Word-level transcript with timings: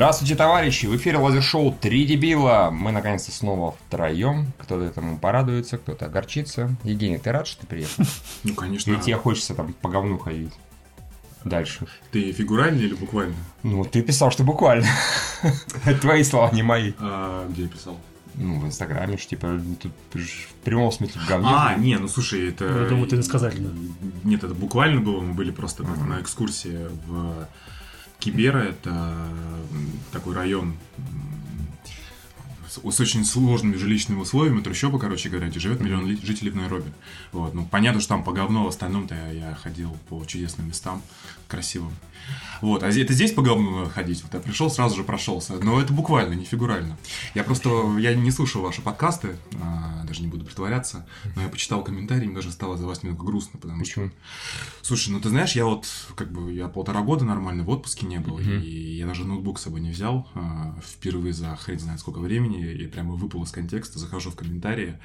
Здравствуйте, 0.00 0.34
товарищи! 0.34 0.86
В 0.86 0.96
эфире 0.96 1.18
лазер-шоу 1.18 1.76
«Три 1.78 2.06
дебила». 2.06 2.70
Мы 2.72 2.90
наконец-то 2.90 3.32
снова 3.32 3.72
втроем. 3.72 4.50
Кто-то 4.56 4.82
этому 4.82 5.18
порадуется, 5.18 5.76
кто-то 5.76 6.06
огорчится. 6.06 6.74
Евгений, 6.84 7.18
ты 7.18 7.30
рад, 7.30 7.46
что 7.46 7.60
ты 7.60 7.66
приехал? 7.66 8.04
Ну, 8.44 8.54
конечно. 8.54 8.90
Или 8.90 8.98
тебе 8.98 9.16
хочется 9.16 9.54
там 9.54 9.74
по 9.74 9.90
говну 9.90 10.16
ходить? 10.16 10.54
Дальше. 11.44 11.86
Ты 12.12 12.32
фигурально 12.32 12.78
или 12.78 12.94
буквально? 12.94 13.34
Ну, 13.62 13.84
ты 13.84 14.00
писал, 14.00 14.30
что 14.30 14.42
буквально. 14.42 14.86
Это 15.84 16.00
твои 16.00 16.24
слова, 16.24 16.50
не 16.50 16.62
мои. 16.62 16.94
А, 16.98 17.46
где 17.50 17.64
я 17.64 17.68
писал? 17.68 18.00
Ну, 18.36 18.58
в 18.58 18.64
Инстаграме, 18.64 19.18
что 19.18 19.28
типа, 19.28 19.60
тут 19.82 19.92
в 20.14 20.54
прямом 20.64 20.92
смысле 20.92 21.20
в 21.20 21.28
говне. 21.28 21.50
А, 21.52 21.74
не, 21.74 21.98
ну 21.98 22.08
слушай, 22.08 22.48
это... 22.48 22.64
Я 22.64 22.88
думаю, 22.88 23.06
ты 23.06 23.16
иносказательно. 23.16 23.70
Нет, 24.24 24.44
это 24.44 24.54
буквально 24.54 25.02
было, 25.02 25.20
мы 25.20 25.34
были 25.34 25.50
просто 25.50 25.82
на 25.82 26.22
экскурсии 26.22 26.88
в 27.06 27.46
Кибера, 28.20 28.58
это 28.58 29.16
такой 30.12 30.34
район 30.34 30.76
с, 32.68 32.74
с 32.74 33.00
очень 33.00 33.24
сложными 33.24 33.76
жилищными 33.76 34.20
условиями, 34.20 34.60
трущобы, 34.60 34.98
короче 34.98 35.28
говоря, 35.28 35.48
где 35.48 35.58
живет 35.58 35.80
миллион 35.80 36.06
ли- 36.06 36.20
жителей 36.22 36.50
в 36.50 36.56
Найроби. 36.56 36.92
Вот, 37.32 37.54
ну, 37.54 37.66
понятно, 37.66 38.00
что 38.00 38.10
там 38.10 38.22
по 38.22 38.32
говну, 38.32 38.64
в 38.64 38.68
остальном-то 38.68 39.14
я, 39.14 39.48
я 39.48 39.54
ходил 39.54 39.96
по 40.08 40.24
чудесным 40.24 40.68
местам, 40.68 41.02
красивым. 41.48 41.92
Вот, 42.60 42.82
а 42.82 42.88
это 42.88 43.12
здесь 43.12 43.32
по 43.32 43.42
говну 43.42 43.70
надо 43.78 43.90
ходить. 43.90 44.22
Вот 44.22 44.34
я 44.34 44.40
пришел, 44.40 44.70
сразу 44.70 44.96
же 44.96 45.04
прошелся. 45.04 45.54
Но 45.54 45.80
это 45.80 45.92
буквально, 45.92 46.34
не 46.34 46.44
фигурально. 46.44 46.98
Я 47.34 47.44
просто, 47.44 47.96
я 47.98 48.14
не 48.14 48.30
слушал 48.30 48.62
ваши 48.62 48.82
подкасты, 48.82 49.36
а, 49.62 50.04
даже 50.04 50.22
не 50.22 50.28
буду 50.28 50.44
притворяться, 50.44 51.06
но 51.36 51.42
я 51.42 51.48
почитал 51.48 51.82
комментарии, 51.84 52.26
мне 52.26 52.34
даже 52.34 52.50
стало 52.52 52.76
за 52.76 52.86
вас 52.86 53.02
немного 53.02 53.24
грустно, 53.24 53.58
потому 53.58 53.84
что 53.84 54.00
Почему? 54.00 54.10
Слушай, 54.82 55.10
ну 55.10 55.20
ты 55.20 55.28
знаешь, 55.30 55.52
я 55.52 55.64
вот 55.64 55.86
как 56.16 56.30
бы 56.32 56.52
я 56.52 56.68
полтора 56.68 57.00
года 57.02 57.24
нормально 57.24 57.64
в 57.64 57.70
отпуске 57.70 58.06
не 58.06 58.18
был, 58.18 58.38
Мгм. 58.38 58.60
и 58.62 58.68
я 58.96 59.06
даже 59.06 59.24
ноутбук 59.24 59.58
с 59.58 59.62
собой 59.62 59.80
не 59.80 59.90
взял 59.90 60.28
а, 60.34 60.76
впервые 60.84 61.32
за 61.32 61.56
хрен 61.56 61.78
знает 61.78 62.00
сколько 62.00 62.18
времени, 62.18 62.64
и 62.72 62.86
прямо 62.86 63.14
выпал 63.14 63.42
из 63.42 63.50
контекста, 63.50 63.98
захожу 63.98 64.30
в 64.30 64.36
комментарии 64.36 64.98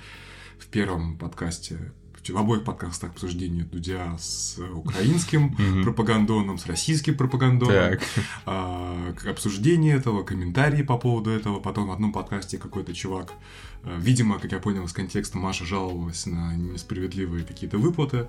в 0.59 0.67
первом 0.67 1.17
подкасте, 1.17 1.91
в 2.33 2.37
обоих 2.37 2.63
подкастах 2.63 3.11
обсуждение 3.11 3.63
Дудя 3.63 4.17
с 4.17 4.57
украинским 4.73 5.55
Мгм. 5.57 5.83
пропагандоном, 5.83 6.57
с 6.57 6.65
российским 6.65 7.15
пропагандоном, 7.17 7.99
а, 8.45 9.13
обсуждение 9.29 9.95
этого, 9.95 10.23
комментарии 10.23 10.83
по 10.83 10.97
поводу 10.97 11.29
этого. 11.29 11.59
Потом 11.59 11.87
в 11.87 11.91
одном 11.91 12.11
подкасте 12.13 12.57
какой-то 12.57 12.93
чувак, 12.93 13.31
э, 13.83 13.95
видимо, 13.99 14.39
как 14.39 14.51
я 14.51 14.59
понял 14.59 14.85
из 14.85 14.93
контекста, 14.93 15.37
Маша 15.37 15.65
жаловалась 15.65 16.25
на 16.25 16.55
несправедливые 16.55 17.43
какие-то 17.45 17.77
выплаты. 17.77 18.27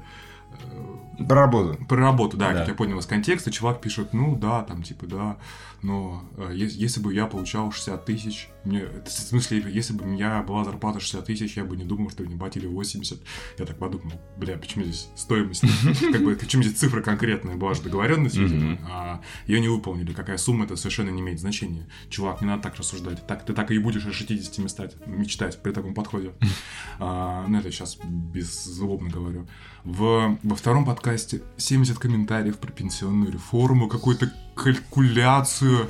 Э, 1.18 1.24
Про 1.26 1.34
работу. 1.46 1.84
Про 1.86 1.96
работу, 1.98 2.36
да, 2.36 2.52
Да. 2.52 2.58
как 2.60 2.68
я 2.68 2.74
понял 2.74 2.98
из 2.98 3.06
контекста, 3.06 3.50
чувак 3.50 3.80
пишет, 3.80 4.12
ну 4.12 4.36
да, 4.36 4.62
там 4.62 4.82
типа 4.82 5.06
да, 5.06 5.36
но 5.82 6.28
э, 6.36 6.52
ес- 6.54 6.74
если 6.74 7.00
бы 7.00 7.14
я 7.14 7.26
получал 7.26 7.70
60 7.70 8.04
тысяч, 8.04 8.48
мне, 8.64 8.86
в 9.04 9.08
смысле, 9.08 9.64
если 9.68 9.92
бы 9.92 10.04
у 10.04 10.08
меня 10.08 10.42
была 10.42 10.64
зарплата 10.64 10.98
60 10.98 11.24
тысяч, 11.24 11.56
я 11.56 11.64
бы 11.64 11.76
не 11.76 11.84
думал, 11.84 12.10
что 12.10 12.24
мне 12.24 12.36
платили 12.36 12.66
80. 12.66 13.20
Я 13.58 13.64
так 13.64 13.78
подумал, 13.78 14.12
бля, 14.36 14.56
почему 14.58 14.84
здесь 14.84 15.08
стоимость, 15.14 15.62
как 16.12 16.22
бы, 16.24 16.34
почему 16.34 16.62
здесь 16.62 16.78
цифра 16.78 17.00
конкретная, 17.02 17.56
была 17.56 17.74
же 17.74 17.82
договоренность, 17.82 18.36
видимо, 18.36 18.78
а 18.90 19.20
ее 19.46 19.60
не 19.60 19.68
выполнили, 19.68 20.12
какая 20.12 20.36
сумма, 20.36 20.64
это 20.64 20.76
совершенно 20.76 21.10
не 21.10 21.20
имеет 21.20 21.38
значения. 21.38 21.86
Чувак, 22.10 22.40
не 22.40 22.46
надо 22.48 22.62
так 22.64 22.76
рассуждать, 22.76 23.26
так, 23.26 23.44
ты 23.44 23.52
так 23.52 23.70
и 23.70 23.78
будешь 23.78 24.04
о 24.06 24.12
60 24.12 24.58
мечтать, 24.58 24.96
мечтать 25.06 25.62
при 25.62 25.72
таком 25.72 25.94
подходе. 25.94 26.32
А, 26.98 27.46
ну, 27.46 27.58
это 27.58 27.70
сейчас 27.70 27.98
беззлобно 28.04 29.10
говорю. 29.10 29.46
В, 29.84 30.38
во 30.42 30.56
втором 30.56 30.84
подкасте 30.84 31.42
70 31.56 31.98
комментариев 31.98 32.58
про 32.58 32.72
пенсионную 32.72 33.30
реформу, 33.32 33.88
какую-то 33.88 34.32
калькуляцию 34.56 35.86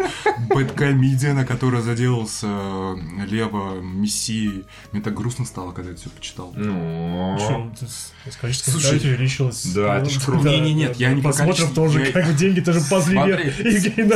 бэткомедиана, 0.48 1.46
который 1.46 1.80
заделался 1.82 2.46
э, 2.48 2.96
лево 3.28 3.80
мессией. 3.80 4.64
Мне 4.92 5.00
так 5.00 5.14
грустно 5.14 5.44
стало, 5.44 5.72
когда 5.72 5.90
я 5.90 5.94
это 5.94 6.00
все 6.02 6.10
почитал. 6.10 6.52
Ну... 6.56 7.36
Причем 7.38 7.72
это 7.72 7.86
с- 7.86 8.12
с 8.28 8.36
количеством 8.36 8.74
Слушай, 8.74 8.98
увеличилось. 8.98 9.64
да, 9.66 9.98
это 9.98 10.10
ж 10.10 10.20
круто. 10.20 10.48
Не, 10.48 10.60
не, 10.60 10.74
нет, 10.74 10.96
я 10.96 11.12
не 11.12 11.22
по 11.22 11.28
Посмотрим 11.28 11.72
тоже, 11.74 12.06
как 12.06 12.26
бы 12.26 12.32
деньги 12.34 12.60
тоже 12.60 12.80
ползли 12.90 13.16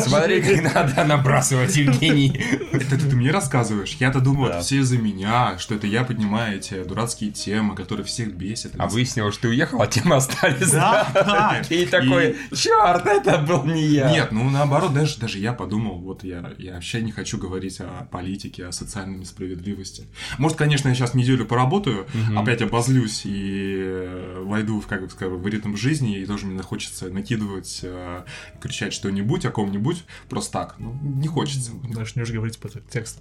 Смотри, 0.00 0.42
как 0.62 0.74
надо 0.74 1.04
набрасывать, 1.04 1.76
Евгений. 1.76 2.40
Это 2.72 2.98
ты 2.98 3.16
мне 3.16 3.30
рассказываешь? 3.30 3.96
Я-то 4.00 4.20
думал, 4.20 4.46
это 4.46 4.60
все 4.60 4.78
из-за 4.78 4.98
меня, 4.98 5.58
что 5.58 5.74
это 5.76 5.86
я 5.86 6.02
поднимаю 6.02 6.58
эти 6.58 6.82
дурацкие 6.82 7.30
темы, 7.30 7.74
которые 7.76 8.04
всех 8.04 8.32
бесят. 8.32 8.72
А 8.78 8.88
выяснилось, 8.88 9.34
что 9.34 9.42
ты 9.42 9.48
уехал, 9.48 9.80
а 9.80 9.86
темы 9.86 10.16
остались. 10.16 10.72
Да. 10.72 11.62
И 11.70 11.86
такой, 11.86 12.36
черт, 12.54 13.06
это 13.06 13.38
был 13.38 13.64
не 13.64 13.86
я. 13.86 14.10
Нет, 14.10 14.32
ну 14.32 14.39
наоборот, 14.48 14.94
даже, 14.94 15.18
даже 15.18 15.38
я 15.38 15.52
подумал, 15.52 15.98
вот 16.00 16.24
я, 16.24 16.52
я 16.58 16.74
вообще 16.74 17.02
не 17.02 17.12
хочу 17.12 17.36
говорить 17.36 17.80
о 17.80 18.08
политике, 18.10 18.66
о 18.66 18.72
социальной 18.72 19.18
несправедливости. 19.18 20.06
Может, 20.38 20.56
конечно, 20.56 20.88
я 20.88 20.94
сейчас 20.94 21.14
неделю 21.14 21.44
поработаю, 21.46 22.06
Мгм. 22.14 22.38
опять 22.38 22.62
обозлюсь 22.62 23.22
и 23.24 23.76
э, 23.82 24.42
войду 24.44 24.80
в, 24.80 24.86
как 24.86 25.02
бы 25.02 25.10
сказать, 25.10 25.34
в 25.34 25.46
ритм 25.46 25.76
жизни, 25.76 26.18
и 26.18 26.24
тоже 26.26 26.46
мне 26.46 26.62
хочется 26.62 27.10
накидывать, 27.10 27.80
э, 27.82 28.24
кричать 28.60 28.92
что-нибудь 28.92 29.44
о 29.44 29.50
ком-нибудь, 29.50 30.04
просто 30.28 30.52
так. 30.52 30.76
Ну, 30.78 30.96
не 31.02 31.28
хочется. 31.28 31.72
Начнешь 31.84 32.30
говорить 32.30 32.58
по 32.58 32.68
тексту. 32.68 33.20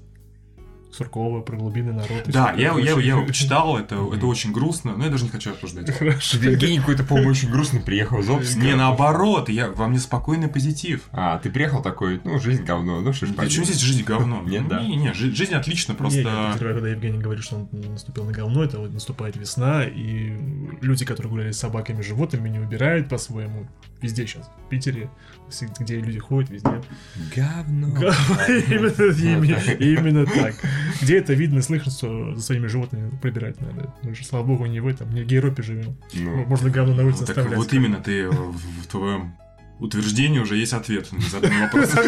Суркова, 0.91 1.41
про 1.41 1.55
глубинный 1.55 1.93
народ. 1.93 2.27
и 2.27 2.31
Да, 2.31 2.53
я, 2.53 2.73
я, 2.77 2.99
я 2.99 2.99
его 2.99 3.25
почитал, 3.25 3.77
это, 3.77 3.95
это 3.95 4.25
очень 4.25 4.51
грустно, 4.51 4.95
но 4.97 5.05
я 5.05 5.11
даже 5.11 5.25
не 5.25 5.29
хочу 5.29 5.51
обсуждать. 5.51 5.89
Хорошо. 5.97 6.37
Евгений 6.37 6.79
какой-то, 6.79 7.03
по-моему, 7.03 7.29
очень 7.29 7.49
грустный 7.49 7.79
приехал 7.79 8.19
из 8.19 8.29
Обска. 8.29 8.59
Не, 8.59 8.75
наоборот, 8.75 9.49
я, 9.49 9.69
во 9.69 9.87
мне 9.87 9.99
спокойный 9.99 10.47
позитив. 10.47 11.07
А, 11.11 11.37
ты 11.37 11.49
приехал 11.49 11.81
такой, 11.81 12.19
ну, 12.23 12.39
жизнь 12.39 12.63
говно, 12.63 13.01
ну 13.01 13.13
что 13.13 13.27
ж 13.27 13.33
Почему 13.35 13.65
здесь 13.65 13.79
жизнь 13.79 14.03
говно? 14.03 14.41
Нет, 14.45 14.67
да. 14.67 14.81
Не, 14.81 14.95
не, 14.95 15.13
жи- 15.13 15.33
жизнь 15.33 15.53
отлично, 15.53 15.91
я 15.93 15.97
просто... 15.97 16.23
подозреваю, 16.23 16.75
когда 16.75 16.89
Евгений 16.89 17.19
говорит, 17.19 17.43
что 17.43 17.55
он 17.57 17.69
наступил 17.71 18.25
на 18.25 18.31
говно, 18.31 18.63
это 18.63 18.79
вот 18.79 18.91
наступает 18.91 19.37
весна, 19.37 19.83
и 19.85 20.33
люди, 20.81 21.05
которые 21.05 21.29
гуляли 21.29 21.51
с 21.51 21.59
собаками, 21.59 22.01
животными, 22.01 22.49
не 22.49 22.59
убирают 22.59 23.09
по-своему. 23.09 23.67
Везде 24.01 24.25
сейчас. 24.25 24.49
В 24.65 24.69
Питере, 24.69 25.09
где 25.79 25.99
люди 25.99 26.19
ходят, 26.19 26.49
везде. 26.49 26.81
Говно. 27.35 27.87
Именно, 29.79 30.25
так. 30.25 30.55
Где 31.01 31.17
это 31.17 31.33
видно, 31.33 31.61
слышно, 31.61 31.91
что 31.91 32.35
за 32.35 32.41
своими 32.41 32.67
животными 32.67 33.11
прибирать 33.21 33.59
надо. 33.61 33.93
Мы 34.03 34.15
же, 34.15 34.25
слава 34.25 34.43
богу, 34.43 34.65
не 34.65 34.79
в 34.79 34.87
этом, 34.87 35.13
не 35.13 35.23
в 35.23 35.31
Европе 35.31 35.63
живем. 35.63 35.97
Ну, 36.13 36.45
Можно 36.45 36.69
говно 36.69 36.95
на 36.95 37.05
улице 37.05 37.23
оставлять. 37.23 37.57
вот 37.57 37.73
именно 37.73 37.97
ты 37.97 38.27
в, 38.29 38.57
в 38.83 38.87
твоем 38.87 39.33
утверждении 39.79 40.39
уже 40.39 40.57
есть 40.57 40.73
ответ 40.73 41.11
на 41.11 41.21
заданный 41.21 41.61
вопрос. 41.61 41.89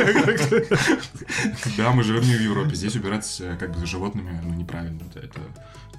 Да, 1.77 1.91
мы 1.91 2.03
живем 2.03 2.23
не 2.23 2.35
в 2.35 2.41
Европе, 2.41 2.75
здесь 2.75 2.95
убирать 2.95 3.37
э, 3.39 3.55
как 3.59 3.73
бы 3.73 3.79
за 3.79 3.85
животными 3.85 4.39
ну, 4.43 4.53
неправильно. 4.53 5.01
Это, 5.15 5.39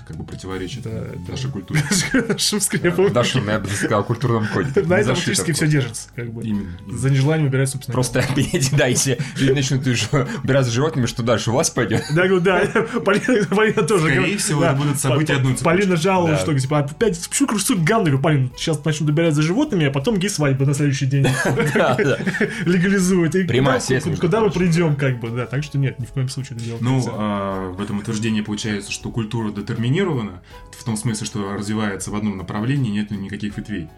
как 0.06 0.16
бы 0.16 0.24
противоречит 0.24 0.86
нашей 1.28 1.50
культуре. 1.50 1.82
Нашим 2.28 2.60
скрепом. 2.60 3.12
Даша, 3.12 3.38
я 3.38 3.58
бы 3.58 3.68
сказал, 3.68 4.04
культурном 4.04 4.46
коде. 4.48 4.68
На 4.86 4.98
этом 4.98 5.14
фактически 5.14 5.52
все 5.52 5.66
держится. 5.66 6.08
Как 6.14 6.32
бы. 6.32 6.42
Именно. 6.42 6.76
именно. 6.86 6.98
За 6.98 7.10
нежеланием 7.10 7.48
убирать, 7.48 7.68
собственно. 7.68 7.94
Просто, 7.94 8.24
да, 8.72 8.86
если 8.86 9.18
люди 9.36 9.52
начнут 9.52 9.86
убирать 9.86 10.66
за 10.66 10.70
животными, 10.70 11.06
что 11.06 11.22
дальше, 11.22 11.50
власть 11.50 11.74
пойдет? 11.74 12.04
Да, 12.14 12.26
да, 12.40 12.66
Полина, 13.04 13.82
тоже. 13.82 14.10
Скорее 14.10 14.36
всего, 14.36 14.64
это 14.64 14.74
будут 14.74 14.98
события 14.98 15.36
цепочки. 15.36 15.62
Полина 15.62 15.96
жаловалась, 15.96 16.40
что 16.40 16.58
типа 16.58 16.80
опять 16.80 17.28
почему 17.28 17.48
красут 17.48 17.82
говно? 17.82 18.18
Полин, 18.18 18.50
сейчас 18.56 18.84
начнут 18.84 19.10
убирать 19.10 19.34
за 19.34 19.42
животными, 19.42 19.86
а 19.86 19.90
потом 19.90 20.18
гей 20.18 20.28
свадьба 20.28 20.66
на 20.66 20.74
следующий 20.74 21.06
день 21.06 21.26
И 23.42 23.46
Прямая 23.46 23.80
куда- 23.80 23.80
связь 23.80 24.20
куда, 24.20 24.40
мы 24.40 24.50
придем, 24.50 24.96
как 24.96 25.20
бы, 25.20 25.30
да. 25.30 25.46
Так 25.46 25.62
что 25.64 25.78
нет, 25.78 25.98
ни 25.98 26.04
в 26.04 26.10
коем 26.12 26.28
случае 26.28 26.56
это 26.56 26.64
делать 26.64 26.82
Ну, 26.82 27.02
а, 27.08 27.70
в 27.70 27.80
этом 27.80 27.98
утверждении 27.98 28.40
получается, 28.40 28.92
что 28.92 29.10
культура 29.10 29.50
детерминирована, 29.50 30.42
в 30.72 30.84
том 30.84 30.96
смысле, 30.96 31.26
что 31.26 31.54
развивается 31.54 32.10
в 32.10 32.16
одном 32.16 32.36
направлении, 32.36 32.90
нет 32.90 33.10
никаких 33.10 33.56
ветвей. 33.56 33.88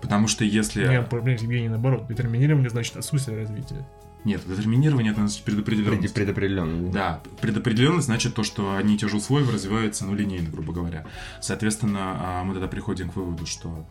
Потому 0.00 0.28
что 0.28 0.44
если... 0.44 0.86
Нет, 0.86 1.08
проблема 1.08 1.38
с 1.38 1.42
Евгением 1.42 1.72
наоборот. 1.72 2.06
Детерминирование 2.08 2.70
значит 2.70 2.96
отсутствие 2.96 3.38
развития. 3.38 3.86
Нет, 4.24 4.40
детерминирование 4.46 5.12
это 5.12 5.20
значит 5.26 5.44
предопределенность. 5.44 6.14
Предопределенно. 6.14 6.90
Да, 6.90 7.22
предопределенность 7.40 8.06
значит 8.06 8.34
то, 8.34 8.42
что 8.42 8.76
одни 8.76 8.94
и 8.94 8.98
те 8.98 9.06
же 9.06 9.16
условия 9.16 9.50
развиваются, 9.50 10.06
ну, 10.06 10.14
линейно, 10.14 10.48
грубо 10.50 10.72
говоря. 10.72 11.04
Соответственно, 11.42 12.16
а, 12.18 12.44
мы 12.44 12.54
тогда 12.54 12.68
приходим 12.68 13.10
к 13.10 13.16
выводу, 13.16 13.44
что 13.44 13.86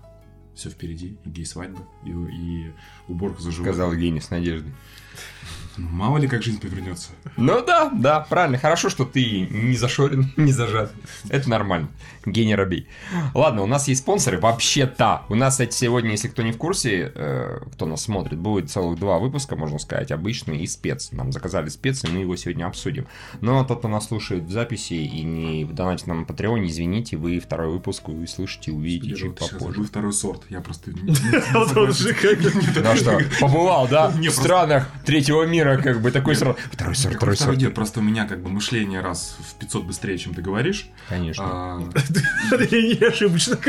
все 0.55 0.69
впереди, 0.69 1.17
и 1.25 1.29
гей-свадьба, 1.29 1.87
и, 2.05 2.09
и 2.09 2.73
уборка 3.07 3.41
за 3.41 3.51
животными. 3.51 3.73
Сказал 3.73 3.91
Евгений 3.93 4.21
с 4.21 4.29
надеждой. 4.29 4.73
Ну, 5.77 5.87
Мало 5.89 6.17
ли, 6.17 6.27
как 6.27 6.43
жизнь 6.43 6.59
повернется. 6.59 7.09
Ну 7.35 7.63
да, 7.65 7.89
да, 7.89 8.19
правильно. 8.19 8.57
Хорошо, 8.57 8.89
что 8.89 9.05
ты 9.05 9.47
не 9.49 9.75
зашорен, 9.75 10.31
не 10.37 10.51
зажат. 10.51 10.91
Это 11.29 11.49
нормально. 11.49 11.89
Гений 12.25 12.55
робей. 12.55 12.87
Ладно, 13.33 13.63
у 13.63 13.65
нас 13.65 13.87
есть 13.87 14.01
спонсоры. 14.01 14.39
Вообще-то. 14.39 15.23
У 15.29 15.35
нас, 15.35 15.55
кстати, 15.55 15.73
сегодня, 15.75 16.11
если 16.11 16.27
кто 16.27 16.43
не 16.43 16.51
в 16.51 16.57
курсе, 16.57 17.11
э, 17.13 17.59
кто 17.73 17.85
нас 17.85 18.03
смотрит, 18.03 18.37
будет 18.37 18.69
целых 18.69 18.99
два 18.99 19.17
выпуска, 19.19 19.55
можно 19.55 19.79
сказать, 19.79 20.11
обычный 20.11 20.59
и 20.59 20.67
спец. 20.67 21.11
Нам 21.11 21.31
заказали 21.31 21.69
спец, 21.69 22.03
и 22.03 22.07
мы 22.07 22.19
его 22.19 22.35
сегодня 22.35 22.65
обсудим. 22.65 23.07
Но 23.41 23.63
тот, 23.65 23.79
кто 23.79 23.87
нас 23.87 24.07
слушает 24.07 24.43
в 24.43 24.51
записи 24.51 24.93
и 24.93 25.23
не 25.23 25.65
донатит 25.65 26.07
нам 26.07 26.19
на 26.19 26.25
Патреоне, 26.25 26.67
извините, 26.69 27.17
вы 27.17 27.39
второй 27.39 27.69
выпуск 27.69 28.07
вы 28.07 28.27
слышите, 28.27 28.71
увидите 28.71 29.09
Я 29.09 29.15
чуть 29.17 29.35
попозже. 29.35 29.59
забыл 29.59 29.85
второй 29.85 30.13
сорт. 30.13 30.43
Я 30.49 30.61
просто... 30.61 30.91
Ну 30.93 31.13
что, 32.95 33.19
побывал, 33.39 33.87
да? 33.87 34.09
В 34.13 34.29
странах 34.29 34.89
третьего 35.05 35.43
мира. 35.43 35.77
как 35.81 36.01
бы 36.01 36.11
такой 36.11 36.35
сразу. 36.35 36.57
Второй 36.71 36.95
сорт, 36.95 37.15
второй 37.15 37.37
сорт. 37.37 37.57
нет, 37.57 37.73
просто 37.73 37.99
у 37.99 38.03
меня 38.03 38.25
как 38.25 38.41
бы 38.41 38.49
мышление 38.49 39.01
раз 39.01 39.37
в 39.39 39.55
500 39.59 39.83
быстрее, 39.85 40.17
чем 40.17 40.33
ты 40.33 40.41
говоришь. 40.41 40.87
Конечно. 41.09 41.43
А, 41.45 41.79
Я 42.71 42.81
не 42.81 43.05
ошибочно. 43.07 43.57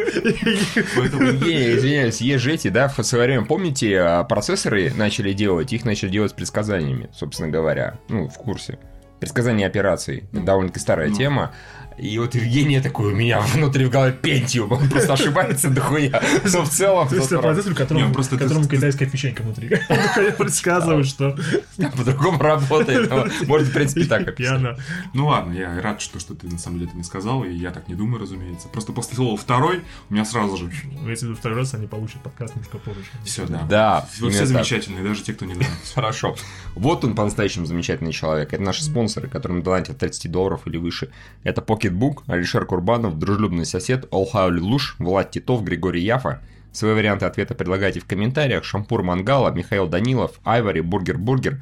Поэтому 0.95 1.23
Евгений, 1.23 1.75
извиняюсь, 1.75 2.21
есть 2.21 2.43
же 2.43 2.53
эти, 2.53 2.67
да, 2.69 2.87
в 2.87 3.01
свое 3.03 3.25
время, 3.25 3.45
помните, 3.45 3.99
а, 3.99 4.23
процессоры 4.23 4.91
начали 4.95 5.33
делать, 5.33 5.71
их 5.73 5.85
начали 5.85 6.09
делать 6.09 6.31
с 6.31 6.33
предсказаниями, 6.33 7.09
собственно 7.13 7.49
говоря, 7.49 7.97
ну, 8.09 8.27
в 8.27 8.35
курсе. 8.35 8.79
Предсказание 9.19 9.65
операций, 9.67 10.25
это 10.33 10.41
довольно-таки 10.41 10.79
старая 10.79 11.09
Ну. 11.09 11.15
тема. 11.15 11.53
И 11.97 12.17
вот 12.19 12.35
Евгений 12.35 12.81
такой 12.81 13.13
у 13.13 13.15
меня 13.15 13.39
внутри 13.39 13.85
в 13.85 13.89
голове 13.89 14.11
пентиум, 14.13 14.71
он 14.73 14.89
просто 14.89 15.13
ошибается 15.13 15.69
дохуя. 15.69 16.21
Но 16.51 16.63
в 16.65 16.69
целом, 16.69 17.07
То 17.07 17.15
есть 17.15 17.31
это 17.31 17.69
ну, 17.69 17.75
которому, 17.75 18.05
он 18.07 18.13
просто- 18.13 18.37
китайская 18.37 19.05
печенька 19.05 19.41
внутри. 19.43 19.69
Предсказывает, 20.37 21.05
что 21.05 21.37
по-другому 21.77 22.39
работает. 22.39 23.09
но 23.09 23.27
Может, 23.47 23.69
в 23.69 23.73
принципе, 23.73 24.05
так 24.05 24.27
описать. 24.27 24.77
Ну 25.13 25.27
ладно, 25.27 25.53
я 25.53 25.81
рад, 25.81 26.01
что, 26.01 26.19
что 26.19 26.35
ты 26.35 26.47
на 26.47 26.57
самом 26.57 26.79
деле 26.79 26.89
это 26.89 26.97
не 26.97 27.03
сказал, 27.03 27.43
и 27.43 27.53
я 27.53 27.71
так 27.71 27.87
не 27.87 27.95
думаю, 27.95 28.21
разумеется. 28.21 28.67
Просто 28.67 28.91
после 28.91 29.15
слова 29.15 29.37
второй 29.37 29.81
у 30.09 30.13
меня 30.13 30.25
сразу 30.25 30.57
же 30.57 30.71
Если 31.07 31.27
во 31.27 31.35
второй 31.35 31.59
раз 31.59 31.73
они 31.73 31.87
получат 31.87 32.21
подкаст 32.21 32.55
немножко 32.55 32.77
позже. 32.77 32.99
все, 33.23 33.45
да. 33.45 33.65
Да, 33.69 34.09
Все, 34.11 34.45
замечательные, 34.45 35.03
даже 35.03 35.23
те, 35.23 35.33
кто 35.33 35.45
не 35.45 35.53
нравится. 35.53 35.75
Хорошо. 35.95 36.35
Вот 36.75 37.03
он 37.05 37.15
по-настоящему 37.15 37.65
замечательный 37.65 38.11
человек. 38.11 38.53
Это 38.53 38.61
наши 38.63 38.83
спонсоры, 38.83 39.27
которым 39.27 39.63
донатят 39.63 39.91
от 39.91 39.97
30 39.99 40.31
долларов 40.31 40.61
или 40.65 40.77
выше. 40.77 41.09
Это 41.43 41.61
Pocketbook, 41.85 42.23
Алишер 42.27 42.65
Курбанов, 42.65 43.17
дружелюбный 43.17 43.65
сосед, 43.65 44.07
Олхаули 44.11 44.59
Луш, 44.59 44.95
Влад 44.99 45.31
Титов, 45.31 45.63
Григорий 45.63 46.03
Яфа. 46.03 46.41
Свои 46.71 46.93
варианты 46.93 47.25
ответа 47.25 47.55
предлагайте 47.55 47.99
в 47.99 48.05
комментариях. 48.05 48.63
Шампур 48.63 49.01
Мангала, 49.03 49.51
Михаил 49.51 49.87
Данилов, 49.87 50.39
Айвари, 50.43 50.81
Бургер 50.81 51.17
Бургер, 51.17 51.61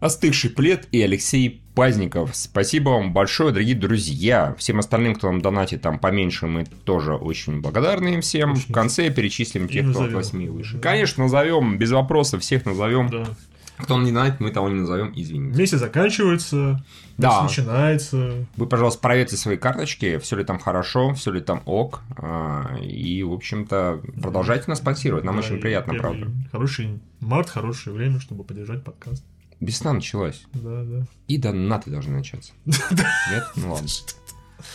Остывший 0.00 0.50
плед 0.50 0.88
и 0.92 1.02
Алексей 1.02 1.62
Пазников. 1.74 2.34
Спасибо 2.34 2.90
вам 2.90 3.12
большое, 3.12 3.52
дорогие 3.52 3.76
друзья. 3.76 4.54
Всем 4.58 4.78
остальным, 4.78 5.14
кто 5.14 5.30
нам 5.30 5.42
донатит 5.42 5.82
там 5.82 5.98
поменьше, 5.98 6.46
мы 6.46 6.64
тоже 6.64 7.14
очень 7.14 7.60
благодарны 7.60 8.14
им 8.14 8.20
всем. 8.22 8.52
Очень. 8.52 8.62
В 8.68 8.72
конце 8.72 9.10
перечислим 9.10 9.68
тех, 9.68 9.90
кто 9.90 10.04
от 10.04 10.12
назовем. 10.12 10.42
8 10.42 10.42
и 10.42 10.48
выше. 10.48 10.76
Да. 10.76 10.82
Конечно, 10.82 11.24
назовем, 11.24 11.78
без 11.78 11.90
вопросов, 11.90 12.40
всех 12.40 12.64
назовем. 12.64 13.08
Да. 13.10 13.26
Кто 13.82 13.96
нам 13.96 14.04
не 14.04 14.12
донатит, 14.12 14.40
мы 14.40 14.50
того 14.50 14.68
не 14.68 14.76
назовем, 14.80 15.12
извините. 15.14 15.58
Месяц 15.58 15.78
заканчивается, 15.78 16.84
Да. 17.16 17.28
месяц 17.42 17.58
начинается. 17.58 18.46
Вы, 18.56 18.66
пожалуйста, 18.66 19.00
проверьте 19.00 19.36
свои 19.36 19.56
карточки, 19.56 20.18
все 20.18 20.36
ли 20.36 20.44
там 20.44 20.58
хорошо, 20.58 21.14
все 21.14 21.30
ли 21.32 21.40
там 21.40 21.62
ок. 21.66 22.00
а, 22.16 22.76
И, 22.80 23.22
в 23.22 23.32
общем-то, 23.32 24.00
продолжайте 24.20 24.64
нас 24.68 24.78
спонсировать. 24.78 25.24
Нам 25.24 25.34
Да, 25.36 25.40
очень 25.40 25.58
приятно, 25.60 25.94
правда. 25.94 26.30
Хороший 26.52 27.00
март, 27.20 27.48
хорошее 27.50 27.94
время, 27.96 28.20
чтобы 28.20 28.44
поддержать 28.44 28.84
подкаст. 28.84 29.24
Весна 29.60 29.92
началась. 29.92 30.42
Да, 30.54 30.84
да. 30.84 31.06
И 31.28 31.36
донаты 31.36 31.90
должны 31.90 32.16
начаться. 32.16 32.52
Нет? 32.64 33.44
Ну 33.56 33.72
ладно. 33.72 33.88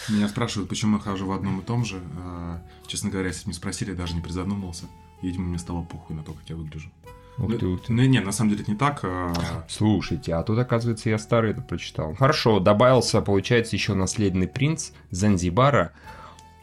Меня 0.09 0.27
спрашивают, 0.27 0.69
почему 0.69 0.97
я 0.97 1.03
хожу 1.03 1.25
в 1.27 1.31
одном 1.31 1.59
и 1.59 1.63
том 1.63 1.85
же. 1.85 1.99
А, 2.19 2.61
Честно 2.87 3.09
говоря, 3.09 3.29
если 3.29 3.43
бы 3.45 3.47
меня 3.49 3.57
спросили, 3.57 3.91
я 3.91 3.95
даже 3.95 4.13
не 4.15 4.21
призадумывался. 4.21 4.85
Видимо, 5.23 5.45
мне 5.45 5.57
стало 5.57 5.81
похуй 5.81 6.15
на 6.15 6.21
то, 6.23 6.33
как 6.33 6.43
я 6.49 6.55
выгляжу. 6.55 6.89
Ух 7.37 7.57
ты, 7.57 7.65
ух 7.65 7.81
ты. 7.83 7.91
Ну, 7.93 8.01
не, 8.03 8.19
на 8.19 8.31
самом 8.31 8.51
деле 8.51 8.61
это 8.63 8.71
не 8.71 8.77
так. 8.77 8.99
а, 9.03 9.33
Слушайте, 9.67 10.33
а 10.33 10.43
тут, 10.43 10.57
оказывается, 10.57 11.09
я 11.09 11.17
старый 11.17 11.51
это 11.51 11.61
прочитал. 11.61 12.15
Хорошо, 12.15 12.59
добавился, 12.59 13.21
получается, 13.21 13.75
еще 13.75 13.93
наследный 13.93 14.47
принц 14.47 14.91
Занзибара 15.11 15.91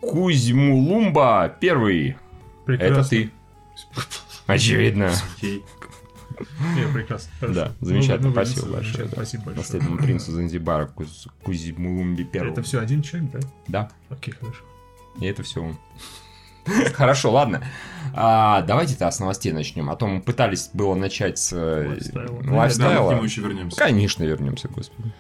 Кузьмулумба 0.01 1.55
первый. 1.61 2.17
Прекрасно. 2.65 2.95
Это 2.97 3.09
ты. 3.09 3.31
Очевидно. 4.47 5.13
Окей. 5.37 5.63
Не, 6.75 6.93
прекрасно. 6.93 7.31
Хорошо. 7.39 7.55
Да, 7.55 7.73
замечательно. 7.81 8.29
Ну, 8.29 8.33
Спасибо 8.33 8.67
ну, 8.67 8.73
большое. 8.73 9.05
да. 9.05 9.11
Спасибо 9.13 9.43
большое. 9.45 9.63
Наследному 9.63 9.99
принцу 9.99 10.33
Занзибара 10.33 10.87
Куз- 10.87 11.29
Кузьмулумбе 11.45 12.25
первому. 12.25 12.53
Это 12.53 12.63
все 12.63 12.81
один 12.81 13.03
человек, 13.03 13.31
да? 13.33 13.41
Да. 13.69 13.91
Окей, 14.09 14.35
хорошо. 14.35 14.63
И 15.21 15.27
это 15.27 15.43
все 15.43 15.63
он. 15.63 15.77
Хорошо, 16.95 17.33
ладно. 17.33 17.63
А, 18.15 18.63
давайте-то 18.63 19.11
с 19.11 19.19
новостей 19.21 19.53
начнем. 19.53 19.89
А 19.91 19.97
то 19.97 20.07
мы 20.07 20.21
пытались 20.21 20.71
было 20.73 20.95
начать 20.95 21.39
с 21.39 21.53
э, 21.53 21.89
Lifestyle 21.89 22.33
а. 22.33 22.43
Да, 22.43 23.03
мы 23.03 23.09
к 23.09 23.15
нему 23.15 23.25
еще 23.25 23.41
вернемся. 23.41 23.79
Конечно, 23.79 24.23
вернемся, 24.25 24.69
господи. 24.69 25.13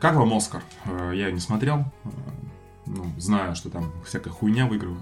Как 0.00 0.14
вам 0.16 0.32
Оскар? 0.34 0.62
Э, 0.86 1.12
Я 1.14 1.30
не 1.30 1.40
смотрел. 1.40 1.84
Э, 2.04 2.08
Ну, 2.86 3.04
знаю, 3.18 3.54
что 3.54 3.70
там 3.70 3.92
всякая 4.04 4.30
хуйня 4.30 4.66
выиграла. 4.66 4.96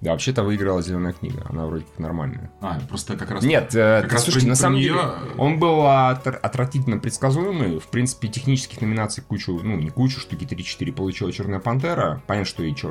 Да, 0.00 0.12
вообще-то 0.12 0.42
выиграла 0.42 0.82
зеленая 0.82 1.12
книга. 1.12 1.44
Она 1.48 1.66
вроде 1.66 1.84
как 1.84 1.98
нормальная. 1.98 2.50
А, 2.60 2.78
просто 2.88 3.16
как 3.16 3.30
раз... 3.30 3.42
Нет, 3.42 3.74
э, 3.74 4.02
как 4.02 4.12
раз 4.12 4.24
слушайте, 4.24 4.46
про- 4.46 4.50
на 4.50 4.56
самом 4.56 4.76
неё, 4.78 4.94
деле, 4.94 5.34
он 5.38 5.58
был 5.58 5.80
отр- 5.80 6.36
отвратительно 6.36 6.98
предсказуемый. 6.98 7.78
В 7.80 7.88
принципе, 7.88 8.28
технических 8.28 8.80
номинаций 8.80 9.24
кучу, 9.26 9.58
ну, 9.62 9.76
не 9.76 9.90
кучу, 9.90 10.20
штуки 10.20 10.44
3-4 10.44 10.92
получила 10.92 11.32
Черная 11.32 11.58
Пантера. 11.58 12.22
Понятно, 12.26 12.46
что 12.46 12.62
и 12.62 12.74
чер... 12.74 12.90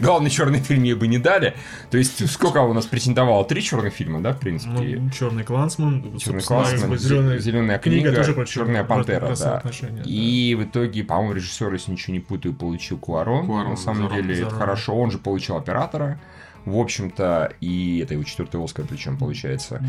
главный 0.00 0.30
черный 0.30 0.60
фильм 0.60 0.84
ей 0.84 0.94
бы 0.94 1.06
не 1.08 1.18
дали. 1.18 1.54
То 1.90 1.98
есть, 1.98 2.30
сколько 2.30 2.58
у 2.58 2.72
нас 2.72 2.86
претендовало? 2.86 3.44
Три 3.44 3.62
черных 3.62 3.92
фильма, 3.94 4.20
да, 4.20 4.32
в 4.32 4.38
принципе? 4.38 4.70
Ну, 5.00 5.10
Черный 5.10 5.44
клансман, 5.44 6.18
Черный 6.18 6.42
класс, 6.42 6.70
зеленая 6.70 7.38
зеленая 7.38 7.78
книга 7.78 7.96
книга, 8.06 8.16
тоже 8.16 8.32
про 8.34 8.44
черная 8.46 8.84
пантера, 8.84 9.34
да. 9.36 9.62
И 10.04 10.54
в 10.58 10.64
итоге, 10.64 11.04
по-моему, 11.04 11.34
режиссер, 11.34 11.72
если 11.72 11.92
ничего 11.92 12.14
не 12.14 12.20
путаю, 12.20 12.54
получил 12.54 12.98
Куарон. 12.98 13.46
Куарон, 13.46 13.70
на 13.70 13.76
самом 13.76 14.12
деле, 14.12 14.40
это 14.40 14.50
хорошо. 14.50 14.96
Он 14.96 15.10
же 15.10 15.18
получил 15.18 15.56
оператора. 15.96 16.20
В 16.64 16.78
общем-то, 16.78 17.52
и 17.60 18.00
это 18.02 18.14
его 18.14 18.24
четвертый 18.24 18.62
Оскар, 18.62 18.86
причем 18.88 19.16
получается. 19.16 19.80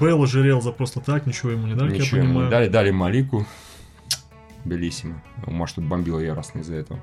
Белла 0.00 0.26
жирел 0.26 0.60
за 0.60 0.70
просто 0.70 1.00
так, 1.00 1.26
ничего 1.26 1.52
ему 1.52 1.66
не 1.66 1.74
дали, 1.74 1.98
Ничего 1.98 2.18
я 2.18 2.24
ему 2.24 2.42
не 2.42 2.50
дали, 2.50 2.68
дали 2.68 2.90
Малику. 2.90 3.46
Белиссимо. 4.66 5.22
Может, 5.46 5.76
тут 5.76 5.84
бомбила 5.84 6.18
яростно 6.18 6.58
из-за 6.58 6.74
этого. 6.74 7.00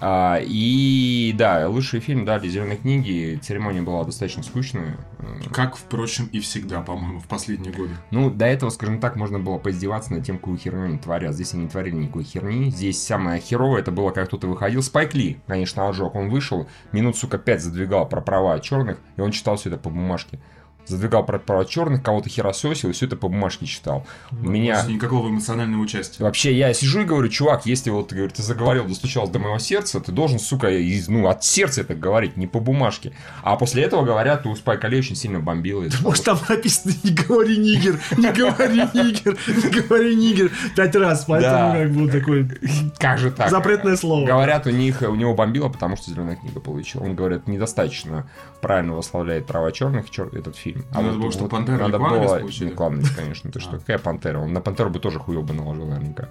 А, 0.00 0.38
и 0.42 1.34
да, 1.36 1.68
лучший 1.68 2.00
фильм 2.00 2.24
дали 2.24 2.48
зеленой 2.48 2.76
книги. 2.76 3.38
Церемония 3.42 3.82
была 3.82 4.04
достаточно 4.04 4.42
скучная. 4.42 4.96
Как, 5.52 5.76
впрочем, 5.76 6.26
и 6.32 6.40
всегда, 6.40 6.80
по-моему, 6.82 7.20
в 7.20 7.26
последние 7.26 7.72
годы. 7.72 7.92
Ну, 8.10 8.30
до 8.30 8.46
этого, 8.46 8.70
скажем 8.70 9.00
так, 9.00 9.16
можно 9.16 9.38
было 9.38 9.58
поиздеваться 9.58 10.12
над 10.12 10.24
тем, 10.24 10.38
какую 10.38 10.58
херню 10.58 10.84
они 10.84 10.98
творят. 10.98 11.34
Здесь 11.34 11.54
они 11.54 11.64
не 11.64 11.68
творили 11.68 11.96
никакой 11.96 12.24
херни. 12.24 12.70
Здесь 12.70 13.02
самое 13.02 13.40
херовое, 13.40 13.80
это 13.80 13.90
было, 13.90 14.10
как 14.10 14.28
кто-то 14.28 14.46
выходил. 14.46 14.82
Спайк 14.82 15.14
Ли, 15.14 15.38
конечно, 15.46 15.88
отжег. 15.88 16.14
Он 16.14 16.28
вышел, 16.28 16.68
минут, 16.92 17.16
сука, 17.16 17.38
пять 17.38 17.62
задвигал 17.62 18.08
про 18.08 18.20
права 18.20 18.58
черных, 18.60 18.98
и 19.16 19.20
он 19.20 19.30
читал 19.30 19.56
все 19.56 19.70
это 19.70 19.78
по 19.78 19.90
бумажке. 19.90 20.38
Задвигал 20.86 21.24
про 21.24 21.38
права 21.38 21.64
черных, 21.64 22.02
кого-то 22.02 22.28
херососил, 22.28 22.90
и 22.90 22.92
все 22.92 23.06
это 23.06 23.16
по 23.16 23.28
бумажке 23.28 23.64
читал. 23.66 24.06
У 24.30 24.36
меня... 24.50 24.82
Никакого 24.86 25.28
эмоционального 25.28 25.80
участия. 25.80 26.22
Вообще, 26.22 26.52
я 26.54 26.74
сижу 26.74 27.00
и 27.00 27.04
говорю, 27.04 27.28
чувак, 27.28 27.64
если 27.64 27.88
вот 27.90 28.08
ты, 28.08 28.16
говорит, 28.16 28.34
ты 28.36 28.42
заговорил, 28.42 28.84
достучался 28.84 29.32
до 29.32 29.38
моего 29.38 29.58
сердца, 29.58 30.00
ты 30.00 30.12
должен, 30.12 30.38
сука, 30.38 30.68
из, 30.68 31.08
ну, 31.08 31.26
от 31.28 31.42
сердца 31.42 31.80
это 31.80 31.94
говорить, 31.94 32.36
не 32.36 32.46
по 32.46 32.60
бумажке. 32.60 33.12
А 33.42 33.56
после 33.56 33.82
этого 33.84 34.04
говорят, 34.04 34.44
у 34.46 34.54
Спайка 34.56 34.88
Ли 34.88 34.98
очень 34.98 35.16
сильно 35.16 35.40
бомбило. 35.40 35.84
из-за 35.84 35.98
того, 35.98 36.10
Может, 36.10 36.24
там 36.24 36.38
написано 36.48 36.92
«Не 37.02 37.10
говори 37.12 37.56
нигер, 37.56 37.98
не 38.18 38.30
говори 38.32 38.80
нигер, 38.94 39.38
не 39.46 39.80
говори 39.80 40.14
нигер» 40.16 40.50
пять 40.76 40.94
раз, 40.96 41.24
поэтому 41.26 41.72
Да. 41.72 41.78
как 41.82 41.92
бы 41.92 42.10
такой 42.10 42.48
Как 42.98 43.18
же 43.18 43.30
так? 43.30 43.50
запретное 43.50 43.96
слово. 43.96 44.26
Говорят, 44.26 44.66
у 44.66 44.70
них 44.70 45.00
у 45.02 45.14
него 45.14 45.34
бомбило, 45.34 45.68
потому 45.68 45.96
что 45.96 46.10
зеленая 46.10 46.36
книга 46.36 46.60
получила. 46.60 47.02
Он 47.04 47.14
говорит, 47.14 47.46
недостаточно 47.48 48.28
правильно 48.60 48.94
восславляет 48.94 49.46
права 49.46 49.72
черных 49.72 50.10
чер- 50.10 50.36
этот 50.38 50.56
фильм. 50.56 50.73
Надо 50.92 51.12
было, 51.18 51.32
чтобы 51.32 51.48
«Пантера» 51.48 51.78
надо 51.88 51.98
было 51.98 52.38
получили. 52.38 52.70
«Кланец», 52.70 53.10
конечно. 53.10 53.50
Ты 53.50 53.60
что, 53.60 53.76
А. 53.76 53.78
какая 53.78 53.98
пантера? 53.98 54.38
Он 54.38 54.52
на 54.52 54.60
пантеру 54.60 54.90
бы 54.90 54.98
тоже 55.00 55.18
хуёво 55.18 55.42
бы 55.44 55.54
наложил, 55.54 55.86
наверняка. 55.86 56.28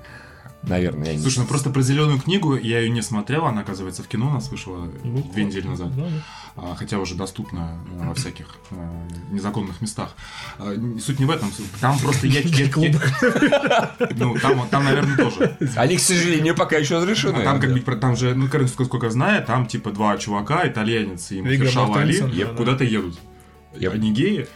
Наверное, 0.63 1.07
я 1.07 1.13
не 1.15 1.19
Слушай, 1.19 1.39
ну 1.39 1.45
просто 1.45 1.69
про 1.71 1.81
зеленую 1.81 2.21
книгу 2.21 2.55
я 2.55 2.79
ее 2.79 2.89
не 2.89 3.01
смотрел, 3.01 3.45
она, 3.47 3.61
оказывается, 3.61 4.01
в 4.01 4.07
кино 4.07 4.29
у 4.29 4.31
нас 4.31 4.49
вышла 4.49 4.87
Ну, 5.03 5.21
две 5.33 5.43
недели 5.43 5.67
назад. 5.67 5.93
Да, 5.93 6.03
да. 6.03 6.09
А, 6.55 6.75
хотя 6.75 6.99
уже 6.99 7.15
доступна 7.15 7.79
э, 7.99 8.07
во 8.07 8.13
всяких 8.13 8.45
э, 8.71 8.75
незаконных 9.31 9.81
местах. 9.81 10.15
А, 10.59 10.73
Суть 11.01 11.19
не 11.19 11.25
в 11.25 11.31
этом, 11.31 11.51
там 11.81 11.99
просто 11.99 12.27
я... 12.27 12.39
я- 12.39 12.65
я- 12.77 13.91
Ну, 14.15 14.37
там, 14.39 14.65
там, 14.69 14.85
наверное, 14.85 15.17
тоже. 15.17 15.57
Они, 15.75 15.97
к 15.97 15.99
сожалению, 15.99 16.55
пока 16.55 16.77
еще 16.77 16.95
разрешены. 16.97 17.39
А 17.39 17.43
Там, 17.43 17.59
как 17.59 17.73
бы, 17.73 17.79
там 17.97 18.15
же, 18.15 18.33
ну, 18.33 18.47
сколько, 18.47 18.85
сколько 18.85 19.09
знаю, 19.09 19.43
там, 19.45 19.65
типа, 19.65 19.91
два 19.91 20.17
чувака, 20.17 20.65
итальянец 20.65 21.31
и 21.31 21.41
Али, 21.41 22.45
куда-то 22.55 22.83
едут. 22.85 23.19
Я- 23.75 23.91
Они 23.91 24.11
геи? 24.13 24.47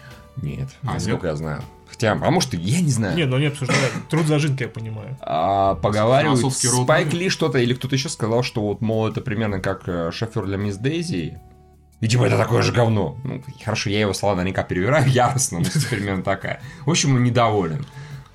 Нет, 0.41 0.69
А, 0.83 0.93
насколько 0.93 1.27
я 1.27 1.35
знаю. 1.35 1.63
Хотя, 1.87 2.11
а 2.11 2.31
может, 2.31 2.53
и 2.53 2.57
я 2.57 2.81
не 2.81 2.91
знаю. 2.91 3.15
Не, 3.17 3.25
ну 3.25 3.37
они 3.37 3.47
обсуждают. 3.47 3.91
Труд 4.09 4.27
зажитки, 4.27 4.63
я 4.63 4.69
понимаю. 4.69 5.17
А, 5.21 5.75
поговаривают, 5.75 6.53
Спайк. 6.53 7.13
Ли 7.13 7.29
что-то 7.29 7.57
или 7.57 7.73
кто-то 7.73 7.95
еще 7.95 8.09
сказал, 8.09 8.43
что 8.43 8.61
вот, 8.61 8.81
мол, 8.81 9.07
это 9.07 9.21
примерно 9.21 9.59
как 9.59 9.87
э, 9.87 10.11
шофер 10.13 10.45
для 10.45 10.57
мисс 10.57 10.77
Дейзи. 10.77 11.39
И 11.99 12.07
типа 12.07 12.25
это 12.25 12.37
такое 12.37 12.61
же 12.61 12.71
говно. 12.71 13.17
Ну, 13.23 13.41
хорошо, 13.63 13.89
я 13.89 14.01
его 14.01 14.13
слова 14.13 14.35
наверняка 14.35 14.61
перевираю 14.63 15.07
яростно, 15.09 15.59
но 15.59 15.65
примерно 15.89 16.21
такая. 16.23 16.61
В 16.85 16.91
общем, 16.91 17.15
он 17.15 17.23
недоволен. 17.23 17.85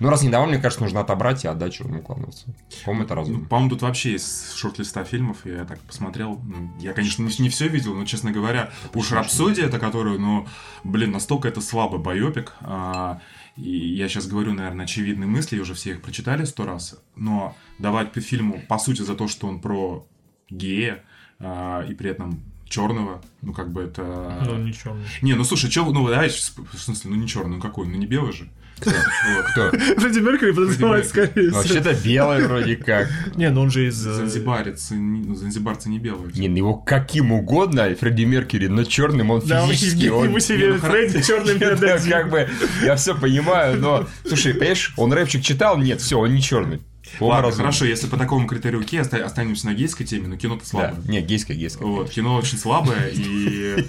Ну, 0.03 0.11
раз 0.11 0.23
недоволен, 0.25 0.53
мне 0.55 0.61
кажется, 0.61 0.83
нужно 0.83 1.01
отобрать 1.01 1.45
и 1.45 1.49
отдать 1.49 1.75
черному 1.75 2.03
клановцу. 2.03 2.47
По-моему, 2.85 3.05
это 3.05 3.15
Ну, 3.15 3.21
разумно. 3.21 3.49
по-моему, 3.49 3.71
тут 3.71 3.83
вообще 3.83 4.13
есть 4.13 4.57
шорт-листа 4.57 5.05
фильмов, 5.05 5.39
я 5.45 5.65
так 5.65 5.79
посмотрел. 5.81 6.41
Ну, 6.45 6.73
Я, 6.81 6.93
конечно, 6.93 7.23
не, 7.23 7.49
все 7.49 7.69
видел, 7.69 7.95
но, 7.95 8.05
честно 8.05 8.33
говоря, 8.33 8.73
уж 8.95 9.13
Рапсодия, 9.13 9.67
это 9.67 9.79
которую, 9.79 10.19
ну, 10.21 10.49
блин, 10.83 11.13
настолько 11.13 11.47
это 11.47 11.61
слабый 11.61 12.01
байопик. 12.01 12.53
а, 12.63 13.21
и 13.57 13.95
я 13.95 14.09
сейчас 14.09 14.27
говорю, 14.27 14.55
наверное, 14.55 14.87
очевидные 14.87 15.29
мысли, 15.29 15.61
уже 15.61 15.75
все 15.75 15.91
их 15.93 16.03
прочитали 16.03 16.45
сто 16.47 16.65
раз. 16.65 16.97
Но 17.15 17.55
давать 17.79 18.13
по 18.13 18.21
фильму, 18.21 18.61
по 18.69 18.79
сути, 18.79 19.03
за 19.03 19.15
то, 19.15 19.29
что 19.29 19.47
он 19.47 19.61
про 19.61 20.05
гея, 20.51 21.05
а, 21.39 21.83
и 21.89 21.95
при 21.95 22.11
этом 22.11 22.41
черного, 22.65 23.23
ну, 23.43 23.53
как 23.53 23.71
бы 23.73 23.83
это... 23.83 24.43
Ну, 24.47 24.57
ничего. 24.57 24.97
Не, 25.21 25.35
ну 25.35 25.45
слушай, 25.45 25.71
чё, 25.71 25.85
ну 25.85 26.09
давай, 26.09 26.29
в 26.31 26.35
смысле, 26.79 27.11
ну 27.11 27.17
не 27.17 27.29
черный, 27.29 27.57
ну 27.57 27.61
какой, 27.63 27.87
ну 27.87 27.97
не 27.97 28.07
белый 28.07 28.33
же. 28.33 28.51
Кто? 28.83 29.71
Фредди 29.71 30.19
Меркьюри 30.21 30.53
подразумевает 30.53 31.07
скорее 31.07 31.31
всего. 31.51 31.57
Вообще-то 31.57 31.95
белый 31.95 32.47
вроде 32.47 32.77
как. 32.77 33.09
Не, 33.37 33.51
ну 33.51 33.63
он 33.63 33.71
же 33.71 33.87
из... 33.89 34.07
э, 34.07 34.13
Занзибарец, 34.13 34.91
не- 34.91 35.23
ну, 35.25 35.35
занзибарцы 35.35 35.89
не 35.89 35.99
белые. 35.99 36.33
Не, 36.35 36.49
ну 36.49 36.57
его 36.57 36.75
каким 36.75 37.33
угодно, 37.33 37.89
Фредди 37.99 38.23
Меркьюри, 38.25 38.69
но 38.69 38.85
черным 38.85 39.31
он 39.31 39.41
Да, 39.47 39.67
физически. 39.67 40.09
он- 40.09 40.25
ему 40.29 40.39
себе 40.39 40.73
Фредди 40.75 41.23
черными 41.23 41.59
Да, 41.63 41.73
отдадим. 41.73 42.11
как 42.13 42.31
бы, 42.31 42.49
я 42.85 42.97
все 42.97 43.15
понимаю, 43.15 43.79
но... 43.81 44.07
Слушай, 44.27 44.55
понимаешь, 44.55 44.93
он 44.97 45.13
рэпчик 45.13 45.43
читал? 45.43 45.79
Нет, 45.79 46.01
все, 46.01 46.19
он 46.19 46.35
не 46.35 46.43
черный. 46.43 46.81
Ладно, 47.21 47.51
хорошо, 47.53 47.85
если 47.85 48.07
по 48.07 48.17
такому 48.17 48.47
критерию 48.47 48.81
окей, 48.81 49.01
оста- 49.01 49.25
останемся 49.25 49.67
на 49.67 49.75
гейской 49.75 50.07
теме, 50.07 50.29
но 50.29 50.37
кино-то 50.37 50.63
Да, 50.63 50.67
слабое. 50.67 50.97
не, 51.09 51.21
гейская, 51.21 51.57
гейская. 51.57 51.87
Вот, 51.87 52.11
кино 52.11 52.37
очень 52.37 52.59
слабое, 52.59 53.11
и 53.15 53.85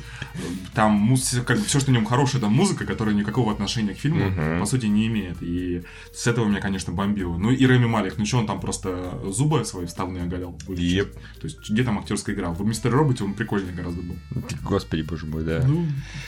там 0.73 0.91
муз- 0.93 1.41
как 1.45 1.57
бы 1.59 1.63
все, 1.65 1.79
что 1.79 1.91
в 1.91 1.93
нем 1.93 2.05
хорошее, 2.05 2.39
это 2.39 2.49
музыка, 2.49 2.85
которая 2.85 3.15
никакого 3.15 3.51
отношения 3.51 3.93
к 3.93 3.97
фильму, 3.97 4.31
по 4.59 4.65
сути, 4.65 4.85
не 4.87 5.07
имеет. 5.07 5.37
И 5.41 5.83
с 6.13 6.27
этого 6.27 6.45
меня, 6.45 6.59
конечно, 6.59 6.93
бомбило. 6.93 7.37
Ну 7.37 7.51
и 7.51 7.65
Рэми 7.65 7.85
Малик, 7.85 8.17
ну 8.17 8.25
что 8.25 8.39
он 8.39 8.47
там 8.47 8.59
просто 8.59 9.19
зубы 9.29 9.63
свои 9.65 9.85
вставные 9.85 10.23
оголял? 10.23 10.57
часть? 10.67 11.13
То 11.41 11.47
есть, 11.47 11.69
где 11.69 11.83
там 11.83 11.99
актерская 11.99 12.35
игра? 12.35 12.49
В 12.51 12.65
Мистер 12.65 12.91
Роботе 12.91 13.23
он 13.23 13.33
прикольный 13.33 13.73
гораздо 13.73 14.01
был. 14.01 14.15
Господи, 14.63 15.01
боже 15.01 15.25
мой, 15.25 15.43
да. 15.43 15.63
Ну, 15.67 15.85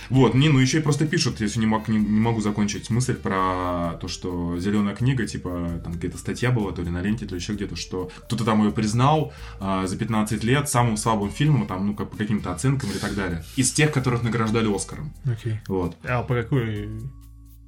Вот, 0.09 0.33
не, 0.35 0.49
ну 0.49 0.59
еще 0.59 0.79
и 0.79 0.81
просто 0.81 1.05
пишут, 1.05 1.41
если 1.41 1.59
не, 1.59 1.65
мог, 1.65 1.87
не, 1.87 1.97
не 1.97 2.19
могу 2.19 2.41
закончить 2.41 2.89
мысль 2.89 3.15
про 3.15 3.97
то, 4.01 4.07
что 4.07 4.57
зеленая 4.59 4.95
книга, 4.95 5.25
типа, 5.25 5.81
там 5.83 5.93
какая-то 5.93 6.17
статья 6.17 6.51
была, 6.51 6.71
то 6.71 6.81
ли 6.85 6.91
на 6.91 7.01
ленте, 7.01 7.25
то 7.25 7.35
ли 7.35 7.41
еще 7.41 7.53
где-то, 7.53 7.75
что 7.75 8.09
кто-то 8.25 8.43
там 8.45 8.63
ее 8.63 8.71
признал 8.71 9.33
а, 9.59 9.85
за 9.87 9.97
15 9.97 10.43
лет 10.43 10.69
самым 10.69 10.97
слабым 10.97 11.29
фильмом, 11.31 11.67
там, 11.67 11.87
ну, 11.87 11.93
как 11.95 12.09
по 12.11 12.17
каким-то 12.17 12.51
оценкам 12.53 12.89
и 12.91 12.97
так 12.97 13.15
далее. 13.15 13.43
Из 13.55 13.71
тех, 13.71 13.91
которых 13.91 14.23
награждали 14.23 14.73
Оскаром. 14.73 15.13
окей. 15.25 15.59
Вот. 15.67 15.97
А 16.03 16.23
по 16.23 16.35
какой... 16.35 16.89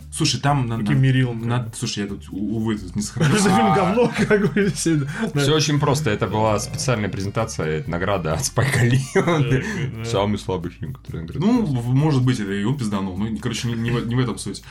Слушай, 0.10 0.40
там... 0.40 0.68
на- 0.68 0.78
Каким 0.80 1.02
мерилом? 1.02 1.46
на- 1.48 1.70
слушай, 1.76 2.00
я 2.04 2.08
тут, 2.08 2.30
увы, 2.32 2.78
тут 2.78 2.96
не 2.96 3.02
сохранил. 3.02 3.38
За 3.38 3.50
фильм 3.50 3.74
говно 3.74 4.12
какой 4.18 4.72
все. 4.72 5.06
Все 5.36 5.54
очень 5.54 5.80
просто. 5.80 6.10
Это 6.10 6.28
была 6.28 6.58
специальная 6.60 7.10
презентация, 7.10 7.68
это 7.80 7.92
награда 7.92 8.34
от 8.34 8.46
Спайка 8.46 8.86
Ли. 8.86 9.00
Самый 10.06 10.38
слабый 10.40 10.72
фильм, 10.72 10.94
который 10.94 11.22
наградил. 11.22 11.46
Ну, 11.46 11.66
может 11.94 12.24
быть, 12.24 12.40
это 12.40 12.52
и 12.54 12.64
он 12.64 12.78
пизданул. 12.78 13.18
Ну, 13.18 13.38
короче, 13.38 13.68
не 13.70 13.92
в 14.16 14.20
этом 14.20 14.38
суть. 14.38 14.64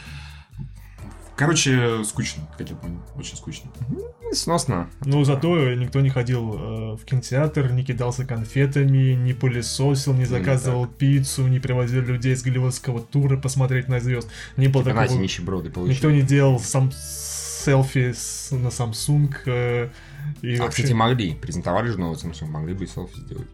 Короче, 1.36 2.02
скучно, 2.04 2.48
как 2.56 2.70
я 2.70 2.76
понял. 2.76 2.98
Очень 3.14 3.36
скучно. 3.36 3.70
сносно. 4.32 4.88
Ну, 5.04 5.22
зато 5.24 5.74
никто 5.74 6.00
не 6.00 6.08
ходил 6.10 6.54
э, 6.54 6.96
в 6.96 7.04
кинотеатр, 7.04 7.70
не 7.72 7.84
кидался 7.84 8.24
конфетами, 8.24 9.12
не 9.14 9.34
пылесосил, 9.34 10.14
не 10.14 10.24
заказывал 10.24 10.86
пиццу, 10.86 11.46
не 11.46 11.58
привозил 11.60 12.02
людей 12.02 12.34
с 12.34 12.42
голливудского 12.42 13.00
тура 13.02 13.36
посмотреть 13.36 13.88
на 13.88 14.00
звезд. 14.00 14.28
Не 14.56 14.68
было 14.68 14.82
Знаете, 14.82 15.02
такого. 15.08 15.22
нищеброды 15.22 15.68
Никто 15.68 15.80
получили. 15.80 16.12
не 16.14 16.22
делал 16.22 16.58
сам 16.58 16.90
селфи 16.92 18.12
с- 18.12 18.48
на 18.52 18.68
Samsung. 18.68 19.34
э, 19.46 19.88
и 20.42 20.56
А, 20.56 20.62
вообще- 20.62 20.82
кстати, 20.82 20.92
могли. 20.92 21.34
Презентовали 21.34 21.90
же 21.90 21.98
новый 21.98 22.16
Samsung, 22.16 22.46
могли 22.48 22.74
бы 22.74 22.84
и 22.84 22.86
селфи 22.86 23.14
сделать. 23.20 23.46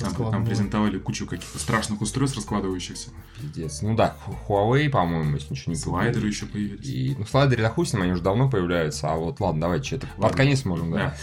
Там, 0.00 0.30
там 0.30 0.44
презентовали 0.44 0.98
кучу 0.98 1.26
каких-то 1.26 1.58
страшных 1.58 2.00
устройств 2.00 2.36
раскладывающихся. 2.36 3.10
Пиздец. 3.40 3.82
Ну 3.82 3.94
да, 3.94 4.16
Huawei, 4.48 4.88
по-моему, 4.88 5.34
если 5.36 5.52
ничего 5.52 5.72
не. 5.72 5.78
Слайдеры 5.78 6.26
еще 6.28 6.46
появились. 6.46 6.86
И, 6.88 7.14
ну, 7.18 7.26
слайдеры, 7.26 7.62
да 7.62 7.68
хуй 7.70 7.86
с 7.86 7.92
ним, 7.92 8.02
они 8.02 8.12
уже 8.12 8.22
давно 8.22 8.48
появляются, 8.48 9.12
а 9.12 9.16
вот 9.16 9.40
ладно, 9.40 9.60
давайте 9.62 9.84
что-то 9.86 10.06
под 10.16 10.34
конец 10.34 10.64
можем, 10.64 10.90
да. 10.92 10.96
Да. 10.98 11.16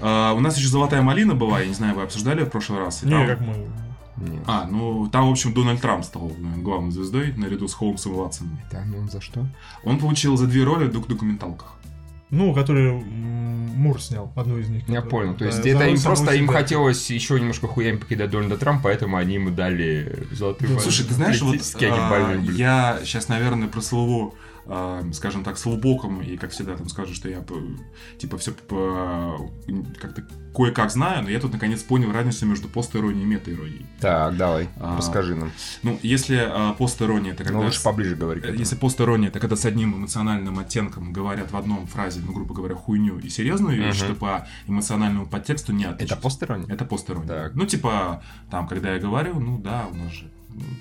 А, 0.00 0.32
у 0.34 0.40
нас 0.40 0.56
еще 0.56 0.68
золотая 0.68 1.02
малина 1.02 1.34
была, 1.34 1.60
я 1.60 1.66
не 1.66 1.74
знаю, 1.74 1.94
вы 1.94 2.02
обсуждали 2.02 2.44
в 2.44 2.50
прошлый 2.50 2.78
раз. 2.80 3.02
Не, 3.02 3.10
там- 3.10 3.26
как 3.26 3.40
мы... 3.40 3.66
Нет. 4.16 4.44
А, 4.46 4.68
ну 4.70 5.08
там, 5.08 5.26
в 5.28 5.32
общем, 5.32 5.52
Дональд 5.54 5.80
Трамп 5.80 6.04
стал 6.04 6.28
наверное, 6.38 6.62
главной 6.62 6.92
звездой 6.92 7.32
наряду 7.36 7.66
с 7.66 7.74
Холмсом 7.74 8.12
и 8.12 8.16
Ватсоном. 8.16 8.60
Да, 8.70 8.84
ну 8.84 9.08
за 9.08 9.20
что? 9.20 9.44
Он 9.82 9.98
получил 9.98 10.36
за 10.36 10.46
две 10.46 10.62
роли 10.62 10.84
в 10.86 10.92
док- 10.92 11.08
документалках. 11.08 11.72
Ну, 12.30 12.54
который 12.54 12.92
Мур 12.92 14.00
снял, 14.00 14.32
одну 14.34 14.58
из 14.58 14.68
них. 14.68 14.88
Я 14.88 15.02
которую- 15.02 15.10
понял. 15.10 15.32
То 15.34 15.40
да, 15.40 15.46
есть 15.46 15.62
за 15.62 15.68
это 15.68 15.86
им 15.88 16.00
просто 16.00 16.32
им 16.34 16.44
себя. 16.44 16.52
хотелось 16.52 17.10
еще 17.10 17.38
немножко 17.38 17.66
хуями 17.68 17.96
покидать 17.96 18.30
Дональда 18.30 18.56
Трампа, 18.56 18.84
поэтому 18.84 19.16
они 19.16 19.34
ему 19.34 19.50
дали 19.50 20.26
золотую 20.32 20.70
Ну, 20.70 20.76
малину. 20.76 20.80
Слушай, 20.90 21.06
ты 21.06 21.14
знаешь, 21.14 21.42
вот 21.42 21.56
а, 21.82 22.40
я 22.56 22.98
сейчас, 23.04 23.28
наверное, 23.28 23.68
прослыву, 23.68 24.34
а, 24.38 24.43
скажем 25.12 25.44
так, 25.44 25.58
слубоком, 25.58 26.22
и, 26.22 26.36
как 26.36 26.50
всегда, 26.50 26.76
там 26.76 26.88
скажу, 26.88 27.14
что 27.14 27.28
я, 27.28 27.44
типа, 28.18 28.38
все 28.38 28.52
как-то 30.00 30.24
кое-как 30.54 30.90
знаю, 30.90 31.24
но 31.24 31.30
я 31.30 31.40
тут, 31.40 31.52
наконец, 31.52 31.82
понял 31.82 32.12
разницу 32.12 32.46
между 32.46 32.68
пост-иронией 32.68 33.24
и 33.24 33.26
мета-иронией. 33.26 33.86
Так, 34.00 34.36
давай, 34.36 34.68
А, 34.78 34.96
расскажи 34.96 35.34
нам. 35.34 35.50
Ну, 35.82 35.98
если 36.02 36.36
а, 36.36 36.74
пост-ирония, 36.74 37.32
это 37.32 37.42
когда... 37.42 37.58
Ну, 37.58 37.64
лучше 37.64 37.80
с- 37.80 37.82
поближе 37.82 38.14
говори. 38.14 38.40
Э. 38.44 38.54
Если 38.56 38.76
пост-ирония, 38.76 39.28
это 39.28 39.40
когда 39.40 39.56
с 39.56 39.64
одним 39.64 39.96
эмоциональным 39.96 40.58
оттенком 40.60 41.12
говорят 41.12 41.50
в 41.50 41.56
одном 41.56 41.86
фразе, 41.88 42.20
ну, 42.24 42.32
грубо 42.32 42.54
говоря, 42.54 42.76
хуйню 42.76 43.18
и 43.18 43.28
серьезную 43.28 43.76
вещь, 43.78 43.98
Мгм. 44.00 44.04
что 44.06 44.14
по 44.14 44.46
эмоциональному 44.68 45.26
подтексту 45.26 45.72
не 45.72 45.84
отличить. 45.86 46.12
Это 46.12 46.20
постерония? 46.20 46.66
Это 46.72 46.84
пост-ирония. 46.84 47.26
Так. 47.28 47.54
Ну, 47.56 47.66
типа, 47.66 48.22
там, 48.50 48.68
когда 48.68 48.94
я 48.94 49.00
говорю, 49.00 49.40
ну 49.40 49.58
да, 49.58 49.86
у 49.90 49.96
нас 49.96 50.12
же 50.12 50.30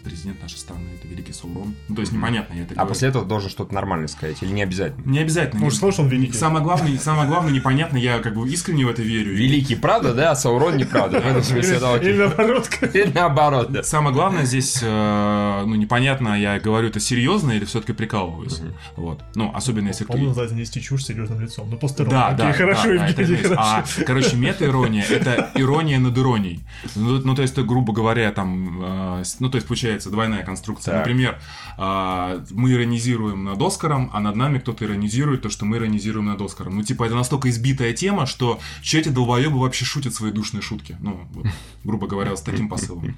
президент 0.03 0.42
нашей 0.42 0.58
страны 0.58 0.89
это 1.00 1.08
великий 1.08 1.34
Саурон. 1.34 1.75
Ну, 1.88 1.96
то 1.96 2.01
есть 2.01 2.13
непонятно, 2.13 2.53
я 2.53 2.63
это 2.63 2.74
А 2.74 2.75
говорю. 2.75 2.89
после 2.89 3.08
этого 3.10 3.25
должен 3.25 3.50
что-то 3.50 3.74
нормальное 3.74 4.08
сказать, 4.08 4.38
или 4.42 4.51
не 4.51 4.63
обязательно? 4.63 5.10
Не 5.10 5.20
обязательно. 5.20 5.70
Сказал, 5.72 5.92
что 5.92 6.01
он 6.03 6.10
великий. 6.10 6.38
Самое 6.38 6.63
главное, 6.63 6.98
самое 6.98 7.27
главное, 7.27 7.53
непонятно, 7.53 7.98
я 7.98 8.20
как 8.20 8.36
бы 8.36 8.48
искренне 8.48 8.86
в 8.86 8.89
это 8.89 9.01
верю. 9.01 9.34
Великий 9.34 9.75
правда, 9.75 10.13
да, 10.13 10.32
а 10.32 10.36
Саурон 10.36 10.77
неправда. 10.77 11.20
Или, 11.24 12.18
наоборот. 12.18 12.70
Или 12.94 13.12
наоборот, 13.13 13.72
да. 13.72 13.84
Самое 13.84 14.13
главное 14.13 14.46
здесь, 14.46 14.80
э, 14.82 15.63
ну, 15.65 15.75
непонятно, 15.75 16.39
я 16.39 16.60
говорю 16.60 16.88
это 16.89 17.00
серьезно 17.00 17.51
или 17.51 17.65
все-таки 17.65 17.94
прикалываюсь. 17.94 18.62
Вот. 18.96 19.22
Ну, 19.36 19.51
особенно 19.53 19.88
если 19.88 20.03
кто... 20.03 20.13
По-моему, 20.13 20.30
называется 20.30 20.56
нести 20.56 20.82
чушь 20.82 21.06
серьезным 21.06 21.42
лицом. 21.42 21.70
Ну, 21.70 21.77
постерон. 21.77 22.10
Да, 22.12 22.32
да, 22.34 22.53
хорошо, 22.53 22.92
Евгений. 22.92 23.38
А, 23.58 23.84
короче, 24.06 24.36
мета-ирония— 24.36 25.03
это 25.10 25.51
ирония 25.56 26.00
над 26.00 26.18
иронией. 26.18 26.60
Ну, 26.96 27.20
ну, 27.20 27.36
то 27.36 27.42
есть, 27.42 27.58
грубо 27.58 27.94
говоря, 27.94 28.32
там, 28.32 28.82
э, 29.20 29.24
ну, 29.39 29.50
то 29.50 29.58
есть, 29.58 29.62
получается, 29.67 30.10
двойная 30.10 30.43
конструкция. 30.43 30.93
Так. 30.93 31.00
Например, 31.01 31.39
а, 31.77 32.43
мы 32.51 32.74
иронизируем 32.74 33.43
над 33.43 33.62
Оскаром, 33.62 34.10
а 34.13 34.20
над 34.20 34.36
нами 34.36 34.60
кто-то 34.60 34.86
иронизирует 34.86 35.41
то, 35.41 35.50
что 35.50 35.65
мы 35.65 35.77
иронизируем 35.77 36.27
над 36.27 36.41
Оскаром. 36.41 36.75
Ну, 36.75 36.84
типа, 36.84 37.05
это 37.05 37.15
настолько 37.15 37.50
избитая 37.50 37.93
тема, 37.93 38.25
что 38.25 38.60
че 38.82 39.00
эти 39.00 39.10
долбоебы 39.10 39.60
вообще 39.60 39.86
шутят 39.86 40.13
свои 40.13 40.32
душные 40.32 40.62
шутки. 40.62 40.98
Ну, 41.00 41.27
вот, 41.34 41.48
грубо 41.84 42.08
говоря, 42.08 42.36
с 42.36 42.41
таким 42.41 42.70
посылом. 42.70 43.15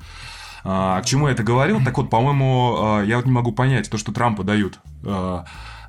А, 0.63 1.01
к 1.01 1.05
чему 1.05 1.27
я 1.27 1.33
это 1.33 1.43
говорил? 1.43 1.83
Так 1.83 1.97
вот, 1.97 2.09
по-моему, 2.09 2.75
а, 2.79 3.03
я 3.03 3.17
вот 3.17 3.25
не 3.25 3.31
могу 3.31 3.51
понять, 3.51 3.89
то, 3.89 3.97
что 3.97 4.11
Трампу 4.11 4.43
дают 4.43 4.79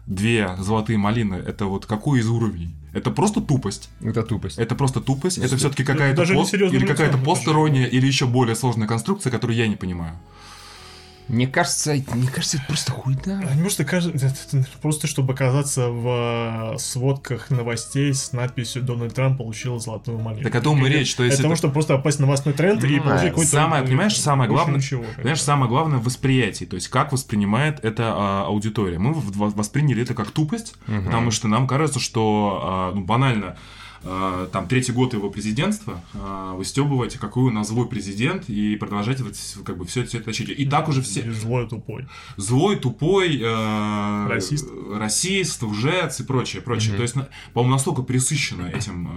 две 0.07 0.57
золотые 0.59 0.99
малины, 0.99 1.35
это 1.35 1.67
вот 1.67 1.87
какой 1.87 2.21
из 2.21 2.29
уровней? 2.29 2.75
Это 2.97 3.11
просто 3.11 3.41
тупость. 3.41 3.91
Это 4.03 4.23
тупость. 4.23 4.59
Это 4.59 4.75
просто 4.75 5.01
тупость. 5.01 5.39
Это 5.39 5.57
все-таки 5.59 5.85
какая-то 5.85 6.23
пост- 6.35 6.51
или 6.77 6.87
какая-то 6.87 7.19
пост-ирония, 7.25 7.87
или 7.87 8.07
еще 8.07 8.27
более 8.27 8.57
сложная 8.57 8.89
конструкция, 8.89 9.31
которую 9.31 9.57
я 9.59 9.69
не 9.69 9.77
понимаю. 9.77 10.13
Мне 11.29 11.49
кажется, 11.49 11.93
мне 12.15 12.29
кажется, 12.29 12.59
это 12.59 12.67
просто 12.67 12.93
хуйня. 12.93 13.43
А 13.51 13.55
не 13.55 13.63
может, 13.63 13.85
кажется, 13.85 14.33
просто 14.81 15.07
чтобы 15.09 15.33
оказаться 15.35 15.89
в 15.89 16.75
э, 16.75 16.79
сводках 16.79 17.51
новостей 17.51 18.15
с 18.15 18.33
надписью 18.33 18.83
«Дональд 18.83 19.15
Трамп 19.15 19.39
получил 19.39 19.81
золотую 19.81 20.19
монету». 20.19 20.45
Так 20.45 20.55
о 20.55 20.61
том 20.61 20.87
и 20.87 20.89
речь, 20.89 21.15
то 21.17 21.25
есть 21.25 21.35
это 21.35 21.45
того, 21.45 21.57
чтобы 21.57 21.75
просто 21.75 21.97
попасть 21.97 22.19
в 22.19 22.21
новостной 22.21 22.55
тренд 22.55 22.83
и 22.85 22.97
Ну, 22.97 23.03
получить 23.03 23.31
какой-то... 23.31 23.51
самое, 23.51 23.83
понимаешь, 23.83 24.19
самое 24.21 24.49
главное- 24.49 24.77
ничего, 24.77 25.05
бы. 25.23 25.37
самое 25.37 25.69
главное 25.69 25.99
в 25.99 26.05
восприятии, 26.05 26.65
то 26.65 26.77
есть 26.77 26.89
как 26.89 27.13
воспринимает 27.13 27.85
это 27.85 28.13
а, 28.15 28.45
аудитория. 28.47 28.99
Мы 28.99 29.13
восприняли 29.13 30.03
это 30.03 30.15
как 30.15 30.31
тупость, 30.31 30.75
потому 30.87 31.31
что 31.33 31.49
нам 31.49 31.67
кажется, 31.67 31.99
что 31.99 32.61
а, 32.63 32.93
ну, 32.95 33.03
банально 33.03 33.57
там 34.03 34.69
третий 34.69 34.93
год 34.93 35.15
его 35.15 35.31
президентства, 35.31 36.01
а, 36.15 36.55
вы 36.55 36.65
стебываете, 36.65 37.19
какой 37.19 37.45
у 37.45 37.51
нас 37.51 37.69
злой 37.69 37.89
президент, 37.89 38.49
и 38.49 38.77
продолжаете 38.77 39.23
вот 39.25 39.35
как 39.65 39.77
бы 39.79 39.85
все 39.87 40.03
это 40.03 40.21
тащить. 40.21 40.49
И 40.49 40.67
так 40.67 40.89
уже 40.89 41.03
все 41.03 41.21
И 41.21 41.31
злой 41.31 41.69
тупой. 41.69 42.07
злой, 42.37 42.77
тупой, 42.77 43.41
э, 43.43 44.27
Расист. 44.29 44.69
расист, 44.93 45.63
лжец 45.63 46.21
и 46.21 46.25
прочее, 46.25 46.63
прочее. 46.63 46.91
Мгм. 46.91 46.97
То 46.97 47.03
есть, 47.03 47.15
по-моему, 47.53 47.73
настолько 47.75 48.03
присыщено 48.03 48.67
этим 48.67 49.09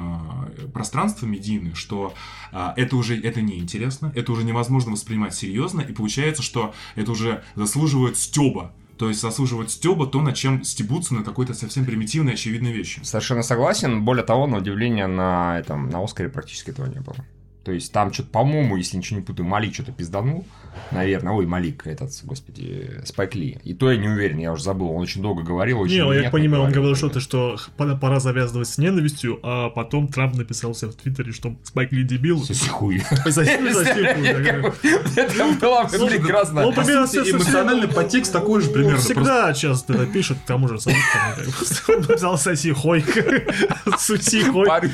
э, 0.58 0.68
пространство 0.74 1.26
медийное, 1.26 1.74
что 1.76 2.14
э, 2.52 2.70
это 2.76 2.96
уже 2.96 3.20
это 3.20 3.42
неинтересно, 3.42 4.12
это 4.16 4.32
уже 4.32 4.44
невозможно 4.44 4.92
воспринимать 4.92 5.36
серьезно, 5.36 5.82
и 5.82 5.94
получается, 5.94 6.42
что 6.44 6.74
это 6.96 7.12
уже 7.12 7.44
заслуживает 7.56 8.18
стеба. 8.18 8.74
То 9.00 9.08
есть 9.08 9.22
заслуживают 9.22 9.72
стеба 9.72 10.08
то, 10.08 10.22
над 10.22 10.36
чем 10.36 10.62
стебутся 10.66 11.14
на 11.14 11.24
какой-то 11.24 11.54
совсем 11.54 11.86
примитивной, 11.86 12.34
очевидной 12.34 12.74
вещи. 12.74 13.00
Совершенно 13.04 13.44
согласен. 13.44 14.04
Более 14.04 14.26
того, 14.26 14.46
на 14.46 14.58
удивление, 14.58 15.08
на 15.08 15.58
этом 15.58 15.90
на 15.90 16.04
Оскаре 16.04 16.28
практически 16.28 16.72
этого 16.72 16.86
не 16.86 17.00
было. 17.00 17.16
То 17.64 17.72
есть 17.72 17.94
там 17.94 18.12
что-то, 18.12 18.30
по-моему, 18.32 18.76
если 18.76 18.98
ничего 18.98 19.22
не 19.22 19.26
путаю, 19.26 19.48
Малик 19.48 19.74
что-то 19.74 19.94
пизданул, 19.94 20.46
наверное. 20.92 21.34
Ой, 21.34 21.46
Малик, 21.46 21.86
этот, 21.88 22.12
господи, 22.24 23.02
Спайк 23.06 23.36
Ли. 23.36 23.58
И 23.64 23.74
то 23.74 23.92
я 23.92 23.98
не 23.98 24.08
уверен, 24.08 24.38
я 24.38 24.52
уже 24.52 24.64
забыл. 24.64 24.92
Он 24.92 25.02
очень 25.02 25.22
долго 25.22 25.44
говорил, 25.44 25.80
очень 25.82 25.94
Не, 25.94 26.00
я 26.00 26.08
внятно 26.08 26.32
понимаю, 26.32 26.64
он 26.64 26.72
говорил 26.72 26.96
что-то, 26.96 27.20
что 27.20 27.58
пора, 27.78 28.20
завязывать 28.20 28.68
с 28.68 28.78
ненавистью, 28.78 29.40
а 29.44 29.70
потом 29.70 30.08
Трамп 30.08 30.36
написал 30.36 30.74
себе 30.76 30.92
в 30.92 30.96
Твиттере, 30.96 31.32
что 31.32 31.56
Спайк 31.64 31.92
Ли 31.92 32.04
дебил. 32.04 32.44
Соси 32.44 32.68
хуй. 32.70 33.04
Ну, 33.26 33.32
хуй, 33.32 33.40
Это 35.16 36.00
было 36.00 36.08
прекрасно. 36.08 36.66
он 36.66 36.74
примерно 36.74 37.06
эмоциональный 37.06 37.88
подтекст 37.88 38.34
такой 38.34 38.62
же 38.62 38.70
примерно. 38.70 38.98
всегда 38.98 39.54
часто 39.54 40.06
пишет 40.06 40.38
к 40.40 40.46
тому 40.46 40.68
же 40.68 40.76
написал 42.10 42.38
соси 42.38 42.72
хой. 42.72 43.04
Суси 43.98 44.40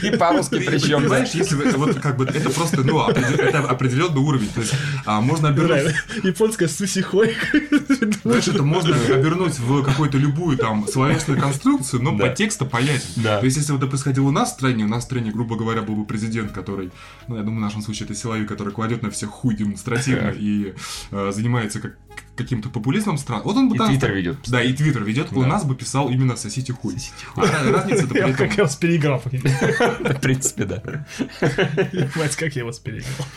И 0.06 0.18
по-русски 0.18 0.60
причем. 0.66 1.02
Понимаешь, 1.02 1.30
если 1.32 1.56
вот 1.56 1.96
как 2.00 2.18
бы 2.18 2.26
это 2.26 2.50
просто, 2.50 2.84
ну, 2.84 3.08
это 3.08 3.60
определенный 3.60 4.22
уровень. 4.22 4.50
То 4.50 4.62
есть 4.62 4.74
а, 5.06 5.22
можно 5.22 5.50
обернуть, 5.50 5.75
Японская 6.24 6.68
суси 6.68 7.02
хой. 7.02 7.36
знаешь, 8.24 8.48
это 8.48 8.64
можно 8.64 8.96
обернуть 8.96 9.60
в 9.60 9.84
какую-то 9.84 10.18
любую 10.18 10.58
там 10.58 10.88
словесную 10.88 11.40
конструкцию, 11.40 12.02
но 12.04 12.12
Да. 12.16 12.26
подтекст 12.28 12.68
понятен. 12.70 13.06
Да. 13.18 13.40
То 13.40 13.46
есть, 13.46 13.58
если 13.58 13.72
вот 13.72 13.80
это 13.82 13.88
происходило 13.88 14.26
у 14.28 14.32
нас 14.32 14.52
в 14.52 14.54
стране, 14.54 14.84
у 14.86 14.88
нас 14.88 15.04
в 15.04 15.06
стране, 15.06 15.32
грубо 15.32 15.56
говоря, 15.56 15.82
был 15.82 15.96
бы 15.96 16.06
президент, 16.06 16.52
который, 16.52 16.92
ну, 17.28 17.38
я 17.38 17.44
думаю, 17.44 17.60
в 17.60 17.64
нашем 17.64 17.82
случае 17.82 18.06
это 18.06 18.16
силовик, 18.16 18.48
который 18.48 18.74
кладет 18.74 19.02
на 19.04 19.10
всех 19.12 19.30
хуй 19.30 19.56
демонстративно 19.56 20.30
и 20.38 20.74
э, 21.12 21.32
занимается 21.34 21.80
как 21.80 21.98
каким-то 22.36 22.70
популизмом 22.70 23.18
стран. 23.18 23.42
Вот 23.44 23.56
он 23.58 23.70
бы 23.70 23.76
И 23.76 23.78
там- 23.78 23.88
Твиттер 23.90 24.12
ведет. 24.14 24.38
Да, 24.48 24.62
и 24.62 24.74
Твиттер 24.74 25.04
ведет. 25.04 25.32
У 25.32 25.42
Да. 25.42 25.48
нас 25.48 25.64
бы 25.66 25.76
писал 25.76 26.10
именно 26.10 26.36
«сосите 26.36 26.74
хуй». 26.74 26.96
А 27.36 27.42
разница-то 27.72 28.08
при 28.14 28.20
Я 28.20 28.26
этом... 28.30 28.36
как 28.48 28.58
я 28.58 28.64
вас 28.64 28.76
переиграл. 28.76 29.20
В 29.20 30.20
принципе, 30.22 30.66
да. 30.66 30.82
Мать, 32.16 32.36
как 32.36 32.56
я 32.56 32.66
вас 32.66 32.80
переиграл. 32.80 33.28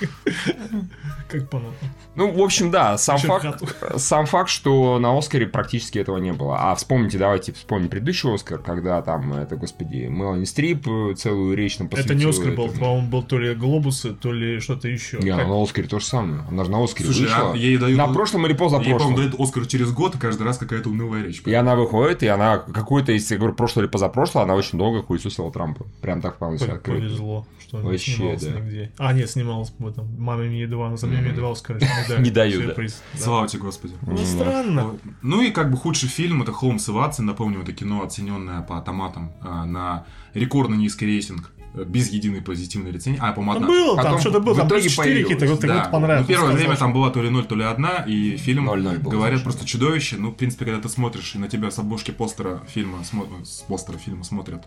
Как 1.28 1.48
понятно. 1.50 1.88
Ну, 2.14 2.32
в 2.32 2.40
общем, 2.42 2.70
да, 2.70 2.96
сам 2.98 3.18
факт, 3.18 3.62
сам 3.96 4.26
факт, 4.26 4.48
что 4.50 4.98
на 4.98 5.16
Оскаре 5.16 5.46
практически 5.46 5.98
этого 5.98 6.16
не 6.18 6.32
было. 6.32 6.56
А 6.70 6.74
вспомните, 6.74 7.18
давайте 7.18 7.52
вспомним 7.52 7.88
предыдущий 7.88 8.32
Оскар, 8.34 8.58
когда 8.58 9.00
там, 9.02 9.32
это, 9.34 9.56
господи, 9.56 10.06
Мелани 10.08 10.44
Стрип 10.44 10.88
э, 10.88 11.14
целую 11.16 11.56
речь 11.56 11.78
нам 11.78 11.88
Это 11.88 11.96
не 12.14 12.24
посвятила 12.24 12.30
Оскар 12.30 12.52
был, 12.52 12.68
по-моему, 12.70 13.08
был 13.08 13.22
то 13.22 13.38
ли 13.38 13.54
Глобусы, 13.54 14.12
то 14.14 14.32
ли 14.32 14.58
что-то 14.60 14.88
еще. 14.88 15.18
Не, 15.18 15.30
Как- 15.30 15.40
она 15.40 15.48
на 15.48 15.62
Оскаре 15.62 15.86
то 15.88 15.98
же 16.00 16.06
самое. 16.06 16.42
Она 16.50 16.64
же 16.64 16.70
на 16.70 16.82
Оскаре 16.82 17.04
Слушай, 17.06 17.22
вышла. 17.22 17.52
а 17.52 17.56
ей 17.56 17.76
дают- 17.76 17.96
На 17.98 18.08
прошлом 18.08 18.46
или 18.46 18.54
Ей, 18.88 18.98
по-моему, 18.98 19.16
дают 19.16 19.34
Оскар 19.38 19.66
через 19.66 19.92
год, 19.92 20.14
и 20.14 20.18
каждый 20.18 20.42
раз 20.42 20.58
какая-то 20.58 20.88
унылая 20.90 21.22
речь. 21.22 21.42
И 21.44 21.54
она 21.54 21.76
выходит, 21.76 22.22
и 22.22 22.26
она 22.26 22.58
какой-то, 22.58 23.12
если 23.12 23.34
я 23.34 23.38
говорю, 23.38 23.54
прошлое 23.54 23.84
или 23.84 23.90
позапрошлое, 23.90 24.44
она 24.44 24.54
очень 24.54 24.78
долго 24.78 25.02
хуесосила 25.02 25.50
Трампа. 25.52 25.86
Прям 26.00 26.20
так 26.20 26.36
вполне 26.36 26.58
себе 26.58 26.72
открыто. 26.72 27.00
Повезло, 27.00 27.46
что 27.60 27.78
не 27.78 27.84
Вообще, 27.84 28.12
снималась 28.12 28.42
да. 28.42 28.50
нигде. 28.60 28.92
А, 28.98 29.12
нет, 29.12 29.30
снималась 29.30 29.72
в 29.78 29.86
этом. 29.86 30.08
Маме 30.18 30.48
мне 30.48 30.62
едва, 30.62 30.96
за 30.96 31.06
мне 31.06 31.18
едва 31.18 31.52
Оскар 31.52 31.78
не 32.18 32.30
дают. 32.30 32.76
Слава 33.14 33.48
тебе, 33.48 33.62
Господи. 33.62 33.94
Ну, 34.02 34.16
странно. 34.18 34.98
Ну 35.22 35.42
и 35.42 35.50
как 35.50 35.70
бы 35.70 35.76
худший 35.76 36.08
фильм 36.08 36.42
это 36.42 36.52
Холмс 36.52 36.88
и 36.88 36.92
Ватсон. 36.92 37.26
Напомню, 37.26 37.62
это 37.62 37.72
кино, 37.72 38.02
оцененное 38.02 38.62
по 38.62 38.80
томатам 38.80 39.32
а, 39.40 39.64
на 39.64 40.06
рекордно 40.34 40.74
низкий 40.74 41.06
рейтинг 41.06 41.52
без 41.74 42.10
единой 42.10 42.40
позитивной 42.42 42.90
рецензии. 42.92 43.18
А, 43.22 43.32
по-моему, 43.32 43.60
Там 43.60 43.70
одна. 43.70 43.84
было, 43.84 43.96
там 43.96 44.04
Потом 44.04 44.20
что-то 44.20 44.40
было, 44.40 44.54
в 44.54 44.56
там 44.58 44.66
итоге 44.68 44.82
24 44.88 45.22
какие-то, 45.22 45.46
вот 45.46 45.60
Да. 45.60 45.82
вот 45.82 45.90
понравилось. 45.92 46.22
Ну, 46.22 46.28
первое 46.28 46.44
сказал, 46.46 46.56
время 46.56 46.74
что- 46.74 46.84
там 46.84 46.92
была 46.92 47.10
то 47.10 47.22
ли 47.22 47.30
0, 47.30 47.44
то 47.44 47.54
ли 47.54 47.64
1, 47.64 47.86
и 48.06 48.36
фильм, 48.36 48.64
0-0 48.68 48.98
было 48.98 49.10
говорят, 49.10 49.40
значит. 49.40 49.44
просто 49.44 49.66
чудовище. 49.66 50.16
Ну, 50.18 50.30
в 50.30 50.34
принципе, 50.34 50.64
когда 50.64 50.80
ты 50.80 50.88
смотришь, 50.88 51.34
и 51.34 51.38
на 51.38 51.48
тебя 51.48 51.70
с 51.70 51.78
обложки 51.78 52.10
постера 52.10 52.62
фильма, 52.68 52.98
с 53.44 53.60
постера 53.68 53.98
фильма 53.98 54.24
смотрят 54.24 54.66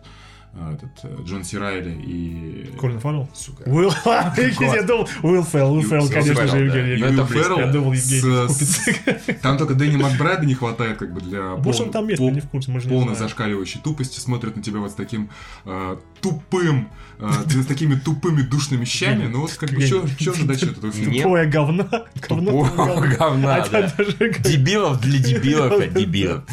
э, 0.54 0.74
этот 0.76 0.90
э, 1.04 1.24
Джон 1.26 1.44
Си 1.46 1.58
Райли 1.58 1.92
и... 2.06 2.76
Колин 2.78 3.00
Фаррелл? 3.00 3.30
Сука. 3.34 3.64
Уилл, 3.70 3.94
я 4.06 4.84
думал, 4.84 5.08
Уилл 5.24 5.44
Феррелл, 5.46 5.74
Уилл 5.76 5.84
Феррелл, 5.84 6.04
Уилл 6.04 6.12
конечно 6.12 6.48
же, 6.48 6.70
да. 6.70 6.78
Евгений. 6.78 7.18
Купец. 7.22 7.44
Феррелл 7.44 7.60
Я 7.60 7.68
думал, 7.68 7.94
Евгений. 7.94 9.34
Там 9.42 9.58
только 9.58 9.74
Дэнни 9.76 9.96
Макбрайда 9.96 10.46
не 10.46 10.54
хватает 10.54 10.98
как 10.98 11.14
бы 11.14 11.22
для 11.22 11.56
пол- 11.56 11.82
он 11.82 11.92
там 11.92 12.08
есть, 12.10 12.22
не 12.22 12.42
в 12.42 12.50
курсе, 12.50 12.70
мы 12.72 12.80
же 12.82 12.88
не 12.90 12.94
полной 12.96 13.16
зашкаливающей 13.16 13.80
тупости, 13.82 14.20
смотрят 14.20 14.56
на 14.58 14.62
тебя 14.62 14.80
вот 14.80 14.92
с 14.92 14.96
таким 14.96 15.30
э, 15.66 15.98
тупым, 16.22 16.90
э, 17.20 17.32
с 17.48 17.66
такими 17.66 17.96
тупыми 17.96 18.42
душными 18.42 18.86
щами. 18.86 19.28
Ну 19.28 19.42
вот 19.42 19.54
как 19.54 19.72
бы 19.72 19.82
что 19.82 20.02
от 20.02 20.64
этого 20.64 20.92
фильма? 20.92 21.14
Тупое 21.14 21.48
говно. 21.48 21.88
Говно. 22.28 22.72
говна, 23.18 23.68
да. 23.72 23.94
Дебилов 24.40 25.02
для 25.02 25.20
дебилов 25.20 25.80
от 25.80 25.94
дебилов. 25.94 26.44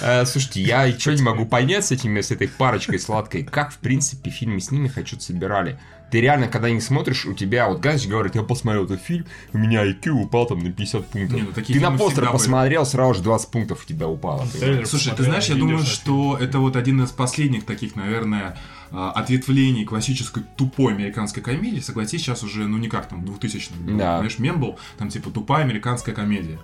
Э, 0.00 0.24
Слушайте, 0.26 0.62
я 0.62 0.90
что 0.98 1.14
не 1.14 1.22
могу 1.22 1.46
понять 1.46 1.86
с 1.86 1.92
этими, 1.92 2.20
с 2.20 2.30
этой 2.30 2.48
парочкой 2.48 2.98
сладкой, 2.98 3.44
как, 3.44 3.72
в 3.72 3.78
принципе, 3.78 4.30
фильмы 4.30 4.60
с 4.60 4.70
ними 4.70 4.88
хочу 4.88 5.18
собирали. 5.20 5.78
Ты 6.10 6.20
реально, 6.20 6.48
когда 6.48 6.70
не 6.70 6.80
смотришь, 6.80 7.26
у 7.26 7.34
тебя, 7.34 7.68
вот 7.68 7.80
Газич 7.80 8.08
говорит, 8.08 8.34
я 8.34 8.42
посмотрел 8.42 8.84
этот 8.84 9.02
фильм, 9.02 9.26
у 9.52 9.58
меня 9.58 9.84
IQ 9.84 10.10
упал 10.10 10.46
там 10.46 10.60
на 10.60 10.72
50 10.72 11.06
пунктов. 11.08 11.36
Не, 11.36 11.42
ну, 11.42 11.52
такие 11.52 11.78
ты 11.78 11.84
на 11.84 11.90
постер 11.90 12.08
всегда 12.08 12.26
были. 12.26 12.32
посмотрел, 12.32 12.86
сразу 12.86 13.14
же 13.14 13.22
20 13.22 13.50
пунктов 13.50 13.82
у 13.84 13.86
тебя 13.86 14.08
упало. 14.08 14.46
Трейлер 14.46 14.86
Слушай, 14.86 15.10
ты 15.10 15.16
посмотрел, 15.16 15.32
знаешь, 15.32 15.48
я 15.48 15.54
думаю, 15.56 15.84
что 15.84 16.38
это 16.40 16.58
вот 16.58 16.76
один 16.76 17.02
из 17.02 17.10
последних 17.10 17.64
таких, 17.64 17.94
наверное, 17.96 18.56
а, 18.90 19.10
ответвлений 19.10 19.84
классической 19.84 20.44
тупой 20.56 20.94
американской 20.94 21.42
комедии. 21.42 21.80
Согласись, 21.80 22.22
сейчас 22.22 22.42
уже, 22.42 22.66
ну, 22.66 22.78
не 22.78 22.88
как 22.88 23.06
там, 23.06 23.24
2000 23.24 23.70
Да. 23.86 24.18
Знаешь, 24.18 24.38
мем 24.38 24.60
был, 24.60 24.78
там, 24.96 25.10
типа, 25.10 25.30
тупая 25.30 25.64
американская 25.64 26.14
комедия. 26.14 26.58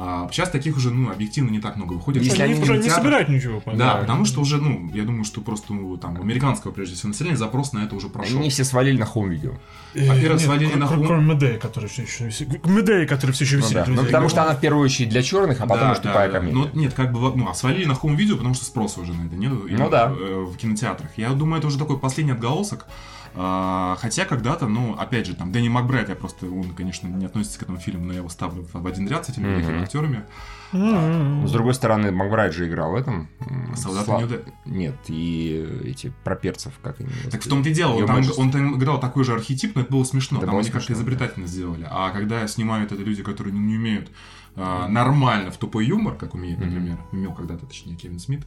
А, 0.00 0.28
сейчас 0.30 0.50
таких 0.50 0.76
уже, 0.76 0.90
ну, 0.90 1.10
объективно 1.10 1.50
не 1.50 1.58
так 1.58 1.74
много 1.76 1.94
выходит. 1.94 2.22
Если 2.22 2.40
Они 2.40 2.54
уже 2.54 2.78
не 2.78 2.88
собирают 2.88 3.28
ничего. 3.28 3.54
Да, 3.58 3.62
понятно. 3.72 4.00
потому 4.02 4.24
что 4.26 4.40
уже, 4.40 4.58
ну, 4.58 4.88
я 4.94 5.02
думаю, 5.02 5.24
что 5.24 5.40
просто, 5.40 5.72
ну, 5.74 5.96
там, 5.96 6.16
у 6.18 6.22
американского, 6.22 6.70
прежде 6.70 6.94
всего, 6.94 7.08
населения 7.08 7.36
запрос 7.36 7.72
на 7.72 7.80
это 7.80 7.96
уже 7.96 8.08
прошел. 8.08 8.38
Они 8.38 8.48
все 8.48 8.62
свалили 8.62 8.96
на 8.96 9.06
home 9.06 9.25
video. 9.25 9.54
Э, 9.94 10.08
во-первых, 10.08 10.38
нет, 10.38 10.40
свалили 10.42 10.70
кр- 10.70 10.78
на 10.78 10.86
home. 10.86 11.04
Кроме 11.06 11.34
Медея, 11.34 11.58
который 11.58 11.88
все 11.88 12.02
еще 12.02 12.26
висит. 12.26 12.64
Медея, 12.64 13.06
который 13.08 13.32
все 13.32 13.42
еще 13.44 13.56
Ну, 13.56 13.62
висит. 13.62 13.74
да. 13.74 13.84
Ну, 13.88 14.04
потому 14.04 14.28
что 14.28 14.42
она 14.44 14.54
в 14.54 14.60
первую 14.60 14.84
очередь 14.84 15.08
для 15.08 15.22
черных, 15.22 15.60
а 15.60 15.66
потом 15.66 15.86
Да, 15.88 15.92
уж 15.92 15.98
тупая 15.98 16.28
да, 16.28 16.32
да. 16.34 16.38
комедия. 16.38 16.54
Ну, 16.58 16.68
нет, 16.80 16.94
как 16.94 17.12
бы, 17.12 17.18
ну, 17.34 17.48
а 17.48 17.54
свалили 17.54 17.84
на 17.84 17.94
home 17.96 18.12
video, 18.12 18.36
потому 18.36 18.54
что 18.54 18.64
спроса 18.66 19.00
уже 19.00 19.12
на 19.14 19.26
это 19.26 19.34
нет. 19.34 19.50
Ну 19.52 19.90
да. 19.90 20.12
э, 20.16 20.44
В 20.48 20.56
кинотеатрах. 20.56 21.10
Я 21.16 21.30
думаю, 21.30 21.58
это 21.58 21.66
уже 21.66 21.76
такой 21.78 21.98
последний 21.98 22.32
отголосок. 22.32 22.86
А, 23.34 23.96
Хотя 24.00 24.24
когда-то, 24.24 24.68
ну, 24.68 24.94
опять 24.94 25.26
же, 25.26 25.34
там, 25.34 25.52
Дэнни 25.52 25.68
Макбрайт, 25.68 26.08
я 26.08 26.14
просто, 26.14 26.46
он, 26.46 26.72
конечно, 26.74 27.08
не 27.08 27.26
относится 27.26 27.58
к 27.58 27.62
этому 27.62 27.78
фильму, 27.78 28.06
но 28.06 28.12
я 28.12 28.18
его 28.18 28.28
ставлю 28.28 28.66
в 28.72 28.86
один 28.86 29.08
ряд 29.08 29.26
с 29.26 29.30
этими 29.30 29.48
великими 29.48 29.82
актерами. 29.82 30.24
М-м-м. 30.72 31.48
С 31.48 31.52
другой 31.52 31.74
стороны, 31.74 32.10
Макбрайт 32.12 32.52
же 32.52 32.68
играл 32.68 32.92
в 32.92 32.94
этом. 32.94 33.28
Солдаты 33.74 34.04
Сла-. 34.06 34.40
Нет, 34.66 34.96
и 35.08 35.82
эти 35.84 36.12
про 36.24 36.36
перцев, 36.36 36.74
как 36.82 37.00
они. 37.00 37.10
Так 37.30 37.42
в 37.42 37.48
том-то 37.48 37.68
и 37.68 37.72
дело, 37.72 38.06
там, 38.06 38.22
он 38.36 38.50
там 38.50 38.76
играл 38.76 39.00
такой 39.00 39.24
же 39.24 39.32
архетип, 39.32 39.74
но 39.74 39.82
это 39.82 39.90
было 39.92 40.04
смешно. 40.04 40.38
Это 40.38 40.46
там 40.46 40.54
было 40.54 40.62
они 40.62 40.70
как-то 40.70 40.92
изобретательно 40.92 41.46
сделали. 41.46 41.86
А 41.90 42.10
когда 42.10 42.46
снимают 42.46 42.92
это 42.92 43.02
люди, 43.02 43.22
которые 43.22 43.54
не, 43.54 43.60
не 43.60 43.76
умеют 43.76 44.10
а, 44.56 44.88
нормально 44.88 45.50
в 45.50 45.56
тупой 45.56 45.86
юмор, 45.86 46.16
как 46.16 46.34
умеет, 46.34 46.58
например, 46.58 46.98
умел 47.12 47.32
когда-то, 47.32 47.66
точнее, 47.66 47.94
Кевин 47.94 48.18
Смит, 48.18 48.42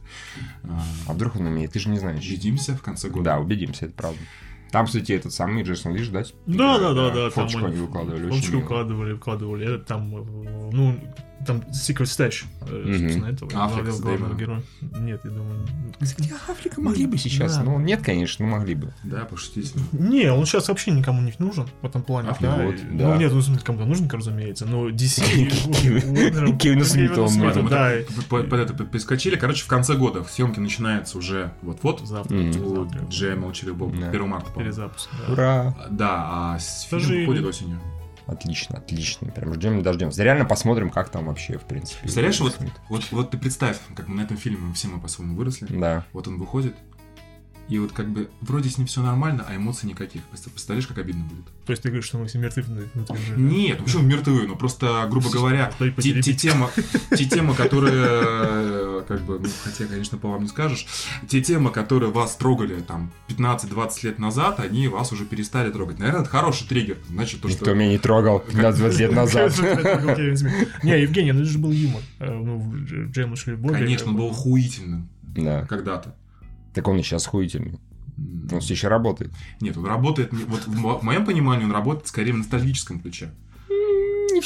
а, 0.62 0.82
А 1.06 1.12
вдруг 1.14 1.36
он 1.36 1.46
умеет? 1.46 1.72
Ты 1.72 1.78
же 1.78 1.88
не 1.88 1.98
знаешь. 1.98 2.24
убедимся 2.26 2.76
в 2.76 2.82
конце 2.82 3.08
года. 3.08 3.24
Да, 3.24 3.38
убедимся, 3.38 3.86
это 3.86 3.94
правда. 3.94 4.18
Там, 4.72 4.86
кстати, 4.86 5.12
этот 5.12 5.34
самый 5.34 5.62
Джейсон 5.64 5.94
Лиш, 5.94 6.08
да? 6.08 6.24
Да, 6.46 6.78
да, 6.78 6.94
да, 6.94 7.10
да. 7.10 7.30
Фоточку 7.30 7.66
они 7.66 7.76
выкладывали. 7.76 8.30
Фоточку 8.30 8.56
выкладывали, 8.56 9.12
выкладывали. 9.12 9.74
Это 9.74 9.84
там, 9.84 10.16
э, 10.16 10.70
ну, 10.72 10.98
там 11.46 11.58
Secret 11.70 12.04
Stash, 12.04 12.44
Мгм. 12.60 12.98
собственно, 12.98 13.26
этого. 13.26 13.50
Африка 13.54 13.82
главного- 13.82 13.90
с 13.92 14.00
главного 14.00 14.34
Дэймоном. 14.34 14.38
героя. 14.38 14.62
Нет, 15.00 15.20
я 15.24 15.30
думаю... 15.30 15.66
Где 16.00 16.34
Африка 16.48 16.80
могли 16.80 17.06
бы 17.06 17.18
сейчас? 17.18 17.56
Да. 17.56 17.62
Ну, 17.64 17.78
нет, 17.78 18.02
конечно, 18.02 18.44
ну 18.46 18.52
могли 18.52 18.74
бы. 18.74 18.92
Да, 19.04 19.24
пошутить. 19.24 19.74
Не, 19.92 20.32
он 20.32 20.46
сейчас 20.46 20.68
вообще 20.68 20.90
никому 20.90 21.20
не 21.22 21.32
нужен 21.38 21.68
в 21.80 21.86
этом 21.86 22.02
плане. 22.02 22.28
А, 22.30 22.36
да, 22.40 22.56
вот, 22.64 22.74
и- 22.74 22.78
да. 22.96 23.08
Ну, 23.08 23.16
нет, 23.16 23.32
ну, 23.32 23.42
кому-то 23.64 23.84
нужен, 23.84 24.08
разумеется, 24.08 24.66
но 24.66 24.88
DC... 24.88 25.22
Кевину- 26.58 26.84
Смиту 26.84 27.22
он. 27.24 27.68
Да, 27.68 27.92
Под, 28.28 28.52
это 28.52 28.74
перескочили. 28.84 29.36
Короче, 29.36 29.64
в 29.64 29.68
конце 29.68 29.94
года 29.96 30.24
съемки 30.24 30.60
начинаются 30.60 31.18
уже 31.18 31.52
вот-вот. 31.62 32.00
завтра. 32.06 32.36
У. 32.36 32.88
Джея. 33.08 33.32
Да. 33.36 34.08
1 34.10 34.28
марта, 34.28 34.50
по-моему. 34.50 34.72
Перезапуск. 34.72 35.08
Ура! 35.28 35.74
Да, 35.90 36.28
а 36.54 36.58
с- 36.58 36.82
фильм 36.84 37.20
выходит 37.20 37.44
осенью. 37.44 37.80
Отлично, 38.26 38.78
отлично. 38.78 39.30
Прям 39.30 39.54
ждем, 39.54 39.82
дождемся. 39.82 40.22
Реально 40.22 40.44
посмотрим, 40.44 40.90
как 40.90 41.08
там 41.10 41.26
вообще, 41.26 41.58
в 41.58 41.64
принципе. 41.64 42.00
Представляешь, 42.00 42.40
вот, 42.40 42.58
вот, 42.88 43.04
вот 43.10 43.30
ты 43.30 43.38
представь, 43.38 43.78
как 43.94 44.08
мы 44.08 44.16
на 44.16 44.22
этом 44.22 44.36
фильме 44.36 44.58
мы 44.58 44.74
все 44.74 44.88
мы 44.88 45.00
по-своему 45.00 45.36
выросли. 45.36 45.66
Да. 45.66 46.04
Вот 46.12 46.28
он 46.28 46.38
выходит, 46.38 46.74
и 47.72 47.78
вот 47.78 47.92
как 47.92 48.10
бы 48.10 48.28
вроде 48.42 48.68
с 48.68 48.76
ним 48.76 48.86
все 48.86 49.00
нормально, 49.00 49.46
а 49.48 49.56
эмоций 49.56 49.88
никаких. 49.88 50.20
Представляешь, 50.24 50.86
как 50.86 50.98
обидно 50.98 51.24
будет? 51.24 51.46
То 51.64 51.70
есть 51.70 51.82
ты 51.82 51.88
говоришь, 51.88 52.04
что 52.04 52.18
мы 52.18 52.26
все 52.26 52.38
мертвы 52.38 52.62
внутри? 52.62 53.16
Нет, 53.38 53.78
ну 53.78 53.84
почему 53.86 54.02
мертвы? 54.02 54.46
Ну 54.46 54.56
просто, 54.56 55.06
грубо 55.10 55.30
говоря, 55.30 55.72
те, 55.98 56.34
темы, 56.34 56.68
те 57.16 57.24
темы, 57.24 57.54
которые, 57.54 57.94
э, 57.94 59.02
как 59.08 59.22
бы, 59.22 59.38
ну, 59.38 59.48
хотя, 59.64 59.86
конечно, 59.86 60.18
по 60.18 60.28
вам 60.28 60.42
не 60.42 60.48
скажешь, 60.48 60.86
те 61.28 61.40
темы, 61.40 61.70
которые 61.70 62.12
вас 62.12 62.36
трогали 62.36 62.80
там 62.82 63.10
15-20 63.28 63.90
лет 64.02 64.18
назад, 64.18 64.60
они 64.60 64.88
вас 64.88 65.10
уже 65.12 65.24
перестали 65.24 65.70
трогать. 65.70 65.98
Наверное, 65.98 66.20
это 66.22 66.30
хороший 66.30 66.68
триггер. 66.68 66.98
Значит, 67.08 67.40
то, 67.40 67.48
Никто 67.48 67.64
что... 67.64 67.74
меня 67.74 67.88
не 67.88 67.98
трогал 67.98 68.40
15 68.40 68.98
лет 68.98 69.12
назад. 69.12 69.58
Не, 70.82 71.00
Евгений, 71.00 71.32
ну 71.32 71.40
это 71.40 71.48
же 71.48 71.58
был 71.58 71.72
юмор. 71.72 72.02
Э, 72.18 72.30
Ну, 72.30 72.70
Джеймс. 73.10 73.44
Конечно, 73.44 74.10
он 74.10 74.16
был 74.16 74.28
охуительным 74.28 75.08
Да. 75.22 75.64
когда-то. 75.66 76.14
Так 76.74 76.88
он 76.88 76.98
и 76.98 77.02
сейчас 77.02 77.26
хуительный. 77.26 77.78
Он 78.50 78.60
все 78.60 78.74
еще 78.74 78.88
работает. 78.88 79.32
Нет, 79.60 79.76
он 79.76 79.86
работает, 79.86 80.32
вот 80.32 80.66
в 80.66 81.02
моем 81.02 81.24
понимании 81.24 81.64
он 81.64 81.72
работает 81.72 82.08
скорее 82.08 82.32
в 82.32 82.38
ностальгическом 82.38 83.00
ключе. 83.00 83.30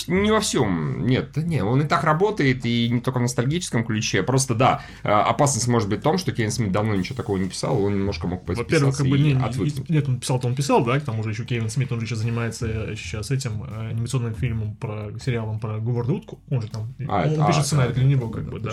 Не, 0.09 0.31
во 0.31 0.41
всем. 0.41 1.07
Нет, 1.07 1.31
да 1.35 1.43
не, 1.43 1.63
он 1.63 1.83
и 1.83 1.87
так 1.87 2.05
работает, 2.05 2.65
и 2.67 2.89
не 2.89 3.01
только 3.01 3.19
в 3.19 3.23
ностальгическом 3.23 3.85
ключе. 3.85 4.23
Просто 4.23 4.55
да, 4.55 4.83
э, 5.03 5.09
опасность 5.09 5.69
может 5.69 5.89
быть 5.89 6.01
в 6.01 6.03
том, 6.03 6.19
что 6.19 6.33
Кевин 6.33 6.51
Смит 6.51 6.73
давно 6.73 6.95
ничего 6.95 7.17
такого 7.17 7.37
не 7.37 7.49
писал, 7.49 7.83
он 7.83 7.95
немножко 7.95 8.27
мог 8.27 8.47
Во-первых, 8.47 8.97
как 8.97 9.07
бы 9.07 9.19
не, 9.19 9.33
отвыкнуть. 9.35 9.89
нет, 9.89 10.09
он 10.09 10.21
писал, 10.21 10.39
то 10.41 10.49
он 10.49 10.55
писал, 10.55 10.85
да, 10.85 10.99
к 11.01 11.05
тому 11.05 11.23
же 11.23 11.31
еще 11.31 11.45
Кевин 11.45 11.69
Смит, 11.71 11.91
он 11.93 12.01
же 12.01 12.07
сейчас 12.07 12.19
занимается 12.19 12.67
э, 12.67 12.95
сейчас 12.97 13.31
этим 13.31 13.63
э, 13.65 13.91
анимационным 13.91 14.35
фильмом 14.35 14.75
про 14.77 15.11
сериалом 15.25 15.59
про 15.61 15.79
Говарда 15.79 16.13
Утку, 16.13 16.41
он 16.51 16.63
же 16.63 16.69
там, 16.69 16.95
А, 17.09 17.23
он 17.27 17.33
это- 17.33 17.47
пишет 17.47 17.63
а, 17.63 17.65
сценарий 17.65 17.93
для 17.95 18.05
него, 18.05 18.29
как 18.29 18.49
бы, 18.51 18.61
да. 18.61 18.73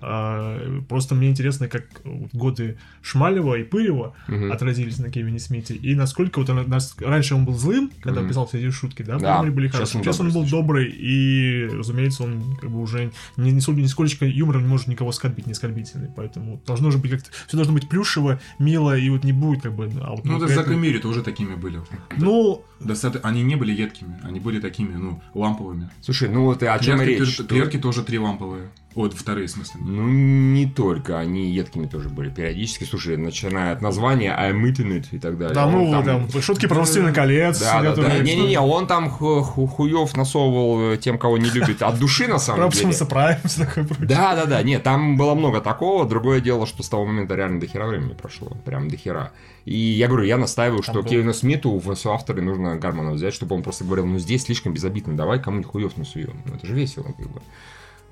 А, 0.00 0.80
просто 0.88 1.14
мне 1.14 1.30
интересно, 1.30 1.68
как 1.68 1.84
годы 2.32 2.78
Шмалева 3.02 3.54
и 3.56 3.64
Пырева 3.64 4.14
Мгм. 4.28 4.52
отразились 4.52 4.98
на 4.98 5.10
Кевине 5.10 5.38
Смите, 5.38 5.74
и 5.74 5.94
насколько 5.94 6.38
вот 6.40 6.50
он, 6.50 6.66
раньше 7.00 7.34
он 7.34 7.44
был 7.44 7.54
злым, 7.54 7.90
когда 8.00 8.20
Мгм. 8.20 8.28
писал 8.28 8.46
все 8.46 8.58
эти 8.58 8.70
шутки, 8.70 9.02
да, 9.02 9.18
Да, 9.18 9.42
были 9.42 9.68
хорошие. 9.68 10.02
Сейчас 10.02 10.20
он 10.20 10.30
был 10.32 10.44
добрый, 10.56 10.88
и, 10.90 11.68
разумеется, 11.72 12.24
он 12.24 12.56
как 12.60 12.70
бы 12.70 12.80
уже 12.80 13.10
не, 13.36 13.50
не, 13.52 13.60
сколь- 13.60 13.76
нисколько 13.76 14.24
юмором 14.26 14.62
не 14.62 14.68
может 14.68 14.86
никого 14.88 15.10
оскорбить, 15.10 15.46
не 15.46 15.52
оскорбительный, 15.52 16.08
поэтому 16.16 16.60
должно 16.66 16.90
же 16.90 16.98
быть 16.98 17.10
как-то, 17.12 17.30
все 17.46 17.56
должно 17.56 17.74
быть 17.74 17.88
плюшево, 17.88 18.40
мило, 18.58 18.96
и 18.96 19.08
вот 19.10 19.24
не 19.24 19.32
будет 19.32 19.62
как 19.62 19.74
бы... 19.74 19.90
А 20.02 20.10
вот 20.10 20.24
Ну, 20.24 20.38
да, 20.38 20.46
при 20.46 20.54
за 20.54 20.60
этом- 20.62 20.80
Мири 20.80 20.98
тоже 20.98 21.22
такими 21.22 21.54
были. 21.54 21.80
Ну, 22.16 22.62
Достаточно, 22.80 23.28
они 23.28 23.42
не 23.42 23.56
были 23.56 23.72
едкими, 23.72 24.18
они 24.22 24.38
были 24.40 24.60
такими, 24.60 24.94
ну, 24.96 25.22
ламповыми. 25.34 25.88
Слушай, 26.02 26.28
ну 26.28 26.44
вот 26.44 26.62
и 26.62 26.66
о 26.66 26.78
чем 26.78 27.00
речь? 27.00 27.36
клерки 27.48 27.78
тоже 27.78 28.02
три 28.02 28.18
ламповые. 28.18 28.68
О, 28.96 29.10
вторые, 29.10 29.46
в 29.46 29.50
смысле. 29.50 29.78
Ну, 29.84 30.08
не 30.08 30.64
только, 30.66 31.18
они 31.18 31.50
едкими 31.50 31.86
тоже 31.86 32.08
были 32.08 32.30
периодически. 32.30 32.84
Слушай, 32.84 33.18
начиная 33.18 33.74
от 33.74 33.82
названия 33.82 34.34
I'm 34.34 34.62
eating 34.62 34.88
it 34.98 35.08
и 35.12 35.18
так 35.18 35.36
далее. 35.36 35.54
да, 35.54 35.66
Он 35.66 35.72
ну, 35.72 36.02
там, 36.02 36.42
шутки 36.42 36.64
про 36.66 36.76
«Властелин 36.76 37.12
колец», 37.12 37.60
Да, 37.60 37.82
да, 37.82 37.94
да. 37.94 38.18
Не-не-не, 38.20 38.58
он 38.58 38.86
там 38.86 39.10
ху- 39.10 39.42
ху- 39.42 39.66
хуев 39.66 40.16
насовывал 40.16 40.92
э, 40.92 40.96
тем, 40.96 41.18
кого 41.18 41.36
не 41.36 41.50
любит 41.50 41.82
от 41.82 41.98
души, 41.98 42.22
на 42.22 42.30
Про 42.30 42.38
самом 42.38 42.58
деле. 42.60 42.68
Оптимуса 42.68 43.04
Прайм, 43.04 43.38
всё 43.44 43.66
такое 43.66 43.84
прочее. 43.84 44.06
Да, 44.06 44.34
да, 44.34 44.46
да. 44.46 44.62
Нет, 44.62 44.82
там 44.82 45.18
было 45.18 45.34
много 45.34 45.60
такого. 45.60 46.06
Другое 46.08 46.40
дело, 46.40 46.66
что 46.66 46.82
с 46.82 46.88
того 46.88 47.04
момента 47.04 47.34
реально 47.34 47.60
до 47.60 47.66
хера 47.66 47.86
времени 47.86 48.14
прошло. 48.14 48.56
Прям 48.64 48.88
до 48.88 48.96
хера. 48.96 49.32
И 49.66 49.76
я 49.76 50.08
говорю, 50.08 50.24
я 50.24 50.38
настаиваю, 50.38 50.82
Там 50.82 50.94
что 50.94 51.02
Кевину 51.02 51.34
Смиту 51.34 51.76
в 51.78 51.94
соавторе 51.96 52.40
нужно 52.40 52.76
Гармана 52.76 53.10
взять, 53.10 53.34
чтобы 53.34 53.56
он 53.56 53.62
просто 53.62 53.84
говорил, 53.84 54.06
ну 54.06 54.18
здесь 54.18 54.44
слишком 54.44 54.72
безобидно, 54.72 55.14
давай 55.16 55.38
кому-нибудь 55.38 55.70
хуев 55.70 55.96
насуем. 55.98 56.40
Ну 56.46 56.54
это 56.54 56.66
же 56.66 56.72
весело, 56.72 57.02
как 57.02 57.30
бы. 57.30 57.42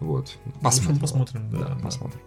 Вот. 0.00 0.37
Посмотрим. 0.61 1.00
посмотрим, 1.00 1.50
да, 1.50 1.59
да. 1.59 1.76
посмотрим. 1.76 2.20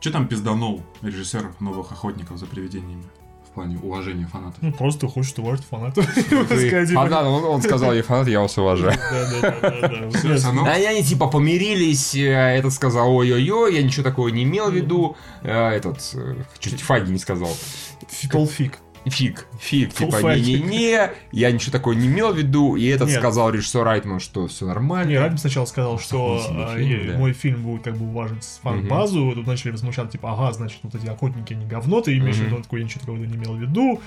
Че 0.00 0.10
там 0.10 0.28
пизданул 0.28 0.82
режиссер 1.02 1.52
новых 1.60 1.92
охотников 1.92 2.38
за 2.38 2.46
привидениями? 2.46 3.04
В 3.46 3.52
плане 3.52 3.78
уважения 3.78 4.28
фанатов. 4.28 4.62
Ну, 4.62 4.72
просто 4.72 5.08
хочет 5.08 5.38
уважать 5.40 5.64
фанатов. 5.64 6.06
Фанат, 6.94 7.26
он, 7.26 7.44
он 7.44 7.62
сказал, 7.62 7.92
я 7.92 8.02
фанат, 8.04 8.28
я 8.28 8.40
вас 8.40 8.56
уважаю. 8.56 8.96
Да, 8.96 9.40
да, 9.42 9.60
да, 9.60 9.88
да, 9.88 10.52
да. 10.52 10.72
А 10.72 10.74
они 10.76 11.02
типа 11.02 11.26
помирились, 11.26 12.14
э, 12.14 12.30
этот 12.30 12.72
сказал 12.72 13.12
ой-ой-ой, 13.12 13.74
я 13.74 13.82
ничего 13.82 14.04
такого 14.04 14.28
не 14.28 14.44
имел 14.44 14.70
в 14.70 14.74
виду, 14.74 15.16
э, 15.42 15.50
этот, 15.52 15.98
э, 16.14 16.36
чуть 16.60 16.80
Фаги 16.80 17.10
не 17.10 17.18
сказал. 17.18 17.50
Полфиг. 18.30 18.78
Фиг, 19.06 19.46
фиг, 19.58 19.94
типа, 19.94 20.34
не-не-не, 20.36 21.10
я 21.32 21.50
ничего 21.50 21.72
такого 21.72 21.94
не 21.94 22.06
имел 22.06 22.34
в 22.34 22.36
виду, 22.36 22.76
и 22.76 22.84
этот 22.86 23.08
Нет. 23.08 23.18
сказал 23.18 23.50
режиссер 23.50 23.82
Райтман, 23.82 24.20
что 24.20 24.46
все 24.46 24.66
нормально. 24.66 25.08
Не, 25.08 25.18
Райм 25.18 25.38
сначала 25.38 25.64
сказал, 25.64 25.98
что 25.98 26.38
а, 26.50 26.76
фильм, 26.76 27.00
е- 27.06 27.12
да. 27.12 27.18
мой 27.18 27.32
фильм 27.32 27.62
будет 27.62 27.82
как 27.84 27.96
бы 27.96 28.06
уважать 28.06 28.44
фан-базу. 28.62 29.32
Тут 29.34 29.46
начали 29.46 29.70
возмущаться, 29.70 30.12
типа, 30.12 30.32
ага, 30.32 30.52
значит, 30.52 30.80
вот 30.82 30.94
эти 30.94 31.06
охотники 31.06 31.54
не 31.54 31.64
говно, 31.66 32.02
ты 32.02 32.16
имеешь 32.18 32.36
в 32.36 32.38
Мгм. 32.40 32.46
виду, 32.46 32.56
он 32.56 32.62
такой, 32.62 32.80
я 32.80 32.84
ничего 32.84 33.00
такого 33.00 33.16
не 33.16 33.24
имел 33.36 33.54
в 33.54 33.60
виду. 33.60 34.00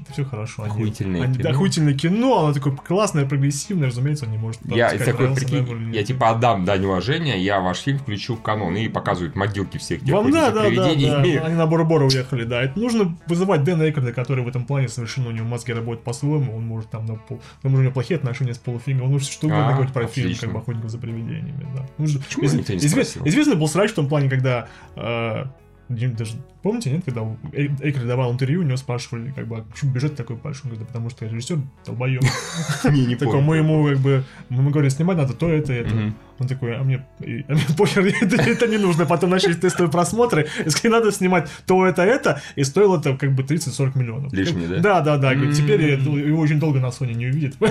Это 0.00 0.12
все 0.12 0.24
хорошо. 0.24 0.62
Они- 0.62 0.72
Охуительное 0.72 1.22
они- 1.24 1.34
кино. 1.34 1.42
да, 1.44 1.50
охуительное 1.50 1.94
кино, 1.94 2.38
оно 2.44 2.52
такое 2.54 2.76
классное, 2.76 3.26
прогрессивное, 3.26 3.88
разумеется, 3.88 4.26
он 4.26 4.30
не 4.32 4.38
может 4.38 4.60
Я 4.66 4.88
сказать, 4.90 5.06
такой, 5.06 5.34
прикинь, 5.34 5.66
нам 5.66 5.92
я 5.92 6.04
типа 6.04 6.30
отдам 6.30 6.64
дань 6.64 6.84
уважения, 6.84 7.38
я 7.42 7.60
ваш 7.60 7.78
фильм 7.78 7.98
включу 7.98 8.36
в 8.36 8.42
канон 8.42 8.76
и 8.76 8.88
показывают 8.88 9.34
могилки 9.34 9.78
всех 9.78 10.00
тех 10.04 10.14
Вам 10.14 10.30
да, 10.30 10.50
да, 10.52 10.70
да, 10.70 10.70
да, 10.70 10.90
они 10.90 11.54
на 11.54 11.66
Бора-Бора 11.66 12.04
уехали, 12.06 12.44
да. 12.44 12.62
Это 12.62 12.78
нужно 12.78 13.16
вызывать 13.26 13.64
Дэна 13.64 13.82
Эйкарда, 13.82 14.12
который 14.28 14.44
в 14.44 14.48
этом 14.48 14.66
плане 14.66 14.88
совершенно 14.88 15.28
у 15.28 15.30
него 15.32 15.46
мозги 15.46 15.72
работают 15.72 16.04
по-своему, 16.04 16.54
он 16.54 16.66
может 16.66 16.90
там 16.90 17.06
на 17.06 17.14
пол... 17.14 17.40
Там 17.62 17.72
уже 17.72 17.80
у 17.80 17.84
него 17.84 17.94
плохие 17.94 18.18
отношения 18.18 18.52
с 18.52 18.58
полуфингом, 18.58 19.06
он 19.06 19.12
может 19.12 19.28
что 19.30 19.46
угодно 19.46 19.70
А, 19.70 19.72
говорить 19.72 19.94
про 19.94 20.06
фильм, 20.06 20.26
отлично. 20.26 20.46
как 20.48 20.54
бы 20.54 20.60
охотников 20.60 20.90
за 20.90 20.98
привидениями, 20.98 21.66
да. 21.74 21.86
Нужно- 21.96 22.20
Почему 22.20 22.44
Из- 22.44 22.52
никто 22.54 22.72
не 22.74 22.78
спросил? 22.80 23.26
Известный 23.26 23.56
был 23.56 23.68
срач 23.68 23.92
в 23.92 23.94
том 23.94 24.06
плане, 24.06 24.28
когда 24.28 24.68
э, 24.96 25.44
даже 25.88 26.32
помните, 26.68 26.90
нет, 26.90 27.02
когда 27.04 27.22
Эй- 27.54 27.70
Эйкер 27.80 28.04
давал 28.04 28.30
интервью, 28.30 28.60
у 28.60 28.62
него 28.62 28.76
спрашивали, 28.76 29.32
как 29.32 29.46
бы, 29.46 29.56
а 29.56 29.62
почему 29.62 29.92
бюджет 29.92 30.16
такой 30.16 30.36
большой? 30.36 30.64
Он 30.64 30.70
говорит, 30.70 30.80
да 30.80 30.86
потому 30.86 31.08
что 31.08 31.24
режиссер 31.24 31.58
долбоёб. 31.86 32.22
Не, 32.84 33.06
не 33.06 33.16
Такой, 33.16 33.40
мы 33.40 33.56
ему, 33.56 33.86
как 33.86 33.98
бы, 33.98 34.24
мы 34.50 34.58
ему 34.58 34.70
говорили, 34.70 34.90
снимать 34.90 35.16
надо 35.16 35.32
то, 35.32 35.48
это, 35.48 35.72
это. 35.72 36.12
Он 36.38 36.46
такой, 36.46 36.76
а 36.76 36.84
мне, 36.84 37.04
а 37.20 37.24
мне 37.52 37.64
похер, 37.76 38.04
это, 38.20 38.36
это 38.36 38.66
не 38.68 38.78
нужно. 38.78 39.06
Потом 39.06 39.30
начались 39.30 39.56
тестовые 39.56 39.90
просмотры, 39.90 40.46
и 40.64 40.70
сказали, 40.70 40.92
надо 40.92 41.10
снимать 41.10 41.50
то, 41.66 41.84
это, 41.84 42.02
это, 42.02 42.40
и 42.54 42.62
стоило 42.64 42.98
это 42.98 43.16
как 43.16 43.32
бы 43.32 43.42
30-40 43.42 43.98
миллионов. 43.98 44.32
Лишнее, 44.32 44.68
да? 44.68 44.80
Да, 44.80 45.00
да, 45.00 45.16
да. 45.16 45.34
Говорит, 45.34 45.56
теперь 45.56 45.82
его 45.82 46.40
очень 46.40 46.60
долго 46.60 46.78
на 46.78 46.88
Sony 46.88 47.14
не 47.14 47.26
увидит. 47.26 47.56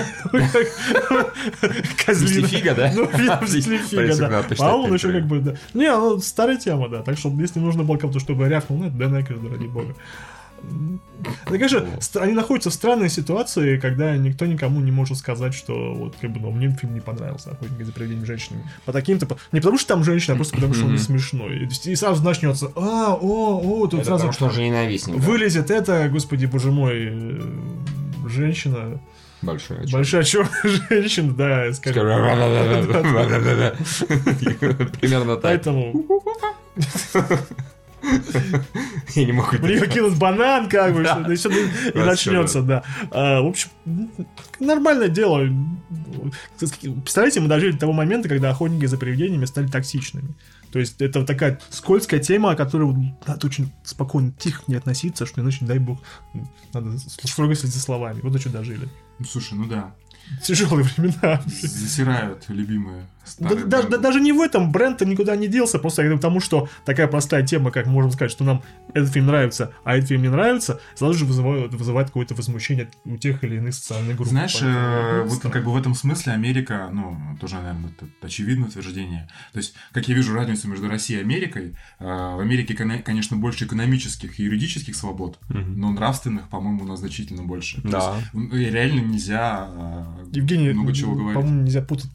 Козлина. 2.04 2.48
Слифига, 2.48 2.74
да? 2.74 2.92
Ну, 2.94 3.06
Принцип 3.06 4.28
да. 4.28 4.44
А 4.58 4.76
он 4.76 4.92
еще 4.92 5.12
как 5.12 5.26
бы, 5.26 5.40
да. 5.40 5.54
Не, 5.72 5.90
ну, 5.90 6.18
старая 6.18 6.56
тема, 6.58 6.88
да. 6.88 7.02
Так 7.02 7.16
что, 7.16 7.32
если 7.40 7.60
нужно 7.60 7.84
было 7.84 7.96
кому-то, 7.96 8.20
чтобы 8.20 8.48
рявкнул, 8.48 8.87
ну, 8.90 8.98
Дэн 8.98 9.20
Экерд, 9.20 9.40
ради 9.50 9.66
бога. 9.66 9.94
Да, 10.60 11.52
конечно, 11.52 11.86
ст- 12.00 12.16
они 12.16 12.32
находятся 12.32 12.70
в 12.70 12.74
странной 12.74 13.08
ситуации, 13.10 13.78
когда 13.78 14.16
никто 14.16 14.44
никому 14.44 14.80
не 14.80 14.90
может 14.90 15.16
сказать, 15.16 15.54
что 15.54 15.94
вот 15.94 16.16
как 16.20 16.32
бы, 16.32 16.40
ну, 16.40 16.50
мне 16.50 16.68
фильм 16.72 16.94
не 16.94 17.00
понравился, 17.00 17.52
охотники 17.52 17.84
за 17.84 17.92
привидениями 17.92 18.26
женщинами. 18.26 18.68
По 18.84 18.92
таким-то, 18.92 19.26
по- 19.26 19.36
не 19.52 19.60
потому 19.60 19.78
что 19.78 19.86
там 19.94 20.02
женщина, 20.02 20.34
а 20.34 20.36
просто 20.36 20.56
потому 20.56 20.74
что 20.74 20.86
он 20.86 20.92
не 20.92 20.98
смешной. 20.98 21.58
И, 21.84 21.90
и 21.90 21.94
сразу 21.94 22.24
начнется, 22.24 22.72
а, 22.74 23.14
о, 23.14 23.60
о, 23.62 23.86
тут 23.86 24.00
Это 24.00 24.08
сразу 24.08 24.26
потому 24.26 24.32
что 24.32 24.44
он 24.46 24.50
же 24.52 24.62
ненавистник. 24.64 25.14
да. 25.16 25.22
вылезет 25.22 25.70
это, 25.70 26.08
господи, 26.08 26.46
боже 26.46 26.72
мой, 26.72 26.94
э, 27.08 27.40
женщина, 28.28 29.00
Большой. 29.42 29.86
большая 29.92 30.24
черная 30.24 30.50
женщина, 30.90 31.32
да, 31.34 31.72
скажем. 31.72 32.02
Примерно 35.00 35.36
так. 35.36 35.42
Поэтому 35.42 36.04
Я 39.14 39.24
не 39.24 39.32
могу 39.32 39.56
в 39.56 39.62
нее 39.62 39.86
кинут 39.88 40.18
банан, 40.18 40.68
как 40.68 40.94
бы, 40.94 41.02
Да. 41.02 41.36
что-то, 41.36 41.56
и 41.58 41.98
начнется, 41.98 42.62
да. 42.62 42.82
А, 43.10 43.40
В 43.42 43.46
общем, 43.46 43.70
нормальное 44.60 45.08
дело. 45.08 45.48
Представляете, 46.58 47.40
мы 47.40 47.48
дожили 47.48 47.72
до 47.72 47.78
того 47.78 47.92
момента, 47.92 48.28
когда 48.28 48.50
охотники 48.50 48.86
за 48.86 48.98
привидениями 48.98 49.44
стали 49.44 49.66
токсичными. 49.66 50.34
То 50.72 50.78
есть 50.78 51.00
это 51.00 51.24
такая 51.24 51.58
скользкая 51.70 52.20
тема, 52.20 52.50
о 52.50 52.56
которой 52.56 53.14
надо 53.26 53.46
очень 53.46 53.72
спокойно, 53.84 54.32
тихо 54.38 54.64
к 54.64 54.68
ней 54.68 54.76
относиться, 54.76 55.24
что 55.24 55.40
иначе, 55.40 55.64
дай 55.64 55.78
бог, 55.78 55.98
надо 56.74 56.98
строго 56.98 57.54
следить 57.54 57.74
за 57.74 57.80
словами. 57.80 58.20
Вот 58.22 58.32
до 58.32 58.38
чего 58.38 58.52
дожили. 58.58 58.88
Ну, 59.18 59.24
слушай, 59.24 59.54
ну 59.54 59.66
да. 59.66 59.94
Тяжелые 60.44 60.84
времена. 60.96 61.40
Засирают 61.46 62.44
любимые 62.48 63.06
Да- 63.38 63.54
даже, 63.54 63.88
да- 63.88 63.98
даже 63.98 64.20
не 64.20 64.32
в 64.32 64.40
этом 64.40 64.72
бренд 64.72 65.00
никуда 65.02 65.36
не 65.36 65.48
делся, 65.48 65.78
просто 65.78 66.02
я 66.02 66.16
к 66.16 66.20
тому, 66.20 66.40
что 66.40 66.68
такая 66.84 67.06
простая 67.08 67.44
тема, 67.46 67.70
как 67.70 67.86
можем 67.86 68.10
сказать, 68.10 68.30
что 68.30 68.44
нам 68.44 68.62
этот 68.94 69.10
фильм 69.12 69.26
нравится, 69.26 69.72
а 69.84 69.96
этот 69.96 70.08
фильм 70.08 70.22
не 70.22 70.28
нравится, 70.30 70.80
сразу 70.94 71.14
же 71.14 71.24
вызывает, 71.24 71.72
вызывает 71.74 72.08
какое-то 72.08 72.34
возмущение 72.34 72.90
у 73.04 73.16
тех 73.16 73.44
или 73.44 73.56
иных 73.56 73.74
социальных 73.74 74.16
групп. 74.16 74.28
Знаешь, 74.28 74.58
э, 74.62 75.24
ну, 75.24 75.30
вот 75.30 75.40
как 75.52 75.64
бы 75.64 75.72
в 75.72 75.76
этом 75.76 75.94
смысле 75.94 76.32
Америка, 76.32 76.88
ну, 76.92 77.16
тоже, 77.40 77.56
наверное, 77.56 77.90
это 77.90 78.06
очевидное 78.22 78.68
утверждение. 78.68 79.28
То 79.52 79.58
есть, 79.58 79.74
как 79.92 80.08
я 80.08 80.14
вижу 80.14 80.34
разницу 80.34 80.68
между 80.68 80.88
Россией 80.88 81.20
и 81.20 81.22
Америкой, 81.22 81.74
э, 81.98 82.04
в 82.04 82.40
Америке, 82.40 82.74
коне- 82.74 83.02
конечно, 83.02 83.36
больше 83.36 83.64
экономических 83.66 84.38
и 84.40 84.44
юридических 84.44 84.94
свобод, 84.96 85.38
но 85.48 85.90
нравственных, 85.90 86.48
по-моему, 86.48 86.84
у 86.84 86.86
нас 86.86 87.00
значительно 87.00 87.42
больше. 87.42 87.80
То 87.82 87.88
Да. 87.88 88.14
есть, 88.18 88.34
м, 88.34 88.52
реально 88.52 89.00
нельзя 89.00 89.68
э, 89.70 90.04
Евгений, 90.32 90.70
много 90.72 90.92
чего 90.92 91.14
говорить. 91.14 91.34
по-моему, 91.34 91.62
нельзя 91.62 91.82
путать 91.82 92.10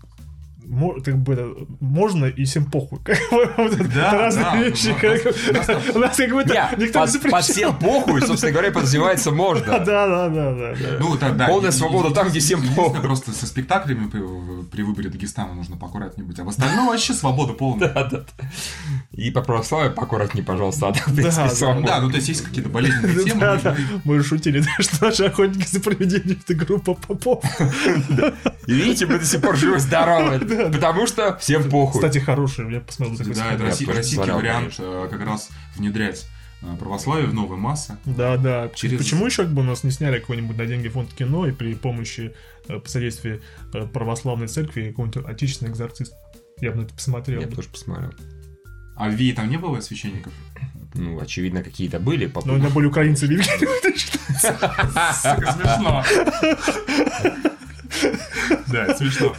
как 1.03 1.17
бы 1.17 1.67
можно 1.79 2.25
и 2.25 2.43
всем 2.45 2.65
похуй. 2.65 2.99
Вот 3.57 3.73
это 3.73 3.83
Да, 3.93 4.11
разные 4.11 4.43
да, 4.45 4.55
вещи. 4.63 4.89
у 4.89 4.95
как 4.95 5.23
бы. 5.23 5.33
у 5.49 5.53
нас 5.99 6.15
там- 6.15 6.27
как 6.27 6.35
бы 6.35 6.41
это 6.41 6.53
Не, 6.53 6.83
никто 6.85 6.99
не 6.99 7.05
под, 7.05 7.09
запрещал. 7.09 7.39
под 7.39 7.45
всем 7.45 7.77
похуй, 7.77 8.21
собственно 8.21 8.51
говоря, 8.53 8.71
подразумевается 8.71 9.31
можно. 9.31 9.65
да, 9.79 9.79
да, 9.79 10.29
да, 10.29 10.53
да. 10.53 10.75
Ну, 10.99 11.17
да, 11.17 11.29
да. 11.31 11.47
Полная 11.47 11.69
И- 11.69 11.73
свобода 11.73 12.09
и- 12.09 12.13
там, 12.13 12.29
где 12.29 12.39
всем 12.39 12.61
похуй. 12.75 13.01
Просто 13.01 13.31
со 13.31 13.45
спектаклями 13.45 14.07
при, 14.09 14.21
при 14.71 14.81
выборе 14.83 15.09
Дагестана 15.09 15.53
нужно 15.53 15.77
поаккуратнее 15.77 16.25
быть. 16.27 16.39
А 16.39 16.43
в 16.43 16.49
остальном 16.49 16.87
вообще 16.87 17.13
свобода 17.13 17.53
полная. 17.53 17.89
Да, 17.93 18.03
да. 18.05 18.23
И 19.11 19.29
по 19.31 19.41
православию 19.41 19.93
поаккуратнее, 19.93 20.43
пожалуйста, 20.43 20.87
а 20.87 20.93
так, 20.93 21.07
в 21.07 21.15
принципе, 21.15 21.49
да. 21.59 21.79
Да, 21.81 22.01
ну 22.01 22.09
то 22.09 22.15
есть 22.17 22.29
есть 22.29 22.41
какие-то 22.41 22.69
болезненные 22.69 23.23
темы. 23.25 23.39
Да, 23.41 23.57
да. 23.57 23.75
мы- 24.03 24.23
шутили, 24.23 24.59
да, 24.59 24.69
что 24.83 25.05
наши 25.05 25.25
охотники 25.25 25.67
за 25.67 25.79
привидениями 25.81 26.39
это 26.47 26.53
группа 26.55 26.93
попов. 26.95 27.43
И 28.67 28.73
видите, 28.73 29.05
мы 29.05 29.19
до 29.19 29.25
сих 29.25 29.41
пор 29.41 29.55
живы-здоровы. 29.57 30.39
Потому 30.71 31.07
что 31.07 31.37
всем 31.37 31.69
похуй. 31.69 32.01
Кстати, 32.01 32.19
хороший, 32.19 32.71
я 32.71 32.81
посмотрел 32.81 33.17
такой 33.17 33.33
Да, 33.35 33.51
это 33.53 33.65
российский 33.65 34.31
вариант 34.31 34.75
э, 34.79 35.07
как 35.09 35.21
раз 35.25 35.49
внедрять 35.75 36.27
э, 36.61 36.75
православие 36.77 37.27
в 37.27 37.33
новые 37.33 37.59
массы. 37.59 37.97
Да, 38.05 38.37
да. 38.37 38.69
Через- 38.73 38.97
Почему 38.97 39.25
еще 39.25 39.43
как 39.43 39.53
бы 39.53 39.61
у 39.61 39.65
нас 39.65 39.83
не 39.83 39.91
сняли 39.91 40.19
какой-нибудь 40.19 40.57
на 40.57 40.65
деньги 40.65 40.87
фонд 40.89 41.13
кино 41.13 41.47
и 41.47 41.51
при 41.51 41.73
помощи 41.75 42.33
э, 42.67 42.79
по 42.79 42.89
содействии 42.89 43.41
православной 43.93 44.47
церкви 44.47 44.89
какой-нибудь 44.89 45.25
отечественный 45.25 45.71
экзорцист? 45.71 46.13
Я 46.59 46.71
бы 46.71 46.77
на 46.77 46.81
это 46.83 46.93
посмотрел. 46.93 47.41
Я 47.41 47.47
бы. 47.47 47.55
тоже 47.55 47.69
посмотрел. 47.69 48.11
А 48.95 49.09
в 49.09 49.13
Вии 49.13 49.31
там 49.33 49.49
не 49.49 49.57
было 49.57 49.79
священников? 49.79 50.31
Ну, 50.93 51.19
очевидно, 51.19 51.63
какие-то 51.63 51.99
были. 51.99 52.27
по- 52.27 52.45
Но 52.45 52.53
у 52.53 52.57
меня 52.57 52.69
были 52.69 52.85
украинцы 52.85 53.27
Сука, 54.39 54.87
смешно. 55.13 56.03
Да, 58.67 58.95
смешно. 58.95 59.33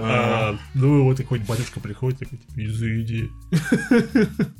А, 0.00 0.56
Ну, 0.74 1.04
вот 1.04 1.18
какой-нибудь 1.18 1.48
батюшка 1.48 1.80
приходит, 1.80 2.18
такой, 2.18 2.38
типа, 2.38 2.52
изыди. 2.56 3.30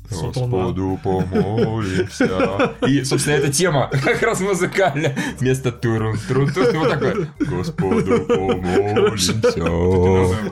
Господу 0.09 0.99
помолимся. 1.03 2.75
И, 2.87 3.03
собственно, 3.03 3.35
эта 3.35 3.51
тема 3.51 3.89
как 4.03 4.21
раз 4.21 4.39
музыкальная. 4.39 5.17
Вместо 5.39 5.71
турун 5.71 6.17
трун 6.27 6.49
вот 6.55 6.89
такое. 6.89 7.29
Господу 7.39 8.25
помолимся. 8.27 9.33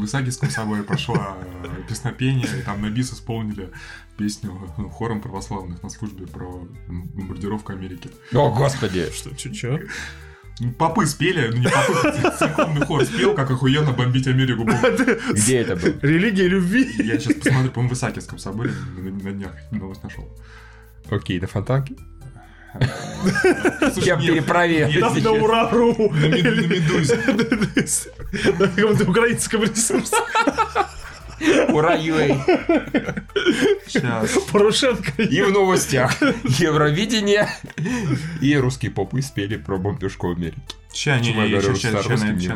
В 0.00 0.04
Исаакиевском 0.06 0.48
соборе 0.48 0.82
прошло 0.82 1.14
э, 1.62 1.82
песнопение, 1.86 2.46
и 2.58 2.62
там 2.62 2.80
на 2.80 2.88
бис 2.88 3.12
исполнили 3.12 3.70
песню 4.16 4.58
ну, 4.78 4.88
хором 4.88 5.20
православных 5.20 5.82
на 5.82 5.90
службе 5.90 6.26
про 6.26 6.66
бомбардировку 6.88 7.72
Америки. 7.72 8.08
О, 8.32 8.50
господи. 8.50 9.10
Что, 9.12 9.36
чё, 9.36 9.52
чё? 9.52 9.78
Ну, 10.58 10.72
Попы 10.72 11.04
спели, 11.04 11.48
ну 11.48 11.58
не 11.58 11.68
попы, 11.68 12.38
церковный 12.38 12.86
хор 12.86 13.04
спел, 13.04 13.34
как 13.34 13.50
охуенно 13.50 13.92
бомбить 13.92 14.26
Америку. 14.26 14.64
Где 15.34 15.58
это 15.58 15.76
был? 15.76 15.92
Религия 16.00 16.48
любви. 16.48 16.90
Я 16.98 17.18
сейчас 17.18 17.34
посмотрю, 17.34 17.70
по-моему, 17.70 17.94
в 17.94 17.98
Исаакиевском 17.98 18.38
соборе 18.38 18.72
на, 18.96 19.10
на 19.10 19.32
днях 19.32 19.52
новость 19.70 20.02
нашел. 20.02 20.26
Окей, 21.10 21.38
на 21.40 21.46
фонтанке. 21.46 21.94
Я 23.96 24.16
перепроверю. 24.16 25.00
На 25.00 25.10
сейчас. 25.14 25.26
ура.ру. 25.42 26.10
На 26.12 26.26
Мед- 26.26 26.44
на 26.44 26.60
Медузе. 26.66 27.16
На 28.58 28.68
каком-то 28.68 29.10
украинском 29.10 29.62
ресурсе. 29.62 30.16
Ура, 31.68 31.96
UA. 31.96 33.24
Сейчас. 33.86 34.30
Порошенко. 34.52 35.22
И 35.22 35.42
в 35.42 35.52
новостях. 35.52 36.14
Евровидение. 36.44 37.48
И 38.40 38.56
русские 38.56 38.90
попы 38.90 39.22
спели 39.22 39.56
про 39.56 39.78
бомбежку 39.78 40.30
Америки. 40.32 40.58
Ща, 40.92 41.18
не, 41.20 41.32
русским, 41.54 41.76
ща- 41.76 42.02
ща 42.02 42.08
русским 42.10 42.28
найду, 42.28 42.40
не 42.40 42.48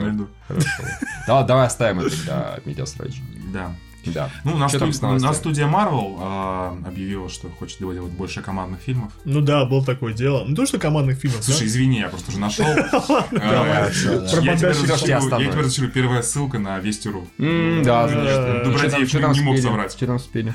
давай 1.44 1.66
оставим 1.66 2.00
это 2.00 2.10
для 2.24 2.58
медиасрач. 2.64 3.14
Да. 3.52 3.74
Да. 4.12 4.30
Ну, 4.44 4.58
там 4.58 4.68
студ- 4.68 5.20
нас 5.20 5.36
студия 5.38 5.66
Marvel 5.66 6.18
а, 6.20 6.76
объявила, 6.86 7.28
что 7.28 7.48
хочет 7.50 7.78
делать 7.78 7.98
больше 8.12 8.42
командных 8.42 8.80
фильмов. 8.80 9.12
Ну 9.24 9.40
да, 9.40 9.64
было 9.64 9.84
такое 9.84 10.12
дело. 10.12 10.44
Ну 10.46 10.54
то, 10.54 10.66
что 10.66 10.78
командных 10.78 11.18
фильмов, 11.18 11.38
да? 11.38 11.44
Слушай, 11.44 11.66
извини, 11.68 12.00
я 12.00 12.08
просто 12.08 12.30
уже 12.30 12.38
нашел. 12.40 12.64
Давай. 13.30 13.88
Э, 13.88 13.90
да. 14.30 14.40
Я 14.40 14.56
тебе 14.56 14.68
разрешил, 14.68 15.88
первая 15.90 16.22
ссылка 16.22 16.58
на 16.58 16.78
Вести.ру. 16.78 17.26
М, 17.38 17.82
Да, 17.82 18.08
значит. 18.08 18.64
Добродеев 18.64 19.14
не- 19.14 19.40
мог 19.40 19.58
соврать. 19.58 19.92
Что 19.92 20.06
там 20.06 20.18
спели? 20.18 20.54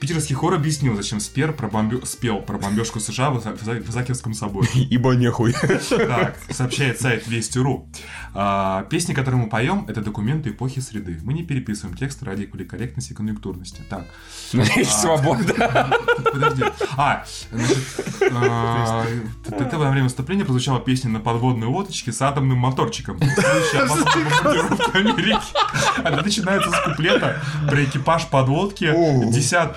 Питерский 0.00 0.34
хор 0.34 0.54
объяснил, 0.54 0.94
зачем 0.94 1.20
спер 1.20 1.52
про 1.52 1.68
бомбё- 1.68 2.04
спел 2.04 2.40
про 2.40 2.58
бомбежку 2.58 3.00
США 3.00 3.30
в 3.30 3.38
Иса- 3.38 3.54
в 3.56 3.90
Исаакиевском 3.90 4.34
соборе. 4.34 4.68
Ибо 4.74 5.14
нехуй. 5.14 5.54
Так, 5.88 6.36
сообщает 6.50 7.00
сайт 7.00 7.26
Вести.ру. 7.26 7.88
А, 8.34 8.82
Песни, 8.84 9.14
которые 9.14 9.42
мы 9.42 9.48
поем, 9.48 9.86
это 9.88 10.02
документы 10.02 10.50
эпохи 10.50 10.80
среды. 10.80 11.18
Мы 11.22 11.32
не 11.32 11.42
переписываем 11.44 11.96
текст 11.96 12.22
ради 12.22 12.44
корректности 12.46 13.12
и 13.12 13.14
конъюнктурности. 13.14 13.82
Так, 13.88 14.04
Есть 14.52 14.92
свобода. 15.00 15.44
Подожди. 16.32 16.64
А, 16.96 17.24
значит, 17.50 17.78
а, 18.32 19.04
во 19.72 19.90
время 19.90 20.04
выступления 20.04 20.44
прозвучала 20.44 20.80
песня 20.80 21.10
на 21.10 21.20
подводной 21.20 21.66
лодочке 21.68 22.12
с 22.12 22.20
атомным 22.20 22.58
моторчиком. 22.58 23.18
Америки. 24.92 25.40
Она 26.04 26.22
начинается 26.22 26.70
с 26.70 26.80
куплета 26.84 27.40
про 27.68 27.84
экипаж 27.84 28.26
подлодки, 28.28 28.92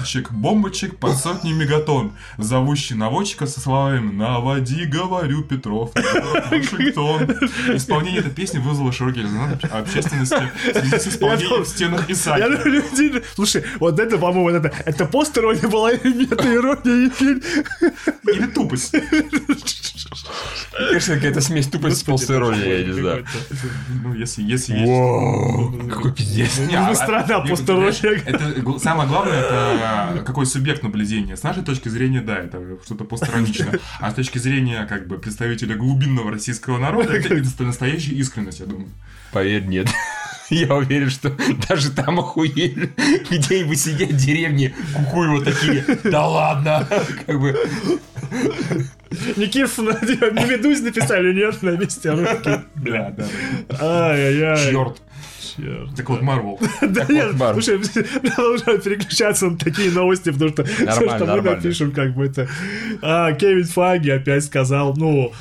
десяточек 0.10 0.32
бомбочек 0.32 0.98
под 0.98 1.16
сотни 1.16 1.54
мегатонн, 1.54 2.14
зовущий 2.38 2.96
наводчика 2.96 3.46
со 3.46 3.60
словами 3.60 4.12
«Наводи, 4.12 4.86
говорю, 4.86 5.44
Петров, 5.44 5.92
Вашингтон». 5.94 7.24
Исполнение 7.76 8.22
этой 8.22 8.32
песни 8.32 8.58
вызвало 8.58 8.92
широкий 8.92 9.22
резонанс 9.22 9.64
общественности 9.72 10.50
в 10.68 10.72
связи 10.74 10.98
с 11.00 11.08
исполнением 11.08 11.64
в 11.64 11.68
стенах 11.68 12.10
Я 12.10 12.14
Исааки. 12.16 12.42
думаю, 12.44 12.66
люди... 12.66 13.24
Слушай, 13.36 13.64
вот 13.80 14.00
это, 14.00 14.18
по-моему, 14.18 14.44
вот 14.44 14.54
это, 14.66 14.74
это 14.86 15.06
пост-ирония 15.06 15.68
была 15.68 15.92
или 15.92 16.26
мета-ирония, 16.26 17.12
или... 17.20 18.36
Или 18.36 18.48
тупость. 18.48 18.96
Конечно, 20.78 21.16
какая-то 21.16 21.42
смесь 21.42 21.68
тупости 21.68 22.00
с 22.00 22.04
полстерония, 22.04 22.80
я 22.80 22.86
не 22.86 22.94
знаю. 22.94 23.26
Ну, 24.04 24.14
если, 24.14 24.42
если 24.44 24.74
есть. 24.78 25.90
Какой 25.94 26.14
пиздец. 26.14 26.58
Не, 26.60 26.66
Нужна 26.66 26.90
а- 26.90 26.96
страна 26.96 27.44
не, 27.44 27.50
посторонняя. 27.50 27.92
понимаешь, 27.94 28.24
Это 28.26 28.80
самое 28.80 29.08
главное, 29.10 29.40
это 29.40 29.99
какой 30.26 30.46
субъект 30.46 30.84
наблюдения. 30.84 31.36
С 31.36 31.44
нашей 31.44 31.64
точки 31.64 31.90
зрения, 31.90 32.22
да, 32.22 32.38
это 32.38 32.62
что-то 32.86 33.04
постраничное. 33.04 33.80
А 34.00 34.12
с 34.12 34.14
точки 34.14 34.38
зрения, 34.38 34.86
как 34.86 35.08
бы, 35.08 35.18
представителя 35.18 35.76
глубинного 35.76 36.32
российского 36.32 36.78
народа, 36.78 37.14
это 37.14 37.64
настоящая 37.64 38.16
искренность, 38.16 38.60
я 38.60 38.66
думаю. 38.66 38.90
Поверь, 39.32 39.66
нет. 39.66 39.88
Я 40.50 40.74
уверен, 40.76 41.10
что 41.12 41.36
даже 41.68 41.92
там 41.92 42.20
охуели. 42.20 42.92
Где-нибудь 43.30 43.80
сидят 43.80 44.10
в 44.10 44.18
деревне, 44.18 44.74
кукуй 44.96 45.28
вот 45.28 45.46
такие. 45.46 45.86
Да 46.06 46.28
ладно. 46.28 46.88
Как 47.28 47.40
бы, 47.40 47.56
Никиф 49.38 49.78
на, 49.80 49.92
Медузе 50.46 50.84
написали, 50.84 51.34
нет, 51.34 51.62
на 51.62 51.72
месте 51.72 52.12
руки. 52.12 52.62
Да, 52.76 53.14
да. 53.18 53.26
Ай-яй-яй. 53.80 54.72
черт. 54.72 55.02
Черт. 55.56 55.96
Так 55.96 56.10
вот, 56.10 56.22
Марвел. 56.22 56.60
Да 56.82 57.06
Так 57.06 57.10
нет, 57.10 57.36
слушай, 57.54 57.78
мне 57.78 58.34
нужно 58.38 58.78
переключаться 58.78 59.50
на 59.50 59.58
такие 59.58 59.92
новости, 59.92 60.32
потому 60.32 60.52
что 60.52 60.64
все, 60.64 60.86
Нормально, 60.86 61.18
что 61.18 61.26
мы 61.26 61.42
напишем, 61.42 61.92
как 61.92 62.14
бы 62.14 62.26
это... 62.26 62.48
А, 63.02 63.32
Кевин 63.34 63.66
Фаги 63.66 64.10
опять 64.10 64.46
сказал, 64.46 64.96
ну, 64.96 65.34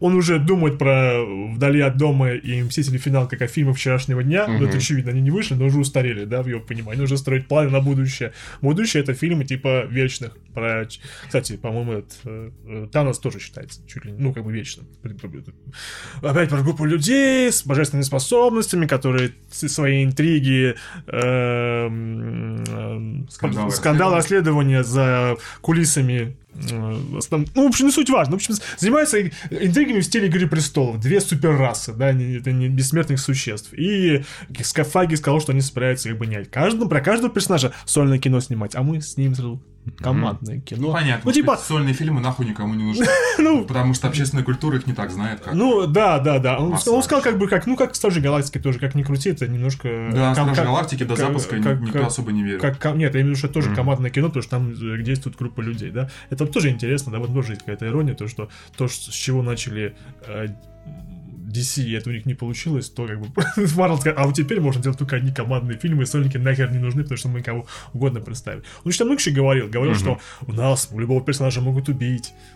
он 0.00 0.14
уже 0.14 0.38
думает 0.38 0.78
про 0.78 1.22
«Вдали 1.24 1.80
от 1.80 1.96
дома» 1.96 2.32
и 2.32 2.62
«Мстители. 2.62 2.96
Финал» 2.98 3.28
как 3.28 3.42
о 3.42 3.46
фильмах 3.46 3.76
вчерашнего 3.76 4.22
дня. 4.22 4.46
Ну, 4.46 4.66
это 4.66 4.78
очевидно, 4.78 5.10
они 5.10 5.20
не 5.20 5.30
вышли, 5.30 5.54
но 5.54 5.66
уже 5.66 5.78
устарели, 5.78 6.24
да, 6.24 6.42
в 6.42 6.46
его 6.46 6.60
понимании. 6.60 7.00
Нужно 7.00 7.16
строить 7.16 7.46
планы 7.46 7.70
на 7.70 7.80
будущее. 7.80 8.32
Будущее— 8.60 9.02
это 9.04 9.14
фильмы 9.14 9.44
типа 9.44 9.84
вечных. 9.86 10.36
Про... 10.54 10.86
Кстати, 11.26 11.56
по-моему, 11.56 11.92
этот, 11.92 12.92
э, 13.16 13.18
э, 13.18 13.18
Танос 13.18 13.18
тоже 13.18 13.38
считается 13.40 13.80
чуть 13.86 14.04
ли 14.04 14.12
ну, 14.12 14.32
как 14.32 14.44
бы 14.44 14.52
вечным. 14.52 14.86
Опять 16.22 16.48
про 16.50 16.62
группу 16.62 16.84
людей 16.84 17.50
с 17.52 17.64
божественными 17.64 18.04
способностями, 18.04 18.86
которые 18.86 19.32
свои 19.50 20.04
интриги, 20.04 20.74
эм, 21.06 22.64
эм, 22.64 23.28
Скандалы, 23.30 23.70
скандалы 23.70 24.14
расследования 24.16 24.82
за 24.84 25.36
кулисами 25.60 26.36
э, 26.54 26.58
основ- 27.18 27.46
Ну, 27.54 27.64
в 27.64 27.68
общем, 27.68 27.86
не 27.86 27.92
суть 27.92 28.08
важно. 28.10 28.32
В 28.32 28.36
общем, 28.36 28.54
занимаются 28.78 29.20
интригами 29.20 30.00
в 30.00 30.04
стиле 30.04 30.28
Игры 30.28 30.46
престолов. 30.48 31.00
Две 31.00 31.20
суперрасы, 31.20 31.92
да, 31.92 32.12
не- 32.12 32.38
это 32.38 32.50
не 32.52 32.68
бессмертных 32.68 33.20
существ. 33.20 33.72
И 33.74 34.24
Скафаги 34.62 35.14
сказал, 35.16 35.40
что 35.40 35.52
они 35.52 35.60
собираются 35.60 36.08
как 36.08 36.18
бы 36.18 36.26
не 36.26 36.44
каждому, 36.44 36.88
про 36.88 37.00
каждого 37.00 37.30
персонажа 37.32 37.72
сольное 37.84 38.18
кино 38.18 38.40
снимать, 38.40 38.74
а 38.74 38.82
мы 38.82 39.00
с 39.00 39.16
ним 39.18 39.34
сразу 39.34 39.62
командное 39.98 40.60
кино. 40.60 40.88
Ну, 40.88 40.92
понятно. 40.92 41.22
Ну, 41.24 41.32
типа, 41.32 41.56
Сольные 41.56 41.94
фильмы 41.94 42.20
нахуй 42.20 42.46
никому 42.46 42.74
не 42.74 42.84
нужны. 42.84 43.06
ну, 43.38 43.64
Потому 43.64 43.94
что 43.94 44.08
общественная 44.08 44.44
культура 44.44 44.76
их 44.76 44.86
не 44.86 44.92
так 44.92 45.10
знает, 45.10 45.40
как... 45.40 45.54
ну, 45.54 45.86
да, 45.86 46.18
да, 46.18 46.38
да. 46.38 46.58
Он, 46.58 46.70
Масса 46.70 46.90
он 46.90 47.02
сказал, 47.02 47.22
как 47.22 47.38
бы, 47.38 47.48
как, 47.48 47.66
ну, 47.66 47.76
как 47.76 47.94
Стражи 47.94 48.20
Галактики 48.20 48.58
тоже, 48.58 48.78
как 48.78 48.94
ни 48.94 49.02
крути, 49.02 49.30
это 49.30 49.46
немножко... 49.48 50.10
Да, 50.12 50.34
ком- 50.34 50.44
Стражи 50.52 50.62
Галактики 50.62 51.04
до 51.04 51.16
запуска 51.16 51.60
как- 51.60 51.80
никто 51.80 51.98
как- 51.98 52.08
особо 52.08 52.32
не 52.32 52.42
верил. 52.42 52.60
Как, 52.60 52.84
нет, 52.96 53.14
я 53.14 53.20
имею 53.20 53.26
в 53.26 53.28
виду, 53.30 53.36
что 53.36 53.48
тоже 53.48 53.74
командное 53.74 54.10
кино, 54.10 54.28
потому 54.28 54.42
что 54.42 54.50
там 54.50 54.72
э, 54.72 55.02
действует 55.02 55.36
группа 55.36 55.60
людей, 55.60 55.90
да. 55.90 56.10
Это 56.30 56.46
тоже 56.46 56.70
интересно, 56.70 57.12
да, 57.12 57.18
вот 57.18 57.32
тоже 57.32 57.52
есть 57.52 57.60
какая-то 57.60 57.86
ирония, 57.86 58.14
то, 58.14 58.28
что 58.28 58.48
то, 58.76 58.88
с 58.88 58.92
чего 58.92 59.42
начали 59.42 59.94
DC 61.56 61.96
это 61.96 62.10
у 62.10 62.12
них 62.12 62.26
не 62.26 62.34
получилось, 62.34 62.90
то 62.90 63.06
как 63.06 63.20
бы 63.20 63.26
Marvel 63.56 63.98
сказал, 63.98 64.22
а 64.22 64.26
вот 64.26 64.34
теперь 64.34 64.60
можно 64.60 64.82
делать 64.82 64.98
только 64.98 65.16
одни 65.16 65.32
командные 65.32 65.78
фильмы, 65.78 66.02
и 66.02 66.06
Сольники 66.06 66.36
нахер 66.36 66.70
не 66.72 66.78
нужны, 66.78 67.02
потому 67.02 67.18
что 67.18 67.28
мы 67.28 67.42
кого 67.42 67.66
угодно. 67.92 68.22
Он 68.26 68.90
еще 68.90 69.04
много 69.04 69.20
еще 69.20 69.30
говорил, 69.30 69.68
говорил, 69.68 69.94
что 69.94 70.18
у 70.46 70.52
нас 70.52 70.88
у 70.90 70.98
любого 70.98 71.22
персонажа 71.24 71.60
могут 71.60 71.88
убить, 71.88 72.32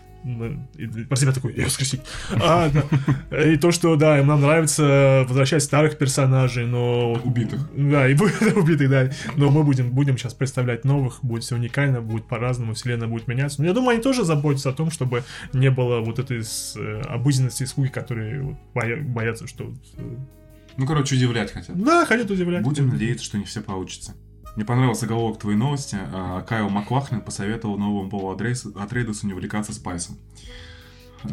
про 1.09 1.15
себя 1.15 1.31
такой, 1.31 1.53
я 1.55 1.65
воскресить. 1.65 2.01
А, 2.31 2.69
да. 2.69 3.43
И 3.43 3.57
то, 3.57 3.71
что, 3.71 3.95
да, 3.95 4.23
нам 4.23 4.41
нравится 4.41 5.25
возвращать 5.27 5.63
старых 5.63 5.97
персонажей, 5.97 6.65
но... 6.65 7.13
Убитых. 7.23 7.69
Да, 7.75 8.07
и 8.07 8.15
убитых, 8.55 8.89
да. 8.89 9.09
Но 9.35 9.49
мы 9.49 9.63
будем, 9.63 9.91
будем 9.91 10.17
сейчас 10.17 10.33
представлять 10.33 10.85
новых, 10.85 11.19
будет 11.23 11.43
все 11.43 11.55
уникально, 11.55 12.01
будет 12.01 12.27
по-разному, 12.27 12.73
вселенная 12.73 13.07
будет 13.07 13.27
меняться. 13.27 13.61
Но 13.61 13.67
я 13.67 13.73
думаю, 13.73 13.95
они 13.95 14.01
тоже 14.01 14.23
заботятся 14.23 14.69
о 14.69 14.73
том, 14.73 14.91
чтобы 14.91 15.23
не 15.53 15.71
было 15.71 15.99
вот 16.01 16.19
этой 16.19 16.43
с, 16.43 16.75
э, 16.77 17.01
обыденности 17.01 17.63
и 17.63 17.65
скуки, 17.65 17.89
которые 17.89 18.57
боятся, 18.73 19.47
что... 19.47 19.73
э, 19.97 20.03
Ну, 20.77 20.85
короче, 20.85 21.15
удивлять 21.15 21.51
хотят. 21.51 21.81
Да, 21.81 22.05
хотят 22.05 22.29
удивлять. 22.29 22.63
Будем 22.63 22.89
надеяться, 22.89 23.25
что 23.25 23.37
не 23.37 23.45
все 23.45 23.61
получится. 23.61 24.15
Мне 24.55 24.65
понравился 24.65 25.01
заголовок 25.01 25.39
твоей 25.39 25.57
новости. 25.57 25.97
А, 26.13 26.41
Кайл 26.41 26.69
Маклахлин 26.69 27.21
посоветовал 27.21 27.77
новому 27.77 28.09
Полу 28.09 28.31
Атрейсу 28.31 28.73
Атрейдесу 28.77 29.27
не 29.27 29.33
увлекаться 29.33 29.73
спайсом. 29.73 30.17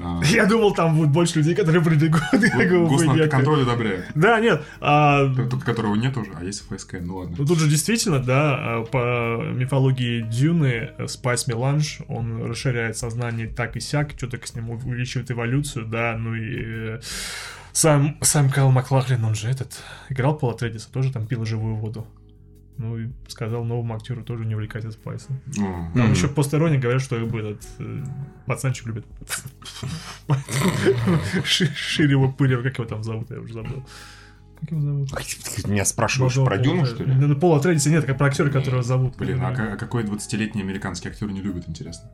А, 0.03 0.21
Я 0.25 0.47
думал, 0.47 0.75
там 0.75 0.97
будет 0.97 1.11
больше 1.11 1.39
людей, 1.39 1.55
которые 1.55 1.83
прибегут. 1.83 2.23
Госнаркоконтроль 2.33 3.63
одобряет. 3.63 4.07
Да, 4.15 4.41
нет, 4.41 4.63
а, 4.81 5.27
Только 5.35 5.65
которого 5.65 5.95
нет 5.95 6.17
уже, 6.17 6.33
а 6.39 6.45
есть 6.45 6.67
ФСК, 6.69 6.97
ну 7.01 7.17
ладно. 7.17 7.37
Ну 7.39 7.47
тут 7.47 7.59
же 7.59 7.69
действительно, 7.69 8.21
да, 8.21 8.57
а, 8.57 8.85
по 8.85 9.43
мифологии 9.53 10.23
Дюны 10.23 10.91
э, 10.97 11.07
Спайс 11.09 11.47
Меланж, 11.47 12.01
он 12.09 12.45
расширяет 12.45 12.97
сознание 12.97 13.49
так 13.49 13.77
и 13.77 13.81
сяк, 13.81 14.13
что-то 14.17 14.39
с 14.45 14.55
ним 14.55 14.71
увеличивает 14.71 15.31
эволюцию, 15.31 15.87
да, 15.87 16.17
ну 16.19 16.35
и 16.35 16.57
э, 16.59 17.01
сам, 17.73 18.19
сам 18.21 18.51
Кайл 18.51 18.71
Маклахлин, 18.71 19.25
он 19.25 19.35
же 19.35 19.49
этот, 19.49 19.73
играл 20.09 20.37
Пола 20.37 20.55
Тредиса, 20.55 20.91
тоже 20.93 21.13
там 21.13 21.27
пил 21.27 21.45
живую 21.45 21.77
воду. 21.77 22.07
Ну 22.79 22.97
и 22.97 23.09
сказал 23.27 23.65
новому 23.65 23.97
актеру 23.97 24.23
тоже 24.23 24.47
не 24.47 24.55
увлекаться 24.55 24.93
Спайсом. 24.93 25.41
О, 25.59 25.91
Там 25.95 26.03
Мгм. 26.05 26.13
еще 26.13 26.29
посторонние 26.29 26.79
говорят, 26.81 27.03
что 27.03 27.17
как 27.19 27.29
бы 27.29 27.41
этот 27.41 27.67
э, 27.81 28.05
пацанчик 28.47 28.87
любит 28.87 29.05
Ши- 31.45 31.75
шире 31.75 32.13
его 32.13 32.31
пыль, 32.31 32.57
как 32.63 32.79
его 32.79 32.89
там 32.89 33.03
зовут, 33.03 33.31
я 33.31 33.41
уже 33.41 33.55
забыл. 33.55 33.85
Как 34.61 34.71
его 34.71 34.81
зовут? 34.81 35.11
Ты 35.11 35.71
Меня 35.71 35.85
спрашиваешь 35.85 36.35
про 36.35 36.59
Дюну, 36.59 36.87
что 36.87 37.05
ли? 37.05 37.15
Ну, 37.15 37.37
Пола 37.37 37.61
Тредиса 37.61 37.91
нет, 37.91 38.05
как 38.05 38.19
про 38.19 38.27
актера, 38.27 38.51
которого 38.51 38.83
зовут. 38.83 39.17
Блин, 39.17 39.41
а 39.41 39.49
а 39.49 39.77
какой 39.77 40.05
20-летний 40.05 40.63
американский 40.63 41.09
актер 41.09 41.31
не 41.31 41.41
любит, 41.41 41.69
интересно? 41.69 42.11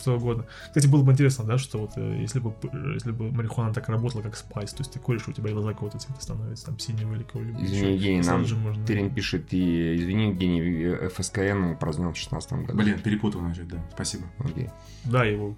Что 0.00 0.16
угодно. 0.16 0.46
Кстати, 0.66 0.86
было 0.86 1.02
бы 1.02 1.12
интересно, 1.12 1.44
да, 1.44 1.58
что 1.58 1.78
вот 1.78 1.92
э, 1.96 2.18
если 2.20 2.40
бы, 2.40 2.52
э, 2.72 2.92
если 2.94 3.12
бы 3.12 3.30
марихуана 3.30 3.72
так 3.74 3.88
работала, 3.88 4.22
как 4.22 4.36
спайс, 4.36 4.72
то 4.72 4.80
есть 4.80 4.92
ты 4.92 4.98
куришь, 4.98 5.28
у 5.28 5.32
тебя 5.32 5.50
глаза 5.52 5.72
какого-то 5.72 5.98
цвета 5.98 6.20
становятся, 6.20 6.66
там, 6.66 6.78
синего 6.78 7.14
или 7.14 7.22
какого-либо. 7.22 7.58
Извини, 7.62 7.76
еще. 7.78 7.94
Евгений, 7.94 8.22
нам 8.22 8.44
же 8.46 8.56
можно- 8.56 8.86
Терен 8.86 9.14
пишет, 9.14 9.52
и 9.52 9.96
извини, 9.96 10.28
Евгений, 10.28 10.60
э, 10.60 11.08
ФСКН 11.08 11.76
праздновал 11.78 12.12
в 12.14 12.16
16 12.16 12.64
году. 12.66 12.78
Блин, 12.78 12.98
перепутал, 13.00 13.40
значит, 13.40 13.68
да. 13.68 13.78
Спасибо. 13.94 14.24
Окей. 14.38 14.68
Да, 15.04 15.24
его 15.24 15.56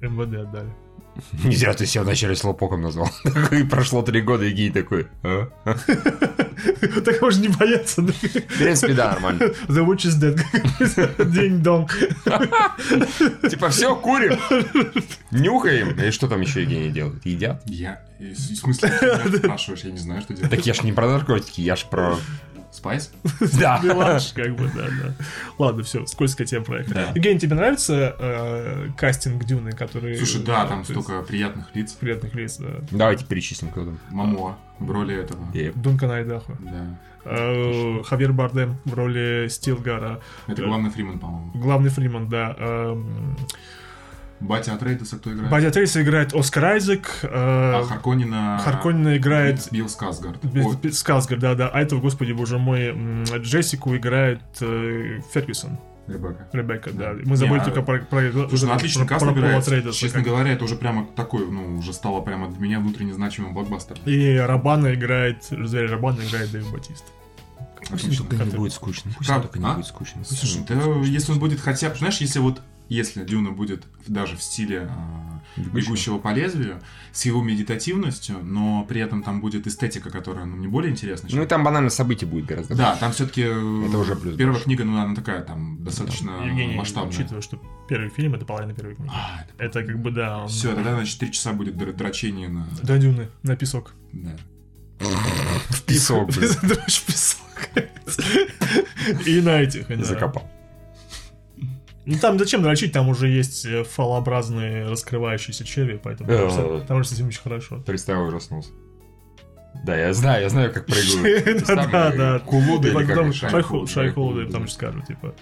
МВД 0.00 0.34
отдали. 0.36 0.70
Не 1.44 1.56
зря 1.56 1.74
ты 1.74 1.86
себя 1.86 2.02
вначале 2.02 2.36
слопоком 2.36 2.82
назвал. 2.82 3.08
И 3.50 3.64
прошло 3.64 4.02
три 4.02 4.20
года, 4.20 4.44
и 4.44 4.52
Гей 4.52 4.70
такой, 4.70 5.08
а? 5.22 5.48
Так 7.04 7.22
можно 7.22 7.40
не 7.40 7.48
бояться, 7.48 8.02
да? 8.02 8.12
В 8.12 8.58
принципе, 8.58 8.92
да, 8.92 9.12
нормально. 9.12 9.44
The 9.68 9.86
Witch 9.86 10.06
is 10.06 10.20
dead. 10.20 11.24
Динь-донг. 11.24 11.90
Типа, 13.48 13.70
все, 13.70 13.96
курим, 13.96 14.38
нюхаем. 15.30 15.98
И 15.98 16.10
что 16.10 16.28
там 16.28 16.42
еще 16.42 16.62
Евгений 16.62 16.90
делает? 16.90 17.24
Едят? 17.24 17.62
Я... 17.64 18.02
В 18.18 18.34
смысле, 18.36 18.90
ты 18.90 19.06
меня 19.06 19.38
спрашиваешь, 19.38 19.84
я 19.84 19.90
не 19.92 19.98
знаю, 19.98 20.20
что 20.20 20.34
делать. 20.34 20.50
Так 20.50 20.66
я 20.66 20.74
ж 20.74 20.82
не 20.82 20.92
про 20.92 21.08
наркотики, 21.08 21.62
я 21.62 21.76
ж 21.76 21.86
про... 21.86 22.18
Спайс? 22.70 23.12
Да. 23.58 23.80
Меланж, 23.84 24.32
как 24.32 24.54
бы, 24.54 24.70
да, 24.74 24.86
да. 24.88 25.14
Ладно, 25.58 25.82
все, 25.82 26.06
скользкая 26.06 26.46
тема 26.46 26.64
проехали. 26.64 26.94
Да. 26.94 27.10
Евгений, 27.14 27.40
тебе 27.40 27.56
нравится 27.56 28.14
э, 28.18 28.88
кастинг 28.96 29.44
Дюны, 29.44 29.72
который... 29.72 30.16
Слушай, 30.16 30.42
да, 30.44 30.64
э, 30.64 30.68
там 30.68 30.78
есть 30.80 30.90
столько 30.90 31.22
приятных 31.22 31.74
лиц. 31.74 31.92
Приятных 31.92 32.34
лиц, 32.34 32.58
да. 32.58 32.80
Давайте 32.90 33.24
перечислим, 33.24 33.70
кто 33.70 33.84
там. 33.84 33.98
Мамоа 34.10 34.56
в 34.78 34.90
роли 34.90 35.16
этого. 35.16 35.44
Е- 35.52 35.72
Дункан 35.74 36.10
Айдахо. 36.10 36.56
Да. 36.60 36.98
Э, 37.24 38.02
Хавьер 38.04 38.32
Бардем 38.32 38.76
в 38.84 38.94
роли 38.94 39.48
Стилгара. 39.48 40.20
Это 40.46 40.62
главный 40.62 40.90
Фриман, 40.90 41.18
по-моему. 41.18 41.50
Главный 41.54 41.90
Фриман, 41.90 42.28
да. 42.28 42.54
Эм, 42.58 43.36
Батя 44.40 44.74
Атрейдеса 44.74 45.18
кто 45.18 45.32
играет? 45.32 45.50
Бадди 45.50 45.70
Трейса 45.70 46.02
играет 46.02 46.34
Оскар 46.34 46.64
Айзек. 46.64 47.08
э, 47.22 47.28
А 47.30 47.84
Харконина... 47.84 48.58
Харконина 48.64 49.16
играет 49.18 49.68
Билл 49.70 49.88
Сказгард. 49.88 50.42
Без- 50.44 50.64
Ой, 50.66 50.76
без- 50.82 50.98
Скалсгард, 50.98 51.40
да, 51.40 51.54
да. 51.54 51.68
А 51.68 51.80
этого, 51.80 52.00
господи, 52.00 52.32
боже 52.32 52.56
мой, 52.58 52.94
Джессику 53.38 53.94
играет 53.96 54.40
э, 54.62 55.20
Фергюсон, 55.34 55.78
Ребекка. 56.08 56.48
Ребекка, 56.52 56.90
да. 56.92 57.12
Да. 57.14 57.20
Мы 57.24 57.36
забыли 57.36 57.58
Не, 57.58 57.60
а- 57.60 57.64
только 57.66 57.82
про, 57.82 57.98
про, 58.00 58.32
Слушай, 58.48 58.64
ну 58.64 58.72
отлично 58.72 59.04
про- 59.06 59.18
про 59.18 59.32
Пола. 59.32 59.62
Трейдеса, 59.62 59.98
Честно 59.98 60.20
как- 60.20 60.28
говоря, 60.28 60.50
это 60.52 60.64
уже 60.64 60.74
прямо 60.76 61.06
такой, 61.14 61.46
ну, 61.48 61.76
уже 61.78 61.92
стало 61.92 62.20
прямо 62.22 62.48
для 62.50 62.58
меня 62.60 62.80
внутренне 62.80 63.12
значимым 63.14 63.52
блокбастером. 63.54 64.00
И 64.06 64.36
Рабана 64.36 64.94
играет, 64.94 65.44
зверь 65.50 65.86
Рабана 65.90 66.22
играет 66.22 66.50
Дэвид 66.50 66.68
Батист. 66.72 67.04
Отлично. 67.90 68.24
Только 68.26 68.44
не 68.44 68.50
будет 68.56 68.72
скучно. 68.72 69.10
Пусть 69.16 69.28
Как? 69.28 69.42
только 69.42 69.58
не 69.58 69.66
А? 69.66 69.74
будет 69.74 69.86
скучно. 69.86 70.22
Пусть 70.26 70.38
Слушай, 70.38 70.62
если 71.08 71.32
он 71.32 71.38
будет 71.38 71.60
хотя 71.60 71.90
бы, 71.90 71.96
знаешь, 71.96 72.18
если 72.20 72.38
вот, 72.38 72.60
если 72.90 73.24
Дюна 73.24 73.50
будет 73.52 73.84
даже 74.06 74.36
в 74.36 74.42
стиле 74.42 74.88
а, 74.90 75.40
Бегущего. 75.56 76.18
по 76.18 76.32
лезвию, 76.34 76.80
с 77.12 77.24
его 77.24 77.42
медитативностью, 77.42 78.36
но 78.42 78.84
при 78.84 79.00
этом 79.00 79.22
там 79.22 79.40
будет 79.40 79.66
эстетика, 79.66 80.10
которая 80.10 80.44
ну, 80.44 80.56
не 80.56 80.66
более 80.66 80.90
интересна. 80.92 81.28
чем- 81.28 81.38
Ну 81.38 81.44
и 81.44 81.48
там 81.48 81.64
банально 81.64 81.88
событий 81.90 82.26
будет 82.26 82.44
гораздо 82.46 82.74
Да, 82.74 82.96
там 82.96 83.12
все-таки 83.12 83.40
Это 83.42 83.96
уже 83.98 84.14
плюс 84.16 84.36
первая 84.36 84.52
больше. 84.54 84.64
книга, 84.64 84.84
ну, 84.84 84.98
она 85.00 85.14
такая, 85.14 85.40
там, 85.42 85.82
достаточно 85.82 86.44
Евгений, 86.44 86.76
масштабная. 86.76 87.10
учитывая, 87.12 87.40
что 87.42 87.58
первый 87.88 88.10
фильм 88.10 88.34
это 88.34 88.44
половина 88.44 88.74
первой 88.74 88.96
книги. 88.96 89.10
А, 89.14 89.44
Это 89.58 89.82
как 89.84 89.98
бы, 90.00 90.10
да, 90.10 90.38
он... 90.42 90.48
все, 90.48 90.74
тогда, 90.74 90.94
значит, 90.94 91.18
три 91.18 91.32
часа 91.32 91.52
будет 91.52 91.76
др- 91.76 91.92
дрочение 91.94 92.48
на... 92.48 92.66
До 92.82 92.98
дюны, 92.98 93.28
на 93.42 93.56
песок. 93.56 93.94
Да. 94.12 94.36
В 94.98 95.82
песок. 95.84 96.30
Дрочь 96.62 96.98
в 97.00 97.06
песок. 97.06 97.40
И 99.26 99.40
на 99.40 99.62
этих. 99.62 99.88
да. 99.88 100.04
Закопал. 100.04 100.50
Ну 102.06 102.18
там 102.18 102.38
зачем 102.38 102.62
дрочить, 102.62 102.92
там 102.92 103.08
уже 103.08 103.28
есть 103.28 103.64
э, 103.66 103.84
фалообразные 103.84 104.88
раскрывающиеся 104.88 105.64
черви, 105.64 106.00
поэтому 106.02 106.28
Да. 106.30 106.80
там 106.86 106.98
уже 107.00 107.08
с 107.08 107.12
этим 107.12 107.28
очень 107.28 107.42
хорошо. 107.42 107.78
Представил, 107.86 108.26
ужаснулся. 108.26 108.70
Да, 109.84 109.96
я 109.96 110.12
знаю, 110.14 110.42
я 110.42 110.48
знаю, 110.48 110.72
как 110.72 110.86
прыгают. 110.86 111.64
Да, 111.66 111.86
да, 111.86 112.12
э, 112.12 112.16
да. 112.16 112.36
И 112.38 112.56
или 112.88 113.04
как? 113.06 113.18
Шайху- 113.52 113.86
Шайхулда, 113.86 114.50
там 114.50 114.66
же 114.66 114.72
скажут, 114.72 115.06
типа... 115.06 115.34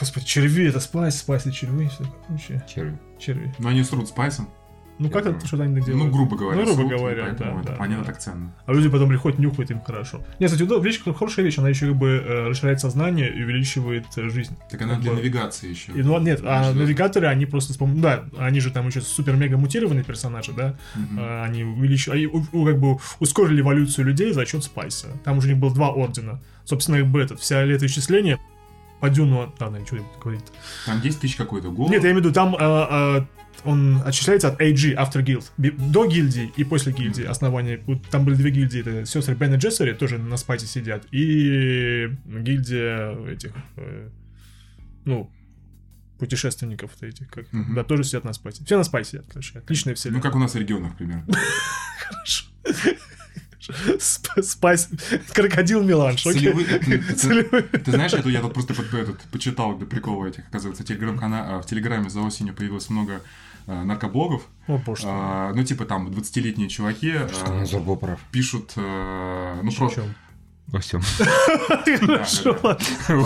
Господи, 0.00 0.24
черви, 0.26 0.68
это 0.68 0.80
спайс, 0.80 1.18
спайс 1.18 1.46
и 1.46 1.52
черви, 1.52 1.88
все. 2.38 2.62
Черви. 2.72 2.98
Черви. 3.18 3.54
Но 3.58 3.68
они 3.68 3.82
срут 3.82 4.08
спайсом. 4.08 4.48
Ну 4.98 5.10
как 5.10 5.26
это, 5.26 5.46
что 5.46 5.60
они 5.62 5.74
так 5.76 5.84
делают? 5.84 6.06
Ну, 6.06 6.10
грубо 6.10 6.36
говоря. 6.36 6.62
Ну, 6.64 6.74
грубо 6.74 6.96
говоря, 6.96 7.24
да, 7.24 7.30
это 7.32 7.44
да, 7.64 7.72
понятно 7.72 8.04
да. 8.04 8.12
так 8.12 8.18
ценно. 8.18 8.54
А 8.64 8.72
люди 8.72 8.88
потом 8.88 9.08
приходят, 9.08 9.38
нюхают, 9.38 9.70
им 9.70 9.80
хорошо. 9.80 10.22
Нет, 10.38 10.50
кстати, 10.50 10.66
удоб- 10.66 10.82
вещь, 10.82 11.02
хорошая 11.04 11.44
вещь, 11.44 11.58
она 11.58 11.68
еще 11.68 11.88
как 11.88 11.96
бы 11.96 12.08
э, 12.08 12.48
расширяет 12.48 12.80
сознание 12.80 13.28
и 13.30 13.42
увеличивает 13.42 14.06
э, 14.16 14.28
жизнь. 14.30 14.56
Так 14.70 14.80
она 14.82 14.94
Как 14.94 15.02
для 15.02 15.10
бы- 15.12 15.18
навигации 15.18 15.68
еще. 15.68 15.92
И, 15.92 16.02
ну, 16.02 16.18
нет, 16.20 16.40
а 16.44 16.64
Что? 16.64 16.74
навигаторы, 16.74 17.26
они 17.26 17.44
просто 17.46 17.72
с 17.74 17.78
пом- 17.78 18.00
Да, 18.00 18.24
они 18.38 18.60
же 18.60 18.70
там 18.70 18.86
еще 18.86 19.00
супер-мега 19.02 19.56
мутированные 19.58 20.04
персонажи, 20.04 20.52
да? 20.52 20.76
А, 21.18 21.44
Они 21.44 21.62
увеличили, 21.64 22.14
они, 22.14 22.26
как 22.64 22.78
бы 22.78 22.98
ускорили 23.20 23.60
эволюцию 23.60 24.06
людей 24.06 24.32
за 24.32 24.46
счет 24.46 24.64
Спайса. 24.64 25.08
Там 25.24 25.38
уже 25.38 25.48
у 25.48 25.50
них 25.50 25.58
было 25.58 25.74
два 25.74 25.90
ордена. 25.90 26.40
Собственно, 26.64 26.98
как 26.98 27.08
бы 27.08 27.20
этот, 27.20 27.38
вся 27.40 27.62
летоисчисление 27.64 28.38
по 29.00 29.10
Дюну... 29.10 29.52
Ладно, 29.60 29.76
ничего 29.76 29.98
не 29.98 30.04
говорить. 30.22 30.44
Там 30.86 31.00
10 31.02 31.20
тысяч 31.20 31.36
какой-то 31.36 31.70
голод. 31.70 31.90
Нет, 31.90 32.02
я 32.02 32.10
имею 32.10 32.22
в 32.22 32.24
виду, 32.24 32.34
там 32.34 32.56
а, 32.58 32.88
а, 32.90 33.26
он 33.64 34.02
отчисляется 34.04 34.48
от 34.48 34.60
AG, 34.60 34.94
After 34.96 35.24
Guild. 35.24 35.44
До 35.92 36.06
гильдии 36.06 36.52
и 36.56 36.64
после 36.64 36.92
гильдии 36.92 37.24
основания. 37.24 37.80
Там 38.10 38.24
были 38.24 38.36
две 38.36 38.50
гильдии, 38.50 38.80
это 38.80 39.06
сестры 39.06 39.34
Бен 39.34 39.54
и 39.54 39.56
Джессери, 39.56 39.92
тоже 39.94 40.18
на 40.18 40.36
спайте 40.36 40.66
сидят. 40.66 41.06
И 41.10 42.08
гильдия 42.26 43.16
этих, 43.28 43.52
э, 43.76 44.08
ну, 45.04 45.30
путешественников 46.18 46.92
вот 46.94 47.02
этих, 47.08 47.28
как, 47.28 47.52
Мгм. 47.52 47.74
да, 47.74 47.84
тоже 47.84 48.04
сидят 48.04 48.24
на 48.24 48.32
спайте. 48.32 48.64
Все 48.64 48.76
на 48.78 48.84
спайте 48.84 49.10
сидят, 49.10 49.26
короче. 49.28 49.58
Отличная 49.58 49.92
Ну, 49.92 49.96
вселенная. 49.96 50.22
как 50.22 50.34
у 50.34 50.38
нас 50.38 50.54
в 50.54 50.56
регионах 50.58 50.96
примерно. 50.96 51.26
Сп- 52.24 52.96
Спайс, 54.42 54.88
крокодил 55.32 55.82
Миланж, 55.82 56.26
окей? 56.26 56.52
Целевые- 56.52 56.78
ты- 56.78 57.14
Целевые. 57.14 57.62
Ты 57.62 57.90
знаешь, 57.90 58.12
это 58.12 58.28
я 58.28 58.40
тут 58.40 58.54
просто 58.54 58.74
под- 58.74 58.92
этот, 58.94 59.20
почитал 59.32 59.76
для 59.76 59.86
прикола 59.86 60.26
этих, 60.26 60.46
оказывается, 60.48 60.84
телеграм-кана- 60.84 61.56
а, 61.58 61.62
в 61.62 61.66
Телеграме 61.66 62.10
за 62.10 62.20
осенью 62.20 62.54
появилось 62.54 62.88
много 62.90 63.20
а, 63.68 63.82
наркоблогов. 63.82 64.42
О, 64.68 64.78
боже. 64.78 65.02
А, 65.06 65.52
Ну, 65.52 65.64
типа 65.64 65.86
там 65.86 66.06
20-летние 66.08 66.68
чуваки 66.68 67.12
прав. 67.96 68.20
пишут, 68.30 68.72
а, 68.76 69.60
ну, 69.62 69.72
просто? 69.72 70.02
Во 70.68 70.80
всем. 70.80 71.00
Хорошо. 72.00 72.56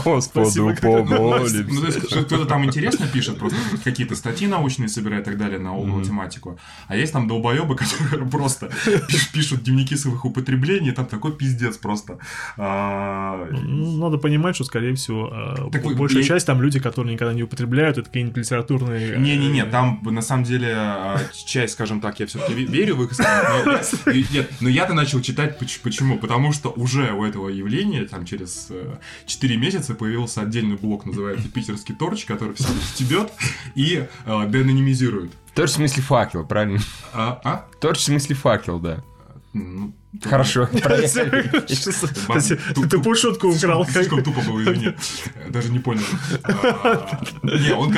Господу 0.05 0.51
Спасибо, 0.51 0.77
Ну, 0.83 1.07
помолимся. 1.07 1.65
то 1.65 1.87
есть, 1.87 2.27
кто-то 2.27 2.45
там 2.45 2.65
интересно 2.67 3.07
пишет, 3.07 3.39
просто 3.39 3.57
какие-то 3.83 4.15
статьи 4.15 4.47
научные 4.47 4.89
собирает 4.89 5.23
и 5.23 5.31
так 5.31 5.39
далее 5.39 5.59
на 5.59 5.73
угол 5.73 6.03
тематику. 6.03 6.59
А 6.89 6.97
есть 6.97 7.13
там 7.13 7.29
долбоебы, 7.29 7.77
которые 7.77 8.29
просто 8.29 8.67
пиш- 8.87 9.33
пишут 9.33 9.63
дневники 9.65 9.97
своих 9.97 10.25
употреблений, 10.25 10.93
там 10.93 11.07
такой 11.07 11.33
пиздец 11.33 11.79
просто. 11.79 12.19
А, 12.59 13.47
Ну, 13.51 13.97
надо 13.97 14.19
понимать, 14.19 14.55
что, 14.55 14.65
скорее 14.65 14.95
всего, 14.95 15.33
вы- 15.73 15.95
большая 15.95 16.23
часть 16.23 16.47
там 16.47 16.61
люди, 16.61 16.79
которые 16.79 17.15
никогда 17.15 17.33
не 17.35 17.43
употребляют, 17.43 17.97
это 17.99 18.07
какие-нибудь 18.09 18.37
литературные... 18.37 19.15
э, 19.15 19.19
Не-не-не, 19.19 19.65
там 19.65 20.01
на 20.03 20.23
самом 20.23 20.45
деле 20.45 20.75
а, 20.77 21.19
часть, 21.47 21.73
скажем 21.73 22.01
так, 22.03 22.21
я 22.21 22.27
все-таки 22.27 22.53
верю 22.53 22.97
в 22.97 23.05
их 23.05 23.11
но 24.61 24.69
я-то 24.69 24.95
начал 24.95 25.21
читать 25.21 25.59
поч- 25.59 25.81
почему? 25.83 26.19
Потому 26.19 26.53
что 26.53 26.69
уже 26.71 27.13
у 27.13 27.25
этого 27.31 27.49
явления 27.49 28.05
там 28.05 28.25
через 28.25 28.67
э, 28.71 28.99
4 29.27 29.57
месяца 29.57 29.95
появился 29.95 30.43
отдельный 30.43 30.77
блок, 30.77 31.07
называется 31.07 31.49
«Питерский 31.55 31.95
торч», 31.95 32.25
который 32.25 32.55
все 32.55 32.69
стебет 32.93 33.33
и 33.75 34.07
э, 34.27 34.49
деанонимизирует. 34.49 35.33
Торч 35.55 35.71
в 35.71 35.75
смысле 35.75 36.03
факел, 36.03 36.47
правильно? 36.47 36.81
А? 37.13 37.41
а? 37.45 37.67
Торч 37.81 37.99
в 37.99 38.05
смысле 38.05 38.37
факел, 38.37 38.79
да. 38.79 39.03
Ну, 39.53 39.93
Хорошо, 40.25 40.69
тупую 42.91 43.15
шутку 43.15 43.49
украл. 43.49 43.87
Слишком 43.87 44.23
тупо 44.25 44.41
было, 44.41 44.61
извини. 44.63 44.95
Даже 45.49 45.71
не 45.71 45.79
понял. 45.79 46.03
Не, 47.43 47.73
он, 47.73 47.93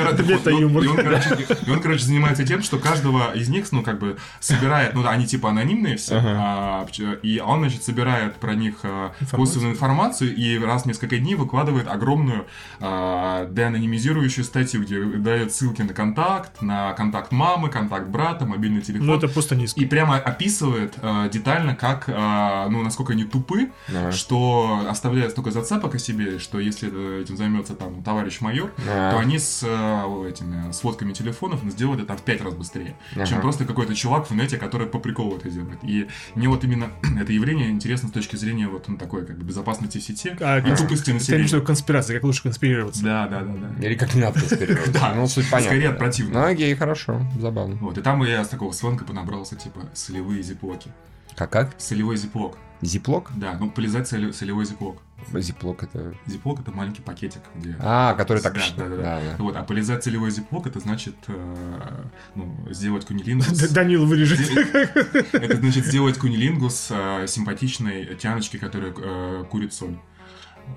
короче, 1.81 2.03
занимается 2.05 2.45
тем, 2.45 2.61
что 2.61 2.77
каждого 2.77 3.33
из 3.33 3.49
них, 3.49 3.71
ну, 3.71 3.81
как 3.81 3.99
бы, 3.99 4.17
собирает, 4.39 4.93
ну, 4.93 5.07
они 5.07 5.25
типа 5.25 5.49
анонимные 5.49 5.97
все, 5.97 6.21
а, 6.23 6.87
и 7.23 7.39
он, 7.39 7.59
значит, 7.59 7.83
собирает 7.83 8.35
про 8.35 8.53
них 8.55 8.75
а, 8.83 9.13
косвенную 9.31 9.73
информацию 9.73 10.35
и 10.35 10.57
раз 10.59 10.83
в 10.83 10.85
несколько 10.85 11.17
дней 11.17 11.35
выкладывает 11.35 11.87
огромную 11.87 12.45
а, 12.79 13.47
деанонимизирующую 13.49 14.45
статью, 14.45 14.83
где 14.83 15.01
дает 15.03 15.53
ссылки 15.53 15.81
на 15.81 15.93
контакт, 15.93 16.61
на 16.61 16.93
контакт 16.93 17.31
мамы, 17.31 17.69
контакт 17.69 18.07
брата, 18.07 18.45
мобильный 18.45 18.81
телефон. 18.81 19.07
Ну, 19.07 19.15
это 19.15 19.27
просто 19.27 19.55
низко. 19.55 19.79
И 19.79 19.85
прямо 19.85 20.17
описывает 20.17 20.95
детально, 21.31 21.75
как, 21.75 22.02
э, 22.07 22.67
ну, 22.69 22.81
насколько 22.83 23.13
они 23.13 23.23
тупы, 23.25 23.71
Ага. 23.89 24.11
что 24.11 24.85
оставляет 24.89 25.31
столько 25.31 25.51
зацепок 25.51 25.95
о 25.95 25.99
себе, 25.99 26.39
что 26.39 26.59
если 26.59 26.89
э, 26.91 27.21
этим 27.23 27.37
займется 27.37 27.73
там 27.75 28.03
товарищ 28.03 28.41
майор, 28.41 28.71
А. 28.89 29.11
то 29.11 29.19
они 29.19 29.39
с 29.39 29.61
э, 29.63 30.29
этими 30.29 30.71
сводками 30.71 31.13
телефонов 31.13 31.61
сделали 31.69 32.03
там 32.03 32.17
в 32.17 32.21
пять 32.21 32.41
раз 32.41 32.53
быстрее, 32.53 32.95
чем 33.13 33.23
Ага. 33.23 33.41
просто 33.41 33.65
какой-то 33.65 33.95
чувак 33.95 34.29
в 34.29 34.35
нете, 34.35 34.57
который 34.57 34.87
по 34.87 34.99
приколу 34.99 35.37
это 35.37 35.49
делает. 35.49 35.79
И 35.83 36.07
мне 36.35 36.47
вот 36.49 36.63
именно 36.63 36.89
это 37.19 37.31
явление 37.33 37.69
интересно 37.69 38.09
с 38.09 38.11
точки 38.11 38.35
зрения 38.35 38.67
вот 38.67 38.87
ну, 38.87 38.97
такой 38.97 39.25
как 39.25 39.37
бы 39.37 39.43
безопасности 39.45 39.97
в 39.97 40.03
сети 40.03 40.35
А, 40.41 40.59
и 40.59 40.75
тупости 40.75 41.11
населения. 41.11 41.43
виду 41.47 41.61
конспирация, 41.61 42.15
как 42.15 42.23
лучше 42.23 42.43
конспирироваться. 42.43 43.03
Да, 43.03 43.27
да, 43.27 43.41
да, 43.41 43.53
да. 43.77 43.85
Или 43.85 43.95
как 43.95 44.13
не 44.15 44.21
надо 44.21 44.39
конспирировать. 44.39 44.91
Да, 44.93 45.13
Ну, 45.15 45.27
суть 45.27 45.49
понятна. 45.49 45.71
скорее 45.71 45.89
от 45.89 45.97
противного. 45.97 46.39
Ну, 46.47 46.51
окей, 46.53 46.75
хорошо, 46.75 47.21
забавно. 47.39 47.75
Вот, 47.81 47.97
и 47.97 48.01
там 48.01 48.23
я 48.23 48.43
с 48.43 48.47
такого 48.49 48.71
сленга 48.71 49.05
понабрался, 49.05 49.55
типа, 49.55 49.81
солевые 49.93 50.43
зиплоки. 50.43 50.91
Как 51.35 51.49
как? 51.51 51.75
Солевой 51.77 52.17
зиплок. 52.17 52.57
Зиплок? 52.81 53.31
Да, 53.35 53.55
ну, 53.59 53.69
полезать 53.71 54.11
соле- 54.11 54.33
солевой 54.33 54.65
зиплок. 54.65 54.97
Зиплок 55.33 55.83
это... 55.83 56.13
Зиплок 56.25 56.59
это 56.59 56.71
маленький 56.71 57.01
пакетик, 57.01 57.41
где. 57.55 57.77
А, 57.79 58.13
который 58.13 58.41
так... 58.43 58.53
Да, 58.53 58.61
да, 58.75 58.89
да, 58.89 58.89
да. 58.89 58.95
да, 58.97 59.21
да. 59.21 59.43
Вот, 59.43 59.55
а 59.55 59.63
полезать 59.63 60.03
целевой 60.03 60.31
зиплок 60.31 60.67
это 60.67 60.81
значит 60.81 61.15
э, 61.27 62.05
ну, 62.35 62.53
сделать 62.71 63.05
кунилингус. 63.05 63.47
Данил 63.71 64.05
вырежет. 64.05 64.39
Это 65.31 65.57
значит 65.57 65.85
сделать 65.85 66.17
кунилингус 66.17 66.89
э, 66.91 67.25
симпатичной 67.27 68.15
тяночки, 68.15 68.57
которая 68.57 68.93
э, 68.95 69.45
курит 69.49 69.73
соль. 69.73 69.97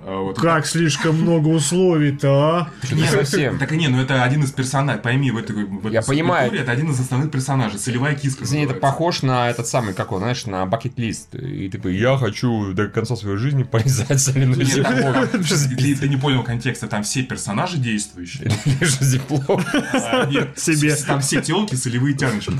А, 0.09 0.21
вот. 0.21 0.39
Как 0.39 0.65
слишком 0.65 1.21
много 1.21 1.49
условий-то, 1.49 2.29
а? 2.29 2.69
Так 2.81 2.91
Не 2.93 3.01
нет, 3.01 3.11
совсем. 3.11 3.59
Так 3.59 3.73
и 3.73 3.77
не, 3.77 3.89
ну 3.89 4.01
это 4.01 4.23
один 4.23 4.43
из 4.43 4.51
персонажей. 4.51 5.01
Пойми, 5.01 5.31
в 5.31 5.37
этой, 5.37 5.65
в 5.65 5.79
этой 5.85 5.91
Я 5.93 6.01
понимаю. 6.01 6.53
это 6.53 6.71
один 6.71 6.91
из 6.91 6.99
основных 6.99 7.29
персонажей. 7.29 7.77
Солевая 7.77 8.15
киска. 8.15 8.45
Извини, 8.45 8.63
это 8.63 8.73
похож 8.75 9.21
на 9.21 9.49
этот 9.49 9.67
самый, 9.67 9.93
как 9.93 10.13
он, 10.13 10.19
знаешь, 10.19 10.45
на 10.45 10.65
бакет-лист. 10.65 11.35
И 11.35 11.67
ты 11.69 11.77
такой, 11.77 11.97
я 11.97 12.17
хочу 12.17 12.73
до 12.73 12.87
конца 12.87 13.17
своей 13.17 13.37
жизни 13.37 13.63
полезать 13.63 14.07
там- 14.07 15.43
ты, 15.77 15.95
ты 15.95 16.07
не 16.07 16.17
понял 16.17 16.43
контекста, 16.43 16.87
там 16.87 17.03
все 17.03 17.23
персонажи 17.23 17.77
действующие. 17.77 18.49
Лишь 18.79 18.99
зиплок. 18.99 19.61
А, 19.93 20.25
Нет, 20.25 20.57
Себе. 20.57 20.95
Там 20.95 21.19
все 21.19 21.41
телки 21.41 21.75
солевые 21.75 22.15
тяночки. 22.15 22.53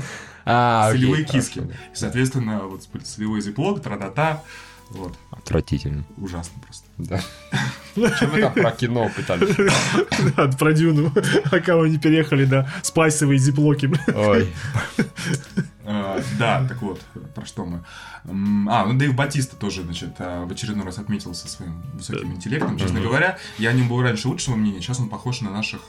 А, 0.44 0.88
окей, 0.88 1.00
солевые 1.00 1.24
хорошо, 1.26 1.38
киски. 1.38 1.62
Соответственно, 1.94 2.60
вот 2.64 2.82
солевой 3.04 3.40
зиплок, 3.40 3.82
тра-та-та. 3.82 4.42
Вот, 4.90 5.14
Отвратительно. 5.38 6.04
ужасно 6.16 6.60
просто. 6.62 6.86
Да. 6.98 7.20
Чем 8.18 8.32
мы 8.32 8.40
там 8.40 8.52
про 8.54 8.70
кино 8.72 9.08
пытались? 9.14 9.54
Да, 10.36 10.48
Про 10.48 10.72
Дюну. 10.72 11.12
Пока 11.50 11.76
мы 11.76 11.88
не 11.90 11.98
переехали 11.98 12.44
на 12.44 12.68
спайсовые 12.82 13.38
зиплоки. 13.38 13.90
Ой. 14.14 14.52
А, 15.84 16.20
Да, 16.38 16.66
так 16.68 16.82
вот, 16.82 17.00
про 17.34 17.46
что 17.46 17.64
мы. 17.64 17.82
А, 18.70 18.84
ну 18.84 18.98
Дэйв 18.98 19.14
Батиста 19.14 19.56
тоже, 19.56 19.82
значит, 19.84 20.10
а, 20.18 20.44
в 20.44 20.52
очередной 20.52 20.84
раз 20.84 20.98
отметился 20.98 21.48
своим 21.48 21.80
высоким 21.94 22.34
интеллектом. 22.34 22.76
Честно 22.76 23.00
говоря, 23.00 23.38
я 23.58 23.70
о 23.70 23.72
нем 23.72 23.88
был 23.88 24.02
раньше 24.02 24.28
лучшего 24.28 24.54
мнения, 24.56 24.80
сейчас 24.80 25.00
он 25.00 25.08
похож 25.08 25.40
на 25.40 25.50
наших 25.50 25.80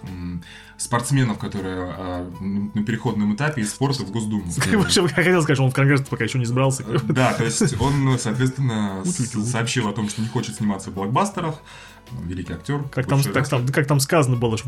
спортсменов, 0.77 1.37
которые 1.37 1.93
а, 1.97 2.31
на 2.39 2.83
переходном 2.83 3.35
этапе 3.35 3.61
из 3.61 3.71
спорта 3.71 4.03
в 4.03 4.11
Госдуму. 4.11 4.45
Я 4.71 4.81
хотел 4.83 5.07
сказать, 5.41 5.55
что 5.57 5.63
он 5.65 5.71
в 5.71 5.73
Конгресс 5.73 6.01
пока 6.01 6.23
еще 6.23 6.37
не 6.37 6.45
избрался. 6.45 6.83
Да, 7.03 7.33
то 7.33 7.43
есть 7.43 7.61
он, 7.81 8.17
соответственно, 8.17 9.01
с- 9.03 9.35
сообщил 9.43 9.87
о 9.87 9.93
том, 9.93 10.09
что 10.09 10.21
не 10.21 10.27
хочет 10.27 10.55
сниматься 10.55 10.89
в 10.91 10.93
блокбастерах. 10.93 11.55
Великий 12.25 12.53
актер. 12.53 12.83
Как 12.89 13.05
там, 13.07 13.21
как, 13.21 13.47
там, 13.47 13.67
как 13.67 13.85
там 13.85 13.99
сказано 13.99 14.35
было, 14.35 14.57
что 14.57 14.67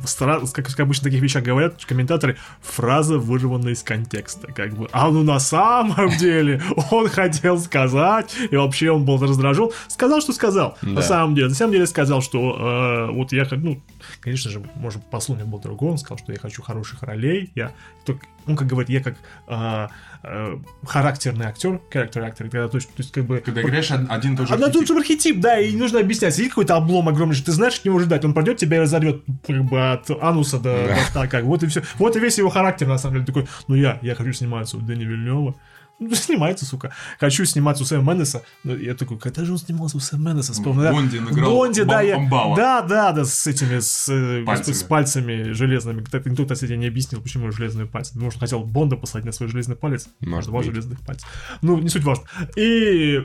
как, 0.54 0.68
как 0.68 0.80
обычно 0.80 1.02
в 1.02 1.06
таких 1.06 1.22
вещах 1.24 1.44
говорят 1.44 1.84
комментаторы, 1.86 2.38
фраза 2.62 3.18
вырвана 3.18 3.70
из 3.70 3.82
контекста. 3.82 4.52
Как 4.54 4.76
бы, 4.76 4.88
а 4.92 5.10
ну 5.10 5.24
на 5.24 5.40
самом 5.40 6.10
деле 6.18 6.62
он 6.92 7.10
хотел 7.10 7.58
сказать, 7.60 8.36
и 8.52 8.56
вообще 8.56 8.92
он 8.92 9.06
был 9.06 9.18
раздражен. 9.20 9.72
Сказал, 9.88 10.22
что 10.22 10.34
сказал. 10.34 10.78
На 10.84 10.98
Да. 10.98 11.02
самом 11.02 11.34
деле. 11.34 11.48
На 11.50 11.56
самом 11.56 11.72
деле 11.74 11.88
сказал, 11.88 12.22
что 12.22 13.08
э, 13.10 13.12
вот 13.12 13.32
я, 13.32 13.48
ну, 13.52 13.82
конечно 14.20 14.52
же, 14.52 14.62
может, 14.76 15.04
послу 15.10 15.36
не 15.36 15.44
был 15.44 15.58
другой, 15.60 15.92
он 15.92 15.98
сказал, 15.98 16.20
что 16.20 16.32
я 16.32 16.38
хочу 16.40 16.62
хороших 16.62 17.02
ролей. 17.02 17.52
Я, 17.56 17.72
только, 18.06 18.28
он 18.46 18.56
как 18.56 18.68
говорит, 18.68 18.90
я 18.90 19.02
как 19.02 19.16
э, 19.48 19.88
э, 20.24 20.58
характерный 20.84 21.48
актер, 21.48 21.82
character 21.92 22.28
actor, 22.28 22.50
когда, 22.50 22.68
то, 22.68 22.78
есть, 22.78 22.90
то 22.90 22.96
есть 22.98 23.12
как 23.12 23.26
бы... 23.26 23.40
Когда 23.40 23.62
играешь 23.62 23.92
од- 23.92 24.10
один 24.10 24.34
и 24.34 24.38
тот 24.38 24.48
же 24.48 24.54
Одна 24.54 24.70
тут 24.70 24.88
же 24.88 24.96
архетип, 24.96 25.40
да, 25.40 25.60
и 25.60 25.72
не 25.72 25.80
нужно 25.80 26.00
объяснять. 26.00 26.36
Сидит 26.36 26.50
какой-то 26.50 26.76
облом 26.76 27.10
огромный, 27.10 27.36
что 27.36 27.46
ты 27.46 27.52
знаешь, 27.52 27.80
от 27.80 27.86
него 27.86 28.00
ждать. 28.00 28.24
Он 28.26 28.34
пройдет, 28.34 28.58
тебя 28.58 28.78
и 28.78 28.80
разорвет 28.80 29.24
как 29.46 29.64
бы 29.64 29.92
от 29.92 30.10
ануса 30.22 30.60
до 30.60 30.94
хвоста, 30.94 31.28
как. 31.28 31.44
Вот 31.44 31.64
и 31.64 31.68
все. 31.68 31.82
Вот 31.98 32.16
и 32.16 32.20
весь 32.20 32.38
его 32.38 32.50
характер, 32.50 32.88
на 32.88 32.98
самом 32.98 33.16
деле, 33.16 33.26
такой, 33.26 33.48
ну 33.68 33.76
я, 33.76 34.00
я 34.02 34.16
хочу 34.16 34.34
сниматься 34.34 34.78
у 34.78 34.82
Дэни 34.82 35.04
Вильнева. 35.04 35.56
Ну, 36.04 36.16
снимается, 36.16 36.66
сука. 36.66 36.92
Хочу 37.20 37.46
сниматься 37.46 37.84
у 37.84 37.86
Сэма 37.86 38.12
Мендеса. 38.14 38.42
Ну, 38.64 38.76
я 38.76 38.96
такой, 38.96 39.20
когда 39.20 39.46
же 39.46 39.52
он 39.52 39.60
снимался 39.60 39.98
у 39.98 40.00
Сэма 40.00 40.30
Мендеса? 40.30 40.52
Вспомнил, 40.54 40.82
да. 40.82 40.92
Бонди 40.92 41.18
играл 41.18 41.52
Бонди, 41.52 41.84
да, 41.84 42.02
я... 42.02 42.18
Да, 42.58 42.82
да, 42.82 43.12
да, 43.12 43.24
с 43.24 43.46
этими, 43.46 43.80
с, 43.80 44.10
э, 44.10 44.44
Пальцами. 44.44 44.74
с 44.74 44.82
пальцами 44.84 45.52
железными. 45.52 46.02
Кто- 46.04 46.18
Никто, 46.18 46.46
кстати, 46.48 46.74
не 46.74 46.88
объяснил, 46.88 47.22
почему 47.22 47.52
железные 47.52 47.86
пальцы. 47.86 48.18
Может, 48.18 48.40
хотел 48.40 48.62
Бонда 48.64 48.96
посадить 48.96 49.26
на 49.28 49.32
свой 49.32 49.48
железный 49.50 49.76
палец. 49.76 50.08
Может 50.22 50.50
Два 50.50 50.60
быть. 50.60 50.68
железных 50.70 51.00
пальца. 51.02 51.28
Ну, 51.62 51.78
не 51.78 51.90
суть 51.90 52.04
важно. 52.04 52.24
И, 52.56 53.20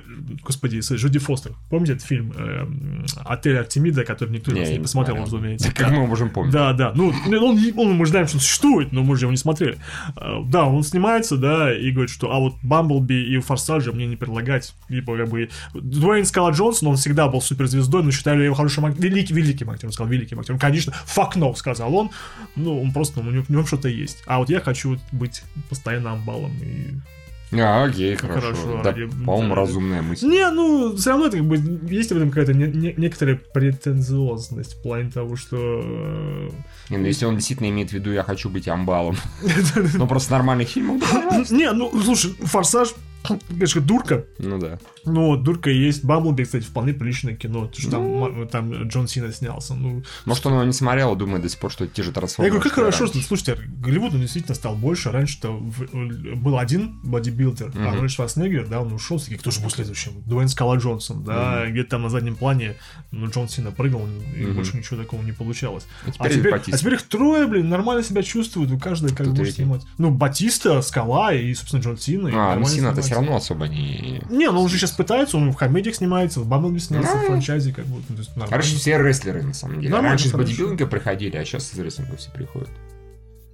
господи, 0.44 0.80
с 0.80 0.92
Джуди 0.92 1.18
Фостер. 1.18 1.52
Помните 1.70 1.94
этот 1.94 2.04
фильм 2.04 2.32
э, 2.36 2.66
«Отель 3.24 3.58
Артемида», 3.58 4.04
который 4.04 4.30
никто 4.30 4.50
из 4.50 4.54
Не, 4.54 4.60
нас 4.60 4.68
не 4.70 4.76
не 4.76 4.82
посмотрел, 4.82 5.16
смотрел. 5.16 5.38
разумеется. 5.38 5.72
Как 5.72 5.90
мы 5.92 6.06
можем 6.06 6.28
помнить? 6.28 6.52
Да, 6.52 6.74
да. 6.74 6.92
Ну, 6.94 7.12
он, 7.26 7.78
он- 7.78 7.94
мы 7.94 8.04
знаем, 8.06 8.26
что 8.26 8.36
он 8.36 8.40
существует, 8.42 8.92
но 8.92 9.02
мы 9.02 9.16
же 9.16 9.24
его 9.24 9.30
не 9.32 9.38
смотрели. 9.38 9.78
Э, 10.16 10.42
Да, 10.46 10.64
он 10.66 10.82
снимается, 10.82 11.38
да, 11.38 11.74
и 11.74 11.90
говорит, 11.90 12.10
что 12.10 12.30
а 12.32 12.38
вот 12.38 12.54
Бамблби 12.66 13.14
и 13.14 13.38
Форсажа 13.38 13.92
мне 13.92 14.06
не 14.06 14.16
предлагать. 14.16 14.74
Либо 14.88 15.16
как 15.16 15.28
бы 15.28 15.48
Дуэйн 15.74 16.24
Скала 16.24 16.50
Джонсон, 16.50 16.88
он 16.88 16.96
всегда 16.96 17.28
был 17.28 17.40
суперзвездой, 17.40 18.02
но 18.02 18.10
считали 18.10 18.44
его 18.44 18.54
хорошим 18.54 18.86
актером. 18.86 19.10
Великий, 19.10 19.34
великим 19.34 19.70
актером, 19.70 19.92
сказал, 19.92 20.10
великим 20.10 20.40
актером. 20.40 20.58
Конечно, 20.58 20.92
fuck 21.06 21.34
no, 21.34 21.54
сказал 21.54 21.94
он. 21.94 22.10
Ну, 22.56 22.80
он 22.82 22.92
просто, 22.92 23.22
ну, 23.22 23.30
у 23.30 23.32
него, 23.32 23.44
у 23.48 23.52
него 23.52 23.66
что-то 23.66 23.88
есть. 23.88 24.22
А 24.26 24.38
вот 24.38 24.50
я 24.50 24.60
хочу 24.60 24.98
быть 25.12 25.42
постоянно 25.68 26.12
амбалом. 26.12 26.52
И... 26.62 26.94
А, 27.52 27.84
окей, 27.84 28.16
хорошо. 28.16 28.40
Хорошо, 28.40 28.80
Да, 28.82 28.90
ради- 28.90 29.06
по-моему, 29.06 29.50
да. 29.54 29.60
разумная 29.60 30.02
мысль. 30.02 30.26
Не, 30.26 30.50
ну, 30.50 30.96
все 30.96 31.10
равно 31.10 31.26
это 31.26 31.36
как 31.36 31.46
бы 31.46 31.56
есть 31.88 32.10
в 32.10 32.16
этом 32.16 32.30
какая-то 32.30 32.54
не- 32.54 32.66
не- 32.66 32.94
некоторая 32.96 33.36
претенциозность 33.54 34.74
в 34.74 34.82
плане 34.82 35.10
того, 35.10 35.36
что 35.36 35.56
э, 35.56 36.50
Не, 36.90 36.96
ну 36.98 37.06
если 37.06 37.24
он 37.24 37.36
действительно 37.36 37.68
имеет 37.68 37.90
в 37.90 37.92
виду, 37.92 38.10
я 38.12 38.22
хочу 38.24 38.48
быть 38.50 38.66
амбалом. 38.68 39.16
Ну, 39.94 40.06
просто 40.08 40.32
нормальных 40.32 40.68
фильмов. 40.68 41.02
да, 41.12 41.44
Не, 41.50 41.72
ну, 41.72 41.90
слушай, 42.02 42.32
Форсаж 42.42 42.94
конечно, 43.48 43.80
дурка, 43.80 44.24
Ну 44.38 44.58
да. 44.58 44.78
Но 45.06 45.36
дурка 45.36 45.70
есть. 45.70 46.04
Бамблби, 46.04 46.44
кстати, 46.44 46.64
вполне 46.64 46.92
приличное 46.92 47.34
кино. 47.34 47.66
То, 47.66 47.80
что 47.80 47.90
там, 47.92 48.02
Ну. 48.04 48.46
там 48.46 48.72
Джон 48.88 49.08
Сина 49.08 49.32
снялся. 49.32 49.74
Ну, 49.74 50.02
Может, 50.24 50.44
он 50.46 50.52
его 50.54 50.64
не 50.64 50.72
смотрел, 50.72 51.14
и 51.14 51.18
думает 51.18 51.42
до 51.42 51.48
сих 51.48 51.58
пор, 51.58 51.70
что 51.72 51.84
это 51.84 51.94
те 51.94 52.02
же 52.02 52.10
я 52.10 52.14
трансформеры. 52.14 52.52
говорю, 52.54 52.62
как 52.68 52.72
хорошо, 52.74 53.04
раньше. 53.04 53.18
что, 53.20 53.28
слушайте, 53.28 53.56
Голливуд 53.78 54.14
он 54.14 54.20
действительно 54.20 54.54
стал 54.54 54.74
больше. 54.74 55.10
Раньше-то 55.10 55.52
в- 55.52 56.36
был 56.36 56.58
один 56.58 57.00
бодибилдер, 57.02 57.72
а 57.74 57.78
Мгм. 57.78 57.88
Арнольд 57.88 58.10
Шварценеггер, 58.10 58.66
да, 58.68 58.80
он 58.80 58.92
ушел, 58.92 59.20
и 59.28 59.34
кто 59.36 59.50
же 59.50 59.60
был 59.60 59.70
следующим? 59.70 60.12
Дуэйн 60.26 60.48
Скала 60.48 60.76
Джонсон, 60.76 61.24
да, 61.24 61.66
где-то 61.68 61.90
там 61.90 62.02
на 62.02 62.10
заднем 62.10 62.34
плане, 62.36 62.76
ну, 63.12 63.28
Джон 63.30 63.48
Сина 63.48 63.70
прыгал, 63.70 64.02
и 64.36 64.42
Мгм. 64.42 64.54
больше 64.56 64.76
ничего 64.76 65.00
такого 65.00 65.22
не 65.22 65.32
получалось. 65.32 65.86
А 66.04 66.08
А 66.08 66.12
теперь, 66.12 66.32
теперь, 66.40 66.52
Батиста. 66.52 66.74
а 66.74 66.78
теперь 66.78 66.94
их 66.94 67.02
трое, 67.02 67.46
блин, 67.46 67.68
нормально 67.68 68.02
себя 68.02 68.22
чувствуют, 68.22 68.70
и 68.72 68.78
каждый 68.78 69.14
как 69.14 69.32
бы 69.32 69.46
снимать. 69.46 69.82
Ну, 69.98 70.10
Батиста, 70.10 70.82
Скала 70.82 71.32
и, 71.32 71.54
собственно, 71.54 71.82
Джон 71.82 71.98
Сина. 71.98 72.30
А, 72.32 72.56
ну 72.56 72.66
Сина-то 72.66 73.02
все 73.02 73.14
равно 73.14 73.36
особо 73.36 73.68
не... 73.68 74.22
Не, 74.30 74.50
ну 74.50 74.62
он 74.62 74.68
же 74.68 74.78
сейчас 74.78 74.92
пытается, 74.96 75.36
он 75.36 75.52
в 75.52 75.56
комедиях 75.56 75.94
снимается, 75.96 76.40
в 76.40 76.46
Бамблби 76.46 76.78
снялся, 76.78 77.12
Ну. 77.14 77.22
в 77.22 77.26
франчайзе, 77.26 77.72
как 77.72 77.84
бы, 77.86 78.02
ну, 78.08 78.14
то 78.16 78.20
есть 78.20 78.30
нормально. 78.30 78.50
Короче, 78.50 78.76
все 78.76 78.98
рестлеры, 78.98 79.42
на 79.42 79.54
самом 79.54 79.76
деле. 79.80 79.90
Нормально, 79.90 80.10
Раньше 80.10 80.28
из 80.28 80.32
бодибилдинга 80.32 80.86
приходили, 80.86 81.36
а 81.36 81.44
сейчас 81.44 81.72
из 81.72 81.78
рестлинга 81.78 82.16
все 82.16 82.30
приходят. 82.30 82.70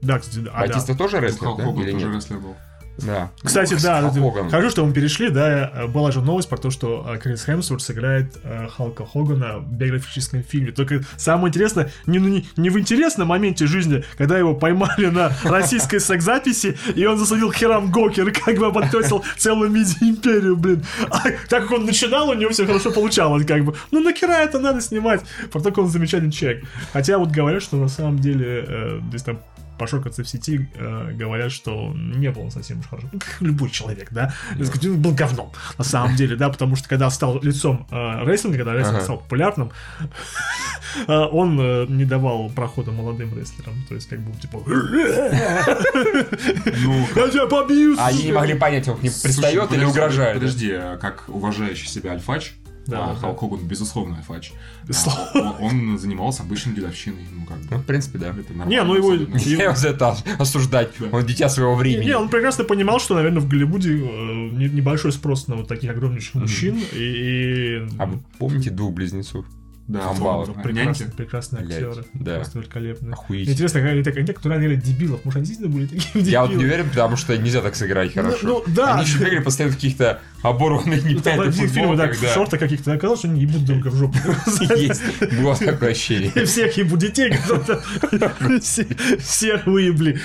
Да, 0.00 0.18
кстати, 0.18 0.38
да. 0.40 0.50
а, 0.54 0.66
да. 0.66 0.66
Батиста 0.74 0.96
тоже 0.96 1.20
рестлер, 1.20 1.44
Халк 1.44 1.58
да? 1.58 1.64
Хоган 1.64 1.82
Или 1.82 1.92
тоже 1.92 2.06
нет? 2.06 2.16
рестлер 2.16 2.38
был. 2.40 2.56
Да. 2.98 3.30
Кстати, 3.42 3.74
Ну, 3.74 3.80
да, 3.82 4.10
Хоган. 4.10 4.50
хорошо, 4.50 4.70
что 4.70 4.84
мы 4.84 4.92
перешли, 4.92 5.30
да, 5.30 5.86
была 5.88 6.12
же 6.12 6.20
новость 6.20 6.48
про 6.48 6.58
то, 6.58 6.70
что 6.70 7.06
э, 7.08 7.18
Крис 7.18 7.44
Хемсворт 7.44 7.82
сыграет 7.82 8.36
э, 8.42 8.68
Халка 8.76 9.06
Хогана 9.06 9.58
в 9.58 9.72
биографическом 9.72 10.42
фильме. 10.42 10.72
Только 10.72 11.02
самое 11.16 11.48
интересное, 11.48 11.90
не, 12.06 12.18
ну, 12.18 12.28
не, 12.28 12.46
не 12.56 12.70
в 12.70 12.78
интересном 12.78 13.28
моменте 13.28 13.66
жизни, 13.66 14.04
когда 14.16 14.38
его 14.38 14.54
поймали 14.54 15.06
на 15.06 15.32
российской 15.44 15.98
секс-записи, 16.00 16.78
и 16.94 17.06
он 17.06 17.18
засадил 17.18 17.50
херам 17.52 17.90
Гокер, 17.90 18.30
как 18.32 18.58
бы 18.58 18.66
обанкротил 18.66 19.24
целую 19.36 19.70
миди-империю, 19.70 20.56
блин. 20.56 20.84
А 21.10 21.22
так 21.48 21.62
как 21.62 21.70
он 21.72 21.86
начинал, 21.86 22.28
у 22.28 22.34
него 22.34 22.50
все 22.50 22.66
хорошо 22.66 22.90
получалось, 22.92 23.46
как 23.46 23.64
бы. 23.64 23.74
Ну, 23.90 24.00
на 24.00 24.12
хера 24.12 24.42
это 24.42 24.58
надо 24.58 24.80
снимать. 24.80 25.22
Про 25.50 25.60
такой 25.60 25.84
он 25.84 25.90
замечательный 25.90 26.32
человек. 26.32 26.64
Хотя 26.92 27.18
вот 27.18 27.30
говорят, 27.30 27.62
что 27.62 27.76
на 27.76 27.88
самом 27.88 28.18
деле, 28.18 28.64
э, 28.66 29.00
здесь 29.08 29.22
там 29.22 29.38
пошокаться 29.78 30.22
в 30.22 30.28
сети, 30.28 30.68
э, 30.74 31.10
говорят, 31.12 31.52
что 31.52 31.92
не 31.94 32.30
был 32.30 32.42
он 32.42 32.50
совсем 32.50 32.80
уж 32.80 32.86
хорошо. 32.86 33.08
Ну, 33.12 33.18
как 33.18 33.36
любой 33.40 33.70
человек, 33.70 34.08
да. 34.10 34.34
Он 34.58 35.00
был 35.00 35.12
говном, 35.12 35.52
на 35.78 35.84
самом 35.84 36.16
деле, 36.16 36.36
да, 36.36 36.48
потому 36.48 36.76
что 36.76 36.88
когда 36.88 37.10
стал 37.10 37.40
лицом 37.42 37.86
э, 37.90 38.24
рестлинга, 38.24 38.58
когда 38.58 38.72
рестлинг 38.74 38.96
Ага. 38.96 39.04
стал 39.04 39.18
популярным, 39.18 39.70
э, 41.06 41.12
он 41.12 41.58
э, 41.60 41.86
не 41.88 42.04
давал 42.04 42.50
прохода 42.50 42.90
молодым 42.92 43.36
рестлерам. 43.38 43.74
То 43.88 43.94
есть, 43.94 44.08
как 44.08 44.20
бы, 44.20 44.32
типа, 44.40 44.62
Ну, 44.66 44.96
я 47.16 47.28
тебя 47.28 47.46
побью! 47.46 47.96
А 47.98 48.08
Они 48.08 48.24
не 48.24 48.32
могли 48.32 48.54
понять, 48.54 48.88
он 48.88 48.98
к 48.98 49.02
ним 49.02 49.12
пристает 49.22 49.72
или 49.72 49.84
угрожает. 49.84 50.34
Подожди, 50.34 50.72
а 50.72 50.96
как 50.96 51.28
уважающий 51.28 51.88
себя 51.88 52.12
альфач, 52.12 52.54
Да, 52.86 53.04
а, 53.04 53.08
да. 53.08 53.14
Халк 53.14 53.38
Хоган, 53.40 53.60
безусловно. 53.66 54.16
Безусловно. 54.86 55.22
а, 55.34 55.56
Он, 55.60 55.90
он 55.90 55.98
занимался 55.98 56.42
обычной 56.42 56.74
дедовщиной. 56.74 57.26
Ну, 57.32 57.44
как 57.46 57.58
Ну, 57.70 57.76
бы. 57.76 57.82
в 57.82 57.86
принципе, 57.86 58.18
да. 58.18 58.28
Это 58.30 58.52
нормально. 58.52 58.70
Не, 58.70 58.82
ну 58.82 58.94
его- 58.96 59.10
абсолютно. 59.12 59.36
Я 59.38 59.62
его 59.64 59.74
за 59.76 59.88
это 59.90 60.16
осуждать. 60.38 60.88
Он 61.12 61.24
дитя 61.24 61.48
своего 61.48 61.74
времени. 61.76 62.06
Не, 62.06 62.16
он 62.16 62.28
прекрасно 62.28 62.64
понимал, 62.64 62.98
что, 63.00 63.14
наверное, 63.14 63.40
в 63.40 63.48
Голливуде 63.48 63.92
э, 63.96 64.48
не- 64.52 64.68
небольшой 64.68 65.12
спрос 65.12 65.46
на 65.48 65.56
вот 65.56 65.68
таких 65.68 65.90
огромнейших 65.90 66.34
мужчин, 66.34 66.78
и... 66.92 66.96
и- 66.98 67.88
А 67.98 68.06
вы 68.06 68.18
помните 68.38 68.70
двух 68.70 68.92
близнецов? 68.94 69.46
Да, 69.88 70.10
Амбала. 70.10 70.44
он- 70.44 70.62
прекрасные, 70.62 71.10
прекрасные 71.10 71.62
актеры. 71.64 72.04
да. 72.14 72.36
Просто 72.36 72.58
великолепные. 72.60 73.12
Охуительно. 73.12 73.52
Интересно, 73.52 73.80
они, 73.80 74.02
так, 74.02 74.16
они 74.16 74.26
так, 74.26 74.36
которые 74.36 74.60
играли 74.60 74.76
дебилов. 74.76 75.24
Может, 75.24 75.38
они 75.38 75.46
действительно 75.46 75.76
были 75.76 75.86
такими 75.86 76.22
Я 76.22 76.42
вот 76.42 76.50
не 76.50 76.56
уверен, 76.64 76.88
потому 76.88 77.16
что 77.16 77.36
нельзя 77.36 77.60
так 77.62 77.74
сыграть 77.74 78.14
хорошо. 78.14 78.38
ну, 78.42 78.64
да. 78.68 78.94
Они 78.94 79.04
еще 79.04 79.18
бегали 79.18 79.40
постоянно 79.40 79.72
в 79.72 79.76
каких-то 79.76 80.20
оборванных 80.42 81.02
Ну, 81.04 81.10
непонятных 81.10 81.48
один 81.48 81.68
фильм, 81.68 81.96
так, 81.96 82.10
в 82.10 82.14
футболках, 82.14 82.34
шортах 82.34 82.60
каких-то 82.60 82.92
оказалось, 82.92 83.18
что 83.20 83.28
они 83.28 83.40
ебут 83.42 83.64
друг 83.64 83.84
в 83.86 83.96
жопу. 83.96 84.16
да. 84.68 84.74
Есть. 84.74 85.02
Было 85.40 85.56
такое 85.56 85.90
ощущение. 85.90 86.30
И 86.34 86.44
всех 86.44 86.76
ебут 86.76 87.00
детей, 87.00 87.30
которые 87.32 88.60
все, 88.60 88.86
все 89.18 89.62
выебли. 89.66 90.18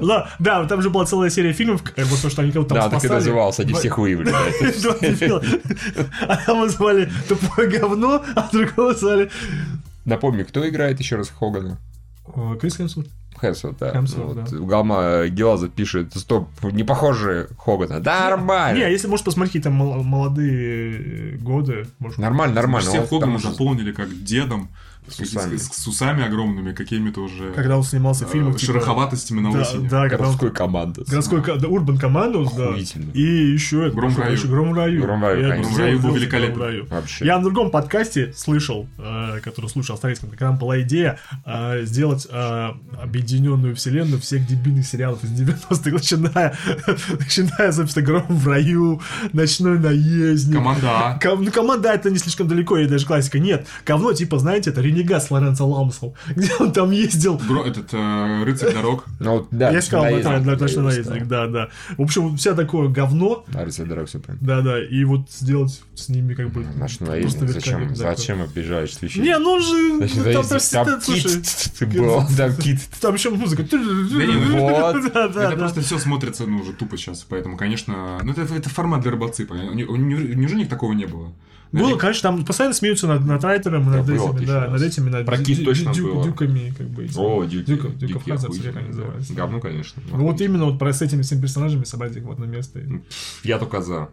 Да, 0.00 0.30
да, 0.38 0.64
там 0.66 0.80
же 0.82 0.90
была 0.90 1.04
целая 1.06 1.30
серия 1.30 1.52
фильмов, 1.52 1.82
как 1.82 2.04
вот 2.06 2.20
то, 2.20 2.30
что 2.30 2.42
они 2.42 2.52
кого-то 2.52 2.74
там 2.74 2.90
Да, 2.90 2.96
так 2.96 3.04
и 3.04 3.08
называлось, 3.08 3.58
они 3.60 3.72
всех 3.74 3.96
да, 3.96 4.02
дебила. 5.00 5.42
А 6.22 6.36
там 6.36 6.68
звали 6.68 7.10
тупое 7.28 7.68
говно, 7.68 8.24
а 8.34 8.48
другого 8.52 8.91
звали 8.98 9.30
Напомню, 10.04 10.44
кто 10.44 10.68
играет 10.68 10.98
еще 10.98 11.16
раз 11.16 11.28
Хогана? 11.30 11.78
О, 12.26 12.54
Крис 12.56 12.76
Хемсворт. 12.76 13.08
Хемсворт, 13.40 13.76
да. 13.78 13.92
Хемсворт, 13.92 14.34
Вот, 14.36 14.50
да. 14.50 14.56
Галма 14.58 15.26
Гелазов 15.28 15.70
пишет, 15.72 16.14
стоп, 16.14 16.48
не 16.62 16.84
похоже 16.84 17.48
Хогана. 17.58 18.00
Да, 18.00 18.30
нормально. 18.30 18.78
Не, 18.78 18.90
если 18.90 19.08
можешь 19.08 19.24
посмотреть 19.24 19.52
какие-то 19.52 19.70
мол- 19.70 20.02
молодые 20.02 21.34
э, 21.34 21.36
годы, 21.38 21.86
может, 21.98 22.18
Нормально, 22.18 22.54
нормально. 22.54 22.88
Все 22.88 23.04
Хогана 23.06 23.38
заполнили 23.38 23.92
как 23.92 24.08
дедом. 24.24 24.68
С, 25.08 25.18
усами. 25.20 25.56
с- 25.56 25.68
с 25.72 25.86
усами 25.88 26.24
огромными, 26.24 26.72
какими-то 26.72 27.22
уже 27.22 27.50
когда 27.52 27.76
он 27.76 27.82
снимался 27.82 28.24
в 28.24 28.28
э, 28.28 28.32
фильмах. 28.32 28.56
типа- 28.56 28.72
шероховатостями 28.72 29.40
на 29.40 29.52
Да, 29.52 29.58
лысине. 29.58 29.88
да, 29.88 30.02
когда 30.08 30.16
он 30.16 30.22
городской 30.22 30.50
команды. 30.52 31.02
Городской 31.08 31.42
ко- 31.42 31.56
да, 31.56 31.68
Урбан 31.68 31.98
Командос, 31.98 32.52
да. 32.52 32.70
И 33.14 33.20
еще 33.22 33.86
это. 33.86 33.96
Гром 33.96 34.10
в 34.12 34.18
раю. 34.18 34.28
прощения, 34.30 34.50
Гром 34.52 34.70
в 34.70 34.74
раю. 34.76 35.02
Гром 35.02 35.20
в 35.20 35.24
раю, 35.24 35.40
Я 35.42 35.48
конечно. 35.50 35.64
Гром 35.72 35.74
в 35.74 35.78
раю 35.80 35.98
был 36.00 36.14
великолепен. 36.14 36.54
Гром 36.54 36.58
в 36.66 36.68
раю. 36.68 36.86
Вообще. 36.86 37.24
Я 37.26 37.36
на 37.38 37.44
другом 37.44 37.70
подкасте 37.70 38.32
слышал, 38.34 38.88
э, 38.98 39.40
который 39.42 39.68
слушал 39.68 39.94
австралийском, 39.94 40.30
когда 40.30 40.46
там 40.48 40.58
была 40.58 40.80
идея 40.82 41.18
э, 41.44 41.84
сделать 41.84 42.26
э, 42.30 42.68
объединенную 43.02 43.74
вселенную 43.76 44.20
всех 44.20 44.46
дебильных 44.46 44.86
сериалов 44.86 45.22
из 45.24 45.30
90-х, 45.32 45.90
начиная, 45.90 46.56
начиная, 47.18 47.72
собственно, 47.72 48.06
Гром 48.06 48.26
в 48.28 48.46
раю, 48.48 49.00
Ночной 49.32 49.78
наездник. 49.78 50.56
Команда 50.56 50.86
А. 50.90 51.18
Ком- 51.18 51.42
ну, 51.44 51.50
команда 51.50 51.90
это 51.92 52.10
не 52.10 52.18
слишком 52.18 52.48
далеко, 52.48 52.78
и 52.78 52.86
даже 52.86 53.06
классика. 53.06 53.38
Нет, 53.38 53.66
говно, 53.84 54.12
типа, 54.12 54.38
знаете, 54.38 54.70
это 54.70 54.80
Ренегат 54.92 55.22
с 55.24 55.30
Лоренцо 55.30 55.66
Ламсом, 55.66 56.12
где 56.36 56.50
он 56.60 56.72
там 56.72 56.90
ездил. 56.90 57.36
Гро- 57.36 57.66
этот 57.68 57.88
э, 57.92 58.44
рыцарь 58.44 58.74
дорог. 58.74 59.04
Ну, 59.20 59.46
да, 59.50 59.70
Я 59.70 59.80
сказал, 59.82 60.04
да, 60.04 60.10
наездник, 60.10 60.44
да, 60.46 60.56
точно 60.56 60.82
наездник, 60.82 61.26
да, 61.26 61.46
да. 61.46 61.68
В 61.96 62.02
общем, 62.02 62.36
вся 62.36 62.54
такое 62.54 62.88
говно, 62.88 63.44
Да, 63.48 63.64
рыцарь 63.64 63.86
дорог, 63.86 64.08
все 64.08 64.18
правильно. 64.20 64.46
да, 64.46 64.60
да, 64.60 64.84
и 64.84 65.04
вот 65.04 65.30
сделать 65.30 65.82
с 65.94 66.08
ними 66.08 66.34
как 66.34 66.50
бы... 66.50 66.66
Наш 66.76 67.00
наездник, 67.00 67.50
зачем, 67.50 67.94
зачем 67.96 68.42
обижаешь 68.42 68.94
священника? 68.94 69.30
Не, 69.30 69.38
ну 69.38 69.60
же, 69.60 69.96
Значит, 69.96 70.16
ну, 70.16 70.32
там, 70.32 70.86
там, 70.86 71.00
кит 71.00 71.98
был, 71.98 72.22
там 72.36 72.56
кит. 72.56 72.80
там 73.00 73.14
еще 73.14 73.30
музыка. 73.30 73.62
не, 73.62 74.56
Вот. 74.58 75.12
Да, 75.12 75.28
да, 75.28 75.42
это 75.44 75.50
да. 75.50 75.56
просто 75.56 75.80
все 75.80 75.98
смотрится, 75.98 76.46
ну, 76.46 76.60
уже 76.60 76.72
тупо 76.72 76.96
сейчас, 76.96 77.24
поэтому, 77.28 77.56
конечно, 77.56 78.20
ну, 78.22 78.32
это, 78.32 78.42
это 78.54 78.68
формат 78.68 79.00
для 79.02 79.10
не- 79.84 80.34
Неужели 80.34 80.58
них 80.60 80.68
такого 80.68 80.92
не 80.92 81.06
было? 81.06 81.32
Было, 81.72 81.96
конечно, 81.96 82.30
там 82.30 82.44
постоянно 82.44 82.74
смеются 82.74 83.06
над, 83.08 83.24
над 83.24 83.42
Райтером, 83.42 83.90
над 83.90 84.08
этими, 84.08 84.44
да, 84.44 84.68
над 84.68 84.82
этими, 84.82 85.08
над 85.08 85.26
точно 85.26 85.92
дюками, 85.94 86.74
как 86.76 86.88
бы. 86.88 87.08
О, 87.16 87.44
дюки, 87.44 87.64
Дюков, 87.66 87.96
дюков 87.96 88.24
Хазард, 88.24 88.44
охуительные, 88.44 88.72
как 88.72 88.82
они 88.82 88.88
называются. 88.88 89.34
Говно, 89.34 89.60
конечно. 89.60 90.02
Ну 90.10 90.26
вот 90.26 90.40
именно 90.40 90.66
вот 90.66 90.78
про 90.78 90.92
с 90.92 91.00
этими 91.02 91.22
всеми 91.22 91.40
персонажами 91.40 91.84
собрать 91.84 92.14
их 92.16 92.24
в 92.24 92.30
одно 92.30 92.46
место. 92.46 92.80
Я 93.42 93.58
только 93.58 93.80
за. 93.80 94.10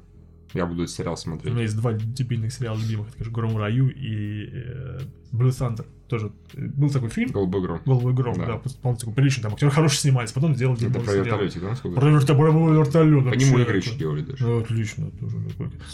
Я 0.53 0.65
буду 0.65 0.83
этот 0.83 0.95
сериал 0.95 1.13
У 1.13 1.17
смотреть. 1.17 1.53
меня 1.53 1.61
есть 1.63 1.75
два 1.77 1.93
дебильных 1.93 2.51
сериала 2.51 2.77
любимых, 2.77 3.09
это, 3.09 3.17
конечно, 3.17 3.33
Гром 3.35 3.53
в 3.53 3.57
раю 3.57 3.87
и 3.89 4.49
э, 4.51 4.99
Блю 5.31 5.49
Thunder. 5.49 5.85
Тоже 6.07 6.31
э, 6.55 6.65
был 6.65 6.89
такой 6.89 7.09
фильм, 7.09 7.31
Голубой 7.31 7.61
гром. 7.61 7.81
Голубой 7.85 8.13
гром, 8.13 8.33
Да. 8.35 8.45
да, 8.47 8.53
полностью 8.81 9.09
такой 9.09 9.13
приличный, 9.13 9.43
там 9.43 9.53
актеры 9.53 9.71
хорошие 9.71 9.99
снимались, 9.99 10.31
потом 10.31 10.55
сделали 10.55 10.89
Это 10.89 10.99
про 11.01 11.13
вертолетик, 11.13 11.61
да? 11.61 11.75
Сколько? 11.75 11.99
Про 11.99 12.09
вертолет, 12.09 12.37
про 12.39 12.71
вертолет. 12.71 13.29
По 13.29 13.35
нему 13.35 13.59
игры 13.59 13.77
еще 13.77 13.95
делали 13.95 14.21
даже. 14.23 14.43
Ну, 14.43 14.59
отлично, 14.61 15.11
тоже. 15.11 15.37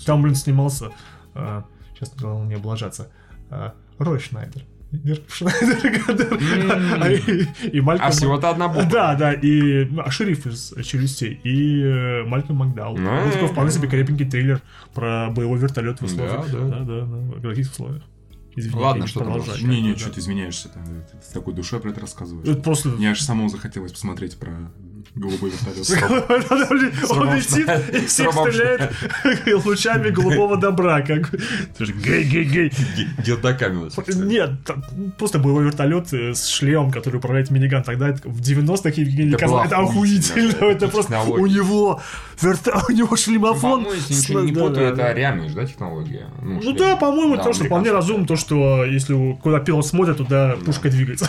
Там, 0.05 0.22
блин, 0.22 0.36
снимался, 0.36 0.91
сейчас 1.93 2.13
главное 2.15 2.47
не 2.47 2.53
облажаться, 2.55 3.11
а, 3.49 3.73
Рой 3.99 4.19
Шнайдер. 4.19 4.63
Дирк 4.91 5.23
Шнайдер, 5.29 6.39
а, 7.01 7.09
и- 7.09 7.45
и 7.77 7.81
Малькольм... 7.81 8.07
А 8.07 8.11
всего-то 8.11 8.49
одна 8.49 8.67
буква. 8.69 8.86
Да, 8.89 9.15
да, 9.15 9.33
и 9.33 9.89
а, 9.99 10.09
шериф 10.11 10.45
из 10.47 10.73
«Челюстей», 10.86 11.39
и 11.43 11.81
э, 11.83 12.23
Малькольм 12.23 12.59
Макдаул. 12.59 12.97
Ну, 12.97 13.23
Вот 13.23 13.33
такой 13.33 13.47
вполне 13.49 13.71
себе 13.71 13.88
крепенький 13.89 14.29
трейлер 14.29 14.61
про 14.93 15.29
боевой 15.31 15.59
вертолет 15.59 15.99
в 15.99 16.05
условиях. 16.05 16.49
да. 16.51 16.59
Да, 16.59 16.79
да, 16.79 17.01
да, 17.01 17.05
в 17.05 17.41
каких 17.41 17.69
условиях. 17.71 18.03
Извини, 18.57 18.79
Ладно, 18.81 19.05
что 19.07 19.25
дальше? 19.25 19.65
Не-не, 19.65 19.93
Да. 19.93 19.99
что 19.99 20.11
ты 20.11 20.19
изменяешься. 20.21 20.69
Ты 20.69 21.17
с 21.27 21.31
такой 21.33 21.53
душой 21.53 21.81
про 21.81 21.89
это 21.89 21.99
рассказываешь. 21.99 22.47
Это 22.47 22.61
просто... 22.61 22.88
Мне 22.89 23.11
аж 23.11 23.19
самому 23.21 23.49
захотелось 23.49 23.91
посмотреть 23.91 24.38
про 24.38 24.71
голубой 25.16 25.51
вертолет. 25.51 27.09
Он 27.11 27.36
летит 27.36 27.70
и 27.93 28.05
всех 28.05 28.32
стреляет 28.34 28.91
лучами 29.66 30.09
голубого 30.09 30.57
добра. 30.57 31.01
Как... 31.01 31.32
Гей-гей-гей. 31.80 32.72
Нас. 33.86 33.97
Нет, 34.07 34.51
просто 35.18 35.39
боевой 35.39 35.66
вертолет 35.66 36.13
э, 36.13 36.34
с 36.34 36.47
шлемом, 36.47 36.91
который 36.91 37.18
управляет 37.18 37.49
миниган. 37.51 37.84
Тогда 37.84 38.13
в 38.24 38.41
90-х 38.41 38.89
Евгений 38.95 39.36
было 39.36 39.63
это 39.63 39.78
охуительно. 39.78 40.66
Это 40.66 40.88
просто 40.88 41.22
у 41.22 41.45
него 41.45 42.01
у 42.41 42.91
него 42.91 43.16
шлемофон. 43.16 43.88
Если 44.07 44.34
не 44.34 44.51
путаю, 44.51 44.93
это 44.93 45.13
реальная 45.13 45.49
же, 45.49 45.55
да, 45.55 45.66
технология? 45.66 46.28
Ну 46.41 46.61
шлем. 46.61 46.76
да, 46.78 46.95
по-моему, 46.95 47.38
то, 47.38 47.53
что 47.53 47.66
вполне 47.66 47.91
разумно, 47.91 48.28
то, 48.28 48.36
что 48.36 48.84
если 48.86 49.13
у- 49.13 49.36
куда 49.36 49.59
пилот 49.59 49.86
смотрит, 49.86 50.18
туда 50.18 50.57
пушка 50.66 50.89
двигается. 50.89 51.26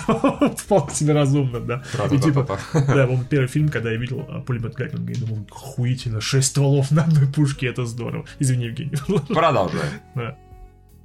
Вполне 0.56 0.94
себе 0.94 1.12
разумно, 1.12 1.60
да. 1.60 1.82
И 2.10 2.18
типа, 2.18 2.44
Тра-та-та-та-та. 2.44 2.94
да, 2.94 3.02
по-моему, 3.06 3.24
первый 3.28 3.48
фильм, 3.48 3.68
когда 3.76 3.90
я 3.92 3.98
видел 3.98 4.26
а, 4.28 4.40
пулемет 4.40 4.74
Гатлинга, 4.74 5.12
и 5.12 5.16
думал, 5.16 5.46
охуительно, 5.50 6.20
шесть 6.20 6.48
стволов 6.48 6.90
на 6.90 7.02
одной 7.04 7.26
пушке, 7.26 7.66
это 7.66 7.84
здорово. 7.84 8.24
Извини, 8.38 8.66
Евгений. 8.66 8.96
Продолжаем. 9.28 9.92
Да. 10.14 10.38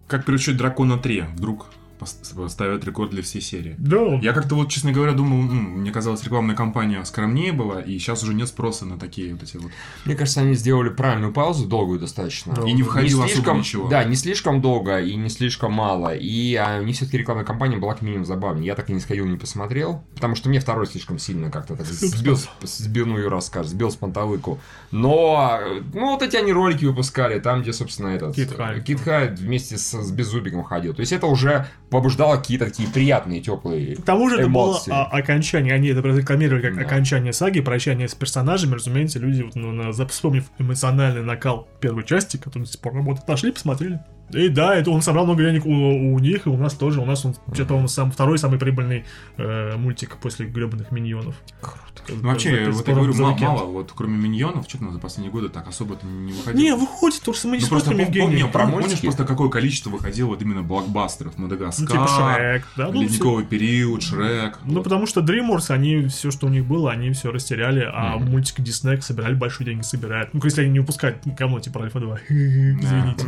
Как 0.08 0.26
приручить 0.26 0.58
дракона 0.58 0.98
3? 0.98 1.22
Вдруг 1.36 1.70
ставят 2.06 2.84
рекорд 2.86 3.12
для 3.12 3.22
всей 3.22 3.42
серии. 3.42 3.76
Да, 3.78 4.16
Я 4.22 4.34
как-то 4.34 4.56
вот, 4.56 4.70
честно 4.70 4.92
говоря, 4.92 5.14
думал, 5.14 5.40
м, 5.50 5.80
мне 5.82 5.92
казалось, 5.92 6.24
рекламная 6.24 6.56
кампания 6.56 7.04
скромнее 7.06 7.52
была, 7.54 7.82
и 7.82 7.98
сейчас 8.00 8.24
уже 8.24 8.34
нет 8.34 8.48
спроса 8.48 8.86
на 8.86 8.98
такие 8.98 9.34
вот 9.34 9.44
эти 9.44 9.58
вот. 9.58 9.72
Мне 10.06 10.16
кажется, 10.16 10.42
они 10.42 10.54
сделали 10.56 10.90
правильную 10.90 11.34
паузу, 11.34 11.68
долгую 11.68 12.00
достаточно. 12.00 12.54
Да. 12.54 12.68
И 12.68 12.74
не 12.74 12.84
входило 12.84 13.24
особо 13.24 13.34
слишком, 13.36 13.58
ничего. 13.60 13.88
Да, 13.88 14.04
не 14.04 14.16
слишком 14.16 14.62
долго 14.62 15.00
и 15.02 15.16
не 15.16 15.30
слишком 15.30 15.74
мало. 15.74 16.16
И 16.16 16.56
а, 16.56 16.80
у 16.80 16.84
них 16.84 16.96
все-таки 16.96 17.18
рекламная 17.18 17.46
кампания 17.46 17.78
была 17.78 17.94
к 17.96 18.02
минимум 18.02 18.26
забавнее. 18.26 18.66
Я 18.66 18.76
так 18.76 18.90
и 18.90 18.94
не 18.94 19.00
сходил, 19.00 19.26
не 19.26 19.38
посмотрел, 19.38 20.04
потому 20.16 20.36
что 20.36 20.50
мне 20.50 20.60
второй 20.60 20.88
слишком 20.88 21.20
сильно 21.20 21.50
как-то 21.52 21.76
так 21.76 21.86
сбил, 21.86 22.38
с- 22.38 22.50
сбил, 22.64 23.06
ну 23.06 23.18
и 23.20 23.24
рассказ, 23.24 23.68
сбил 23.68 23.92
с 23.92 23.96
панталыку. 23.96 24.60
Но, 24.92 25.60
ну 25.94 26.12
вот 26.12 26.22
эти 26.22 26.36
они 26.36 26.52
ролики 26.52 26.86
выпускали, 26.86 27.40
там, 27.40 27.62
где, 27.62 27.74
собственно, 27.74 28.10
этот... 28.10 28.36
Кит 28.36 28.52
Хайд. 28.56 28.84
Кит 28.84 29.00
Хайд 29.02 29.40
вместе 29.40 29.78
с, 29.78 29.94
с 29.94 30.12
Беззубиком 30.12 30.64
ходил. 30.64 30.94
То 30.94 31.00
есть 31.00 31.12
это 31.12 31.28
уже 31.28 31.68
побуждало 31.92 32.38
какие-то 32.38 32.66
такие 32.66 32.90
приятные, 32.90 33.42
теплые 33.42 33.98
К 33.98 34.04
тому 34.04 34.30
же 34.30 34.38
это 34.38 34.48
было 34.50 34.70
эмоции. 34.72 34.92
а, 34.92 35.04
окончание, 35.04 35.74
они 35.76 35.90
это 35.90 36.02
прорекламировали 36.02 36.62
как 36.62 36.76
Да. 36.76 36.82
окончание 36.82 37.34
саги, 37.34 37.60
прощание 37.60 38.08
с 38.08 38.16
персонажами, 38.16 38.74
разумеется, 38.76 39.20
люди, 39.20 39.42
вот, 39.44 39.56
ну, 39.56 39.72
на- 39.72 39.92
вспомнив 40.08 40.46
эмоциональный 40.58 41.22
накал 41.22 41.68
первой 41.82 42.04
части, 42.06 42.38
который 42.38 42.64
до 42.64 42.70
сих 42.72 42.80
пор 42.82 42.96
работает, 42.96 43.26
пошли, 43.28 43.52
посмотрели. 43.52 44.00
И 44.34 44.50
да, 44.50 44.76
это 44.76 44.92
он 44.92 45.02
собрал 45.02 45.26
много 45.26 45.44
денег 45.44 45.66
у, 45.66 45.70
у 45.70 46.20
них, 46.20 46.46
и 46.46 46.50
у 46.50 46.58
нас 46.58 46.74
тоже. 46.74 47.02
У 47.02 47.06
нас 47.06 47.26
он 47.26 47.36
что-то 47.54 47.76
он 47.76 47.88
сам 47.88 48.12
второй 48.12 48.38
самый 48.38 48.60
прибыльный 48.60 49.06
э, 49.38 49.76
мультик 49.78 50.18
после 50.18 50.46
гребаных 50.46 50.92
миньонов. 50.92 51.36
Ну, 52.10 52.16
вообще, 52.30 52.70
вот 52.72 52.88
я 52.88 52.96
говорю, 52.96 53.14
ма- 53.16 53.36
мало, 53.38 53.66
вот 53.66 53.92
кроме 53.96 54.18
миньонов, 54.18 54.66
что-то 54.68 54.92
за 54.92 55.00
последние 55.00 55.32
годы 55.32 55.50
так 55.50 55.68
особо-то 55.68 56.06
не 56.08 56.32
выходило. 56.34 56.62
Не, 56.62 56.76
выходит, 56.76 57.20
потому 57.20 57.36
что 57.36 57.48
мы 57.50 57.58
не 57.58 57.64
Ну, 57.64 57.70
просто 57.70 57.92
Евгений. 57.94 58.22
помню, 58.26 58.48
про 58.50 58.66
помнишь 58.66 58.86
мультики? 58.88 59.02
просто 59.06 59.26
какое 59.26 59.50
количество 59.50 59.90
выходило 59.90 60.28
вот 60.28 60.42
именно 60.42 60.64
блокбастеров? 60.64 61.34
Ну, 61.38 61.44
Мадагаскар, 61.44 61.88
типа 61.88 62.08
Шрек, 62.08 62.68
да? 62.78 62.88
Ну, 62.92 63.02
Ледниковый 63.04 63.46
период, 63.46 64.02
Шрек. 64.02 64.60
Ну, 64.64 64.76
вот. 64.76 64.84
потому 64.84 65.06
что 65.06 65.22
DreamWorks, 65.22 65.70
они 65.72 66.08
все, 66.08 66.32
что 66.32 66.48
у 66.48 66.50
них 66.50 66.66
было, 66.66 66.92
они 66.92 67.12
все 67.12 67.32
растеряли, 67.32 67.88
а 67.94 68.18
Мгм. 68.18 68.32
мультики 68.32 68.62
Disney 68.62 69.00
собирали 69.02 69.36
большие 69.36 69.66
деньги, 69.66 69.84
собирают. 69.84 70.34
Ну, 70.34 70.40
если 70.44 70.62
они 70.64 70.72
не 70.72 70.80
выпускают 70.80 71.18
говно 71.26 71.60
типа 71.60 71.84
Альфа 71.84 72.00
2. 72.00 72.20
Извините. 72.30 73.26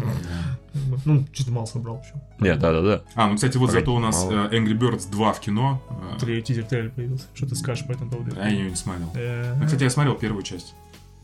Да. 0.74 0.98
Ну, 1.06 1.26
чуть 1.32 1.50
мало 1.50 1.66
собрал 1.66 2.02
еще. 2.02 2.14
Нет, 2.40 2.60
да-да-да. 2.60 3.04
А, 3.16 3.28
ну, 3.28 3.36
кстати, 3.36 3.58
вот 3.58 3.68
Погоди, 3.68 3.82
зато 3.86 3.96
у 3.96 4.00
нас 4.00 4.24
мало. 4.26 4.48
э, 4.52 4.58
Angry 4.58 4.74
Birds 4.78 5.10
2 5.12 5.34
в 5.34 5.40
кино. 5.40 5.82
э, 6.16 6.20
Три 6.20 6.42
тизер 6.42 6.64
трейлер 6.66 6.92
появился. 6.92 7.26
Что 7.34 7.48
ты 7.48 7.56
скажешь 7.56 7.86
по 7.86 7.92
этому 7.92 8.10
поводу? 8.12 8.36
А 8.40 8.46
я 8.48 8.50
ее 8.50 8.70
не 8.70 8.76
смотрел. 8.76 9.10
Э, 9.16 9.54
Ну, 9.60 9.66
кстати, 9.66 9.84
я 9.84 9.90
смотрел 9.90 10.16
первую 10.16 10.44
часть. 10.44 10.74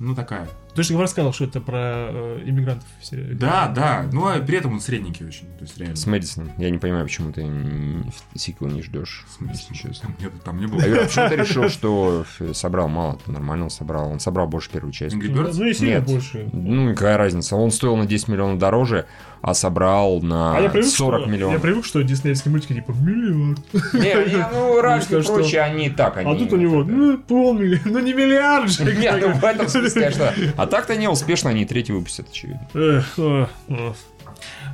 Ну, 0.02 0.16
такая. 0.16 0.48
Ты 0.76 0.84
же 0.84 0.98
рассказал, 0.98 1.34
что 1.34 1.44
это 1.44 1.60
про 1.60 1.78
э, 2.10 2.44
иммигрантов. 2.46 2.88
все. 3.02 3.18
Да, 3.34 3.68
да. 3.68 4.06
Ну, 4.14 4.28
а 4.30 4.40
при 4.40 4.58
этом 4.58 4.72
он 4.72 4.80
средненький 4.80 5.26
очень. 5.26 5.48
То 5.58 5.64
есть, 5.66 5.78
реально. 5.78 5.98
С 5.98 6.06
Мэдисоном. 6.06 6.52
Я 6.58 6.70
не 6.70 6.78
понимаю, 6.78 7.04
почему 7.04 7.34
ты 7.34 7.46
сиквел 8.36 8.70
не 8.70 8.82
ждешь, 8.82 9.26
если 9.42 9.74
честно. 9.74 10.08
Там, 10.08 10.16
нет, 10.22 10.32
там 10.44 10.58
не 10.58 10.68
было. 10.68 10.82
А 10.82 10.88
Юра, 10.88 11.04
почему 11.04 11.28
ты 11.28 11.36
решил, 11.36 11.68
что 11.68 12.26
собрал 12.54 12.88
мало? 12.88 13.20
Ты 13.26 13.32
нормально 13.34 13.66
он 13.66 13.70
собрал. 13.72 14.10
Он 14.10 14.22
собрал 14.22 14.48
больше 14.48 14.70
первую 14.72 14.94
часть. 14.94 15.14
Angry 15.14 15.32
Ну, 15.32 15.42
Birds? 15.44 15.56
ну 15.58 15.66
и 15.66 15.74
сильно 15.74 16.00
больше. 16.00 16.50
Ну 16.54 16.94
какая 16.94 17.18
разница? 17.18 17.58
Он 17.58 17.70
стоил 17.70 17.98
на 17.98 18.06
10 18.06 18.30
миллионов 18.30 18.58
дороже, 18.58 19.06
а 19.42 19.54
собрал 19.54 20.22
на 20.22 20.58
А 20.58 20.62
я 20.62 20.70
привык, 20.70 20.90
40 20.90 21.22
что, 21.22 21.30
миллионов. 21.30 21.54
я 21.56 21.60
привык, 21.60 21.86
что 21.86 22.02
диснеевские 22.02 22.52
мультики 22.52 22.74
типа 22.74 22.92
миллиард. 22.92 23.60
Не, 23.94 24.34
не, 24.34 24.46
ну, 24.52 24.82
Ральф 24.82 25.12
и 25.12 25.22
прочие, 25.22 25.62
они 25.62 25.90
так, 25.90 26.18
они... 26.18 26.32
А 26.32 26.36
тут 26.36 26.54
у 26.54 26.58
него, 26.58 26.84
ну, 26.84 27.18
полмиллиарда, 27.18 27.90
ну 27.90 28.00
не 28.00 28.14
миллиард 28.14 28.70
же. 28.70 28.96
Нет, 28.96 29.18
ну 29.22 29.34
в 29.34 29.44
этом 29.44 29.68
смысле, 29.68 30.02
конечно. 30.02 30.34
А 30.58 30.68
так-то 30.68 30.96
не 30.96 31.08
успешно, 31.08 31.50
они 31.50 31.66
третий 31.66 31.94
выпустят, 31.94 32.28
очевидно. 32.32 32.68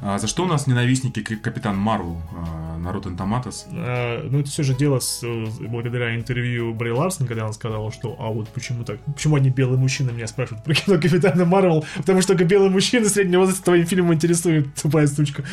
А, 0.01 0.17
за 0.19 0.27
что 0.27 0.43
у 0.43 0.47
нас 0.47 0.67
ненавистники 0.67 1.21
Капитан 1.21 1.77
Марвел 1.77 2.21
а, 2.31 2.77
на 2.77 2.89
Rotten 2.89 3.17
Tomatoes? 3.17 3.65
А, 3.71 4.27
Ну, 4.29 4.39
это 4.39 4.49
все 4.49 4.63
же 4.63 4.73
дело 4.75 4.99
с, 4.99 5.23
благодаря 5.59 6.15
интервью 6.15 6.73
Бри 6.73 6.91
Ларсон, 6.91 7.27
когда 7.27 7.43
она 7.43 7.53
сказала, 7.53 7.91
что 7.91 8.15
а 8.19 8.29
вот 8.29 8.49
почему 8.49 8.83
так, 8.83 8.99
почему 9.05 9.35
одни 9.35 9.49
белые 9.49 9.77
мужчины 9.77 10.11
меня 10.11 10.27
спрашивают 10.27 10.63
про 10.63 10.73
кино 10.73 10.99
Капитана 10.99 11.45
Марвел, 11.45 11.85
потому 11.97 12.21
что 12.21 12.33
только 12.33 12.45
белые 12.45 12.69
мужчины 12.69 13.07
среднего 13.09 13.41
возраста 13.41 13.63
твоим 13.63 13.85
фильмом 13.85 14.13
интересуют, 14.13 14.73
тупая 14.75 15.07
сучка. 15.07 15.43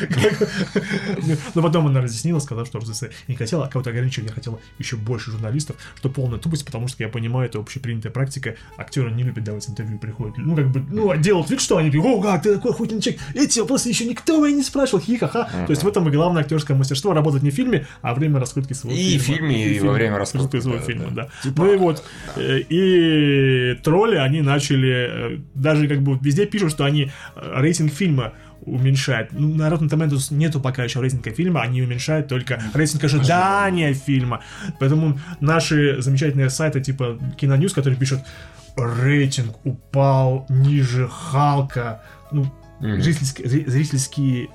Но 1.55 1.61
потом 1.61 1.87
она 1.87 2.01
разъяснила, 2.01 2.39
сказав, 2.39 2.67
что 2.67 2.79
РЗС 2.79 3.05
не 3.27 3.35
хотела, 3.35 3.65
а 3.65 3.69
кого-то 3.69 3.89
ограничивать, 3.89 4.29
я 4.29 4.35
хотела 4.35 4.59
еще 4.79 4.95
больше 4.95 5.31
журналистов, 5.31 5.77
что 5.95 6.09
полная 6.09 6.39
тупость, 6.39 6.65
потому 6.65 6.87
что 6.87 7.03
я 7.03 7.09
понимаю, 7.09 7.47
это 7.47 7.59
общепринятая 7.59 8.11
практика, 8.11 8.55
актеры 8.77 9.11
не 9.11 9.23
любят 9.23 9.43
давать 9.43 9.69
интервью, 9.69 9.99
приходят, 9.99 10.37
ну, 10.37 10.55
как 10.55 10.69
бы, 10.69 10.83
ну, 10.89 11.15
делают 11.17 11.49
вид, 11.49 11.61
что 11.61 11.77
они 11.77 11.93
о, 11.97 12.21
как 12.21 12.43
ты 12.43 12.55
такой 12.55 12.71
охуительный 12.71 13.01
человек, 13.01 13.21
эти 13.33 13.59
вопросы 13.59 13.89
еще 13.89 14.05
никто 14.05 14.32
меня 14.41 14.55
не 14.55 14.63
спрашивал, 14.63 15.01
хи-ха-ха. 15.01 15.49
То 15.65 15.71
есть 15.71 15.83
в 15.83 15.87
этом 15.87 16.07
и 16.07 16.11
главное 16.11 16.41
актерское 16.41 16.75
мастерство, 16.75 17.13
работать 17.13 17.43
не 17.43 17.51
в 17.51 17.53
фильме, 17.53 17.87
а 18.01 18.13
время 18.13 18.39
раскрутки 18.39 18.73
своего 18.73 18.97
И 18.97 19.17
фильма. 19.17 19.19
в 19.19 19.23
фильме, 19.23 19.67
и 19.67 19.79
во 19.79 19.93
время 19.93 20.17
раскрутки, 20.17 20.59
своего 20.59 20.79
да, 20.79 20.85
фильма, 20.85 21.11
да. 21.11 21.29
да. 21.43 21.51
Ну 21.55 21.73
и 21.73 21.77
вот, 21.77 22.03
э, 22.35 22.59
и 22.69 23.75
тролли, 23.83 24.15
они 24.15 24.41
начали, 24.41 25.35
э, 25.35 25.39
даже 25.53 25.87
как 25.87 26.01
бы 26.01 26.17
везде 26.21 26.45
пишут, 26.45 26.71
что 26.71 26.85
они 26.85 27.11
э, 27.35 27.53
рейтинг 27.61 27.91
фильма 27.91 28.33
уменьшают. 28.65 29.31
Ну, 29.31 29.53
на 29.55 29.67
Rotten 29.67 29.89
Tomatoes 29.89 30.33
нету 30.33 30.59
пока 30.59 30.83
еще 30.83 31.01
рейтинга 31.01 31.31
фильма, 31.31 31.61
они 31.61 31.81
уменьшают 31.81 32.27
только 32.27 32.61
рейтинг 32.73 33.03
ожидания 33.03 33.93
фильма. 33.93 34.41
Поэтому 34.79 35.19
наши 35.41 36.01
замечательные 36.01 36.49
сайты 36.49 36.81
типа 36.81 37.19
Киноньюз, 37.37 37.73
которые 37.73 37.99
пишут 37.99 38.21
рейтинг 38.75 39.55
упал 39.65 40.45
ниже 40.49 41.07
Халка, 41.07 42.01
ну, 42.31 42.45
Мгм. 42.83 43.01
зрительские, 43.01 43.47
зри- 43.47 43.69
зрительские 43.69 44.49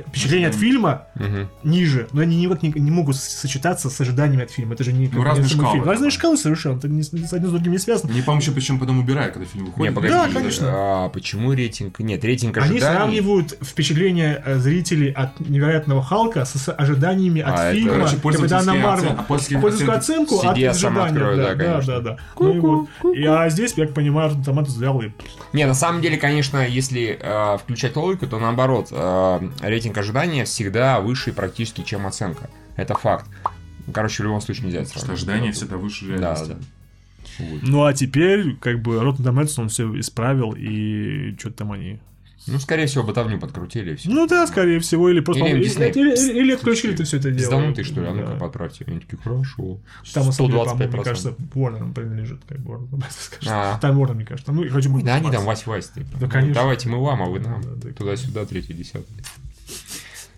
впечатления 0.00 0.48
от 0.48 0.54
фильма 0.54 1.06
Мгм. 1.14 1.48
ниже, 1.62 2.08
но 2.12 2.22
они 2.22 2.36
никак 2.36 2.62
не, 2.62 2.70
не 2.70 2.90
могут 2.90 3.16
сочетаться 3.16 3.90
с 3.90 4.00
ожиданиями 4.00 4.44
от 4.44 4.50
фильма. 4.50 4.74
Это 4.74 4.84
же 4.84 4.92
не, 4.92 5.08
Ну, 5.08 5.18
не 5.18 5.24
разные 5.24 5.48
шкалы. 5.48 5.72
фильм. 5.72 5.84
Разные 5.84 6.10
шкалы 6.10 6.36
совершенно. 6.36 6.78
Это 6.78 6.88
ни 6.88 7.02
с, 7.02 7.12
ни 7.12 7.24
с 7.24 7.32
одним 7.32 7.48
с 7.48 7.52
другим 7.52 7.72
не 7.72 7.78
связано. 7.78 8.12
По-моему, 8.12 8.40
еще 8.40 8.52
причем 8.52 8.78
потом 8.78 8.98
убирают, 9.00 9.34
когда 9.34 9.46
фильм 9.48 9.64
Не, 9.64 9.70
выходит. 9.70 9.94
погоди. 9.94 10.12
Да, 10.14 10.28
конечно. 10.32 10.66
А 10.72 11.08
почему 11.08 11.52
рейтинг? 11.52 11.98
Нет, 12.00 12.24
рейтинг 12.24 12.56
Они 12.58 12.76
ожиданий. 12.76 12.96
сравнивают 12.96 13.58
впечатления 13.62 14.42
э, 14.44 14.58
зрителей 14.58 15.10
от 15.12 15.38
невероятного 15.40 16.02
Халка 16.02 16.44
с, 16.44 16.54
с 16.58 16.72
ожиданиями 16.72 17.40
от 17.42 17.58
А, 17.58 17.64
это, 17.72 17.76
фильма 17.76 17.92
короче, 18.06 18.16
Капитана 18.38 18.74
Марвел. 18.74 19.10
а 19.18 19.22
Пользовательскую 19.24 19.96
оценку 19.96 20.38
от 20.38 20.56
ожидания. 20.56 21.12
да, 21.12 21.36
да, 21.36 21.54
да, 21.54 21.80
да, 21.82 22.00
да. 22.00 22.16
Ну 22.38 22.54
и 22.54 22.58
вот. 22.60 22.88
И, 23.14 23.24
а 23.26 23.48
здесь, 23.50 23.74
я 23.76 23.86
как 23.86 23.94
понимаю, 23.94 24.30
Томат 24.44 24.66
взял 24.68 25.00
и... 25.02 25.10
Не, 25.52 25.66
на 25.66 25.74
самом 25.74 26.00
деле, 26.00 26.16
конечно, 26.16 26.66
если 26.66 27.18
э, 27.20 27.58
включать 27.58 27.94
логику, 27.96 28.26
то 28.26 28.38
наоборот, 28.38 28.88
э, 28.90 29.40
рейтинг 29.60 29.83
ожидания 29.92 30.44
всегда 30.44 31.00
выше 31.00 31.32
практически, 31.32 31.82
чем 31.82 32.06
оценка. 32.06 32.48
Это 32.76 32.94
факт. 32.94 33.26
Короче, 33.92 34.22
в 34.22 34.26
любом 34.26 34.40
случае 34.40 34.66
нельзя 34.66 34.80
Потому 34.84 35.00
что 35.04 35.12
ожидания 35.12 35.52
всегда 35.52 35.76
выше 35.76 36.06
Да, 36.06 36.12
реальности. 36.34 36.48
да. 36.48 36.58
Вот. 37.38 37.62
Ну 37.62 37.84
а 37.84 37.92
теперь, 37.92 38.56
как 38.56 38.80
бы, 38.80 38.96
Rotten 38.96 39.22
Tomatoes 39.22 39.54
он 39.60 39.68
все 39.68 39.98
исправил, 39.98 40.54
и 40.56 41.34
что-то 41.38 41.56
там 41.58 41.72
они... 41.72 41.98
Ну, 42.46 42.58
скорее 42.58 42.84
всего, 42.86 43.02
ботовню 43.04 43.40
подкрутили 43.40 43.92
и 43.94 43.96
все. 43.96 44.10
Ну 44.10 44.26
да, 44.26 44.46
скорее 44.46 44.78
всего, 44.80 45.08
или 45.08 45.20
просто... 45.20 45.46
Или 45.46 45.62
Disney 45.66 45.90
или- 45.92 46.10
или- 46.14 46.38
или 46.40 46.52
отключили 46.52 46.94
ты 46.94 47.04
все 47.04 47.16
это 47.16 47.30
дело. 47.30 47.38
Пизданутый, 47.38 47.84
что 47.84 48.02
ли? 48.02 48.06
А 48.06 48.12
ну-ка, 48.12 48.32
Да. 48.32 48.36
подправьте. 48.36 48.84
Они 48.86 49.00
такие, 49.00 49.16
хорошо. 49.16 49.78
Там, 50.12 50.26
на 50.26 50.32
самом 50.32 50.50
деле, 50.50 50.64
по-моему, 50.64 50.84
125%. 50.84 50.94
мне 50.94 51.04
кажется, 51.04 51.34
Warner 51.54 51.94
принадлежит, 51.94 52.40
как 52.46 52.58
бы, 52.60 52.74
Warner, 52.74 53.04
скажешь. 53.18 53.48
А. 53.50 53.78
Там 53.80 53.98
Warner, 54.02 54.12
мне 54.14 54.26
кажется. 54.26 54.52
Ну, 54.52 54.62
бы 54.62 55.02
Да 55.02 55.14
они 55.14 55.30
там 55.30 55.44
Вась-Вась. 55.48 55.90
Да, 56.20 56.28
конечно. 56.28 56.54
Давайте 56.54 56.88
мы 56.90 57.02
вам, 57.02 57.22
а 57.22 57.26
вы 57.26 57.40
нам. 57.40 57.62
Да, 57.62 57.70
да. 57.76 57.90
Туда-сюда, 57.94 58.44
третий, 58.44 58.74
десятый. 58.74 59.16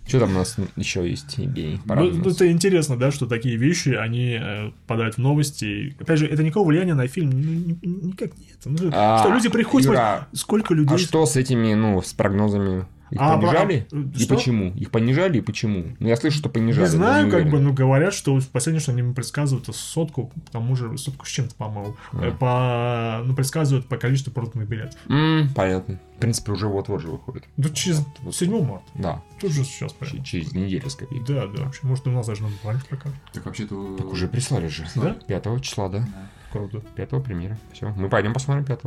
Что 0.07 0.21
там 0.21 0.31
у 0.31 0.35
нас 0.35 0.57
еще 0.77 1.09
есть, 1.09 1.37
Евгений? 1.39 1.81
Ну, 1.85 2.11
ну, 2.13 2.31
это 2.31 2.51
интересно, 2.51 2.97
да, 2.97 3.11
что 3.11 3.27
такие 3.27 3.57
вещи, 3.57 3.89
они 3.89 4.39
э, 4.41 4.71
попадают 4.87 5.17
в 5.17 5.19
новости. 5.19 5.97
Опять 5.99 6.21
же, 6.21 6.27
это 6.27 6.45
никакого 6.45 6.69
влияния 6.69 6.95
на 6.95 7.09
фильм 7.09 7.31
ну, 7.31 7.39
ни- 7.39 7.79
ни- 7.83 8.07
никак 8.07 8.37
нет. 8.39 8.57
Ну, 8.65 8.77
что 8.77 8.91
А, 8.93 9.29
люди 9.35 9.49
приходят, 9.49 9.89
Юра, 9.89 10.29
сколько 10.33 10.75
людей... 10.75 10.95
А 10.95 10.99
что 10.99 11.27
с 11.27 11.35
этими, 11.37 11.75
ну, 11.75 12.01
с 12.03 12.13
прогнозами? 12.13 12.87
Их 13.11 13.19
А, 13.21 13.37
понижали? 13.39 13.87
а, 13.93 13.97
и 13.97 14.19
что? 14.19 14.35
почему? 14.35 14.73
Их 14.75 14.91
понижали 14.91 15.39
и 15.39 15.41
почему? 15.41 15.97
Ну, 16.01 16.09
я 16.09 16.17
слышу, 16.17 16.39
что 16.39 16.49
понижали. 16.49 16.87
Не 16.87 16.91
но 16.93 16.97
знаю, 16.97 17.25
как 17.27 17.35
уверен. 17.43 17.51
бы, 17.53 17.61
ну, 17.61 17.73
говорят, 17.73 18.13
что 18.15 18.39
последнее, 18.53 18.81
что 18.81 18.93
они 18.93 19.03
мне 19.03 19.15
предсказывают, 19.15 19.69
это 19.69 19.77
сотку, 19.79 20.33
к 20.47 20.51
тому 20.51 20.75
же, 20.77 20.97
сотку 20.99 21.25
с 21.25 21.29
чем-то, 21.29 21.55
по-моему, 21.55 21.97
А. 22.13 22.25
э, 22.27 22.33
по, 22.33 23.23
ну, 23.25 23.35
предсказывают 23.37 23.87
по 23.89 23.97
количеству 23.97 24.33
проданных 24.33 24.69
билетов. 24.69 24.99
М, 25.09 25.49
понятно. 25.55 26.01
В 26.17 26.19
принципе, 26.19 26.51
уже 26.53 26.67
вот-вот 26.67 27.01
же 27.03 27.09
выходит. 27.09 27.45
Ну, 27.57 27.69
через 27.69 28.05
Вот. 28.23 28.35
7 28.35 28.65
марта. 28.67 28.87
Да, 28.95 29.23
Тут 29.41 29.53
же 29.53 29.65
сейчас 29.65 29.93
прям. 29.93 30.11
ч- 30.13 30.23
через 30.23 30.53
неделю 30.53 30.89
с 30.89 30.95
копейкой. 30.95 31.27
Да, 31.35 31.47
да, 31.47 31.65
вообще, 31.65 31.81
может, 31.87 32.07
у 32.07 32.11
нас 32.11 32.27
даже 32.27 32.43
на 32.43 32.49
раньше 32.65 32.87
покажут. 32.89 33.19
Так 33.33 33.45
вообще-то... 33.47 33.97
Так 33.99 34.11
уже 34.11 34.27
прислали 34.27 34.67
же. 34.69 34.85
Да? 34.97 35.17
5 35.29 35.61
числа, 35.63 35.89
да? 35.91 36.09
Круто. 36.53 36.81
5 36.81 37.23
премьера. 37.23 37.59
Все, 37.73 37.91
мы 37.97 38.09
пойдем 38.09 38.33
посмотрим 38.33 38.65
5 38.65 38.81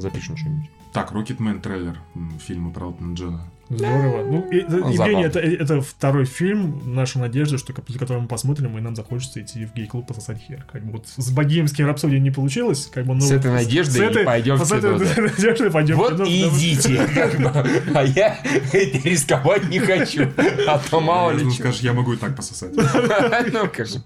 Запишем 0.00 0.36
что-нибудь. 0.36 0.70
Так, 0.92 1.12
Рокетмен 1.12 1.60
трейлер 1.60 2.00
фильма 2.40 2.72
про 2.72 2.86
Элтона 2.86 3.14
Джона. 3.14 3.50
Здорово. 3.70 4.24
Ну, 4.24 4.48
и- 4.50 4.64
Он 4.64 4.90
Евгений, 4.90 5.22
это, 5.24 5.38
это 5.38 5.80
второй 5.80 6.24
фильм, 6.24 6.82
наша 6.86 7.18
надежда, 7.20 7.56
что 7.56 7.72
после 7.72 7.98
которого 8.00 8.22
мы 8.22 8.28
посмотрим, 8.28 8.76
и 8.76 8.80
нам 8.80 8.96
захочется 8.96 9.40
идти 9.40 9.64
в 9.64 9.72
гей-клуб 9.74 10.06
пососать 10.08 10.38
хер. 10.46 10.64
Как 10.70 10.84
бы 10.84 10.92
вот 10.92 11.06
с 11.16 11.30
богемским 11.30 11.86
рапсодией 11.86 12.20
не 12.20 12.30
получилось, 12.32 12.90
как 12.92 13.06
бы, 13.06 13.14
ну, 13.14 13.20
С 13.20 13.30
этой 13.30 13.52
надеждой 13.52 13.92
с 13.92 14.00
этой- 14.00 14.24
пойдем 14.24 14.58
с 14.58 14.72
этой 14.72 14.90
надеждой 15.22 15.70
пойдем 15.70 15.96
Вот 15.96 16.12
кино, 16.14 16.24
и 16.24 16.48
идите, 16.48 17.00
как 17.14 17.66
а 17.94 18.02
я 18.02 18.38
рисковать 19.04 19.68
не 19.70 19.78
хочу, 19.78 20.26
а 20.66 20.78
то 20.78 21.00
мало 21.00 21.30
ли 21.30 21.44
Ну, 21.44 21.50
чего. 21.50 21.60
скажешь, 21.60 21.80
я 21.80 21.92
могу 21.92 22.12
и 22.14 22.16
так 22.16 22.34
пососать. 22.36 22.72
Ну, 23.52 23.68
конечно. 23.74 24.02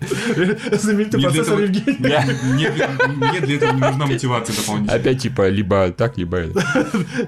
Знаменитый 0.72 1.20
Мне 1.20 1.30
для 1.30 1.42
профессор 1.44 1.54
этого- 1.54 1.60
Евгений. 1.60 1.98
Я 2.08 2.24
Мне 2.44 2.70
для 2.70 2.88
мне 3.08 3.40
для 3.40 3.56
этого 3.56 3.72
не 3.72 3.80
нужна 3.80 4.06
мотивация 4.06 4.56
дополнительная. 4.56 5.00
опять 5.00 5.22
типа 5.22 5.48
либо 5.48 5.90
так, 5.90 6.18
либо 6.18 6.36
это. 6.38 6.62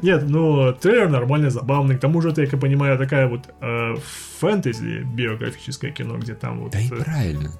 Нет, 0.03 0.25
ну, 0.29 0.73
трейлер 0.75 1.09
нормальный, 1.09 1.51
забавный. 1.51 1.97
К 1.97 2.01
тому 2.01 2.21
же 2.21 2.26
это, 2.29 2.43
я 2.43 2.49
понимаю, 2.49 2.99
такая 2.99 3.29
вот 3.29 3.49
э, 3.61 3.95
фэнтези 4.41 5.03
биографическое 5.05 5.91
кино, 5.91 6.19
где 6.19 6.35
там 6.35 6.61
вот... 6.61 6.73
Да 6.73 6.81
и 6.81 6.87
э, 6.91 7.03
правильно. 7.03 7.51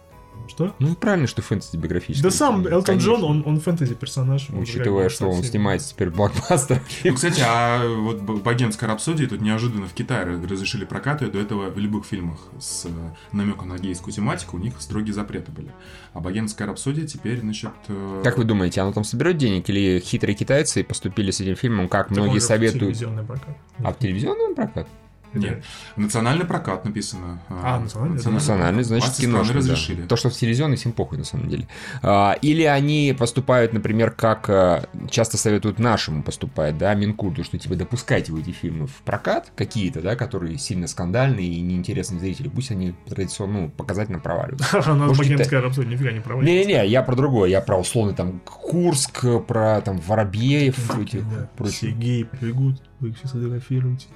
Что? 0.49 0.75
Ну 0.79 0.95
правильно, 0.95 1.27
что 1.27 1.43
фэнтези 1.43 1.77
биографический. 1.77 2.23
Да 2.23 2.31
сам 2.31 2.67
Элтон 2.67 2.83
Конечно. 2.85 3.09
Джон, 3.11 3.25
он, 3.25 3.43
он 3.47 3.61
фэнтези-персонаж. 3.61 4.51
он 4.51 4.61
Учитывая, 4.61 5.09
что 5.09 5.29
он 5.29 5.43
снимается 5.43 5.91
теперь 5.91 6.11
в 6.11 6.17
блокбастерах. 6.17 6.83
Ну, 7.05 7.15
кстати, 7.15 7.43
а 7.47 7.87
вот 7.89 8.21
«Б- 8.23 8.37
«Богемская 8.37 8.89
рапсодия» 8.89 9.29
тут 9.29 9.41
неожиданно 9.41 9.87
в 9.87 9.93
Китае 9.93 10.25
разрешили 10.27 10.85
прокат, 10.85 11.23
и 11.23 11.27
до 11.31 11.39
этого 11.39 11.71
в 11.71 11.79
любых 11.79 12.05
фильмах 12.07 12.39
с 12.59 12.87
э, 12.87 12.89
намеком 13.33 13.69
на 13.69 13.79
гейскую 13.79 14.13
тематику 14.15 14.57
у 14.57 14.61
них 14.61 14.75
строгие 14.81 15.13
запреты 15.15 15.53
были. 15.53 15.71
А 16.13 16.21
«Богемская 16.21 16.67
рапсодия» 16.69 17.07
теперь, 17.07 17.41
значит... 17.41 17.71
э, 17.89 18.21
Как 18.25 18.39
вы 18.39 18.45
думаете, 18.45 18.81
оно 18.81 18.93
там 18.93 19.05
соберет 19.05 19.37
денег 19.39 19.69
или 19.69 20.01
хитрые 20.01 20.35
китайцы 20.37 20.85
поступили 20.85 21.31
с 21.31 21.41
этим 21.41 21.57
фильмом, 21.57 21.89
как 21.89 22.09
Так 22.09 22.17
многие 22.17 22.39
советуют? 22.39 22.83
телевизионный 22.97 23.25
прокат. 23.25 23.57
А 23.79 23.93
в 23.93 23.99
телевизионном 23.99 24.55
прокат? 24.55 24.89
Нет, 25.35 25.65
национальный 25.97 26.45
прокат 26.45 26.85
написано. 26.85 27.41
А, 27.49 27.81
национальный, 27.81 28.23
да. 28.23 28.31
Национальный, 28.31 28.83
значит, 28.85 29.15
кино. 29.15 29.41
разрешили. 29.41 30.03
То, 30.03 30.17
что 30.17 30.31
в 30.31 30.35
телевизионный, 30.35 30.77
всем 30.77 30.93
похуй, 30.93 31.19
на 31.19 31.25
самом 31.25 31.49
деле. 31.49 31.69
А, 32.03 32.37
или 32.41 32.63
они 32.63 33.15
поступают, 33.19 33.73
например, 33.73 34.11
как 34.11 34.49
а, 34.49 34.89
часто 35.11 35.37
советуют 35.37 35.79
нашему 35.79 36.23
поступать, 36.23 36.79
да, 36.79 36.95
Минкульту, 36.95 37.45
что 37.45 37.59
типа 37.59 37.75
допускайте 37.75 38.33
вы 38.33 38.41
эти 38.41 38.51
фильмы 38.51 38.87
в 38.87 39.03
прокат 39.03 39.53
какие-то, 39.55 40.01
да, 40.01 40.17
которые 40.17 40.59
сильно 40.59 40.87
скандальные 40.87 41.47
и 41.47 41.61
неинтересны 41.61 42.19
зрителю. 42.19 42.51
Пусть 42.51 42.71
они 42.71 42.95
традиционно, 43.09 43.61
ну, 43.61 43.69
показательно 43.69 44.19
проваливаются. 44.19 44.77
Может, 44.93 45.19
богемская 45.19 45.61
рапсодия 45.61 45.91
нифига 45.93 46.13
не 46.13 46.21
проводится. 46.21 46.53
Не-не-не, 46.53 46.87
я 46.87 47.03
про 47.03 47.15
другое, 47.15 47.51
я 47.51 47.61
про 47.61 47.79
условный 47.79 48.15
там 48.15 48.41
Курск, 48.41 49.25
про 49.47 49.81
там 49.81 49.99
Воробьев, 49.99 50.99
эти, 51.01 51.19
Да, 51.19 51.49
прочие. 51.57 51.77
Все 51.77 51.91
геи 51.91 52.23
прибегут, 52.25 52.83
вы 53.01 53.11
их 53.11 53.19
все 53.19 53.29
сфотографируете. 53.29 54.07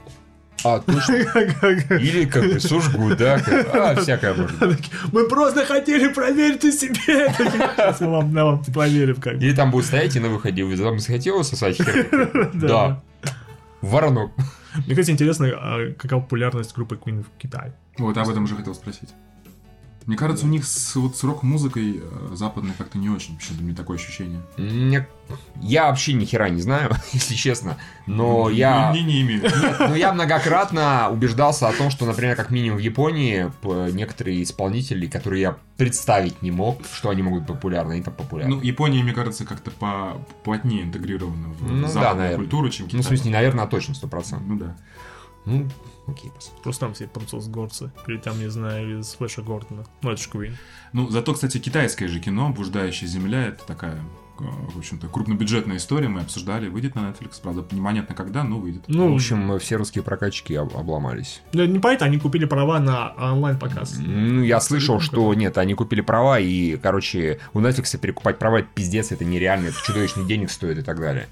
А, 0.64 0.80
точно. 0.80 1.14
Или 1.96 2.26
как 2.26 2.44
бы 2.44 2.61
Сужгу, 2.61 3.14
да, 3.16 3.40
а, 3.72 3.94
всякое 3.96 4.34
может 4.34 4.58
быть. 4.58 4.90
Мы 5.12 5.28
просто 5.28 5.64
хотели 5.64 6.08
проверить 6.08 6.64
у 6.64 6.70
себе. 6.70 7.32
Сейчас 7.36 8.00
мы 8.00 8.11
вам, 8.11 8.32
вам 8.32 8.64
проверим 8.64 9.16
как. 9.16 9.34
Или 9.34 9.54
там 9.54 9.70
будет 9.70 9.86
стоять 9.86 10.16
и 10.16 10.20
на 10.20 10.28
выходе, 10.28 10.64
вы 10.64 10.76
вам 10.76 10.98
захотелось 10.98 11.48
сосать 11.48 11.76
хер? 11.76 12.50
Да. 12.54 13.02
Воронок. 13.80 14.32
Мне, 14.86 14.90
кстати, 14.90 15.11
интересно, 15.11 15.48
а 15.52 15.92
какая 15.98 16.20
популярность 16.20 16.74
группы 16.74 16.96
Queen 16.96 17.24
в 17.24 17.38
Китае? 17.38 17.72
Вот 17.98 18.16
об 18.16 18.28
этом 18.28 18.44
уже 18.44 18.54
хотел 18.54 18.74
спросить. 18.74 19.08
Мне 20.07 20.16
кажется, 20.16 20.46
у 20.46 20.48
них 20.48 20.64
с, 20.66 20.96
вот, 20.96 21.16
с 21.16 21.22
рок-музыкой 21.22 22.01
э, 22.03 22.30
западной 22.34 22.72
как-то 22.76 22.98
не 22.98 23.09
очень. 23.11 23.36
Почему-то 23.36 23.62
мне 23.62 23.74
такое 23.74 23.96
ощущение. 23.98 24.40
Мне- 24.57 25.07
Я 25.61 25.86
вообще 25.88 26.14
ни 26.14 26.24
хера 26.24 26.48
не 26.48 26.61
знаю, 26.62 26.90
если 27.12 27.34
честно, 27.34 27.76
но 28.07 28.44
Ну, 28.44 28.48
я... 28.48 28.92
Не, 28.92 29.03
не 29.03 29.22
имею. 29.22 29.42
Но 29.78 29.94
я 29.94 30.12
многократно 30.12 31.11
убеждался 31.11 31.68
о 31.68 31.72
том, 31.72 31.90
что, 31.90 32.07
например, 32.07 32.34
как 32.34 32.51
минимум 32.51 32.78
в 32.78 32.82
Японии 32.82 33.53
некоторые 33.92 34.42
исполнители, 34.42 35.07
которые 35.07 35.42
я 35.42 35.57
представить 35.76 36.42
не 36.42 36.51
мог, 36.51 36.80
что 36.92 37.11
они 37.11 37.22
могут 37.22 37.40
быть 37.42 37.48
популярны, 37.48 37.92
они 37.92 38.03
там 38.03 38.14
популярны. 38.14 38.57
Ну, 38.57 38.62
Япония, 38.62 39.03
мне 39.03 39.12
кажется, 39.12 39.44
как-то 39.44 39.70
по 39.70 40.18
плотнее 40.44 40.82
интегрирована 40.82 41.48
в 41.48 41.62
Ну 41.70 41.82
да, 41.82 41.88
западную 41.88 42.16
наверное. 42.16 42.36
культуру, 42.38 42.68
чем 42.70 42.86
Ну, 42.86 42.90
Китай. 42.90 43.03
в 43.03 43.07
смысле, 43.07 43.30
наверное, 43.32 43.66
точно, 43.66 43.94
сто 43.94 44.09
процентов. 44.09 44.48
Ну 44.48 44.57
да. 44.59 44.76
Ну, 45.46 45.68
посмотрим. 46.14 46.62
Просто 46.62 46.80
там 46.86 46.94
все 46.94 47.06
француз-горцы. 47.08 47.92
Или 48.06 48.18
там, 48.18 48.38
не 48.38 48.48
знаю, 48.50 49.00
из 49.00 49.14
Флэша 49.14 49.42
Гордона. 49.42 49.84
Ну, 50.02 50.11
это 50.11 50.22
же 50.22 50.28
Queen. 50.28 50.54
Ну, 50.92 51.08
зато, 51.08 51.34
кстати, 51.34 51.58
китайское 51.58 52.08
же 52.08 52.20
кино 52.20 52.50
«Блуждающая 52.50 53.08
земля»— 53.08 53.46
это 53.48 53.64
такая, 53.64 54.00
в 54.74 54.78
общем-то, 54.78 55.09
крупнобюджетная 55.09 55.76
история. 55.76 56.09
Мы 56.09 56.20
обсуждали, 56.20 56.68
выйдет 56.68 56.95
на 56.95 57.01
Netflix. 57.01 57.41
Правда, 57.43 57.64
непонятно 57.74 58.14
когда, 58.14 58.45
но 58.45 58.59
выйдет. 58.59 58.82
Ну, 58.88 59.12
В 59.12 59.14
общем, 59.14 59.59
все 59.59 59.76
русские 59.76 60.03
прокатчики 60.05 60.53
об- 60.55 60.76
обломались. 60.76 61.43
ну, 61.53 61.64
не 61.64 61.78
понятно, 61.78 62.07
они 62.07 62.18
купили 62.18 62.45
права 62.45 62.78
на 62.80 63.12
онлайн-показ. 63.32 63.99
Ну, 63.99 64.43
я 64.43 64.61
слышал, 64.61 65.01
что 65.01 65.32
нет, 65.34 65.59
они 65.59 65.74
купили 65.74 66.01
права, 66.01 66.38
и, 66.38 66.76
короче, 66.76 67.38
у 67.55 67.61
Netflix 67.61 67.97
перекупать 67.99 68.38
права, 68.38 68.59
это 68.61 68.68
пиздец, 68.74 69.12
это 69.12 69.24
нереально, 69.24 69.68
это 69.68 69.76
чудовищный 69.84 70.24
денег 70.26 70.51
стоит 70.51 70.78
и 70.78 70.82
так 70.82 71.01
далее. 71.01 71.26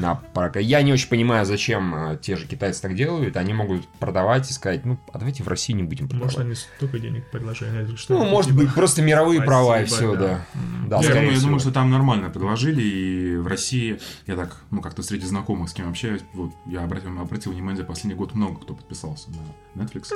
На 0.00 0.14
прокат. 0.14 0.62
Я 0.62 0.82
не 0.82 0.92
очень 0.92 1.08
понимаю, 1.08 1.44
зачем 1.46 1.94
э, 1.94 2.18
те 2.20 2.36
же 2.36 2.46
китайцы 2.46 2.80
так 2.82 2.94
делают. 2.94 3.36
Они 3.36 3.52
могут 3.52 3.86
продавать 3.98 4.50
и 4.50 4.52
сказать, 4.52 4.84
ну, 4.84 4.98
а 5.12 5.18
давайте 5.18 5.42
в 5.42 5.48
России 5.48 5.72
не 5.72 5.82
будем 5.82 6.08
продавать. 6.08 6.34
Может, 6.36 6.46
они 6.46 6.54
столько 6.54 6.98
денег 6.98 7.30
предложили. 7.30 7.94
Что 7.96 8.14
Ну, 8.18 8.24
может 8.30 8.50
типа, 8.52 8.62
быть, 8.64 8.74
просто 8.74 9.02
мировые 9.02 9.42
права 9.46 9.80
и 9.82 9.84
все, 9.84 10.14
да. 10.16 10.46
да. 10.88 11.00
Да, 11.00 11.00
я 11.02 11.08
думаю, 11.08 11.24
я 11.26 11.30
всего. 11.32 11.42
думаю, 11.42 11.60
что 11.60 11.70
там 11.72 11.90
нормально 11.90 12.30
предложили, 12.54 12.82
и 12.82 13.36
в 13.36 13.46
России, 13.46 13.98
я 14.26 14.36
так, 14.36 14.56
ну, 14.70 14.80
как-то 14.80 15.02
среди 15.02 15.26
знакомых, 15.26 15.68
с 15.68 15.72
кем 15.72 15.88
общаюсь, 15.88 16.22
вот, 16.32 16.52
я 16.66 16.82
обратил, 16.84 17.18
обратил 17.18 17.52
внимание, 17.52 17.78
за 17.78 17.84
последний 17.84 18.14
год 18.14 18.34
много 18.34 18.60
кто 18.60 18.74
подписался 18.74 19.28
на 19.74 19.82
Netflix. 19.82 20.08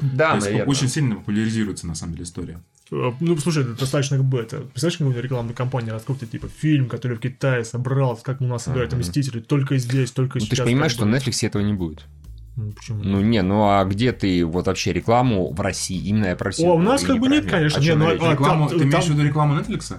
Да, 0.00 0.30
То 0.30 0.34
есть 0.36 0.46
наверное. 0.46 0.66
очень 0.70 0.88
сильно 0.88 1.14
популяризируется, 1.16 1.86
на 1.86 1.94
самом 1.94 2.12
деле, 2.14 2.24
история. 2.24 2.60
Э, 2.90 3.12
Ну, 3.20 3.36
слушай, 3.38 3.62
это 3.62 3.74
достаточно 3.74 4.16
как 4.16 4.26
бы 4.26 4.38
это. 4.40 4.58
Представляешь, 4.60 4.98
какую 4.98 5.22
рекламную 5.22 5.54
кампанию 5.56 5.94
раскрутит, 5.94 6.30
типа, 6.30 6.48
фильм, 6.48 6.88
который 6.88 7.16
в 7.16 7.20
Китае 7.20 7.64
собрал, 7.64 8.16
как 8.22 8.40
у 8.40 8.44
нас 8.44 8.68
играют 8.68 8.92
Ага. 8.92 9.00
Мстители, 9.00 9.40
только 9.40 9.78
здесь, 9.78 10.10
только 10.10 10.38
Ну, 10.38 10.40
сейчас. 10.40 10.50
ты 10.50 10.56
же 10.56 10.64
понимаешь, 10.64 10.92
что 10.92 11.04
на 11.04 11.16
Netflix 11.16 11.46
этого 11.46 11.62
не 11.62 11.74
будет. 11.74 12.04
Ну, 12.56 12.70
почему? 12.72 13.02
Ну, 13.02 13.20
не, 13.20 13.42
ну 13.42 13.64
а 13.68 13.84
где 13.84 14.12
ты 14.12 14.44
вот 14.44 14.66
вообще 14.66 14.92
рекламу 14.92 15.52
в 15.52 15.60
России? 15.60 15.98
Именно 16.08 16.26
я 16.26 16.36
просил. 16.36 16.68
О, 16.70 16.74
у 16.74 16.82
нас 16.82 17.02
как 17.02 17.18
бы 17.18 17.28
нет, 17.28 17.50
конечно. 17.50 17.80
Не, 17.80 17.94
ну, 17.96 18.06
а, 18.06 18.12
Рекламу, 18.14 18.68
там- 18.68 18.78
ты 18.78 18.84
имеешь 18.84 19.04
там- 19.04 19.14
в 19.14 19.18
виду 19.18 19.28
рекламу 19.28 19.58
Netflix? 19.58 19.96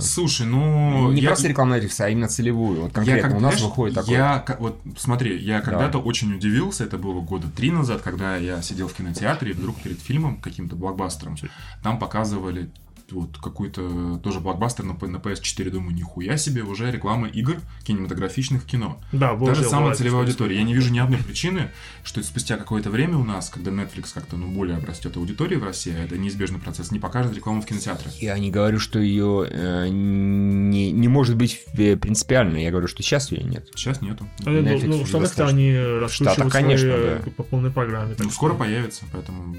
Слушай, 0.00 0.46
ну... 0.46 1.10
не 1.12 1.22
я- 1.22 1.28
просто 1.28 1.48
рекламу 1.48 1.74
Netflix, 1.74 2.00
а 2.00 2.10
именно 2.10 2.28
целевую. 2.28 2.82
Вот 2.82 2.92
конкретно 2.92 3.30
как- 3.30 3.38
у 3.38 3.40
нас 3.40 3.54
знаешь, 3.54 3.70
выходит 3.70 3.94
такое. 3.94 4.14
Я, 4.14 4.44
вот 4.58 4.80
смотри, 4.98 5.38
я 5.38 5.62
когда-то 5.62 5.98
очень 5.98 6.34
удивился, 6.34 6.84
это 6.84 6.98
было 6.98 7.20
года 7.20 7.48
три 7.48 7.70
назад, 7.70 8.02
когда 8.02 8.36
я 8.36 8.60
сидел 8.60 8.88
в 8.88 8.92
кинотеатре, 8.92 9.52
и 9.52 9.54
вдруг 9.54 9.76
перед 9.80 9.98
фильмом, 9.98 10.36
каким-то 10.36 10.76
блокбастером, 10.76 11.36
там 11.82 11.98
показывали 11.98 12.70
вот 13.14 13.38
какой-то 13.38 14.18
тоже 14.22 14.40
блокбастер 14.40 14.84
на, 14.84 14.94
на 14.94 15.16
PS4, 15.16 15.70
думаю, 15.70 15.94
нихуя 15.94 16.36
себе, 16.36 16.62
уже 16.62 16.90
реклама 16.90 17.28
игр 17.28 17.56
кинематографичных 17.84 18.62
в 18.62 18.66
кино. 18.66 19.00
Да, 19.12 19.28
Та 19.28 19.34
вот 19.34 19.56
же 19.56 19.62
же 19.62 19.68
самая 19.68 19.80
бывает, 19.80 19.98
целевая 19.98 20.22
аудитория. 20.22 20.56
Я 20.56 20.62
не 20.62 20.74
вижу 20.74 20.92
ни 20.92 20.98
одной 20.98 21.18
причины, 21.18 21.70
что 22.02 22.22
спустя 22.22 22.56
какое-то 22.56 22.90
время 22.90 23.16
у 23.16 23.24
нас, 23.24 23.48
когда 23.50 23.70
Netflix 23.70 24.12
как-то 24.14 24.36
ну, 24.36 24.48
более 24.48 24.76
обрастет 24.76 25.16
аудиторией 25.16 25.60
в 25.60 25.64
России, 25.64 25.94
а 25.96 26.04
это 26.04 26.18
неизбежный 26.18 26.58
процесс, 26.58 26.90
не 26.90 26.98
покажет 26.98 27.34
рекламу 27.34 27.62
в 27.62 27.66
кинотеатрах. 27.66 28.14
Я 28.16 28.38
не 28.38 28.50
говорю, 28.50 28.78
что 28.78 28.98
ее 28.98 29.48
не, 29.90 30.92
не 30.92 31.08
может 31.08 31.36
быть 31.36 31.62
э, 31.76 31.96
принципиально. 31.96 32.58
Я 32.58 32.70
говорю, 32.70 32.88
что 32.88 33.02
сейчас 33.02 33.30
ее 33.32 33.42
нет. 33.44 33.68
Сейчас 33.74 34.02
нету. 34.02 34.28
А, 34.44 34.50
ну, 34.50 34.60
Netflix 34.60 34.86
Ну, 34.86 35.04
в 35.04 35.08
Штатах-то 35.08 35.46
они 35.46 35.72
Штатах, 35.72 36.02
раскручивают 36.02 36.52
конечно, 36.52 36.88
свои, 36.88 37.00
э, 37.00 37.20
да. 37.24 37.30
по 37.30 37.42
полной 37.42 37.70
программе. 37.70 38.14
Ну, 38.18 38.30
скоро 38.30 38.54
появится, 38.54 39.04
поэтому... 39.12 39.56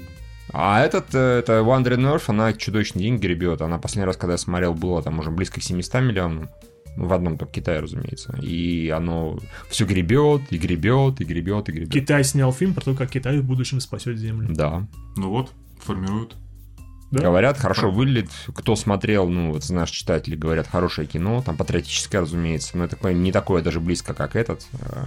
А 0.52 0.80
этот, 0.80 1.14
э, 1.14 1.38
это 1.40 1.54
Wandering 1.60 2.14
Earth, 2.14 2.24
она 2.28 2.52
чудовищные 2.52 3.04
деньги 3.04 3.22
гребет. 3.26 3.62
Она 3.62 3.78
последний 3.78 4.06
раз, 4.06 4.16
когда 4.16 4.34
я 4.34 4.38
смотрел, 4.38 4.74
было 4.74 5.02
там 5.02 5.18
уже 5.18 5.30
близко 5.30 5.60
к 5.60 5.62
700 5.62 5.94
миллионам. 6.02 6.48
Ну, 6.96 7.06
В 7.06 7.12
одном 7.12 7.36
только 7.36 7.54
Китае, 7.54 7.80
разумеется. 7.80 8.34
И 8.40 8.88
оно 8.88 9.38
все 9.68 9.84
гребет, 9.84 10.42
и 10.50 10.56
гребет, 10.56 11.20
и 11.20 11.24
гребет, 11.24 11.68
и 11.68 11.72
гребет. 11.72 11.92
Китай 11.92 12.24
снял 12.24 12.52
фильм 12.52 12.72
про 12.74 12.82
то, 12.84 12.94
как 12.94 13.10
Китай 13.10 13.38
в 13.38 13.44
будущем 13.44 13.80
спасет 13.80 14.16
Землю. 14.18 14.48
Да. 14.50 14.86
Ну 15.16 15.30
вот, 15.30 15.52
формируют. 15.80 16.36
Да? 17.10 17.20
Говорят, 17.22 17.58
хорошо 17.58 17.90
выглядит. 17.90 18.30
Кто 18.54 18.74
смотрел, 18.76 19.28
ну, 19.28 19.52
вот 19.52 19.62
знаешь, 19.62 19.90
читатели 19.90 20.34
говорят, 20.36 20.66
хорошее 20.68 21.06
кино, 21.06 21.42
там 21.44 21.56
патриотическое, 21.56 22.22
разумеется, 22.22 22.76
но 22.78 22.84
это 22.84 22.96
такое, 22.96 23.12
не 23.12 23.30
такое 23.30 23.62
даже 23.62 23.78
близко, 23.78 24.14
как 24.14 24.34
этот. 24.34 24.66
э, 24.80 25.04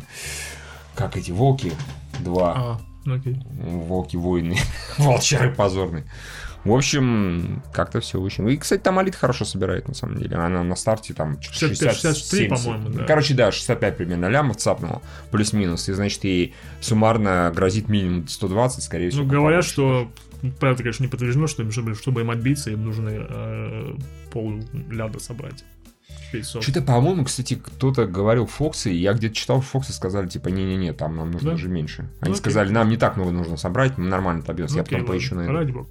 Как 0.95 1.17
эти 1.17 1.31
волки. 1.31 1.73
Два. 2.19 2.53
А, 2.55 2.81
ну 3.09 3.15
окей. 3.15 3.37
Волки 3.51 4.15
воины. 4.15 4.55
Волчары 4.97 5.51
позорные. 5.53 6.05
В 6.65 6.73
общем, 6.73 7.63
как-то 7.71 8.01
все 8.01 8.19
очень. 8.19 8.49
И, 8.49 8.57
кстати, 8.57 8.81
там 8.81 8.99
Алит 8.99 9.15
хорошо 9.15 9.45
собирает, 9.45 9.87
на 9.87 9.93
самом 9.93 10.17
деле. 10.17 10.35
Она 10.35 10.61
на 10.61 10.75
старте 10.75 11.13
там 11.13 11.41
65, 11.41 11.77
60, 11.77 12.15
63, 12.15 12.47
70. 12.47 12.65
по-моему, 12.65 12.89
да. 12.89 13.05
Короче, 13.05 13.33
да, 13.33 13.51
65 13.51 13.97
примерно 13.97 14.25
лямов 14.27 14.57
цапнула. 14.57 15.01
Плюс-минус. 15.31 15.87
И, 15.87 15.93
значит, 15.93 16.23
ей 16.25 16.53
суммарно 16.81 17.51
грозит 17.55 17.87
минимум 17.87 18.27
120, 18.27 18.83
скорее 18.83 19.09
всего. 19.09 19.23
Ну, 19.23 19.29
говорят, 19.29 19.63
что 19.63 20.11
ну, 20.41 20.51
правда, 20.51 20.83
конечно, 20.83 21.03
не 21.03 21.09
подтверждено, 21.09 21.47
что 21.47 21.63
им, 21.63 21.71
чтобы, 21.71 21.95
чтобы 21.95 22.21
им 22.21 22.29
отбиться, 22.29 22.71
им 22.71 22.83
нужно 22.83 23.09
э, 23.09 23.95
пол 24.31 24.59
ляда 24.89 25.19
собрать. 25.19 25.63
Певцов. 26.31 26.63
Что-то, 26.63 26.81
по-моему, 26.81 27.25
кстати, 27.25 27.55
кто-то 27.55 28.05
говорил 28.05 28.45
Фоксы, 28.45 28.89
я 28.89 29.13
где-то 29.13 29.35
читал, 29.35 29.61
Фоксы 29.61 29.93
сказали, 29.93 30.27
типа, 30.27 30.49
не-не-не, 30.49 30.93
там 30.93 31.15
нам 31.15 31.31
нужно 31.31 31.51
Да? 31.51 31.55
даже 31.55 31.69
меньше. 31.69 32.01
Они 32.01 32.09
Ну, 32.21 32.31
окей. 32.31 32.35
сказали, 32.35 32.69
нам 32.71 32.89
не 32.89 32.97
так 32.97 33.17
много 33.17 33.31
нужно 33.31 33.57
собрать, 33.57 33.97
мы 33.97 34.05
нормально 34.07 34.41
отобьемся. 34.43 34.75
Я 34.75 34.81
Окей, 34.81 34.99
потом 34.99 35.07
поищу 35.13 35.35
на 35.35 35.41
это. 35.41 35.51
Ради 35.51 35.71
бога. 35.71 35.87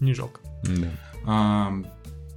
Не 0.00 0.14
жалко. 0.14 0.40
Да. 0.64 0.88
А, 1.24 1.72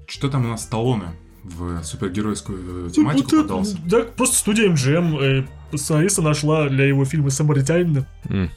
что 0.07 0.29
там 0.29 0.45
у 0.45 0.49
нас 0.49 0.63
Сталлоне 0.63 1.05
в 1.43 1.83
супергеройскую 1.83 2.59
э, 2.59 2.83
Ну, 2.85 2.89
тематику 2.89 3.27
это- 3.29 3.41
подался? 3.43 3.77
Да, 3.85 4.01
просто 4.03 4.35
студия 4.37 4.69
МГМ 4.69 5.17
э, 5.19 5.45
сценариста 5.77 6.21
нашла 6.21 6.67
для 6.69 6.85
его 6.85 7.05
фильма 7.05 7.29
«Самаритянина». 7.29 8.05
М. 8.29 8.49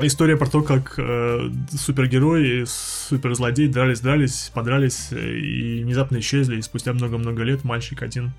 История 0.00 0.36
про 0.36 0.46
то, 0.46 0.62
как 0.62 0.94
э, 0.96 1.50
супергерои 1.70 2.62
и 2.62 2.64
суперзлодей 2.66 3.68
дрались-дрались, 3.68 4.50
подрались 4.54 5.08
э, 5.10 5.38
и 5.38 5.84
внезапно 5.84 6.18
исчезли. 6.18 6.56
И 6.56 6.62
спустя 6.62 6.92
много-много 6.92 7.42
лет 7.42 7.62
мальчик 7.62 8.02
один 8.02 8.32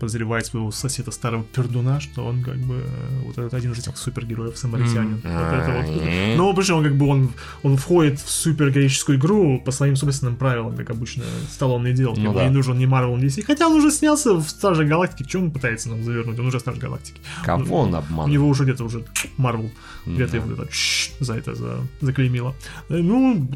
подозревает 0.00 0.46
своего 0.46 0.70
соседа 0.72 1.10
старого 1.10 1.44
пердуна, 1.44 2.00
что 2.00 2.24
он 2.26 2.42
как 2.42 2.56
бы 2.56 2.82
э, 2.84 3.20
вот 3.26 3.38
этот 3.38 3.54
один 3.54 3.72
из 3.72 3.78
этих 3.78 3.96
супергероев 3.96 4.56
самаритянин. 4.56 5.20
Вот 5.22 5.24
это 5.24 5.72
вот. 5.76 6.02
А, 6.02 6.34
Но 6.36 6.52
причем 6.54 6.76
он 6.78 6.84
как 6.84 6.96
бы 6.96 7.06
он, 7.06 7.30
он 7.62 7.76
входит 7.76 8.18
в 8.18 8.28
супергероическую 8.30 9.18
игру 9.18 9.60
по 9.64 9.70
своим 9.70 9.94
собственным 9.96 10.36
правилам, 10.36 10.74
как 10.76 10.90
обычно 10.90 11.22
Сталлоне 11.50 11.92
делал. 11.92 12.16
Ну 12.16 12.22
Ему 12.22 12.34
да. 12.34 12.44
не 12.48 12.50
нужен 12.54 12.78
ни 12.78 12.86
Marvel, 12.86 13.16
ни 13.18 13.26
DC. 13.26 13.42
Хотя 13.44 13.68
он 13.68 13.74
уже 13.74 13.90
снялся 13.90 14.34
в 14.34 14.48
Страже 14.48 14.84
Галактики. 14.84 15.28
Чем 15.28 15.44
он 15.44 15.50
пытается 15.50 15.90
нам 15.90 16.02
завернуть? 16.02 16.38
Он 16.38 16.46
уже 16.46 16.58
Страж 16.60 16.78
Галактики. 16.78 17.20
Кого 17.44 17.80
он 17.82 17.94
У 17.94 17.96
обманул? 17.98 18.28
него 18.32 18.48
уже 18.48 18.64
где-то 18.64 18.84
уже 18.84 19.04
Marvel 19.38 19.70
где-то 20.06 20.32
Да. 20.32 20.38
его 20.38 20.52
это, 20.62 20.72
«Шш» 20.72 21.10
за 21.20 21.34
это 21.34 21.54
за, 21.54 21.76
заклеймило. 22.00 22.54
Э, 22.88 22.96
Ну, 22.96 23.46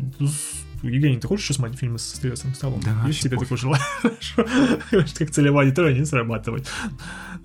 Евгений, 0.89 1.19
ты 1.19 1.27
хочешь 1.29 1.55
смотреть 1.55 1.79
фильмы 1.79 1.99
со 1.99 2.17
Стивенсом 2.17 2.55
Сталлоне? 2.55 2.83
Да, 2.85 2.95
вообще 3.03 3.23
тебе 3.23 3.39
такое 3.39 3.59
желание? 3.59 3.87
Как 5.19 5.31
целевая 5.31 5.67
аудитория 5.67 5.99
не 5.99 6.05
срабатывает. 6.05 6.69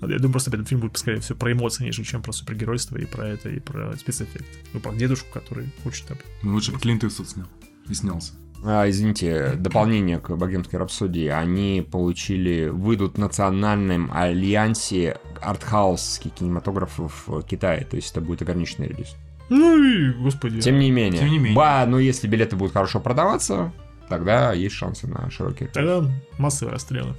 Я 0.00 0.18
думаю, 0.18 0.32
просто 0.32 0.50
этот 0.50 0.68
фильм 0.68 0.80
будет, 0.80 0.96
скорее 0.96 1.20
всего, 1.20 1.38
про 1.38 1.52
эмоции, 1.52 1.84
нежели 1.84 2.04
чем 2.04 2.22
про 2.22 2.32
супергеройство 2.32 2.96
и 2.96 3.04
про 3.04 3.28
это, 3.28 3.48
и 3.48 3.60
про 3.60 3.96
спецэффект. 3.96 4.46
Ну, 4.72 4.80
про 4.80 4.94
дедушку, 4.94 5.28
который 5.32 5.68
хочет 5.82 6.06
Ну, 6.42 6.54
лучше 6.54 6.72
бы 6.72 6.78
Клинт 6.78 7.04
Иствуд 7.04 7.28
снял. 7.28 7.46
И 7.88 7.94
снялся. 7.94 8.32
А, 8.62 8.88
извините, 8.88 9.54
дополнение 9.56 10.18
к 10.18 10.34
богемской 10.36 10.78
рапсодии. 10.78 11.26
Они 11.26 11.86
получили, 11.88 12.68
выйдут 12.68 13.14
в 13.14 13.18
национальном 13.18 14.10
альянсе 14.12 15.18
артхаусских 15.40 16.34
кинематографов 16.34 17.24
в 17.26 17.42
Китае. 17.42 17.84
То 17.84 17.96
есть 17.96 18.10
это 18.10 18.20
будет 18.20 18.42
ограниченный 18.42 18.88
релиз. 18.88 19.16
Ну 19.50 19.82
и, 19.82 20.12
господи. 20.12 20.60
Тем 20.60 20.78
не 20.78 20.90
менее. 20.90 21.20
Тем 21.20 21.30
не 21.30 21.38
менее. 21.38 21.56
Ба, 21.56 21.84
но 21.86 21.98
если 21.98 22.26
билеты 22.28 22.56
будут 22.56 22.72
хорошо 22.72 23.00
продаваться, 23.00 23.72
тогда 24.08 24.52
есть 24.52 24.74
шансы 24.74 25.06
на 25.06 25.30
широкий. 25.30 25.66
Тогда 25.66 26.02
массовые 26.38 26.72
расстрелы. 26.72 27.14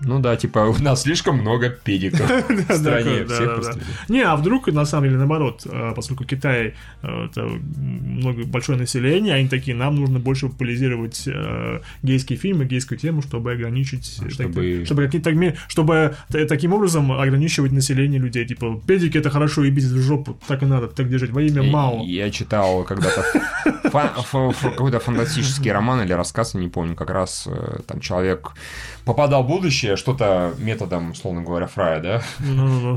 Ну 0.00 0.20
да, 0.20 0.36
типа 0.36 0.60
у 0.60 0.82
нас 0.82 1.02
слишком 1.02 1.38
много 1.38 1.70
педиков 1.70 2.20
в 2.48 2.74
стране. 2.74 3.26
Не, 4.08 4.22
а 4.22 4.36
вдруг, 4.36 4.66
на 4.68 4.84
самом 4.84 5.04
деле, 5.04 5.16
наоборот, 5.18 5.66
э, 5.66 5.92
поскольку 5.94 6.24
Китай 6.24 6.74
э, 7.02 7.26
это 7.26 7.42
много, 7.42 8.44
большое 8.44 8.78
население, 8.78 9.34
они 9.34 9.48
такие, 9.48 9.76
нам 9.76 9.96
нужно 9.96 10.18
больше 10.18 10.48
популяризировать 10.48 11.22
э, 11.26 11.80
гейские 12.02 12.38
фильмы, 12.38 12.64
гейскую 12.64 12.98
тему, 12.98 13.22
чтобы 13.22 13.52
ограничить... 13.52 14.18
э, 14.22 14.30
чтобы- 14.30 15.06
какие-то, 15.06 15.56
чтобы 15.68 16.16
таким 16.28 16.72
образом 16.72 17.12
ограничивать 17.12 17.72
население 17.72 18.20
людей. 18.20 18.46
Типа, 18.46 18.80
педики 18.86 19.18
это 19.18 19.30
хорошо, 19.30 19.64
и 19.64 19.70
в 19.70 20.02
жопу, 20.02 20.38
так 20.48 20.62
и 20.62 20.66
надо, 20.66 20.88
так 20.88 21.08
держать, 21.08 21.30
во 21.30 21.42
имя 21.42 21.62
Мао. 21.62 22.02
Я 22.04 22.30
читал 22.30 22.84
когда-то 22.84 23.24
какой-то 24.62 24.98
фантастический 24.98 25.72
роман 25.72 26.02
или 26.02 26.12
рассказ, 26.12 26.54
я 26.54 26.60
не 26.60 26.68
помню, 26.68 26.94
как 26.94 27.10
раз 27.10 27.48
там 27.86 28.00
человек 28.00 28.52
попадал 29.04 29.42
в 29.42 29.46
будущее, 29.48 29.67
что-то 29.70 30.54
методом, 30.58 31.10
условно 31.12 31.42
говоря, 31.42 31.66
Фрая, 31.66 32.00
да, 32.00 32.22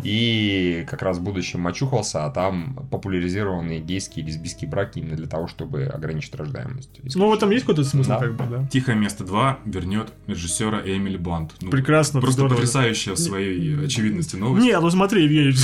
и 0.04 0.86
как 0.90 1.02
раз 1.02 1.18
в 1.18 1.22
будущем 1.24 1.62
мочухался, 1.62 2.26
а 2.26 2.30
там 2.32 2.88
популяризированы 2.92 3.80
гейские 3.80 4.24
и 4.26 4.28
лесбийские 4.28 4.70
браки 4.70 5.00
именно 5.00 5.16
для 5.16 5.28
того, 5.28 5.48
чтобы 5.48 5.84
ограничить 5.86 6.36
рождаемость. 6.36 6.90
Ну, 7.16 7.30
в 7.30 7.34
этом 7.34 7.50
есть 7.52 7.66
какой-то 7.66 7.84
смысл, 7.84 8.10
Да. 8.10 8.18
как 8.20 8.36
бы, 8.36 8.46
да. 8.46 8.68
Тихое 8.72 8.98
место 8.98 9.24
2 9.24 9.60
вернет 9.66 10.12
режиссера 10.28 10.80
Эмили 10.86 11.18
Блант. 11.18 11.54
Ну, 11.62 11.70
Прекрасно, 11.72 12.20
Просто 12.20 12.40
здорово. 12.42 12.56
потрясающая 12.56 13.14
в 13.14 13.18
своей 13.20 13.86
очевидности 13.86 14.36
новость. 14.36 14.66
Не, 14.66 14.80
ну 14.80 14.90
смотри, 14.90 15.24
Евгений, 15.24 15.56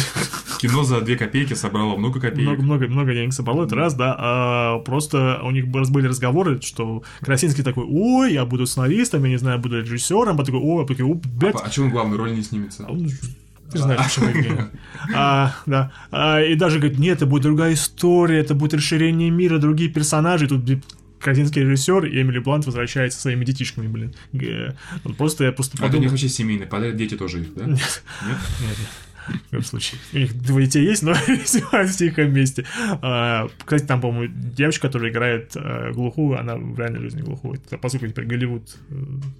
Кино 0.60 0.84
за 0.84 1.02
2 1.02 1.16
копейки 1.16 1.54
собрало 1.54 1.98
много 1.98 2.20
копеек. 2.20 2.48
много, 2.48 2.62
много, 2.64 2.88
много 2.88 3.14
денег 3.14 3.34
собрало, 3.34 3.66
это 3.66 3.76
раз, 3.76 3.94
да. 3.94 4.16
А 4.18 4.80
просто 4.80 5.40
у 5.44 5.52
них 5.52 5.66
раз 5.74 5.90
были 5.90 6.08
разговоры, 6.08 6.62
что 6.62 7.04
Красинский 7.22 7.64
такой, 7.64 7.86
ой, 7.88 8.34
я 8.34 8.46
буду 8.46 8.66
сценаристом, 8.66 9.24
я 9.24 9.30
не 9.30 9.38
знаю, 9.38 9.60
буду 9.60 9.82
режиссером, 9.82 10.40
а 10.40 10.44
такой, 10.44 10.60
ой, 10.60 10.86
а 10.98 11.08
такой, 11.08 11.12
«О, 11.12 11.16
А, 11.16 11.38
блядь, 11.40 11.54
по- 11.54 11.64
а 11.66 11.70
чего 11.70 11.86
он 11.86 11.92
главную 11.92 12.18
роль 12.18 12.34
не 12.34 12.44
снимется? 12.44 12.86
А 12.88 12.92
он 12.92 13.10
Ты 13.72 13.80
знаешь, 13.80 14.02
почему 14.04 14.30
Евгений. 14.30 14.62
А, 15.14 15.54
да. 15.66 15.92
А, 16.12 16.42
и 16.42 16.56
даже 16.56 16.80
говорит, 16.80 17.00
нет, 17.00 17.18
это 17.18 17.26
будет 17.26 17.44
другая 17.44 17.74
история, 17.74 18.40
это 18.40 18.56
будет 18.56 18.74
расширение 18.76 19.30
мира, 19.30 19.58
другие 19.60 19.90
персонажи. 19.90 20.48
Тут 20.48 20.64
Казинский 21.20 21.64
режиссер 21.64 22.06
и 22.06 22.22
Эмили 22.22 22.40
Блант 22.40 22.66
возвращается 22.66 23.18
со 23.18 23.24
своими 23.24 23.44
детишками, 23.44 23.88
блин. 23.88 24.14
Просто 25.18 25.44
я 25.46 25.52
просто 25.52 25.74
А 25.74 25.80
это 25.80 25.84
у 25.84 25.88
подумал... 25.88 26.02
них 26.04 26.12
вообще 26.12 26.30
семейный, 26.30 26.66
подряд 26.66 26.96
дети 26.96 27.18
тоже 27.18 27.42
их, 27.42 27.54
да? 27.56 27.66
Нет. 27.66 28.04
Нет? 28.26 28.38
Нет, 28.62 28.78
нет. 28.80 28.88
В 29.50 29.54
любом 29.54 29.66
случае. 29.66 30.00
У 30.14 30.18
них 30.18 30.34
двое 30.42 30.66
детей 30.66 30.86
есть, 30.86 31.04
но 31.04 31.14
снимают 31.46 31.92
в 31.92 31.98
тихом 31.98 32.34
месте. 32.34 32.66
А, 33.02 33.48
Кстати, 33.60 33.86
там, 33.86 34.02
по-моему, 34.02 34.34
девочка, 34.36 34.88
которая 34.88 35.12
играет 35.12 35.52
э, 35.56 35.92
глухую, 35.94 36.40
она 36.40 36.56
в 36.56 36.78
реальной 36.80 37.00
жизни 37.02 37.22
глухую. 37.22 37.60
Это, 37.66 37.78
поскольку 37.78 38.08
теперь 38.08 38.26
Голливуд 38.26 38.78
э, 38.90 38.94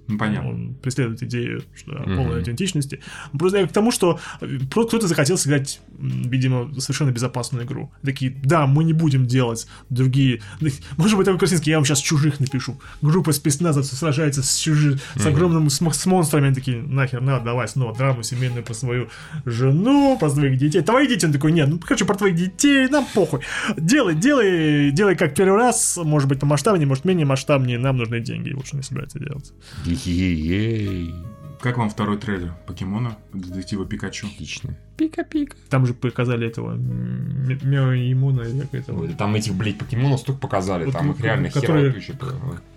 Ну, 0.08 0.18
понятно. 0.18 0.50
он 0.50 0.74
преследует 0.74 1.22
идею 1.22 1.62
что, 1.76 1.92
полной 1.92 2.42
идентичности. 2.42 3.00
Просто 3.38 3.58
я 3.58 3.66
к 3.66 3.72
тому, 3.72 3.90
что 3.90 4.18
э, 4.40 4.58
просто 4.70 4.88
кто-то 4.88 5.06
захотел 5.08 5.36
сыграть, 5.38 5.80
видимо, 5.98 6.72
совершенно 6.80 7.10
безопасную 7.10 7.64
игру. 7.64 7.92
Такие, 8.02 8.30
да, 8.42 8.66
мы 8.66 8.84
не 8.84 8.92
будем 8.92 9.26
делать 9.26 9.66
другие... 9.90 10.40
Может 10.96 11.16
быть, 11.16 11.24
такой 11.24 11.38
Красинский, 11.38 11.70
я 11.70 11.78
вам 11.78 11.84
сейчас 11.84 12.00
чужих 12.00 12.40
напишу. 12.40 12.80
Группа 13.02 13.32
спецназовцев 13.32 13.98
сражается 13.98 14.42
с 14.42 14.56
чужи... 14.56 14.98
с 15.16 15.26
огромным 15.26 15.70
с, 15.70 15.80
мо- 15.80 15.92
с 15.92 16.04
монстрами. 16.06 16.46
Они 16.46 16.54
такие, 16.54 16.82
нахер, 16.82 17.20
надо, 17.20 17.44
давай 17.44 17.68
снова 17.68 17.94
драму 17.96 18.22
семейную 18.22 18.64
про 18.64 18.74
свою 18.74 19.08
жену, 19.44 19.77
про 20.18 20.30
своих 20.30 20.58
детей. 20.58 20.82
Твои 20.82 21.06
дети, 21.08 21.26
он 21.26 21.32
такой, 21.32 21.52
нет, 21.52 21.68
ну 21.68 21.78
хочу 21.84 22.06
про 22.06 22.14
твоих 22.16 22.34
детей, 22.36 22.88
нам 22.88 23.06
похуй. 23.14 23.40
Делай, 23.76 24.14
делай, 24.14 24.90
делай 24.90 25.16
как 25.16 25.34
первый 25.34 25.58
раз, 25.58 25.98
может 26.02 26.28
быть, 26.28 26.40
помасштабнее, 26.40 26.86
может, 26.86 27.04
менее 27.04 27.26
масштабнее, 27.26 27.78
нам 27.78 27.96
нужны 27.96 28.20
деньги. 28.20 28.54
Что 28.64 28.76
он 28.76 28.82
собирается 28.82 29.18
делать. 29.18 29.52
Как 31.60 31.76
вам 31.76 31.90
второй 31.90 32.18
трейлер 32.18 32.52
Покемона, 32.68 33.16
детектива 33.32 33.84
Пикачу? 33.84 34.28
Отлично. 34.28 34.76
Пика-пика. 34.96 35.56
Там 35.68 35.86
же 35.86 35.94
показали 35.94 36.46
этого 36.46 36.74
М- 36.74 37.48
Меоимуна 37.62 38.42
или 38.42 38.60
как 38.60 38.74
это 38.74 38.92
вот. 38.92 39.16
Там 39.16 39.34
этих, 39.34 39.54
блядь, 39.54 39.76
покемонов 39.76 40.20
столько 40.20 40.40
показали, 40.40 40.84
Вот, 40.84 40.92
там 40.94 41.10
их 41.10 41.20
реально 41.20 41.50
которые-. 41.50 41.92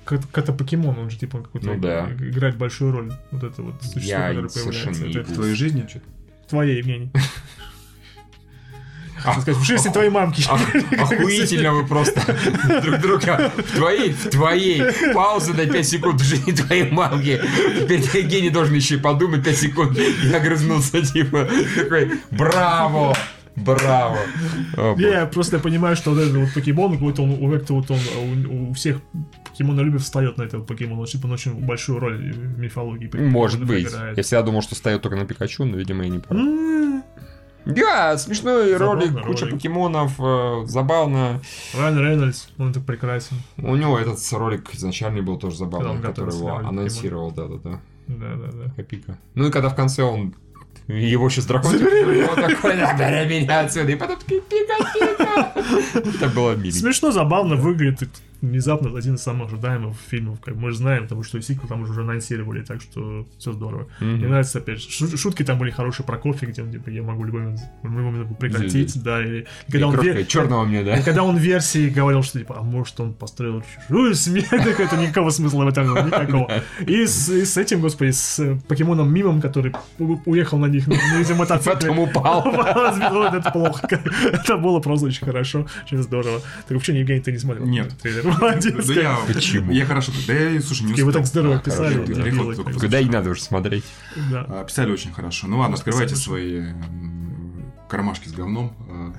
Как- 0.03 0.27
Как-то 0.31 0.51
покемон, 0.53 0.97
он 0.97 1.09
же 1.11 1.19
типа 1.19 1.39
какой-то 1.41 1.67
Ну 1.67 1.79
да. 1.79 2.09
играет 2.19 2.57
большую 2.57 2.91
роль. 2.91 3.11
Вот 3.31 3.43
это 3.43 3.61
вот 3.61 3.75
существо, 3.83 4.01
Я 4.01 4.27
которое 4.29 4.49
совершенно 4.49 4.93
появляется. 4.93 5.05
не 5.19 5.23
Это 5.23 5.31
В 5.31 5.35
твоей 5.35 5.53
жизни? 5.55 5.87
Твоей, 6.51 6.77
Евгений. 6.77 7.09
А, 9.23 9.33
сказать, 9.39 9.57
в 9.61 9.63
жизни 9.63 9.89
твоей 9.91 10.09
мамки. 10.09 10.43
ох- 10.49 10.99
Охуительно 10.99 11.73
вы 11.73 11.85
просто 11.85 12.35
друг 12.81 12.97
друга 12.99 13.51
в 13.55 13.75
твоей, 13.77 14.13
в 14.13 14.29
твоей 14.31 14.81
пауза 15.13 15.53
на 15.53 15.67
5 15.67 15.87
секунд 15.87 16.19
в 16.21 16.23
жизни 16.23 16.51
твоей 16.53 16.89
мамки. 16.89 17.39
Теперь 17.79 17.99
Евгений 18.13 18.49
должен 18.49 18.73
еще 18.73 18.95
и 18.95 18.97
подумать 18.97 19.43
5 19.43 19.57
секунд. 19.57 19.95
Я 20.23 20.37
огрызнулся, 20.37 21.03
типа, 21.05 21.47
такой, 21.75 22.13
браво, 22.31 23.15
браво. 23.55 24.17
О. 24.75 24.95
Я 24.97 25.27
просто 25.27 25.59
понимаю, 25.59 25.95
что 25.95 26.11
вот 26.11 26.19
этот 26.21 26.35
вот 26.37 26.53
покемон, 26.55 26.93
какой-то 26.93 27.21
он, 27.23 27.51
как-то 27.51 27.75
вот 27.75 27.91
он 27.91 27.99
у, 28.47 28.71
у 28.71 28.73
всех 28.73 29.01
покемонолюбов 29.61 30.01
встает 30.01 30.37
на 30.37 30.43
этого 30.43 30.63
покемона, 30.63 31.05
типа 31.05 31.25
он 31.25 31.33
очень 31.33 31.53
большую 31.53 31.99
роль 31.99 32.17
в 32.17 32.59
мифологии 32.59 33.09
Может 33.17 33.65
быть. 33.65 33.87
играет. 33.87 34.17
Я 34.17 34.23
всегда 34.23 34.43
думал, 34.43 34.61
что 34.61 34.75
стоит 34.75 35.01
только 35.01 35.17
на 35.17 35.25
Пикачу, 35.25 35.65
но, 35.65 35.77
видимо, 35.77 36.03
я 36.03 36.09
не 36.09 36.19
прав. 36.19 36.39
Да, 37.63 38.17
смешной 38.17 38.71
Забавный 38.71 39.05
ролик, 39.09 39.23
куча 39.23 39.45
ролик. 39.45 39.55
покемонов, 39.55 40.13
э, 40.19 40.63
забавно. 40.65 41.41
Райан 41.77 41.99
Рейнольдс, 41.99 42.47
он 42.57 42.73
так 42.73 42.83
прекрасен. 42.83 43.37
У 43.57 43.75
него 43.75 43.99
этот 43.99 44.17
ролик 44.31 44.73
изначальный 44.73 45.21
был 45.21 45.37
тоже 45.37 45.57
забавный, 45.57 46.01
который 46.01 46.35
его 46.35 46.55
анонсировал, 46.57 47.31
да-да-да. 47.31 47.79
Да-да-да. 48.07 48.71
Копика. 48.75 49.19
Ну 49.35 49.47
и 49.47 49.51
когда 49.51 49.69
в 49.69 49.75
конце 49.75 50.01
он 50.01 50.33
его 50.87 51.29
сейчас 51.29 51.45
дракон 51.45 51.75
он 51.75 51.79
такой, 51.79 52.77
забери 52.77 53.41
меня 53.41 53.59
отсюда, 53.59 53.91
и 53.91 53.95
потом 53.95 54.17
такой, 54.17 54.41
пика-пика. 54.41 55.53
Это 56.15 56.29
было 56.29 56.55
миленько. 56.55 56.79
Смешно, 56.79 57.11
забавно 57.11 57.55
выглядит. 57.55 58.09
Внезапно 58.41 58.97
один 58.97 59.15
из 59.15 59.21
самых 59.21 59.47
ожидаемых 59.47 59.95
фильмов. 60.09 60.39
Как 60.41 60.55
мы 60.55 60.71
же 60.71 60.77
знаем, 60.77 61.03
потому 61.03 61.23
что 61.23 61.41
сиквел 61.41 61.67
там 61.67 61.83
уже 61.83 62.01
анонсировали, 62.01 62.61
так 62.61 62.81
что 62.81 63.25
все 63.37 63.53
здорово. 63.53 63.87
Мне 63.99 64.27
нравится, 64.27 64.59
опять 64.59 64.81
же, 64.81 65.17
шутки 65.17 65.43
там 65.43 65.57
были 65.57 65.71
хорошие 65.71 66.05
про 66.05 66.17
кофе, 66.17 66.47
где 66.47 66.63
он, 66.63 66.71
типа, 66.71 66.89
я 66.89 67.03
могу 67.03 67.23
любой 67.23 67.41
момент, 67.41 67.61
любой 67.83 68.03
момент 68.03 68.37
прекратить, 68.37 69.01
да, 69.03 69.23
и, 69.23 69.41
и 69.41 69.71
когда 69.71 69.87
он 69.87 69.95
ве- 69.95 70.25
черного 70.25 70.65
мне, 70.65 70.83
да? 70.83 70.97
и 70.97 71.03
когда 71.03 71.23
он 71.23 71.37
в 71.37 71.39
версии 71.39 71.89
говорил, 71.89 72.23
что 72.23 72.39
типа, 72.39 72.57
а 72.59 72.63
может 72.63 72.99
он 72.99 73.13
построил 73.13 73.63
чужую 73.87 74.15
семью, 74.15 74.43
так 74.49 74.79
это 74.79 74.97
никакого 74.97 75.29
смысла 75.29 75.65
в 75.65 75.67
этом 75.67 75.93
никакого. 76.05 76.51
И 76.85 77.05
с, 77.05 77.29
и 77.29 77.45
с 77.45 77.57
этим, 77.57 77.81
господи, 77.81 78.11
с 78.11 78.39
э, 78.39 78.57
покемоном 78.67 79.13
Мимом, 79.13 79.41
который 79.41 79.73
уехал 80.25 80.57
на 80.57 80.67
них 80.67 80.87
на, 80.87 80.93
этим 81.19 81.37
мотоцикле. 81.37 81.73
Потом 81.89 81.99
упал. 81.99 82.41
Это 83.33 83.51
плохо. 83.51 84.01
Это 84.31 84.57
было 84.57 84.79
просто 84.79 85.07
очень 85.07 85.25
хорошо, 85.25 85.67
очень 85.83 86.01
здорово. 86.01 86.41
Так 86.67 86.71
вообще, 86.71 86.97
Евгений, 86.97 87.21
ты 87.21 87.31
не 87.31 87.37
смотрел? 87.37 87.65
Нет. 87.65 87.93
трейлер? 88.01 88.30
Молодец. 88.39 88.85
Да 88.87 88.93
я, 88.93 89.17
Почему? 89.27 89.71
Я 89.71 89.85
хорошо, 89.85 90.11
да 90.27 90.33
я, 90.33 90.61
слушай, 90.61 90.83
не 90.83 90.93
И 90.93 91.03
вы 91.03 91.11
так 91.11 91.23
успел. 91.23 91.41
здорово 91.43 91.57
А, 91.57 91.59
писали. 91.59 92.73
Куда 92.79 92.99
и 92.99 93.05
надо 93.05 93.29
уже 93.31 93.41
смотреть. 93.41 93.83
А, 94.33 94.63
Писали 94.63 94.91
очень 94.91 95.11
хорошо. 95.13 95.47
Ну 95.47 95.59
ладно, 95.59 95.75
открывайте 95.75 96.15
свои 96.15 96.63
кармашки 97.89 98.27
с 98.27 98.33
говном. 98.33 98.73
а, 98.89 99.13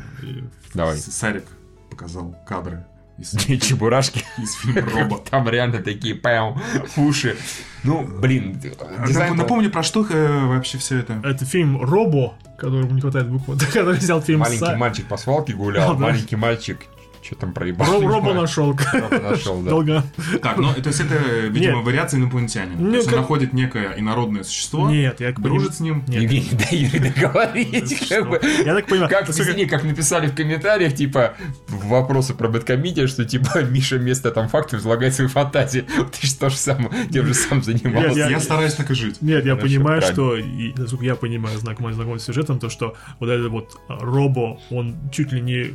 Давай. 0.74 0.96
Сарик 0.96 1.44
показал 1.90 2.34
кадры 2.48 2.86
из, 3.18 3.30
Чебурашки. 3.62 4.24
из 4.38 4.54
фильма 4.54 4.88
«Робот». 4.90 5.24
Там 5.30 5.48
реально 5.48 5.78
такие 5.82 6.14
пэм, 6.14 6.60
уши. 6.96 7.36
Ну, 7.84 8.02
блин, 8.06 8.58
дизайн... 9.06 9.34
нап- 9.34 9.36
Напомни, 9.36 9.68
про 9.68 9.82
что 9.82 10.06
э, 10.08 10.46
вообще 10.46 10.78
все 10.78 10.98
это? 11.00 11.20
Это 11.24 11.44
фильм 11.44 11.82
Робо, 11.82 12.34
которому 12.58 12.90
не 12.92 13.00
хватает 13.00 13.28
буквы, 13.28 13.58
который 13.72 13.98
взял 13.98 14.22
фильм 14.22 14.40
Маленький 14.40 14.64
Са- 14.64 14.76
мальчик 14.76 15.06
по 15.06 15.16
свалке 15.18 15.52
гулял, 15.52 15.92
Да. 15.94 15.98
маленький 16.00 16.36
мальчик 16.36 16.78
что 17.22 17.36
там 17.36 17.52
проебал. 17.52 17.86
Ро- 18.02 18.06
Робо 18.06 18.34
нашел. 18.34 18.76
Робо 18.92 19.18
нашел, 19.30 19.60
да. 19.62 19.70
Долго. 19.70 20.02
Так, 20.42 20.56
ну, 20.58 20.72
то 20.74 20.88
есть 20.88 21.00
это, 21.00 21.14
видимо, 21.48 21.76
Нет. 21.76 21.84
вариация 21.86 22.18
инопланетянина. 22.18 22.76
Ну, 22.80 22.90
то 22.90 22.96
есть 22.96 23.06
он 23.08 23.12
как- 23.14 23.20
находит 23.22 23.52
некое 23.52 23.94
инородное 23.96 24.42
существо, 24.42 24.90
Нет, 24.90 25.20
я 25.20 25.32
дружит 25.32 25.74
с 25.74 25.80
ним. 25.80 26.02
Нет. 26.08 26.22
Евгений, 26.22 26.48
дай 26.52 26.76
Юрий 26.78 26.98
договорить, 27.10 27.96
Что? 28.04 28.16
как 28.16 28.28
бы. 28.28 28.40
Я 28.64 28.74
так 28.74 28.86
понимаю, 28.86 29.08
Как, 29.10 29.28
извини, 29.30 29.66
как 29.66 29.84
написали 29.84 30.26
в 30.26 30.34
комментариях, 30.34 30.94
типа, 30.94 31.34
вопросы 31.68 32.34
про 32.34 32.48
Бэткомедия, 32.48 33.06
что, 33.06 33.24
типа, 33.24 33.62
Миша 33.70 33.96
вместо 33.98 34.30
там 34.32 34.48
фактов 34.48 34.80
излагает 34.80 35.14
свои 35.14 35.28
фантазии. 35.28 35.82
Ты 36.20 36.26
же 36.26 36.34
тоже 36.34 36.56
сам, 36.56 36.90
тем 37.12 37.26
же 37.26 37.34
сам 37.34 37.62
занимался. 37.62 38.08
Нет, 38.08 38.16
Я, 38.16 38.28
я- 38.30 38.40
стараюсь 38.40 38.74
так 38.74 38.90
и 38.90 38.94
жить. 38.94 39.22
Нет, 39.22 39.44
я 39.44 39.52
Хорошо, 39.54 39.66
понимаю, 39.68 40.00
правильно. 40.00 40.12
что, 40.12 40.36
и, 40.36 40.72
насколько 40.76 41.04
я 41.04 41.14
понимаю, 41.14 41.58
знакомый, 41.58 41.92
знакомый 41.92 42.18
с 42.18 42.24
сюжетом, 42.24 42.58
то, 42.58 42.68
что 42.68 42.96
вот 43.20 43.28
этот 43.30 43.50
вот 43.50 43.78
а, 43.88 43.98
Робо, 44.00 44.58
он 44.70 44.96
чуть 45.12 45.32
ли 45.32 45.40
не 45.40 45.74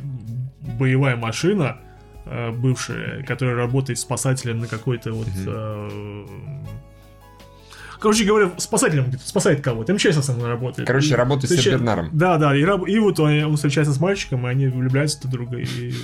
боевая 0.78 1.16
машина, 1.16 1.37
а, 2.26 2.52
бывшая, 2.52 3.22
которая 3.24 3.56
работает 3.56 3.98
спасателем 3.98 4.58
на 4.58 4.66
какой-то 4.66 5.12
вот... 5.12 5.28
а, 5.46 6.26
Короче 8.00 8.24
говоря, 8.24 8.52
спасателем 8.58 9.10
спасает 9.18 9.60
кого-то, 9.60 9.92
МЧС 9.92 10.24
со 10.24 10.32
мной 10.32 10.48
работает. 10.48 10.86
Короче, 10.86 11.10
И 11.10 11.14
работает 11.14 11.50
с 11.50 11.54
встреча- 11.56 11.76
Бернаром. 11.76 12.10
Да, 12.12 12.38
да, 12.38 12.54
и, 12.54 12.60
и 12.60 12.98
вот 13.00 13.18
он, 13.18 13.42
он 13.42 13.56
встречается 13.56 13.92
с 13.92 13.98
мальчиком, 13.98 14.46
и 14.46 14.50
они 14.50 14.68
влюбляются 14.68 15.18
друг 15.26 15.48
в 15.48 15.50
друга, 15.50 15.56
и, 15.58 15.64
и 15.90 15.94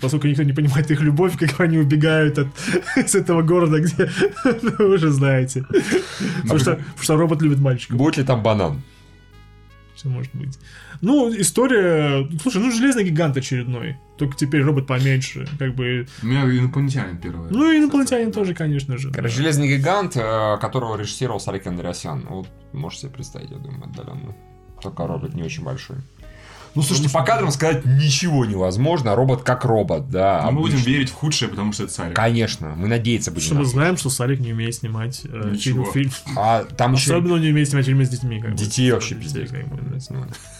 поскольку 0.00 0.28
никто 0.28 0.44
не 0.44 0.54
понимает 0.54 0.90
их 0.90 1.00
любовь, 1.02 1.36
как 1.38 1.60
они 1.60 1.76
убегают 1.76 2.38
от, 2.38 2.48
с 3.06 3.14
этого 3.14 3.42
города, 3.42 3.80
где 3.80 4.08
ну, 4.62 4.72
вы 4.78 4.94
уже 4.94 5.10
знаете. 5.10 5.66
Потому 6.42 6.58
что, 6.58 6.76
потому 6.76 7.02
что 7.02 7.16
робот 7.16 7.42
любит 7.42 7.58
мальчиков. 7.58 7.98
Будет 7.98 8.16
ли 8.16 8.24
там 8.24 8.42
банан? 8.42 8.82
Все 9.94 10.08
может 10.08 10.34
быть. 10.34 10.58
Ну, 11.02 11.34
история... 11.36 12.28
Слушай, 12.40 12.62
ну, 12.62 12.70
Железный 12.70 13.02
гигант 13.02 13.36
очередной. 13.36 13.96
Только 14.16 14.36
теперь 14.36 14.62
робот 14.62 14.86
поменьше. 14.86 15.48
Как 15.58 15.74
бы... 15.74 16.06
У 16.22 16.26
меня 16.26 16.44
инопланетянин 16.44 17.18
первый. 17.18 17.50
Ну, 17.50 17.72
и 17.72 17.78
инопланетянин 17.78 18.30
тоже, 18.30 18.54
конечно 18.54 18.96
же. 18.96 19.10
Короче, 19.10 19.34
да. 19.34 19.42
Железный 19.42 19.68
гигант, 19.68 20.16
э, 20.16 20.58
которого 20.60 20.96
режиссировал 20.96 21.40
Сарик 21.40 21.66
Андреасян. 21.66 22.24
Вот, 22.30 22.46
можете 22.72 23.02
себе 23.02 23.14
представить, 23.14 23.50
я 23.50 23.56
думаю, 23.56 23.84
отдаленно. 23.84 24.36
Только 24.80 25.06
робот 25.08 25.34
не 25.34 25.42
очень 25.42 25.64
большой. 25.64 25.96
Ну, 26.74 26.82
слушайте, 26.82 27.12
по 27.12 27.22
кадрам 27.22 27.50
сказать 27.50 27.84
ничего 27.84 28.44
невозможно. 28.46 29.14
Робот 29.14 29.42
как 29.42 29.64
робот, 29.64 30.08
да. 30.08 30.42
А 30.42 30.50
мы 30.50 30.60
будем 30.62 30.78
верить 30.78 31.10
в 31.10 31.14
худшее, 31.14 31.48
потому 31.50 31.72
что 31.72 31.84
это 31.84 31.92
Сарик. 31.92 32.16
Конечно, 32.16 32.74
мы 32.76 32.88
надеяться 32.88 33.30
будем. 33.30 33.44
Что 33.44 33.54
мы 33.56 33.60
на- 33.60 33.66
знаем, 33.66 33.96
что 33.98 34.08
Сарик 34.10 34.40
не 34.40 34.52
умеет 34.52 34.74
снимать 34.74 35.22
э, 35.24 35.54
фильм, 35.56 35.84
фильм. 35.92 36.10
А 36.36 36.64
там 36.64 36.94
еще 36.94 37.12
Особенно 37.14 37.36
не 37.36 37.50
умеет 37.50 37.68
снимать 37.68 37.84
фильмы 37.86 38.06
с 38.06 38.08
детьми. 38.08 38.40
Как 38.40 38.52
бы. 38.52 38.56
детей 38.56 38.90
вообще 38.90 39.14
пиздец. 39.16 39.50
бы, 39.50 39.60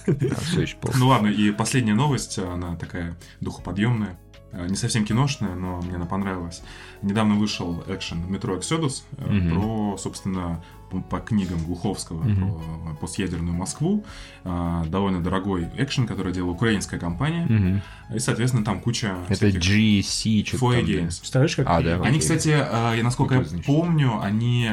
все 0.45 0.61
еще 0.63 0.77
плохо. 0.77 0.99
Ну 0.99 1.09
ладно, 1.09 1.29
и 1.29 1.51
последняя 1.51 1.95
новость, 1.95 2.39
она 2.39 2.77
такая 2.77 3.17
духоподъемная. 3.41 4.19
Э, 4.53 4.67
Не 4.69 4.77
совсем 4.77 5.05
киношная, 5.07 5.55
но 5.55 5.81
мне 5.81 5.97
она 5.97 6.05
понравилась. 6.05 6.63
Недавно 7.01 7.37
вышел 7.37 7.83
экшен 7.89 8.31
«Метро 8.31 8.57
Exodus» 8.57 9.03
э, 9.17 9.51
про, 9.51 9.97
собственно, 9.97 10.63
по, 10.93 11.01
по 11.01 11.19
книгам 11.21 11.59
Глуховского 11.65 12.23
Мгм. 12.23 12.61
про 12.85 12.95
постъядерную 13.01 13.55
Москву. 13.55 14.05
Э, 14.45 14.85
Довольно 14.87 15.23
дорогой 15.23 15.69
экшен, 15.77 16.07
который 16.07 16.33
делала 16.33 16.53
украинская 16.53 17.01
компания. 17.01 17.47
Мгм. 17.47 17.83
И, 18.15 18.19
соответственно, 18.19 18.65
там 18.65 18.81
куча 18.81 19.17
Это 19.29 19.49
GC, 19.49 20.45
что-то. 20.47 20.81
Games. 20.81 21.19
Представляешь, 21.21 21.57
как... 21.57 21.67
А, 21.69 21.81
да. 21.83 21.95
Они, 21.97 22.09
Окей. 22.09 22.21
кстати, 22.21 22.49
э, 22.51 22.95
я, 22.97 23.03
насколько 23.03 23.35
я 23.37 23.45
помню, 23.67 24.21
они, 24.21 24.73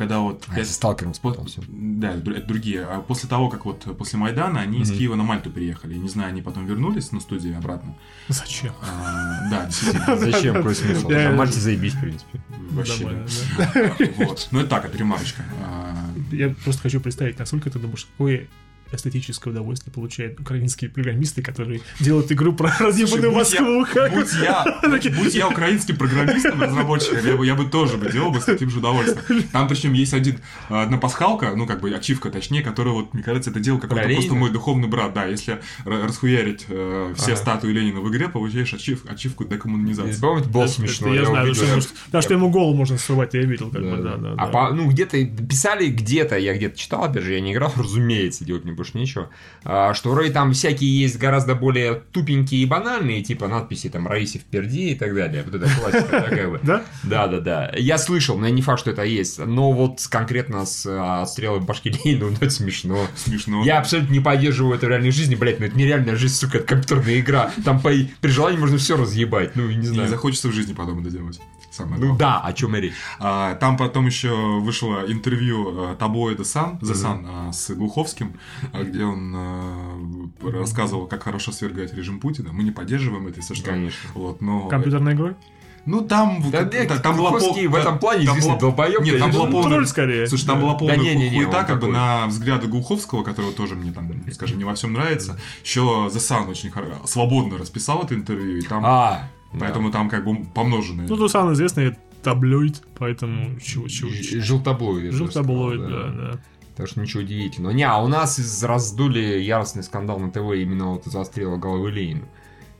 когда 0.00 0.20
вот... 0.20 0.46
А, 0.48 0.64
со 0.64 0.72
сталкером 0.72 1.12
всё. 1.12 1.62
Да, 1.68 2.12
это 2.14 2.46
другие. 2.46 2.84
А 2.84 3.02
после 3.02 3.28
того, 3.28 3.50
как 3.50 3.66
вот 3.66 3.84
после 3.98 4.18
Майдана, 4.18 4.60
они 4.60 4.80
из 4.80 4.88
Мгм. 4.88 4.98
Киева 4.98 5.14
на 5.14 5.24
Мальту 5.24 5.50
переехали. 5.50 5.92
Я 5.92 5.98
не 6.00 6.08
знаю, 6.08 6.30
они 6.30 6.40
потом 6.40 6.64
вернулись 6.64 7.12
на 7.12 7.20
студию 7.20 7.58
обратно. 7.58 7.94
Зачем? 8.28 8.72
А, 8.82 9.50
Да, 9.50 9.66
действительно. 9.66 10.16
Зачем? 10.32 10.54
Какой 10.54 10.74
смысл? 10.74 11.10
На 11.10 11.32
Мальте 11.32 11.60
заебись, 11.60 11.92
в 11.92 12.00
принципе. 12.00 12.40
Вообще, 12.70 13.24
да. 13.58 13.94
Вот. 14.16 14.48
Ну, 14.52 14.60
это 14.60 14.70
так, 14.70 14.86
это 14.86 14.96
ремарочка. 14.96 15.44
А, 15.62 15.94
Я 16.32 16.48
просто 16.64 16.80
хочу 16.80 16.98
представить, 17.00 17.38
насколько 17.38 17.68
ты 17.70 17.78
думаешь, 17.78 18.06
какое 18.06 18.48
эстетическое 18.92 19.52
удовольствие 19.52 19.92
получают 19.92 20.38
украинские 20.40 20.90
программисты, 20.90 21.42
которые 21.42 21.80
делают 22.00 22.30
игру 22.32 22.52
про 22.52 22.72
разъебанную 22.78 23.32
Москву. 23.32 23.84
Будь 24.12 24.32
я, 24.42 24.80
будь 25.16 25.34
я 25.34 25.48
украинским 25.48 25.96
программистом, 25.96 26.60
разработчиком, 26.62 27.24
я 27.26 27.36
бы, 27.36 27.46
я 27.46 27.54
бы 27.54 27.64
тоже 27.66 27.96
бы 27.96 28.10
делал 28.10 28.30
бы 28.30 28.40
с 28.40 28.44
таким 28.44 28.70
же 28.70 28.78
удовольствием. 28.78 29.42
Там, 29.52 29.68
причем, 29.68 29.92
есть 29.92 30.14
один, 30.14 30.38
а, 30.68 30.82
одна 30.82 30.98
пасхалка, 30.98 31.52
ну, 31.56 31.66
как 31.66 31.80
бы, 31.80 31.90
ачивка, 31.94 32.30
точнее, 32.30 32.62
которая, 32.62 32.94
вот, 32.94 33.14
мне 33.14 33.22
кажется, 33.22 33.50
это 33.50 33.60
делал 33.60 33.78
какой-то 33.78 34.04
Про 34.04 34.14
просто 34.14 34.34
мой 34.34 34.50
духовный 34.50 34.88
брат, 34.88 35.12
да. 35.14 35.24
Если 35.26 35.60
ра- 35.84 36.06
расхуярить 36.06 36.66
э, 36.68 37.14
все 37.16 37.32
Ага. 37.32 37.36
статуи 37.36 37.72
Ленина 37.72 38.00
в 38.00 38.10
игре, 38.10 38.28
получаешь 38.28 38.72
ачив, 38.74 39.04
ачивку 39.08 39.44
декоммунизации. 39.44 40.20
Помните, 40.20 40.48
Это- 40.50 40.68
смешно. 40.68 41.08
это 41.14 41.16
Я 41.22 41.24
знаю, 41.26 41.54
что- 41.54 41.94
потому 42.06 42.22
что 42.22 42.34
ему 42.34 42.50
голову 42.50 42.74
можно 42.76 42.98
срывать, 42.98 43.34
я 43.34 43.42
видел, 43.42 43.70
как 43.70 43.82
бы, 43.82 43.90
Да, 43.90 43.96
да, 43.96 44.16
да. 44.16 44.16
да. 44.16 44.34
А 44.38 44.46
да. 44.46 44.52
по- 44.52 44.74
ну, 44.74 44.88
где-то 44.90 45.24
писали 45.24 45.88
где-то, 45.88 46.36
я 46.38 46.54
где-то 46.54 46.78
читал, 46.78 47.04
опять 47.04 47.22
же, 47.24 47.32
я 47.34 47.40
не 47.40 47.52
играл, 47.52 47.72
разумеется, 47.76 48.44
делать 48.44 48.64
мне 48.64 48.74
больше 48.80 48.96
нечего, 48.98 49.28
а, 49.64 49.92
что 49.94 50.10
вроде 50.10 50.30
там 50.30 50.52
всякие 50.52 51.00
есть 51.00 51.18
гораздо 51.18 51.54
более 51.54 51.94
тупенькие 52.12 52.62
и 52.62 52.66
банальные, 52.66 53.22
типа 53.22 53.46
надписи 53.46 53.88
там 53.90 54.06
«Раисе 54.08 54.38
в 54.38 54.44
перде» 54.44 54.90
и 54.90 54.94
так 54.94 55.14
далее. 55.14 55.42
Вот 55.44 55.54
это 55.54 55.68
классика, 55.78 56.48
бы. 56.48 56.60
Да? 56.70 56.82
Да, 57.02 57.26
да, 57.26 57.40
да. 57.40 57.72
Я 57.76 57.98
слышал, 57.98 58.38
но 58.38 58.48
не 58.48 58.62
факт, 58.62 58.80
что 58.80 58.90
это 58.90 59.02
есть. 59.02 59.38
Но 59.38 59.72
вот 59.72 60.00
конкретно 60.10 60.64
с 60.64 60.86
а, 60.88 61.26
стрелой 61.26 61.60
башки 61.60 61.90
Ленина, 62.04 62.30
ну 62.30 62.36
это 62.40 62.50
смешно. 62.50 63.06
Смешно. 63.16 63.62
Я 63.64 63.78
абсолютно 63.78 64.12
не 64.12 64.20
поддерживаю 64.20 64.76
это 64.76 64.86
в 64.86 64.88
реальной 64.88 65.10
жизни, 65.10 65.34
блядь, 65.34 65.60
ну 65.60 65.66
это 65.66 65.76
нереальная 65.76 66.16
жизнь, 66.16 66.34
сука, 66.34 66.58
это 66.58 66.66
компьютерная 66.66 67.20
игра. 67.20 67.50
Там 67.64 67.80
по, 67.80 67.90
при 68.20 68.30
желании 68.30 68.58
можно 68.58 68.78
все 68.78 68.96
разъебать, 68.96 69.56
ну, 69.56 69.68
не 69.68 69.76
Не 69.76 69.86
знаю. 69.86 70.08
захочется 70.08 70.48
в 70.48 70.52
жизни 70.52 70.72
подобное 70.72 71.04
доделать. 71.10 71.40
Самое 71.80 72.00
Ну 72.00 72.06
главное. 72.08 72.18
да, 72.18 72.40
о 72.40 72.52
чем 72.52 72.76
и 72.76 72.80
речь. 72.80 72.94
А, 73.18 73.54
Там 73.56 73.76
потом 73.76 74.06
еще 74.06 74.30
вышло 74.60 75.04
интервью 75.06 75.94
Табоя 75.98 76.34
The 76.34 76.42
Sun, 76.42 76.80
The 76.80 76.92
Sun 76.94 77.26
а, 77.28 77.52
с 77.52 77.70
Глуховским, 77.74 78.34
а, 78.72 78.82
где 78.82 79.04
он 79.04 79.32
а, 79.36 79.98
рассказывал, 80.42 81.06
как 81.06 81.22
хорошо 81.24 81.52
свергать 81.52 81.94
режим 81.94 82.20
Путина. 82.20 82.52
Мы 82.52 82.62
не 82.62 82.70
поддерживаем 82.70 83.26
это, 83.26 83.38
если 83.38 83.54
что. 83.54 83.70
Конечно. 83.70 84.10
Вот, 84.14 84.40
но... 84.40 84.68
Компьютерной 84.68 85.14
игрой? 85.14 85.34
Ну, 85.86 86.02
там... 86.02 86.42
Да, 86.50 86.64
да, 86.64 86.84
та- 86.84 86.98
там 86.98 87.16
была 87.16 87.30
пол- 87.30 87.54
в 87.54 87.74
этом 87.74 87.98
плане 87.98 88.26
там 88.26 88.38
была- 88.38 88.58
долбоёб, 88.58 89.02
Нет, 89.02 89.18
там 89.18 89.30
была 89.30 89.46
Ну, 89.46 89.52
полная... 89.52 89.70
тролль 89.70 89.86
скорее. 89.86 90.26
Слушай, 90.26 90.46
там 90.46 90.60
была 90.60 90.72
Да 90.72 90.78
полная 90.78 90.96
не-не-не, 90.98 91.38
он 91.38 91.44
хуета, 91.46 91.64
как 91.64 91.80
бы 91.80 91.88
на 91.88 92.26
взгляды 92.26 92.68
Глуховского, 92.68 93.22
которого 93.24 93.50
тоже 93.52 93.76
мне 93.76 93.90
там, 93.90 94.10
скажем, 94.30 94.58
не 94.58 94.64
во 94.64 94.74
всем 94.74 94.92
нравится. 94.92 95.40
Еще 95.64 95.80
The 95.80 96.10
Sun 96.16 96.50
очень 96.50 96.68
хоро- 96.68 97.06
свободно 97.06 97.56
расписал 97.56 98.02
это 98.02 98.14
интервью, 98.14 98.58
и 98.58 98.60
там... 98.62 98.82
А, 98.84 99.30
Поэтому 99.58 99.90
там 99.90 100.08
как 100.08 100.24
бы 100.24 100.44
помноженные. 100.44 101.08
Ну, 101.08 101.16
тут 101.16 101.30
самый 101.30 101.54
известный 101.54 101.96
таблоид, 102.22 102.82
поэтому 102.98 103.58
чего, 103.60 103.88
чего, 103.88 104.10
чего. 104.10 104.42
Сказал, 105.16 105.44
таблоид, 105.44 105.80
да, 105.80 106.08
да. 106.08 106.40
Так 106.76 106.88
что 106.88 107.00
ничего 107.00 107.22
удивительного. 107.22 107.72
Не, 107.72 107.82
а 107.82 107.98
у 107.98 108.08
нас 108.08 108.38
из 108.38 108.62
раздули 108.64 109.40
яростный 109.40 109.82
скандал 109.82 110.18
на 110.18 110.30
ТВ 110.30 110.54
именно 110.54 110.92
вот 110.92 111.06
из-за 111.06 111.24
стрела 111.24 111.56
головы 111.56 111.90
Ленина. 111.90 112.26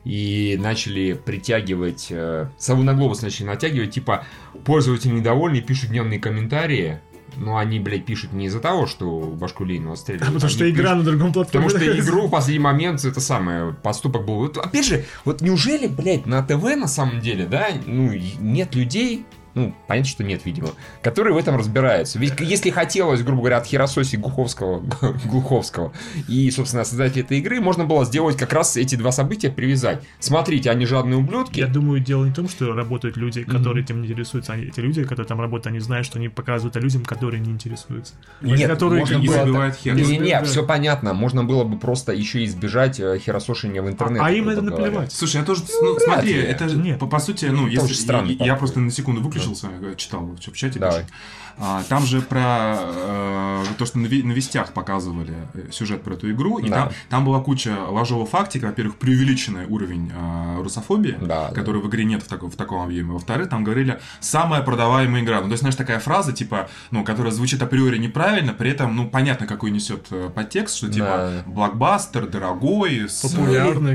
И 0.05 0.59
начали 0.59 1.13
притягивать, 1.13 2.07
э, 2.11 2.49
сову 2.57 2.83
на 2.83 2.95
глобус 2.95 3.21
начали 3.21 3.47
натягивать, 3.47 3.91
типа, 3.91 4.25
пользователи 4.65 5.13
недовольны, 5.13 5.61
пишут 5.61 5.91
дневные 5.91 6.19
комментарии, 6.19 7.01
ну, 7.37 7.57
они, 7.57 7.79
блядь, 7.81 8.05
пишут 8.05 8.33
не 8.33 8.47
из-за 8.47 8.61
того, 8.61 8.87
что 8.87 9.21
башку 9.21 9.65
Ленина 9.65 9.97
стреляли. 9.97 10.33
Потому 10.33 10.51
что 10.51 10.69
игра 10.71 10.95
на 10.95 11.03
другом 11.03 11.33
платформе. 11.33 11.69
Потому 11.69 11.85
что 11.85 12.01
игру 12.01 12.27
в 12.27 12.31
последний 12.31 12.63
момент, 12.63 13.05
это 13.05 13.21
самое, 13.21 13.73
поступок 13.73 14.25
был. 14.25 14.37
Вот, 14.37 14.57
опять 14.57 14.87
же, 14.87 15.05
вот 15.25 15.41
неужели, 15.41 15.87
блядь, 15.87 16.27
на 16.27 16.43
ТВ 16.43 16.63
на 16.77 16.89
самом 16.89 17.21
деле, 17.21 17.47
да, 17.47 17.69
ну, 17.87 18.13
нет 18.41 18.75
людей, 18.75 19.25
ну, 19.55 19.75
понятно, 19.87 20.09
что 20.11 20.25
нет, 20.25 20.45
видимо, 20.45 20.69
которые 21.03 21.35
в 21.35 21.39
этом 21.39 21.57
разбираются. 21.57 22.19
Ведь 22.19 22.35
если 22.41 22.71
хотелось, 22.71 23.23
грубо 23.23 23.41
говоря, 23.41 23.59
от 23.59 23.67
Херососи 23.67 24.17
Глуховского, 24.17 24.83
Глуховского 25.25 25.93
и, 26.29 26.51
собственно, 26.51 26.85
создателя 26.85 27.23
этой 27.23 27.39
игры, 27.39 27.61
можно 27.61 27.85
было 27.85 28.05
сделать 28.05 28.37
как 28.37 28.53
раз 28.53 28.77
эти 28.77 28.95
два 28.97 29.13
события, 29.13 29.51
привязать. 29.51 30.03
Смотрите, 30.19 30.71
они 30.71 30.87
жадные 30.87 31.19
ублюдки. 31.19 31.61
Я 31.61 31.67
думаю, 31.67 32.01
дело 32.01 32.25
не 32.25 32.31
в 32.31 32.35
том, 32.35 32.49
что 32.49 32.73
работают 32.75 33.17
люди, 33.17 33.43
которые 33.45 33.85
этим 33.85 34.03
не 34.03 34.09
интересуются. 34.09 34.53
Они- 34.53 34.65
Эти 34.67 34.81
люди, 34.81 35.03
которые 35.05 35.27
там 35.27 35.41
работают, 35.41 35.67
они 35.69 35.81
знают, 35.81 36.07
что 36.07 36.19
они 36.19 36.29
показывают 36.29 36.77
людям, 36.77 37.05
которые 37.05 37.41
не 37.41 37.51
интересуются. 37.51 38.15
Нет, 38.41 38.69
которые 38.71 39.01
можно 39.01 39.19
было... 39.19 39.71
хер. 39.73 39.95
Не-не-не, 39.95 40.39
Да. 40.41 40.45
все 40.45 40.65
понятно. 40.65 41.15
Можно 41.15 41.45
было 41.45 41.65
бы 41.65 41.79
просто 41.79 42.13
еще 42.13 42.45
избежать 42.45 43.01
э, 43.01 43.19
херосошения 43.19 43.83
в 43.83 43.89
интернете. 43.89 44.25
А 44.25 44.31
им 44.31 44.49
это 44.49 44.61
говоря. 44.63 45.09
Слушай, 45.11 45.37
я 45.39 45.45
тоже, 45.45 45.63
ну, 45.83 45.99
смотри, 45.99 46.35
ли. 46.35 46.41
это 46.43 46.69
же, 46.69 46.77
Нет. 46.77 46.99
по, 46.99 47.07
по 47.07 47.19
сути, 47.19 47.47
ну, 47.47 47.67
Это 47.67 47.75
если 47.77 47.95
странно, 47.95 48.31
я, 48.31 48.47
я 48.47 48.55
просто 48.57 48.81
на 48.81 48.91
секунду 48.91 49.21
выключился, 49.49 49.69
э, 49.81 49.95
читал 49.97 50.37
что 50.41 50.51
в 50.51 50.57
чате 50.57 50.79
Давай. 50.79 51.03
пишут. 51.03 51.15
А, 51.59 51.83
там 51.89 52.05
же 52.05 52.21
про 52.23 52.77
э, 52.79 53.65
то, 53.79 53.87
что 53.87 53.99
на, 53.99 54.07
ви- 54.07 54.23
на 54.23 54.33
вестях 54.33 54.73
показывали 54.73 55.35
э, 55.55 55.69
сюжет 55.71 56.03
про 56.03 56.15
эту 56.15 56.31
игру, 56.31 56.59
и 56.59 56.69
Да. 56.69 56.77
там, 56.77 56.91
там 57.09 57.25
была 57.25 57.41
куча 57.41 57.75
ложевого 57.89 58.27
фактика, 58.27 58.67
во-первых, 58.67 58.97
преувеличенный 58.97 59.67
уровень 59.67 60.11
э, 60.15 60.63
русофобии, 60.63 61.17
Да, 61.21 61.51
который 61.55 61.81
в 61.83 61.89
игре 61.89 62.05
нет 62.05 62.23
в, 62.23 62.29
таком- 62.29 62.51
в 62.51 62.57
таком 62.57 62.83
объеме. 62.83 63.13
Во-вторых, 63.13 63.49
там 63.49 63.65
говорили 63.65 64.01
самая 64.21 64.63
продаваемая 64.63 65.23
игра. 65.23 65.37
Ну, 65.41 65.45
то 65.47 65.51
есть, 65.53 65.61
знаешь, 65.61 65.77
такая 65.77 65.99
фраза, 66.01 66.33
типа, 66.33 66.69
ну, 66.91 67.05
которая 67.05 67.33
звучит 67.33 67.63
априори 67.63 67.99
неправильно, 67.99 68.53
при 68.53 68.71
этом, 68.71 68.95
ну, 68.97 69.09
понятно, 69.09 69.47
какой 69.47 69.71
несет 69.71 70.07
э, 70.11 70.31
подтекст, 70.35 70.77
что 70.77 70.89
типа 70.91 71.07
Да. 71.47 71.51
блокбастер, 71.51 72.27
дорогой, 72.27 73.09
с- 73.09 73.21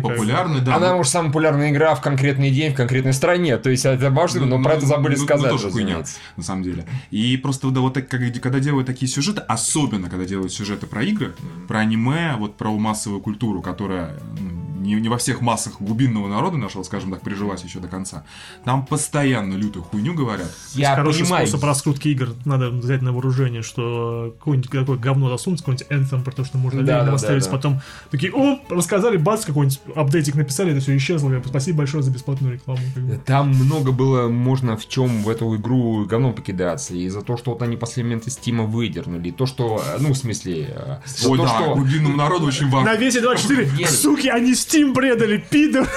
Популярный, 0.01 0.61
да. 0.61 0.75
Она 0.75 0.89
ну, 0.91 0.97
может 0.97 1.11
самая 1.11 1.29
популярная 1.31 1.71
игра 1.71 1.95
в 1.95 2.01
конкретный 2.01 2.51
день, 2.51 2.73
в 2.73 2.75
конкретной 2.75 3.13
стране. 3.13 3.57
То 3.57 3.69
есть 3.69 3.85
это 3.85 4.09
важно, 4.09 4.45
но 4.45 4.57
Ну, 4.57 4.63
про 4.63 4.73
это 4.73 4.81
ну, 4.83 4.87
забыли 4.87 5.15
ну, 5.15 5.19
ну, 5.21 5.25
сказать, 5.25 5.51
тоже 5.51 5.71
хуйня, 5.71 6.03
на 6.37 6.43
самом 6.43 6.63
деле. 6.63 6.85
И 7.11 7.37
просто 7.45 7.69
да, 7.69 7.79
вот 7.79 7.93
так, 7.93 8.09
когда 8.09 8.59
делают 8.59 8.87
такие 8.87 9.07
сюжеты, 9.07 9.39
особенно 9.41 10.09
когда 10.09 10.25
делают 10.25 10.51
сюжеты 10.51 10.87
про 10.87 11.03
игры, 11.03 11.35
про 11.67 11.81
аниме, 11.81 12.35
вот 12.39 12.57
про 12.57 12.75
массовую 12.75 13.21
культуру, 13.21 13.61
которая 13.61 14.19
ну, 14.39 14.64
не, 14.85 14.95
не 14.95 15.09
во 15.09 15.17
всех 15.17 15.41
массах 15.41 15.81
глубинного 15.81 16.27
народа 16.27 16.57
нашего, 16.57 16.83
скажем 16.83 17.11
так, 17.11 17.21
прижилась 17.21 17.63
еще 17.63 17.79
до 17.79 17.87
конца, 17.87 18.23
там 18.63 18.85
постоянно 18.85 19.55
лютую 19.55 19.83
хуйню 19.83 20.13
говорят. 20.13 20.51
Я 20.73 20.95
Хороший 20.95 21.23
понимаю. 21.23 21.47
способ 21.47 21.65
раскрутки 21.65 22.07
игр. 22.09 22.29
Надо 22.45 22.69
взять 22.69 23.01
на 23.01 23.11
вооружение, 23.11 23.61
что 23.61 24.33
какое-нибудь 24.39 24.71
такое 24.71 24.97
говно 24.97 25.29
засунуть, 25.29 25.59
какой-нибудь 25.61 25.87
Anthem, 25.89 26.23
про 26.23 26.31
то, 26.31 26.43
что 26.43 26.57
можно 26.57 26.83
Да, 26.83 27.03
да, 27.03 27.11
поставить, 27.11 27.43
да, 27.43 27.49
да. 27.49 27.55
потом 27.57 27.81
такие, 28.11 28.31
о, 28.33 28.59
рассказали, 28.69 29.17
бац, 29.17 29.45
какой-нибудь 29.45 29.79
апдейтик 29.95 30.35
написали, 30.35 30.71
это 30.71 30.81
все 30.81 30.95
исчезло. 30.97 31.31
Спасибо 31.45 31.79
большое 31.79 32.03
за 32.03 32.11
бесплатную 32.11 32.53
рекламу. 32.53 32.79
Там 33.25 33.49
много 33.49 33.91
было, 33.91 34.27
можно 34.29 34.77
в 34.77 34.87
чем 34.87 35.23
в 35.23 35.29
эту 35.29 35.55
игру 35.55 36.05
говном 36.05 36.33
покидаться. 36.33 36.93
И 36.93 37.07
за 37.09 37.21
то, 37.21 37.37
что 37.37 37.51
вот 37.51 37.61
они 37.61 37.77
после 37.77 38.03
момента 38.03 38.29
Стима 38.29 38.63
выдернули. 38.65 39.29
И 39.29 39.31
то, 39.31 39.45
что, 39.45 39.81
э, 39.85 39.97
ну, 39.99 40.09
в 40.13 40.17
смысле... 40.17 40.67
э, 40.69 40.97
Ой, 41.27 41.37
то, 41.37 41.43
да, 41.45 41.49
что... 41.49 41.75
глубинному 41.75 42.15
народу 42.15 42.45
очень 42.45 42.69
важно. 42.69 42.91
На 42.91 42.97
весе 42.97 43.21
24, 43.21 43.71
Нет. 43.77 43.89
суки, 43.89 44.27
они 44.27 44.53
Steam 44.53 44.74
предали, 44.93 45.37
пидоры. 45.37 45.87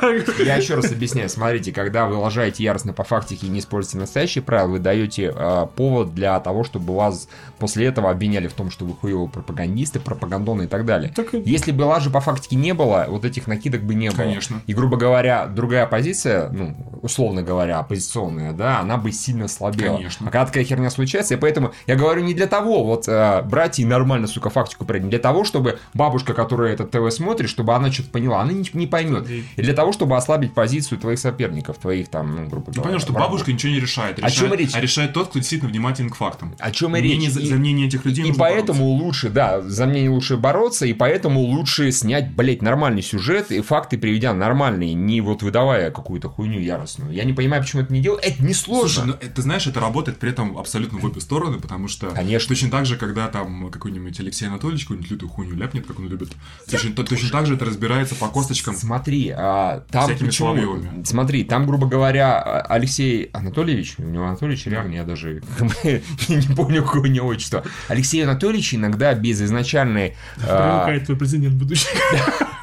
как. 0.00 0.38
Я 0.38 0.56
еще 0.56 0.74
раз 0.74 0.90
объясняю. 0.92 1.28
Смотрите, 1.28 1.72
когда 1.72 2.06
вы 2.06 2.16
лажаете 2.16 2.62
яростно 2.62 2.92
по 2.92 3.04
фактике 3.04 3.46
и 3.46 3.50
не 3.50 3.60
используете 3.60 3.98
настоящие 3.98 4.42
правила, 4.42 4.72
вы 4.72 4.78
даете 4.78 5.32
э, 5.34 5.66
повод 5.74 6.14
для 6.14 6.38
того, 6.40 6.64
чтобы 6.64 6.94
вас 6.94 7.28
после 7.58 7.86
этого 7.86 8.10
обвиняли 8.10 8.48
в 8.48 8.52
том, 8.52 8.70
что 8.70 8.84
вы 8.84 8.94
хуевые 8.94 9.28
пропагандисты, 9.28 10.00
пропагандоны 10.00 10.64
и 10.64 10.66
так 10.66 10.84
далее. 10.84 11.12
Так 11.14 11.32
Если 11.32 11.72
бы 11.72 11.82
лажи 11.82 12.10
по 12.10 12.20
фактике 12.20 12.56
не 12.56 12.74
было, 12.74 13.06
вот 13.08 13.24
этих 13.24 13.46
накидок 13.46 13.82
бы 13.82 13.94
не 13.94 14.08
было. 14.08 14.16
Конечно. 14.16 14.62
И, 14.66 14.74
грубо 14.74 14.96
говоря, 14.96 15.46
другая 15.46 15.86
позиция, 15.86 16.48
ну, 16.50 16.76
условно 17.02 17.42
говоря, 17.42 17.78
оппозиционная, 17.78 18.52
да, 18.52 18.80
она 18.80 18.96
бы 18.96 19.12
сильно 19.12 19.48
слабела. 19.48 19.96
Конечно. 19.96 20.28
А 20.28 20.30
когда 20.30 20.46
такая 20.46 20.64
херня 20.64 20.90
случается, 20.90 21.34
и 21.34 21.36
поэтому 21.36 21.72
я 21.86 21.96
говорю 21.96 22.22
не 22.22 22.34
для 22.34 22.46
того, 22.46 22.84
вот, 22.84 23.08
э, 23.08 23.42
брать 23.42 23.78
и 23.78 23.84
нормально, 23.84 24.26
сука, 24.26 24.50
фактику 24.50 24.84
принять, 24.84 25.04
не 25.04 25.10
для 25.10 25.18
того, 25.18 25.44
чтобы 25.44 25.78
бабушка, 25.94 26.34
которая 26.34 26.72
этот 26.72 26.90
ТВ 26.90 27.12
смотрит, 27.12 27.48
чтобы 27.48 27.74
она 27.74 27.90
что-то 27.90 28.10
поняла, 28.10 28.27
она 28.34 28.52
не, 28.52 28.68
не 28.72 28.86
поймет. 28.86 29.28
И- 29.30 29.44
для 29.56 29.74
того, 29.74 29.92
чтобы 29.92 30.16
ослабить 30.16 30.54
позицию 30.54 30.98
твоих 30.98 31.18
соперников, 31.18 31.78
твоих 31.78 32.08
там, 32.08 32.34
ну, 32.36 32.46
грубо 32.48 32.66
Ты 32.66 32.72
говоря. 32.72 32.90
понял, 32.90 33.00
что 33.00 33.12
врагов. 33.12 33.30
бабушка 33.30 33.52
ничего 33.52 33.72
не 33.72 33.80
решает. 33.80 34.18
О 34.18 34.22
решает 34.26 34.34
чем 34.34 34.54
речь? 34.54 34.70
А 34.74 34.80
решает 34.80 35.12
тот, 35.12 35.28
кто 35.28 35.38
действительно 35.38 35.70
внимателен 35.70 36.10
к 36.10 36.16
фактам. 36.16 36.54
О 36.58 36.70
чем 36.70 36.96
и 36.96 37.00
речь? 37.00 37.30
за, 37.30 37.44
за 37.44 37.54
мнение 37.56 37.86
этих 37.88 38.04
людей 38.04 38.28
И 38.28 38.32
поэтому 38.32 38.84
бороться. 38.84 39.04
лучше, 39.04 39.28
да, 39.30 39.60
за 39.62 39.86
мнение 39.86 40.10
лучше 40.10 40.36
бороться, 40.36 40.86
и 40.86 40.92
поэтому 40.92 41.40
лучше 41.40 41.90
снять, 41.92 42.30
блядь, 42.34 42.62
нормальный 42.62 43.02
сюжет 43.02 43.50
и 43.50 43.60
факты 43.60 43.98
приведя 43.98 44.32
нормальные, 44.34 44.94
не 44.94 45.20
вот 45.20 45.42
выдавая 45.42 45.90
какую-то 45.90 46.28
хуйню 46.28 46.60
яростную. 46.60 47.12
Я 47.12 47.24
не 47.24 47.32
понимаю, 47.32 47.62
почему 47.62 47.82
это 47.82 47.92
не 47.92 48.00
делают. 48.00 48.24
Это 48.24 48.42
не 48.44 48.54
сложно. 48.54 49.02
Слушай, 49.04 49.06
ну, 49.22 49.30
ты 49.34 49.42
знаешь, 49.42 49.66
это 49.66 49.80
работает 49.80 50.18
при 50.18 50.30
этом 50.30 50.56
абсолютно 50.58 50.98
в 50.98 51.04
обе 51.04 51.20
стороны, 51.20 51.58
потому 51.58 51.88
что 51.88 52.08
Конечно. 52.10 52.48
точно 52.48 52.70
так 52.70 52.86
же, 52.86 52.96
когда 52.96 53.28
там 53.28 53.70
какой-нибудь 53.70 54.18
Алексей 54.20 54.46
Анатольевич 54.48 54.84
какую-нибудь 54.84 55.10
лютую 55.10 55.28
хуйню 55.30 55.54
ляпнет, 55.56 55.86
как 55.86 55.98
он 55.98 56.08
любит, 56.08 56.30
точно, 56.70 56.92
то- 56.92 57.04
точно 57.04 57.30
так 57.30 57.46
же 57.46 57.54
это 57.54 57.64
разбирается 57.64 58.14
по 58.18 58.28
косточкам. 58.28 58.74
Смотри, 58.74 59.32
а, 59.36 59.84
там 59.90 60.04
Всякими 60.04 60.26
почему? 60.28 60.48
Соловьевыми. 60.48 61.04
Смотри, 61.04 61.44
там, 61.44 61.66
грубо 61.66 61.86
говоря, 61.86 62.40
а- 62.40 62.60
Алексей 62.68 63.30
Анатольевич, 63.32 63.94
у 63.98 64.02
него 64.02 64.26
Анатольевич 64.26 64.66
реально, 64.66 64.94
я 64.94 65.04
даже 65.04 65.42
не 66.28 66.54
помню, 66.54 66.82
какое 66.84 67.02
у 67.02 67.06
него 67.06 67.28
отчество. 67.28 67.64
Алексей 67.88 68.22
Анатольевич 68.24 68.74
иногда 68.74 69.14
без 69.14 69.40
изначальной... 69.42 70.16
а, 70.42 70.80
Привлекает 70.80 71.04
твой 71.06 71.18
президент 71.18 71.54
будущий. 71.54 71.88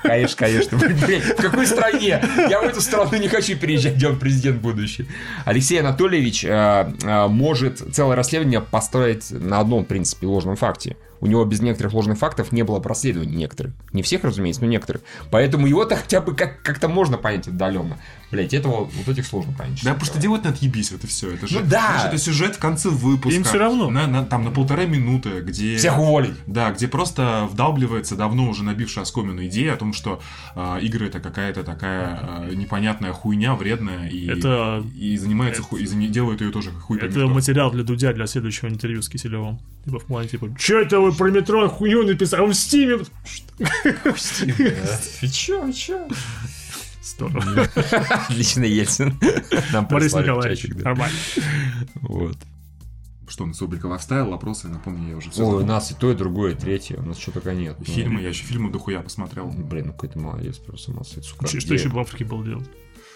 Конечно, 0.05 0.35
конечно. 0.37 0.77
Блин, 0.77 1.21
в 1.21 1.41
какой 1.41 1.65
стране? 1.65 2.21
Я 2.49 2.61
в 2.61 2.63
эту 2.63 2.79
страну 2.81 3.17
не 3.17 3.27
хочу 3.27 3.57
переезжать, 3.57 3.95
где 3.95 4.07
он 4.07 4.19
президент 4.19 4.61
будущий. 4.61 5.07
Алексей 5.45 5.79
Анатольевич 5.79 6.45
э, 6.45 6.93
э, 7.03 7.27
может 7.27 7.79
целое 7.91 8.15
расследование 8.15 8.61
построить 8.61 9.31
на 9.31 9.59
одном, 9.59 9.83
в 9.83 9.87
принципе, 9.87 10.27
ложном 10.27 10.55
факте. 10.57 10.95
У 11.21 11.27
него 11.27 11.45
без 11.45 11.61
некоторых 11.61 11.93
ложных 11.93 12.17
фактов 12.17 12.51
не 12.51 12.63
было 12.63 12.81
расследований 12.83 13.35
некоторых. 13.35 13.73
Не 13.93 14.01
всех, 14.01 14.23
разумеется, 14.23 14.61
но 14.61 14.67
некоторых. 14.67 15.01
Поэтому 15.31 15.67
его-то 15.67 15.95
хотя 15.95 16.21
бы 16.21 16.35
как- 16.35 16.61
как-то 16.61 16.87
можно 16.87 17.17
понять 17.17 17.47
отдаленно. 17.47 17.97
Блять, 18.31 18.53
этого 18.53 18.85
вот 18.85 19.07
этих 19.07 19.25
сложно 19.25 19.53
понять. 19.53 19.81
Да, 19.83 19.93
потому 19.93 20.05
что 20.11 20.19
делать 20.19 20.43
надо 20.43 20.57
ебись, 20.59 20.91
это 20.91 21.07
все. 21.07 21.31
Это 21.31 21.47
же, 21.47 21.59
Ну 21.59 21.65
да. 21.67 21.69
знаешь, 21.87 22.05
это 22.07 22.17
сюжет 22.17 22.55
в 22.55 22.59
конце 22.59 22.89
выпуска. 22.89 23.37
Им 23.37 23.43
всё 23.43 23.57
равно. 23.59 23.89
На, 23.89 24.07
на- 24.07 24.25
там 24.25 24.43
на 24.43 24.51
полторы 24.51 24.87
минуты, 24.87 25.41
где... 25.41 25.77
Всех 25.77 25.97
уволить. 25.99 26.33
Да, 26.47 26.71
где 26.71 26.87
просто 26.87 27.47
вдалбливается 27.51 28.15
давно 28.15 28.49
уже 28.49 28.63
набившая 28.63 29.03
оскомину 29.03 29.45
идея 29.45 29.73
о 29.73 29.77
том, 29.77 29.93
что 29.93 30.21
э, 30.55 30.79
игры 30.81 31.07
это 31.07 31.19
какая-то 31.19 31.63
такая 31.63 32.19
э, 32.49 32.55
непонятная 32.55 33.13
хуйня, 33.13 33.53
вредная, 33.55 34.09
и, 34.09 34.27
Это- 34.27 34.83
и 34.97 35.15
занимается 35.17 35.61
хуй, 35.61 35.81
и 35.83 35.85
зани- 35.85 36.07
делают 36.07 36.41
ее 36.41 36.51
тоже 36.51 36.71
хуй 36.71 36.97
Это 36.97 37.07
кто. 37.09 37.27
материал 37.27 37.71
для 37.71 37.83
Дудя 37.83 38.11
для 38.13 38.25
следующего 38.27 38.69
интервью 38.69 39.01
с 39.01 39.09
Киселевым. 39.09 39.59
Типа 39.85 39.99
в 39.99 40.05
плане, 40.05 40.27
типа, 40.29 40.49
что 40.57 40.79
это 40.79 40.99
вы 40.99 41.11
про 41.13 41.29
метро 41.29 41.67
хуйню 41.69 42.03
написали? 42.03 42.41
Он 42.41 42.49
в 42.51 42.55
Стиме. 42.55 42.97
Ты 45.21 45.27
чё, 45.29 45.71
чё? 45.71 46.07
Здорово. 47.05 47.69
Отлично, 48.29 48.63
Ельцин. 48.63 49.19
Нам 49.71 49.85
Борис 49.87 50.13
Николаевич, 50.13 50.67
нормально. 50.83 51.15
Вот. 52.01 52.37
Что 53.27 53.43
у 53.43 53.47
нас 53.47 53.61
рубрика 53.61 53.87
«Lifestyle», 53.87 54.29
вопросы, 54.29 54.67
напомню, 54.67 55.09
я 55.09 55.17
уже 55.17 55.31
все 55.31 55.43
Ой, 55.43 55.63
у 55.63 55.65
нас 55.65 55.91
и 55.91 55.95
то, 55.95 56.11
и 56.11 56.15
другое, 56.15 56.53
и 56.53 56.55
третье. 56.55 56.97
У 56.97 57.05
нас 57.05 57.17
что 57.17 57.31
только 57.31 57.53
нет. 57.53 57.77
Фильмы, 57.83 58.21
я 58.21 58.29
еще 58.29 58.43
фильмы 58.43 58.71
дохуя 58.71 59.01
посмотрел. 59.01 59.47
Блин, 59.47 59.87
ну 59.87 59.93
какой 59.93 60.09
ты 60.09 60.19
молодец, 60.19 60.57
просто 60.57 60.91
молодец. 60.91 61.25
Что 61.25 61.73
еще 61.73 61.89
в 61.89 61.99
Африке 61.99 62.25
было 62.25 62.43
делать? 62.43 62.69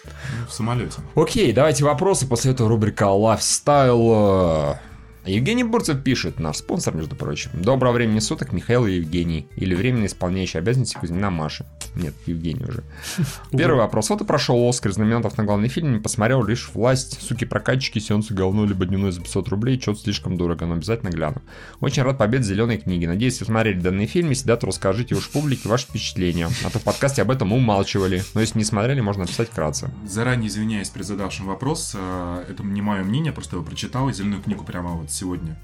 Ну, 0.04 0.46
в 0.48 0.52
самолете. 0.52 1.00
Окей, 1.14 1.52
давайте 1.52 1.84
вопросы. 1.84 2.26
После 2.26 2.52
этого 2.52 2.68
рубрика 2.68 3.04
Lifestyle. 3.04 4.78
Евгений 5.26 5.64
Бурцев 5.64 6.02
пишет, 6.02 6.40
наш 6.40 6.56
спонсор, 6.56 6.94
между 6.94 7.14
прочим. 7.14 7.50
Доброго 7.52 7.92
времени 7.92 8.20
суток, 8.20 8.52
Михаил 8.52 8.86
и 8.86 8.94
Евгений. 8.94 9.46
Или 9.56 9.74
временно 9.74 10.06
исполняющий 10.06 10.56
обязанности 10.58 10.96
Кузьмина 10.96 11.30
Маша. 11.30 11.66
Нет, 11.94 12.14
Евгений 12.24 12.64
уже. 12.64 12.84
Первый 13.50 13.76
вопрос. 13.76 14.08
Вот 14.08 14.22
и 14.22 14.24
прошел 14.24 14.66
Оскар 14.66 14.92
из 14.92 14.96
номинантов 14.96 15.36
на 15.36 15.44
главный 15.44 15.68
фильм. 15.68 15.92
Не 15.92 15.98
посмотрел 16.00 16.42
лишь 16.42 16.70
«Власть». 16.72 17.20
Суки, 17.20 17.44
прокатчики, 17.44 17.98
сеансы 17.98 18.32
говно, 18.32 18.64
либо 18.64 18.86
дневной 18.86 19.12
за 19.12 19.20
500 19.20 19.48
рублей. 19.48 19.78
Что-то 19.78 20.00
слишком 20.00 20.38
дорого, 20.38 20.64
но 20.64 20.74
обязательно 20.74 21.10
гляну. 21.10 21.42
Очень 21.80 22.04
рад 22.04 22.16
победе 22.16 22.44
зеленой 22.44 22.78
книги. 22.78 23.04
Надеюсь, 23.04 23.40
вы 23.40 23.46
смотрели 23.46 23.78
данный 23.78 24.06
фильм. 24.06 24.30
Если 24.30 24.46
да, 24.46 24.56
то 24.56 24.66
расскажите 24.66 25.14
уж 25.14 25.28
публике 25.28 25.68
ваши 25.68 25.86
впечатления. 25.86 26.48
А 26.64 26.70
то 26.70 26.78
в 26.78 26.82
подкасте 26.82 27.20
об 27.20 27.30
этом 27.30 27.52
умалчивали. 27.52 28.22
Но 28.32 28.40
если 28.40 28.56
не 28.58 28.64
смотрели, 28.64 29.00
можно 29.00 29.24
написать 29.24 29.50
вкратце. 29.50 29.90
Заранее 30.08 30.48
извиняюсь 30.48 30.88
при 30.88 31.02
задавшем 31.02 31.46
вопрос. 31.46 31.92
э, 31.94 32.44
Это 32.48 32.62
не 32.62 32.80
мое 32.80 33.02
мнение, 33.02 33.32
просто 33.32 33.56
его 33.56 33.64
прочитал 33.66 34.08
и 34.08 34.14
зеленую 34.14 34.42
книгу 34.42 34.64
прямо 34.64 34.90
вот 34.90 35.09
сегодня 35.12 35.58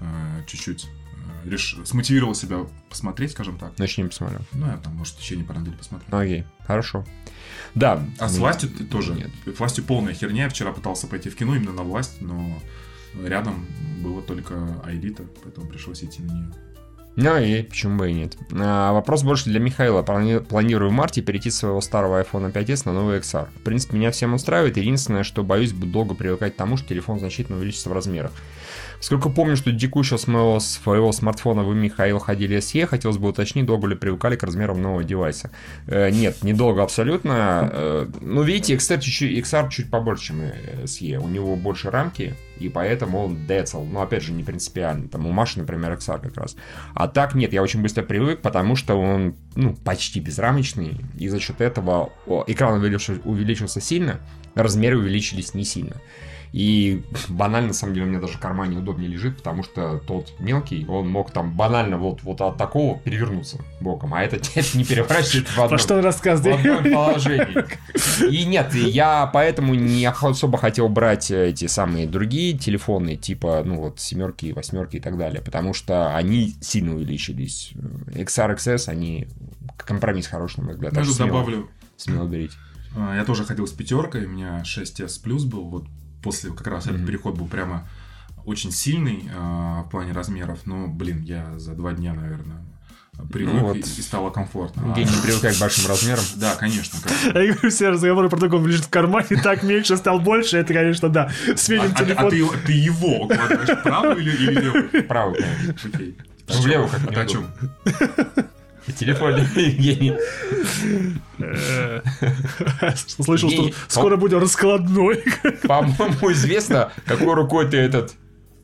э, 0.00 0.42
чуть-чуть 0.46 0.86
э, 0.86 1.48
реш... 1.48 1.76
смотивировал 1.84 2.34
себя 2.34 2.66
посмотреть, 2.88 3.32
скажем 3.32 3.58
так. 3.58 3.78
Еще 3.78 4.02
не 4.02 4.08
посмотрел. 4.08 4.40
Ну, 4.52 4.66
я 4.66 4.76
там, 4.76 4.94
может, 4.94 5.14
в 5.14 5.18
течение 5.18 5.44
пары 5.44 5.60
недель 5.60 5.76
посмотрю. 5.76 6.06
Окей, 6.16 6.44
хорошо. 6.66 7.04
Да. 7.74 8.02
А 8.18 8.28
с 8.28 8.34
ну, 8.34 8.40
властью 8.40 8.70
ты 8.70 8.84
тоже. 8.84 9.14
Нет. 9.14 9.30
Властью 9.58 9.84
полная 9.84 10.14
херня. 10.14 10.44
Я 10.44 10.48
вчера 10.48 10.72
пытался 10.72 11.06
пойти 11.06 11.30
в 11.30 11.36
кино 11.36 11.56
именно 11.56 11.72
на 11.72 11.82
власть, 11.82 12.20
но 12.20 12.58
рядом 13.24 13.66
было 14.02 14.22
только 14.22 14.80
Аэлита, 14.84 15.24
поэтому 15.42 15.66
пришлось 15.68 16.02
идти 16.02 16.22
на 16.22 16.32
нее. 16.32 16.52
Ну 17.16 17.38
и 17.38 17.62
почему 17.62 17.96
бы 17.96 18.10
и 18.10 18.12
нет. 18.12 18.36
А, 18.52 18.92
вопрос 18.92 19.22
больше 19.22 19.46
для 19.46 19.58
Михаила. 19.58 20.02
Плани- 20.02 20.40
Планирую 20.40 20.90
в 20.90 20.92
марте 20.92 21.22
перейти 21.22 21.50
с 21.50 21.56
своего 21.56 21.80
старого 21.80 22.22
iPhone 22.22 22.52
5s 22.52 22.82
на 22.84 22.92
новый 22.92 23.18
XR. 23.20 23.48
В 23.56 23.62
принципе, 23.62 23.96
меня 23.96 24.10
всем 24.10 24.34
устраивает. 24.34 24.76
Единственное, 24.76 25.22
что 25.22 25.42
боюсь, 25.42 25.72
буду 25.72 25.90
долго 25.90 26.14
привыкать 26.14 26.52
к 26.52 26.56
тому, 26.56 26.76
что 26.76 26.88
телефон 26.88 27.18
значительно 27.18 27.56
увеличится 27.56 27.88
в 27.88 27.94
размерах. 27.94 28.32
Сколько 29.00 29.28
помню, 29.28 29.56
что 29.56 29.72
дикуще 29.72 30.18
с 30.18 30.26
моего 30.26 30.58
своего 30.60 31.12
смартфона 31.12 31.62
вы, 31.62 31.74
Михаил, 31.74 32.18
ходили 32.18 32.58
SE, 32.58 32.86
хотелось 32.86 33.18
бы 33.18 33.28
уточнить, 33.28 33.66
долго 33.66 33.86
ли 33.86 33.94
привыкали 33.94 34.36
к 34.36 34.42
размерам 34.42 34.80
нового 34.80 35.04
девайса. 35.04 35.50
Э, 35.86 36.10
нет, 36.10 36.42
недолго 36.42 36.82
абсолютно. 36.82 37.70
Э, 37.72 38.06
ну, 38.20 38.42
видите, 38.42 38.74
XR 38.74 39.00
чуть-чуть, 39.00 39.44
XR 39.44 39.68
чуть 39.70 39.90
побольше, 39.90 40.26
чем 40.26 40.40
э, 40.40 40.84
SE. 40.84 41.16
У 41.16 41.28
него 41.28 41.56
больше 41.56 41.90
рамки, 41.90 42.34
и 42.58 42.68
поэтому 42.68 43.24
он 43.24 43.46
децл. 43.46 43.82
Но, 43.84 44.02
опять 44.02 44.22
же, 44.22 44.32
не 44.32 44.42
принципиально. 44.42 45.08
Там 45.08 45.26
у 45.26 45.32
Маши, 45.32 45.58
например, 45.58 45.92
XR 45.92 46.20
как 46.20 46.36
раз. 46.36 46.56
А 46.94 47.08
так 47.08 47.34
нет, 47.34 47.52
я 47.52 47.62
очень 47.62 47.82
быстро 47.82 48.02
привык, 48.02 48.40
потому 48.40 48.76
что 48.76 48.94
он, 48.94 49.34
ну, 49.54 49.74
почти 49.74 50.20
безрамочный, 50.20 51.00
и 51.18 51.28
за 51.28 51.40
счет 51.40 51.60
этого 51.60 52.12
о, 52.26 52.44
экран 52.46 52.74
увеличился, 52.74 53.20
увеличился 53.24 53.80
сильно, 53.80 54.20
размеры 54.54 54.98
увеличились 54.98 55.54
не 55.54 55.64
сильно. 55.64 55.96
И 56.56 57.02
банально, 57.28 57.68
на 57.68 57.74
самом 57.74 57.92
деле, 57.92 58.06
у 58.06 58.08
меня 58.08 58.18
даже 58.18 58.38
в 58.38 58.40
кармане 58.40 58.78
удобнее 58.78 59.10
лежит, 59.10 59.36
потому 59.36 59.62
что 59.62 59.98
тот 60.06 60.32
мелкий, 60.38 60.86
он 60.88 61.06
мог 61.06 61.30
там 61.30 61.52
банально 61.54 61.98
вот, 61.98 62.22
вот 62.22 62.40
от 62.40 62.56
такого 62.56 62.98
перевернуться 62.98 63.58
боком, 63.78 64.14
а 64.14 64.22
это, 64.22 64.36
это 64.36 64.66
не 64.78 64.86
переворачивает 64.86 65.48
в 65.48 65.58
одном, 65.60 65.78
что 65.78 65.96
он 65.96 66.10
в 66.10 66.26
одном 66.26 66.82
положении. 66.82 67.62
И 68.30 68.46
нет, 68.46 68.72
я 68.74 69.26
поэтому 69.26 69.74
не 69.74 70.06
особо 70.06 70.56
хотел 70.56 70.88
брать 70.88 71.30
эти 71.30 71.66
самые 71.66 72.06
другие 72.06 72.56
телефоны, 72.56 73.16
типа, 73.16 73.62
ну 73.62 73.76
вот, 73.82 74.00
семерки, 74.00 74.52
восьмерки 74.52 74.96
и 74.96 75.00
так 75.00 75.18
далее, 75.18 75.42
потому 75.42 75.74
что 75.74 76.16
они 76.16 76.56
сильно 76.62 76.94
увеличились. 76.94 77.72
XR, 78.14 78.56
XS, 78.56 78.88
они 78.88 79.28
компромисс 79.76 80.26
хороший, 80.26 80.60
на 80.60 80.64
мой 80.64 80.72
взгляд. 80.72 80.94
Я 80.96 81.02
смело- 81.02 81.26
добавлю, 81.26 81.68
Смело 81.98 82.26
берите. 82.26 82.54
а, 82.96 83.14
я 83.14 83.26
тоже 83.26 83.44
ходил 83.44 83.66
с 83.66 83.72
пятеркой, 83.72 84.24
у 84.24 84.30
меня 84.30 84.62
6s 84.64 85.20
плюс 85.22 85.44
был, 85.44 85.64
вот 85.64 85.84
после 86.26 86.50
как 86.52 86.66
раз 86.66 86.84
этот 86.86 86.98
Мгм. 86.98 87.06
переход 87.06 87.36
был 87.38 87.46
прямо 87.46 87.88
очень 88.44 88.70
сильный 88.72 89.28
а, 89.34 89.82
в 89.82 89.90
плане 89.90 90.12
размеров, 90.12 90.60
но, 90.66 90.86
блин, 90.86 91.22
я 91.22 91.58
за 91.58 91.72
два 91.74 91.92
дня, 91.92 92.14
наверное, 92.14 92.64
привык 93.32 93.54
Ну 93.54 93.60
вот. 93.60 93.76
и, 93.76 93.80
и 93.80 93.84
стало 93.84 94.30
комфортно. 94.30 94.92
А, 94.92 94.94
Гений 94.96 95.10
привыкает 95.22 95.56
к 95.56 95.60
большим 95.60 95.86
размерам. 95.88 96.24
Да, 96.36 96.54
конечно. 96.54 96.98
Я 97.26 97.32
говорю, 97.54 97.70
все 97.70 97.88
разговоры 97.88 98.28
про 98.28 98.36
то, 98.38 98.46
как 98.46 98.54
он 98.60 98.66
лежит 98.66 98.84
в 98.84 98.90
кармане, 98.90 99.26
так 99.42 99.62
меньше 99.62 99.96
стал 99.96 100.20
больше, 100.20 100.58
это, 100.58 100.72
конечно, 100.74 101.08
да. 101.08 101.30
А, 101.52 101.56
Сменим 101.56 101.90
а- 101.90 101.94
а 101.94 102.04
телефон. 102.04 102.30
ты, 102.30 102.36
его- 102.36 102.54
ты 102.66 102.72
его 102.72 103.22
укладываешь 103.24 103.82
правую 103.82 104.18
или, 104.20 104.36
или 104.50 104.60
левую? 104.60 104.90
Конечно. 104.90 105.90
Окей. 105.94 106.16
Влево 106.48 106.86
как 106.86 107.16
А 107.16 107.20
о 107.22 107.26
чем? 107.26 107.46
Телефон 108.94 109.36
Евгений. 109.36 110.14
Э, 111.38 112.00
Слышал, 112.96 113.50
что 113.50 113.70
скоро 113.88 114.16
будет 114.16 114.40
раскладной. 114.40 115.24
По-моему, 115.66 116.32
известно, 116.32 116.92
какой 117.04 117.34
рукой 117.34 117.68
ты 117.68 117.76
этот 117.78 118.14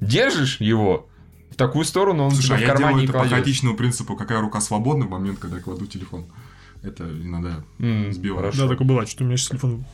держишь 0.00 0.60
его, 0.60 1.08
в 1.50 1.56
такую 1.56 1.84
сторону 1.84 2.24
он 2.24 2.30
Слушай, 2.32 2.56
а 2.56 2.58
в 2.58 2.60
я 2.60 2.66
кармане 2.68 2.88
делаю 2.88 3.00
не 3.02 3.08
это 3.08 3.12
по 3.18 3.28
хаотичному 3.28 3.76
принципу, 3.76 4.16
какая 4.16 4.40
рука 4.40 4.60
свободна 4.60 5.06
в 5.06 5.10
момент, 5.10 5.38
когда 5.38 5.56
я 5.56 5.62
кладу 5.62 5.86
телефон. 5.86 6.26
Это 6.82 7.04
иногда 7.04 7.62
М, 7.78 8.12
сбивает. 8.12 8.56
Да, 8.56 8.68
такое 8.68 8.86
бывает, 8.86 9.08
что 9.08 9.22
у 9.22 9.26
меня 9.26 9.36
сейчас 9.36 9.50
телефон 9.50 9.84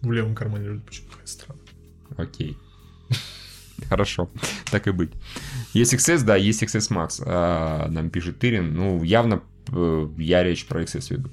в 0.00 0.12
левом 0.12 0.34
кармане 0.34 0.68
лежит. 0.68 0.84
Почему 0.84 1.08
такая 1.10 1.26
странно. 1.26 1.60
Окей. 2.16 2.56
Хорошо, 3.88 4.30
так 4.70 4.86
и 4.86 4.90
быть. 4.92 5.10
Есть 5.72 5.92
XS, 5.94 6.24
да, 6.24 6.36
есть 6.36 6.62
XS 6.62 6.90
Max. 6.90 7.22
А, 7.24 7.88
нам 7.88 8.10
пишет 8.10 8.38
Тырин. 8.38 8.74
Ну, 8.74 9.02
явно 9.02 9.42
я 10.18 10.42
речь 10.42 10.66
про 10.66 10.82
XS 10.82 11.10
веду. 11.10 11.30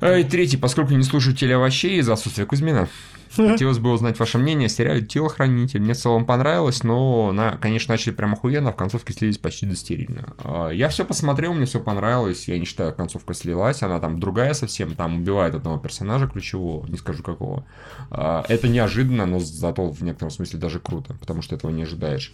А, 0.00 0.18
И 0.18 0.24
третий, 0.24 0.56
поскольку 0.56 0.94
не 0.94 1.02
слушаю 1.04 1.34
телеовощей 1.34 1.98
из-за 1.98 2.12
отсутствия 2.14 2.44
Кузьмина, 2.46 2.88
хотелось 3.34 3.78
бы 3.78 3.90
узнать 3.92 4.18
ваше 4.18 4.38
мнение 4.38 4.66
о 4.66 4.68
сериале 4.70 5.02
«Телохранитель». 5.02 5.80
Мне 5.80 5.92
в 5.94 5.98
целом 5.98 6.24
понравилось, 6.24 6.82
но, 6.84 7.32
на, 7.32 7.52
конечно, 7.58 7.92
начали 7.92 8.12
прям 8.14 8.32
охуенно, 8.32 8.70
а 8.70 8.72
в 8.72 8.76
концовке 8.76 9.12
слились 9.12 9.36
почти 9.38 9.66
до 9.66 9.76
стерильно. 9.76 10.32
А, 10.38 10.70
Я 10.70 10.88
все 10.88 11.04
посмотрел, 11.04 11.52
мне 11.52 11.66
все 11.66 11.80
понравилось, 11.80 12.48
я 12.48 12.58
не 12.58 12.64
считаю, 12.64 12.94
концовка 12.94 13.34
слилась, 13.34 13.82
она 13.82 13.98
там 14.00 14.20
другая 14.20 14.54
совсем, 14.54 14.94
там 14.94 15.16
убивает 15.16 15.54
одного 15.54 15.78
персонажа 15.78 16.28
ключевого, 16.28 16.86
не 16.86 16.96
скажу 16.96 17.22
какого. 17.22 17.64
А, 18.10 18.44
Это 18.48 18.68
неожиданно, 18.68 19.26
но 19.26 19.38
зато 19.38 19.90
в 19.90 20.02
некотором 20.02 20.30
смысле 20.30 20.58
даже 20.58 20.78
круто, 20.80 21.14
потому 21.20 21.42
что 21.42 21.54
этого 21.56 21.70
не 21.70 21.82
ожидаешь. 21.82 22.32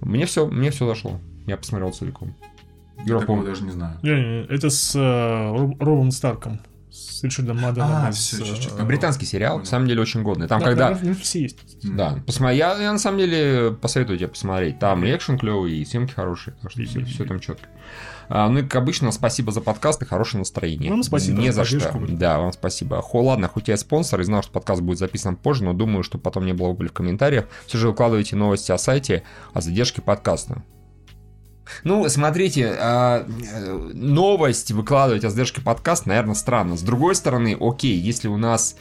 Мне 0.00 0.26
все, 0.26 0.46
мне 0.46 0.70
все 0.70 0.86
зашло. 0.86 1.20
Я 1.46 1.56
посмотрел 1.56 1.92
целиком. 1.92 2.34
Я 3.06 3.18
такого 3.18 3.44
даже 3.44 3.64
не 3.64 3.70
знаю. 3.70 3.98
Не-не, 4.02 4.46
Это 4.46 4.70
с 4.70 4.94
э, 4.94 5.50
Роб- 5.56 5.80
Робом 5.80 6.10
Старком. 6.10 6.60
С 6.90 7.24
Ричардом. 7.24 7.58
А, 7.64 8.08
из, 8.10 8.16
всё, 8.16 8.44
э, 8.44 8.46
чуть-чуть. 8.46 8.72
Британский 8.84 9.26
сериал, 9.26 9.58
на 9.58 9.64
самом 9.64 9.88
деле 9.88 10.00
очень 10.00 10.22
годный. 10.22 10.46
Там 10.46 10.60
да, 10.60 10.66
когда... 10.66 10.92
в 10.92 11.20
все 11.20 11.42
есть. 11.42 11.58
Да, 11.82 12.22
посмотри, 12.24 12.56
я, 12.56 12.80
я 12.80 12.92
на 12.92 13.00
самом 13.00 13.18
деле 13.18 13.72
посоветую 13.72 14.16
тебе 14.16 14.28
посмотреть. 14.28 14.78
Там 14.78 15.04
и 15.04 15.12
экшен 15.12 15.36
клевый, 15.36 15.76
и 15.76 15.84
съемки 15.84 16.12
хорошие, 16.12 16.54
так 16.62 16.70
что 16.70 16.84
все, 16.84 17.04
все 17.04 17.24
там 17.24 17.40
четко. 17.40 17.66
А, 18.28 18.48
ну 18.48 18.60
и, 18.60 18.62
как 18.62 18.76
обычно, 18.76 19.10
спасибо 19.10 19.50
за 19.50 19.60
подкаст 19.60 20.02
и 20.02 20.04
хорошее 20.04 20.38
настроение. 20.38 20.90
Вам 20.90 21.02
спасибо 21.02 21.40
Не 21.40 21.50
за 21.50 21.64
за 21.64 21.80
что. 21.80 22.00
Да, 22.08 22.38
вам 22.38 22.52
спасибо. 22.52 23.00
Хо, 23.02 23.22
ладно, 23.22 23.48
хоть 23.48 23.68
я 23.68 23.74
и 23.74 23.76
спонсор, 23.76 24.20
и 24.20 24.24
знал, 24.24 24.42
что 24.42 24.52
подкаст 24.52 24.80
будет 24.80 24.98
записан 24.98 25.36
позже, 25.36 25.64
но 25.64 25.72
думаю, 25.72 26.04
что 26.04 26.18
потом 26.18 26.46
не 26.46 26.52
было 26.52 26.68
убыли 26.68 26.88
в 26.88 26.92
комментариях. 26.92 27.46
Все 27.66 27.76
же 27.76 27.88
выкладывайте 27.88 28.36
новости 28.36 28.72
о 28.72 28.78
сайте, 28.78 29.24
о 29.52 29.60
задержке 29.60 30.00
подкаста. 30.00 30.62
Ну, 31.82 32.08
смотрите, 32.08 32.76
а, 32.78 33.26
э, 33.26 33.90
новость 33.94 34.70
выкладывать 34.72 35.24
о 35.24 35.30
задержке 35.30 35.60
подкаста, 35.60 36.08
наверное, 36.08 36.34
странно. 36.34 36.76
С 36.76 36.82
другой 36.82 37.14
стороны, 37.14 37.56
окей, 37.58 37.96
если 37.96 38.28
у 38.28 38.36
нас 38.36 38.76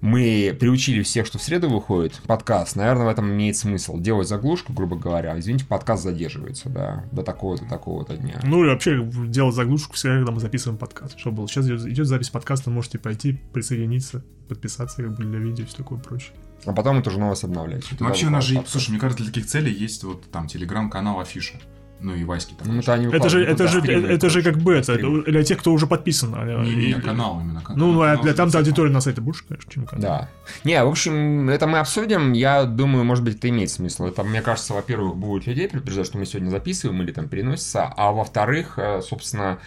мы 0.00 0.56
приучили 0.58 1.02
всех, 1.02 1.26
что 1.26 1.38
в 1.38 1.42
среду 1.42 1.68
выходит 1.68 2.20
подкаст, 2.26 2.76
наверное, 2.76 3.06
в 3.06 3.08
этом 3.08 3.30
имеет 3.30 3.56
смысл. 3.56 3.98
Делать 3.98 4.28
заглушку, 4.28 4.72
грубо 4.72 4.96
говоря, 4.96 5.38
извините, 5.38 5.64
подкаст 5.66 6.02
задерживается, 6.02 6.68
да, 6.68 7.04
до 7.12 7.22
такого-то, 7.22 7.64
такого-то 7.64 8.16
дня. 8.16 8.40
Ну 8.44 8.64
и 8.64 8.68
вообще 8.68 9.02
делать 9.04 9.54
заглушку 9.54 9.94
всегда, 9.94 10.16
когда 10.16 10.32
мы 10.32 10.40
записываем 10.40 10.78
подкаст. 10.78 11.18
Чтобы 11.18 11.38
было. 11.38 11.48
Сейчас 11.48 11.66
идет, 11.66 11.86
идет 11.86 12.06
запись 12.06 12.30
подкаста, 12.30 12.70
можете 12.70 12.98
пойти, 12.98 13.40
присоединиться, 13.52 14.24
подписаться 14.48 15.02
как 15.02 15.16
бы 15.16 15.24
для 15.24 15.38
видео 15.38 15.64
и 15.64 15.66
все 15.66 15.78
такое 15.78 15.98
прочее. 15.98 16.32
А 16.64 16.72
потом 16.72 16.98
эту 16.98 17.10
же 17.10 17.18
новость 17.18 17.44
обновлять. 17.44 17.84
Вообще 18.00 18.26
у 18.26 18.30
нас 18.30 18.44
же, 18.44 18.62
слушай, 18.66 18.90
мне 18.90 18.98
кажется, 18.98 19.22
для 19.22 19.32
таких 19.32 19.46
целей 19.46 19.72
есть 19.72 20.04
вот 20.04 20.30
там 20.30 20.46
телеграм-канал 20.48 21.20
Афиша. 21.20 21.60
Ну 22.00 22.14
и 22.14 22.24
Васьки 22.24 22.54
такой. 22.54 22.72
Ну, 22.72 22.80
это 22.80 22.92
они 22.92 23.06
Это 23.06 23.28
же, 23.30 23.42
это 23.42 23.68
же, 23.68 23.80
стримы, 23.80 24.08
это, 24.08 24.28
же 24.28 24.42
как 24.42 24.58
бы 24.58 24.74
это, 24.74 24.96
для 24.96 25.42
тех, 25.42 25.58
кто 25.58 25.72
уже 25.72 25.86
подписан. 25.86 26.34
а, 26.36 26.44
Не, 26.62 26.74
не, 26.74 26.90
и- 26.90 27.00
канал 27.00 27.40
именно. 27.40 27.62
кан- 27.62 27.76
Ну, 27.78 28.00
а 28.02 28.08
канал 28.08 28.22
для 28.22 28.34
там-то 28.34 28.58
аудитория 28.58 28.90
на 28.90 29.00
сайте 29.00 29.20
больше, 29.22 29.44
конечно, 29.48 29.70
чем 29.72 29.86
канал. 29.86 30.02
Да. 30.02 30.28
Не, 30.64 30.84
в 30.84 30.88
общем, 30.88 31.48
это 31.48 31.66
мы 31.66 31.78
обсудим. 31.78 32.32
Я 32.34 32.64
думаю, 32.64 33.04
может 33.04 33.24
быть, 33.24 33.36
это 33.36 33.48
имеет 33.48 33.70
смысл. 33.70 34.04
Это, 34.04 34.22
мне 34.24 34.42
кажется, 34.42 34.74
во-первых, 34.74 35.16
будет 35.16 35.46
людей 35.46 35.68
предупреждать, 35.68 36.06
что 36.06 36.18
мы 36.18 36.26
сегодня 36.26 36.50
записываем 36.50 37.00
или 37.02 37.12
там 37.12 37.28
переносится. 37.28 37.86
А 37.96 38.12
во-вторых, 38.12 38.74
э, 38.78 39.00
собственно, 39.00 39.58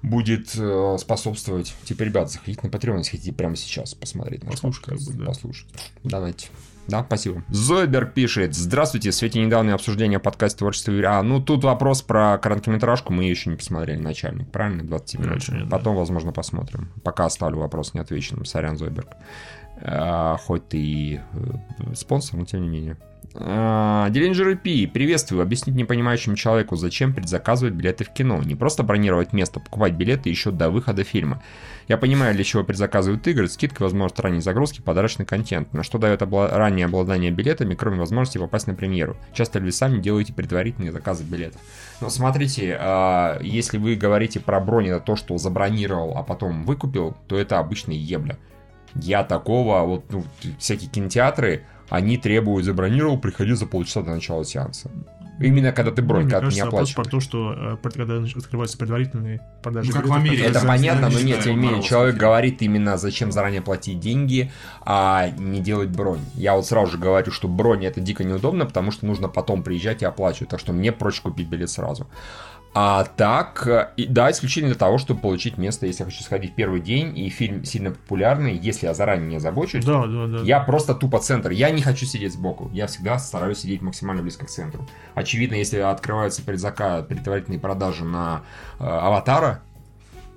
будет 0.00 0.50
э, 0.56 0.96
способствовать. 1.00 1.74
Типа, 1.84 2.02
ребят, 2.02 2.30
заходите 2.30 2.60
на 2.62 2.68
Patreon, 2.70 2.98
если 2.98 3.12
хотите 3.12 3.32
прямо 3.32 3.56
сейчас 3.56 3.94
посмотреть. 3.94 4.42
Послушать, 4.42 4.84
как 4.84 4.98
бы, 5.00 5.12
да. 5.14 5.24
Послушать. 5.24 5.66
Давайте. 6.04 6.48
Да, 6.88 7.02
спасибо. 7.04 7.42
Зойберг 7.48 8.12
пишет. 8.12 8.54
Здравствуйте, 8.54 9.10
в 9.10 9.14
свете 9.14 9.44
недавнего 9.44 9.74
обсуждения 9.74 10.18
подкаста 10.18 10.58
творчества 10.58 10.92
Юрия. 10.92 11.08
А, 11.08 11.22
ну 11.22 11.40
тут 11.40 11.64
вопрос 11.64 12.02
про 12.02 12.38
короткометражку. 12.38 13.12
Мы 13.12 13.24
ее 13.24 13.30
еще 13.30 13.50
не 13.50 13.56
посмотрели, 13.56 13.98
начальник. 13.98 14.50
Правильно? 14.50 14.84
20 14.84 15.14
минут. 15.18 15.28
Короче, 15.28 15.52
нет, 15.52 15.68
да. 15.68 15.78
Потом, 15.78 15.96
возможно, 15.96 16.32
посмотрим. 16.32 16.90
Пока 17.02 17.24
оставлю 17.24 17.58
вопрос 17.58 17.94
неотвеченным. 17.94 18.44
Сорян, 18.44 18.76
Зойберг. 18.76 19.08
А, 19.80 20.36
хоть 20.36 20.68
ты 20.68 20.78
и 20.78 21.20
э, 21.32 21.94
спонсор, 21.94 22.38
но 22.38 22.44
тем 22.44 22.62
не 22.62 22.68
менее. 22.68 22.96
Делинджер 23.34 24.56
Пи, 24.56 24.86
приветствую. 24.86 25.42
Объяснить 25.42 25.74
непонимающему 25.74 26.36
человеку, 26.36 26.76
зачем 26.76 27.12
предзаказывать 27.12 27.74
билеты 27.74 28.04
в 28.04 28.10
кино. 28.10 28.40
Не 28.42 28.54
просто 28.54 28.84
бронировать 28.84 29.32
место, 29.32 29.58
покупать 29.58 29.94
билеты 29.94 30.28
еще 30.28 30.52
до 30.52 30.70
выхода 30.70 31.02
фильма. 31.02 31.42
Я 31.88 31.98
понимаю, 31.98 32.34
для 32.34 32.44
чего 32.44 32.64
предзаказывают 32.64 33.26
игры, 33.26 33.48
скидка, 33.48 33.82
возможность 33.82 34.18
ранней 34.20 34.40
загрузки, 34.40 34.80
подарочный 34.80 35.26
контент. 35.26 35.72
Но 35.72 35.82
что 35.82 35.98
дает 35.98 36.22
обла- 36.22 36.48
раннее 36.54 36.86
обладание 36.86 37.30
билетами, 37.30 37.74
кроме 37.74 37.98
возможности 37.98 38.38
попасть 38.38 38.66
на 38.66 38.74
премьеру? 38.74 39.16
Часто 39.32 39.58
ли 39.58 39.66
вы 39.66 39.72
сами 39.72 40.00
делаете 40.00 40.32
предварительные 40.32 40.92
заказы 40.92 41.24
билетов? 41.24 41.60
Ну, 42.00 42.08
смотрите, 42.10 42.76
а, 42.80 43.38
если 43.42 43.78
вы 43.78 43.96
говорите 43.96 44.40
про 44.40 44.60
бронь, 44.60 44.88
это 44.88 45.00
то, 45.00 45.16
что 45.16 45.36
забронировал, 45.38 46.16
а 46.16 46.22
потом 46.22 46.64
выкупил, 46.64 47.16
то 47.28 47.38
это 47.38 47.58
обычный 47.58 47.96
ебля. 47.96 48.38
Я 48.94 49.24
такого, 49.24 49.82
вот 49.82 50.04
ну, 50.10 50.24
всякие 50.58 50.88
кинотеатры, 50.88 51.64
они 51.88 52.16
требуют 52.16 52.64
забронировал, 52.64 53.18
приходи 53.18 53.52
за 53.52 53.66
полчаса 53.66 54.02
до 54.02 54.12
начала 54.12 54.44
сеанса. 54.44 54.90
Именно 55.40 55.72
когда 55.72 55.90
ты 55.90 56.02
бронь, 56.02 56.24
Мне 56.24 56.30
когда 56.30 56.48
ты 56.48 56.54
не 56.54 56.60
кажется, 56.60 56.68
оплачиваешь. 56.68 56.94
про 56.94 57.04
то, 57.04 57.20
что 57.20 57.78
э, 57.82 57.88
когда 57.90 58.16
открываются 58.16 58.78
предварительные 58.78 59.40
продажи. 59.62 59.90
Ну, 59.90 59.96
как 59.96 60.04
в 60.04 60.08
билетов, 60.08 60.24
Америке. 60.24 60.44
Это 60.44 60.66
понятно, 60.66 61.10
но 61.10 61.20
нет, 61.20 61.42
тем 61.42 61.60
не 61.60 61.66
менее, 61.66 61.82
человек 61.82 62.16
говорит 62.16 62.62
именно, 62.62 62.96
зачем 62.96 63.32
заранее 63.32 63.60
платить 63.60 63.98
деньги, 63.98 64.52
а 64.82 65.30
не 65.36 65.60
делать 65.60 65.88
бронь. 65.90 66.20
Я 66.34 66.54
вот 66.54 66.66
сразу 66.66 66.92
же 66.92 66.98
говорю, 66.98 67.32
что 67.32 67.48
бронь 67.48 67.84
это 67.84 68.00
дико 68.00 68.22
неудобно, 68.22 68.64
потому 68.64 68.92
что 68.92 69.06
нужно 69.06 69.28
потом 69.28 69.62
приезжать 69.62 70.02
и 70.02 70.04
оплачивать, 70.04 70.50
так 70.50 70.60
что 70.60 70.72
мне 70.72 70.92
проще 70.92 71.22
купить 71.22 71.48
билет 71.48 71.70
сразу. 71.70 72.06
А 72.76 73.04
так, 73.04 73.66
э, 73.68 73.92
да, 74.08 74.32
исключительно 74.32 74.70
для 74.72 74.78
того, 74.78 74.98
чтобы 74.98 75.20
получить 75.20 75.58
место, 75.58 75.86
если 75.86 76.02
я 76.02 76.06
хочу 76.06 76.24
сходить 76.24 76.52
в 76.52 76.54
первый 76.56 76.80
день, 76.80 77.16
и 77.16 77.28
фильм 77.28 77.64
сильно 77.64 77.92
популярный, 77.92 78.56
если 78.56 78.86
я 78.86 78.94
заранее 78.94 79.28
не 79.28 79.38
забочусь, 79.38 79.84
Да, 79.84 80.06
да, 80.06 80.26
да. 80.26 80.38
я 80.42 80.58
просто 80.58 80.94
тупо 80.94 81.20
центр. 81.20 81.50
Я 81.50 81.70
не 81.70 81.82
хочу 81.82 82.04
сидеть 82.04 82.32
сбоку. 82.32 82.70
Я 82.72 82.88
всегда 82.88 83.18
стараюсь 83.18 83.58
сидеть 83.58 83.80
максимально 83.80 84.22
близко 84.22 84.44
к 84.44 84.50
центру. 84.50 84.88
Очевидно, 85.14 85.54
если 85.54 85.78
открываются 85.78 86.42
предзака, 86.42 87.02
предварительные 87.02 87.60
продажи 87.60 88.04
на 88.04 88.42
э, 88.80 88.84
аватара, 88.84 89.62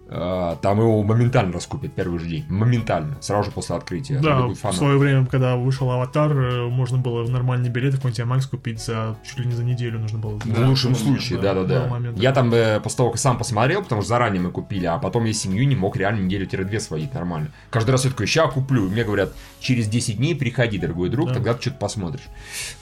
там 0.09 0.79
его 0.79 1.03
моментально 1.03 1.53
раскупят 1.53 1.93
первый 1.93 2.19
же 2.19 2.27
день. 2.27 2.45
Моментально. 2.49 3.17
Сразу 3.21 3.45
же 3.45 3.51
после 3.51 3.75
открытия. 3.75 4.19
Да, 4.19 4.47
в 4.47 4.55
свое 4.73 4.97
время, 4.97 5.25
когда 5.25 5.55
вышел 5.55 5.89
Аватар, 5.91 6.31
э, 6.31 6.67
можно 6.69 6.97
было 6.97 7.27
нормальные 7.27 7.71
билеты 7.71 7.97
в 7.97 7.99
какой-нибудь 7.99 8.25
Макс 8.25 8.45
купить 8.47 8.81
за 8.81 9.17
чуть 9.27 9.39
ли 9.39 9.45
не 9.47 9.53
за 9.53 9.63
неделю 9.63 9.99
нужно 9.99 10.19
было. 10.19 10.39
В 10.39 10.59
лучшем 10.67 10.93
Да, 10.93 10.99
случае, 10.99 11.39
да, 11.39 11.53
да-да-да. 11.53 11.87
момент 11.87 12.17
Я 12.17 12.31
там 12.31 12.53
э, 12.53 12.79
после 12.79 12.97
того, 12.97 13.11
как 13.11 13.19
сам 13.19 13.37
посмотрел, 13.37 13.83
потому 13.83 14.01
что 14.01 14.09
заранее 14.09 14.41
мы 14.41 14.51
купили, 14.51 14.85
а 14.85 14.97
потом 14.97 15.25
я 15.25 15.33
семью 15.33 15.67
не 15.67 15.75
мог 15.75 15.97
реально 15.97 16.21
неделю-две 16.21 16.79
сводить 16.79 17.13
нормально. 17.13 17.49
Каждый 17.69 17.91
раз 17.91 18.05
я 18.05 18.11
такой, 18.11 18.27
ща 18.27 18.47
куплю. 18.47 18.85
И 18.87 18.89
мне 18.89 19.03
говорят, 19.03 19.33
через 19.59 19.87
10 19.87 20.17
дней 20.17 20.35
приходи, 20.35 20.77
дорогой 20.77 21.09
друг, 21.09 21.27
Да. 21.29 21.33
тогда 21.35 21.53
ты 21.53 21.61
что-то 21.61 21.77
посмотришь. 21.77 22.23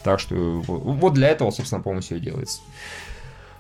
Так 0.03 0.19
что 0.19 0.35
вот, 0.67 1.13
для 1.13 1.29
этого, 1.29 1.51
собственно, 1.51 1.81
по-моему, 1.81 2.01
все 2.01 2.19
делается. 2.19 2.61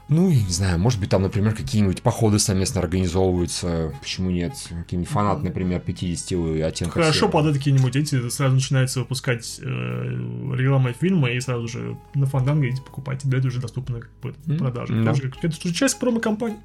Ну, 0.07 0.29
я 0.29 0.43
не 0.43 0.49
знаю, 0.51 0.77
может 0.77 0.99
быть, 0.99 1.09
там, 1.09 1.23
например, 1.23 1.55
какие-нибудь 1.55 2.03
походы 2.03 2.37
совместно 2.37 2.79
организовываются. 2.79 3.91
Почему 4.01 4.29
нет? 4.29 4.53
Какие-нибудь 4.69 5.11
фанаты, 5.11 5.43
например, 5.45 5.79
50 5.79 6.63
оттенков 6.63 6.93
Хорошо, 6.93 7.13
серого. 7.13 7.31
под 7.31 7.45
это 7.47 7.57
какие-нибудь 7.57 7.95
эти 7.95 8.29
сразу 8.29 8.53
начинаются 8.53 8.99
выпускать 8.99 9.59
э, 9.63 9.65
рекламы 9.65 10.93
фильма, 10.93 11.31
и 11.31 11.39
сразу 11.39 11.67
же 11.67 11.97
на 12.13 12.27
фанданго 12.27 12.67
идите 12.69 12.83
покупать, 12.83 13.25
билеты 13.25 13.47
уже 13.47 13.59
доступны 13.59 14.01
как 14.01 14.11
бы, 14.21 14.35
в 14.45 14.51
М, 14.51 14.57
продаже. 14.59 14.93
да. 15.03 15.11
Тоже 15.13 15.29
как- 15.31 15.43
Это 15.43 15.67
же 15.67 15.73
часть 15.73 15.97
промо-компании. 15.99 16.57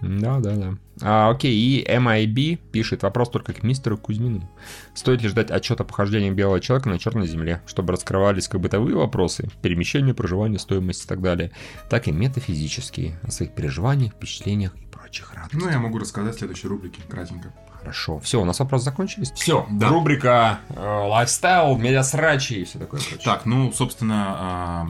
Да, 0.00 0.38
да, 0.40 0.54
да. 0.54 0.74
А, 1.02 1.30
окей, 1.30 1.54
и 1.54 1.84
MIB 1.84 2.56
пишет 2.72 3.02
вопрос 3.02 3.30
только 3.30 3.52
к 3.52 3.62
мистеру 3.62 3.98
Кузьмину. 3.98 4.48
Стоит 4.94 5.22
ли 5.22 5.28
ждать 5.28 5.50
отчета 5.50 5.84
о 5.84 5.86
похождениях 5.86 6.34
белого 6.34 6.60
человека 6.60 6.88
на 6.88 6.98
черной 6.98 7.26
земле, 7.26 7.62
чтобы 7.66 7.92
раскрывались 7.92 8.48
как 8.48 8.60
бытовые 8.60 8.96
вопросы, 8.96 9.48
перемещение, 9.62 10.14
проживание, 10.14 10.58
стоимость 10.58 11.04
и 11.04 11.08
так 11.08 11.20
далее, 11.20 11.52
так 11.88 12.08
и 12.08 12.12
метафизические, 12.12 13.18
о 13.22 13.30
своих 13.30 13.54
переживаниях, 13.54 14.12
впечатлениях 14.12 14.74
и 14.76 14.86
прочих 14.86 15.34
радостях. 15.34 15.60
Ну, 15.60 15.68
я 15.68 15.78
могу 15.78 15.98
рассказать 15.98 16.34
в 16.34 16.38
следующей 16.38 16.68
рубрике, 16.68 17.00
кратенько. 17.08 17.52
Хорошо. 17.78 18.18
Все, 18.18 18.40
у 18.40 18.44
нас 18.44 18.58
вопросы 18.58 18.84
закончились? 18.86 19.30
Всё, 19.32 19.66
да. 19.70 19.88
Рубрика 19.88 20.58
э, 20.70 20.80
лайфстайл, 20.80 21.76
медиасрачи 21.76 22.54
и 22.54 22.64
все 22.64 22.78
такое 22.78 23.00
прочее. 23.00 23.20
Так, 23.24 23.46
ну, 23.46 23.70
собственно, 23.72 24.24
а, 24.28 24.88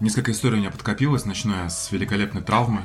несколько 0.00 0.32
историй 0.32 0.56
у 0.56 0.60
меня 0.60 0.70
подкопилось, 0.70 1.26
начиная 1.26 1.68
с 1.68 1.92
великолепной 1.92 2.42
травмы, 2.42 2.82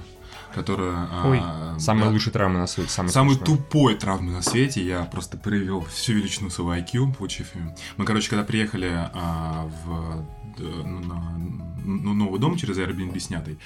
которая... 0.53 1.07
а, 1.11 1.73
Ой, 1.73 1.79
Самые 1.79 2.05
да, 2.05 2.11
лучшие 2.11 2.33
травмы 2.33 2.59
на 2.59 2.67
свете. 2.67 2.89
Самые 2.89 3.11
Самый 3.11 3.35
смешные. 3.35 3.57
тупой 3.57 3.95
травмы 3.95 4.31
на 4.31 4.41
свете. 4.41 4.83
Я 4.83 5.03
просто 5.03 5.37
проявил 5.37 5.81
всю 5.85 6.13
величину 6.13 6.49
своего 6.49 6.75
IQ, 6.75 7.15
получив 7.15 7.55
ее. 7.55 7.75
Мы, 7.97 8.05
короче, 8.05 8.29
когда 8.29 8.43
приехали 8.43 8.91
а, 9.13 9.69
в 9.85 10.25
ну, 10.59 10.99
на 10.99 11.39
ну, 11.85 12.13
новый 12.13 12.39
дом 12.39 12.57
через 12.57 12.77
Airbnb 12.77 13.17
снятый, 13.19 13.57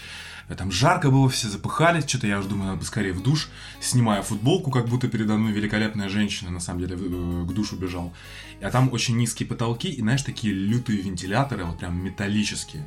э, 0.47 0.55
там 0.55 0.71
жарко 0.71 1.09
было, 1.09 1.29
все 1.29 1.47
запыхались, 1.47 2.07
что-то 2.07 2.27
я 2.27 2.39
уже 2.39 2.47
думаю, 2.47 2.67
надо 2.67 2.79
бы 2.79 2.85
скорее 2.85 3.13
в 3.13 3.21
душ, 3.21 3.49
снимая 3.81 4.21
футболку, 4.21 4.71
как 4.71 4.87
будто 4.87 5.07
передо 5.07 5.35
мной 5.35 5.51
великолепная 5.51 6.09
женщина, 6.09 6.51
на 6.51 6.59
самом 6.59 6.81
деле, 6.81 6.95
э, 6.95 7.45
к 7.45 7.53
душу 7.53 7.75
бежал. 7.75 8.13
А 8.61 8.69
там 8.69 8.91
очень 8.93 9.17
низкие 9.17 9.47
потолки, 9.47 9.89
и, 9.89 10.01
знаешь, 10.01 10.21
такие 10.21 10.53
лютые 10.53 11.01
вентиляторы, 11.01 11.65
вот 11.65 11.79
прям 11.79 12.01
металлические 12.03 12.83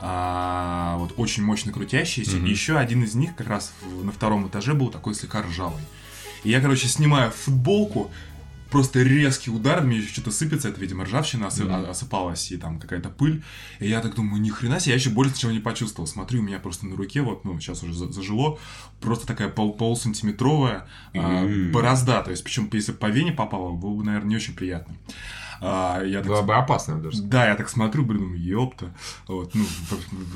а, 0.00 0.96
вот 0.98 1.14
очень 1.16 1.42
мощно 1.42 1.72
крутящийся. 1.72 2.36
Мгм. 2.36 2.46
И 2.46 2.50
еще 2.50 2.78
один 2.78 3.02
из 3.02 3.14
них 3.14 3.27
как 3.36 3.48
раз 3.48 3.72
на 4.02 4.12
втором 4.12 4.46
этаже 4.48 4.74
был 4.74 4.88
такой 4.90 5.14
слегка 5.14 5.42
ржавый. 5.42 5.82
И 6.44 6.50
я, 6.50 6.60
короче, 6.60 6.86
снимаю 6.88 7.30
футболку, 7.32 8.10
просто 8.70 9.02
резкий 9.02 9.50
удар, 9.50 9.82
мне 9.82 9.96
еще 9.98 10.08
что-то 10.12 10.30
сыпется, 10.30 10.68
это, 10.68 10.78
видимо, 10.80 11.04
ржавчина 11.04 11.46
осы- 11.46 11.64
Мгм. 11.64 11.74
а- 11.74 11.90
осыпалась, 11.90 12.52
и 12.52 12.56
там 12.58 12.78
какая-то 12.78 13.08
пыль. 13.08 13.42
И 13.80 13.88
я 13.88 14.00
так 14.00 14.14
думаю, 14.14 14.40
ни 14.42 14.50
хрена 14.50 14.78
себе, 14.78 14.92
я 14.92 14.98
еще 14.98 15.10
боли 15.10 15.28
сначала 15.28 15.52
не 15.52 15.58
почувствовал. 15.58 16.06
Смотрю, 16.06 16.40
у 16.40 16.42
меня 16.42 16.58
просто 16.58 16.86
на 16.86 16.94
руке, 16.94 17.22
вот, 17.22 17.44
ну, 17.44 17.58
сейчас 17.60 17.82
уже 17.82 17.94
за- 17.94 18.12
зажило, 18.12 18.58
просто 19.00 19.26
такая 19.26 19.48
пол 19.48 19.72
полсантиметровая 19.72 20.86
а, 21.14 21.44
Мгм. 21.44 21.72
борозда. 21.72 22.22
То 22.22 22.30
есть, 22.30 22.44
причем, 22.44 22.68
если 22.72 22.92
бы 22.92 22.98
по 22.98 23.06
вене 23.06 23.32
попало, 23.32 23.72
было 23.72 23.94
бы, 23.94 24.04
наверное, 24.04 24.28
не 24.30 24.36
очень 24.36 24.54
приятно. 24.54 24.94
А, 25.60 26.02
я 26.02 26.18
так 26.18 26.28
Было 26.28 26.42
бы 26.42 26.54
опасно 26.54 26.98
даже. 27.00 27.22
да, 27.22 27.46
я 27.48 27.54
так 27.54 27.68
смотрю, 27.68 28.04
блин, 28.04 28.20
думаю, 28.22 28.40
ёпта. 28.42 28.92
Вот, 29.26 29.54
ну, 29.54 29.64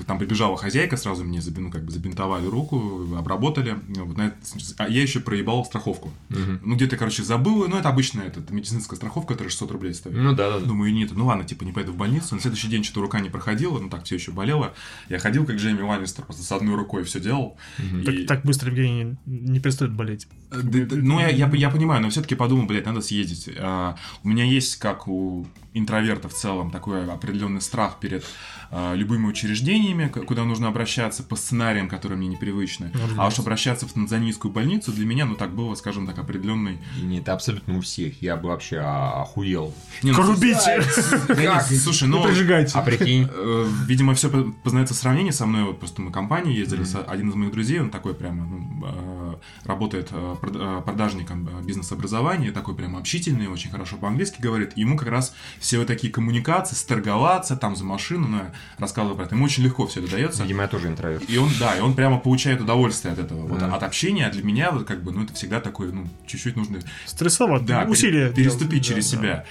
там 0.06 0.18
прибежала 0.18 0.56
хозяйка, 0.56 0.96
сразу 0.96 1.24
мне 1.24 1.40
ну, 1.56 1.70
как 1.70 1.84
бы 1.84 1.90
забинтовали 1.92 2.46
руку, 2.46 3.06
обработали. 3.16 3.76
Вот, 3.88 4.16
на 4.16 4.22
это- 4.28 4.36
а 4.78 4.88
я 4.88 5.02
еще 5.02 5.20
проебал 5.20 5.64
страховку. 5.64 6.12
Мгм. 6.28 6.60
Ну, 6.64 6.74
где-то, 6.76 6.96
короче, 6.96 7.22
забыл. 7.22 7.68
Ну, 7.68 7.76
это 7.76 7.88
обычная 7.88 8.26
это, 8.26 8.42
медицинская 8.52 8.96
страховка, 8.96 9.34
которая 9.34 9.50
600 9.50 9.70
рублей 9.70 9.94
стоит. 9.94 10.16
Ну 10.16 10.34
да, 10.34 10.58
да. 10.58 10.60
Думаю, 10.60 10.92
нет, 10.92 11.10
ну 11.14 11.26
ладно, 11.26 11.44
типа 11.44 11.64
не 11.64 11.72
пойду 11.72 11.92
в 11.92 11.96
больницу. 11.96 12.34
На 12.34 12.40
следующий 12.40 12.68
день 12.68 12.84
что-то 12.84 13.00
рука 13.02 13.20
не 13.20 13.28
проходила, 13.30 13.78
ну 13.78 13.88
так 13.88 14.04
все 14.04 14.16
еще 14.16 14.32
болела. 14.32 14.72
Я 15.08 15.18
ходил 15.18 15.44
как 15.44 15.56
Джейми 15.56 15.82
Ланнистер, 15.82 16.24
просто 16.24 16.42
с 16.42 16.52
одной 16.52 16.74
рукой 16.76 17.04
все 17.04 17.20
делал. 17.20 17.56
Так, 18.04 18.14
И- 18.14 18.24
так 18.24 18.42
быстро 18.44 18.70
Евгений 18.70 19.16
не 19.26 19.60
перестает 19.60 19.92
болеть. 19.94 20.26
Э, 20.50 20.60
да- 20.62 20.84
да, 20.86 20.96
Ну, 20.96 21.20
я, 21.20 21.28
я, 21.28 21.48
я 21.48 21.70
понимаю, 21.70 22.02
но 22.02 22.10
все-таки 22.10 22.34
подумал, 22.34 22.66
блядь, 22.66 22.86
надо 22.86 23.00
съездить. 23.00 23.48
А, 23.58 23.96
у 24.22 24.28
меня 24.28 24.44
есть, 24.44 24.76
как 24.76 25.06
у 25.12 25.46
интроверта 25.74 26.28
в 26.28 26.34
целом, 26.34 26.70
такой 26.70 27.10
определенный 27.10 27.60
страх 27.60 27.98
перед 27.98 28.24
а, 28.70 28.94
любыми 28.94 29.26
учреждениями, 29.26 30.08
куда 30.08 30.44
нужно 30.44 30.68
обращаться 30.68 31.22
по 31.22 31.36
сценариям, 31.36 31.88
которые 31.88 32.18
мне 32.18 32.28
непривычны. 32.28 32.90
Ну, 32.94 33.00
А 33.16 33.26
уж 33.26 33.38
обращаться 33.38 33.86
в 33.86 33.92
танзанийскую 33.92 34.52
больницу 34.52 34.92
для 34.92 35.06
меня, 35.06 35.24
ну, 35.24 35.34
так 35.34 35.54
было, 35.54 35.74
скажем 35.74 36.06
так, 36.06 36.18
определенный... 36.18 36.78
Нет, 37.02 37.22
это 37.22 37.34
абсолютно 37.34 37.78
у 37.78 37.80
всех. 37.80 38.20
Я 38.22 38.36
бы 38.36 38.48
вообще 38.48 38.78
а, 38.78 39.22
охуел. 39.22 39.74
Не, 40.02 40.12
ну, 40.12 40.22
Рубите! 40.22 40.82
нет, 41.28 41.64
слушай, 41.80 42.08
ну... 42.08 42.22
прижигайте. 42.22 42.72
А 42.78 42.82
прикинь, 42.82 43.28
э, 43.34 43.66
Видимо, 43.86 44.14
все 44.14 44.30
познается 44.62 44.94
в 44.94 44.96
сравнении 44.96 45.30
со 45.30 45.46
мной. 45.46 45.64
Вот 45.64 45.78
просто 45.78 46.02
мы 46.02 46.10
в 46.10 46.12
компании 46.12 46.56
ездили. 46.56 46.84
Один 47.06 47.30
из 47.30 47.34
моих 47.34 47.52
друзей, 47.52 47.80
он 47.80 47.90
такой 47.90 48.14
прямо 48.14 48.44
ну, 48.44 48.86
э, 48.86 49.21
работает 49.64 50.08
э, 50.12 50.36
э, 50.42 50.82
продажником 50.84 51.48
э, 51.48 51.62
бизнес-образования, 51.62 52.52
такой 52.52 52.74
прямо 52.74 52.98
общительный, 52.98 53.46
очень 53.48 53.70
хорошо 53.70 53.96
по-английски 53.96 54.40
говорит. 54.40 54.76
Ему 54.76 54.96
как 54.96 55.08
раз 55.08 55.34
все 55.58 55.78
вот 55.78 55.86
такие 55.86 56.12
коммуникации, 56.12 56.74
сторговаться 56.74 57.56
там 57.56 57.76
за 57.76 57.84
машину, 57.84 58.26
ну, 58.28 58.40
рассказывал 58.78 59.16
про 59.16 59.24
это. 59.26 59.34
Ему 59.34 59.44
очень 59.44 59.62
легко 59.64 59.86
все 59.86 60.00
это 60.00 60.10
дается. 60.10 60.42
видимо, 60.42 60.62
я 60.62 60.68
тоже 60.68 60.88
интроверт. 60.88 61.28
И 61.28 61.38
он, 61.38 61.48
да, 61.58 61.76
и 61.76 61.80
он 61.80 61.94
прямо 61.94 62.18
получает 62.18 62.60
удовольствие 62.60 63.12
от 63.12 63.18
этого. 63.18 63.46
Вот, 63.46 63.58
Да. 63.58 63.74
от 63.74 63.82
общения, 63.82 64.26
а 64.26 64.30
для 64.30 64.42
меня, 64.42 64.70
вот 64.70 64.84
как 64.86 65.02
бы, 65.02 65.12
ну, 65.12 65.24
это 65.24 65.34
всегда 65.34 65.60
такой, 65.60 65.92
ну, 65.92 66.06
чуть-чуть 66.26 66.56
нужно 66.56 66.78
Стрессовато. 67.06 67.64
да, 67.64 67.84
усилия. 67.88 68.30
пере- 68.30 68.44
переступить 68.44 68.82
делать. 68.82 68.86
через 68.86 69.10
Да, 69.12 69.16
да. 69.16 69.22
себя. 69.22 69.44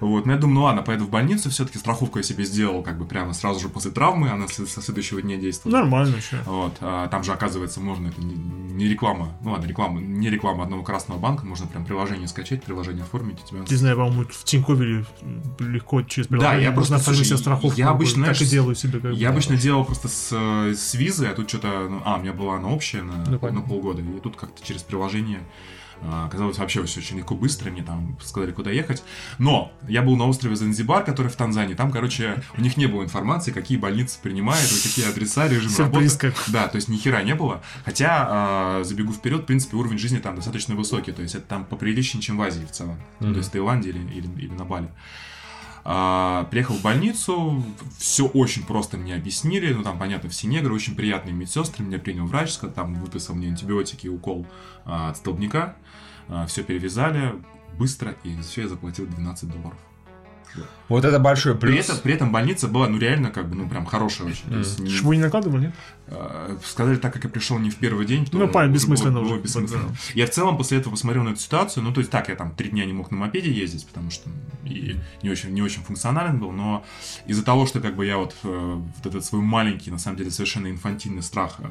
Вот, 0.00 0.26
но 0.26 0.32
я 0.32 0.38
думаю, 0.38 0.54
ну 0.54 0.62
ладно, 0.62 0.82
поеду 0.82 1.04
в 1.06 1.10
больницу, 1.10 1.50
все-таки 1.50 1.78
страховку 1.78 2.18
я 2.18 2.22
себе 2.24 2.44
сделал, 2.44 2.82
как 2.82 2.98
бы 2.98 3.04
прямо 3.06 3.32
сразу 3.34 3.60
же 3.60 3.68
после 3.68 3.90
травмы, 3.90 4.30
она 4.30 4.46
со 4.48 4.66
следующего 4.82 5.22
дня 5.22 5.36
действует. 5.36 5.72
Нормально 5.72 6.16
еще. 6.16 6.38
Вот, 6.46 6.76
а 6.80 7.08
там 7.08 7.24
же, 7.24 7.32
оказывается, 7.32 7.80
можно, 7.80 8.08
это 8.08 8.20
не, 8.20 8.34
не 8.34 8.88
реклама, 8.88 9.32
ну 9.42 9.52
ладно, 9.52 9.66
реклама, 9.66 10.00
не 10.00 10.30
реклама 10.30 10.64
одного 10.64 10.82
красного 10.82 11.18
банка, 11.18 11.46
можно 11.46 11.66
прям 11.66 11.84
приложение 11.84 12.26
скачать, 12.28 12.62
приложение 12.62 13.02
оформить, 13.04 13.38
у 13.44 13.46
тебя... 13.46 13.60
Не 13.68 13.76
знаю, 13.76 13.96
по-моему, 13.96 14.24
в 14.30 14.44
Тинькове 14.44 15.04
легко 15.60 16.02
через 16.02 16.28
Да, 16.28 16.36
приложение 16.38 16.64
я 16.64 16.70
можно 16.72 16.96
просто, 16.96 17.14
слушай, 17.14 17.26
себе 17.26 17.36
страховку. 17.38 17.78
я 17.78 17.88
обычно, 17.90 18.24
так 18.26 18.32
и 18.32 18.36
знаешь, 18.36 18.50
делаю 18.50 18.74
себе. 18.74 19.00
Как 19.00 19.14
Я 19.14 19.28
бы. 19.28 19.32
обычно 19.34 19.56
делал 19.56 19.84
просто 19.84 20.08
с, 20.08 20.28
э, 20.32 20.74
с 20.74 20.94
визы, 20.94 21.26
а 21.26 21.34
тут 21.34 21.48
что-то, 21.48 21.88
ну, 21.88 22.02
а, 22.04 22.16
у 22.16 22.20
меня 22.20 22.32
была 22.32 22.56
она 22.56 22.68
общая 22.68 23.02
на, 23.02 23.16
Ну, 23.24 23.30
на 23.32 23.38
понятно. 23.38 23.62
полгода, 23.68 24.02
и 24.02 24.20
тут 24.20 24.36
как-то 24.36 24.64
через 24.66 24.82
приложение 24.82 25.40
оказалось 26.02 26.58
вообще 26.58 26.84
все 26.84 27.00
очень 27.00 27.18
легко, 27.18 27.34
быстро, 27.34 27.70
мне 27.70 27.82
там 27.82 28.16
сказали, 28.22 28.52
куда 28.52 28.70
ехать. 28.70 29.02
Но 29.38 29.72
я 29.88 30.02
был 30.02 30.16
на 30.16 30.26
острове 30.26 30.56
Занзибар, 30.56 31.04
который 31.04 31.28
в 31.28 31.36
Танзании, 31.36 31.74
там, 31.74 31.90
короче, 31.90 32.42
у 32.56 32.60
них 32.60 32.76
не 32.76 32.86
было 32.86 33.02
информации, 33.02 33.52
какие 33.52 33.78
больницы 33.78 34.18
принимают, 34.22 34.68
какие 34.82 35.08
адреса, 35.08 35.48
режим 35.48 35.70
Сюрприз 35.70 36.12
работы. 36.22 36.32
как. 36.32 36.52
Да, 36.52 36.68
то 36.68 36.76
есть 36.76 36.88
ни 36.88 36.96
хера 36.96 37.22
не 37.22 37.34
было. 37.34 37.62
Хотя, 37.84 38.26
а, 38.28 38.84
забегу 38.84 39.12
вперед, 39.12 39.42
в 39.42 39.46
принципе, 39.46 39.76
уровень 39.76 39.98
жизни 39.98 40.18
там 40.18 40.36
достаточно 40.36 40.74
высокий, 40.74 41.12
то 41.12 41.22
есть 41.22 41.34
это 41.34 41.46
там 41.46 41.64
поприличнее, 41.64 42.22
чем 42.22 42.36
в 42.36 42.42
Азии 42.42 42.64
в 42.64 42.70
целом. 42.70 42.98
Мгм. 43.20 43.32
То 43.32 43.38
есть 43.38 43.48
в 43.50 43.52
Таиланде 43.52 43.90
или, 43.90 43.98
или, 43.98 44.28
или 44.38 44.52
на 44.52 44.64
Бали. 44.64 44.88
А, 45.90 46.44
приехал 46.50 46.74
в 46.74 46.82
больницу, 46.82 47.62
все 47.96 48.26
очень 48.26 48.64
просто 48.64 48.98
мне 48.98 49.14
объяснили, 49.14 49.72
ну 49.72 49.82
там, 49.82 49.98
понятно, 49.98 50.28
все 50.28 50.46
негры, 50.46 50.74
очень 50.74 50.94
приятные 50.94 51.32
медсестры, 51.32 51.82
меня 51.82 51.98
принял 51.98 52.26
врач, 52.26 52.54
там 52.74 52.94
выписал 52.96 53.34
мне 53.34 53.48
антибиотики 53.48 54.06
и 54.06 54.10
укол 54.10 54.46
а, 54.84 55.08
от 55.08 55.16
столбняка, 55.16 55.76
все 56.46 56.62
перевязали 56.62 57.34
быстро, 57.78 58.14
и 58.24 58.34
за 58.34 58.42
все 58.42 58.62
я 58.62 58.68
заплатил 58.68 59.06
12 59.06 59.50
долларов. 59.50 59.78
Вот 60.88 61.04
это 61.04 61.18
большой 61.18 61.54
При 61.54 61.72
плюс. 61.72 61.84
этом, 61.86 61.98
при 61.98 62.14
этом 62.14 62.32
больница 62.32 62.66
была, 62.68 62.88
ну, 62.88 62.98
реально, 62.98 63.30
как 63.30 63.48
бы, 63.48 63.56
ну, 63.56 63.68
прям 63.68 63.84
хорошая 63.84 64.28
очень. 64.28 64.56
Есть 64.58 64.78
не- 64.80 64.88
Шву 64.90 65.12
не 65.12 65.20
накладывали, 65.20 65.66
нет? 65.66 65.74
э, 66.10 66.56
сказали 66.64 66.96
так, 66.96 67.12
как 67.12 67.24
я 67.24 67.28
пришел 67.30 67.58
не 67.58 67.68
в 67.68 67.76
первый 67.76 68.06
день. 68.06 68.24
то 68.24 68.38
Ну, 68.38 68.48
понятно, 68.48 68.72
бессмысленно 68.74 69.12
было- 69.20 69.24
было 69.24 69.32
уже. 69.34 69.42
бессмысленно. 69.42 69.94
Я 70.14 70.24
в 70.26 70.30
целом 70.30 70.56
после 70.56 70.78
этого 70.78 70.92
посмотрел 70.92 71.22
на 71.24 71.30
эту 71.30 71.40
ситуацию, 71.40 71.82
ну, 71.84 71.92
то 71.92 72.00
есть 72.00 72.10
так, 72.10 72.30
я 72.30 72.34
там 72.34 72.52
три 72.54 72.70
дня 72.70 72.86
не 72.86 72.94
мог 72.94 73.10
на 73.10 73.18
мопеде 73.18 73.52
ездить, 73.52 73.86
потому 73.86 74.10
что 74.10 74.30
и 74.64 74.96
не 75.22 75.28
очень, 75.30 75.50
не 75.50 75.60
очень 75.60 75.82
функционален 75.82 76.38
был, 76.38 76.50
но 76.52 76.82
из-за 77.26 77.44
того, 77.44 77.66
что 77.66 77.80
как 77.80 77.94
бы 77.94 78.06
я 78.06 78.16
вот, 78.16 78.34
э, 78.44 78.74
вот 78.96 79.06
этот 79.06 79.22
свой 79.24 79.42
маленький, 79.42 79.90
на 79.90 79.98
самом 79.98 80.16
деле, 80.16 80.30
совершенно 80.30 80.68
инфантильный 80.70 81.22
страх 81.22 81.56
э, 81.58 81.64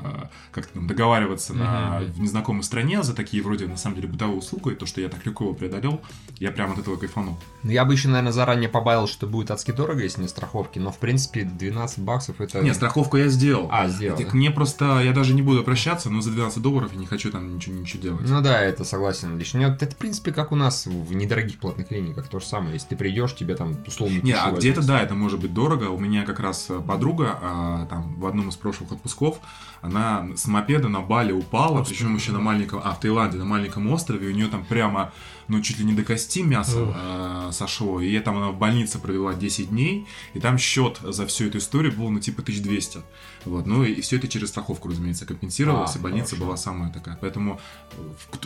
как-то 0.51 0.73
там 0.75 0.85
договариваться 0.87 1.55
на, 1.55 2.01
в 2.01 2.19
незнакомой 2.19 2.61
стране 2.63 3.01
за 3.01 3.15
такие 3.15 3.41
вроде, 3.41 3.65
на 3.67 3.77
самом 3.77 3.95
деле, 3.95 4.07
бытовые 4.07 4.37
услуги, 4.37 4.73
и 4.73 4.75
то, 4.75 4.85
что 4.85 5.01
я 5.01 5.09
так 5.09 5.25
легко 5.25 5.45
его 5.45 5.53
преодолел, 5.55 5.99
я 6.39 6.51
прям 6.51 6.71
от 6.73 6.77
этого 6.77 6.97
кайфанул. 6.97 7.39
Ну, 7.63 7.71
Я 7.71 7.85
бы 7.85 7.93
еще, 7.93 8.07
наверное, 8.09 8.31
заранее 8.31 8.69
побавил, 8.69 9.06
что 9.07 9.27
будет 9.27 9.51
адски 9.51 9.71
дорого, 9.71 10.03
если 10.03 10.21
не 10.21 10.27
страховки, 10.27 10.79
но, 10.79 10.91
в 10.91 10.97
принципе, 10.97 11.43
12 11.43 11.99
баксов 11.99 12.41
это... 12.41 12.61
Не, 12.61 12.73
страховку 12.73 13.17
я 13.17 13.27
сделал. 13.27 13.67
А, 13.71 13.87
сделал, 13.87 14.17
Так 14.17 14.27
да. 14.27 14.33
Мне 14.35 14.51
просто, 14.51 15.01
я 15.01 15.13
даже 15.13 15.33
не 15.33 15.41
буду 15.41 15.63
прощаться, 15.63 16.09
но 16.09 16.21
за 16.21 16.31
12 16.31 16.61
долларов 16.61 16.91
я 16.93 16.99
не 16.99 17.05
хочу 17.05 17.31
там 17.31 17.55
ничего, 17.55 17.75
ничего 17.75 18.01
делать. 18.01 18.29
Ну 18.29 18.41
да, 18.41 18.61
это 18.61 18.83
согласен 18.83 19.37
лично. 19.37 19.59
Это, 19.59 19.85
это, 19.85 19.95
в 19.95 19.97
принципе, 19.97 20.31
как 20.31 20.51
у 20.51 20.55
нас 20.55 20.85
в 20.85 21.13
недорогих 21.13 21.59
платных 21.59 21.87
клиниках, 21.87 22.27
то 22.27 22.39
же 22.39 22.45
самое. 22.45 22.73
Если 22.73 22.89
ты 22.89 22.95
придешь, 22.95 23.35
тебе 23.35 23.55
там 23.55 23.77
условно... 23.85 24.19
Не, 24.21 24.33
а 24.33 24.51
где-то 24.51 24.85
да, 24.85 25.01
это 25.01 25.15
может 25.15 25.39
быть 25.39 25.53
дорого. 25.53 25.85
У 25.85 25.99
меня 25.99 26.23
как 26.23 26.39
раз 26.39 26.67
э, 26.69 26.79
подруга 26.79 27.37
а, 27.41 27.85
там 27.87 28.15
в 28.15 28.25
одном 28.25 28.49
из 28.49 28.55
прошлых 28.55 28.91
отпусков, 28.91 29.39
она 29.81 30.27
с 30.35 30.47
мопеда 30.47 30.89
на 30.89 31.01
Бали 31.01 31.31
упала, 31.31 31.83
причем 31.83 32.15
еще 32.15 32.31
на 32.31 32.39
маленьком, 32.39 32.81
а 32.83 32.93
в 32.93 32.99
Таиланде 32.99 33.37
на 33.37 33.45
маленьком 33.45 33.89
острове, 33.91 34.27
у 34.27 34.31
нее 34.31 34.47
там 34.47 34.65
прямо, 34.65 35.11
ну 35.47 35.61
чуть 35.61 35.79
ли 35.79 35.85
не 35.85 35.93
до 35.93 36.03
кости 36.03 36.39
мясо 36.41 36.93
э, 36.95 37.49
сошло, 37.51 38.01
и 38.01 38.11
я 38.11 38.21
там 38.21 38.37
она 38.37 38.49
в 38.49 38.57
больнице 38.57 38.99
провела 38.99 39.33
10 39.33 39.69
дней, 39.69 40.07
и 40.33 40.39
там 40.39 40.57
счет 40.57 40.99
за 41.01 41.25
всю 41.25 41.45
эту 41.47 41.57
историю 41.59 41.93
был 41.93 42.09
ну 42.09 42.19
типа 42.19 42.41
1200. 42.41 42.99
Вот, 43.45 43.65
ну 43.65 43.83
и 43.83 44.01
все 44.01 44.17
это 44.17 44.27
через 44.27 44.49
страховку, 44.49 44.89
разумеется, 44.89 45.25
компенсировалось, 45.25 45.95
А, 45.95 45.99
и 45.99 46.01
больница 46.01 46.31
хорошо. 46.31 46.45
была 46.45 46.57
самая 46.57 46.91
такая. 46.91 47.17
Поэтому 47.21 47.59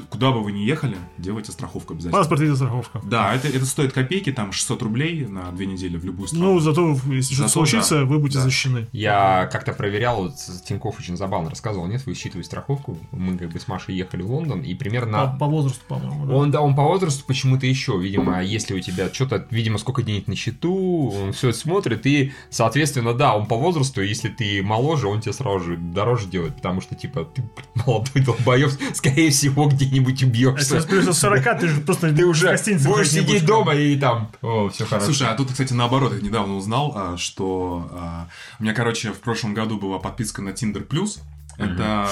куда 0.10 0.32
бы 0.32 0.44
вы 0.44 0.52
ни 0.52 0.60
ехали, 0.60 0.96
делайте 1.18 1.52
страховку 1.52 1.94
обязательно. 1.94 2.20
Паспорт 2.20 2.42
и 2.42 2.56
страховка. 2.56 3.02
Да, 3.04 3.34
это, 3.34 3.48
это 3.48 3.66
стоит 3.66 3.94
копейки, 3.94 4.32
там 4.32 4.52
600 4.52 4.82
рублей 4.84 5.26
на 5.26 5.52
две 5.52 5.66
недели 5.66 5.98
в 5.98 6.06
любую 6.06 6.28
страну. 6.28 6.54
Ну, 6.54 6.60
зато, 6.60 6.98
если 7.08 7.34
что-то 7.34 7.50
случится, 7.50 8.00
да. 8.00 8.06
вы 8.06 8.20
будете 8.20 8.40
Да. 8.40 8.44
защищены. 8.46 8.88
Я 8.92 9.50
как-то 9.52 9.74
проверял, 9.74 10.24
вот 10.24 10.34
Тиньков 10.68 11.00
очень 11.00 11.18
забавно 11.18 11.50
рассказывал, 11.50 11.88
нет, 11.88 12.06
вы 12.06 12.14
считываете 12.14 12.48
страховку, 12.48 12.98
мы 13.12 13.38
как 13.38 13.50
бы 13.52 13.60
с 13.60 13.68
Машей 13.68 13.96
ехали 13.96 14.22
в 14.22 14.32
Лондон, 14.32 14.62
и 14.62 14.74
примерно... 14.76 15.28
По, 15.28 15.38
по 15.40 15.46
возрасту, 15.48 15.82
по-моему. 15.88 16.26
да. 16.28 16.34
Он, 16.36 16.52
да, 16.52 16.62
он 16.62 16.76
по 16.76 16.82
возрасту 16.92 17.24
почему-то 17.26 17.66
еще, 17.66 17.98
видимо, 17.98 18.44
если 18.44 18.74
у 18.74 18.80
тебя 18.80 19.10
что-то, 19.12 19.48
видимо, 19.50 19.78
сколько 19.78 20.04
денег 20.04 20.28
на 20.28 20.36
счету, 20.36 21.10
он 21.10 21.32
все 21.32 21.50
это 21.50 21.58
смотрит, 21.58 22.06
и, 22.06 22.34
соответственно, 22.50 23.14
да, 23.14 23.36
он 23.36 23.46
по 23.46 23.56
возрасту, 23.56 24.02
если 24.02 24.30
ты 24.30 24.62
моложе, 24.62 25.08
он 25.08 25.22
тебе 25.22 25.34
сразу 25.34 25.60
же 25.62 25.78
дороже 25.78 26.28
делает, 26.28 26.56
потому 26.58 26.82
что, 26.82 26.96
типа, 26.96 27.26
ты 27.26 27.44
молодой 27.86 28.24
долбоёб, 28.24 28.72
скорее 28.94 29.32
всего, 29.32 29.68
где-нибудь 29.68 30.24
А 30.24 30.26
убьешься. 30.26 30.76
если 30.76 30.88
плюс 30.88 31.18
40, 31.18 31.60
ты 31.60 31.68
же 31.68 31.82
просто 31.82 32.14
Ты 32.14 32.26
уже 32.26 32.58
будешь 32.86 33.10
сидеть 33.10 33.46
дома 33.46 33.74
и 33.74 33.98
там, 33.98 34.30
о, 34.42 34.70
все 34.70 34.86
хорошо. 34.86 35.08
Слушай, 35.08 35.28
а 35.28 35.36
тут, 35.36 35.52
кстати, 35.52 35.74
наоборот, 35.74 36.14
я 36.14 36.22
недавно 36.22 36.56
узнал, 36.56 36.94
а, 36.96 37.18
что 37.18 37.90
а, 37.94 38.28
у 38.60 38.64
меня, 38.64 38.74
короче, 38.74 39.12
в 39.12 39.20
прошлом 39.20 39.54
году 39.54 39.78
была 39.78 40.00
подписка 40.00 40.42
на 40.42 40.50
Tinder 40.50 40.86
Plus. 40.86 41.20
Это 41.64 42.08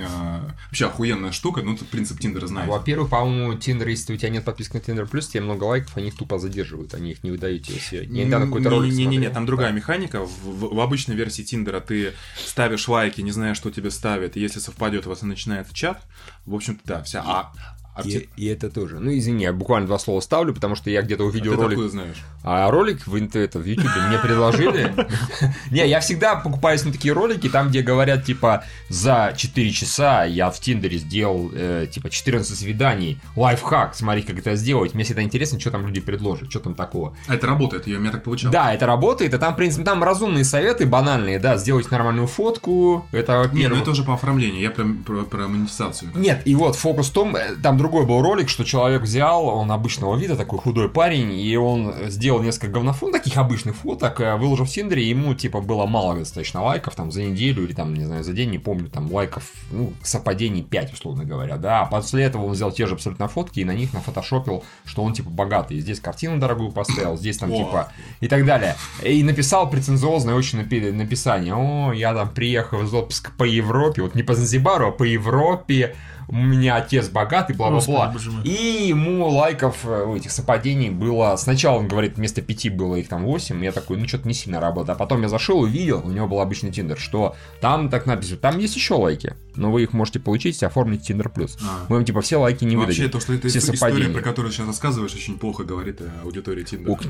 а, 0.00 0.54
вообще 0.66 0.86
охуенная 0.86 1.32
штука, 1.32 1.62
ну, 1.62 1.76
тут 1.76 1.88
принцип 1.88 2.20
Тиндера 2.20 2.46
знаете. 2.46 2.70
Во-первых, 2.70 3.10
по-моему, 3.10 3.52
Tinder, 3.54 3.88
если 3.88 4.14
у 4.14 4.16
тебя 4.16 4.30
нет 4.30 4.44
подписки 4.44 4.76
на 4.76 4.80
Tinder 4.80 5.10
Plus, 5.10 5.22
тебе 5.30 5.42
много 5.42 5.64
лайков, 5.64 5.96
они 5.96 6.08
их 6.08 6.16
тупо 6.16 6.38
задерживают, 6.38 6.94
они 6.94 7.12
их 7.12 7.24
не 7.24 7.30
выдают 7.30 7.64
тебе. 7.64 7.78
Я 7.92 8.24
недавно 8.24 8.46
какой-то 8.46 8.70
ролик 8.70 8.92
Не-не-не, 8.92 9.30
там 9.30 9.46
другая 9.46 9.72
механика. 9.72 10.24
В, 10.24 10.80
обычной 10.80 11.14
версии 11.14 11.42
Тиндера 11.42 11.80
ты 11.80 12.12
ставишь 12.36 12.88
лайки, 12.88 13.20
не 13.20 13.32
зная, 13.32 13.54
что 13.54 13.70
тебе 13.70 13.90
ставят, 13.90 14.36
и 14.36 14.40
если 14.40 14.60
совпадет, 14.60 15.06
у 15.06 15.10
вас 15.10 15.22
начинается 15.22 15.74
чат. 15.74 16.02
В 16.46 16.54
общем-то, 16.54 16.80
да, 16.84 17.02
вся. 17.02 17.22
А, 17.24 17.52
а 17.94 18.02
в 18.02 18.06
И, 18.06 18.28
и 18.36 18.46
это 18.46 18.70
тоже. 18.70 18.98
Ну, 18.98 19.16
извини, 19.16 19.44
я 19.44 19.52
буквально 19.52 19.86
два 19.86 19.98
слова 19.98 20.20
ставлю, 20.20 20.52
потому 20.52 20.74
что 20.74 20.90
я 20.90 21.02
где-то 21.02 21.22
а 21.22 21.26
увидел 21.26 21.52
ты 21.52 21.62
ролик. 21.62 21.90
знаешь? 21.90 22.16
А 22.42 22.68
ролик 22.68 23.06
в, 23.06 23.14
это, 23.14 23.58
в 23.60 23.64
YouTube 23.64 23.92
мне 24.08 24.18
предложили. 24.18 24.92
Не, 25.70 25.86
я 25.86 26.00
всегда 26.00 26.34
покупаюсь 26.34 26.84
на 26.84 26.90
такие 26.90 27.14
ролики, 27.14 27.48
там, 27.48 27.68
где 27.68 27.82
говорят, 27.82 28.24
типа, 28.24 28.64
за 28.88 29.32
4 29.36 29.70
часа 29.70 30.24
я 30.24 30.50
в 30.50 30.58
Тиндере 30.58 30.98
сделал, 30.98 31.50
э, 31.54 31.86
типа, 31.88 32.10
14 32.10 32.58
свиданий, 32.58 33.20
лайфхак, 33.36 33.94
смотри, 33.94 34.22
как 34.22 34.38
это 34.38 34.56
сделать. 34.56 34.94
Мне 34.94 35.04
всегда 35.04 35.22
интересно, 35.22 35.60
что 35.60 35.70
там 35.70 35.86
люди 35.86 36.00
предложат, 36.00 36.50
что 36.50 36.58
там 36.58 36.74
такого. 36.74 37.16
А 37.28 37.34
это 37.36 37.46
работает, 37.46 37.86
я, 37.86 37.98
у 37.98 38.00
меня 38.00 38.10
так 38.10 38.24
получалось. 38.24 38.52
Да, 38.52 38.74
это 38.74 38.86
работает, 38.86 39.34
и 39.34 39.38
там, 39.38 39.54
в 39.54 39.56
принципе, 39.56 39.84
там 39.84 40.02
разумные 40.02 40.44
советы, 40.44 40.84
банальные, 40.84 41.38
да, 41.38 41.56
сделать 41.56 41.88
нормальную 41.92 42.26
фотку, 42.26 43.06
это 43.12 43.32
Не, 43.32 43.36
ну 43.36 43.44
во-первых. 43.46 43.82
это 43.82 43.90
уже 43.92 44.02
по 44.02 44.14
оформлению, 44.14 44.60
я 44.60 44.70
про, 44.70 44.84
про, 45.06 45.22
про 45.22 45.46
монетизацию. 45.46 46.10
Нет, 46.16 46.42
и 46.44 46.56
вот 46.56 46.74
фокус 46.74 47.10
в 47.10 47.12
том, 47.12 47.36
э, 47.36 47.54
там 47.62 47.78
другой 47.84 48.06
был 48.06 48.22
ролик, 48.22 48.48
что 48.48 48.64
человек 48.64 49.02
взял, 49.02 49.46
он 49.46 49.70
обычного 49.70 50.16
вида, 50.16 50.36
такой 50.36 50.58
худой 50.58 50.88
парень, 50.88 51.38
и 51.38 51.54
он 51.54 51.94
сделал 52.06 52.42
несколько 52.42 52.68
говнофон, 52.68 53.12
таких 53.12 53.36
обычных 53.36 53.76
фоток, 53.76 54.22
э, 54.22 54.36
выложил 54.36 54.64
в 54.64 54.70
Тиндере, 54.70 55.04
и 55.04 55.10
ему, 55.10 55.34
типа, 55.34 55.60
было 55.60 55.84
мало 55.84 56.14
достаточно 56.14 56.62
лайков, 56.64 56.94
там, 56.94 57.12
за 57.12 57.22
неделю 57.22 57.62
или, 57.64 57.74
там, 57.74 57.92
не 57.92 58.06
знаю, 58.06 58.24
за 58.24 58.32
день, 58.32 58.50
не 58.50 58.58
помню, 58.58 58.88
там, 58.88 59.12
лайков, 59.12 59.44
ну, 59.70 59.92
совпадений 60.02 60.62
5, 60.62 60.94
условно 60.94 61.24
говоря, 61.26 61.58
да, 61.58 61.82
а 61.82 61.84
после 61.84 62.24
этого 62.24 62.46
он 62.46 62.52
взял 62.52 62.72
те 62.72 62.86
же 62.86 62.94
абсолютно 62.94 63.28
фотки 63.28 63.60
и 63.60 63.66
на 63.66 63.74
них 63.74 63.92
нафотошопил, 63.92 64.64
что 64.86 65.02
он, 65.02 65.12
типа, 65.12 65.28
богатый, 65.28 65.78
здесь 65.80 66.00
картину 66.00 66.38
дорогую 66.38 66.72
поставил, 66.72 67.18
здесь, 67.18 67.36
там, 67.36 67.52
О. 67.52 67.56
типа, 67.58 67.92
и 68.20 68.28
так 68.28 68.46
далее, 68.46 68.76
и 69.02 69.22
написал 69.22 69.68
претенциозное 69.68 70.34
очень 70.34 70.58
напи- 70.60 70.90
написание, 70.90 71.54
о, 71.54 71.92
я, 71.92 72.14
там, 72.14 72.30
приехал 72.30 72.82
из 72.82 72.94
отпуска 72.94 73.30
по 73.36 73.44
Европе, 73.44 74.00
вот 74.00 74.14
не 74.14 74.22
по 74.22 74.34
Занзибару, 74.34 74.88
а 74.88 74.90
по 74.90 75.02
Европе, 75.02 75.94
у 76.28 76.36
меня 76.36 76.76
отец 76.76 77.08
богатый, 77.08 77.54
бла-бла-бла. 77.56 78.14
И 78.44 78.86
ему 78.88 79.28
лайков 79.28 79.78
э, 79.84 80.14
этих 80.16 80.30
совпадений 80.30 80.90
было... 80.90 81.36
Сначала, 81.36 81.78
он 81.78 81.88
говорит, 81.88 82.16
вместо 82.16 82.42
пяти 82.42 82.70
было 82.70 82.96
их 82.96 83.08
там 83.08 83.24
8. 83.24 83.62
Я 83.64 83.72
такой, 83.72 83.96
ну, 83.98 84.08
что-то 84.08 84.26
не 84.28 84.34
сильно 84.34 84.60
работает. 84.60 84.96
А 84.96 84.98
потом 84.98 85.22
я 85.22 85.28
зашел 85.28 85.64
и 85.66 85.70
видел, 85.70 86.02
у 86.04 86.10
него 86.10 86.26
был 86.26 86.40
обычный 86.40 86.70
Тиндер, 86.72 86.98
что 86.98 87.34
там 87.60 87.88
так 87.90 88.06
написано, 88.06 88.38
там 88.38 88.58
есть 88.58 88.74
еще 88.76 88.94
лайки, 88.94 89.34
но 89.54 89.70
вы 89.70 89.82
их 89.82 89.92
можете 89.92 90.20
получить, 90.20 90.54
если 90.54 90.66
оформите 90.66 91.04
Тиндер 91.06 91.28
Плюс. 91.28 91.56
А. 91.62 91.86
Мы 91.88 91.96
вам, 91.96 92.04
типа, 92.04 92.20
все 92.20 92.36
лайки 92.36 92.64
не 92.64 92.76
Вообще, 92.76 93.02
выдадим. 93.02 93.10
то, 93.10 93.20
что 93.20 93.32
это 93.34 93.48
все 93.48 93.58
история, 93.58 93.76
совпадения. 93.78 94.12
про 94.14 94.22
которую 94.22 94.52
сейчас 94.52 94.66
рассказываешь, 94.66 95.14
очень 95.14 95.38
плохо 95.38 95.64
говорит 95.64 96.00
о 96.00 96.10
аудитории 96.24 96.64
Тиндера. 96.64 96.92
Ух, 96.92 97.00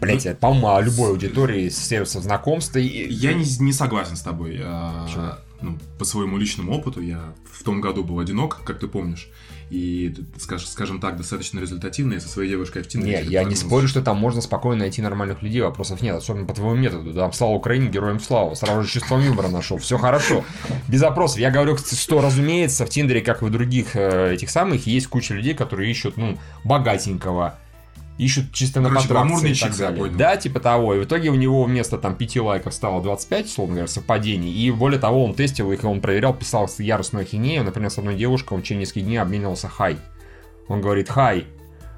Блять, 0.00 0.26
это, 0.26 0.38
по-моему, 0.38 0.80
любой 0.80 1.10
аудитории 1.10 1.68
сервисов 1.68 2.22
знакомства. 2.22 2.78
и- 2.78 3.12
Я 3.12 3.32
не, 3.32 3.44
не 3.60 3.72
согласен 3.72 4.16
с 4.16 4.22
тобой. 4.22 4.60
А, 4.62 5.04
Почему? 5.06 5.26
Ну, 5.60 5.78
по 5.98 6.04
своему 6.04 6.36
личному 6.36 6.72
опыту 6.72 7.00
я 7.00 7.34
в 7.50 7.62
том 7.62 7.80
году 7.80 8.04
был 8.04 8.18
одинок, 8.18 8.62
как 8.64 8.78
ты 8.78 8.86
помнишь. 8.86 9.28
И, 9.68 10.14
скажем, 10.38 10.68
скажем 10.68 11.00
так, 11.00 11.16
достаточно 11.16 11.58
результативно. 11.58 12.14
Я 12.14 12.20
со 12.20 12.28
своей 12.28 12.50
девушкой 12.50 12.82
в 12.82 12.88
Тиндере. 12.88 13.16
Не, 13.16 13.20
где-то 13.22 13.32
я 13.32 13.44
не 13.44 13.56
спорю, 13.56 13.88
что 13.88 14.00
там 14.00 14.16
можно 14.16 14.40
спокойно 14.40 14.80
найти 14.80 15.02
нормальных 15.02 15.42
людей, 15.42 15.60
вопросов 15.60 16.02
нет, 16.02 16.14
особенно 16.14 16.46
по 16.46 16.54
твоему 16.54 16.76
методу. 16.76 17.12
Там 17.12 17.32
слава 17.32 17.52
Украине, 17.52 17.88
героям 17.88 18.20
слава. 18.20 18.54
Сразу 18.54 18.82
же 18.82 18.88
чувством 18.88 19.24
юмора 19.24 19.48
нашел. 19.48 19.78
Все 19.78 19.98
хорошо. 19.98 20.44
Без 20.88 21.02
вопросов. 21.02 21.38
Я 21.38 21.50
говорю, 21.50 21.76
что, 21.76 22.20
разумеется, 22.20 22.86
в 22.86 22.90
Тиндере, 22.90 23.22
как 23.22 23.42
и 23.42 23.46
в 23.46 23.50
других 23.50 23.96
э, 23.96 24.34
этих 24.34 24.50
самых, 24.50 24.86
есть 24.86 25.08
куча 25.08 25.34
людей, 25.34 25.54
которые 25.54 25.90
ищут, 25.90 26.16
ну, 26.16 26.38
богатенького. 26.62 27.58
Ищут 28.18 28.52
чисто 28.52 28.80
на 28.80 28.88
Короче, 28.88 29.08
потракции 29.08 29.28
гламурный 29.28 29.52
и 29.52 29.54
так 29.54 29.76
далее. 29.76 30.08
Да, 30.16 30.36
типа 30.36 30.60
того. 30.60 30.94
И 30.94 31.00
в 31.00 31.04
итоге 31.04 31.28
у 31.28 31.34
него 31.34 31.64
вместо 31.64 31.98
там 31.98 32.14
5 32.14 32.36
лайков 32.38 32.72
стало 32.72 33.02
25, 33.02 33.46
условно 33.46 33.74
говоря, 33.74 33.88
совпадений. 33.88 34.50
И 34.52 34.70
более 34.70 34.98
того, 34.98 35.22
он 35.24 35.34
тестил 35.34 35.70
их, 35.70 35.84
он 35.84 36.00
проверял, 36.00 36.32
писал 36.32 36.68
яростную 36.78 37.24
ахинею. 37.24 37.62
Например, 37.64 37.90
с 37.90 37.98
одной 37.98 38.14
девушкой 38.14 38.54
он 38.54 38.60
в 38.60 38.62
течение 38.62 38.82
нескольких 38.82 39.04
дней 39.04 39.18
обменивался 39.18 39.68
хай. 39.68 39.98
Он 40.68 40.80
говорит 40.80 41.10
хай. 41.10 41.44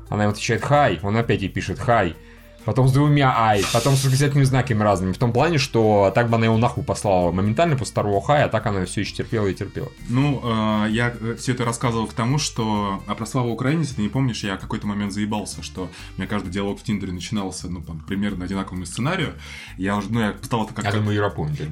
Она 0.08 0.24
ему 0.24 0.32
отвечает 0.32 0.62
хай. 0.62 0.98
Он 1.02 1.16
опять 1.16 1.42
ей 1.42 1.48
пишет 1.48 1.78
хай. 1.78 2.16
Потом 2.64 2.88
с 2.88 2.92
двумя 2.92 3.34
ай. 3.36 3.62
Потом 3.72 3.94
с 3.94 4.04
восклицательными 4.04 4.44
знаками 4.44 4.82
разными. 4.82 5.12
В 5.12 5.18
том 5.18 5.32
плане, 5.32 5.58
что 5.58 6.12
так 6.14 6.28
бы 6.28 6.36
она 6.36 6.46
его 6.46 6.58
нахуй 6.58 6.84
послала 6.84 7.32
моментально 7.32 7.76
после 7.76 7.92
второго 7.92 8.20
хая, 8.20 8.44
а 8.46 8.48
так 8.48 8.66
она 8.66 8.84
все 8.84 9.00
еще 9.00 9.14
терпела 9.14 9.46
и 9.46 9.54
терпела. 9.54 9.88
Ну, 10.08 10.40
э, 10.44 10.90
я 10.90 11.14
все 11.38 11.52
это 11.52 11.64
рассказывал 11.64 12.06
к 12.06 12.12
тому, 12.12 12.38
что... 12.38 13.02
А 13.06 13.14
про 13.14 13.26
славу 13.26 13.50
Украине, 13.50 13.82
если 13.82 13.96
ты 13.96 14.02
не 14.02 14.08
помнишь, 14.08 14.44
я 14.44 14.56
какой-то 14.56 14.86
момент 14.86 15.12
заебался, 15.12 15.62
что 15.62 15.88
у 16.16 16.20
меня 16.20 16.28
каждый 16.28 16.50
диалог 16.50 16.78
в 16.80 16.82
Тиндере 16.82 17.12
начинался, 17.12 17.68
ну, 17.68 17.80
там, 17.80 18.00
примерно 18.00 18.44
одинаковому 18.44 18.84
сценарию. 18.86 19.34
Я 19.76 19.96
уже, 19.96 20.12
ну, 20.12 20.20
я 20.20 20.32
пытался 20.32 20.72
Я 20.76 20.82
как-то... 20.82 20.98
думаю, 20.98 21.16
Юра 21.16 21.30
помнит. 21.30 21.68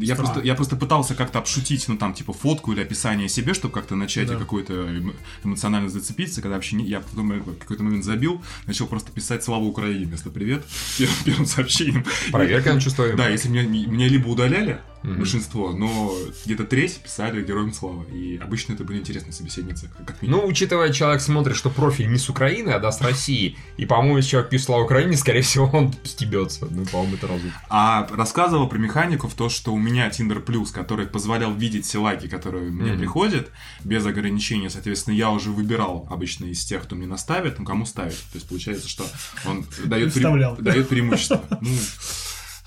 Я 0.00 0.16
просто, 0.16 0.40
я 0.40 0.54
просто 0.54 0.76
пытался 0.76 1.14
как-то 1.14 1.38
обшутить, 1.38 1.86
ну 1.88 1.96
там, 1.96 2.14
типа, 2.14 2.32
фотку 2.32 2.72
или 2.72 2.80
описание 2.82 3.28
себе, 3.28 3.54
чтобы 3.54 3.72
как-то 3.74 3.94
начать 3.96 4.28
Да. 4.28 4.36
какой-то 4.36 4.72
эмо- 4.72 5.14
эмоционально 5.44 5.88
зацепиться, 5.88 6.42
когда 6.42 6.56
вообще 6.56 6.76
не, 6.76 6.84
я 6.84 7.00
потом 7.00 7.30
в 7.40 7.58
какой-то 7.58 7.82
момент 7.82 8.04
забил, 8.04 8.42
начал 8.66 8.86
просто 8.86 9.12
писать 9.12 9.44
«Слава 9.44 9.64
Украине» 9.64 10.06
вместо 10.06 10.30
«Привет» 10.30 10.64
первым, 10.98 11.16
первым 11.24 11.46
сообщением. 11.46 12.04
Проверка 12.32 12.72
на 12.74 12.80
чувство 12.80 13.06
Да, 13.16 13.28
если 13.28 13.48
меня, 13.48 13.62
меня 13.62 14.08
либо 14.08 14.28
удаляли, 14.28 14.80
Мгм. 15.02 15.18
большинство, 15.18 15.72
но 15.72 16.16
где-то 16.46 16.64
треть 16.64 16.98
писали 17.02 17.44
героям 17.44 17.74
славы. 17.74 18.06
И 18.10 18.38
обычно 18.42 18.72
это 18.72 18.84
были 18.84 18.98
интересные 19.00 19.34
собеседницы, 19.34 19.90
как- 20.06 20.22
минимум. 20.22 20.40
Ну, 20.40 20.48
учитывая, 20.48 20.90
человек 20.94 21.20
смотрит, 21.20 21.56
что 21.56 21.68
профиль 21.68 22.10
не 22.10 22.16
с 22.16 22.30
Украины, 22.30 22.70
а 22.70 22.78
да, 22.78 22.90
с 22.90 23.02
России. 23.02 23.58
И, 23.76 23.84
по-моему, 23.84 24.16
если 24.16 24.30
человек 24.30 24.50
пишет 24.50 24.64
слова 24.66 24.82
Украине, 24.82 25.14
скорее 25.18 25.42
всего, 25.42 25.66
он 25.70 25.92
стебется. 26.04 26.66
Ну, 26.70 26.86
по-моему, 26.86 27.16
это 27.16 27.26
разум. 27.26 27.52
А 27.68 28.08
рассказывал 28.16 28.66
про 28.66 28.78
механиков 28.78 29.34
то, 29.34 29.50
что 29.50 29.74
у 29.74 29.78
меня 29.84 30.08
Tinder 30.08 30.44
Plus, 30.44 30.72
который 30.72 31.06
позволял 31.06 31.54
видеть 31.54 31.84
все 31.86 31.98
лайки, 32.00 32.26
которые 32.26 32.70
мне 32.70 32.90
Мгм. 32.92 32.98
приходят, 32.98 33.50
без 33.84 34.04
ограничения, 34.06 34.70
соответственно, 34.70 35.14
я 35.14 35.30
уже 35.30 35.50
выбирал 35.50 36.06
обычно 36.10 36.46
из 36.46 36.64
тех, 36.64 36.82
кто 36.82 36.96
мне 36.96 37.06
наставит, 37.06 37.58
ну, 37.58 37.64
кому 37.64 37.86
ставит. 37.86 38.14
То 38.14 38.34
есть 38.36 38.48
получается, 38.48 38.88
что 38.88 39.04
он 39.46 39.64
дает, 39.84 40.14
пре- 40.16 40.62
дает 40.62 40.88
преимущество. 40.88 41.44
Ну, 41.60 41.70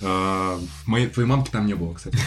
э, 0.02 0.60
моей, 0.85 1.07
твоей 1.07 1.27
мамки 1.27 1.49
там 1.49 1.65
не 1.65 1.73
было, 1.73 1.94
кстати. 1.94 2.18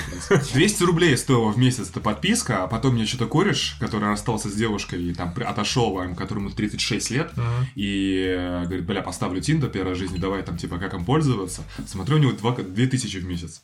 200 0.55 0.83
рублей 0.83 1.17
стоила 1.17 1.53
в 1.53 1.59
месяц 1.59 1.89
эта 1.91 2.01
подписка, 2.01 2.65
а 2.65 2.67
потом 2.67 2.95
мне 2.95 3.07
что-то 3.07 3.27
кореш, 3.27 3.77
который 3.81 4.09
расстался 4.09 4.49
с 4.49 4.55
девушкой 4.55 5.03
и 5.05 5.15
там 5.15 5.33
отошел, 5.47 6.01
которому 6.17 6.51
36 6.51 7.11
лет, 7.11 7.33
и 7.75 8.25
э, 8.29 8.65
говорит, 8.65 8.85
бля, 8.87 9.03
поставлю 9.03 9.41
Тиндер 9.41 9.69
первой 9.71 9.95
жизни, 9.95 10.19
давай 10.19 10.43
там, 10.43 10.57
типа, 10.57 10.79
как 10.79 10.95
им 10.95 11.05
пользоваться. 11.05 11.63
Смотрю, 11.87 12.17
у 12.17 12.19
него 12.19 12.33
2, 12.33 12.57
2000 12.63 13.17
в 13.19 13.25
месяц. 13.25 13.63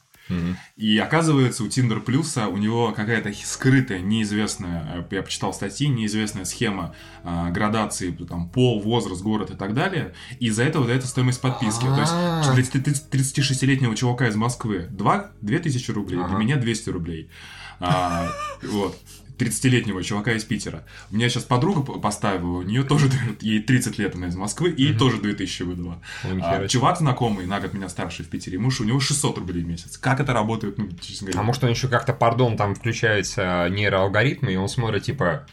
И 0.76 0.98
оказывается, 0.98 1.62
у 1.64 1.68
Tinder 1.68 2.00
Плюса 2.00 2.48
у 2.48 2.56
него 2.56 2.92
какая-то 2.92 3.32
скрытая, 3.44 4.00
неизвестная, 4.00 5.06
э, 5.10 5.14
я 5.14 5.22
почитал 5.22 5.54
статьи, 5.54 5.88
неизвестная 5.88 6.44
схема 6.44 6.94
э, 7.22 7.50
градации, 7.50 8.10
там, 8.10 8.48
пол, 8.48 8.80
возраст, 8.80 9.22
город 9.22 9.50
и 9.50 9.56
так 9.56 9.74
далее. 9.74 10.14
И 10.40 10.46
из-за 10.46 10.64
этого 10.64 10.86
дается 10.86 11.08
стоимость 11.08 11.40
подписки. 11.40 11.84
То 11.84 12.00
есть 12.00 12.72
для 12.72 12.92
36-летнего 12.92 13.94
чувака 13.94 14.26
из 14.28 14.36
Москвы 14.36 14.88
2, 14.90 15.30
2000 15.40 15.90
рублей, 15.92 16.16
для 16.16 16.24
Ага. 16.26 16.38
меня 16.38 16.56
200 16.56 16.90
рублей. 16.90 17.30
А, 17.78 18.28
вот. 18.62 18.96
30-летнего 19.38 20.02
чувака 20.02 20.32
из 20.32 20.44
Питера. 20.44 20.84
У 21.10 21.16
меня 21.16 21.28
сейчас 21.28 21.44
подруга 21.44 21.82
поставила, 21.98 22.58
у 22.58 22.62
нее 22.62 22.82
тоже 22.82 23.10
ей 23.40 23.60
30 23.60 23.98
лет, 23.98 24.14
она 24.14 24.28
из 24.28 24.36
Москвы, 24.36 24.70
и 24.70 24.82
ей 24.82 24.94
тоже 24.94 25.18
2000 25.18 25.62
выдала. 25.62 26.02
А, 26.24 26.66
чувак 26.68 26.98
знакомый, 26.98 27.46
на 27.46 27.60
год 27.60 27.74
меня 27.74 27.88
старше 27.88 28.24
в 28.24 28.28
Питере, 28.28 28.58
муж, 28.58 28.80
у 28.80 28.84
него 28.84 29.00
600 29.00 29.38
рублей 29.38 29.62
в 29.62 29.66
месяц. 29.66 29.98
Как 29.98 30.20
это 30.20 30.32
работает, 30.32 30.78
ну, 30.78 30.88
честно 31.00 31.26
говоря. 31.26 31.40
А 31.40 31.42
может 31.42 31.64
он 31.64 31.70
еще 31.70 31.88
как-то, 31.88 32.12
пардон, 32.12 32.56
там 32.56 32.74
включается 32.74 33.68
нейроалгоритмы, 33.70 34.52
и 34.52 34.56
он 34.56 34.68
смотрит, 34.68 35.04
типа, 35.04 35.46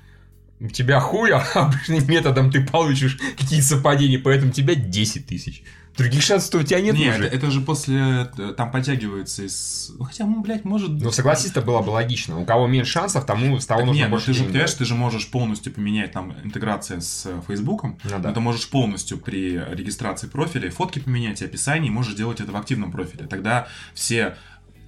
у 0.59 0.69
тебя 0.69 0.99
хуй, 0.99 1.31
а 1.31 1.39
обычным 1.53 2.07
методом 2.07 2.51
ты 2.51 2.65
получишь 2.65 3.19
какие-то 3.37 3.65
совпадения, 3.65 4.19
поэтому 4.19 4.51
тебе 4.51 4.75
10 4.75 5.27
тысяч. 5.27 5.63
Других 5.97 6.23
шансов 6.23 6.61
у 6.61 6.63
тебя 6.63 6.81
нет 6.81 6.95
Нет, 6.95 7.15
уже. 7.15 7.27
это, 7.27 7.35
это 7.35 7.51
же 7.51 7.61
после, 7.61 8.29
э, 8.37 8.53
там 8.57 8.71
подтягивается 8.71 9.43
из... 9.43 9.91
Ну, 9.97 10.05
хотя, 10.05 10.25
ну, 10.25 10.41
блядь, 10.41 10.65
может... 10.65 10.89
Ну, 10.89 11.11
согласись-то 11.11 11.61
было 11.61 11.81
бы 11.81 11.91
логично. 11.91 12.39
У 12.39 12.45
кого 12.45 12.67
меньше 12.67 12.91
шансов, 12.91 13.25
тому 13.25 13.59
с 13.59 13.65
того 13.65 13.81
Так 13.81 13.87
нужно 13.87 13.99
нет, 13.99 14.09
ну 14.09 14.15
больше 14.15 14.27
ты 14.27 14.33
же, 14.33 14.43
понимаешь, 14.45 14.73
ты 14.73 14.85
же 14.85 14.95
можешь 14.95 15.27
полностью 15.27 15.71
поменять 15.71 16.11
там 16.11 16.35
интеграция 16.43 16.99
с 16.99 17.25
э, 17.25 17.41
Фейсбуком, 17.47 17.99
Ну 18.03 18.11
но 18.11 18.19
да. 18.19 18.33
ты 18.33 18.39
можешь 18.39 18.67
полностью 18.69 19.17
при 19.19 19.59
регистрации 19.71 20.27
профиля 20.27 20.71
фотки 20.71 20.99
поменять 20.99 21.41
и 21.41 21.45
описание, 21.45 21.89
и 21.89 21.91
можешь 21.91 22.15
делать 22.15 22.39
это 22.41 22.51
в 22.51 22.55
активном 22.55 22.91
профиле. 22.91 23.27
Тогда 23.27 23.67
все 23.93 24.35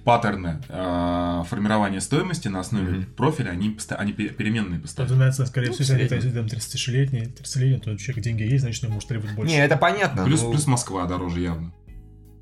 паттерны 0.06 0.62
э, 0.68 1.42
формирования 1.48 2.00
стоимости 2.00 2.46
на 2.48 2.60
основе 2.60 2.90
Мгм. 2.92 3.04
профиля, 3.16 3.50
они, 3.50 3.76
они 3.90 4.12
пе- 4.12 4.28
переменные 4.28 4.78
постоянно. 4.80 5.10
Разумеется, 5.14 5.46
скорее 5.46 5.66
Ну, 5.68 5.72
всего, 5.74 5.98
если 5.98 6.14
они 6.16 6.32
там 6.32 6.46
36-летний, 6.46 7.20
30-летний, 7.22 7.80
то 7.80 7.90
у 7.90 7.96
человека 7.96 8.20
деньги 8.20 8.42
есть, 8.44 8.62
значит, 8.62 8.84
он 8.84 8.92
может 8.92 9.08
требовать 9.08 9.34
больше. 9.34 9.52
Не, 9.52 9.58
это 9.64 9.76
понятно. 9.76 10.24
Плюс, 10.24 10.42
ну, 10.42 10.52
плюс 10.52 10.66
Москва 10.68 11.04
дороже 11.06 11.40
явно. 11.40 11.72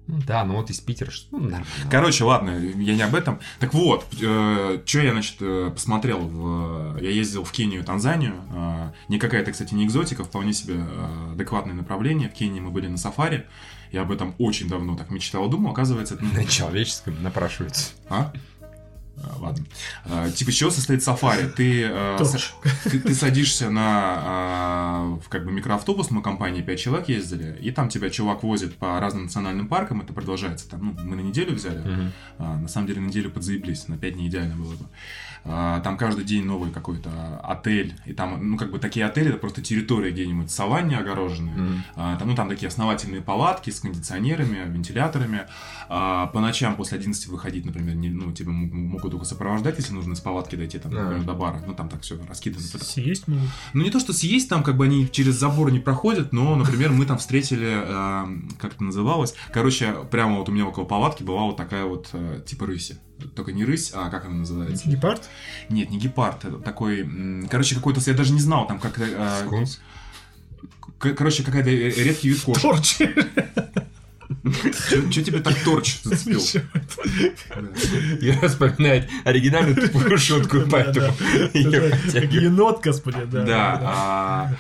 ну 0.07 0.20
да, 0.27 0.45
ну 0.45 0.57
вот 0.57 0.69
из 0.69 0.81
Питера, 0.81 1.11
что- 1.11 1.28
ну, 1.32 1.39
нормально. 1.45 1.66
Короче, 1.91 2.24
ладно, 2.24 2.51
я 2.59 2.95
не 2.95 3.01
об 3.03 3.15
этом. 3.15 3.41
Так 3.61 3.73
вот, 3.73 4.07
что 4.12 5.01
я, 5.01 5.12
значит, 5.12 5.36
э, 5.41 5.70
посмотрел, 5.73 6.19
в... 6.19 6.99
я 7.01 7.09
ездил 7.09 7.45
в 7.45 7.51
Кению 7.53 7.81
и 7.81 7.85
Танзанию, 7.85 8.35
э, 8.55 8.93
не 9.09 9.19
какая-то, 9.19 9.53
кстати, 9.53 9.73
не 9.73 9.86
экзотика, 9.86 10.23
вполне 10.24 10.53
себе 10.53 10.74
э, 10.77 11.32
адекватное 11.32 11.74
направление. 11.74 12.28
В 12.28 12.35
Кении 12.35 12.61
мы 12.61 12.70
были 12.70 12.89
на 12.89 12.99
сафари, 12.99 13.47
я 13.95 14.03
об 14.03 14.11
этом 14.11 14.35
очень 14.39 14.69
давно 14.69 14.97
так 14.97 15.11
мечтал, 15.11 15.49
думал, 15.49 15.71
оказывается, 15.71 16.15
это... 16.15 16.25
На 16.25 16.45
человеческом 16.45 17.23
напрашивается. 17.23 17.93
А? 18.09 18.33
А, 19.16 19.37
Ладно. 19.39 19.65
А, 20.05 20.31
Типа, 20.31 20.51
из 20.51 20.57
чего 20.57 20.71
состоит 20.71 21.05
сафари? 21.05 21.47
Ты, 21.47 21.85
э, 21.85 22.16
ты, 22.83 22.99
ты 22.99 23.15
садишься 23.15 23.71
на 23.71 24.15
а, 24.16 25.19
в 25.25 25.29
как 25.29 25.45
бы 25.45 25.53
микроавтобус, 25.53 26.11
мы 26.11 26.23
компанией 26.23 26.65
5 26.65 26.81
человек 26.81 27.09
ездили, 27.09 27.57
и 27.61 27.71
там 27.71 27.89
тебя 27.89 28.11
чувак 28.11 28.43
возит 28.43 28.75
по 28.77 28.99
разным 28.99 29.25
национальным 29.25 29.69
паркам, 29.69 30.01
это 30.01 30.12
продолжается 30.12 30.69
там, 30.69 30.85
ну, 30.85 31.05
мы 31.05 31.15
на 31.15 31.21
неделю 31.21 31.55
взяли, 31.55 32.12
а, 32.39 32.59
на 32.59 32.66
самом 32.66 32.89
деле 32.89 33.01
на 33.01 33.07
неделю 33.07 33.31
подзаеблись, 33.31 33.87
на 33.87 33.97
5 33.97 34.15
дней 34.15 34.29
идеально 34.29 34.57
было 34.57 34.73
бы. 34.73 34.87
А, 35.47 35.81
там 35.81 35.99
каждый 35.99 36.25
день 36.25 36.45
новый 36.47 36.71
какой-то 36.71 37.11
отель, 37.45 37.95
и 38.07 38.15
там, 38.15 38.51
ну, 38.51 38.57
как 38.57 38.71
бы 38.71 38.79
такие 38.79 39.05
отели, 39.05 39.29
это 39.29 39.37
просто 39.39 39.61
территория 39.61 40.11
где-нибудь 40.11 40.51
саванне 40.51 40.97
огороженная, 40.97 41.55
Мгм. 41.55 41.85
а, 41.97 42.16
там, 42.16 42.29
ну, 42.29 42.35
там 42.35 42.49
такие 42.49 42.69
основательные 42.69 43.21
палатки 43.21 43.69
с 43.69 43.81
кондиционерами, 43.81 44.59
вентиляторами. 44.73 45.43
А, 45.91 46.29
по 46.29 46.41
ночам 46.41 46.77
после 46.77 46.97
11 46.99 47.27
выходить, 47.29 47.66
например, 47.66 47.95
не, 47.95 48.09
ну, 48.09 48.33
тебя 48.33 48.51
м- 48.53 48.71
могут 48.89 49.11
только 49.11 49.27
сопровождать, 49.27 49.77
если 49.79 49.93
нужно 49.93 50.15
с 50.15 50.21
палатки 50.21 50.57
дойти, 50.57 50.79
там, 50.79 50.93
например, 50.93 51.25
до 51.25 51.35
бара. 51.35 51.62
Ну, 51.66 51.75
там 51.75 51.91
так 51.91 52.01
все 52.01 52.19
раскидано. 52.27 52.62
Съесть 52.62 53.29
могут. 53.29 53.49
Ну, 53.75 53.83
не 53.85 53.91
то, 53.91 54.01
что 54.01 54.15
съесть, 54.15 54.49
там 54.49 54.62
как 54.62 54.79
бы 54.79 54.87
они 54.87 55.09
через 55.11 55.35
забор 55.35 55.71
не 55.71 55.79
проходят, 55.81 56.33
но, 56.33 56.57
например, 56.57 56.93
мы 56.93 57.05
там 57.05 57.19
встретили, 57.19 57.85
как 58.59 58.73
это 58.75 58.85
называлось, 58.85 59.35
короче, 59.53 59.95
прямо 60.11 60.39
вот 60.39 60.49
у 60.49 60.53
меня 60.53 60.66
около 60.66 60.85
палатки 60.85 61.23
была 61.23 61.43
вот 61.43 61.57
такая 61.59 61.85
вот, 61.85 62.09
а, 62.15 62.41
типа 62.41 62.66
рыси. 62.66 62.97
Только 63.34 63.52
не 63.52 63.64
рысь, 63.64 63.90
а 63.94 64.10
как 64.10 64.26
она 64.26 64.36
называется? 64.36 64.88
Гепард? 64.88 65.28
Нет, 65.68 65.90
не 65.90 65.98
гепард, 65.98 66.44
это 66.44 66.59
такой, 66.59 67.09
короче, 67.51 67.74
какой-то, 67.74 68.01
я 68.05 68.14
даже 68.16 68.32
не 68.32 68.40
знал, 68.40 68.66
там 68.66 68.78
как 68.78 68.98
а, 68.98 69.42
Скунс. 69.44 69.80
короче, 70.98 71.42
какая-то 71.42 71.70
э, 71.70 71.90
редкий 71.90 72.28
вид 72.28 72.40
кошки. 72.40 72.62
Торч. 72.62 72.96
Че 75.10 75.22
тебе 75.22 75.40
так 75.40 75.55
торч 75.64 76.02
зацепил? 76.02 76.40
Я 78.20 78.48
вспоминаю 78.48 79.09
оригинальную 79.24 79.76
тупую 79.76 80.18
шутку, 80.18 80.62
поэтому... 80.70 81.12
енот, 81.55 82.82
господи, 82.82 83.24
да. 83.24 83.44
Да, 83.44 83.80
а, 83.82 84.55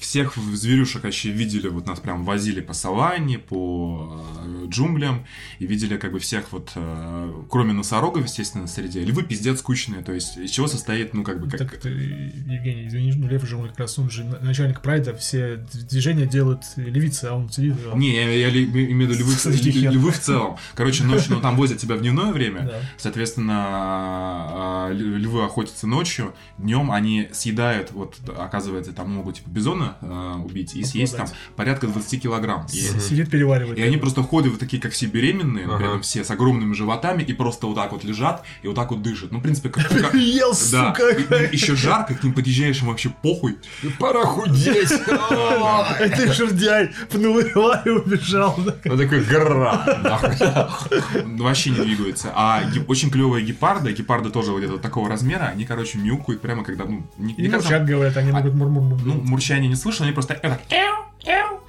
всех 0.00 0.36
зверюшек 0.36 1.04
вообще 1.04 1.30
видели, 1.30 1.68
вот 1.68 1.86
нас 1.86 2.00
прям 2.00 2.24
возили 2.24 2.60
по 2.60 2.72
саванне, 2.72 3.38
по 3.38 4.24
э, 4.44 4.66
джунглям, 4.66 5.24
и 5.58 5.66
видели 5.66 5.96
как 5.96 6.12
бы 6.12 6.18
всех 6.18 6.52
вот, 6.52 6.72
э, 6.74 7.42
кроме 7.48 7.72
носорогов, 7.72 8.24
естественно, 8.24 8.66
среде, 8.66 9.04
львы 9.04 9.22
пиздец 9.22 9.58
скучные, 9.60 10.02
то 10.02 10.12
есть 10.12 10.36
из 10.36 10.50
чего 10.50 10.66
состоит, 10.66 11.14
ну 11.14 11.22
как 11.22 11.40
бы, 11.40 11.48
как... 11.48 11.58
Так, 11.60 11.76
ты, 11.80 11.88
Евгений, 11.88 12.88
извини, 12.88 13.12
ну 13.16 13.28
Лев 13.28 13.46
же 13.48 13.56
он 13.56 13.68
как 13.68 13.78
раз 13.80 13.98
он 13.98 14.10
же 14.10 14.24
начальник 14.24 14.80
прайда, 14.80 15.14
все 15.14 15.56
движения 15.90 16.26
делают 16.26 16.62
левицы, 16.76 17.26
а 17.26 17.34
он 17.36 17.50
сидит. 17.50 17.74
а, 17.92 17.96
Не, 17.96 18.14
я, 18.14 18.28
я 18.30 18.50
ли- 18.50 18.64
имею 18.64 19.08
в 19.08 19.12
виду 19.12 19.14
львы, 19.24 19.32
в- 19.32 19.92
львы 19.92 20.10
целом. 20.12 20.56
Короче, 20.74 21.04
ночью, 21.04 21.34
ну, 21.36 21.40
там 21.40 21.56
возят 21.56 21.78
тебя 21.78 21.96
в 21.96 22.00
дневное 22.00 22.32
время, 22.32 22.62
Да. 22.62 22.80
Соответственно, 22.98 23.54
а, 23.66 24.90
ль- 24.92 25.18
львы 25.18 25.44
охотятся 25.44 25.86
ночью, 25.86 26.34
днем 26.58 26.90
они 26.90 27.28
съедают, 27.32 27.92
вот 27.92 28.16
оказывается, 28.38 28.92
там 28.92 29.10
могут 29.12 29.36
типа 29.36 29.50
бизона 29.52 29.96
а, 30.00 30.36
убить 30.38 30.74
и 30.74 30.82
съесть 30.84 31.16
там 31.16 31.26
порядка 31.56 31.86
20 31.86 32.22
килограмм. 32.22 32.66
И, 32.72 32.76
Сидит, 33.00 33.30
переваривает. 33.30 33.78
и 33.78 33.82
они 33.82 33.96
просто 33.98 34.22
ходят 34.22 34.50
вот 34.52 34.60
такие, 34.60 34.80
как 34.82 34.92
все 34.92 35.06
беременные, 35.06 35.66
Ага. 35.66 35.76
при 35.76 35.86
этом 35.86 36.02
все 36.02 36.24
с 36.24 36.30
огромными 36.30 36.72
животами, 36.74 37.22
и 37.22 37.32
просто 37.32 37.66
вот 37.66 37.76
так 37.76 37.92
вот 37.92 38.04
лежат, 38.04 38.42
и 38.62 38.66
вот 38.68 38.76
так 38.76 38.90
вот 38.90 39.02
дышат. 39.02 39.30
Ну, 39.32 39.38
в 39.38 39.42
принципе, 39.42 39.68
как... 39.68 39.88
как- 39.88 40.14
Ел, 40.22 40.52
Да, 40.72 40.94
сука! 40.94 41.04
еще 41.52 41.76
жарко, 41.76 42.14
к 42.14 42.22
ним 42.24 42.32
подъезжаешь, 42.32 42.80
им 42.82 42.88
вообще 42.88 43.10
похуй. 43.22 43.58
Пора 43.98 44.24
худеть. 44.24 44.92
А 45.32 45.94
ты 46.08 46.32
жердяй, 46.32 46.90
пнул 47.10 47.38
его 47.38 47.74
и 47.84 47.88
убежал. 47.88 48.54
Он 48.58 48.98
такой, 48.98 49.22
гра. 49.24 50.00
нахуй. 50.02 51.00
Вообще 51.38 51.70
не 51.70 51.80
двигаются. 51.84 52.32
А 52.34 52.62
очень 52.88 53.10
клевые 53.10 53.44
гепарды, 53.44 53.92
гепарды 53.92 54.30
тоже 54.30 54.52
вот 54.52 54.58
где-то 54.58 54.78
такого 54.78 55.08
размера, 55.08 55.44
они, 55.46 55.64
короче, 55.64 55.98
мяукают 55.98 56.40
прямо 56.42 56.64
когда, 56.64 56.84
ну, 56.84 57.06
не, 57.18 57.34
не 57.34 57.48
мурчат, 57.48 57.84
говорят, 57.86 58.16
они 58.16 58.32
могут 58.32 58.54
мур-мур-мур. 58.54 59.00
Ну, 59.04 59.14
мурчание 59.42 59.68
не 59.68 59.76
слышно, 59.76 60.06
они 60.06 60.14
просто 60.14 60.34
это 60.34 60.60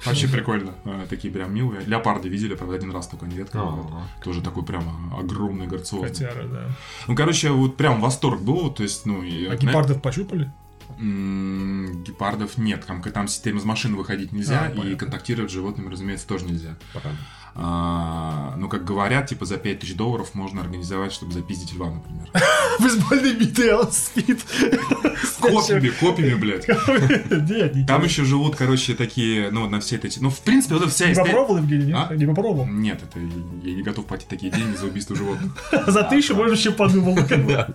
Вообще 0.04 0.28
прикольно. 0.28 0.74
А, 0.84 1.06
Такие 1.08 1.32
прям 1.32 1.54
милые. 1.54 1.82
Леопарды 1.86 2.28
видели, 2.28 2.54
правда, 2.54 2.76
один 2.76 2.90
раз 2.90 3.06
только 3.08 3.24
бывает. 3.26 3.88
Ага. 3.88 4.02
Тоже 4.22 4.42
такой 4.42 4.62
прям 4.62 5.14
огромный 5.18 5.66
горцовый. 5.66 6.10
Котяра, 6.10 6.46
да. 6.46 6.66
Ну, 7.08 7.16
короче, 7.16 7.50
вот 7.50 7.76
прям 7.78 8.00
восторг 8.02 8.42
был, 8.42 8.70
то 8.70 8.82
есть, 8.82 9.06
ну... 9.06 9.22
и, 9.22 9.46
А 9.46 9.56
гепардов 9.56 10.02
пощупали? 10.02 10.52
Гепардов 10.98 12.58
нет, 12.58 12.84
там, 12.84 13.02
там 13.02 13.28
с 13.28 13.38
из 13.56 13.64
машины 13.64 13.96
выходить 13.96 14.32
нельзя, 14.32 14.64
А, 14.64 14.68
и 14.70 14.76
понятно. 14.76 14.96
контактировать 14.98 15.50
с 15.50 15.54
животными, 15.54 15.90
разумеется, 15.90 16.26
тоже 16.28 16.44
нельзя. 16.44 16.76
А, 17.56 18.54
ну, 18.56 18.68
как 18.68 18.84
говорят, 18.84 19.28
типа, 19.28 19.44
за 19.44 19.58
5000 19.58 19.94
долларов 19.94 20.34
можно 20.34 20.60
организовать, 20.60 21.12
чтобы 21.12 21.32
запиздить 21.32 21.72
льва, 21.72 21.90
например. 21.90 22.28
бейсбольный 22.80 23.34
биты, 23.34 23.70
а 23.70 23.80
он 23.80 23.92
спит. 23.92 24.44
Копьями, 25.40 25.88
копьями, 25.88 26.34
блядь. 26.34 26.66
Там 27.86 28.04
еще 28.04 28.24
живут, 28.24 28.56
короче, 28.56 28.94
такие, 28.94 29.50
ну, 29.50 29.62
вот 29.62 29.70
на 29.70 29.80
все 29.80 29.96
эти... 29.96 30.18
Ну, 30.18 30.30
в 30.30 30.40
принципе, 30.40 30.74
вот 30.74 30.84
эта 30.84 30.92
вся 30.92 31.08
Не 31.08 31.14
попробовал, 31.14 31.58
Евгений, 31.58 31.86
нет? 31.86 31.96
А? 32.10 32.14
Не 32.14 32.26
попробовал. 32.26 32.66
Нет, 32.66 33.00
это 33.02 33.20
я 33.62 33.74
не 33.74 33.82
готов 33.82 34.06
платить 34.06 34.28
такие 34.28 34.50
деньги 34.50 34.76
за 34.76 34.86
убийство 34.86 35.14
животных. 35.14 35.52
За 35.86 36.02
тысячу, 36.02 36.34
может, 36.34 36.58
еще 36.58 36.72
подумал. 36.72 37.16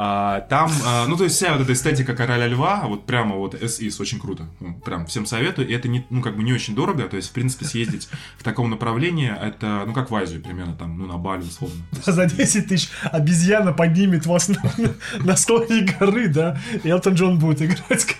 А, 0.00 0.42
там, 0.42 0.70
а, 0.86 1.08
ну, 1.08 1.16
то 1.16 1.24
есть 1.24 1.34
вся 1.34 1.52
вот 1.52 1.62
эта 1.62 1.72
эстетика 1.72 2.14
короля 2.14 2.46
льва, 2.46 2.84
вот 2.86 3.04
прямо 3.04 3.34
вот 3.34 3.54
SIS, 3.54 4.00
очень 4.00 4.20
круто. 4.20 4.46
Ну, 4.60 4.74
Прям 4.74 5.06
всем 5.06 5.26
советую. 5.26 5.66
И 5.66 5.72
это 5.72 5.88
ну, 6.10 6.22
как 6.22 6.36
бы 6.36 6.44
не 6.44 6.52
очень 6.52 6.76
дорого. 6.76 7.08
То 7.08 7.16
есть, 7.16 7.30
в 7.30 7.32
принципе, 7.32 7.64
съездить 7.64 8.08
в 8.38 8.44
таком 8.44 8.70
направлении, 8.70 9.17
это, 9.26 9.84
ну, 9.86 9.92
как 9.92 10.10
в 10.10 10.14
Азию 10.14 10.42
примерно, 10.42 10.74
там, 10.74 10.98
ну, 10.98 11.06
на 11.06 11.18
Бали, 11.18 11.42
условно. 11.42 11.76
За 12.04 12.26
10 12.26 12.68
тысяч 12.68 12.88
обезьяна 13.12 13.72
поднимет 13.72 14.26
вас 14.26 14.48
на, 14.48 14.62
на 15.24 15.36
склоне 15.36 15.82
горы, 15.98 16.28
да, 16.28 16.58
и 16.84 16.88
Элтон 16.88 17.14
Джон 17.14 17.38
будет 17.38 17.62
играть. 17.62 18.04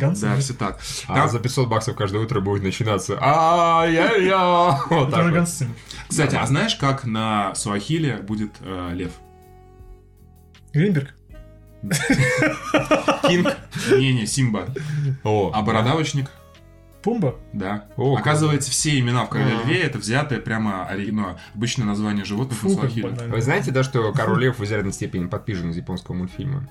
как- 0.00 0.18
Да, 0.20 0.36
все 0.36 0.54
так. 0.54 0.80
А 1.06 1.14
Там- 1.14 1.30
за 1.30 1.38
500 1.38 1.68
баксов 1.68 1.96
каждое 1.96 2.22
утро 2.22 2.40
будет 2.40 2.62
начинаться. 2.62 3.14
Это 4.90 5.10
так 5.10 5.20
уже 5.26 5.40
вот. 5.40 5.48
Циммер. 5.48 5.74
Кстати, 6.08 6.36
а 6.36 6.46
знаешь, 6.46 6.74
как 6.76 7.04
на 7.04 7.54
Суахиле 7.54 8.16
будет 8.18 8.52
э, 8.60 8.90
лев? 8.94 9.12
Гринберг. 10.72 11.14
Кинг. 13.28 13.56
Не-не, 13.96 14.26
Симба. 14.26 14.66
О, 15.24 15.50
А 15.54 15.62
бородавочник? 15.62 16.30
Пумба. 17.02 17.36
Да. 17.52 17.84
О, 17.96 18.16
Оказывается, 18.16 18.70
все 18.70 18.98
имена 18.98 19.24
в 19.24 19.28
короле 19.28 19.56
А. 19.62 19.66
льве 19.66 19.80
это 19.82 19.98
взятое 19.98 20.40
прямо 20.40 20.86
ори- 20.90 21.10
ну, 21.12 21.36
обычное 21.54 21.86
название 21.86 22.24
животных 22.24 22.62
на 22.62 22.68
Фу, 22.70 22.76
банально. 23.02 23.34
Вы 23.34 23.40
знаете, 23.42 23.70
да, 23.70 23.82
что 23.84 24.12
Король 24.12 24.42
Лев 24.42 24.58
в 24.58 24.64
изрядной 24.64 24.92
степени 24.92 25.26
подпижен 25.26 25.70
из 25.70 25.76
японского 25.76 26.14
мультфильма? 26.16 26.68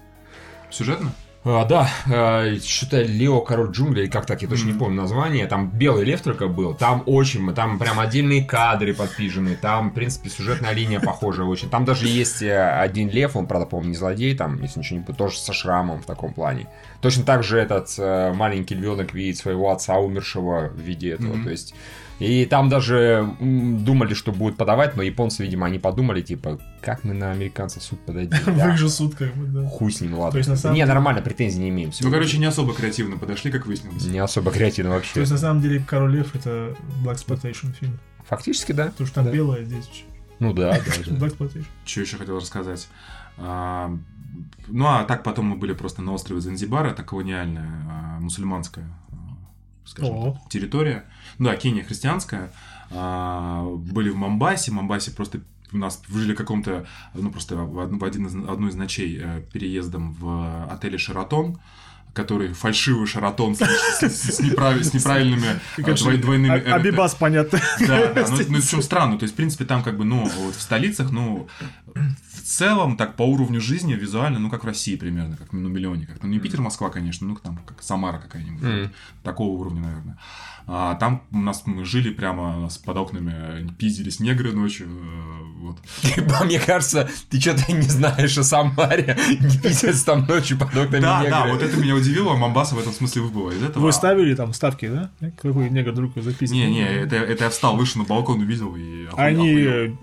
Сюжетно? 0.70 1.12
А, 1.50 1.64
да, 1.64 1.90
а, 2.12 2.56
что-то 2.62 3.02
Лео 3.02 3.40
Король 3.40 3.72
джунглей, 3.72 4.10
как 4.10 4.26
так, 4.26 4.42
я 4.42 4.50
точно 4.50 4.66
не 4.66 4.72
Мгм. 4.72 4.80
помню 4.80 5.02
название. 5.02 5.48
Там 5.48 5.70
белый 5.70 6.04
лев 6.04 6.22
только 6.22 6.48
был. 6.48 6.74
Там 6.74 7.04
очень, 7.06 7.54
там 7.54 7.80
прям 7.80 8.00
отдельные 8.02 8.44
кадры 8.44 8.94
подпижены. 8.94 9.56
Там, 9.56 9.92
в 9.92 9.94
принципе, 9.94 10.30
сюжетная 10.30 10.74
линия 10.74 11.00
похожая 11.00 11.46
очень. 11.48 11.70
Там 11.70 11.86
даже 11.86 12.08
есть 12.08 12.42
э, 12.42 12.70
один 12.82 13.10
лев, 13.10 13.38
он, 13.38 13.48
правда, 13.48 13.66
по-моему, 13.66 13.92
не 13.92 13.96
злодей, 13.96 14.36
там, 14.36 14.62
если 14.62 14.80
ничего 14.80 15.00
не 15.00 15.06
путаю, 15.06 15.30
тоже 15.30 15.40
со 15.40 15.54
шрамом 15.54 16.02
в 16.02 16.06
таком 16.06 16.34
плане. 16.34 16.68
Точно 17.02 17.24
так 17.24 17.44
же 17.44 17.58
этот 17.58 17.94
э, 17.98 18.34
маленький 18.34 18.76
львенок 18.76 19.14
видит 19.14 19.38
своего 19.38 19.72
отца 19.72 19.96
умершего 19.98 20.68
в 20.68 20.80
виде 20.80 21.12
этого. 21.12 21.36
Мгм. 21.36 21.44
То 21.46 21.50
есть 21.52 21.74
и 22.20 22.46
там 22.46 22.68
даже 22.68 23.30
думали, 23.40 24.14
что 24.14 24.32
будут 24.32 24.58
подавать, 24.58 24.96
но 24.96 25.04
японцы, 25.04 25.44
видимо, 25.44 25.68
они 25.68 25.78
подумали, 25.78 26.22
типа, 26.22 26.60
как 26.82 27.04
мы 27.04 27.14
на 27.14 27.32
американцев 27.32 27.84
суд 27.84 28.00
подадим? 28.06 28.38
В 28.46 28.68
их 28.68 28.78
же 28.78 28.90
суд, 28.90 29.16
как 29.16 29.36
бы, 29.36 29.46
да. 29.46 29.68
Хуй 29.68 29.92
с 29.92 30.02
ним, 30.02 30.16
ладно. 30.16 30.32
То 30.32 30.38
есть, 30.38 30.50
на 30.50 30.56
самом 30.56 30.76
не, 30.76 30.86
нормально, 30.86 31.22
претензий 31.22 31.60
не 31.60 31.70
имеем. 31.70 31.92
Ну, 32.02 32.12
короче, 32.12 32.40
не 32.40 32.46
особо 32.46 32.74
креативно 32.74 33.18
подошли, 33.18 33.52
как 33.52 33.68
выяснилось. 33.68 34.06
не 34.06 34.20
особо 34.20 34.52
креативно 34.52 34.92
вообще. 34.92 35.14
То 35.14 35.20
есть, 35.20 35.32
на 35.32 35.38
самом 35.38 35.62
деле, 35.62 35.84
Король 35.88 36.16
Лев 36.16 36.36
это 36.36 36.76
Black 37.04 37.24
Exploitation 37.24 37.74
фильм. 37.74 38.00
Фактически, 38.26 38.72
да. 38.72 38.88
Потому 38.88 39.08
что 39.08 39.24
там 39.24 39.32
белое, 39.32 39.64
здесь 39.64 40.06
Ну 40.40 40.54
да, 40.54 40.72
да. 40.72 40.78
Black 41.14 41.38
Exploitation. 41.38 41.66
Что 41.86 42.02
еще 42.02 42.18
хотел 42.18 42.38
рассказать? 42.38 42.88
А, 43.38 43.96
ну, 44.68 44.88
а 44.88 45.04
так 45.04 45.24
потом 45.24 45.46
мы 45.46 45.56
были 45.56 45.74
просто 45.74 46.02
на 46.02 46.14
острове 46.14 46.42
Занзибар, 46.42 46.88
это 46.88 47.04
колониальная 47.04 47.70
а, 47.88 48.20
мусульманская, 48.20 48.86
а, 49.12 49.16
скажем, 49.86 50.34
так, 50.34 50.50
территория. 50.50 51.06
Да, 51.40 51.56
Кения 51.56 51.84
христианская. 51.84 52.52
А, 52.92 53.64
были 53.64 54.10
в 54.10 54.16
Мамбасе. 54.16 54.72
Мамбасе 54.72 55.12
просто 55.12 55.40
у 55.74 55.78
нас 55.78 56.02
жили 56.10 56.34
в 56.34 56.38
каком-то, 56.38 56.86
ну, 57.14 57.30
просто 57.30 57.56
в, 57.58 58.04
один 58.04 58.28
из, 58.28 58.36
одну 58.36 58.68
из 58.70 58.76
ночей 58.76 59.20
э, 59.22 59.42
переездом 59.52 60.14
в 60.14 60.66
отеле 60.72 60.98
«Шаратон», 60.98 61.60
который 62.14 62.54
фальшивый 62.54 63.06
Шаратон 63.06 63.56
с, 63.56 63.60
с- 63.60 64.36
с 64.38 64.40
неправ- 64.40 64.82
с 64.82 64.94
неправильными 64.94 65.60
Конечно, 65.76 66.06
двой- 66.12 66.18
двойными... 66.18 66.54
А- 66.54 66.58
э, 66.58 66.72
Абибас, 66.72 67.14
понятно. 67.16 67.60
да, 67.86 68.14
да, 68.14 68.26
ну, 68.30 68.38
ну, 68.48 68.62
в 68.62 68.68
чем 68.70 68.82
странно, 68.82 69.18
то 69.20 69.24
есть, 69.24 69.34
в 69.34 69.38
принципе, 69.38 69.66
там 69.66 69.84
как 69.84 69.98
бы, 69.98 70.06
ну, 70.06 70.24
вот 70.26 70.56
в 70.56 70.62
столицах, 70.62 71.12
ну, 71.12 71.48
в 71.94 72.42
целом, 72.42 72.96
так, 72.96 73.18
по 73.18 73.24
уровню 73.24 73.60
жизни, 73.60 73.94
визуально, 73.94 74.40
ну, 74.40 74.50
как 74.50 74.64
в 74.64 74.68
России 74.68 74.96
примерно, 74.96 75.36
как 75.36 75.52
ну, 75.52 75.68
миллионе, 75.68 76.06
как 76.06 76.24
ну, 76.24 76.30
не 76.30 76.40
Питер, 76.40 76.62
Москва, 76.62 76.90
конечно, 76.90 77.28
ну, 77.28 77.36
там, 77.36 77.58
как 77.66 77.84
Самара 77.84 78.20
какая-нибудь, 78.20 78.64
Мгм. 78.64 78.92
такого 79.22 79.50
уровня, 79.60 79.82
наверное. 79.82 80.18
А 80.70 80.96
там 80.96 81.24
у 81.32 81.38
нас 81.38 81.64
мы 81.66 81.86
жили 81.86 82.10
прямо, 82.12 82.58
у 82.58 82.62
нас 82.62 82.78
под 82.78 82.98
окнами 82.98 83.74
пиздились 83.78 84.20
негры 84.20 84.52
ночью, 84.52 84.88
э, 84.90 85.44
вот. 85.62 85.78
Мне 86.46 86.60
кажется, 86.60 87.10
ты 87.30 87.40
что-то 87.40 87.72
не 87.72 87.84
знаешь 87.84 88.38
о 88.38 88.44
Самаре. 88.44 89.18
Не 89.40 89.58
пиздец 89.60 90.04
там 90.04 90.26
ночью 90.28 90.58
под 90.58 90.76
окнами 90.76 91.02
Да, 91.02 91.20
негры. 91.20 91.32
да, 91.32 91.46
вот 91.48 91.62
это 91.62 91.78
меня 91.78 91.96
удивило, 91.96 92.36
Мамбаса 92.36 92.76
в 92.76 92.80
этом 92.80 92.92
смысле 92.92 93.22
выбыла 93.22 93.52
из 93.52 93.64
этого. 93.64 93.86
Вы 93.86 93.94
ставили 93.94 94.36
там 94.36 94.52
ставки, 94.54 94.90
да? 94.90 95.10
Какой 95.42 95.70
негр 95.70 95.94
друг 95.94 96.12
записывал? 96.16 96.60
Не, 96.60 96.70
не, 96.70 96.86
это, 96.86 97.16
это 97.16 97.46
я 97.46 97.50
встал, 97.50 97.78
вышел 97.78 98.02
на 98.02 98.08
балкон, 98.08 98.42
увидел 98.42 98.76
и 98.76 99.08
Они 99.16 99.52
охуел. 99.62 99.98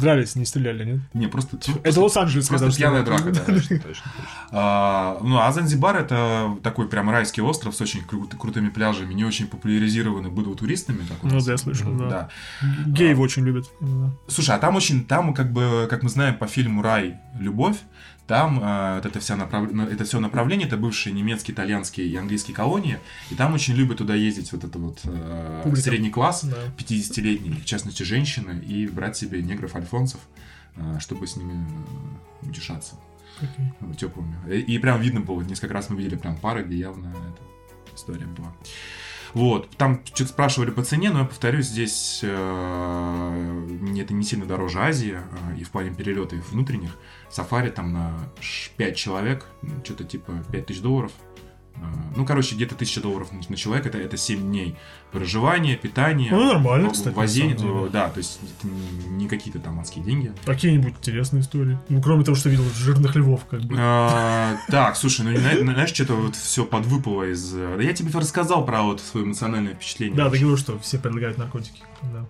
Дрались, 0.00 0.36
не 0.36 0.44
стреляли, 0.44 0.84
нет? 0.84 1.00
Не, 1.14 1.26
просто... 1.26 1.58
Это 1.82 2.00
Лос-Анджелес, 2.00 2.48
Просто 2.48 2.66
когда 2.66 2.76
пьяная 2.76 3.02
драка, 3.04 3.30
да. 3.30 3.40
Точно, 3.40 3.78
точно, 3.80 3.82
точно. 3.82 4.10
А, 4.52 5.18
ну, 5.22 5.38
а 5.38 5.52
Занзибар 5.52 5.96
это 5.96 6.56
такой 6.62 6.88
прям 6.88 7.10
райский 7.10 7.42
остров 7.42 7.74
с 7.74 7.80
очень 7.80 8.00
кру- 8.00 8.28
крутыми 8.36 8.68
пляжами, 8.68 9.14
не 9.14 9.24
очень 9.24 9.46
популяризированный 9.46 10.30
был 10.30 10.54
туристами. 10.54 10.98
как 11.08 11.24
у 11.24 11.28
Ну 11.28 11.40
да, 11.40 11.52
я 11.52 11.58
слышал, 11.58 11.92
да. 11.94 12.08
Да. 12.08 12.28
Геев 12.86 13.18
очень 13.18 13.44
любят. 13.44 13.70
Слушай, 14.28 14.56
а 14.56 14.58
там 14.58 14.76
очень, 14.76 15.04
там 15.04 15.34
как 15.34 15.52
бы, 15.52 15.86
как 15.88 16.02
мы 16.02 16.08
знаем 16.08 16.36
по 16.36 16.46
фильму 16.46 16.82
«Рай. 16.82 17.18
Любовь», 17.38 17.76
там 18.30 18.60
э, 18.62 18.94
вот 18.94 19.06
это, 19.06 19.18
вся 19.18 19.34
направ... 19.34 19.72
это 19.72 20.04
все 20.04 20.20
направление, 20.20 20.68
это 20.68 20.76
бывшие 20.76 21.12
немецкие, 21.12 21.52
итальянские 21.52 22.06
и 22.06 22.14
английские 22.14 22.54
колонии, 22.54 23.00
и 23.28 23.34
там 23.34 23.54
очень 23.54 23.74
любят 23.74 23.98
туда 23.98 24.14
ездить 24.14 24.52
вот 24.52 24.62
это 24.62 24.78
вот 24.78 25.00
э, 25.02 25.62
Публика. 25.64 25.82
средний 25.82 26.10
класс, 26.10 26.44
Да. 26.44 26.56
50-летний, 26.78 27.50
в 27.50 27.64
частности 27.64 28.04
женщины, 28.04 28.62
и 28.64 28.86
брать 28.86 29.16
себе 29.16 29.42
негров-альфонсов, 29.42 30.20
э, 30.76 31.00
чтобы 31.00 31.26
с 31.26 31.34
ними 31.34 31.66
утешаться 32.42 32.94
ну, 33.80 33.94
теплыми. 33.94 34.36
И, 34.48 34.60
и 34.60 34.78
прям 34.78 35.00
видно 35.00 35.22
было, 35.22 35.42
несколько 35.42 35.74
раз 35.74 35.90
мы 35.90 35.96
видели 35.96 36.14
прям 36.14 36.36
пары, 36.36 36.62
где 36.62 36.76
явно 36.76 37.08
эта 37.08 37.96
история 37.96 38.26
была. 38.26 38.54
Вот, 39.34 39.70
там 39.76 40.00
что-то 40.04 40.30
спрашивали 40.30 40.70
по 40.70 40.82
цене, 40.82 41.10
но 41.10 41.20
я 41.20 41.24
повторюсь, 41.24 41.66
здесь 41.66 42.20
э, 42.22 43.98
это 43.98 44.14
не 44.14 44.24
сильно 44.24 44.46
дороже 44.46 44.80
Азии, 44.80 45.18
э, 45.18 45.58
и 45.58 45.64
в 45.64 45.70
плане 45.70 45.92
перелета, 45.92 46.36
и 46.36 46.40
внутренних. 46.40 46.96
Сафари 47.30 47.70
там 47.70 47.92
на 47.92 48.12
5 48.76 48.96
человек, 48.96 49.46
ну, 49.62 49.74
что-то 49.84 50.04
типа 50.04 50.32
5000 50.52 50.80
долларов. 50.82 51.12
Э, 51.76 51.80
Ну, 52.16 52.26
короче, 52.26 52.56
где-то 52.56 52.74
1000 52.74 53.00
долларов 53.00 53.28
на, 53.48 53.56
человека, 53.56 53.88
это, 53.88 53.98
это 53.98 54.16
7 54.16 54.40
дней 54.40 54.76
проживания, 55.12 55.76
питания, 55.76 56.30
Ну, 56.30 56.44
нормально, 56.52 56.90
кстати, 56.90 57.14
возение, 57.14 57.56
деле. 57.56 57.88
да, 57.90 58.08
то 58.10 58.18
есть 58.18 58.38
это 58.42 58.68
не, 59.08 59.28
какие-то 59.28 59.60
там 59.60 59.78
адские 59.80 60.04
деньги. 60.04 60.32
Какие-нибудь 60.44 60.94
интересные 60.98 61.40
истории. 61.42 61.78
Ну, 61.88 62.02
кроме 62.02 62.24
того, 62.24 62.36
что 62.36 62.48
видел 62.50 62.64
жирных 62.74 63.14
львов, 63.16 63.44
как 63.48 63.62
бы. 63.62 63.76
А, 63.78 64.56
Так, 64.68 64.96
слушай, 64.96 65.24
ну 65.24 65.36
зна- 65.36 65.58
знаешь, 65.74 65.90
что-то 65.90 66.14
вот 66.16 66.36
все 66.36 66.64
подвыпало 66.64 67.30
из... 67.32 67.54
э, 67.54 67.74
Да 67.76 67.82
я 67.82 67.92
тебе 67.92 68.10
рассказал 68.12 68.64
про 68.66 68.82
вот 68.82 69.00
свое 69.00 69.24
эмоциональное 69.26 69.74
впечатление. 69.74 70.16
Да, 70.16 70.24
ты 70.28 70.38
говорил, 70.38 70.58
что 70.58 70.78
все 70.80 70.98
предлагают 70.98 71.38
наркотики. 71.38 71.82
Да. 72.02 72.26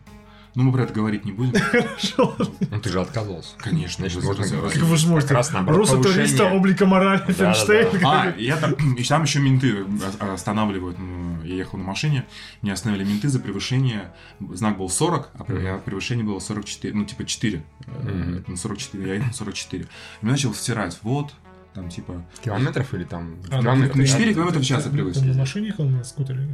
Ну 0.55 0.65
мы 0.65 0.73
про 0.73 0.83
это 0.83 0.93
говорить 0.93 1.25
не 1.25 1.33
будем. 1.33 1.53
Хорошо. 1.61 2.37
Ну 2.39 2.81
ты 2.81 2.89
же 2.91 3.01
отказался. 3.01 3.55
Конечно. 3.59 4.09
Значит, 4.09 4.25
можно. 4.25 4.45
Как 4.69 4.77
вы 4.83 4.97
же 4.97 5.07
можете. 5.07 5.29
Как 5.29 5.37
раз 5.39 5.53
наоборот, 5.53 5.79
Руса 5.79 5.93
повышение. 5.95 6.27
туриста 6.27 6.45
облика 6.51 6.87
морали 6.87 7.23
Да, 7.27 7.53
Финштейн. 7.53 7.89
А, 8.05 8.31
и 8.31 8.45
я 8.45 8.57
там, 8.57 8.75
и 8.75 9.05
там 9.05 9.23
еще 9.23 9.41
менты 9.41 9.85
останавливают. 10.19 10.99
Ну, 10.99 11.43
Я 11.45 11.55
ехал 11.57 11.79
на 11.79 11.85
машине, 11.85 12.27
меня 12.63 12.75
остановили 12.75 13.05
менты 13.05 13.29
за 13.29 13.41
превышение. 13.41 14.13
Знак 14.53 14.77
был 14.79 14.89
40, 14.89 15.31
а 15.35 15.79
превышение 15.79 16.25
было 16.25 16.39
44, 16.39 16.95
ну 16.95 17.05
типа 17.05 17.25
4. 17.25 17.63
Мгм. 17.87 18.45
На 18.47 18.57
44, 18.57 19.07
я 19.07 19.15
ехал 19.15 19.27
на 19.29 19.33
44. 19.33 19.85
И 19.85 19.87
меня 20.23 20.33
начал 20.33 20.53
втирать, 20.53 20.99
вот, 21.03 21.35
там 21.75 21.89
типа... 21.89 22.25
Километров 22.43 22.93
или 22.95 23.05
там... 23.05 23.37
А, 23.51 23.57
ну, 23.57 23.63
километров? 23.63 23.97
на 23.97 24.03
ты- 24.03 24.09
4 24.09 24.25
ты- 24.27 24.35
километра 24.35 24.59
в 24.61 24.65
час 24.65 24.85
я 24.87 24.91
привык 24.91 25.15
ты 25.15 25.25
на 25.25 25.35
машине 25.39 25.69
ехал 25.69 25.85
на 25.85 26.03
скутере? 26.05 26.49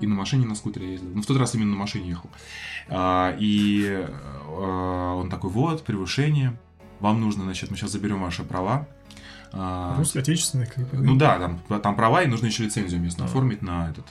И 0.00 0.06
на 0.06 0.14
машине 0.14 0.46
на 0.46 0.54
скутере 0.54 0.92
ездил. 0.92 1.10
Ну, 1.14 1.22
в 1.22 1.26
тот 1.26 1.36
раз 1.36 1.54
именно 1.54 1.72
на 1.72 1.76
машине 1.76 2.08
ехал. 2.08 2.30
А, 2.88 3.36
и 3.38 4.06
а, 4.46 5.14
он 5.14 5.30
такой, 5.30 5.50
вот, 5.50 5.84
превышение. 5.84 6.56
Вам 7.00 7.20
нужно, 7.20 7.44
значит, 7.44 7.70
мы 7.70 7.76
сейчас 7.76 7.92
заберем 7.92 8.22
ваши 8.22 8.42
права. 8.42 8.88
А, 9.52 9.96
Русский, 9.96 10.18
отечественный, 10.18 10.66
как 10.66 10.92
ну 10.92 11.16
да, 11.16 11.38
там, 11.38 11.80
там 11.80 11.96
права, 11.96 12.22
и 12.22 12.26
нужно 12.26 12.46
еще 12.46 12.64
лицензию 12.64 13.00
местную 13.00 13.26
А. 13.26 13.30
оформить 13.30 13.62
на 13.62 13.90
этот. 13.90 14.06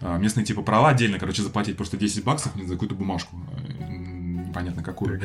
А, 0.00 0.18
местные 0.18 0.44
типа 0.44 0.62
права 0.62 0.88
отдельно, 0.90 1.18
короче, 1.18 1.42
заплатить 1.42 1.76
просто 1.76 1.96
10 1.96 2.24
баксов 2.24 2.52
за 2.56 2.72
какую-то 2.74 2.94
бумажку. 2.94 3.36
э, 3.78 3.96
Непонятно 4.46 4.82
какую. 4.82 5.20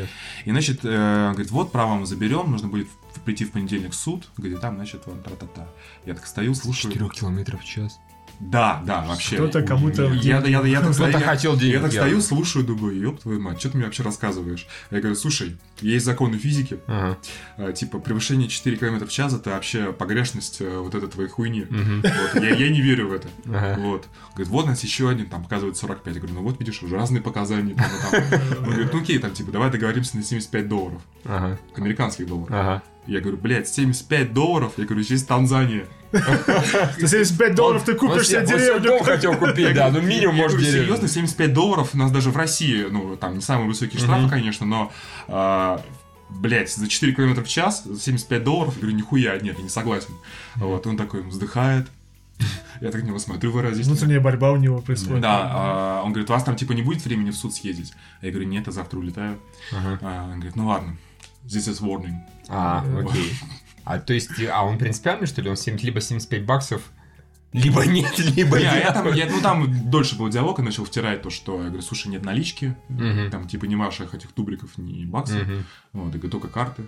И, 0.45 0.51
значит, 0.51 0.81
э, 0.83 1.29
говорит, 1.31 1.51
вот, 1.51 1.71
право 1.71 1.95
мы 1.95 2.05
заберем, 2.05 2.51
нужно 2.51 2.67
будет 2.67 2.87
прийти 3.23 3.45
в 3.45 3.51
понедельник 3.51 3.91
в 3.91 3.95
суд. 3.95 4.27
Говорит, 4.37 4.59
там, 4.59 4.75
значит, 4.75 5.05
вам 5.07 5.21
та-та-та. 5.21 5.67
Я 6.05 6.15
так 6.15 6.25
стою, 6.25 6.53
слушаю. 6.53 6.91
4 6.91 7.09
километров 7.09 7.61
в 7.61 7.65
час. 7.65 7.99
Да, 8.41 8.81
да, 8.85 9.01
вообще. 9.05 9.35
Кто-то 9.35 9.61
кому-то 9.61 10.05
Я, 10.13 10.39
я, 10.39 10.61
я, 10.61 10.65
я, 10.65 10.81
так 10.81 10.91
стою- 10.91 11.21
хотел 11.23 11.55
денег 11.55 11.75
Я 11.75 11.81
так 11.81 11.91
стою, 11.91 12.21
слушаю, 12.21 12.65
думаю, 12.65 12.99
ёб 12.99 13.19
твою 13.19 13.39
мать, 13.39 13.59
что 13.59 13.69
ты 13.69 13.77
мне 13.77 13.85
вообще 13.85 14.01
рассказываешь? 14.03 14.67
Я 14.89 14.99
говорю, 14.99 15.15
слушай, 15.15 15.57
есть 15.79 16.05
законы 16.05 16.37
физики, 16.37 16.79
Ага. 16.87 17.17
э, 17.57 17.73
типа 17.73 17.99
превышение 17.99 18.49
4 18.49 18.77
км 18.77 19.05
в 19.05 19.11
час 19.11 19.33
это 19.33 19.51
вообще 19.51 19.93
погрешность 19.93 20.59
э, 20.59 20.77
вот 20.79 20.95
этой 20.95 21.07
твоей 21.07 21.29
хуйни. 21.29 21.65
Мгм. 21.69 22.01
Вот, 22.01 22.43
я, 22.43 22.49
я 22.55 22.69
не 22.69 22.81
верю 22.81 23.09
в 23.09 23.13
это. 23.13 23.27
Ага. 23.45 23.75
Вот. 23.79 24.07
Говорит, 24.33 24.47
вот 24.47 24.65
у 24.65 24.67
нас 24.69 24.83
еще 24.83 25.09
один, 25.09 25.27
там 25.29 25.43
показывает 25.43 25.77
45. 25.77 26.13
Я 26.15 26.19
говорю, 26.19 26.35
ну 26.35 26.43
вот 26.43 26.59
видишь, 26.59 26.81
уже 26.81 26.95
разные 26.95 27.21
показания. 27.21 27.75
Там, 27.75 27.85
там. 28.11 28.39
Он 28.59 28.65
говорит, 28.71 28.89
ну 28.91 29.01
окей, 29.01 29.19
там 29.19 29.31
типа, 29.33 29.51
давай 29.51 29.69
договоримся 29.69 30.17
на 30.17 30.23
75 30.23 30.67
долларов. 30.67 31.01
Ага. 31.25 31.59
Американских 31.75 32.25
долларов. 32.27 32.49
Ага. 32.51 32.81
Я 33.07 33.19
говорю, 33.19 33.37
блядь, 33.37 33.67
75 33.67 34.33
долларов? 34.33 34.73
Я 34.77 34.85
говорю, 34.85 35.03
здесь 35.03 35.23
Танзания. 35.23 35.85
За 36.11 37.07
75 37.07 37.55
долларов 37.55 37.83
ты 37.83 37.95
купишь 37.95 38.27
себе 38.27 38.45
деревню. 38.45 38.81
дом 38.81 39.03
хотел 39.03 39.35
купить, 39.35 39.73
да, 39.73 39.89
ну 39.89 40.01
минимум 40.01 40.35
может 40.35 40.59
деревню. 40.59 40.83
серьезно, 40.83 41.07
75 41.07 41.53
долларов 41.53 41.89
у 41.93 41.97
нас 41.97 42.11
даже 42.11 42.31
в 42.31 42.37
России, 42.37 42.85
ну, 42.89 43.15
там 43.15 43.35
не 43.35 43.41
самые 43.41 43.67
высокие 43.67 43.99
штрафы, 43.99 44.29
конечно, 44.29 44.65
но, 44.65 44.91
а, 45.27 45.81
блядь, 46.29 46.73
за 46.73 46.87
4 46.87 47.13
км 47.13 47.41
в 47.41 47.47
час, 47.47 47.83
за 47.85 47.99
75 47.99 48.43
долларов, 48.43 48.73
я 48.75 48.81
говорю, 48.81 48.97
нихуя, 48.97 49.39
нет, 49.39 49.57
я 49.57 49.63
не 49.63 49.69
согласен. 49.69 50.13
Вот, 50.55 50.85
он 50.85 50.97
такой 50.97 51.21
вздыхает, 51.21 51.87
я 52.81 52.91
так 52.91 53.03
на 53.03 53.07
него 53.07 53.19
смотрю 53.19 53.51
выразительно. 53.51 53.93
Внутренняя 53.95 54.19
борьба 54.19 54.51
у 54.51 54.57
него 54.57 54.81
происходит. 54.81 55.21
Да, 55.21 55.49
а, 55.51 56.01
он 56.03 56.11
говорит, 56.11 56.29
у 56.29 56.33
вас 56.33 56.43
там 56.43 56.55
типа 56.55 56.73
не 56.73 56.81
будет 56.81 57.05
времени 57.05 57.29
в 57.29 57.35
суд 57.35 57.53
съездить? 57.53 57.93
Я 58.21 58.31
говорю, 58.31 58.47
нет, 58.47 58.65
я 58.67 58.73
завтра 58.73 58.97
улетаю. 58.99 59.39
А, 59.71 60.25
Он 60.25 60.35
говорит, 60.35 60.55
ну 60.55 60.67
ладно, 60.67 60.97
this 61.45 61.67
is 61.67 61.81
warning. 61.81 62.15
А, 62.49 62.83
окей. 62.99 63.31
А 63.83 63.99
то 63.99 64.13
есть, 64.13 64.29
а 64.47 64.63
он 64.63 64.77
принципиальный, 64.77 65.25
что 65.25 65.41
ли? 65.41 65.49
Он 65.49 65.57
7, 65.57 65.75
либо 65.79 65.99
75 66.01 66.45
баксов, 66.45 66.91
либо 67.53 67.85
нет, 67.85 68.17
либо 68.17 68.57
Не, 68.57 68.63
нет. 68.63 68.83
я 68.85 68.91
там, 68.93 69.13
я- 69.13 69.25
ну 69.29 69.41
там 69.41 69.89
дольше 69.89 70.15
был 70.17 70.29
диалог, 70.29 70.59
и 70.59 70.61
начал 70.61 70.85
втирать 70.85 71.21
то, 71.21 71.29
что 71.29 71.57
я 71.61 71.67
говорю, 71.67 71.81
слушай, 71.81 72.07
нет 72.07 72.23
налички, 72.23 72.75
Мгм. 72.89 73.29
там 73.29 73.47
типа 73.47 73.65
ни 73.65 73.75
ваших 73.75 74.13
этих 74.13 74.31
тубриков, 74.31 74.69
ни 74.77 75.03
баксов, 75.05 75.41
Мгм. 75.41 75.65
вот, 75.93 76.05
я 76.05 76.11
говорю, 76.19 76.29
только 76.29 76.47
карты. 76.47 76.83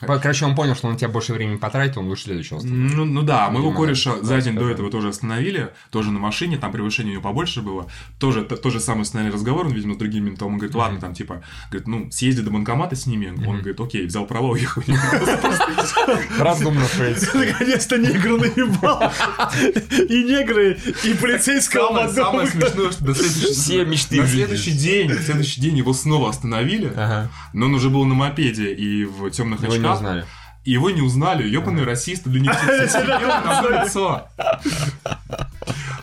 По- 0.00 0.18
Короче, 0.18 0.46
он 0.46 0.54
понял, 0.54 0.74
что 0.74 0.86
он 0.86 0.94
на 0.94 0.98
тебя 0.98 1.08
больше 1.10 1.32
времени 1.34 1.56
потратит, 1.56 1.98
он 1.98 2.06
лучше 2.08 2.24
следующего 2.24 2.58
оставит. 2.58 2.76
Ну, 2.94 3.04
ну 3.04 3.22
да, 3.22 3.50
моего 3.50 3.68
Видимо, 3.68 3.84
кореша 3.86 4.16
да, 4.16 4.22
за 4.22 4.40
день 4.40 4.54
да, 4.54 4.60
до 4.60 4.66
да. 4.68 4.72
этого 4.72 4.90
тоже 4.90 5.08
остановили, 5.08 5.70
тоже 5.90 6.10
на 6.10 6.18
машине, 6.18 6.56
там 6.56 6.72
превышение 6.72 7.10
у 7.10 7.14
него 7.14 7.22
побольше 7.22 7.60
было, 7.60 7.90
тоже 8.18 8.42
то, 8.44 8.56
то 8.56 8.70
же 8.70 8.80
самое 8.80 9.02
остановили 9.02 9.34
разговор, 9.34 9.66
он, 9.66 9.72
видимо, 9.72 9.94
с 9.94 9.98
другим 9.98 10.24
ментом, 10.24 10.48
он 10.48 10.58
говорит, 10.58 10.74
ладно, 10.74 10.98
там, 11.00 11.12
типа, 11.14 11.42
говорит, 11.70 11.86
ну, 11.88 12.10
съезди 12.10 12.40
до 12.42 12.50
банкомата 12.50 12.96
с 12.96 13.06
ними, 13.06 13.28
он 13.46 13.58
говорит, 13.58 13.78
окей, 13.80 14.06
взял 14.06 14.26
права, 14.26 14.48
уехал. 14.52 14.82
Разумно, 16.38 16.80
Фрейд. 16.86 17.30
Наконец-то 17.34 17.98
негры 17.98 18.38
наебал. 18.38 19.12
И 20.08 20.24
негры, 20.24 20.78
и 21.04 21.14
полицейского 21.14 21.88
Самое, 21.88 22.08
самое 22.10 22.46
смешное, 22.48 22.90
что 22.92 23.04
до 23.04 23.14
следующего- 23.14 23.52
Все 23.52 23.84
мечты 23.84 24.20
на 24.22 24.26
следующий 24.28 24.72
день, 24.72 25.10
в 25.12 25.22
следующий 25.22 25.60
день 25.60 25.76
его 25.78 25.92
снова 25.92 26.30
остановили, 26.30 26.88
Ага. 26.96 27.30
но 27.52 27.66
он 27.66 27.74
уже 27.74 27.90
был 27.90 28.04
на 28.04 28.14
мопеде 28.14 28.72
и 28.72 29.04
в 29.04 29.30
темных 29.30 29.62
Его 29.62 29.72
не 29.72 29.78
очках. 29.80 29.96
узнали. 29.96 30.24
И 30.64 30.72
его 30.72 30.90
не 30.90 31.00
узнали, 31.00 31.46
ебаные 31.48 31.84
расисты, 31.84 32.28
да 32.28 32.38
не 32.40 32.48
сидел 32.88 33.28
на 33.28 33.84
лицо. 33.84 34.28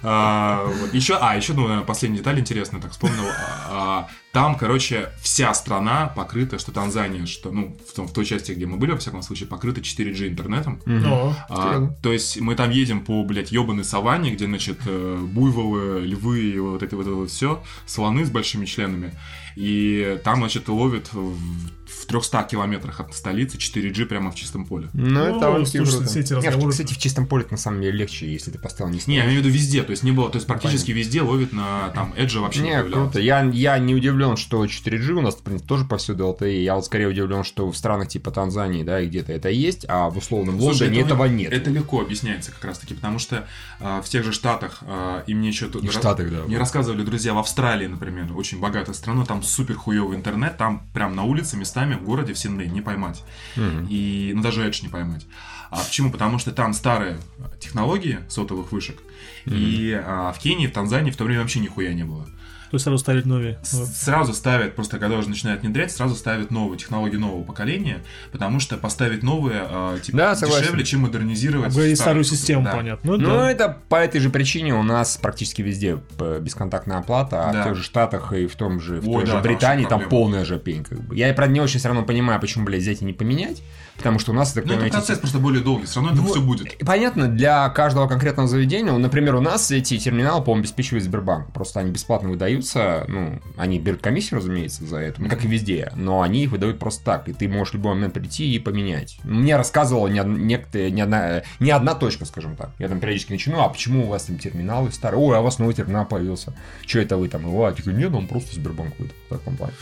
А, 0.03 0.65
вот. 0.65 0.93
Еще, 0.93 1.17
а, 1.19 1.35
еще, 1.35 1.53
ну, 1.53 1.61
наверное, 1.63 1.85
последняя 1.85 2.17
деталь 2.19 2.39
интересная, 2.39 2.81
так 2.81 2.91
вспомнил. 2.91 3.23
А, 3.69 4.07
там, 4.31 4.55
короче, 4.55 5.09
вся 5.21 5.53
страна 5.53 6.07
покрыта, 6.07 6.59
что 6.59 6.71
Танзания, 6.71 7.25
что, 7.25 7.51
ну, 7.51 7.75
в, 7.89 7.93
том- 7.95 8.07
в 8.07 8.13
той 8.13 8.25
части, 8.25 8.51
где 8.51 8.65
мы 8.65 8.77
были, 8.77 8.91
во 8.91 8.97
всяком 8.97 9.21
случае, 9.21 9.47
покрыта 9.47 9.81
4G 9.81 10.27
интернетом. 10.29 10.81
Ну, 10.85 11.33
А, 11.49 11.89
то 12.01 12.11
есть 12.11 12.39
мы 12.41 12.55
там 12.55 12.69
едем 12.71 13.01
по, 13.05 13.23
блядь, 13.23 13.51
ебаной 13.51 13.83
саванне, 13.83 14.31
где, 14.31 14.45
значит, 14.45 14.79
э, 14.85 15.17
буйволы, 15.21 16.01
львы 16.01 16.39
и 16.41 16.59
вот 16.59 16.83
это 16.83 16.95
вот, 16.95 17.05
это 17.07 17.15
вот 17.15 17.29
все, 17.29 17.63
слоны 17.85 18.25
с 18.25 18.29
большими 18.29 18.65
членами. 18.65 19.13
И 19.55 20.19
там, 20.23 20.37
значит, 20.39 20.67
ловят 20.69 21.13
в, 21.13 21.35
в 21.35 22.05
300 22.07 22.43
километрах 22.43 22.99
от 22.99 23.13
столицы 23.15 23.57
4G 23.57 24.05
прямо 24.05 24.31
в 24.31 24.35
чистом 24.35 24.65
поле. 24.65 24.89
Ну, 24.93 25.19
это 25.37 25.65
слушай, 25.65 25.89
круто. 25.89 26.05
все 26.07 26.19
эти 26.21 26.33
Не, 26.33 26.39
в- 26.39 26.43
разговоры- 26.45 26.71
Кстати, 26.71 26.93
в 26.93 26.97
чистом 26.97 27.27
поле 27.27 27.45
на 27.51 27.57
самом 27.57 27.81
деле 27.81 27.97
легче, 27.99 28.31
если 28.31 28.51
ты 28.51 28.57
поставил 28.59 28.91
не 28.91 28.99
Не, 29.05 29.17
я 29.17 29.25
имею 29.25 29.41
в 29.41 29.45
виду 29.45 29.53
везде, 29.53 29.83
то 29.83 29.91
есть 29.91 30.03
не 30.03 30.11
было, 30.11 30.29
то 30.29 30.37
есть 30.37 30.47
практически 30.47 30.91
везде 30.91 31.21
ловит 31.21 31.53
на 31.53 31.89
там 31.89 32.13
Эджа 32.17 32.39
вообще 32.41 32.61
не, 32.61 32.83
круто. 32.83 33.19
Я, 33.19 33.43
я 33.43 33.77
не 33.79 33.93
удивлен, 33.95 34.37
что 34.37 34.65
4G 34.65 35.11
у 35.11 35.21
нас, 35.21 35.35
в 35.35 35.41
принципе, 35.43 35.67
тоже 35.67 35.85
повсюду 35.85 36.23
LTE. 36.25 36.63
Я 36.63 36.75
вот 36.75 36.85
скорее 36.85 37.07
удивлен, 37.07 37.43
что 37.43 37.69
в 37.69 37.77
странах 37.77 38.07
типа 38.09 38.31
Танзании, 38.31 38.83
да, 38.83 38.99
и 39.01 39.07
где-то 39.07 39.31
это 39.31 39.49
есть, 39.49 39.85
а 39.87 40.09
в 40.09 40.17
условном 40.17 40.59
Слушай, 40.59 40.81
Лондоне 40.87 40.99
это- 41.01 41.07
этого 41.13 41.25
нет. 41.25 41.53
Это 41.53 41.69
легко 41.69 42.01
объясняется 42.01 42.51
как 42.51 42.65
раз 42.65 42.79
таки, 42.79 42.95
потому 42.95 43.19
что 43.19 43.47
а, 43.79 44.01
в 44.01 44.09
тех 44.09 44.23
же 44.23 44.31
Штатах, 44.33 44.81
и 45.27 45.33
мне 45.35 45.51
что-то... 45.51 45.79
И 45.79 45.87
в 45.87 45.91
Штатах, 45.91 46.31
да. 46.31 46.43
Мне 46.47 46.57
рассказывали 46.57 47.03
друзья 47.03 47.33
в 47.33 47.37
Австралии, 47.37 47.85
например, 47.87 48.27
очень 48.35 48.59
богатая 48.59 48.93
страна, 48.93 49.25
там 49.25 49.42
супер 49.43 49.75
хуёвый 49.75 50.17
интернет, 50.17 50.57
там 50.57 50.87
прям 50.93 51.15
на 51.15 51.23
улице 51.23 51.57
местами 51.57 51.95
в 51.95 52.03
городе 52.03 52.33
в 52.33 52.37
Сиднее 52.37 52.69
не 52.69 52.81
поймать. 52.81 53.23
Мгм. 53.55 53.87
И, 53.89 54.31
ну, 54.35 54.41
даже 54.41 54.63
Эдж 54.63 54.81
не 54.81 54.89
поймать. 54.89 55.25
А 55.69 55.77
почему? 55.77 56.11
Потому 56.11 56.39
что 56.39 56.51
там 56.51 56.73
старые 56.73 57.17
технологии 57.59 58.19
сотовых 58.29 58.71
вышек, 58.71 59.01
и 59.45 59.99
а, 60.05 60.31
в 60.31 60.39
Кении, 60.39 60.67
в 60.67 60.71
Танзании 60.71 61.11
в 61.11 61.17
то 61.17 61.23
время 61.23 61.41
вообще 61.41 61.59
нихуя 61.59 61.93
не 61.93 62.03
было. 62.03 62.27
То 62.73 62.77
есть 62.77 62.85
сразу 62.85 62.97
ставить 62.97 63.27
новые. 63.27 63.59
Сразу 63.61 64.33
ставят, 64.33 64.73
просто 64.73 64.97
когда 64.97 65.15
уже 65.17 65.29
начинают 65.29 65.61
внедрять, 65.61 65.91
сразу 65.91 66.15
ставят 66.15 66.49
новые 66.49 66.79
технологии 66.79 67.17
нового 67.17 67.43
поколения, 67.43 67.99
потому 68.31 68.59
что 68.59 68.77
поставить 68.77 69.21
новые 69.21 69.61
а, 69.69 69.99
типа, 69.99 70.17
Да, 70.17 70.35
согласен. 70.35 70.63
дешевле, 70.63 70.83
чем 70.83 71.01
модернизировать. 71.01 71.71
Старую 71.71 71.95
старую. 71.95 72.23
систему, 72.23 72.63
Да. 72.63 72.71
понятно. 72.71 73.11
Ну, 73.11 73.17
Ну, 73.19 73.27
да. 73.27 73.51
это 73.51 73.77
по 73.89 73.97
этой 73.97 74.19
же 74.19 74.31
причине 74.31 74.73
у 74.73 74.81
нас 74.81 75.17
практически 75.17 75.61
везде 75.61 75.97
п- 75.97 76.39
бесконтактная 76.39 76.97
оплата, 76.97 77.47
а 77.47 77.53
Да. 77.53 77.61
в 77.61 77.65
тех 77.65 77.75
же 77.75 77.83
Штатах 77.83 78.33
и 78.33 78.47
в 78.47 78.55
том 78.55 78.79
же, 78.81 78.99
в 78.99 79.07
Ой, 79.07 79.17
той 79.17 79.21
да, 79.21 79.25
же 79.27 79.31
там 79.33 79.41
Британии 79.43 79.83
там 79.83 79.99
проблема. 79.99 80.09
полная 80.09 80.45
жопень. 80.45 80.83
Как 80.83 80.99
бы. 80.99 81.15
Я, 81.15 81.31
правда, 81.35 81.53
не 81.53 81.61
очень 81.61 81.77
все 81.77 81.89
равно 81.89 82.03
понимаю, 82.03 82.41
почему, 82.41 82.65
блядь, 82.65 82.81
взять 82.81 83.03
и 83.03 83.05
не 83.05 83.13
поменять, 83.13 83.61
потому 83.97 84.19
что 84.19 84.31
у 84.31 84.33
нас, 84.35 84.51
так 84.53 84.65
Ну, 84.65 84.71
это 84.73 84.81
понимаю, 84.81 84.87
эти- 84.87 84.93
процесс 84.95 85.19
просто 85.19 85.39
более 85.39 85.63
долгий, 85.63 85.85
все 85.85 85.95
равно 86.01 86.11
это 86.13 86.21
Ну, 86.21 86.27
все 86.27 86.41
будет. 86.41 86.73
И 86.73 86.83
Понятно, 86.85 87.27
для 87.27 87.69
каждого 87.69 88.07
конкретного 88.07 88.47
заведения, 88.49 88.91
ну, 88.91 88.97
например, 88.99 89.35
у 89.35 89.41
нас 89.41 89.71
эти 89.71 89.97
терминалы, 89.97 90.41
по-моему, 90.43 90.61
обеспечивает 90.63 91.03
Сбербанк. 91.03 91.51
Просто 91.53 91.79
они 91.79 91.91
бесплатно 91.91 92.29
выдаются, 92.29 93.05
ну, 93.07 93.39
они 93.57 93.79
берут 93.79 94.01
комиссию, 94.01 94.39
разумеется, 94.39 94.85
за 94.85 94.97
это, 94.97 95.21
ну, 95.21 95.29
как 95.29 95.45
и 95.45 95.47
везде, 95.47 95.91
но 95.95 96.21
они 96.21 96.43
их 96.43 96.51
выдают 96.51 96.79
просто 96.79 97.03
так, 97.05 97.29
и 97.29 97.33
ты 97.33 97.47
можешь 97.47 97.71
в 97.71 97.75
любой 97.75 97.93
момент 97.95 98.13
прийти 98.13 98.53
и 98.53 98.59
поменять. 98.59 99.17
Мне 99.23 99.55
рассказывала 99.55 100.07
не, 100.07 100.19
некто- 100.19 100.89
не, 100.89 101.01
одна, 101.01 101.43
не 101.59 101.71
одна 101.71 101.93
точка, 101.95 102.25
скажем 102.25 102.55
так. 102.55 102.71
Я 102.79 102.89
там 102.89 102.99
периодически 102.99 103.31
начну, 103.33 103.61
а 103.61 103.69
почему 103.69 104.05
у 104.05 104.07
вас 104.09 104.23
там 104.23 104.37
терминалы 104.37 104.91
старые? 104.91 105.21
Ой, 105.21 105.37
а 105.37 105.39
у 105.39 105.43
вас 105.43 105.59
новый 105.59 105.73
терминал 105.75 106.05
появился. 106.05 106.53
Что 106.85 106.99
это 106.99 107.17
вы 107.17 107.29
там? 107.29 107.43
его? 107.43 107.65
А 107.65 107.69
я 107.69 107.75
такой, 107.75 107.93
нет, 107.93 108.13
он 108.13 108.27
просто 108.27 108.55
Сбербанк 108.55 108.97
выдал. 108.99 109.15
В 109.29 109.33
таком 109.37 109.55
плане. 109.55 109.73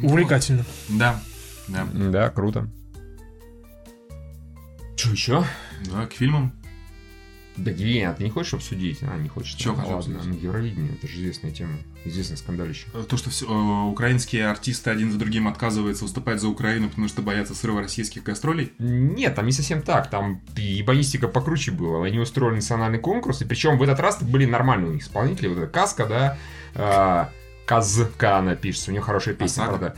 Увлекательно. 0.00 0.64
Да, 0.88 1.20
да. 1.68 1.86
Да, 1.92 2.30
круто. 2.30 2.68
Что 4.96 5.10
еще? 5.10 5.44
Да, 5.90 6.06
к 6.06 6.12
фильмам. 6.12 6.52
Да, 7.56 7.70
Евгений, 7.70 8.04
а 8.04 8.14
ты 8.14 8.24
не 8.24 8.30
хочешь 8.30 8.54
обсудить? 8.54 9.00
А, 9.02 9.14
не 9.18 9.28
хочешь. 9.28 9.52
Чё 9.54 9.72
Ну, 9.72 9.76
хочу 9.76 9.90
ладно, 9.90 10.16
обсудить? 10.16 10.42
Евровидение, 10.42 10.92
это 10.94 11.06
же 11.06 11.18
известная 11.18 11.50
тема. 11.50 11.76
Известное 12.06 12.38
скандалище. 12.38 12.86
То, 13.08 13.16
что 13.18 13.28
все, 13.28 13.44
э, 13.46 13.90
украинские 13.90 14.46
артисты 14.48 14.88
один 14.88 15.12
за 15.12 15.18
другим 15.18 15.46
отказываются 15.46 16.04
выступать 16.04 16.40
за 16.40 16.48
Украину, 16.48 16.88
потому 16.88 17.08
что 17.08 17.20
боятся 17.20 17.54
срыва 17.54 17.82
российских 17.82 18.22
гастролей. 18.22 18.72
Нет, 18.78 19.34
там 19.34 19.44
не 19.44 19.52
совсем 19.52 19.82
так. 19.82 20.08
Там 20.08 20.40
ебанистика 20.56 21.28
покруче 21.28 21.72
была. 21.72 22.06
Они 22.06 22.18
устроили 22.18 22.56
национальный 22.56 22.98
конкурс, 22.98 23.42
и 23.42 23.44
причем 23.44 23.76
в 23.76 23.82
этот 23.82 24.00
раз 24.00 24.22
были 24.22 24.46
нормальные 24.46 24.90
у 24.90 24.94
них 24.94 25.02
исполнители. 25.02 25.48
Вот 25.48 25.58
эта 25.58 25.66
Каска, 25.66 26.06
да, 26.06 26.38
э, 26.74 27.26
Казка 27.66 28.38
она 28.38 28.56
пишется, 28.56 28.90
у 28.90 28.92
нее 28.92 29.02
хорошая 29.02 29.34
песня, 29.34 29.64
Осака. 29.64 29.94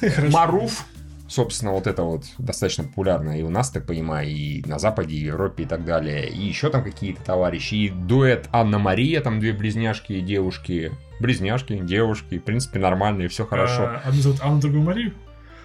правда. 0.00 0.30
Маруф, 0.30 0.84
собственно, 1.32 1.72
вот 1.72 1.86
это 1.86 2.02
вот 2.02 2.24
достаточно 2.38 2.84
популярно 2.84 3.38
и 3.38 3.42
у 3.42 3.50
нас, 3.50 3.70
так 3.70 3.86
понимаю, 3.86 4.28
и 4.28 4.62
на 4.66 4.78
Западе, 4.78 5.16
и 5.16 5.22
в 5.22 5.26
Европе, 5.26 5.62
и 5.64 5.66
так 5.66 5.84
далее. 5.84 6.28
И 6.28 6.40
еще 6.40 6.70
там 6.70 6.84
какие-то 6.84 7.22
товарищи. 7.22 7.74
И 7.74 7.88
дуэт 7.88 8.48
Анна-Мария, 8.52 9.20
там 9.20 9.40
две 9.40 9.52
близняшки 9.52 10.12
и 10.12 10.20
девушки. 10.20 10.92
Близняшки, 11.20 11.78
девушки, 11.78 12.38
в 12.38 12.44
принципе, 12.44 12.78
нормальные, 12.78 13.28
все 13.28 13.46
хорошо. 13.46 13.84
А, 13.84 14.02
Одну 14.04 14.20
зовут 14.20 14.40
Анну, 14.42 14.60
другую 14.60 14.82
Марию. 14.82 15.12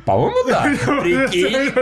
По-моему, 0.08 0.38
да. 0.48 0.64
Прикинь. 1.02 1.74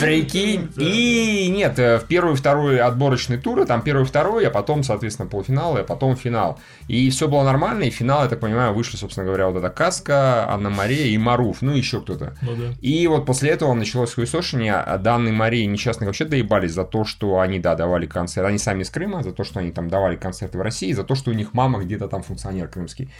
Прикинь. 0.00 0.70
И 0.76 1.48
нет, 1.48 1.76
э, 1.80 1.98
в 1.98 2.04
первый 2.04 2.34
и 2.34 2.36
второй 2.36 2.80
отборочные 2.80 3.40
туры, 3.40 3.66
там 3.66 3.82
первый 3.82 4.04
и 4.04 4.06
второй, 4.06 4.46
а 4.46 4.50
потом, 4.50 4.84
соответственно, 4.84 5.28
полуфиналы, 5.28 5.80
а 5.80 5.82
потом 5.84 6.14
финал. 6.14 6.60
И 6.86 7.10
все 7.10 7.26
было 7.26 7.42
нормально, 7.42 7.82
и 7.82 7.90
финал, 7.90 8.22
я 8.22 8.28
так 8.28 8.38
понимаю, 8.38 8.72
вышли, 8.72 8.96
собственно 8.96 9.26
говоря, 9.26 9.48
вот 9.48 9.58
эта 9.58 9.68
Каска, 9.68 10.48
Анна-Мария 10.48 11.06
и 11.06 11.18
Маруф, 11.18 11.60
ну 11.60 11.72
еще 11.72 12.00
кто-то. 12.00 12.36
Ну 12.40 12.54
да. 12.54 12.74
И 12.80 13.04
вот 13.08 13.26
после 13.26 13.50
этого 13.50 13.74
началось 13.74 14.14
хуесошение, 14.14 14.74
а 14.74 14.96
данные 14.96 15.34
Марии 15.34 15.64
несчастных 15.64 16.06
вообще 16.06 16.26
доебались 16.26 16.70
за 16.70 16.84
то, 16.84 17.04
что 17.04 17.40
они, 17.40 17.58
да, 17.58 17.74
давали 17.74 18.06
концерт, 18.06 18.46
они 18.46 18.58
сами 18.58 18.82
из 18.82 18.90
Крыма, 18.90 19.24
за 19.24 19.32
то, 19.32 19.42
что 19.42 19.58
они 19.58 19.72
там 19.72 19.88
давали 19.88 20.14
концерты 20.14 20.56
в 20.56 20.62
России, 20.62 20.92
за 20.92 21.02
то, 21.02 21.16
что 21.16 21.32
у 21.32 21.34
них 21.34 21.52
мама 21.52 21.80
где-то 21.80 22.06
там 22.06 22.22
функционер 22.22 22.68
крымский. 22.68 23.10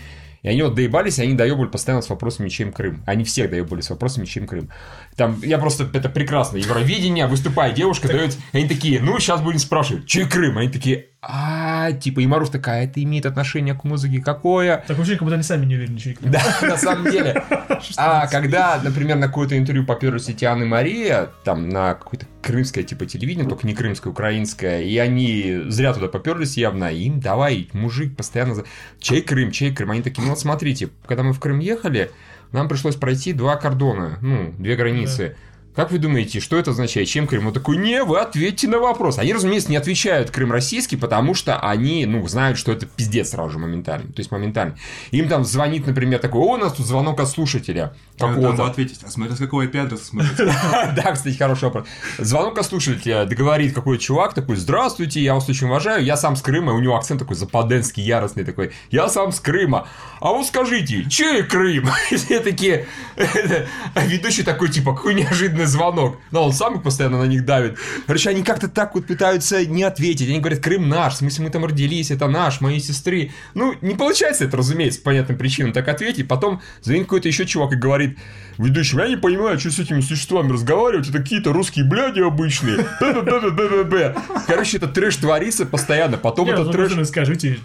И 0.45 0.49
они 0.49 0.62
вот 0.62 0.75
доебались, 0.75 1.19
и 1.19 1.23
они 1.23 1.33
доебали 1.35 1.69
постоянно 1.69 2.03
с 2.03 2.11
вопросами, 2.11 2.51
чем 2.51 2.71
Крым. 2.71 3.03
Они 3.07 3.25
всех 3.25 3.51
доебали 3.51 3.81
с 3.81 3.89
вопросами, 3.89 4.27
чем 4.27 4.47
Крым. 4.47 4.71
Там, 5.16 5.39
я 5.43 5.59
просто, 5.59 5.89
это 5.93 6.09
прекрасно. 6.09 6.57
Евровидение, 6.57 7.27
выступая, 7.27 7.73
девушка 7.73 8.09
дает, 8.09 8.36
они 8.53 8.69
такие, 8.69 9.01
ну, 9.01 9.19
сейчас 9.20 9.41
будем 9.41 9.59
спрашивать, 9.61 10.07
чей 10.07 10.27
Крым? 10.27 10.59
Они 10.59 10.69
такие, 10.69 11.07
а, 11.23 11.93
типа, 11.93 12.20
и 12.20 12.27
Маруф 12.27 12.51
такая, 12.51 12.85
это 12.85 13.03
имеет 13.03 13.24
отношение 13.24 13.74
к 13.74 13.85
музыке 13.85 14.20
какое? 14.20 14.85
Так 14.86 14.99
вообще, 14.99 15.15
как 15.15 15.23
будто 15.23 15.35
они 15.35 15.43
сами 15.43 15.65
не 15.65 15.77
уверены, 15.77 15.99
что 15.99 16.11
Да, 16.23 16.43
на 16.62 16.77
самом 16.77 17.11
деле. 17.11 17.43
А 17.97 18.27
когда, 18.28 18.81
например, 18.82 19.16
на 19.16 19.27
какое-то 19.27 19.59
интервью 19.59 19.85
поперлись 19.85 20.28
эти 20.28 20.45
Анна 20.45 20.62
и 20.65 20.66
Мария, 20.66 21.31
там, 21.45 21.69
на 21.69 21.95
какое-то 21.95 22.27
крымское 22.43 22.82
типа 22.82 23.05
телевидение, 23.07 23.49
только 23.49 23.66
не 23.66 23.74
крымское, 23.74 24.11
украинское, 24.11 24.82
и 24.82 24.97
они 24.99 25.62
зря 25.69 25.93
туда 25.93 26.09
поперлись 26.09 26.57
явно, 26.57 26.91
им 26.93 27.20
давай, 27.20 27.69
мужик 27.73 28.16
постоянно... 28.16 28.55
за- 28.55 28.65
Чей 29.01 29.23
Крым, 29.23 29.51
чей 29.51 29.74
Крым? 29.74 29.91
Они 29.91 30.03
такие, 30.03 30.23
ну 30.23 30.31
вот 30.31 30.41
смотрите, 30.41 30.89
когда 31.07 31.23
мы 31.23 31.32
в 31.32 31.41
Крым 31.41 31.59
ехали, 31.59 32.11
нам 32.53 32.69
пришлось 32.69 32.97
пройти 32.97 33.33
два 33.33 33.57
кордона, 33.57 34.19
ну, 34.23 34.55
две 34.59 34.77
границы. 34.77 35.37
Как 35.74 35.90
вы 35.90 35.98
думаете, 35.98 36.38
что 36.38 36.56
это 36.56 36.70
означает? 36.70 37.09
Чем 37.09 37.26
Крым? 37.26 37.48
Он 37.48 37.52
такой, 37.52 37.76
не, 37.76 38.05
вы 38.05 38.20
ответьте 38.20 38.68
на 38.68 38.78
вопрос. 38.78 39.18
Они, 39.18 39.32
разумеется, 39.32 39.70
не 39.70 39.76
отвечают 39.76 40.30
Крым 40.30 40.52
российский, 40.52 40.96
потому 40.96 41.34
что 41.34 41.59
они, 41.59 42.06
ну, 42.06 42.26
знают, 42.28 42.59
что 42.59 42.70
это 42.70 42.86
пиздец 42.86 43.30
сразу 43.30 43.51
же 43.51 43.59
моментально. 43.59 44.12
То 44.12 44.20
есть 44.20 44.30
моментально. 44.30 44.76
Им 45.10 45.28
там 45.28 45.44
звонит, 45.44 45.86
например, 45.86 46.20
такой, 46.20 46.40
о, 46.42 46.55
у 46.55 46.56
нас 46.56 46.74
тут 46.74 46.86
звонок 46.86 47.18
от 47.18 47.28
слушателя. 47.28 47.94
Там 48.16 48.34
бы 48.34 48.40
Какого-то. 48.40 48.66
ответить, 48.66 49.01
а 49.02 49.10
смотря 49.10 49.34
с 49.34 49.38
какого 49.38 49.66
IP-адреса 49.66 50.05
смотрите. 50.05 50.44
Да, 50.94 51.12
кстати, 51.12 51.36
хороший 51.36 51.64
вопрос. 51.64 51.86
Звонок 52.18 52.56
от 52.56 52.66
слушателя, 52.66 53.24
говорит 53.26 53.74
какой 53.74 53.98
чувак 53.98 54.34
такой, 54.34 54.55
здравствуйте, 54.56 55.20
я 55.20 55.34
вас 55.34 55.48
очень 55.48 55.66
уважаю, 55.66 56.05
я 56.05 56.16
сам 56.16 56.36
с 56.36 56.42
Крыма, 56.42 56.72
у 56.72 56.80
него 56.80 56.96
акцент 56.96 57.20
такой 57.20 57.34
западенский, 57.34 58.02
яростный 58.02 58.44
такой, 58.44 58.72
я 58.90 59.09
сам 59.09 59.32
с 59.32 59.40
Крыма. 59.40 59.88
А 60.20 60.28
вот 60.28 60.46
скажите, 60.46 61.05
чей 61.10 61.42
Крым? 61.42 61.88
Все 62.10 62.38
такие, 62.38 62.86
ведущий 63.96 64.44
такой, 64.44 64.68
типа, 64.70 64.94
какой 64.94 65.14
неожиданный 65.14 65.64
звонок. 65.66 66.19
Но 66.31 66.45
он 66.45 66.53
сам 66.53 66.77
их 66.77 66.82
постоянно 66.82 67.19
на 67.19 67.27
них 67.27 67.45
давит. 67.45 67.78
Короче, 68.07 68.31
они 68.31 68.43
как-то 68.43 68.69
так 68.69 68.95
вот 68.95 69.07
пытаются 69.07 69.65
не 69.66 69.82
ответить. 69.82 70.28
Они 70.28 70.41
говорят, 70.41 70.61
Крым 70.61 70.89
наш, 70.89 71.15
в 71.15 71.16
смысле, 71.19 71.45
мы 71.45 71.51
там 71.51 71.65
родились, 71.65 72.11
это 72.11 72.28
наш, 72.28 72.61
моей 72.61 72.81
сестры. 72.81 73.32
Ну, 73.55 73.74
не 73.81 73.95
получается 73.95 74.45
это, 74.45 74.57
разумеется, 74.57 75.01
по 75.01 75.07
понятным 75.07 75.39
причинам 75.39 75.73
так 75.73 75.89
ответить. 75.89 76.28
Потом 76.28 76.61
звонит 76.82 77.05
какой-то 77.05 77.28
еще 77.28 77.47
чувак 77.47 77.73
и 77.73 77.77
говорит, 77.77 78.19
ведущий, 78.59 78.97
я 78.97 79.09
не 79.09 79.16
понимаю, 79.16 79.59
что 79.59 79.70
с 79.70 79.78
этими 79.78 80.01
существами 80.01 80.53
разговаривать, 80.53 81.09
это 81.09 81.19
какие-то 81.19 81.53
русские 81.53 81.85
бляди 81.85 82.20
обычные. 82.20 82.86
Короче, 84.47 84.77
это 84.78 84.89
трэш 84.89 85.16
творится 85.16 85.66
постоянно. 85.66 86.19
Потом 86.19 86.49
этот 86.49 86.73
трэш... 86.73 86.93
скажите, 87.07 87.59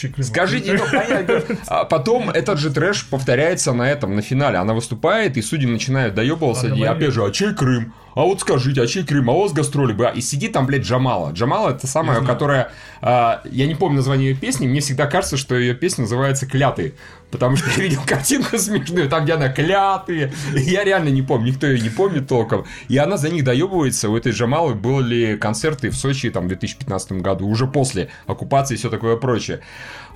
Крым. 0.00 0.24
Скажите, 0.24 0.74
ну, 0.74 0.84
понятно. 0.90 1.42
А 1.66 1.84
потом 1.84 2.30
этот 2.30 2.58
же 2.58 2.70
трэш 2.70 3.06
повторяется 3.06 3.72
на 3.72 3.90
этом, 3.90 4.14
на 4.14 4.22
финале. 4.22 4.58
Она 4.58 4.74
выступает, 4.74 5.36
и 5.36 5.42
судьи 5.42 5.66
начинают 5.66 6.14
доебываться. 6.14 6.68
И 6.68 6.82
опять 6.82 7.12
же, 7.12 7.24
а 7.24 7.30
чей 7.30 7.54
Крым? 7.54 7.94
А 8.14 8.22
вот 8.22 8.40
скажите, 8.40 8.82
а 8.82 8.86
чей 8.86 9.04
Крым? 9.04 9.28
А 9.30 9.34
у 9.34 9.42
вас 9.42 9.52
гастроли 9.52 9.92
бы? 9.92 10.10
И 10.14 10.20
сидит 10.20 10.52
там, 10.52 10.66
блядь, 10.66 10.82
Джамала. 10.82 11.32
Джамала 11.32 11.70
это 11.70 11.86
самая, 11.86 12.20
которая... 12.22 12.70
а, 13.02 13.42
я 13.44 13.66
не 13.66 13.74
помню 13.74 13.96
название 13.96 14.30
ее 14.30 14.36
песни, 14.36 14.66
мне 14.66 14.80
всегда 14.80 15.06
кажется, 15.06 15.36
что 15.36 15.54
ее 15.54 15.74
песня 15.74 16.02
называется 16.02 16.46
«Клятые». 16.46 16.94
Потому 17.30 17.56
что 17.56 17.68
я 17.70 17.82
видел 17.82 18.00
картинку 18.06 18.56
смешную, 18.56 19.08
там, 19.08 19.24
где 19.24 19.34
она 19.34 19.48
«Клятые». 19.48 20.32
Я 20.52 20.84
реально 20.84 21.08
не 21.08 21.22
помню, 21.22 21.48
никто 21.48 21.66
ее 21.66 21.80
не 21.80 21.88
помнит 21.88 22.28
толком. 22.28 22.64
И 22.88 22.96
она 22.98 23.16
за 23.16 23.30
них 23.30 23.44
доебывается. 23.44 24.08
У 24.08 24.16
этой 24.16 24.32
Джамалы 24.32 24.74
были 24.74 25.36
концерты 25.36 25.90
в 25.90 25.96
Сочи 25.96 26.30
там, 26.30 26.44
в 26.44 26.48
2015 26.48 27.12
году, 27.12 27.48
уже 27.48 27.66
после 27.66 28.10
оккупации 28.26 28.74
и 28.74 28.78
все 28.78 28.90
такое 28.90 29.16
прочее. 29.16 29.60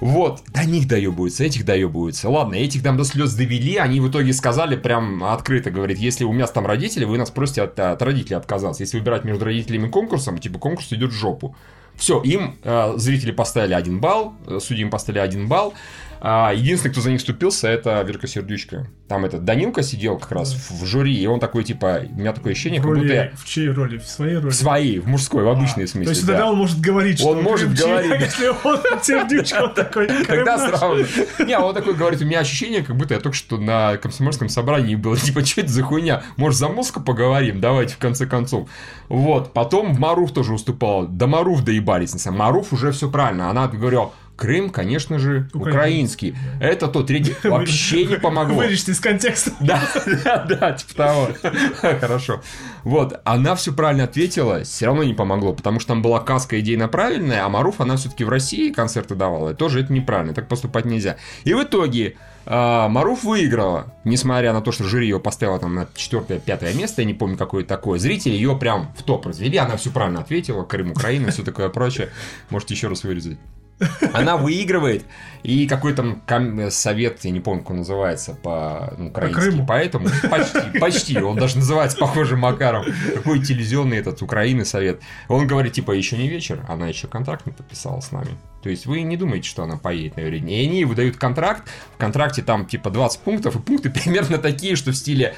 Вот, 0.00 0.42
до 0.48 0.64
них 0.64 0.88
доебываются, 0.88 1.44
этих 1.44 1.64
доебываются. 1.64 2.30
Ладно, 2.30 2.54
этих 2.54 2.82
там 2.82 2.96
до 2.96 3.04
слез 3.04 3.34
довели, 3.34 3.76
они 3.76 4.00
в 4.00 4.08
итоге 4.08 4.32
сказали 4.32 4.76
прям 4.76 5.22
открыто, 5.24 5.70
говорит, 5.70 5.98
если 5.98 6.24
у 6.24 6.32
меня 6.32 6.46
там 6.46 6.66
родители, 6.66 7.04
вы 7.04 7.18
нас 7.18 7.30
просите 7.30 7.62
от, 7.62 7.78
от 7.78 8.00
родителей 8.00 8.36
отказаться. 8.36 8.82
Если 8.82 8.98
выбирать 8.98 9.24
между 9.24 9.44
родителями 9.44 9.88
конкурсом, 9.88 10.38
типа 10.38 10.58
конкурс 10.58 10.92
идет 10.92 11.10
в 11.10 11.18
жопу. 11.18 11.54
Все, 11.96 12.20
им 12.22 12.56
э, 12.62 12.94
зрители 12.96 13.30
поставили 13.30 13.74
один 13.74 14.00
балл, 14.00 14.32
э, 14.46 14.58
судьи 14.60 14.82
им 14.82 14.90
поставили 14.90 15.20
один 15.20 15.48
балл. 15.48 15.74
А, 16.22 16.52
единственный, 16.52 16.92
кто 16.92 17.00
за 17.00 17.10
них 17.10 17.20
вступился, 17.20 17.66
это 17.66 18.02
Верка 18.02 18.26
Сердючка. 18.26 18.86
Там 19.08 19.24
этот 19.24 19.44
Данилка 19.44 19.82
сидел 19.82 20.18
как 20.18 20.32
раз 20.32 20.52
в, 20.52 20.82
в 20.82 20.84
жюри, 20.84 21.16
и 21.16 21.26
он 21.26 21.40
такой, 21.40 21.64
типа, 21.64 22.02
у 22.10 22.14
меня 22.14 22.32
такое 22.32 22.52
ощущение, 22.52 22.80
В 22.80 22.84
как 22.84 22.92
будто 22.92 23.02
роли, 23.02 23.14
я 23.14 23.30
в 23.34 23.44
чьей 23.46 23.70
роли? 23.70 23.98
В 23.98 24.06
своей 24.06 24.36
роли? 24.36 24.50
в 24.50 24.54
своей, 24.54 24.98
в 24.98 25.08
мужской, 25.08 25.42
в 25.42 25.48
обычной 25.48 25.84
А, 25.84 25.86
смысле. 25.88 26.04
То 26.04 26.10
есть 26.10 26.26
да. 26.26 26.32
тогда 26.34 26.50
он 26.50 26.58
может 26.58 26.80
говорить, 26.80 27.22
Он 27.22 27.38
что 27.38 27.42
может 27.42 27.66
Крым 27.66 27.76
чей, 27.76 27.86
говорить, 27.86 28.12
а 28.12 28.16
если 28.16 28.48
он 28.48 28.80
сердючка, 29.02 29.64
он 29.64 29.74
такой, 29.74 30.08
Тогда 30.26 30.58
сразу. 30.58 31.06
Не, 31.38 31.58
он 31.58 31.74
такой 31.74 31.94
говорит, 31.94 32.20
у 32.20 32.26
меня 32.26 32.40
ощущение, 32.40 32.82
как 32.82 32.96
будто 32.96 33.14
я 33.14 33.20
только 33.20 33.36
что 33.36 33.56
на 33.56 33.96
комсомольском 33.96 34.50
собрании 34.50 34.96
был. 34.96 35.16
Типа, 35.16 35.44
что 35.44 35.62
это 35.62 35.70
за 35.70 35.82
хуйня? 35.82 36.22
Может, 36.36 36.58
за 36.58 36.68
мозг 36.68 37.02
поговорим? 37.02 37.60
Давайте, 37.60 37.94
в 37.94 37.98
конце 37.98 38.26
концов. 38.26 38.68
Вот. 39.08 39.52
Потом 39.54 39.96
Маруф 39.98 40.32
тоже 40.32 40.52
уступал. 40.52 41.06
Да 41.06 41.26
Маруф 41.26 41.64
доебались. 41.64 42.14
Маруф 42.26 42.72
уже 42.72 42.92
все 42.92 43.10
правильно. 43.10 43.50
Она 43.50 43.68
говорила, 43.68 44.12
Крым, 44.40 44.70
конечно 44.70 45.18
же, 45.18 45.50
украинский. 45.52 46.34
Это 46.60 46.88
то, 46.88 47.02
третий. 47.02 47.36
Вообще 47.46 48.06
не 48.06 48.16
помогло. 48.16 48.56
Вырежьте 48.56 48.92
из 48.92 48.98
контекста. 48.98 49.52
Да, 49.60 49.82
да, 50.24 50.46
да, 50.48 50.72
типа 50.72 50.94
того. 50.94 51.28
Хорошо. 52.00 52.40
Вот, 52.82 53.20
она 53.24 53.54
все 53.54 53.74
правильно 53.74 54.04
ответила, 54.04 54.62
все 54.64 54.86
равно 54.86 55.04
не 55.04 55.12
помогло, 55.12 55.52
потому 55.52 55.78
что 55.78 55.88
там 55.88 56.00
была 56.00 56.20
каска 56.20 56.58
идейно 56.58 56.88
правильная, 56.88 57.44
а 57.44 57.50
Маруф, 57.50 57.82
она 57.82 57.96
все-таки 57.96 58.24
в 58.24 58.30
России 58.30 58.72
концерты 58.72 59.14
давала, 59.14 59.52
тоже 59.52 59.82
это 59.82 59.92
неправильно, 59.92 60.32
так 60.32 60.48
поступать 60.48 60.86
нельзя. 60.86 61.16
И 61.44 61.52
в 61.52 61.62
итоге 61.62 62.16
а, 62.46 62.88
Маруф 62.88 63.24
выиграла, 63.24 63.92
несмотря 64.04 64.54
на 64.54 64.62
то, 64.62 64.72
что 64.72 64.84
жюри 64.84 65.08
ее 65.08 65.20
поставила 65.20 65.58
там 65.58 65.74
на 65.74 65.86
четвертое-пятое 65.94 66.72
место, 66.72 67.02
я 67.02 67.06
не 67.06 67.12
помню, 67.12 67.36
какое 67.36 67.62
такое. 67.62 67.98
Зрители 67.98 68.32
ее 68.32 68.56
прям 68.56 68.90
в 68.96 69.02
топ 69.02 69.26
развели, 69.26 69.58
она 69.58 69.76
все 69.76 69.90
правильно 69.90 70.20
ответила, 70.20 70.64
Крым, 70.64 70.92
Украина, 70.92 71.30
все 71.30 71.42
такое 71.42 71.68
прочее. 71.68 72.08
Можете 72.48 72.72
еще 72.72 72.88
раз 72.88 73.04
вырезать. 73.04 73.38
Она 74.12 74.36
выигрывает, 74.36 75.04
и 75.42 75.66
какой 75.66 75.94
там 75.94 76.22
совет, 76.70 77.24
я 77.24 77.30
не 77.30 77.40
помню, 77.40 77.62
как 77.62 77.70
он 77.70 77.76
называется 77.78 78.34
по 78.34 78.94
ну, 78.98 79.08
украински, 79.08 79.64
поэтому 79.66 80.08
почти, 80.30 80.78
почти, 80.78 81.18
он 81.18 81.36
даже 81.36 81.56
называется 81.56 81.96
похожим 81.96 82.40
макаром. 82.40 82.84
Какой 83.14 83.40
телевизионный 83.42 83.98
этот 83.98 84.22
Украины 84.22 84.64
совет. 84.64 85.00
Он 85.28 85.46
говорит, 85.46 85.72
типа, 85.72 85.92
еще 85.92 86.16
не 86.16 86.28
вечер, 86.28 86.64
она 86.68 86.88
еще 86.88 87.06
контракт 87.06 87.46
не 87.46 87.52
подписала 87.52 88.00
с 88.00 88.12
нами. 88.12 88.30
То 88.62 88.68
есть 88.68 88.86
вы 88.86 89.00
не 89.02 89.16
думаете, 89.16 89.48
что 89.48 89.62
она 89.62 89.76
поедет 89.76 90.16
на 90.16 90.20
Евровидение. 90.20 90.62
И 90.62 90.66
они 90.66 90.84
выдают 90.84 91.16
контракт, 91.16 91.68
в 91.94 91.96
контракте 91.96 92.42
там 92.42 92.66
типа 92.66 92.90
20 92.90 93.20
пунктов, 93.20 93.56
и 93.56 93.58
пункты 93.58 93.90
примерно 94.04 94.38
такие, 94.38 94.76
что 94.76 94.90
в 94.90 94.96
стиле 94.96 95.34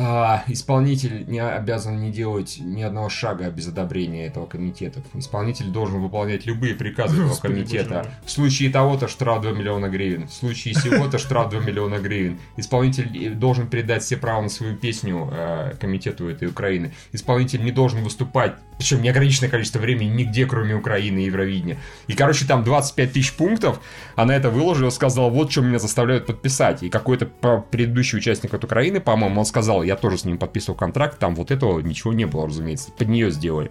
а, 0.00 0.44
исполнитель 0.46 1.24
не 1.26 1.40
обязан 1.40 2.00
не 2.00 2.12
делать 2.12 2.58
ни 2.60 2.82
одного 2.82 3.08
шага 3.08 3.50
без 3.50 3.66
одобрения 3.66 4.26
этого 4.26 4.46
комитета. 4.46 5.02
Исполнитель 5.14 5.66
должен 5.66 6.00
выполнять 6.00 6.46
любые 6.46 6.76
приказы 6.76 7.16
этого 7.20 7.34
комитета. 7.34 8.06
В 8.24 8.30
случае 8.30 8.70
того-то 8.70 9.08
штраф 9.08 9.42
2 9.42 9.50
миллиона 9.50 9.88
гривен. 9.88 10.28
В 10.28 10.32
случае 10.32 10.74
сего-то 10.74 11.18
штраф 11.18 11.50
2 11.50 11.60
миллиона 11.60 11.96
гривен. 11.96 12.38
Исполнитель 12.56 13.10
э, 13.26 13.30
должен 13.30 13.66
передать 13.66 14.04
все 14.04 14.16
права 14.16 14.42
на 14.42 14.48
свою 14.48 14.76
песню 14.76 15.28
э, 15.32 15.74
комитету 15.80 16.28
этой 16.28 16.46
Украины. 16.46 16.94
Исполнитель 17.10 17.64
не 17.64 17.72
должен 17.72 18.04
выступать, 18.04 18.54
причем 18.78 19.02
неограниченное 19.02 19.50
количество 19.50 19.80
времени, 19.80 20.10
нигде, 20.10 20.46
кроме 20.46 20.76
Украины 20.76 21.24
и 21.24 21.24
Евровидения. 21.24 21.76
И, 22.06 22.12
короче, 22.12 22.46
там 22.46 22.62
25 22.62 23.12
тысяч 23.12 23.32
пунктов. 23.32 23.80
Она 24.14 24.36
это 24.36 24.48
выложила, 24.48 24.90
сказала, 24.90 25.28
вот 25.28 25.50
что 25.50 25.62
меня 25.62 25.80
заставляют 25.80 26.26
подписать. 26.26 26.84
И 26.84 26.88
какой-то 26.88 27.26
предыдущий 27.26 28.18
участник 28.18 28.54
от 28.54 28.62
Украины, 28.62 29.00
по-моему, 29.00 29.40
он 29.40 29.46
сказал, 29.46 29.87
я 29.88 29.96
тоже 29.96 30.18
с 30.18 30.24
ним 30.24 30.38
подписывал 30.38 30.76
контракт, 30.76 31.18
там 31.18 31.34
вот 31.34 31.50
этого 31.50 31.80
ничего 31.80 32.12
не 32.12 32.26
было, 32.26 32.46
разумеется. 32.46 32.90
Под 32.92 33.08
нее 33.08 33.30
сделали. 33.30 33.70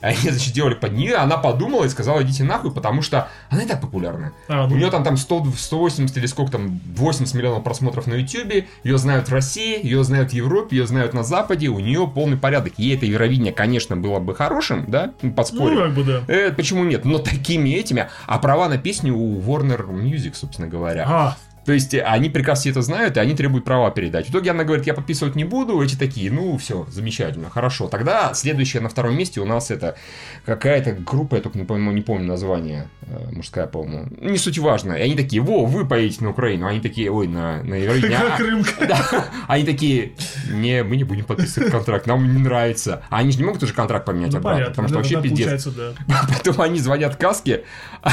Они, 0.00 0.16
значит, 0.16 0.40
сделали 0.40 0.74
под 0.74 0.92
нее, 0.92 1.16
она 1.16 1.36
подумала 1.36 1.84
и 1.84 1.88
сказала, 1.90 2.22
идите 2.22 2.42
нахуй, 2.42 2.72
потому 2.72 3.02
что 3.02 3.28
она 3.50 3.62
и 3.62 3.66
так 3.66 3.82
популярная. 3.82 4.32
А, 4.48 4.64
У 4.64 4.70
ну, 4.70 4.76
нее 4.76 4.90
там, 4.90 5.04
там 5.04 5.18
100, 5.18 5.48
180 5.56 6.16
или 6.16 6.24
сколько 6.24 6.52
там, 6.52 6.80
80 6.96 7.34
миллионов 7.34 7.62
просмотров 7.62 8.06
на 8.06 8.14
Ютубе, 8.14 8.66
ее 8.82 8.96
знают 8.96 9.28
в 9.28 9.32
России, 9.32 9.84
ее 9.84 10.02
знают 10.02 10.30
в 10.30 10.32
Европе, 10.32 10.78
ее 10.78 10.86
знают 10.86 11.12
на 11.12 11.22
Западе, 11.22 11.68
у 11.68 11.78
нее 11.80 12.10
полный 12.12 12.38
порядок. 12.38 12.74
Ей 12.78 12.96
это 12.96 13.04
Евровидение, 13.04 13.52
конечно, 13.52 13.94
было 13.94 14.20
бы 14.20 14.34
хорошим, 14.34 14.86
да, 14.88 15.12
ну, 15.20 15.28
ну, 15.28 15.32
подспорье. 15.34 15.84
как 15.84 15.94
бы 15.94 16.04
да. 16.04 16.22
Э, 16.28 16.50
почему 16.50 16.84
нет? 16.84 17.04
Но 17.04 17.18
такими 17.18 17.68
этими, 17.70 18.08
а 18.26 18.38
права 18.38 18.68
на 18.68 18.78
песню 18.78 19.14
у 19.14 19.38
Warner 19.38 19.86
Music, 19.86 20.34
собственно 20.34 20.66
говоря. 20.66 21.04
А, 21.06 21.36
То 21.64 21.72
есть 21.72 21.94
э, 21.94 22.02
они 22.02 22.30
прекрасно 22.30 22.60
все 22.60 22.70
это 22.70 22.82
знают, 22.82 23.16
и 23.16 23.20
они 23.20 23.34
требуют 23.34 23.64
права 23.64 23.90
передать. 23.90 24.26
В 24.26 24.30
итоге 24.30 24.50
она 24.50 24.64
говорит, 24.64 24.86
я 24.86 24.94
подписывать 24.94 25.36
не 25.36 25.44
буду, 25.44 25.80
эти 25.80 25.96
такие, 25.96 26.30
ну 26.30 26.56
все, 26.58 26.86
замечательно, 26.90 27.50
хорошо. 27.50 27.88
Тогда 27.88 28.34
следующая 28.34 28.80
на 28.80 28.88
втором 28.88 29.16
месте 29.16 29.40
у 29.40 29.44
нас 29.44 29.70
это 29.70 29.96
какая-то 30.44 30.92
группа, 30.92 31.36
я 31.36 31.42
только 31.42 31.58
не 31.58 31.64
помню, 31.64 31.90
не 31.92 32.02
помню 32.02 32.26
название, 32.26 32.88
э, 33.02 33.30
мужская, 33.32 33.66
по-моему. 33.66 34.08
Не 34.20 34.38
суть 34.38 34.58
важно. 34.58 34.94
И 34.94 35.02
они 35.02 35.14
такие, 35.14 35.42
во, 35.42 35.64
вы 35.64 35.86
поедете 35.86 36.24
на 36.24 36.30
Украину. 36.30 36.66
Они 36.66 36.80
такие, 36.80 37.10
ой, 37.10 37.26
на, 37.26 37.62
на 37.62 37.74
Евровидение. 37.80 38.18
как 38.18 38.32
А, 38.32 38.36
Крым. 38.36 38.64
да. 38.88 39.26
Они 39.48 39.64
такие, 39.64 40.12
не, 40.50 40.82
мы 40.82 40.96
не 40.96 41.04
будем 41.04 41.24
подписывать 41.24 41.70
контракт, 41.70 42.06
нам 42.06 42.22
не 42.32 42.38
нравится. 42.38 43.02
А 43.10 43.18
они 43.18 43.32
же 43.32 43.38
не 43.38 43.44
могут 43.44 43.62
уже 43.62 43.72
контракт 43.74 44.06
поменять 44.06 44.32
Ну, 44.32 44.38
обратно, 44.38 44.64
понятно. 44.64 44.70
потому 44.70 44.88
что 44.88 44.94
да, 44.94 45.00
вообще 45.00 45.16
да, 45.16 45.22
пиздец. 45.22 45.66
Да. 45.66 45.92
Потом 46.36 46.60
они 46.62 46.78
звонят 46.78 47.16
Каске, 47.16 47.64
а, 48.02 48.10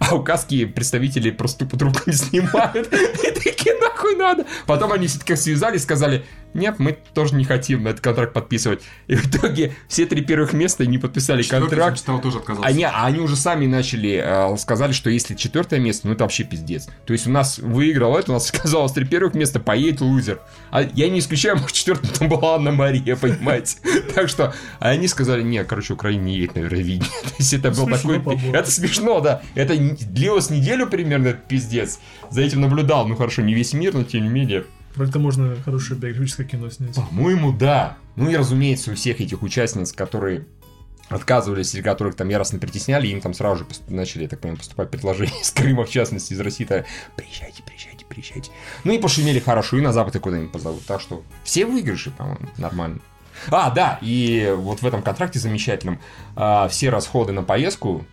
а 0.00 0.14
у 0.14 0.22
Каски 0.22 0.64
представители 0.64 1.30
просто 1.30 1.64
тупо 1.64 1.78
трубку 1.78 2.02
не 2.06 2.12
снимают. 2.14 2.85
И 3.22 3.30
такие, 3.30 3.76
нахуй 3.78 4.16
надо. 4.16 4.46
Потом 4.66 4.92
они 4.92 5.06
все-таки 5.06 5.36
связались, 5.36 5.82
сказали, 5.82 6.24
нет, 6.54 6.78
мы 6.78 6.96
тоже 7.14 7.34
не 7.34 7.44
хотим 7.44 7.82
на 7.82 7.88
этот 7.88 8.00
контракт 8.00 8.32
подписывать. 8.32 8.82
И 9.06 9.14
в 9.14 9.26
итоге 9.26 9.74
все 9.88 10.06
три 10.06 10.22
первых 10.22 10.52
места 10.52 10.86
не 10.86 10.98
подписали 10.98 11.42
контракт. 11.42 11.98
Читал, 11.98 12.20
тоже 12.20 12.38
отказался. 12.38 12.68
Они, 12.68 12.84
а 12.84 13.04
они 13.04 13.20
уже 13.20 13.36
сами 13.36 13.66
начали, 13.66 14.22
э, 14.24 14.56
сказали, 14.56 14.92
что 14.92 15.10
если 15.10 15.34
четвертое 15.34 15.80
место, 15.80 16.06
ну 16.06 16.14
это 16.14 16.24
вообще 16.24 16.44
пиздец. 16.44 16.88
То 17.04 17.12
есть 17.12 17.26
у 17.26 17.30
нас 17.30 17.58
выиграл 17.58 18.16
это, 18.16 18.30
у 18.30 18.34
нас 18.34 18.46
сказалось 18.48 18.92
три 18.92 19.04
первых 19.04 19.34
места, 19.34 19.60
поедет 19.60 20.00
лузер. 20.00 20.40
А 20.70 20.82
я 20.82 21.10
не 21.10 21.18
исключаю, 21.18 21.56
может, 21.56 21.72
четвертым 21.72 22.10
там 22.10 22.28
была 22.28 22.54
Анна 22.54 22.72
Мария, 22.72 23.16
понимаете? 23.16 23.78
Так 24.14 24.30
что 24.30 24.54
они 24.78 25.08
сказали, 25.08 25.42
не, 25.42 25.62
короче, 25.64 25.92
Украина 25.92 26.22
не 26.22 26.36
едет 26.36 26.54
на 26.54 26.60
Евровидение. 26.60 27.04
То 27.22 27.34
есть 27.38 27.52
это 27.52 27.70
был 27.70 27.86
такой... 27.86 28.22
Это 28.52 28.70
смешно, 28.70 29.20
да. 29.20 29.42
Это 29.54 29.76
длилось 29.76 30.48
неделю 30.48 30.86
примерно, 30.86 31.34
пиздец. 31.34 31.98
За 32.30 32.40
этим 32.40 32.62
наблюдал, 32.62 33.06
ну 33.06 33.14
хорошо, 33.14 33.42
не 33.42 33.52
весь 33.52 33.74
мир, 33.74 33.92
но 33.92 34.04
тем 34.04 34.22
не 34.22 34.30
менее. 34.30 34.64
Про 34.96 35.04
это 35.04 35.18
можно 35.18 35.54
хорошее 35.62 36.00
биографическое 36.00 36.46
кино 36.46 36.70
снять. 36.70 36.94
По-моему, 36.94 37.52
да. 37.52 37.98
Ну 38.16 38.30
и 38.30 38.36
разумеется, 38.36 38.92
у 38.92 38.94
всех 38.94 39.20
этих 39.20 39.42
участниц, 39.42 39.92
которые 39.92 40.46
отказывались, 41.10 41.74
или 41.74 41.82
которых 41.82 42.16
там 42.16 42.30
яростно 42.30 42.58
притесняли, 42.58 43.06
им 43.08 43.20
там 43.20 43.34
сразу 43.34 43.58
же 43.58 43.66
начали, 43.88 44.22
я 44.22 44.28
так 44.28 44.40
понимаю, 44.40 44.58
поступать 44.58 44.90
предложения 44.90 45.34
из 45.40 45.50
Крыма, 45.50 45.84
в 45.84 45.90
частности, 45.90 46.32
из 46.32 46.40
России, 46.40 46.64
то 46.64 46.84
приезжайте, 47.14 47.62
приезжайте, 47.62 48.06
приезжайте. 48.06 48.50
Ну 48.84 48.92
и 48.92 48.98
пошумели 48.98 49.38
хорошо, 49.38 49.76
и 49.76 49.82
на 49.82 49.92
Запад 49.92 50.16
и 50.16 50.18
куда-нибудь 50.18 50.52
позовут. 50.52 50.84
Так 50.86 51.02
что 51.02 51.22
все 51.44 51.66
выигрыши, 51.66 52.10
по-моему, 52.10 52.48
нормально. 52.56 53.00
А, 53.50 53.70
да, 53.70 53.98
и 54.00 54.54
вот 54.56 54.80
в 54.80 54.86
этом 54.86 55.02
контракте 55.02 55.38
замечательном 55.38 56.00
а, 56.34 56.68
все 56.68 56.88
расходы 56.88 57.32
на 57.32 57.42
поездку 57.42 58.06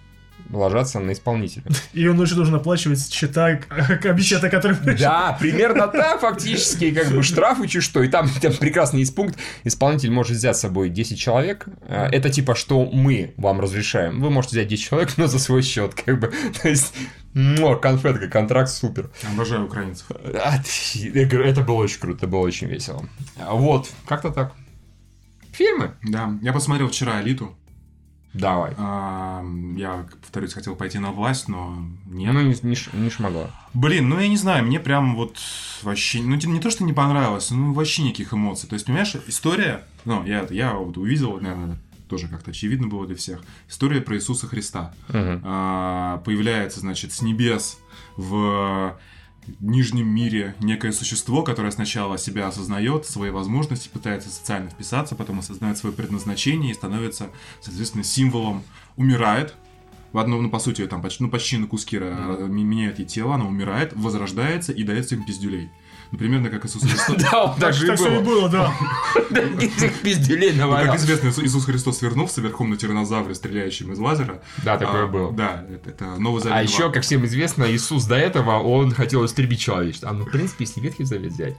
ложатся 0.52 1.00
на 1.00 1.14
исполнителя. 1.14 1.64
И 1.94 2.08
он 2.08 2.22
еще 2.22 2.36
должен 2.36 2.54
оплачивать 2.56 3.12
счета, 3.12 3.56
к- 3.56 4.06
обещать, 4.06 4.44
о 4.44 4.50
которых 4.50 4.84
Да, 5.00 5.36
примерно 5.40 5.88
так, 5.94 6.20
фактически, 6.22 6.92
как 6.92 7.12
бы 7.12 7.24
штрафы 7.24 7.68
чуть 7.68 7.84
что. 7.84 8.04
И 8.04 8.08
там, 8.08 8.30
там 8.42 8.54
прекрасный 8.54 9.00
есть 9.00 9.16
пункт. 9.16 9.38
Исполнитель 9.64 10.12
может 10.12 10.34
взять 10.38 10.56
с 10.58 10.62
собой 10.62 10.90
10 10.90 11.18
человек. 11.20 11.66
Э, 11.88 12.06
Это 12.12 12.30
типа, 12.30 12.56
что 12.56 12.86
мы 12.86 13.34
вам 13.38 13.60
разрешаем. 13.62 14.22
Вы 14.22 14.30
можете 14.30 14.58
взять 14.58 14.68
10 14.68 14.84
человек, 14.84 15.18
но 15.18 15.28
за 15.28 15.40
свой 15.40 15.62
счет, 15.64 15.94
как 15.96 16.20
бы. 16.20 16.32
То 16.62 16.70
есть, 16.70 16.94
но, 17.34 17.76
конфетка, 17.76 18.28
контракт 18.28 18.70
супер. 18.70 19.10
Обожаю 19.34 19.66
украинцев. 19.66 20.06
А, 20.12 20.58
Это 20.58 21.62
было 21.62 21.78
очень 21.78 22.00
круто, 22.00 22.18
это 22.20 22.28
было 22.28 22.42
очень 22.42 22.68
весело. 22.68 23.08
Вот, 23.38 23.90
как-то 24.08 24.30
так. 24.30 24.54
Фильмы? 25.52 25.94
Да, 26.04 26.32
я 26.42 26.54
посмотрел 26.54 26.90
вчера 26.90 27.22
«Элиту». 27.22 27.56
Давай. 28.34 28.74
А, 28.78 29.46
Я, 29.78 30.06
повторюсь, 30.22 30.54
хотел 30.54 30.76
пойти 30.76 31.00
на 31.00 31.12
власть, 31.12 31.48
но 31.48 31.86
нет. 32.08 32.34
Ну, 32.34 32.42
не, 32.42 32.56
не, 32.62 33.02
не 33.04 33.10
шмогла. 33.10 33.50
Блин, 33.74 34.10
ну 34.10 34.20
я 34.20 34.28
не 34.28 34.38
знаю, 34.38 34.66
мне 34.66 34.80
прям 34.80 35.16
вот 35.16 35.38
вообще, 35.84 36.22
ну 36.22 36.36
не 36.36 36.60
то, 36.60 36.70
что 36.70 36.84
не 36.84 36.94
понравилось, 36.94 37.52
ну 37.52 37.74
вообще 37.74 38.04
никаких 38.04 38.34
эмоций. 38.34 38.68
То 38.68 38.74
есть, 38.74 38.86
понимаешь, 38.86 39.16
история, 39.28 39.84
ну 40.06 40.26
я, 40.26 40.48
я 40.50 40.74
вот 40.74 40.98
увидел, 40.98 41.40
наверное, 41.40 41.78
тоже 42.10 42.28
как-то 42.28 42.52
очевидно 42.52 42.88
было 42.88 43.06
для 43.06 43.16
всех. 43.16 43.42
История 43.70 44.02
про 44.02 44.16
Иисуса 44.16 44.48
Христа. 44.48 44.94
Мгм. 45.10 45.42
А, 45.44 46.18
появляется, 46.26 46.80
значит, 46.80 47.14
с 47.14 47.22
небес 47.22 47.78
в 48.18 48.98
нижнем 49.60 50.08
мире 50.08 50.56
некое 50.60 50.92
существо, 50.92 51.44
которое 51.44 51.72
сначала 51.72 52.18
себя 52.18 52.48
осознает, 52.48 53.06
свои 53.06 53.30
возможности, 53.30 53.90
пытается 53.90 54.30
социально 54.30 54.70
вписаться, 54.70 55.16
потом 55.16 55.40
осознает 55.40 55.78
свое 55.78 55.96
предназначение 55.96 56.72
и 56.72 56.74
становится, 56.74 57.30
соответственно, 57.62 58.04
символом, 58.04 58.64
умирает, 58.96 59.56
в 60.12 60.20
одном, 60.20 60.44
ну, 60.44 60.50
по 60.50 60.60
сути, 60.60 60.86
там 60.86 61.02
почти, 61.02 61.24
ну, 61.24 61.30
почти 61.30 61.58
на 61.58 61.68
куски 61.68 61.98
ра- 61.98 62.44
м- 62.44 62.56
меняет 62.56 63.00
ей 63.00 63.06
тело, 63.06 63.34
она 63.34 63.46
умирает, 63.46 63.94
возрождается 63.94 64.72
и 64.72 64.84
дает 64.84 65.08
всем 65.08 65.26
пиздюлей. 65.26 65.72
Ну, 66.14 66.20
примерно 66.20 66.50
как 66.52 66.64
Иисус 66.64 66.84
Христос. 66.84 67.16
Да, 67.32 67.44
он 67.46 67.60
так 67.60 67.74
же 67.74 67.88
и 67.88 68.22
было. 68.22 68.48
да. 68.50 68.72
Этих 69.60 70.00
пизделей 70.02 70.52
Ну, 70.52 70.60
навалял. 70.60 70.92
как 70.94 71.02
известно, 71.02 71.30
Иисус- 71.30 71.66
Христос 71.66 72.04
вернулся 72.04 72.40
верхом 72.40 72.70
на 72.70 72.78
тираннозавре, 72.78 73.34
стреляющем 73.34 73.92
из 73.94 73.98
лазера. 73.98 74.40
Да, 74.64 74.78
такое 74.78 75.06
А, 75.06 75.08
было. 75.08 75.32
Да, 75.34 75.66
это, 75.86 76.06
Новый 76.20 76.40
Завет. 76.44 76.56
А 76.56 76.64
2. 76.64 76.72
еще, 76.72 76.92
как 76.92 77.02
всем 77.02 77.26
известно, 77.26 77.64
Иисус 77.64 78.06
до 78.06 78.16
этого, 78.16 78.60
он 78.60 78.92
хотел 78.92 79.26
истребить 79.26 79.60
человечество. 79.60 80.10
А 80.12 80.14
ну, 80.14 80.26
в 80.26 80.30
принципе, 80.30 80.66
если 80.66 80.82
Ветхий 80.82 81.04
Завет 81.04 81.32
взять, 81.32 81.56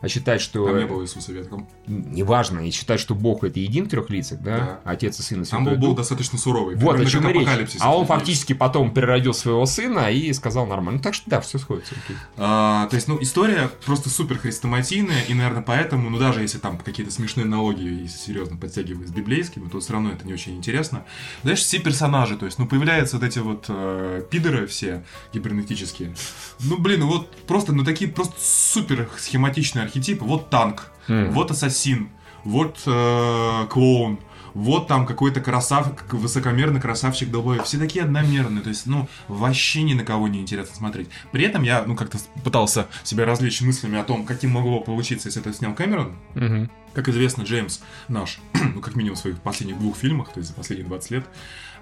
а 0.00 0.08
считать, 0.08 0.40
что... 0.40 0.66
Там 0.66 0.78
не 0.78 0.86
было 0.86 1.02
Иисуса 1.02 1.32
ветком. 1.32 1.68
Неважно, 1.86 2.66
и 2.66 2.70
считать, 2.70 3.00
что 3.00 3.14
Бог 3.14 3.42
это 3.42 3.58
един 3.58 3.86
в 3.86 3.88
трех 3.88 4.10
лицах, 4.10 4.40
да? 4.40 4.56
Да. 4.56 4.80
Отец 4.84 5.18
и 5.18 5.22
Сын 5.22 5.42
и 5.42 5.44
Там 5.44 5.64
Святой 5.64 5.74
был, 5.74 5.80
был 5.80 5.88
Дух. 5.88 5.98
достаточно 5.98 6.38
суровый. 6.38 6.76
Вот 6.76 7.00
о 7.00 7.04
чем 7.04 7.28
и 7.28 7.32
речь. 7.32 7.76
А 7.80 7.96
он 7.96 8.06
фактически 8.06 8.52
потом 8.52 8.92
переродил 8.92 9.34
своего 9.34 9.66
сына 9.66 10.10
и 10.10 10.32
сказал 10.32 10.66
нормально. 10.66 10.98
Ну, 10.98 11.02
так 11.02 11.14
что 11.14 11.28
да, 11.28 11.40
все 11.40 11.58
сходится. 11.58 11.94
окей. 12.04 12.16
А, 12.36 12.86
то 12.88 12.94
есть, 12.94 13.08
ну, 13.08 13.18
история 13.20 13.70
просто 13.84 14.08
супер 14.08 14.38
хрестоматийная, 14.38 15.22
и, 15.22 15.34
наверное, 15.34 15.62
поэтому, 15.62 16.10
ну, 16.10 16.18
даже 16.18 16.42
если 16.42 16.58
там 16.58 16.78
какие-то 16.78 17.12
смешные 17.12 17.46
налоги, 17.46 17.82
если 17.82 18.18
серьезно 18.18 18.56
подтягивать 18.56 19.08
с 19.08 19.12
библейскими, 19.12 19.68
то 19.68 19.80
все 19.80 19.92
равно 19.94 20.10
это 20.10 20.26
не 20.26 20.32
очень 20.32 20.56
интересно. 20.56 21.04
Знаешь, 21.42 21.60
все 21.60 21.78
персонажи, 21.80 22.36
то 22.36 22.46
есть, 22.46 22.58
ну, 22.58 22.66
появляются 22.66 23.16
вот 23.16 23.26
эти 23.26 23.40
вот 23.40 23.64
э, 23.68 24.22
пидоры 24.30 24.66
все 24.66 25.04
гибернетические. 25.32 26.14
Ну, 26.60 26.78
блин, 26.78 27.00
ну 27.00 27.08
вот 27.08 27.36
просто, 27.46 27.72
ну, 27.72 27.84
такие 27.84 28.10
просто 28.10 28.34
супер 28.38 29.08
схематичные 29.18 29.87
архетипы. 29.88 30.24
Вот 30.24 30.50
танк, 30.50 30.90
Мгм. 31.08 31.32
вот 31.32 31.50
ассасин, 31.50 32.10
вот 32.44 32.78
э, 32.86 33.66
клоун, 33.70 34.18
вот 34.54 34.88
там 34.88 35.06
какой-то 35.06 35.40
красав, 35.40 35.88
высокомерный 36.10 36.80
красавчик 36.80 37.30
долбой. 37.30 37.62
Все 37.62 37.78
такие 37.78 38.04
одномерные, 38.04 38.62
то 38.62 38.68
есть, 38.70 38.86
ну, 38.86 39.08
вообще 39.28 39.82
ни 39.82 39.94
на 39.94 40.04
кого 40.04 40.26
не 40.28 40.40
интересно 40.40 40.74
смотреть. 40.74 41.08
При 41.32 41.44
этом 41.44 41.62
я, 41.62 41.84
ну, 41.86 41.94
как-то 41.94 42.18
пытался 42.42 42.86
себя 43.04 43.24
развлечь 43.24 43.60
мыслями 43.60 43.98
о 43.98 44.04
том, 44.04 44.24
каким 44.24 44.50
могло 44.50 44.80
получиться, 44.80 45.28
если 45.28 45.40
это 45.42 45.52
снял 45.52 45.74
Кэмерон. 45.74 46.16
Мгм. 46.34 46.70
Как 46.94 47.08
известно, 47.08 47.42
Джеймс 47.42 47.80
наш, 48.08 48.40
ну, 48.74 48.80
как 48.80 48.96
минимум 48.96 49.16
в 49.16 49.20
своих 49.20 49.40
последних 49.40 49.78
двух 49.78 49.96
фильмах, 49.96 50.30
то 50.32 50.38
есть 50.40 50.48
за 50.48 50.54
последние 50.56 50.88
20 50.88 51.10
лет, 51.12 51.24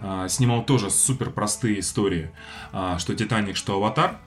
а, 0.01 0.29
снимал 0.29 0.63
тоже 0.65 0.91
супер 0.91 1.31
простые 1.31 1.81
истории, 1.81 2.31
а, 2.73 2.99
что 2.99 3.15
«Титаник», 3.15 3.57
что 3.57 3.77
«Аватар», 3.77 4.19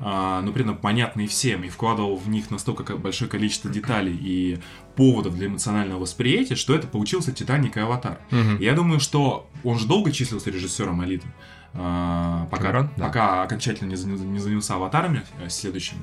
но 0.00 0.52
при 0.52 0.62
этом 0.62 0.76
понятные 0.76 1.26
всем, 1.28 1.64
и 1.64 1.68
вкладывал 1.68 2.16
в 2.16 2.28
них 2.28 2.50
настолько 2.50 2.84
ко- 2.84 2.96
большое 2.96 3.30
количество 3.30 3.70
деталей 3.70 4.16
и 4.20 4.58
поводов 4.96 5.34
для 5.34 5.46
эмоционального 5.48 6.00
восприятия, 6.00 6.54
что 6.56 6.74
это 6.74 6.86
получился 6.86 7.32
«Титаник» 7.32 7.76
и 7.76 7.80
«Аватар». 7.80 8.18
Мгм. 8.30 8.58
Я 8.58 8.74
думаю, 8.74 9.00
что 9.00 9.48
он 9.64 9.78
же 9.78 9.86
долго 9.86 10.12
числился 10.12 10.50
режиссером 10.50 11.04
«Элиты», 11.04 11.26
а, 11.74 12.46
пока, 12.50 12.62
Кэмерон? 12.62 12.90
Да. 12.96 13.06
пока 13.06 13.42
окончательно 13.42 13.92
не 13.92 13.96
не 14.24 14.38
занялся 14.38 14.74
аватарами 14.76 15.22
э, 15.40 15.48
следующими. 15.50 16.00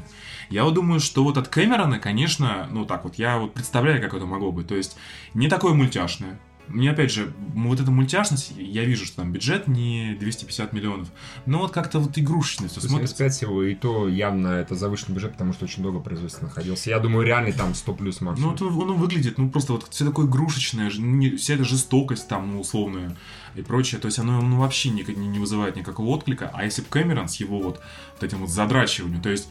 Я 0.49 0.63
вот 0.63 0.75
думаю, 0.75 0.99
что 0.99 1.23
вот 1.23 1.37
от 1.37 1.47
Кэмерона, 1.47 1.97
конечно, 1.99 2.67
ну 2.71 2.85
так 2.85 3.03
вот, 3.03 3.15
я 3.15 3.39
вот 3.39 3.53
представляю, 3.53 3.99
как 4.01 4.13
это 4.13 4.25
могло 4.25 4.51
быть. 4.51 4.67
То 4.67 4.75
есть, 4.75 4.95
не 5.33 5.47
такое 5.49 5.73
мультяшное. 5.73 6.39
Мне, 6.67 6.91
опять 6.91 7.11
же, 7.11 7.31
вот 7.53 7.79
эта 7.79 7.91
мультяшность, 7.91 8.53
я 8.57 8.83
вижу, 8.85 9.05
что 9.05 9.17
там 9.17 9.31
бюджет 9.31 9.67
не 9.67 10.15
250 10.19 10.73
миллионов, 10.73 11.09
но 11.45 11.59
вот 11.59 11.71
как-то 11.71 11.99
вот 11.99 12.17
игрушечно 12.17 12.67
все 12.67 12.79
смотрится. 12.81 13.15
75 13.15 13.33
всего, 13.33 13.63
и 13.63 13.75
то 13.75 14.07
явно 14.07 14.47
это 14.47 14.75
завышенный 14.75 15.15
бюджет, 15.15 15.33
потому 15.33 15.53
что 15.53 15.65
очень 15.65 15.83
долго 15.83 15.99
производство 15.99 16.45
находился. 16.45 16.89
Я 16.89 16.99
думаю, 16.99 17.25
реально 17.25 17.51
там 17.53 17.73
100 17.75 17.93
плюс 17.93 18.19
Ну, 18.21 18.27
максимум. 18.27 18.55
это 18.55 18.65
оно 18.65 18.93
выглядит, 18.95 19.37
ну, 19.37 19.49
просто 19.49 19.73
вот 19.73 19.87
все 19.89 20.05
такое 20.05 20.25
игрушечное, 20.27 20.91
не- 20.97 21.35
вся 21.37 21.53
эта 21.55 21.63
жестокость 21.63 22.27
там, 22.27 22.51
ну, 22.53 22.59
условная 22.61 23.15
и 23.55 23.61
прочее. 23.61 24.01
То 24.01 24.07
есть 24.07 24.19
оно 24.19 24.41
ну, 24.41 24.57
вообще 24.59 24.89
ни- 24.89 25.03
не, 25.09 25.27
не 25.27 25.39
вызывает 25.39 25.75
никакого 25.75 26.07
отклика. 26.09 26.51
А 26.53 26.63
если 26.65 26.81
бы 26.81 26.87
Кэмерон 26.89 27.29
с 27.29 27.35
его 27.37 27.59
вот, 27.59 27.79
вот 28.13 28.23
этим 28.23 28.39
вот 28.39 28.49
задрачиванием, 28.49 29.21
то 29.21 29.29
есть 29.29 29.47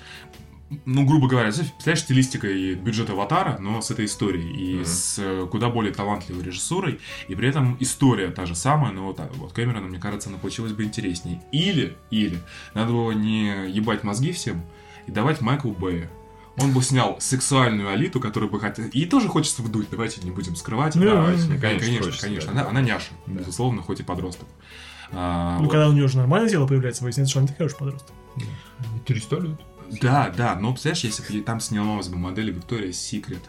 ну, 0.86 1.04
грубо 1.04 1.28
говоря, 1.28 1.48
представляешь, 1.48 2.00
стилистика 2.00 2.48
и 2.48 2.74
бюджет 2.74 3.10
Аватара, 3.10 3.58
но 3.60 3.80
с 3.82 3.90
этой 3.90 4.06
историей 4.06 4.50
и 4.52 4.74
Мгм. 4.76 4.84
с 4.84 5.16
э, 5.18 5.46
куда 5.50 5.68
более 5.68 5.92
талантливой 5.92 6.42
режиссурой, 6.42 7.00
и 7.28 7.34
при 7.34 7.48
этом 7.48 7.76
история 7.80 8.28
та 8.30 8.46
же 8.46 8.54
самая, 8.54 8.92
но 8.92 9.06
вот, 9.06 9.20
а, 9.20 9.30
вот 9.36 9.52
Кэмерона, 9.52 9.86
мне 9.86 9.98
кажется, 9.98 10.28
она 10.30 10.38
получилась 10.38 10.72
бы 10.72 10.84
интереснее. 10.84 11.42
Или, 11.52 11.96
или, 12.10 12.38
надо 12.74 12.92
было 12.92 13.12
не 13.12 13.70
ебать 13.70 14.02
мозги 14.04 14.32
всем 14.32 14.62
и 15.06 15.10
давать 15.10 15.40
Майклу 15.40 15.72
Бэю. 15.72 16.08
Он 16.56 16.72
бы 16.72 16.82
снял 16.82 17.16
сексуальную 17.20 17.90
алиту, 17.90 18.20
которую 18.20 18.48
бы 18.50 18.60
хотел... 18.60 18.86
И 18.86 19.06
тоже 19.06 19.28
хочется 19.28 19.60
вдуть, 19.60 19.88
давайте 19.90 20.20
не 20.22 20.30
будем 20.30 20.54
скрывать. 20.54 20.94
Да, 20.94 21.00
ну, 21.00 21.24
конечно, 21.26 21.58
конечно, 21.58 21.98
хочется, 22.04 22.26
конечно. 22.26 22.52
да. 22.52 22.60
Она, 22.60 22.70
она 22.70 22.80
няша, 22.80 23.10
Да. 23.26 23.40
безусловно, 23.40 23.82
хоть 23.82 23.98
и 24.00 24.02
подросток. 24.04 24.46
А, 25.10 25.56
Ну, 25.58 25.64
вот. 25.64 25.72
когда 25.72 25.88
у 25.88 25.92
нее 25.92 26.04
уже 26.04 26.16
нормальное 26.16 26.48
тело 26.48 26.66
появляется, 26.68 27.02
выясняется, 27.02 27.30
что 27.32 27.40
она 27.40 27.48
такая 27.48 27.66
уж 27.66 27.76
подросток. 27.76 28.12
300 29.06 29.36
лет. 29.40 29.60
Да, 30.00 30.32
да, 30.36 30.54
но 30.56 30.72
представляешь, 30.72 31.04
если 31.04 31.38
бы 31.38 31.44
там 31.44 31.60
снималась 31.60 32.08
бы 32.08 32.16
модель 32.16 32.50
Виктория 32.50 32.92
Секрет, 32.92 33.42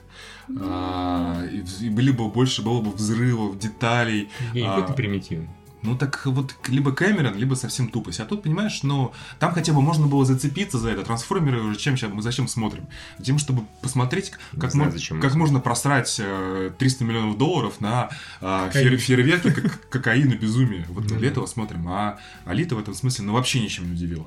а, 0.62 1.44
и, 1.52 1.64
и 1.86 1.90
были 1.90 2.12
бы 2.12 2.30
больше, 2.30 2.62
было 2.62 2.82
бы 2.82 2.92
взрывов, 2.92 3.58
деталей. 3.60 4.30
Евгений, 4.48 4.68
А, 4.68 4.76
какой 4.76 4.88
ты 4.88 4.94
примитивный. 4.94 5.50
Ну 5.82 5.96
так 5.96 6.26
вот, 6.26 6.56
либо 6.68 6.92
Кэмерон, 6.92 7.36
либо 7.36 7.54
совсем 7.54 7.90
тупость. 7.90 8.20
А 8.20 8.26
тут, 8.26 8.42
понимаешь, 8.42 8.82
ну, 8.82 9.12
там 9.38 9.54
хотя 9.54 9.72
бы 9.72 9.84
можно 9.84 10.08
было 10.08 10.26
зацепиться 10.26 10.80
за 10.80 10.90
это. 10.90 11.04
Трансформеры 11.04 11.62
уже 11.62 11.78
чем 11.78 11.96
сейчас 11.96 12.12
мы 12.12 12.24
зачем 12.24 12.48
смотрим? 12.48 12.88
Тем, 13.24 13.38
чтобы 13.38 13.66
посмотреть, 13.84 14.32
как, 14.60 14.72
знаю, 14.72 14.90
мо- 14.90 14.98
как 15.22 15.36
можно 15.36 15.60
просрать 15.60 16.16
э, 16.20 16.72
300 16.80 17.04
миллионов 17.04 17.38
долларов 17.38 17.82
на 17.82 18.10
э, 18.42 18.66
Кокаин. 18.66 18.88
фейер- 18.94 18.98
фейерверки, 18.98 19.52
как 19.52 19.80
кокаин 19.92 20.32
и 20.32 20.36
безумие. 20.36 20.86
Вот 20.90 21.06
для 21.06 21.28
этого 21.28 21.46
смотрим. 21.46 21.88
А 21.88 22.18
Алита 22.46 22.76
в 22.76 22.80
этом 22.80 22.96
смысле, 22.96 23.26
ну, 23.26 23.34
вообще 23.34 23.60
ничем 23.62 23.86
не 23.86 23.92
удивила. 23.92 24.26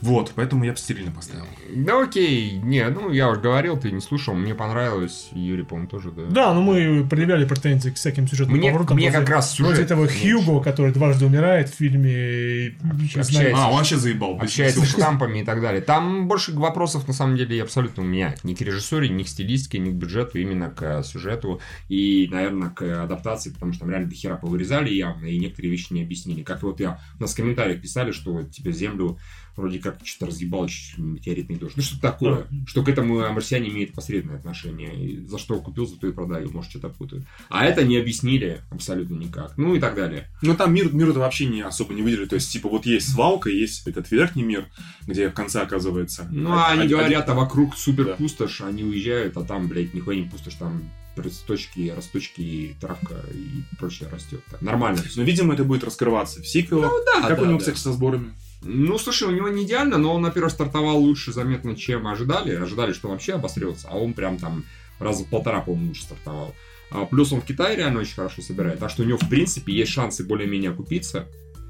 Вот, 0.00 0.32
поэтому 0.34 0.64
я 0.64 0.72
бы 0.72 0.78
стерильно 0.78 1.10
поставил. 1.10 1.46
Да 1.74 2.02
окей, 2.02 2.52
не, 2.52 2.86
ну 2.88 3.10
я 3.10 3.28
уже 3.30 3.40
говорил, 3.40 3.76
ты 3.78 3.90
не 3.90 4.00
слушал, 4.00 4.34
мне 4.34 4.54
понравилось, 4.54 5.28
Юрий, 5.32 5.62
по-моему, 5.64 5.88
тоже, 5.88 6.10
да. 6.10 6.22
Да, 6.30 6.54
но 6.54 6.62
мы 6.62 7.06
предъявляли 7.08 7.44
претензии 7.46 7.90
к 7.90 7.94
всяким 7.96 8.28
сюжетным 8.28 8.58
Мне- 8.58 8.68
поворотам. 8.70 8.96
мне 8.96 9.10
вроде- 9.10 9.24
как 9.24 9.34
раз 9.34 9.58
Вроде 9.58 9.74
сюжет 9.74 9.86
этого 9.86 10.04
меньше. 10.06 10.18
Хьюго, 10.20 10.62
который 10.62 10.92
дважды 10.92 11.26
умирает 11.26 11.68
в 11.70 11.74
фильме... 11.74 12.76
Общается. 13.14 13.52
А, 13.56 13.70
он 13.70 13.76
вообще 13.78 13.96
заебал. 13.96 14.36
общается 14.40 14.80
с 14.80 14.88
штампами 14.90 15.40
и 15.40 15.44
так 15.44 15.60
далее. 15.60 15.80
Там 15.80 16.28
больше 16.28 16.52
вопросов, 16.52 17.06
на 17.08 17.14
самом 17.14 17.36
деле, 17.36 17.62
абсолютно 17.62 18.02
у 18.02 18.06
меня. 18.06 18.34
Ни 18.42 18.54
к 18.54 18.60
режиссуре, 18.60 19.08
ни 19.08 19.22
к 19.22 19.28
стилистике, 19.28 19.78
ни 19.78 19.90
к 19.90 19.94
бюджету, 19.94 20.38
именно 20.38 20.70
к 20.70 20.82
э, 20.82 21.02
сюжету 21.04 21.60
и, 21.88 22.28
наверное, 22.30 22.70
к 22.70 22.82
адаптации, 23.04 23.50
потому 23.50 23.72
что 23.72 23.80
там 23.80 23.90
реально 23.90 24.08
дохера 24.08 24.36
повырезали 24.36 24.90
явно, 24.92 25.26
и 25.26 25.38
некоторые 25.38 25.70
вещи 25.70 25.92
не 25.92 26.02
объяснили. 26.02 26.42
Как 26.42 26.62
вот 26.62 26.80
я, 26.80 27.00
у 27.18 27.22
нас 27.22 27.32
в 27.32 27.36
комментариях 27.36 27.80
писали, 27.80 28.12
что 28.12 28.32
вот, 28.32 28.50
типа 28.50 28.70
землю 28.72 29.18
вроде 29.56 29.78
как 29.78 29.98
что-то 30.04 30.26
разъебал 30.26 30.66
чуть 30.68 30.98
ли 30.98 31.04
не 31.04 31.10
метеоритный 31.12 31.56
дождь. 31.56 31.76
Ну, 31.76 31.82
что 31.82 32.00
такое. 32.00 32.46
Что 32.66 32.82
к 32.82 32.88
этому 32.88 33.18
марсиане 33.32 33.70
имеет 33.70 33.92
посредственное 33.94 34.38
отношение. 34.38 34.94
И 34.94 35.24
за 35.26 35.38
что 35.38 35.58
купил, 35.60 35.86
за 35.86 35.96
то 35.96 36.06
и 36.06 36.12
продаю. 36.12 36.50
Может, 36.50 36.70
что-то 36.70 36.88
путаю. 36.90 37.24
А 37.48 37.64
это 37.64 37.84
не 37.84 37.96
объяснили 37.96 38.60
абсолютно 38.70 39.14
никак. 39.16 39.56
Ну 39.56 39.74
и 39.74 39.80
так 39.80 39.94
далее. 39.94 40.28
Ну, 40.42 40.54
там 40.54 40.72
мир, 40.74 40.92
мир 40.92 41.10
это 41.10 41.18
вообще 41.20 41.46
не 41.46 41.62
особо 41.62 41.94
не 41.94 42.02
выделили. 42.02 42.26
То 42.26 42.34
есть, 42.36 42.52
типа, 42.52 42.68
вот 42.68 42.86
есть 42.86 43.12
свалка, 43.12 43.50
есть 43.50 43.86
этот 43.86 44.10
верхний 44.10 44.42
мир, 44.42 44.66
где 45.06 45.28
в 45.28 45.32
конце 45.32 45.62
оказывается... 45.62 46.28
Ну, 46.30 46.52
а 46.52 46.68
они 46.68 46.82
один- 46.82 46.98
говорят, 46.98 47.28
а 47.28 47.34
вокруг 47.34 47.76
супер 47.76 48.04
Да. 48.04 48.12
пустошь, 48.14 48.60
они 48.60 48.84
уезжают, 48.84 49.36
а 49.36 49.42
там, 49.44 49.68
блядь, 49.68 49.94
нихуя 49.94 50.16
не 50.16 50.28
пустошь, 50.28 50.54
там 50.54 50.82
росточки, 51.16 51.92
росточки, 51.96 52.76
травка 52.80 53.14
и 53.32 53.62
прочее 53.78 54.08
растет. 54.10 54.40
Так, 54.50 54.60
Нормально. 54.60 55.00
Но, 55.16 55.22
видимо, 55.22 55.54
это 55.54 55.64
будет 55.64 55.82
раскрываться 55.84 56.42
в 56.42 56.46
сиквелах. 56.46 56.92
да, 57.06 57.26
как 57.26 57.38
да, 57.38 57.42
у 57.42 57.46
него, 57.46 57.54
да. 57.54 57.60
кстати, 57.60 57.78
со 57.78 57.92
сборами? 57.92 58.34
Ну, 58.66 58.98
слушай, 58.98 59.28
у 59.28 59.30
него 59.30 59.48
не 59.48 59.64
идеально, 59.64 59.96
но 59.96 60.14
он, 60.14 60.22
во-первых, 60.22 60.52
стартовал 60.52 60.98
лучше 60.98 61.32
заметно, 61.32 61.76
чем 61.76 62.06
ожидали. 62.06 62.54
Ожидали, 62.54 62.92
что 62.92 63.08
вообще 63.08 63.34
обосрется, 63.34 63.88
а 63.90 63.96
он 63.96 64.12
прям 64.12 64.38
там 64.38 64.64
раза 64.98 65.24
в 65.24 65.28
полтора, 65.28 65.60
по-моему, 65.60 65.88
лучше 65.88 66.02
стартовал. 66.02 66.54
А 66.90 67.04
плюс 67.04 67.32
он 67.32 67.40
в 67.40 67.44
Китае 67.44 67.76
реально 67.76 68.00
очень 68.00 68.14
хорошо 68.14 68.42
собирает, 68.42 68.78
так 68.78 68.90
что 68.90 69.02
у 69.02 69.06
него, 69.06 69.18
в 69.18 69.28
принципе, 69.28 69.72
есть 69.72 69.92
шансы 69.92 70.24
более-менее 70.24 70.70
окупиться 70.70 71.26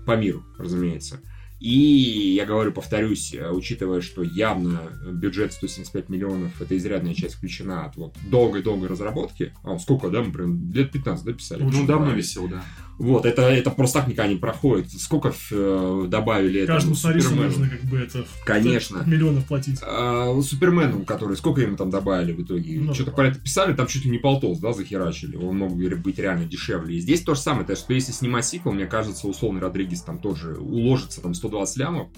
по 0.06 0.16
миру, 0.16 0.44
разумеется. 0.58 1.20
И 1.58 2.34
я 2.36 2.44
говорю, 2.44 2.70
повторюсь, 2.70 3.32
э, 3.32 3.50
учитывая, 3.50 4.02
что 4.02 4.22
явно 4.22 4.92
бюджет 5.10 5.54
175 5.54 6.10
миллионов, 6.10 6.60
это 6.60 6.76
изрядная 6.76 7.14
часть 7.14 7.36
включена 7.36 7.86
от 7.86 7.96
вот 7.96 8.14
долгой-долгой 8.30 8.88
разработки. 8.88 9.54
А, 9.64 9.78
сколько, 9.78 10.10
да, 10.10 10.22
мы 10.22 10.32
прям 10.32 10.70
лет 10.72 10.92
15, 10.92 11.24
да, 11.24 11.32
писали? 11.32 11.62
Ну, 11.62 11.86
давно 11.86 12.10
висел, 12.10 12.46
да. 12.46 12.62
Вот, 12.98 13.26
это, 13.26 13.42
это 13.42 13.70
просто 13.70 14.00
так 14.00 14.08
никогда 14.08 14.32
не 14.32 14.38
проходит. 14.38 14.90
Сколько 14.90 15.34
э, 15.50 16.04
добавили 16.08 16.64
Каждому 16.64 16.94
сценаристу 16.94 17.34
нужно 17.34 17.68
как 17.68 17.82
бы 17.82 17.98
это... 17.98 18.24
Конечно. 18.44 19.02
Миллионов 19.06 19.44
платить. 19.44 19.80
А, 19.82 20.40
Супермену, 20.40 21.04
который, 21.04 21.36
сколько 21.36 21.60
ему 21.60 21.76
там 21.76 21.90
добавили 21.90 22.32
в 22.32 22.42
итоге? 22.42 22.80
Ну, 22.80 22.94
Что-то 22.94 23.10
порядка 23.10 23.42
писали, 23.42 23.74
там 23.74 23.86
чуть 23.86 24.04
ли 24.04 24.10
не 24.10 24.18
полтос, 24.18 24.60
да, 24.60 24.72
захерачили. 24.72 25.36
Он 25.36 25.58
мог 25.58 25.76
бы 25.76 25.88
быть 25.96 26.18
реально 26.18 26.46
дешевле. 26.46 26.96
И 26.96 27.00
здесь 27.00 27.22
то 27.22 27.34
же 27.34 27.40
самое, 27.40 27.66
то 27.66 27.72
есть, 27.72 27.82
что 27.82 27.92
если 27.92 28.12
снимать 28.12 28.46
сиквел, 28.46 28.72
мне 28.72 28.86
кажется, 28.86 29.28
условный 29.28 29.60
Родригес 29.60 30.02
там 30.02 30.18
тоже 30.18 30.54
уложится 30.54 31.20
там 31.20 31.34
120 31.34 31.76
лямов, 31.76 32.08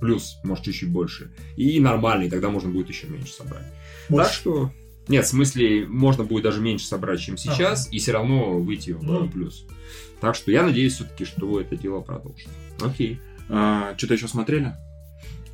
плюс, 0.00 0.36
может, 0.42 0.64
чуть-чуть 0.64 0.90
больше. 0.90 1.32
И 1.56 1.78
нормальный, 1.78 2.28
тогда 2.28 2.50
можно 2.50 2.70
будет 2.70 2.88
еще 2.88 3.06
меньше 3.06 3.32
собрать. 3.32 3.66
Больше. 4.08 4.26
Так 4.26 4.34
что... 4.34 4.72
Нет, 5.06 5.26
в 5.26 5.28
смысле, 5.28 5.86
можно 5.86 6.24
будет 6.24 6.44
даже 6.44 6.60
меньше 6.60 6.86
собрать, 6.86 7.20
чем 7.20 7.36
сейчас, 7.36 7.92
и 7.92 7.98
все 7.98 8.12
равно 8.12 8.58
выйти 8.58 8.92
в 8.92 9.02
Ну. 9.02 9.28
плюс. 9.28 9.66
Так 10.24 10.36
что 10.36 10.50
я 10.50 10.62
надеюсь 10.62 10.94
все-таки, 10.94 11.26
что 11.26 11.60
это 11.60 11.76
дело 11.76 12.00
продолжит. 12.00 12.48
Окей. 12.80 13.20
А, 13.50 13.94
что-то 13.98 14.14
еще 14.14 14.26
смотрели? 14.26 14.72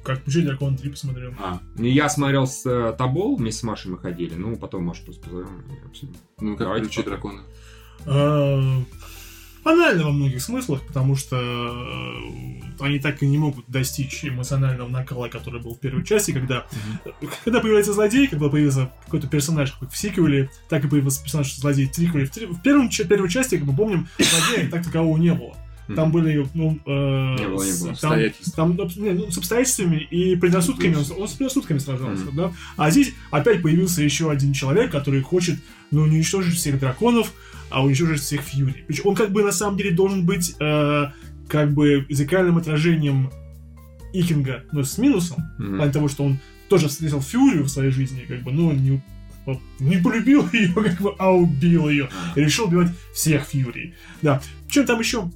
Как 0.05 0.23
«Пучей 0.23 0.43
дракон 0.43 0.77
3» 0.77 0.91
посмотрел. 0.91 1.35
А, 1.41 1.59
Ну, 1.77 1.87
Я 1.87 2.09
смотрел 2.09 2.47
с 2.47 2.65
э, 2.65 2.95
Тобол, 2.97 3.35
вместе 3.35 3.61
с 3.61 3.63
Машей 3.65 3.91
мы 3.91 3.99
ходили. 3.99 4.35
Ну, 4.35 4.57
потом, 4.57 4.85
может, 4.85 5.05
просто 5.05 5.25
позовем 5.25 5.65
и 5.69 5.87
обсудим. 5.87 6.15
ну 6.39 6.53
как 6.57 6.69
Давайте 6.69 6.87
ключи 6.87 7.03
дракона? 7.03 7.43
Э, 8.07 8.79
Банально 9.65 10.05
во 10.05 10.11
многих 10.11 10.43
смыслах, 10.43 10.81
потому 10.87 11.17
что 11.17 11.37
э, 11.37 12.61
они 12.81 12.99
так 12.99 13.23
и 13.23 13.27
не 13.27 13.37
могут 13.39 13.67
достичь 13.69 14.25
эмоционального 14.25 14.89
накала, 14.89 15.29
который 15.29 15.61
был 15.61 15.75
в 15.75 15.79
первой 15.81 16.05
части, 16.05 16.31
когда, 16.33 16.67
когда 17.45 17.61
появляется 17.61 17.93
злодей, 17.93 18.27
когда 18.27 18.49
появился 18.49 18.91
какой-то 19.05 19.27
персонаж 19.29 19.73
как 19.73 19.91
в 19.91 19.97
сиквеле, 19.97 20.51
так 20.69 20.85
и 20.85 20.89
появился 20.89 21.23
персонаж 21.23 21.55
злодей 21.55 21.87
в 21.87 21.93
триквеле. 21.93 22.27
В, 22.27 22.31
три- 22.31 22.47
в 22.47 22.61
первом, 22.63 22.89
первой 22.89 23.29
части, 23.29 23.57
как 23.57 23.67
мы 23.67 23.77
помним, 23.77 24.09
злодея 24.19 24.71
так 24.71 24.85
такового 24.85 25.19
не 25.19 25.35
было. 25.35 25.55
Там 25.97 26.13
были, 26.13 26.47
ну, 26.55 26.79
э, 26.87 27.37
с- 27.61 28.53
там, 28.53 28.77
ну, 28.77 28.89
не, 28.97 29.11
ну, 29.13 29.31
с 29.31 29.39
обстоятельствами 29.39 29.97
и 30.11 30.37
предрассудками, 30.37 30.95
он, 30.95 31.05
с- 31.05 31.11
он 31.11 31.29
с 31.29 31.33
предрассудками 31.33 31.79
сражался, 31.79 32.25
да. 32.33 32.53
А 32.77 32.91
здесь 32.91 33.13
опять 33.31 33.63
появился 33.63 34.03
еще 34.03 34.31
один 34.31 34.53
человек, 34.53 34.91
который 34.93 35.21
хочет, 35.23 35.59
ну, 35.91 36.07
не 36.07 36.17
уничтожить 36.17 36.55
всех 36.57 36.79
драконов, 36.79 37.33
а 37.71 37.85
уничтожить 37.85 38.21
всех 38.21 38.41
фьюри. 38.43 38.85
Причем 38.87 39.09
он 39.09 39.15
как 39.15 39.31
бы 39.33 39.43
на 39.43 39.53
самом 39.53 39.77
деле 39.77 39.91
должен 39.93 40.25
быть 40.27 40.55
э, 40.61 41.07
как 41.49 41.73
бы 41.73 42.07
зеркальным 42.09 42.57
отражением 42.59 43.31
Икинга, 44.13 44.65
но 44.73 44.83
с 44.83 44.99
минусом, 44.99 45.39
в 45.59 45.63
Мгм. 45.63 45.77
плане 45.77 45.93
того, 45.93 46.09
что 46.09 46.25
он 46.25 46.39
тоже 46.69 46.89
встретил 46.89 47.21
Фьюрию 47.21 47.65
в 47.65 47.69
своей 47.69 47.91
жизни, 47.91 48.25
как 48.29 48.43
бы, 48.43 48.53
но 48.53 48.73
не, 48.73 49.01
не 49.79 49.97
полюбил 49.99 50.47
ее, 50.53 50.73
как 50.73 51.01
бы, 51.01 51.15
а 51.19 51.33
убил 51.33 51.89
ее. 51.89 52.09
И 52.37 52.41
решил 52.41 52.67
убивать 52.67 52.91
всех 53.15 53.45
Фьюри. 53.45 53.95
Да. 54.23 54.41
Причем 54.67 54.87
там 54.87 54.99
еще 55.01 55.31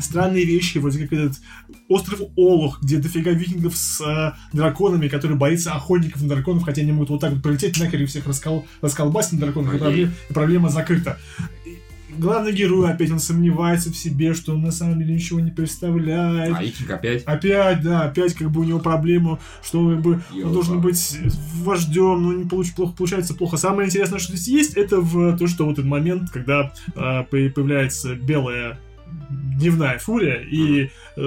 странные 0.00 0.44
вещи, 0.44 0.78
вроде 0.78 1.00
как 1.00 1.12
этот 1.12 1.40
остров 1.88 2.20
Олух, 2.36 2.82
где 2.82 2.98
дофига 2.98 3.32
викингов 3.32 3.76
с 3.76 4.00
э, 4.00 4.32
драконами, 4.56 5.08
которые 5.08 5.38
боятся 5.38 5.72
охотников 5.72 6.22
на 6.22 6.28
драконов, 6.28 6.64
хотя 6.64 6.82
они 6.82 6.92
могут 6.92 7.10
вот 7.10 7.20
так 7.20 7.32
вот 7.32 7.42
прилететь 7.42 7.78
нахер 7.78 8.02
и 8.02 8.06
всех 8.06 8.26
раскол... 8.26 8.66
расколбасить 8.80 9.32
на 9.32 9.40
драконов, 9.40 9.74
и, 9.74 9.78
проблема, 9.78 10.12
проблема 10.28 10.68
закрыта. 10.68 11.18
Главный 12.18 12.52
герой 12.52 12.90
опять, 12.90 13.10
он 13.12 13.20
сомневается 13.20 13.90
в 13.90 13.96
себе, 13.96 14.34
что 14.34 14.52
он 14.52 14.62
на 14.62 14.72
самом 14.72 14.98
деле 14.98 15.14
ничего 15.14 15.38
не 15.38 15.52
представляет. 15.52 16.54
А 16.54 16.62
Икинг 16.62 16.90
опять? 16.90 17.22
Опять, 17.22 17.82
да, 17.82 18.02
опять 18.02 18.34
как 18.34 18.50
бы 18.50 18.60
у 18.60 18.64
него 18.64 18.80
проблема, 18.80 19.38
что 19.62 19.80
он, 19.80 19.94
как 19.94 20.02
бы, 20.02 20.22
он 20.44 20.52
должен 20.52 20.80
быть 20.80 21.16
вождем, 21.62 22.22
но 22.22 22.32
не 22.32 22.44
получ- 22.44 22.74
плохо, 22.74 22.94
получается 22.96 23.34
плохо. 23.34 23.56
Самое 23.56 23.86
интересное, 23.86 24.18
что 24.18 24.36
здесь 24.36 24.48
есть, 24.48 24.74
это 24.74 25.00
в 25.00 25.38
то, 25.38 25.46
что 25.46 25.64
вот 25.64 25.74
этот 25.74 25.86
момент, 25.86 26.30
когда 26.30 26.72
по- 26.94 27.24
появляется 27.30 28.16
белая 28.16 28.78
дневная 29.30 29.98
фурия 29.98 30.36
и 30.40 30.90
э, 31.16 31.20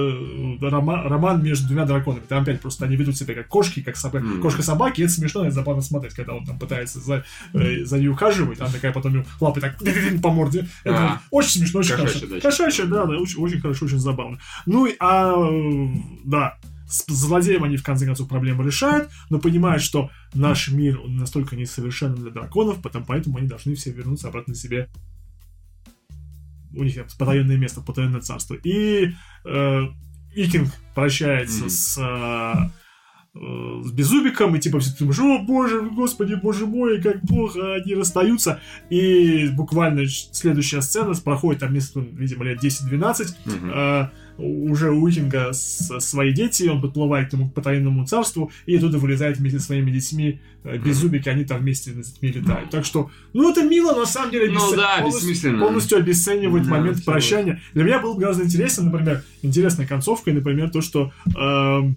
рома- 0.60 1.02
роман 1.08 1.42
между 1.42 1.66
двумя 1.68 1.84
драконами. 1.84 2.24
Там 2.28 2.42
опять 2.42 2.60
просто 2.60 2.84
они 2.84 2.96
ведут 2.96 3.16
себя 3.16 3.34
как 3.34 3.48
кошки, 3.48 3.80
как 3.82 3.96
собаки. 3.96 4.24
Мгм. 4.24 4.40
Кошка-собаки, 4.42 5.00
и 5.00 5.04
это 5.04 5.12
смешно, 5.12 5.42
это 5.44 5.54
забавно 5.54 5.82
смотреть, 5.82 6.14
когда 6.14 6.34
он 6.34 6.44
там 6.44 6.58
пытается 6.58 6.98
за, 7.00 7.24
э, 7.52 7.84
за 7.84 7.98
ней 7.98 8.08
ухаживать, 8.08 8.60
она 8.60 8.70
такая 8.70 8.92
потом 8.92 9.14
ему 9.14 9.24
лапой 9.40 9.60
так 9.60 9.76
по 10.22 10.30
морде. 10.30 10.68
Это 10.82 10.96
А. 10.98 11.20
очень 11.30 11.60
смешно, 11.60 11.80
очень 11.80 11.92
Кошачья, 11.96 12.20
хорошо. 12.20 12.34
да, 12.34 12.40
Кошачья, 12.40 12.84
да, 12.86 13.04
да, 13.06 13.16
очень, 13.18 13.38
очень 13.38 13.60
хорошо, 13.60 13.86
очень 13.86 13.98
забавно. 13.98 14.38
Ну, 14.66 14.86
и, 14.86 14.94
а, 14.98 15.34
да, 16.24 16.58
с 16.88 17.04
злодеем 17.08 17.64
они 17.64 17.76
в 17.76 17.82
конце 17.82 18.04
концов 18.06 18.28
проблему 18.28 18.62
решают, 18.64 19.10
но 19.30 19.38
понимают, 19.38 19.82
что 19.82 20.10
наш 20.34 20.68
мир 20.68 21.00
он 21.00 21.16
настолько 21.16 21.56
несовершенен 21.56 22.14
для 22.16 22.30
драконов, 22.30 22.82
потом, 22.82 23.04
поэтому 23.04 23.38
они 23.38 23.48
должны 23.48 23.74
все 23.74 23.90
вернуться 23.90 24.28
обратно 24.28 24.54
себе. 24.54 24.88
У 26.76 26.84
них 26.84 26.96
потаенное 27.18 27.56
место, 27.56 27.80
потаенное 27.80 28.20
царство. 28.20 28.54
И 28.54 29.12
э, 29.44 29.80
Икинг 30.34 30.68
прощается 30.94 31.60
Мгм. 31.60 31.70
с, 31.70 31.98
э, 31.98 32.54
э, 33.34 33.82
с 33.84 33.90
Беззубиком, 33.92 34.54
и 34.56 34.60
типа 34.60 34.78
все 34.80 34.94
думаешь, 34.98 35.18
о 35.20 35.44
боже, 35.44 35.82
господи, 35.82 36.34
боже 36.34 36.66
мой, 36.66 37.00
как 37.00 37.20
плохо, 37.22 37.74
они 37.74 37.94
расстаются. 37.94 38.60
И 38.90 39.48
буквально 39.52 40.06
следующая 40.06 40.82
сцена 40.82 41.14
проходит 41.14 41.60
там, 41.60 41.72
несколько, 41.72 42.00
видимо, 42.16 42.44
лет 42.44 42.62
10-12, 42.62 43.36
Мгм. 43.44 43.70
э, 43.74 44.08
уже 44.38 44.90
Уикинга 44.90 45.52
с- 45.52 46.00
свои 46.00 46.32
дети, 46.32 46.64
он 46.68 46.80
подплывает 46.80 47.28
к 47.28 47.30
тому 47.32 47.48
потаенному 47.48 48.06
царству, 48.06 48.50
и 48.66 48.76
оттуда 48.76 48.98
вылезает 48.98 49.38
вместе 49.38 49.58
со 49.60 49.66
своими 49.66 49.90
детьми 49.90 50.40
э, 50.64 50.78
Беззубик, 50.78 51.26
и 51.26 51.30
они 51.30 51.44
там 51.44 51.60
вместе 51.60 51.90
с 51.92 52.12
детьми 52.12 52.30
летают. 52.30 52.70
Так 52.70 52.84
что, 52.84 53.10
ну 53.34 53.50
это 53.50 53.62
мило, 53.62 53.92
но 53.92 54.00
на 54.00 54.06
самом 54.06 54.30
деле 54.30 54.50
Ну 54.50 54.58
обесце- 54.58 54.76
да, 54.76 54.98
полностью- 55.02 55.58
полностью 55.58 55.98
обесценивает 55.98 56.64
Да, 56.64 56.70
момент 56.70 56.96
всё. 56.96 57.04
прощания. 57.12 57.60
Для 57.74 57.84
меня 57.84 57.98
было 58.00 58.14
бы 58.14 58.20
гораздо 58.20 58.44
интересно, 58.44 58.84
например, 58.90 59.22
интересной 59.42 59.86
концовкой, 59.86 60.32
например, 60.32 60.70
то, 60.70 60.80
что 60.80 61.12
эм, 61.36 61.96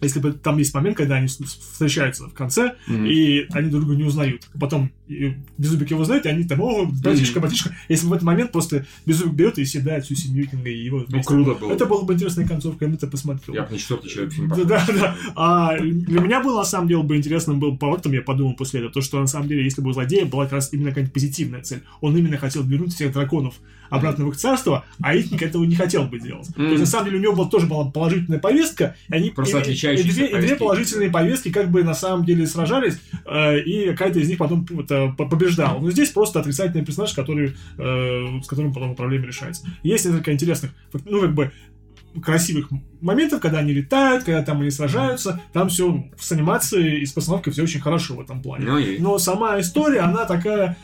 если 0.00 0.20
бы 0.20 0.32
там 0.32 0.58
есть 0.58 0.74
момент, 0.74 0.96
когда 0.96 1.16
они 1.16 1.28
встречаются 1.28 2.28
в 2.28 2.34
конце, 2.34 2.74
Мгм. 2.86 3.06
и 3.06 3.46
они 3.50 3.70
друг 3.70 3.84
друга 3.84 3.96
не 3.96 4.04
узнают. 4.04 4.48
Потом 4.58 4.90
и 5.08 5.34
Беззубик 5.56 5.90
его 5.90 6.04
знает, 6.04 6.26
и 6.26 6.28
они 6.28 6.44
там, 6.44 6.60
о, 6.60 6.84
братишка, 6.86 7.38
братишка. 7.40 7.74
Если 7.88 8.04
бы 8.06 8.10
в 8.10 8.14
этот 8.14 8.26
момент 8.26 8.52
просто 8.52 8.86
Беззубик 9.06 9.34
берет 9.34 9.58
и 9.58 9.64
съедает 9.64 10.04
всю 10.04 10.14
семью 10.16 10.48
Кинга 10.48 10.68
и 10.68 10.76
его 10.76 11.04
Ну, 11.08 11.22
круто 11.22 11.54
было. 11.54 11.72
Это 11.72 11.86
была 11.86 12.02
бы 12.02 12.14
интересная 12.14 12.46
концовка, 12.46 12.84
я 12.84 12.90
бы 12.90 12.96
это 12.96 13.06
посмотрел. 13.06 13.54
Я 13.54 13.62
бы 13.62 13.72
на 13.72 13.78
четвертый 13.78 14.08
человек 14.10 14.32
фильм 14.32 14.48
Да, 14.48 14.64
да, 14.64 14.86
да. 14.88 15.16
А 15.36 15.78
для 15.78 16.20
меня 16.20 16.42
было, 16.42 16.58
на 16.58 16.64
самом 16.64 16.88
деле, 16.88 17.02
бы 17.02 17.16
интересным 17.16 17.60
был 17.60 17.76
поворотом, 17.76 18.12
я 18.12 18.22
подумал 18.22 18.54
после 18.54 18.80
этого, 18.80 18.92
то, 18.92 19.00
что, 19.00 19.20
на 19.20 19.26
самом 19.26 19.48
деле, 19.48 19.62
если 19.64 19.80
бы 19.80 19.90
у 19.90 19.92
злодея 19.92 20.24
была 20.26 20.44
как 20.44 20.54
раз 20.54 20.72
именно 20.72 20.88
какая-нибудь 20.90 21.14
позитивная 21.14 21.62
цель. 21.62 21.82
Он 22.00 22.16
именно 22.16 22.36
хотел 22.36 22.62
вернуть 22.64 22.92
всех 22.94 23.12
драконов 23.12 23.54
обратно 23.90 24.24
в 24.26 24.30
их 24.30 24.36
царство, 24.36 24.84
а 25.00 25.16
Итник 25.16 25.42
этого 25.42 25.64
не 25.64 25.74
хотел 25.74 26.04
бы 26.04 26.18
делать. 26.18 26.48
То 26.54 26.62
есть, 26.62 26.80
на 26.80 26.86
самом 26.86 27.06
деле, 27.06 27.18
у 27.18 27.22
него 27.22 27.32
была, 27.34 27.48
тоже 27.48 27.66
была 27.66 27.90
положительная 27.90 28.38
повестка, 28.38 28.96
и 29.08 29.14
они... 29.14 29.30
Просто 29.30 29.58
и- 29.58 29.60
и- 29.60 29.62
отличающиеся 29.62 30.08
и 30.08 30.12
две, 30.12 30.24
и 30.26 30.28
две 30.28 30.36
повестки. 30.38 30.58
положительные 30.58 31.10
повестки 31.10 31.52
как 31.52 31.70
бы 31.70 31.82
на 31.84 31.94
самом 31.94 32.24
деле 32.24 32.46
сражались, 32.46 32.98
э, 33.24 33.60
и 33.60 33.90
какая-то 33.90 34.18
из 34.20 34.28
них 34.28 34.38
потом 34.38 34.66
э, 34.70 35.08
по- 35.16 35.26
побеждала. 35.26 35.78
Но 35.80 35.90
здесь 35.90 36.10
просто 36.10 36.40
отрицательный 36.40 36.84
персонаж, 36.84 37.12
который, 37.14 37.54
э, 37.78 38.40
с 38.42 38.46
которым 38.46 38.72
потом 38.72 38.94
проблема 38.94 39.26
решается. 39.26 39.66
Есть 39.82 40.04
несколько 40.06 40.32
интересных, 40.32 40.72
ну, 41.04 41.20
как 41.20 41.34
бы, 41.34 41.52
красивых 42.22 42.70
моментов, 43.02 43.40
когда 43.40 43.58
они 43.58 43.74
летают, 43.74 44.24
когда 44.24 44.42
там 44.42 44.62
они 44.62 44.70
сражаются, 44.70 45.42
там 45.52 45.68
все 45.68 46.04
с 46.18 46.32
анимацией 46.32 47.00
и 47.02 47.04
с 47.04 47.12
постановкой 47.12 47.52
все 47.52 47.62
очень 47.64 47.80
хорошо 47.80 48.14
в 48.14 48.20
этом 48.22 48.40
плане. 48.40 48.64
Ну 48.64 48.72
Но 49.00 49.18
сама 49.18 49.60
история, 49.60 50.00
она 50.00 50.24
такая 50.24 50.78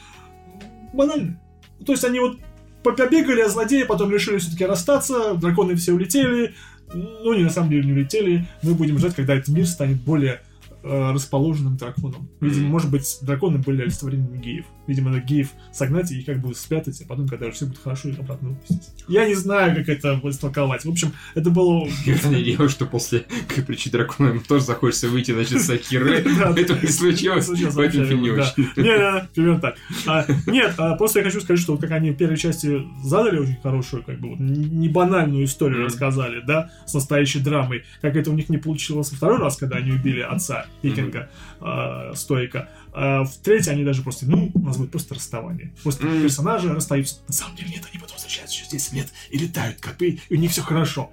банальная. 0.93 1.41
То 1.87 1.93
есть 1.93 2.05
они 2.05 2.21
вот 2.21 2.39
побегали, 2.83 3.41
а 3.41 3.49
злодеи 3.49 3.85
потом 3.85 4.11
решили 4.11 4.39
все-таки 4.39 4.65
расстаться, 4.65 5.35
драконы 5.35 5.77
все 5.77 5.93
улетели, 5.93 6.55
ну, 6.95 7.35
не 7.35 7.45
на 7.45 7.51
самом 7.51 7.71
деле 7.71 7.85
не 7.85 7.93
улетели. 7.93 8.47
Мы 8.63 8.75
будем 8.75 8.99
ждать, 8.99 9.15
когда 9.15 9.35
этот 9.35 9.49
мир 9.49 9.67
станет 9.67 10.01
более 10.03 10.43
э, 10.83 11.13
расположенным 11.13 11.77
драконом. 11.77 12.29
Видимо, 12.41 12.69
может 12.69 12.91
быть, 12.91 13.19
драконы 13.23 13.59
были 13.59 13.83
олицетворением 13.83 14.41
геев. 14.41 14.67
Видимо, 14.93 15.09
надо 15.09 15.23
геев 15.23 15.49
согнать 15.73 16.13
и 16.13 16.23
как 16.23 16.39
бы 16.39 16.55
спрятать, 16.55 17.01
а 17.01 17.07
потом, 17.07 17.27
когда 17.27 17.51
все 17.51 17.65
будет 17.65 17.79
хорошо, 17.79 18.11
их 18.11 18.19
обратно 18.19 18.51
выпустить. 18.51 18.91
Я 19.09 19.27
не 19.27 19.35
знаю, 19.35 19.75
как 19.75 19.89
это 19.89 20.17
будет 20.17 20.39
толковать. 20.39 20.85
В 20.85 20.91
общем, 20.91 21.15
это 21.35 21.49
было... 21.49 21.89
Я 22.05 22.17
надеюсь, 22.25 22.71
что 22.71 22.85
после 22.85 23.25
причи 23.67 23.89
дракона 23.89 24.39
тоже 24.47 24.67
захочется 24.67 25.09
выйти, 25.09 25.31
значит, 25.31 25.63
с 25.63 25.71
Акиры. 25.71 26.17
Этого 26.57 26.79
не 26.79 26.89
случилось, 26.89 27.51
поэтому 27.75 28.05
фильм 28.05 28.23
не 28.23 28.31
очень. 28.33 28.69
Не, 28.77 29.29
примерно 29.35 29.61
так. 29.63 29.77
А, 30.07 30.27
нет, 30.47 30.75
а 30.77 30.95
просто 30.97 31.21
я 31.21 31.25
хочу 31.25 31.41
сказать, 31.41 31.59
что 31.59 31.79
как 31.79 31.91
они 31.93 32.11
в 32.11 32.17
первой 32.17 32.37
части 32.37 32.83
задали 33.03 33.39
очень 33.39 33.57
хорошую, 33.63 34.03
как 34.03 34.21
бы, 34.21 34.29
не 34.29 34.91
банальную 34.91 35.47
историю 35.47 35.87
рассказали, 35.87 36.43
да, 36.47 36.71
с 36.85 36.93
настоящей 36.93 37.41
драмой, 37.41 37.85
как 38.03 38.15
это 38.15 38.31
у 38.31 38.35
них 38.35 38.51
не 38.51 38.59
получилось 38.59 39.11
во 39.11 39.17
второй 39.17 39.39
раз, 39.39 39.57
когда 39.57 39.77
они 39.77 39.93
убили 39.93 40.21
отца 40.21 40.67
Викинга, 40.83 41.31
а, 41.61 42.13
Стоика. 42.15 42.69
А 42.95 43.25
в 43.25 43.37
третий 43.39 43.71
они 43.71 43.85
даже 43.85 44.03
просто, 44.03 44.27
ну, 44.31 44.51
назовут 44.55 44.91
просто 44.91 45.15
расставание. 45.15 45.73
Просто 45.83 46.05
Мгм. 46.07 46.23
персонажи 46.23 46.73
расстаются. 46.73 47.21
На 47.27 47.33
самом 47.35 47.57
деле 47.57 47.71
нет, 47.71 47.85
они 47.91 47.99
потом 48.01 48.17
возвращаются 48.17 48.57
через 48.57 48.71
10 48.71 48.93
лет 48.93 49.13
и 49.31 49.39
летают, 49.39 49.79
как 49.81 50.01
и, 50.03 50.21
и 50.29 50.37
у 50.37 50.39
них 50.39 50.51
все 50.51 50.61
хорошо. 50.63 51.11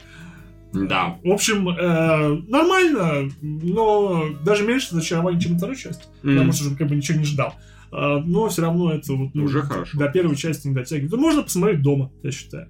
Да. 0.73 1.17
В 1.23 1.31
общем, 1.31 1.67
э, 1.69 2.41
нормально, 2.47 3.31
но 3.41 4.29
даже 4.43 4.65
меньше 4.67 4.89
разочарования, 4.91 5.39
чем 5.39 5.57
второй 5.57 5.75
части. 5.77 6.03
Потому 6.21 6.43
Мгм. 6.43 6.51
что 6.53 6.67
уже 6.67 6.75
как 6.75 6.87
бы 6.89 6.95
ничего 6.95 7.17
не 7.17 7.23
ждал. 7.25 7.55
А, 7.91 8.19
но 8.19 8.49
все 8.49 8.61
равно 8.61 8.91
это 8.91 9.13
вот, 9.13 9.33
ну, 9.33 9.45
Уже 9.45 9.61
хорошо. 9.63 9.97
до 9.97 10.09
первой 10.09 10.35
части 10.35 10.67
не 10.67 10.75
дотягивает. 10.75 11.09
Да 11.11 11.17
можно 11.17 11.41
посмотреть 11.43 11.81
дома, 11.81 12.11
я 12.21 12.31
считаю. 12.31 12.67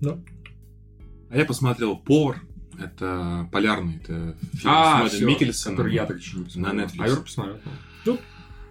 Да. 0.00 0.18
А 1.28 1.36
я 1.36 1.44
посмотрел 1.44 1.96
«Повар». 1.96 2.40
Это 2.80 3.48
полярный, 3.52 3.96
это 4.02 4.36
фильм 4.54 4.72
А, 4.72 5.06
с 5.08 5.64
который 5.64 5.94
я 5.94 6.06
так 6.06 6.18
еще 6.18 6.38
не 6.38 6.44
посмотрел. 6.44 6.74
На 6.74 6.80
Netflix. 6.82 6.94
А 6.98 7.08
Юра 7.08 7.20
посмотрел. 7.20 7.56
Ну, 8.06 8.18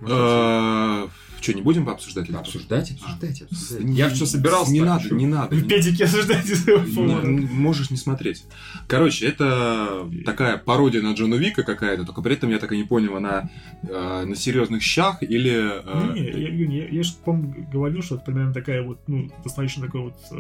Uh, 0.06 1.08
Что, 1.44 1.54
не 1.54 1.62
будем? 1.62 1.90
Обсуждайте, 1.90 2.34
обсуждайте, 2.34 2.94
Да 2.94 3.10
обсуждайте. 3.10 3.46
не- 3.84 3.96
Я 3.98 4.10
все 4.10 4.26
собирался. 4.26 4.72
Не 4.72 4.80
так, 4.80 4.88
надо, 4.90 5.16
не 5.16 5.28
надо. 5.28 5.56
Не- 5.56 5.62
педики 5.64 6.04
Не, 6.04 7.14
н- 7.14 7.50
можешь 7.52 7.90
не 7.92 7.98
смотреть. 7.98 8.46
Короче, 8.88 9.28
это 9.28 10.10
такая 10.26 10.58
пародия 10.58 11.02
на 11.02 11.14
Джона 11.14 11.36
Вика 11.36 11.64
какая-то, 11.64 12.06
только 12.06 12.22
при 12.22 12.34
этом 12.34 12.50
я 12.50 12.60
так 12.60 12.72
и 12.72 12.78
не 12.78 12.84
понял, 12.84 13.16
она 13.18 13.50
э, 13.84 14.26
на 14.26 14.36
серьезных 14.36 14.82
щах 14.82 15.22
или... 15.22 15.52
э, 15.84 16.14
Не, 16.14 16.22
не, 16.22 16.78
я, 16.78 16.84
я, 16.84 16.90
я 16.90 17.04
же, 17.04 17.14
по-моему, 17.26 17.68
говорил, 17.72 18.02
что 18.02 18.16
это 18.16 18.24
примерно 18.26 18.54
такая 18.54 18.82
вот, 18.84 19.00
ну, 19.08 19.30
достаточно 19.44 19.86
такой 19.86 20.02
вот 20.02 20.16
э, 20.32 20.36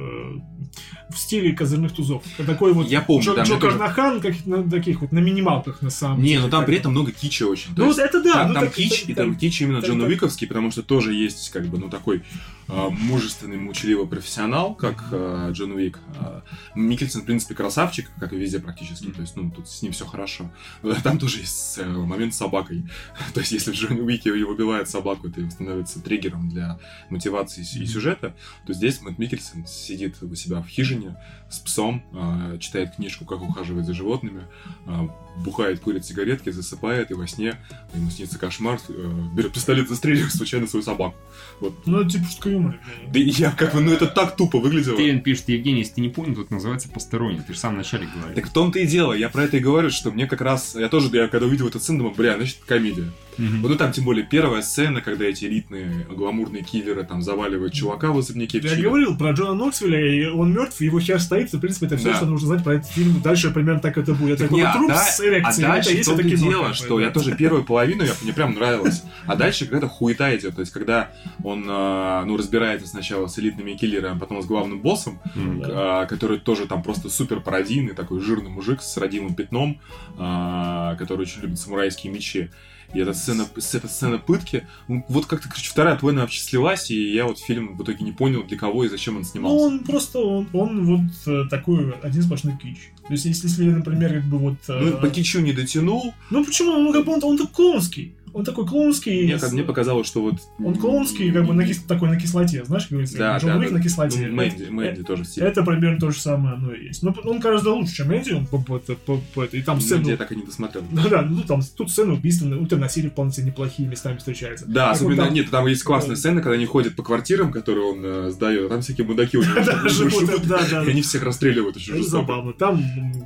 в 1.09 1.17
стиле 1.17 1.53
козырных 1.53 1.91
тузов. 1.91 2.23
Такой 2.45 2.73
вот 2.73 2.87
Я 2.87 3.01
помню, 3.01 3.23
Джо, 3.25 3.35
да, 3.35 3.43
Джо 3.43 3.57
Карнахан, 3.59 4.21
как 4.21 4.45
на 4.45 4.69
таких 4.69 5.01
вот 5.01 5.11
на 5.11 5.19
минималках 5.19 5.81
на 5.81 5.89
самом 5.89 6.21
Не, 6.21 6.29
деле. 6.29 6.41
ну 6.41 6.49
там 6.49 6.61
как 6.61 6.67
при 6.67 6.77
этом 6.77 6.91
много 6.91 7.11
кича 7.11 7.45
очень. 7.45 7.75
То 7.75 7.81
Ну, 7.81 7.87
есть 7.87 7.99
это 7.99 8.23
да. 8.23 8.33
там, 8.33 8.47
ну, 8.49 8.53
там 8.53 8.63
так- 8.65 8.73
кич, 8.73 9.01
так- 9.01 9.09
и 9.09 9.13
там 9.13 9.31
так- 9.31 9.39
кич 9.39 9.61
именно 9.61 9.81
так- 9.81 9.89
Джона 9.89 10.01
так. 10.03 10.11
Виковский, 10.11 10.47
потому 10.47 10.71
что 10.71 10.81
тоже 10.93 11.13
есть 11.13 11.49
как 11.49 11.65
бы, 11.65 11.79
ну, 11.79 11.89
такой 11.89 12.21
мужественный, 12.67 13.57
молчаливый 13.57 14.07
профессионал, 14.07 14.75
как 14.75 15.03
э, 15.11 15.49
Джон 15.51 15.73
Уик. 15.73 15.99
Э, 16.19 16.41
Микельсон, 16.75 17.21
в 17.21 17.25
принципе, 17.25 17.55
красавчик, 17.55 18.09
как 18.19 18.33
и 18.33 18.37
везде 18.37 18.59
практически, 18.59 19.07
то 19.07 19.21
есть, 19.21 19.35
ну, 19.35 19.51
тут 19.51 19.67
с 19.67 19.81
ним 19.81 19.91
все 19.91 20.05
хорошо. 20.05 20.51
Э, 20.81 20.93
Там 21.03 21.17
тоже 21.17 21.39
есть 21.39 21.77
э, 21.77 21.85
момент 21.85 22.33
с 22.33 22.37
собакой. 22.37 22.83
То 23.33 23.41
есть, 23.41 23.51
если 23.51 23.71
в 23.71 23.75
Джон 23.75 23.99
Уике 23.99 24.31
убивает 24.31 24.89
собаку, 24.89 25.27
это 25.27 25.49
становится 25.49 26.01
триггером 26.01 26.49
для 26.49 26.79
мотивации 27.09 27.61
и 27.61 27.85
сюжета, 27.85 28.35
то 28.65 28.73
здесь 28.73 29.01
Мэтт 29.01 29.19
Микельсон 29.19 29.65
сидит 29.67 30.21
у 30.21 30.35
себя 30.35 30.61
в 30.61 30.67
хижине 30.67 31.17
с 31.49 31.59
псом, 31.59 32.03
э, 32.13 32.57
читает 32.59 32.95
книжку 32.95 33.25
«Как 33.25 33.41
ухаживать 33.41 33.85
за 33.85 33.93
животными», 33.93 34.43
э, 34.87 35.07
бухает, 35.37 35.79
курит 35.79 36.05
сигаретки, 36.05 36.49
засыпает, 36.49 37.11
и 37.11 37.13
во 37.13 37.27
сне 37.27 37.57
ему 37.93 38.09
снится 38.09 38.39
кошмар, 38.39 38.79
э, 38.87 39.23
берет 39.35 39.53
пистолет, 39.53 39.89
застреливает 39.89 40.33
случайно 40.33 40.67
свою 40.67 40.83
собаку. 40.83 41.15
Вот. 41.59 41.85
Ну, 41.85 42.07
типа 42.07 42.25
юмора. 42.53 42.77
Да 43.11 43.19
я 43.19 43.51
как 43.51 43.73
бы, 43.73 43.81
ну 43.81 43.91
это 43.91 44.07
так 44.07 44.35
тупо 44.35 44.59
выглядело. 44.59 44.95
Стивен 44.95 45.21
пишет, 45.21 45.49
Евгений, 45.49 45.79
если 45.79 45.93
ты 45.95 46.01
не 46.01 46.09
понял, 46.09 46.35
тут 46.35 46.51
называется 46.51 46.89
посторонний. 46.89 47.39
Ты 47.41 47.53
же 47.53 47.57
в 47.57 47.61
самом 47.61 47.77
начале 47.77 48.07
говорил. 48.13 48.35
Так 48.35 48.47
в 48.47 48.53
том-то 48.53 48.79
и 48.79 48.87
дело, 48.87 49.13
я 49.13 49.29
про 49.29 49.43
это 49.43 49.57
и 49.57 49.59
говорю, 49.59 49.89
что 49.89 50.11
мне 50.11 50.27
как 50.27 50.41
раз, 50.41 50.75
я 50.75 50.89
тоже, 50.89 51.09
я 51.13 51.27
когда 51.27 51.45
увидел 51.47 51.67
эту 51.67 51.79
сцену, 51.79 51.99
думаю, 51.99 52.15
бля, 52.15 52.35
значит, 52.37 52.57
комедия. 52.65 53.11
Мгм. 53.37 53.61
Вот 53.63 53.71
ну 53.71 53.75
там 53.77 53.91
тем 53.91 54.05
более 54.05 54.23
первая 54.25 54.61
сцена, 54.61 55.01
когда 55.01 55.25
эти 55.25 55.45
элитные 55.45 56.05
гламурные 56.09 56.63
киллеры 56.63 57.03
там 57.03 57.21
заваливают 57.23 57.73
чувака 57.73 58.11
в 58.11 58.17
особняке 58.19 58.59
Я 58.59 58.75
говорил 58.81 59.17
про 59.17 59.31
Джона 59.31 59.53
Ноксвилля, 59.55 59.99
и 59.99 60.25
он 60.27 60.53
мертв, 60.53 60.79
его 60.81 60.99
хер 60.99 61.19
стоит, 61.19 61.51
и, 61.53 61.57
в 61.57 61.59
принципе, 61.59 61.87
это 61.87 61.97
все, 61.97 62.09
Да. 62.09 62.15
что 62.17 62.25
нужно 62.27 62.49
знать 62.49 62.63
про 62.63 62.75
этот 62.75 62.87
фильм. 62.91 63.21
Дальше 63.21 63.49
примерно 63.51 63.79
так 63.81 63.97
это 63.97 64.13
будет. 64.13 64.39
Это 64.41 64.53
Не, 64.53 64.61
такой 64.61 64.63
а 64.63 64.73
труп 64.73 64.87
да- 64.89 64.97
с 64.97 65.19
А 65.19 65.25
эрекцией, 65.25 65.63
это 65.65 65.73
дальше 65.73 65.89
есть 65.91 66.03
в 66.03 66.11
том-то 66.11 66.27
это 66.27 66.37
кино. 66.37 66.49
дело, 66.49 66.73
что 66.73 66.99
я 66.99 67.09
тоже 67.09 67.35
первую 67.35 67.63
половину, 67.63 68.03
я, 68.03 68.11
мне 68.21 68.33
прям 68.33 68.53
нравилось. 68.53 69.01
А 69.25 69.35
дальше 69.35 69.65
какая-то 69.65 69.87
хуета 69.87 70.35
идет. 70.37 70.53
То 70.55 70.61
есть, 70.61 70.71
когда 70.71 71.09
он, 71.43 71.65
э, 71.67 72.23
ну, 72.25 72.37
разбирается 72.43 72.87
сначала 72.87 73.27
с 73.27 73.39
элитными 73.39 73.73
киллерами, 73.73 74.15
а 74.15 74.19
потом 74.19 74.41
с 74.41 74.45
главным 74.45 74.79
боссом. 74.81 75.19
Да. 75.35 76.01
а, 76.01 76.05
который 76.05 76.39
тоже 76.39 76.67
там 76.67 76.83
просто 76.83 77.09
супер 77.09 77.39
пародийный, 77.41 77.93
такой 77.93 78.19
жирный 78.19 78.49
мужик 78.49 78.81
с 78.81 78.97
родимым 78.97 79.33
пятном, 79.33 79.79
а, 80.17 80.95
который 80.95 81.21
очень 81.21 81.41
любит 81.41 81.59
самурайские 81.59 82.13
мечи. 82.13 82.49
И 82.93 82.99
эта 82.99 83.13
сцена, 83.15 83.47
эта 83.55 83.87
сцена 83.87 84.19
пытки, 84.19 84.67
ну, 84.87 85.03
вот 85.09 85.25
как-то, 85.25 85.49
короче, 85.49 85.67
вторая 85.71 85.95
половина 85.95 86.21
вообще 86.21 86.41
слилась, 86.41 86.91
и 86.91 87.13
я 87.13 87.25
вот 87.25 87.39
фильм 87.39 87.75
в 87.75 87.81
итоге 87.81 88.05
не 88.05 88.11
понял, 88.11 88.43
для 88.43 88.55
кого 88.55 88.83
и 88.83 88.87
зачем 88.87 89.15
он 89.15 89.21
Ну, 89.23 89.27
снимался. 89.27 89.65
он 89.65 89.79
просто, 89.79 90.19
он, 90.19 90.47
он 90.53 90.85
вот 90.85 91.11
э, 91.25 91.45
такой 91.49 91.91
один 92.03 92.21
сплошной 92.21 92.55
кич. 92.61 92.91
То 93.07 93.13
есть, 93.13 93.25
если, 93.25 93.47
если 93.47 93.63
например, 93.65 94.13
как 94.13 94.23
бы 94.25 94.37
вот... 94.37 94.57
э, 94.67 94.79
Ну, 94.79 94.97
по 94.99 95.09
кичу 95.09 95.39
не 95.39 95.53
дотянул. 95.53 96.13
ну, 96.29 96.45
почему? 96.45 96.77
Ну, 96.77 96.93
как 96.93 97.05
бы 97.05 97.13
он, 97.13 97.23
он 97.23 97.37
так 97.37 97.51
клоунский. 97.51 98.13
Он 98.33 98.43
такой 98.43 98.65
клоунский. 98.65 99.23
Мне, 99.25 99.37
как- 99.37 99.51
мне 99.51 99.63
показалось, 99.63 100.07
что 100.07 100.21
вот... 100.23 100.35
Он 100.63 100.75
клоунский, 100.75 101.31
как 101.31 101.45
бы 101.45 101.53
на 101.53 101.61
кис- 101.61 101.85
такой 101.87 102.09
на 102.09 102.19
кислоте, 102.19 102.65
знаешь, 102.65 102.83
как 102.83 102.91
говорится, 102.91 103.17
Да, 103.17 103.37
Джон 103.37 103.49
да, 103.51 103.57
Уик 103.59 103.69
да. 103.69 103.77
на 103.77 103.83
кислоте. 103.83 104.27
Ну, 104.27 104.35
Мэнди, 104.35 104.63
Мэнди 104.69 105.03
тоже 105.03 105.23
в 105.23 105.27
стиле. 105.27 105.47
Это 105.47 105.63
примерно 105.63 105.99
то 105.99 106.09
же 106.11 106.19
самое 106.19 106.55
оно 106.55 106.73
и 106.73 106.85
есть. 106.87 107.03
Но 107.03 107.15
он 107.25 107.39
гораздо 107.39 107.71
лучше, 107.73 107.95
чем 107.95 108.11
Энди, 108.13 108.31
он 108.33 108.45
по, 108.47 108.57
по- 108.57 108.79
по- 108.79 109.21
по- 109.35 109.43
и 109.43 109.61
там 109.61 109.79
сцену... 109.79 109.97
Мэнди 109.99 110.11
я 110.11 110.17
так 110.17 110.31
и 110.31 110.35
не 110.35 110.43
досмотрел. 110.43 110.83
Да, 110.91 111.03
да, 111.09 111.21
ну 111.21 111.41
там 111.43 111.61
тут 111.77 111.91
сцены 111.91 112.13
убийства, 112.13 112.45
ну 112.47 112.65
там 112.65 112.79
насилие 112.79 113.11
вполне 113.11 113.31
себе 113.31 113.47
неплохие 113.47 113.87
местами 113.87 114.17
встречаются. 114.17 114.65
Да, 114.67 114.87
Как 114.87 114.95
особенно, 114.95 115.25
там- 115.25 115.33
нет, 115.33 115.49
там 115.51 115.67
есть 115.67 115.83
классная 115.83 116.15
сцена, 116.15 116.41
когда 116.41 116.55
они 116.55 116.65
ходят 116.65 116.95
по 116.95 117.03
квартирам, 117.03 117.51
которые 117.51 117.85
он 117.85 117.99
э, 118.03 118.31
сдает, 118.31 118.69
там 118.69 118.81
всякие 118.81 119.05
мудаки 119.05 119.37
у 119.37 119.43
него 119.43 119.61
живут, 119.89 120.23
и 120.23 120.89
они 120.89 121.01
всех 121.03 121.23
расстреливают 121.23 121.77
очень 121.77 121.93
Это 121.93 122.03
забавно. 122.03 122.53
Там, 122.53 122.83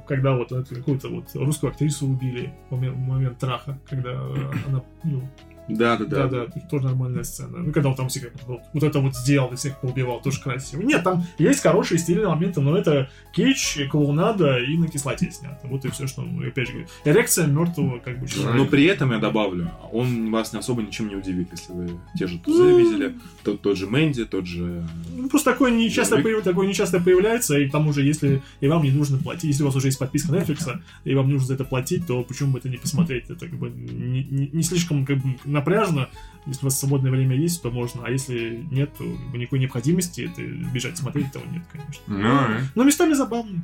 когда 0.08 0.36
вот 0.36 0.52
эту 0.52 0.76
какую-то 0.76 1.08
вот 1.08 1.26
русскую 1.34 1.72
актрису 1.72 2.08
убили 2.08 2.54
в 2.70 2.74
момент, 2.76 2.96
в 2.98 3.00
момент 3.00 3.38
траха, 3.40 3.80
когда 3.90 4.12
э, 4.12 4.36
она, 4.68 4.82
ну, 5.04 5.22
Да, 5.68 5.98
да, 5.98 6.06
Да, 6.06 6.28
да. 6.28 6.46
да, 6.48 6.62
тоже 6.70 6.86
нормальная 6.86 7.24
сцена. 7.24 7.58
Ну, 7.60 7.72
когда 7.72 7.90
он 7.90 7.96
там 7.96 8.08
всех 8.10 8.30
вот, 8.46 8.62
вот 8.74 8.84
это 8.84 9.00
вот 9.00 9.16
сделал 9.16 9.52
и 9.52 9.56
всех 9.56 9.80
поубивал, 9.82 10.22
тоже 10.22 10.40
красиво. 10.42 10.82
Нет, 10.82 11.04
там 11.04 11.24
есть 11.38 11.62
хорошие 11.62 11.98
стильные 12.00 12.28
моменты, 12.28 12.62
но 12.62 12.78
это 12.78 13.10
кич, 13.34 13.80
клоунада 13.92 14.58
и 14.60 14.78
на 14.78 14.88
кислоте 14.88 15.30
снято. 15.32 15.60
Вот 15.64 15.84
и 15.86 15.90
все, 15.90 16.08
что, 16.08 16.22
ну, 16.22 16.48
опять 16.48 16.68
же, 16.70 16.88
эрекция 17.06 17.48
мертвого 17.48 18.00
как 18.00 18.20
бы 18.20 18.28
человека. 18.28 18.58
Но 18.58 18.66
при 18.66 18.86
этом 18.86 19.12
я 19.12 19.20
добавлю, 19.20 19.72
он 19.92 20.32
вас 20.32 20.54
особо 20.54 20.82
ничем 20.82 21.10
не 21.10 21.16
удивит, 21.16 21.50
если 21.52 21.74
вы 21.74 21.90
те 22.18 22.28
же 22.28 22.40
тузы 22.40 22.64
Ну. 22.64 22.78
видели, 22.80 23.16
тот, 23.44 23.62
тот 23.62 23.78
же 23.78 23.88
Мэнди, 23.88 24.26
тот 24.26 24.46
же... 24.46 24.86
Ну, 25.16 25.30
просто 25.30 25.52
такое 25.52 25.72
не 25.72 25.90
часто, 25.90 26.16
Джон 26.16 26.24
появ- 26.26 26.44
такое 26.44 26.68
не 26.68 26.74
появляется, 26.74 27.58
и 27.58 27.68
к 27.68 27.72
тому 27.72 27.94
же, 27.94 28.04
если 28.04 28.42
и 28.62 28.68
вам 28.68 28.84
не 28.84 28.92
нужно 28.92 29.18
платить, 29.18 29.46
если 29.46 29.64
у 29.64 29.68
вас 29.68 29.76
уже 29.76 29.88
есть 29.88 30.00
подписка 30.00 30.32
Netflix, 30.34 30.80
и 31.04 31.14
вам 31.16 31.30
нужно 31.30 31.48
за 31.48 31.54
это 31.56 31.64
платить, 31.66 32.06
то 32.08 32.24
почему 32.24 32.54
бы 32.54 32.60
это 32.60 32.70
не 32.70 32.78
посмотреть? 32.78 33.26
Это 33.30 33.48
как 33.48 33.58
бы 33.58 33.70
не, 33.70 34.24
не- 34.24 34.50
не 34.54 34.64
слишком 34.64 35.06
как 35.06 35.18
бы, 35.18 35.36
напряжно. 35.58 36.10
Если 36.46 36.62
у 36.62 36.66
вас 36.66 36.80
свободное 36.80 37.12
время 37.12 37.36
есть, 37.36 37.62
то 37.62 37.70
можно, 37.70 38.04
а 38.06 38.10
если 38.10 38.66
нет, 38.72 38.92
то 38.98 39.04
никакой 39.36 39.60
необходимости 39.60 40.22
это 40.22 40.42
бежать 40.42 40.98
смотреть, 40.98 41.32
того 41.34 41.46
нет, 41.52 41.64
конечно. 41.70 42.04
Ну, 42.08 42.68
Но 42.76 42.84
местами 42.84 43.14
забавно. 43.14 43.62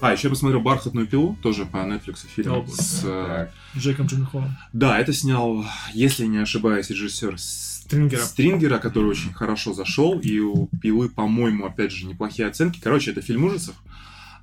А, 0.00 0.12
еще 0.12 0.28
я 0.28 0.30
посмотрел 0.30 0.60
«Бархатную 0.60 1.06
пилу», 1.06 1.36
тоже 1.42 1.66
по 1.66 1.76
Netflix 1.76 2.26
фильм. 2.26 2.62
Боже. 2.62 2.72
с, 2.72 3.02
э, 3.04 3.26
так. 3.28 3.52
Джеком 3.76 4.06
Джилленхолом. 4.06 4.56
Да, 4.72 4.98
это 4.98 5.12
снял, 5.12 5.64
если 5.92 6.24
не 6.24 6.38
ошибаюсь, 6.38 6.88
режиссер 6.88 7.38
Стрингера. 7.38 8.20
Стрингера, 8.20 8.78
который 8.78 9.10
очень 9.10 9.32
хорошо 9.34 9.74
зашел, 9.74 10.18
и 10.18 10.38
у 10.38 10.68
Пилы, 10.80 11.10
по-моему, 11.10 11.66
опять 11.66 11.92
же, 11.92 12.06
неплохие 12.06 12.48
оценки. 12.48 12.80
Короче, 12.82 13.10
это 13.10 13.20
фильм 13.20 13.44
ужасов, 13.44 13.74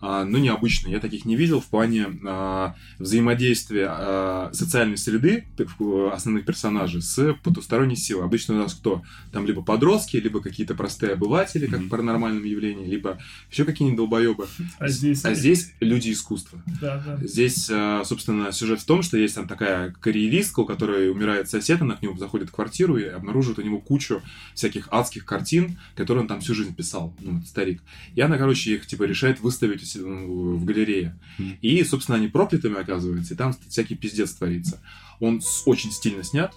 а, 0.01 0.25
но 0.25 0.37
необычный. 0.37 0.91
Я 0.91 0.99
таких 0.99 1.25
не 1.25 1.35
видел 1.35 1.59
в 1.61 1.65
плане 1.65 2.07
а, 2.25 2.75
взаимодействия 2.99 3.87
а, 3.89 4.49
социальной 4.53 4.97
среды 4.97 5.45
в- 5.79 6.13
основных 6.13 6.45
персонажей 6.45 7.01
с 7.01 7.33
потусторонней 7.43 7.95
силой. 7.95 8.25
Обычно 8.25 8.55
у 8.55 8.57
нас 8.57 8.73
кто? 8.73 9.01
Там 9.31 9.45
либо 9.45 9.61
подростки, 9.61 10.17
либо 10.17 10.41
какие-то 10.41 10.75
простые 10.75 11.13
обыватели, 11.13 11.65
как 11.67 11.79
в 11.79 11.81
Мгм. 11.83 11.89
паранормальном 11.89 12.43
явлении, 12.43 12.85
либо 12.87 13.17
еще 13.51 13.63
какие-нибудь 13.65 13.97
долбоебы. 13.97 14.47
А 14.79 14.87
здесь... 14.87 15.23
А 15.25 15.33
здесь 15.33 15.73
люди 15.79 16.11
искусства. 16.11 16.61
Да, 16.81 17.01
да. 17.05 17.17
Здесь, 17.25 17.67
э, 17.69 18.01
собственно, 18.05 18.51
сюжет 18.51 18.81
в 18.81 18.85
том, 18.85 19.01
что 19.01 19.17
есть 19.17 19.35
там 19.35 19.47
такая 19.47 19.91
карьеристка, 19.91 20.59
у 20.61 20.65
которой 20.65 21.09
умирает 21.09 21.49
сосед, 21.49 21.81
она 21.81 21.95
к 21.95 22.01
нему 22.01 22.17
заходит 22.17 22.49
в 22.49 22.51
квартиру 22.51 22.97
и 22.97 23.05
обнаруживает 23.05 23.59
у 23.59 23.61
него 23.61 23.79
кучу 23.79 24.21
всяких 24.53 24.87
адских 24.91 25.25
картин, 25.25 25.79
которые 25.95 26.21
он 26.23 26.27
там 26.27 26.41
всю 26.41 26.53
жизнь 26.53 26.75
писал, 26.75 27.15
ну, 27.19 27.41
старик. 27.45 27.81
И 28.15 28.21
она, 28.21 28.37
короче, 28.37 28.75
их, 28.75 28.85
типа, 28.87 29.03
решает 29.03 29.39
выставить 29.39 29.81
ну, 29.81 29.86
в 29.95 30.63
галерее. 30.65 31.17
И, 31.61 31.83
собственно, 31.83 32.17
они 32.17 32.27
проклятыми 32.27 32.79
оказываются, 32.79 33.33
и 33.33 33.37
там 33.37 33.53
всякий 33.69 33.95
пиздец 33.95 34.33
творится. 34.33 34.81
Он 35.19 35.41
очень 35.65 35.91
стильно 35.91 36.23
снят. 36.23 36.53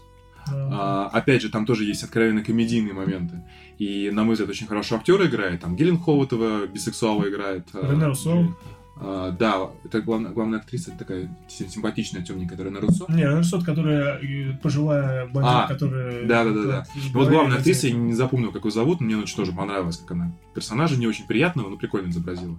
Да. 0.50 0.68
А, 0.72 1.10
опять 1.12 1.42
же, 1.42 1.50
там 1.50 1.66
тоже 1.66 1.84
есть 1.84 2.02
откровенно 2.02 2.42
комедийные 2.42 2.94
моменты. 2.94 3.42
И, 3.78 4.10
на 4.10 4.24
мой 4.24 4.34
взгляд, 4.34 4.50
очень 4.50 4.66
хорошо 4.66 4.96
актер 4.96 5.22
играет. 5.26 5.60
Там 5.60 5.76
Гиллен 5.76 5.96
этого 6.22 6.66
бисексуала 6.66 7.28
играет. 7.28 7.68
а, 7.74 7.90
Рене 7.92 8.06
Руссо. 8.06 8.48
а, 8.96 9.30
да, 9.32 9.70
это 9.84 10.00
главная, 10.00 10.32
главная 10.32 10.58
актриса, 10.58 10.90
это 10.90 10.98
такая 11.00 11.38
сим- 11.48 11.68
симпатичная, 11.68 12.22
темненькая, 12.22 12.56
которая 12.56 12.72
на 12.72 12.80
Руссо. 12.80 13.04
Не, 13.08 13.28
ну 13.30 13.42
что 13.42 13.60
которая 13.62 14.18
э, 14.18 14.56
пожилая 14.62 15.26
блондинка, 15.26 15.64
А, 15.64 15.68
которая... 15.68 16.26
да-да-да-да. 16.26 16.84
в 16.94 17.12
Вот 17.12 17.28
главная 17.28 17.58
актриса, 17.58 17.86
я 17.88 17.94
не 17.94 18.14
запомнил, 18.14 18.50
как 18.50 18.64
ее 18.64 18.70
зовут, 18.70 19.00
но 19.00 19.06
мне 19.06 19.16
очень 19.18 19.36
тоже 19.36 19.52
понравилось, 19.52 19.98
как 19.98 20.10
она 20.12 20.32
персонажа 20.54 20.96
не 20.98 21.06
очень 21.06 21.26
приятного, 21.26 21.68
но 21.68 21.76
прикольно 21.76 22.10
изобразила. 22.10 22.58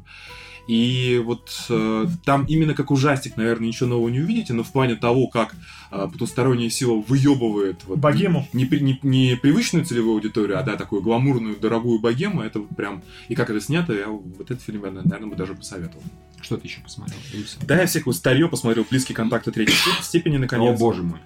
И 0.67 1.21
вот 1.23 1.49
э, 1.69 2.05
там 2.23 2.45
именно 2.45 2.73
как 2.73 2.91
ужастик, 2.91 3.38
наверное, 3.38 3.67
ничего 3.67 3.89
нового 3.89 4.09
не 4.09 4.19
увидите, 4.19 4.53
но 4.53 4.63
в 4.63 4.71
плане 4.71 4.95
того, 4.95 5.27
как 5.27 5.55
э, 5.91 6.07
потусторонняя 6.11 6.69
сила 6.69 7.03
выебывает 7.07 7.83
вот, 7.85 7.99
Богему. 7.99 8.47
Не, 8.53 8.65
не, 8.65 8.99
не 9.03 9.35
привычную 9.35 9.85
целевую 9.85 10.15
аудиторию, 10.15 10.59
а 10.59 10.63
да, 10.63 10.75
такую 10.75 11.01
гламурную, 11.01 11.59
дорогую 11.59 11.99
богему, 11.99 12.41
это 12.41 12.59
вот 12.59 12.69
прям... 12.75 13.03
И 13.27 13.35
как 13.35 13.49
это 13.49 13.59
снято, 13.59 13.93
я 13.93 14.07
вот 14.07 14.51
этот 14.51 14.61
фильм, 14.61 14.85
я, 14.85 14.91
наверное, 14.91 15.29
бы 15.29 15.35
даже 15.35 15.55
посоветовал. 15.55 16.03
Что 16.41 16.57
ты 16.57 16.67
еще 16.67 16.81
посмотрел? 16.81 17.19
Да, 17.63 17.79
я 17.79 17.85
всех 17.85 18.05
вот 18.07 18.15
старье 18.15 18.47
посмотрел, 18.47 18.85
близкие 18.89 19.15
контакты 19.15 19.51
третьей 19.51 19.75
степ- 19.75 20.03
степени, 20.03 20.38
наконец. 20.38 20.75
О, 20.75 20.79
боже 20.79 21.03
мой. 21.03 21.19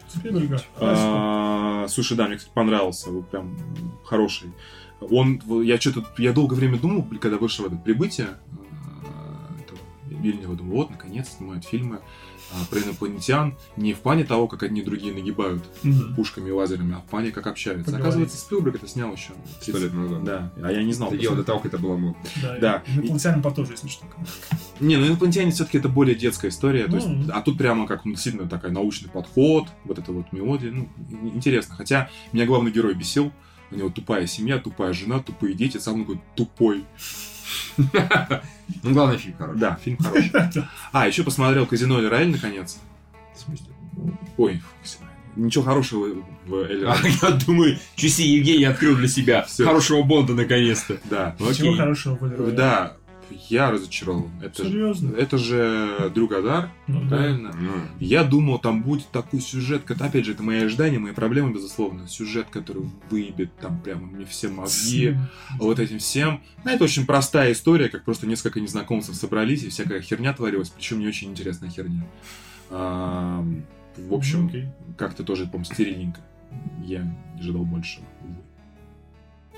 А, 0.77 1.87
Слушай, 1.87 2.17
да, 2.17 2.27
мне, 2.27 2.37
кстати, 2.37 2.53
понравился, 2.53 3.11
вот 3.11 3.29
прям 3.29 3.57
хороший. 4.03 4.51
Он, 4.99 5.41
я 5.63 5.79
что-то, 5.79 6.05
я 6.17 6.33
долгое 6.33 6.55
время 6.55 6.77
думал, 6.79 7.07
когда 7.19 7.37
вышел 7.37 7.65
это 7.65 7.75
прибытие, 7.75 8.29
Вильнева, 10.26 10.56
думаю, 10.56 10.76
вот, 10.77 10.89
наконец 10.91 11.30
снимают 11.38 11.65
фильмы 11.65 11.99
а, 12.52 12.65
про 12.69 12.80
инопланетян, 12.80 13.56
не 13.77 13.93
в 13.93 13.99
плане 13.99 14.23
того, 14.23 14.47
как 14.47 14.64
одни 14.64 14.81
другие 14.81 15.14
нагибают 15.14 15.64
Мгм. 15.84 16.15
пушками 16.15 16.49
и 16.49 16.52
лазерами, 16.52 16.95
а 16.95 16.99
в 16.99 17.06
плане, 17.06 17.31
как 17.31 17.47
общаются. 17.47 17.85
Поговорить. 17.85 18.03
Оказывается, 18.06 18.38
Спилберг 18.38 18.76
это 18.76 18.88
снял 18.88 19.11
еще. 19.14 19.34
Сто 19.61 19.77
лет 19.77 19.93
назад. 19.93 20.23
Да, 20.23 20.53
а 20.64 20.72
я 20.72 20.84
не 20.84 20.93
знал. 20.93 21.10
Это 21.10 21.18
дело 21.18 21.35
до 21.35 21.43
того, 21.43 21.60
как 21.60 21.73
это 21.73 21.81
было 21.81 21.95
модно. 21.97 22.22
Да. 22.41 22.57
Да. 22.60 22.84
и 22.88 22.97
Инопланетянин 22.99 23.41
по 23.41 23.52
тоже, 23.52 23.72
если 23.73 23.88
что. 23.88 24.06
Не, 24.80 24.97
ну 24.97 25.07
инопланетяне 25.07 25.52
все-таки 25.52 25.77
это 25.77 25.89
более 25.89 26.15
детская 26.15 26.49
история, 26.49 26.85
то 26.88 26.95
есть, 26.97 27.07
Ну. 27.07 27.26
а 27.34 27.41
тут 27.41 27.57
прямо 27.57 27.88
как 27.88 28.06
ну, 28.06 28.11
действительно 28.14 28.47
такой 28.49 28.72
научный 28.72 29.10
подход, 29.10 29.68
вот 29.85 29.97
это 29.99 30.11
вот 30.11 30.31
мелодия, 30.31 30.72
ну, 30.72 30.89
ин- 31.10 31.35
интересно. 31.35 31.76
Хотя 31.76 32.10
меня 32.31 32.45
главный 32.45 32.72
герой 32.72 32.93
бесил, 32.93 33.31
у 33.72 33.76
него 33.76 33.89
тупая 33.89 34.27
семья, 34.27 34.60
тупая 34.60 34.93
жена, 34.93 35.19
тупые 35.19 35.53
дети, 35.56 35.77
сам 35.77 35.95
он 35.95 36.02
такой 36.02 36.22
тупой. 36.35 36.85
Ну, 38.81 38.93
главное, 38.93 39.17
фильм 39.17 39.35
хороший. 39.38 39.59
Да, 39.59 39.80
фильм 39.84 39.97
хороший. 39.97 40.31
А, 40.91 41.07
еще 41.07 41.23
посмотрел 41.23 41.67
«Казино 41.67 42.01
Рояль» 42.09 42.31
наконец. 42.31 42.77
В 43.35 43.39
смысле? 43.39 43.67
Ой, 44.38 44.61
ничего 45.35 45.63
хорошего 45.63 46.07
в 46.45 46.55
Эль 46.55 46.85
А, 46.85 46.95
я 47.22 47.30
думаю, 47.45 47.77
часы 47.95 48.23
Евгений 48.23 48.65
открыл 48.65 48.95
для 48.95 49.07
себя. 49.07 49.45
Хорошего 49.63 50.01
Бонда, 50.03 50.34
наконец-то. 50.34 50.97
Да, 51.05 51.35
Чего 51.38 51.49
Окей. 51.49 51.77
хорошего 51.77 52.15
в 52.15 52.23
Эль 52.47 52.51
да, 52.53 52.97
я 53.49 53.72
разочарован. 53.72 54.30
Это, 54.41 54.64
же- 54.64 54.69
Серьезно? 54.69 55.15
это 55.15 55.38
же 55.38 56.11
Дрю 56.14 56.27
Гадар, 56.27 56.72
Ну 56.88 57.02
да. 57.02 57.07
правильно? 57.07 57.52
Ну, 57.60 57.72
Я 57.99 58.23
думал, 58.23 58.60
там 58.60 58.84
будет 58.84 59.07
такой 59.10 59.39
сюжет, 59.41 59.84
как- 59.84 60.02
опять 60.02 60.26
же, 60.26 60.34
это 60.34 60.43
мои 60.43 60.61
ожидания, 60.64 60.99
мои 60.99 61.14
проблемы, 61.14 61.53
безусловно. 61.53 62.07
Сюжет, 62.07 62.47
который 62.52 62.84
выебет 63.10 63.56
там 63.57 63.80
прямо 63.81 64.06
мне 64.07 64.26
все 64.26 64.49
мозги, 64.49 65.18
вот 65.60 65.80
этим 65.80 65.99
всем. 65.99 66.41
Ну, 66.64 66.72
это 66.72 66.84
очень 66.84 67.06
простая 67.06 67.52
история, 67.52 67.89
как 67.89 68.03
просто 68.06 68.27
несколько 68.27 68.60
незнакомцев 68.61 69.15
собрались, 69.15 69.64
и 69.64 69.69
всякая 69.69 70.02
херня 70.02 70.34
творилась, 70.34 70.69
причем 70.69 70.99
не 70.99 71.07
очень 71.07 71.31
интересная 71.31 71.69
херня. 71.69 72.06
А, 72.69 73.45
в 73.97 74.14
общем, 74.14 74.43
Ну, 74.43 74.47
окей. 74.49 74.65
как-то 74.97 75.23
тоже, 75.23 75.45
по-моему, 75.45 75.65
стерильненько. 75.65 76.22
Я 76.84 77.06
ожидал 77.39 77.64
больше. 77.64 77.99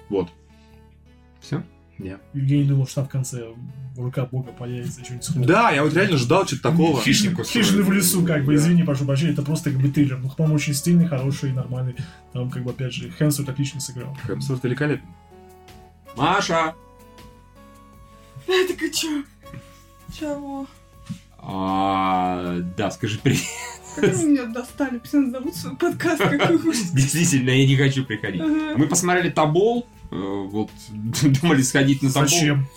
Вот. 0.09 0.29
все? 1.41 1.63
Не. 1.99 2.17
Евгений 2.33 2.63
думал, 2.65 2.85
что 2.85 2.95
там 2.95 3.05
в 3.05 3.09
конце 3.09 3.43
рука 3.95 4.25
бога 4.25 4.51
появится, 4.51 5.03
что-нибудь. 5.03 5.47
Да, 5.47 5.71
я 5.71 5.83
вот 5.83 5.93
реально 5.93 6.17
ждал 6.17 6.45
что-то 6.45 6.63
такого. 6.63 7.01
Хищник 7.01 7.43
Хижины 7.43 7.81
в 7.83 7.91
лесу, 7.91 8.23
как 8.23 8.45
бы, 8.45 8.53
Да. 8.53 8.59
извини, 8.59 8.83
прошу 8.83 9.05
прощения, 9.05 9.33
это 9.33 9.41
просто 9.41 9.71
как 9.71 9.79
бы 9.81 9.89
триллер. 9.89 10.19
Ну, 10.19 10.29
по-моему, 10.29 10.55
очень 10.55 10.73
стильный, 10.75 11.07
хороший, 11.07 11.51
нормальный. 11.53 11.95
Там, 12.33 12.49
как 12.51 12.63
бы, 12.63 12.71
опять 12.71 12.93
же, 12.93 13.09
Хэнсворт 13.09 13.49
отлично 13.49 13.81
сыграл. 13.81 14.15
Хемсворт 14.27 14.63
великолепен. 14.63 15.05
Маша! 16.15 16.75
Я 18.47 18.67
такая, 18.67 18.89
чё? 18.91 19.23
Чего? 20.17 20.67
А, 21.39 22.57
да, 22.77 22.91
скажи 22.91 23.19
привет. 23.21 23.41
Как 23.95 24.13
вы 24.15 24.23
меня 24.25 24.45
достали? 24.45 24.99
Пусть 24.99 25.11
зовут 25.11 25.55
свой 25.55 25.75
подкаст 25.75 26.21
какой-нибудь. 26.21 26.93
Действительно, 26.93 27.49
я 27.49 27.65
не 27.65 27.75
хочу 27.75 28.05
приходить. 28.05 28.41
Мы 28.41 28.87
посмотрели 28.87 29.29
Тобол, 29.29 29.87
э, 29.95 29.96
вот 30.11 30.69
думали 31.41 31.61
сходить 31.61 32.01
на 32.01 32.11
Тобол. 32.11 32.29
Зачем? 32.29 32.67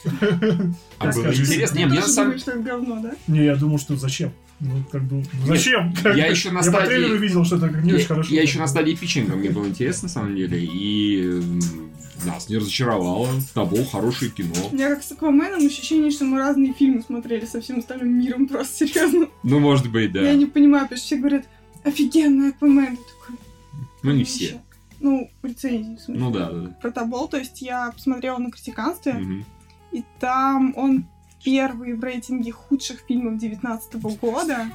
А 0.98 1.12
было 1.12 1.28
интересно. 1.32 1.76
Не, 1.78 1.84
Ты 1.84 1.88
мне 1.90 1.94
на 1.96 2.00
тоже 2.02 2.12
самом 2.12 2.26
думаешь, 2.28 2.40
что 2.42 2.50
это 2.52 2.60
говно, 2.60 3.00
да? 3.02 3.12
Не, 3.28 3.44
я 3.44 3.56
думал, 3.56 3.78
что 3.78 3.96
зачем? 3.96 4.32
Ну, 4.60 4.84
как 4.92 5.02
бы, 5.04 5.24
зачем? 5.46 5.94
Как 6.02 6.16
я 6.16 6.26
еще 6.26 6.50
на 6.50 6.58
я 6.58 6.64
по 6.64 6.70
стадии- 6.70 6.86
трейлеру 6.88 7.16
видел, 7.16 7.44
что 7.46 7.56
это 7.56 7.68
не 7.80 7.90
Я, 7.90 7.96
очень 7.96 8.06
хорошо. 8.06 8.34
я 8.34 8.42
еще 8.42 8.58
на 8.58 8.66
стадии 8.66 8.92
питчинга, 8.94 9.34
мне 9.36 9.48
было 9.48 9.66
интересно, 9.66 10.08
на 10.08 10.12
самом 10.12 10.36
деле, 10.36 10.58
и 10.62 11.40
нас 12.26 12.50
не 12.50 12.58
разочаровало. 12.58 13.28
Тобол 13.54 13.82
хорошее 13.86 14.30
кино. 14.30 14.52
У 14.70 14.74
меня 14.74 14.90
как 14.94 15.02
с 15.02 15.12
Акваменом 15.12 15.64
ощущение, 15.66 16.10
что 16.10 16.26
мы 16.26 16.38
разные 16.38 16.74
фильмы 16.74 17.00
смотрели 17.00 17.46
со 17.46 17.62
всем 17.62 17.78
остальным 17.78 18.18
миром, 18.20 18.48
просто 18.48 18.86
серьезно. 18.86 19.28
Ну, 19.42 19.60
может 19.60 19.90
быть, 19.90 20.12
да. 20.12 20.20
Я 20.20 20.34
не 20.34 20.44
понимаю, 20.44 20.84
потому 20.84 20.98
что 20.98 21.06
все 21.06 21.16
говорят, 21.16 21.46
офигенный 21.82 22.50
Аквамен. 22.50 22.98
Ну, 24.02 24.12
не 24.12 24.24
все. 24.24 24.60
Ну, 25.00 25.30
рецензии, 25.42 25.96
в 25.96 26.00
смысле. 26.00 26.22
Ну 26.24 26.30
да, 26.30 26.50
да. 26.50 26.68
Про 26.80 26.90
Тобол, 26.92 27.28
то 27.28 27.38
есть 27.38 27.62
я 27.62 27.90
посмотрела 27.92 28.38
на 28.38 28.50
критиканстве, 28.50 29.14
Мгм. 29.14 29.44
и 29.92 30.04
там 30.20 30.74
он 30.76 31.06
первый 31.42 31.94
в 31.94 32.04
рейтинге 32.04 32.52
худших 32.52 33.00
фильмов 33.08 33.38
19 33.38 33.94
года 34.20 34.66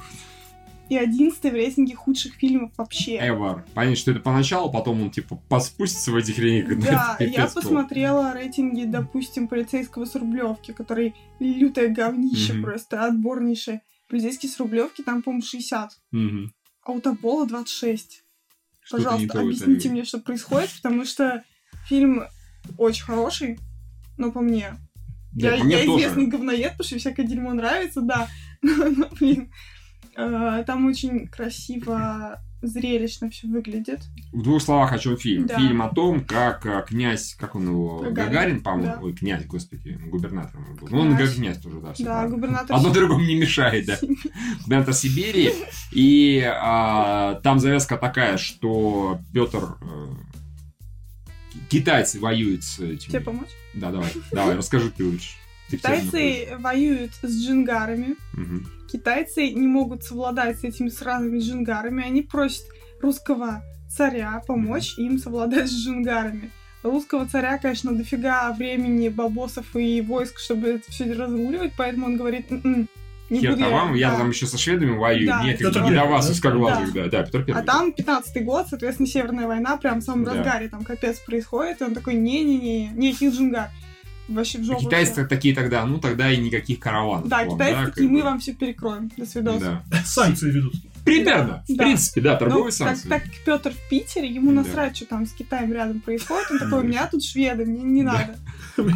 и 0.88 0.96
одиннадцатый 0.96 1.50
в 1.50 1.54
рейтинге 1.54 1.94
худших 1.94 2.34
фильмов 2.34 2.72
вообще. 2.76 3.18
Эвар. 3.20 3.64
Понятно, 3.74 3.96
что 3.96 4.10
это 4.12 4.20
поначалу, 4.20 4.70
потом 4.70 5.00
он, 5.02 5.10
типа, 5.10 5.36
поспустится 5.48 6.12
в 6.12 6.16
этих 6.16 6.38
рейтингах. 6.38 6.84
Да, 6.90 7.16
я 7.20 7.46
посмотрела 7.46 8.32
рейтинги, 8.34 8.84
допустим, 8.84 9.48
полицейского 9.48 10.04
с 10.04 10.14
Рублевки, 10.14 10.72
который 10.72 11.14
лютое 11.40 11.88
говнище 11.88 12.54
Мгм. 12.54 12.62
просто, 12.62 13.04
отборнейшее. 13.04 13.82
Полицейский 14.08 14.48
с 14.48 14.58
Рублевки 14.60 15.02
там, 15.02 15.22
по-моему, 15.22 15.42
60, 15.44 15.90
Мгм. 16.12 16.52
а 16.84 16.92
у 16.92 17.00
Тобола 17.00 17.46
26. 17.46 18.22
Пожалуйста, 18.90 19.40
объясните 19.40 19.88
мне, 19.88 20.04
что 20.04 20.18
происходит, 20.18 20.70
потому 20.82 21.04
что 21.04 21.42
фильм 21.86 22.24
очень 22.78 23.04
хороший, 23.04 23.58
но 24.16 24.32
по 24.32 24.40
мне. 24.40 24.76
Да, 25.32 25.54
я 25.54 25.58
по 25.58 25.64
мне 25.64 25.80
я 25.80 25.84
тоже. 25.86 26.04
известный 26.04 26.26
говноед, 26.26 26.72
потому 26.72 26.86
что 26.86 26.98
всякое 26.98 27.26
дерьмо 27.26 27.52
нравится, 27.52 28.00
да. 28.00 28.28
Но, 28.62 28.88
но, 28.96 29.08
блин, 29.18 29.52
э, 30.16 30.64
там 30.66 30.86
очень 30.86 31.28
красиво, 31.28 32.40
зрелищно 32.62 33.30
все 33.30 33.46
выглядит. 33.46 34.00
В 34.32 34.42
двух 34.42 34.62
словах 34.62 34.92
о 34.92 34.98
чем 34.98 35.16
фильм. 35.16 35.46
Да. 35.46 35.58
Фильм 35.58 35.82
о 35.82 35.88
том, 35.88 36.24
как 36.24 36.66
э, 36.66 36.84
князь, 36.86 37.34
как 37.38 37.54
он 37.54 37.68
его, 37.68 37.98
Гагарин. 37.98 38.14
Гагарин, 38.14 38.60
по-моему, 38.62 38.92
Да. 38.94 39.00
ой, 39.02 39.12
князь, 39.14 39.44
господи, 39.46 39.98
губернатор 40.06 40.60
он 40.60 40.76
был. 40.76 40.88
Ну, 40.90 41.00
он 41.00 41.16
Князь. 41.16 41.28
как 41.30 41.36
князь 41.36 41.58
тоже, 41.58 41.80
да, 41.80 41.92
всё 41.92 42.04
Да, 42.04 42.28
губернатор... 42.28 42.76
Одно 42.76 42.90
другому 42.90 43.24
не 43.24 43.36
мешает, 43.36 43.86
да. 43.86 43.98
Губернатор 44.64 44.94
Сибири. 44.94 45.52
И 45.92 46.42
а, 46.44 47.40
там 47.42 47.58
завязка 47.58 47.96
такая, 47.96 48.36
что 48.36 49.20
Петр 49.32 49.76
китайцы 51.68 52.20
воюют 52.20 52.64
с 52.64 52.78
этими... 52.80 53.10
Тебе 53.10 53.20
помочь? 53.20 53.48
Да, 53.74 53.90
давай, 53.90 54.12
давай, 54.32 54.56
расскажи 54.56 54.90
ты 54.90 55.04
лучше. 55.04 55.36
Китайцы 55.70 56.48
воюют 56.58 57.12
с 57.22 57.44
джингарами. 57.44 58.16
находишься. 58.34 58.75
Китайцы 58.90 59.50
не 59.52 59.66
могут 59.66 60.04
совладать 60.04 60.60
с 60.60 60.64
этими 60.64 60.88
сраными 60.88 61.38
джингарами. 61.38 62.04
Они 62.04 62.22
просят 62.22 62.64
русского 63.00 63.62
царя 63.90 64.42
помочь 64.46 64.98
им 64.98 65.18
совладать 65.18 65.68
с 65.68 65.74
джингарами. 65.74 66.50
Русского 66.82 67.26
царя, 67.26 67.58
конечно, 67.58 67.92
дофига 67.92 68.52
времени, 68.52 69.08
бабосов 69.08 69.74
и 69.74 70.00
войск, 70.00 70.38
чтобы 70.38 70.68
это 70.68 70.90
все 70.92 71.12
разруливать, 71.12 71.72
поэтому 71.76 72.06
он 72.06 72.16
говорит, 72.16 72.46
«М-м, 72.52 72.88
не 73.28 73.40
Хер 73.40 73.52
буду 73.52 73.64
я». 73.64 73.70
вам, 73.70 73.94
я 73.94 74.10
Да. 74.12 74.18
там 74.18 74.30
еще 74.30 74.46
со 74.46 74.56
шведами 74.56 74.96
воюю, 74.96 75.26
Да. 75.26 75.42
Петр 75.44 75.82
бы 75.82 75.88
не 75.90 75.96
до 75.96 76.04
вас, 76.04 76.26
да? 76.26 76.32
узкоглазых, 76.32 76.92
да, 76.92 77.06
да, 77.06 77.24
Петр 77.24 77.42
Первый. 77.44 77.60
А 77.60 77.64
там 77.66 77.90
15-й 77.90 78.40
год, 78.44 78.66
соответственно, 78.68 79.08
Северная 79.08 79.48
война, 79.48 79.76
прям 79.78 79.98
в 79.98 80.04
самом 80.04 80.22
Да. 80.24 80.34
разгаре, 80.34 80.68
там 80.68 80.84
капец 80.84 81.18
происходит, 81.18 81.80
и 81.80 81.84
он 81.84 81.94
такой, 81.94 82.14
не-не-не, 82.14 82.90
никаких 82.94 83.32
джингар. 83.34 83.70
Вообще 84.28 84.58
в 84.58 84.64
жопу. 84.64 84.80
Китайцы 84.80 85.24
такие 85.26 85.54
тогда, 85.54 85.84
ну 85.86 85.98
тогда 85.98 86.30
и 86.32 86.36
никаких 86.38 86.80
караванов. 86.80 87.28
Да, 87.28 87.44
вам, 87.44 87.50
китайцы 87.50 87.76
как 87.84 87.94
такие, 87.94 88.08
бы. 88.08 88.14
мы 88.14 88.22
вам 88.22 88.40
все 88.40 88.54
перекроем. 88.54 89.10
До 89.16 89.24
свидания. 89.26 89.60
Да. 89.90 89.98
Санкции 90.04 90.50
ведут. 90.50 90.74
Примерно. 91.04 91.62
В 91.68 91.76
Да. 91.76 91.84
принципе, 91.84 92.20
да, 92.20 92.32
Ну, 92.32 92.38
торговые 92.40 92.72
так, 92.72 92.88
санкции. 92.88 93.08
так 93.08 93.22
как 93.22 93.32
Петр 93.44 93.70
в 93.72 93.88
Питере, 93.88 94.28
ему 94.28 94.48
Да. 94.50 94.62
насрать, 94.62 94.96
что 94.96 95.06
там 95.06 95.24
с 95.26 95.32
Китаем 95.32 95.72
рядом 95.72 96.00
происходит. 96.00 96.50
Он 96.50 96.58
такой, 96.58 96.78
у 96.80 96.82
Да. 96.82 96.88
меня 96.88 97.06
тут 97.06 97.22
шведы, 97.22 97.64
мне 97.64 97.82
не 97.84 98.02
Да. 98.02 98.12
надо. 98.12 98.36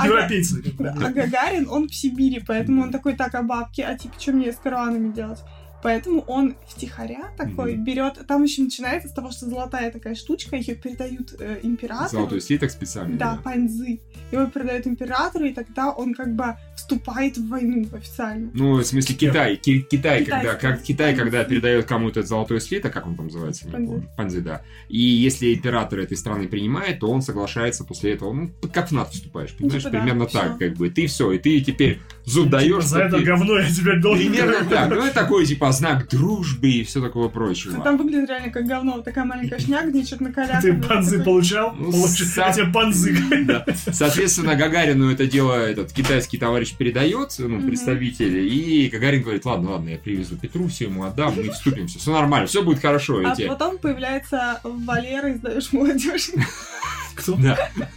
Европейцы. 0.04 0.62
Да, 0.78 0.92
да. 0.98 1.06
А 1.06 1.10
Гагарин, 1.12 1.68
он 1.68 1.88
в 1.88 1.94
Сибири, 1.94 2.42
поэтому 2.44 2.82
он 2.82 2.90
такой, 2.90 3.14
так, 3.14 3.34
а 3.36 3.42
бабки, 3.42 3.80
а 3.80 3.96
типа, 3.96 4.14
что 4.18 4.32
мне 4.32 4.52
с 4.52 4.56
караванами 4.56 5.12
делать? 5.12 5.38
Поэтому 5.82 6.20
он 6.26 6.56
втихаря 6.68 7.30
такой 7.36 7.74
Мгм. 7.74 7.84
берет, 7.84 8.26
там 8.26 8.42
еще 8.42 8.62
начинается 8.62 9.08
с 9.08 9.12
того, 9.12 9.30
что 9.30 9.46
золотая 9.46 9.90
такая 9.90 10.14
штучка, 10.14 10.56
ее 10.56 10.74
передают 10.74 11.34
э, 11.38 11.58
императору. 11.62 12.08
Золотой 12.10 12.40
слиток 12.40 12.70
специальный. 12.70 13.16
Да, 13.16 13.38
паньзы. 13.42 14.00
Его 14.30 14.46
передают 14.46 14.86
императору, 14.86 15.44
и 15.46 15.52
тогда 15.52 15.90
он 15.90 16.14
как 16.14 16.34
бы 16.34 16.54
вступает 16.76 17.36
в 17.38 17.48
войну 17.48 17.86
официально. 17.92 18.50
Ну, 18.54 18.74
в 18.74 18.84
смысле, 18.84 19.14
Китай. 19.14 19.56
Ки- 19.56 19.80
Китай, 19.80 20.24
когда, 20.24 20.54
Китайский. 20.54 20.60
как, 20.66 20.82
Китай, 20.82 21.14
когда 21.16 21.38
Панзи. 21.38 21.50
передает 21.50 21.84
кому-то 21.86 22.20
этот 22.20 22.28
золотой 22.28 22.60
слиток, 22.60 22.92
как 22.92 23.06
он 23.06 23.16
там 23.16 23.26
называется, 23.26 23.66
не 23.66 23.72
Панзи. 23.72 23.86
помню. 23.88 24.08
Панзи, 24.16 24.40
да. 24.40 24.62
И 24.88 24.98
если 25.00 25.54
император 25.54 26.00
этой 26.00 26.16
страны 26.16 26.46
принимает, 26.48 27.00
то 27.00 27.10
он 27.10 27.22
соглашается 27.22 27.84
после 27.84 28.12
этого, 28.14 28.32
ну, 28.32 28.50
как 28.72 28.88
в 28.88 28.92
НАТО 28.92 29.10
вступаешь, 29.12 29.54
понимаешь? 29.56 29.82
типа 29.82 29.92
да, 29.92 29.98
Примерно 30.00 30.26
всё. 30.26 30.38
так, 30.40 30.58
как 30.58 30.74
бы. 30.74 30.90
Ты 30.90 31.06
все, 31.06 31.32
и 31.32 31.38
ты 31.38 31.60
теперь 31.60 32.00
зуб 32.24 32.48
даешь. 32.50 32.84
За 32.84 33.00
это 33.00 33.18
говно 33.20 33.58
я 33.58 33.68
тебе 33.68 33.96
должен. 34.00 34.30
Примерно 34.30 34.64
так. 34.68 34.88
Ну, 34.90 35.04
это 35.04 35.14
такой, 35.14 35.46
типа, 35.46 35.69
знак 35.72 36.08
дружбы 36.08 36.68
и 36.70 36.84
все 36.84 37.00
такое 37.00 37.28
прочее. 37.28 37.74
Там 37.82 37.96
выглядит 37.96 38.28
реально 38.28 38.50
как 38.50 38.66
говно, 38.66 38.94
вот 38.94 39.04
такая 39.04 39.24
маленькая 39.24 39.58
шняга, 39.58 39.90
где 39.90 40.04
что-то 40.04 40.24
на 40.24 40.32
коляске. 40.32 40.72
Ты 40.72 40.82
панзы 40.88 41.22
получал? 41.22 41.74
Ну, 41.74 41.90
Получил. 41.92 42.26
сам- 42.26 42.48
Я 42.48 42.52
тебе 42.54 42.66
панзы. 42.72 43.16
Да. 43.44 43.64
Соответственно, 43.92 44.54
Гагарину 44.56 45.10
это 45.10 45.26
дело 45.26 45.54
этот 45.54 45.92
китайский 45.92 46.38
товарищ 46.38 46.74
передает, 46.76 47.34
ну, 47.38 47.56
Мгм. 47.56 47.66
представитель, 47.68 48.38
и 48.38 48.88
Гагарин 48.88 49.22
говорит, 49.22 49.44
ладно, 49.44 49.70
ладно, 49.72 49.88
я 49.90 49.98
привезу 49.98 50.36
Петру, 50.36 50.68
все 50.68 50.84
ему 50.84 51.04
отдам, 51.04 51.34
мы 51.36 51.50
вступимся, 51.50 51.98
все 51.98 52.12
нормально, 52.12 52.46
все 52.46 52.62
будет 52.62 52.80
хорошо. 52.80 53.22
А 53.24 53.32
эти». 53.32 53.46
потом 53.48 53.78
появляется 53.78 54.60
Валера, 54.64 55.32
издаешь 55.32 55.72
молодежь. 55.72 56.30
Кто? 57.22 57.36
Да. 57.36 57.70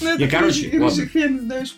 Ну, 0.00 0.10
это 0.10 0.22
Не, 0.22 0.28
короче, 0.28 0.70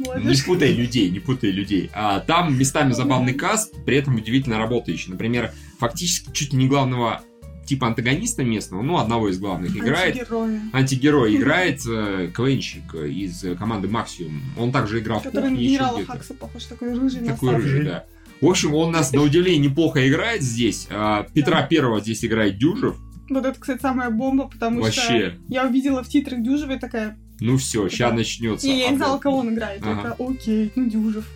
ладно. 0.07 0.29
Не 0.29 0.37
путай 0.43 0.73
людей, 0.75 1.09
не 1.09 1.19
путай 1.19 1.51
людей. 1.51 1.91
А 1.95 2.21
там 2.21 2.59
местами 2.59 2.93
забавный 2.93 3.33
каст, 3.33 3.73
при 3.87 3.97
этом 3.97 4.17
удивительно 4.17 4.59
работающий. 4.59 5.11
Например, 5.11 5.51
фактически 5.79 6.31
чуть 6.33 6.53
ли 6.53 6.59
не 6.59 6.69
главного 6.69 7.23
типа 7.65 7.87
антагониста 7.87 8.43
местного, 8.43 8.83
ну, 8.83 8.99
одного 8.99 9.29
из 9.29 9.39
главных 9.39 9.77
играет. 9.77 10.17
Антигерои. 10.17 10.61
Антигерой 10.73 11.37
играет 11.37 11.81
э, 11.87 12.31
КВНщик 12.37 12.95
из 12.97 13.45
команды 13.57 13.87
Максимум. 13.89 14.43
Он 14.59 14.73
также 14.73 14.99
играл 14.99 15.21
в 15.21 15.23
Который 15.23 15.53
еще 15.53 15.63
генерала 15.63 15.97
где-то. 15.99 16.13
Хакса 16.13 16.35
похож, 16.35 16.65
такой 16.65 16.99
рыжий 16.99 17.25
Такой 17.25 17.55
рыжий, 17.55 17.85
да. 17.85 18.05
В 18.41 18.47
общем, 18.47 18.75
он 18.75 18.91
нас 18.91 19.13
на 19.13 19.23
удивление 19.23 19.71
неплохо 19.71 20.09
играет 20.09 20.43
здесь. 20.43 20.89
А, 20.91 21.27
Петра 21.35 21.63
Первого 21.63 22.01
здесь 22.01 22.25
играет 22.25 22.59
Дюжев. 22.59 22.97
Вот 23.31 23.47
это, 23.47 23.59
кстати, 23.59 23.81
самая 23.81 24.11
бомба, 24.11 24.49
потому 24.49 24.83
Вообще. 24.83 25.01
что 25.31 25.39
я 25.49 25.67
увидела 25.67 26.03
в 26.03 26.09
титрах 26.09 26.43
Дюжева 26.43 26.73
и 26.73 26.79
такая, 26.79 27.17
Ну 27.41 27.57
все, 27.57 27.89
сейчас 27.89 28.11
Да. 28.11 28.17
начнется. 28.17 28.67
не, 28.67 28.81
я 28.81 28.91
не 28.91 28.97
знала, 28.97 29.19
кого 29.19 29.39
он 29.39 29.55
играет. 29.55 29.83
Я 29.85 29.93
Ага. 29.93 30.11
такая, 30.11 30.29
окей, 30.29 30.73
ну 30.77 30.87
Дюжев. 30.91 31.27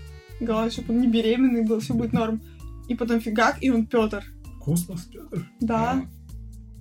Главное, 0.40 0.70
чтобы 0.70 0.92
он 0.94 1.00
не 1.00 1.06
беременный 1.06 1.64
был, 1.64 1.80
все 1.80 1.94
будет 1.94 2.12
норм. 2.12 2.42
И 2.88 2.94
потом 2.94 3.20
фигак, 3.20 3.56
и 3.62 3.70
он 3.70 3.86
Петр. 3.86 4.22
Космос, 4.60 5.04
Петр. 5.04 5.48
Да. 5.60 6.04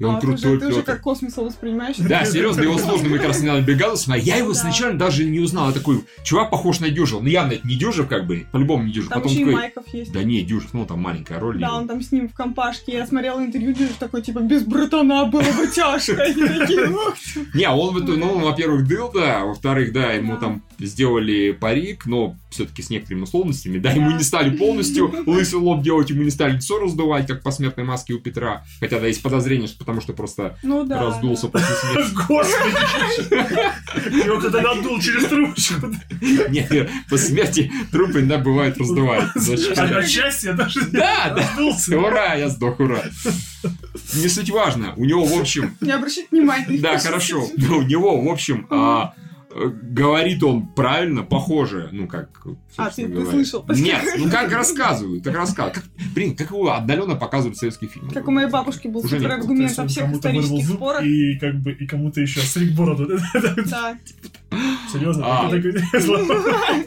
И 0.04 0.06
он 0.06 0.16
А, 0.16 0.20
ты 0.20 0.28
крутой 0.28 0.60
ты 0.60 0.68
Петр. 0.68 0.82
как 0.84 1.02
космос 1.02 1.38
его 1.38 1.46
воспринимаешь. 1.46 1.96
Да, 1.98 2.26
серьезно, 2.26 2.62
его 2.64 2.78
сложно, 2.78 3.08
мы 3.10 3.18
как 3.18 3.28
раз 3.28 3.42
недавно 3.42 3.62
бригаду 3.62 3.96
смотрели. 3.96 4.26
Я 4.28 4.36
его 4.38 4.50
Да. 4.54 4.60
сначала 4.60 4.94
даже 4.94 5.24
не 5.24 5.40
узнал. 5.40 5.68
Я 5.68 5.74
такой, 5.74 6.04
чувак 6.24 6.50
похож 6.52 6.80
на 6.82 6.90
Дюжева. 6.90 7.22
Ну 7.22 7.28
явно 7.28 7.54
это 7.54 7.66
не 7.68 7.76
Дюжев, 7.76 8.08
как 8.08 8.28
бы, 8.28 8.46
по-любому 8.52 8.84
не 8.84 8.92
Дюжев. 8.92 9.10
Там 9.10 9.22
Потом 9.22 9.36
еще 9.36 9.50
и 9.50 9.54
Майков 9.54 9.86
есть. 9.94 10.12
да 10.12 10.24
не, 10.24 10.42
Дюжев, 10.42 10.74
ну 10.74 10.86
там 10.86 11.00
маленькая 11.00 11.40
роль. 11.40 11.60
Да, 11.60 11.68
его. 11.68 11.76
он 11.78 11.88
там 11.88 12.02
с 12.02 12.12
ним 12.12 12.28
в 12.28 12.34
компашке. 12.34 12.92
Я 12.94 13.08
смотрела 13.08 13.40
интервью, 13.40 13.74
Дюжев 13.74 13.96
такой, 13.98 14.22
типа, 14.22 14.40
без 14.40 14.64
братана 14.64 15.26
было 15.26 15.42
бы 15.42 15.68
тяжко. 15.74 16.22
Они 16.22 16.34
такие, 16.48 16.90
«Ох 16.90 17.16
ты». 17.34 17.58
Не, 17.58 17.70
он, 17.70 17.94
в 17.94 18.00
итоге, 18.04 18.18
ну, 18.20 18.34
он, 18.34 18.42
во-первых, 18.44 18.86
дылда, 18.88 19.46
во-вторых, 19.46 19.94
да, 19.94 20.12
ему 20.12 20.38
там 20.38 20.62
сделали 20.80 21.52
парик, 21.52 22.06
но 22.06 22.36
все-таки 22.54 22.82
с 22.82 22.90
некоторыми 22.90 23.24
условностями, 23.24 23.78
да, 23.80 23.92
ему 23.92 24.12
Да. 24.12 24.18
не 24.18 24.24
стали 24.24 24.56
полностью 24.56 25.14
лысый 25.26 25.60
лоб 25.60 25.82
делать, 25.84 26.10
ему 26.10 26.24
не 26.24 26.30
стали 26.32 26.54
лицо 26.56 26.80
раздувать, 26.80 27.28
как 27.28 27.42
по 27.44 27.52
смертной 27.52 27.86
маске 27.86 28.14
у 28.14 28.20
Петра, 28.20 28.64
хотя, 28.80 29.00
да, 29.00 29.08
есть 29.08 29.22
подозрение, 29.22 29.68
что 29.68 29.78
потому 29.80 30.02
что 30.02 30.14
просто 30.14 30.58
Ну 30.64 30.84
да. 30.86 31.00
раздулся 31.02 31.48
после 31.50 31.68
смерти. 31.76 32.12
Господи! 32.28 34.24
Его 34.26 34.40
кто-то 34.40 34.62
надул 34.62 35.00
через 35.00 35.26
трубочку. 35.26 35.76
Нет, 36.50 36.72
нет, 36.72 36.90
после 37.10 37.28
смерти 37.30 37.72
трупы 37.92 38.20
иногда 38.20 38.38
бывает 38.38 38.78
раздувают. 38.78 39.32
А 39.78 39.98
От 40.00 40.08
счастья 40.08 40.54
даже 40.54 40.82
Да, 40.92 41.30
да, 41.30 41.36
раздулся. 41.36 41.98
ура, 41.98 42.36
я 42.36 42.50
сдох, 42.50 42.80
ура. 42.80 43.02
Не 44.16 44.28
суть 44.28 44.50
важно, 44.50 44.94
у 44.98 45.06
него, 45.06 45.24
в 45.26 45.40
общем, 45.40 45.76
Не 45.82 45.92
обращать 45.92 46.32
внимания. 46.32 46.80
Да, 46.80 46.98
хорошо. 46.98 47.44
У 47.58 47.82
него, 47.82 48.22
в 48.22 48.28
общем, 48.30 48.68
а, 48.70 49.14
говорит 49.54 50.44
он 50.44 50.68
правильно, 50.68 51.24
похоже, 51.24 51.90
ну, 51.92 52.08
как... 52.08 52.42
А, 52.78 52.90
ты- 52.90 53.08
ты 53.08 53.26
слышал? 53.26 53.66
Нет, 53.70 54.02
ну, 54.18 54.30
как 54.30 54.52
рассказывают, 54.52 55.24
как 55.24 55.36
рассказывают. 55.36 55.76
Как, 55.76 55.86
блин, 56.14 56.36
как 56.36 56.50
его 56.50 56.72
отдаленно 56.72 57.16
показывают 57.16 57.58
советский 57.58 57.88
фильм. 57.88 58.10
Как 58.10 58.28
у 58.28 58.32
моей 58.32 58.50
бабушки 58.50 58.88
был 58.88 59.02
Уже 59.02 59.18
супер 59.18 59.32
аргумент 59.32 59.78
о 59.78 59.88
всех 59.88 60.12
исторических 60.12 60.66
спорах. 60.66 61.04
И 61.04 61.38
как 61.40 61.56
бы 61.62 61.72
и 61.72 61.86
кому-то 61.86 62.22
еще 62.22 62.42
стриг 62.42 62.74
бороду. 62.74 63.08
Да. 63.70 63.98
Серьезно? 64.92 65.24
А. 65.26 65.52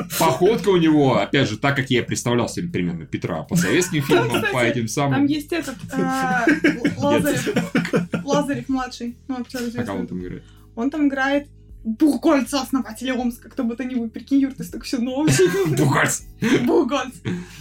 Походка 0.19 0.69
у 0.71 0.77
него, 0.77 1.19
опять 1.19 1.49
же, 1.49 1.59
так, 1.59 1.77
как 1.77 1.91
я 1.91 2.03
представлял 2.03 2.49
себе 2.49 2.69
примерно 2.69 3.07
Петра 3.07 3.43
по 3.43 3.57
советским 3.57 4.03
фильмам, 4.03 4.43
по 4.53 4.65
этим 4.65 4.83
Там 4.83 4.89
самым... 4.89 5.27
есть 5.27 5.53
этот 5.53 5.77
э, 5.93 6.91
Лазарев. 6.97 8.25
Лазарев 8.25 8.69
младший. 8.69 9.17
Ну, 9.29 9.39
А 9.39 9.85
кого 9.85 10.01
он 10.01 10.07
там 10.07 10.21
играет? 10.21 10.43
Он 10.75 10.91
там 10.91 11.09
играет 11.09 11.49
Бухгольца, 11.87 12.63
основателя 12.63 13.15
Омска, 13.15 13.49
кто 13.49 13.63
бы 13.63 13.77
то 13.77 13.85
ни 13.85 13.95
был. 13.95 14.11
Прикинь, 14.11 14.41
Юр, 14.41 14.53
ты 14.53 14.65
столько 14.65 14.85
все 14.85 14.99
нового. 14.99 15.29
Бухарц. 15.79 16.23
Бухгольц. 16.65 17.15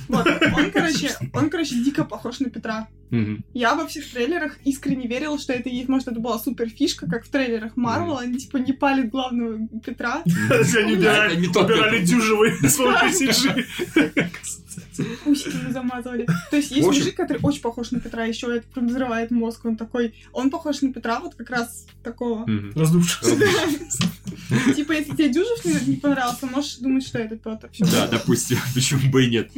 Вот. 0.07 0.27
Он, 0.27 0.72
короче, 0.73 1.11
он, 1.31 1.52
короче, 1.52 1.76
дико 1.76 2.03
похож 2.03 2.39
на 2.39 2.49
Петра. 2.49 2.88
Мгм. 3.10 3.44
Я 3.53 3.76
во 3.76 3.88
всех 3.88 4.10
трейлерах 4.10 4.57
искренне 4.64 5.07
верила, 5.07 5.40
что 5.40 5.53
это 5.53 5.69
есть, 5.69 5.88
может, 5.88 6.07
это 6.07 6.19
была 6.19 6.40
супер 6.40 6.69
фишка, 6.69 7.07
как 7.10 7.26
в 7.26 7.30
трейлерах 7.30 7.76
Марвел, 7.76 8.18
они 8.18 8.38
типа 8.38 8.57
не 8.57 8.73
палят 8.73 9.10
главного 9.10 9.68
Петра. 9.84 10.23
Они 10.76 10.94
убирали 10.94 11.36
не 11.36 11.48
тот 11.48 11.65
убирали 11.65 11.99
Петр. 11.99 12.06
дюжевый 12.06 12.52
с 12.52 12.76
помощью 12.76 13.30
CG. 13.30 13.65
Усики 15.26 15.56
ему 15.56 15.72
замазывали. 15.72 16.26
То 16.49 16.57
есть 16.57 16.72
есть 16.72 16.86
мужик, 16.86 17.15
который 17.15 17.40
очень 17.41 17.61
похож 17.61 17.91
на 17.91 17.99
Петра, 17.99 18.26
еще 18.26 18.56
это 18.56 18.68
прям 18.73 18.88
взрывает 18.88 19.32
мозг, 19.32 19.65
он 19.65 19.77
такой, 19.77 20.14
он 20.32 20.49
похож 20.49 20.82
на 20.82 20.91
Петра 20.94 21.19
вот 21.19 21.36
как 21.36 21.49
раз 21.49 21.86
такого. 22.03 22.45
Раздувшись. 22.76 23.36
Типа, 24.76 24.91
если 24.94 25.11
тебе 25.11 25.30
Дюжев 25.30 25.88
не, 25.88 25.95
понравился, 25.95 26.45
можешь 26.45 26.77
думать, 26.77 27.06
что 27.06 27.19
это 27.19 27.36
Петр. 27.36 27.69
Да, 27.80 28.07
допустим, 28.07 28.57
почему 28.73 29.10
бы 29.10 29.26
и 29.26 29.30
нет. 29.30 29.52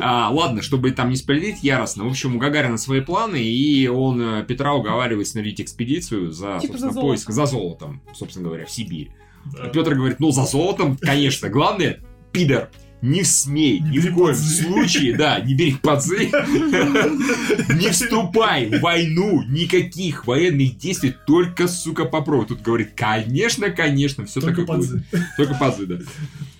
А, 0.00 0.30
ладно, 0.30 0.62
чтобы 0.62 0.90
там 0.92 1.10
не 1.10 1.16
спойлерить 1.16 1.62
яростно. 1.62 2.04
В 2.04 2.08
общем, 2.08 2.36
у 2.36 2.38
Гагарина 2.38 2.78
свои 2.80 3.00
планы, 3.00 3.42
и 3.42 3.86
он 3.86 4.20
э, 4.20 4.44
Петра 4.44 4.74
уговаривает 4.74 5.28
снарядить 5.28 5.62
экспедицию 5.62 6.32
за, 6.32 6.58
Типа 6.60 6.72
собственно, 6.72 6.92
за 6.92 7.00
поиск, 7.00 7.30
за 7.30 7.46
золотом, 7.46 8.02
собственно 8.14 8.46
говоря, 8.46 8.66
в 8.66 8.70
Сибирь. 8.70 9.10
А 9.58 9.68
Петр 9.68 9.94
говорит, 9.94 10.20
ну, 10.20 10.30
за 10.30 10.44
золотом, 10.44 10.96
конечно, 10.96 11.48
главное, 11.48 12.00
пидор, 12.32 12.70
не 13.02 13.24
смей, 13.24 13.80
Не 13.80 13.92
ни 13.92 13.98
в 13.98 14.14
коем 14.14 14.34
подзы. 14.34 14.62
случае, 14.62 15.16
да, 15.16 15.40
не 15.40 15.54
бери 15.54 15.76
подзы, 15.80 16.26
не 16.26 17.88
вступай 17.90 18.66
в 18.66 18.80
войну, 18.80 19.42
никаких 19.48 20.26
военных 20.26 20.76
действий, 20.76 21.14
только, 21.26 21.66
сука, 21.66 22.04
попробуй. 22.04 22.46
Тут 22.46 22.60
говорит, 22.60 22.90
конечно, 22.94 23.70
конечно, 23.70 24.26
все 24.26 24.40
такое 24.40 24.66
будет. 24.66 25.02
Только 25.36 25.54
подзы, 25.54 25.86
да. 25.86 25.98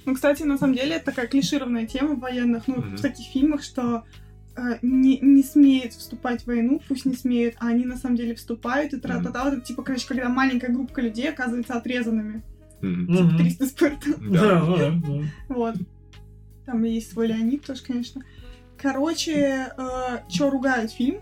Ну, 0.06 0.14
кстати, 0.14 0.42
на 0.42 0.56
самом 0.56 0.74
деле, 0.74 0.96
это 0.96 1.06
такая 1.06 1.26
клишированная 1.26 1.86
тема 1.86 2.14
в 2.14 2.20
военных, 2.20 2.66
ну, 2.66 2.76
в 2.76 3.00
таких 3.00 3.26
фильмах, 3.26 3.62
что 3.62 4.04
э, 4.60 4.78
не, 4.82 5.18
не 5.20 5.42
смеют 5.42 5.94
вступать 5.94 6.42
в 6.42 6.46
войну, 6.46 6.80
пусть 6.88 7.04
не 7.06 7.14
смеют, 7.14 7.54
а 7.58 7.68
они 7.68 7.84
на 7.84 7.96
самом 7.96 8.16
деле 8.16 8.34
вступают, 8.34 8.92
и 8.92 9.00
тра-та-та, 9.00 9.44
вот 9.44 9.52
это, 9.54 9.62
типа, 9.62 9.82
короче, 9.82 10.06
когда 10.06 10.28
маленькая 10.28 10.72
группа 10.72 11.00
людей 11.00 11.28
оказывается 11.30 11.74
отрезанными. 11.74 12.42
Мгм. 12.82 13.04
Мгм. 13.12 13.36
300 13.38 13.66
Спарта. 13.66 14.06
Да. 14.20 14.64
Да. 14.76 14.92
Вот. 15.48 15.74
Там 16.66 16.82
есть 16.84 17.12
свой 17.12 17.26
Леонид 17.26 17.64
тоже, 17.64 17.82
конечно. 17.82 18.22
Короче, 18.78 19.68
что 20.28 20.50
ругают 20.50 20.90
фильм? 20.92 21.20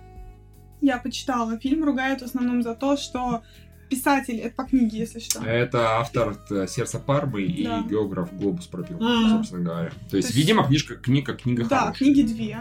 Я 0.80 0.98
почитала. 0.98 1.58
Фильм 1.58 1.82
ругают 1.84 2.20
в 2.20 2.24
основном 2.24 2.62
за 2.62 2.74
то, 2.76 2.96
что 2.96 3.42
писатель, 3.88 4.36
это 4.38 4.54
по 4.54 4.64
книге, 4.64 4.98
если 4.98 5.18
что. 5.18 5.42
Это 5.42 5.96
автор 5.98 6.36
э, 6.50 6.66
«Сердца 6.68 6.98
Пармы» 6.98 7.42
и 7.42 7.64
Да. 7.64 7.82
географ 7.82 8.28
«Глобус 8.38 8.66
пропил», 8.66 8.98
Мгм. 8.98 9.30
собственно 9.30 9.64
говоря. 9.64 9.90
То 10.10 10.16
есть, 10.18 10.28
есть- 10.28 10.38
видимо, 10.38 10.64
книжка, 10.64 10.94
книга, 10.96 11.34
книга 11.34 11.64
Да, 11.64 11.78
хорошая. 11.86 11.94
книги 12.12 12.22
две. 12.22 12.58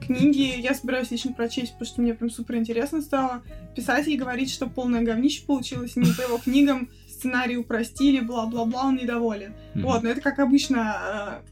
Книги 0.00 0.60
я 0.60 0.74
собираюсь 0.74 1.10
лично 1.10 1.32
прочесть, 1.32 1.72
потому 1.72 1.86
что 1.86 2.00
мне 2.02 2.14
прям 2.14 2.30
супер 2.30 2.56
интересно 2.56 3.02
стало. 3.02 3.42
Писатель 3.74 4.16
говорит, 4.16 4.48
что 4.50 4.66
полное 4.68 5.02
говнище 5.02 5.44
получилось, 5.46 5.96
не 5.96 6.12
по 6.12 6.22
его 6.22 6.38
книгам 6.38 6.88
сценарий 7.08 7.56
упростили, 7.56 8.20
бла-бла-бла, 8.20 8.84
он 8.86 8.96
недоволен. 8.96 9.52
Мгм. 9.74 9.84
Вот, 9.84 10.02
но 10.04 10.10
это 10.10 10.20
как 10.20 10.38
обычно, 10.38 10.76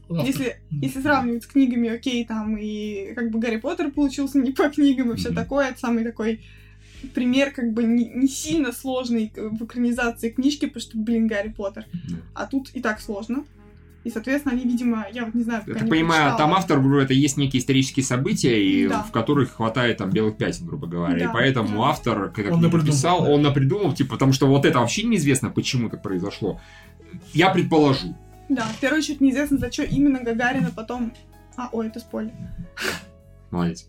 э, 0.07 0.11
Автор. 0.13 0.25
если, 0.25 0.61
если 0.71 1.01
сравнивать 1.01 1.43
с 1.43 1.47
книгами, 1.47 1.89
окей, 1.89 2.23
там 2.25 2.55
и 2.57 3.13
как 3.13 3.31
бы 3.31 3.39
Гарри 3.39 3.57
Поттер 3.57 3.91
получился 3.91 4.39
не 4.39 4.51
по 4.51 4.69
книгам 4.69 5.11
и 5.11 5.17
все 5.17 5.29
Мгм. 5.29 5.35
такое, 5.35 5.69
это 5.69 5.79
самый 5.79 6.05
такой 6.05 6.39
пример 7.13 7.51
как 7.51 7.73
бы 7.73 7.83
не, 7.83 8.05
не 8.05 8.27
сильно 8.27 8.71
сложный 8.71 9.31
в 9.35 9.65
экранизации 9.65 10.29
книжки, 10.29 10.65
потому 10.65 10.81
что, 10.81 10.97
блин, 10.97 11.27
Гарри 11.27 11.49
Поттер. 11.49 11.85
Да. 12.09 12.15
А 12.33 12.45
тут 12.47 12.69
и 12.73 12.81
так 12.81 13.01
сложно. 13.01 13.43
И, 14.07 14.09
соответственно, 14.09 14.55
они, 14.55 14.63
видимо, 14.63 15.05
я 15.11 15.25
вот 15.25 15.35
не 15.35 15.43
знаю, 15.43 15.63
Я 15.67 15.73
пока 15.73 15.79
так 15.81 15.89
понимаю, 15.89 16.21
прочитала. 16.29 16.37
там 16.37 16.53
автор, 16.53 16.79
говорю, 16.79 17.01
это 17.01 17.13
есть 17.13 17.35
некие 17.35 17.59
исторические 17.59 18.05
события, 18.05 18.57
и 18.57 18.87
Да. 18.87 19.03
в 19.03 19.11
которых 19.11 19.55
хватает 19.55 19.97
там 19.97 20.11
белых 20.11 20.37
пятен, 20.37 20.65
грубо 20.65 20.87
говоря. 20.87 21.19
Да, 21.19 21.25
И 21.25 21.33
поэтому 21.33 21.81
да. 21.81 21.89
автор, 21.89 22.29
когда 22.29 22.53
Он 22.53 22.59
книгу 22.59 22.77
напридумывал, 22.77 22.85
писал, 22.87 23.21
да. 23.25 23.29
он 23.31 23.41
напридумал, 23.41 23.93
типа, 23.93 24.11
потому 24.11 24.31
что 24.31 24.47
вот 24.47 24.63
это 24.63 24.79
вообще 24.79 25.03
неизвестно, 25.03 25.49
почему 25.49 25.89
так 25.89 26.01
произошло. 26.01 26.61
Я 27.33 27.49
предположу. 27.49 28.15
Да, 28.47 28.61
в 28.63 28.79
первую 28.79 28.99
очередь 28.99 29.19
неизвестно, 29.19 29.57
за 29.57 29.69
что 29.71 29.83
именно 29.83 30.21
Гагарина 30.23 30.71
потом... 30.73 31.11
А, 31.57 31.67
ой, 31.73 31.87
это 31.87 31.99
спойлер. 31.99 32.31
Молодец. 33.51 33.85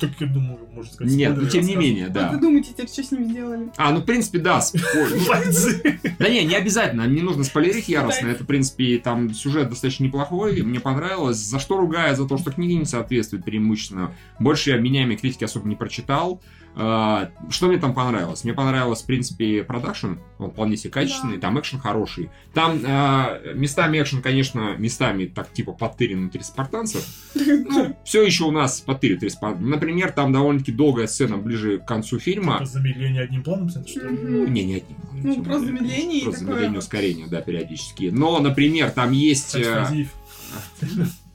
Так, 0.00 0.10
я 0.20 0.26
думаю, 0.26 0.58
можно 0.72 0.92
сказать. 0.92 1.14
Нет, 1.14 1.30
ну 1.30 1.48
спойлеры 1.48 1.50
тем 1.50 1.66
не 1.66 1.76
менее, 1.76 2.08
да. 2.08 2.30
Вы 2.30 2.40
думаете 2.40 2.72
теперь, 2.72 2.88
что 2.88 3.02
с 3.02 3.10
ними 3.12 3.24
сделали? 3.24 3.70
А, 3.76 3.92
ну, 3.92 4.00
в 4.00 4.04
принципе, 4.04 4.38
да. 4.38 4.60
Да 6.18 6.28
не, 6.28 6.44
не 6.44 6.54
обязательно, 6.54 7.06
не 7.06 7.22
нужно 7.22 7.44
спойлерить 7.44 7.88
яростно. 7.88 8.28
Это, 8.28 8.44
в 8.44 8.46
принципе, 8.46 8.98
там 8.98 9.32
сюжет 9.32 9.68
достаточно 9.68 10.04
неплохой, 10.04 10.62
мне 10.62 10.80
понравилось. 10.80 11.38
За 11.38 11.58
что 11.58 11.76
ругаю? 11.76 12.16
За 12.16 12.26
то, 12.26 12.38
что 12.38 12.50
книги 12.50 12.72
не 12.72 12.84
соответствуют 12.84 13.44
преимущественно. 13.44 14.12
Больше 14.38 14.70
я 14.70 14.76
меняемые 14.76 15.16
критики 15.16 15.44
особо 15.44 15.68
не 15.68 15.76
прочитал. 15.76 16.40
А, 16.78 17.30
Что 17.48 17.68
мне 17.68 17.78
там 17.78 17.94
понравилось? 17.94 18.44
Мне 18.44 18.52
понравилось, 18.52 19.00
в 19.02 19.06
принципе, 19.06 19.64
продакшн. 19.64 20.14
Он 20.38 20.50
вполне 20.50 20.76
себе 20.76 20.90
качественный, 20.90 21.36
Да. 21.36 21.42
там 21.42 21.58
экшен 21.58 21.78
хороший. 21.78 22.28
Там 22.52 22.80
а, 22.86 23.40
местами 23.54 24.00
экшен, 24.00 24.20
конечно, 24.20 24.76
местами 24.76 25.24
так 25.24 25.50
типа 25.52 25.72
подтырен 25.72 26.20
внутри 26.20 26.42
спартанцев. 26.42 27.06
Ну, 27.68 27.96
все 28.04 28.22
еще 28.22 28.44
у 28.44 28.50
нас 28.50 28.80
подтырит. 28.80 29.22
Например, 29.60 30.12
там 30.12 30.32
довольно-таки 30.32 30.72
долгая 30.72 31.06
сцена 31.06 31.36
ближе 31.38 31.78
к 31.78 31.86
концу 31.86 32.18
фильма. 32.18 32.54
Типа 32.54 32.66
замедление 32.66 33.22
одним 33.22 33.42
планом, 33.42 33.70
что 33.70 33.80
ли? 33.80 34.50
Не, 34.50 34.64
не 34.64 34.74
одним. 34.76 34.96
Ну, 35.12 35.42
просто 35.42 35.66
замедление 35.66 36.20
и 36.20 36.24
Просто 36.24 36.44
замедление 36.44 36.78
ускорение, 36.78 37.26
да, 37.28 37.40
периодически. 37.40 38.10
Но, 38.12 38.38
например, 38.40 38.90
там 38.90 39.12
есть... 39.12 39.56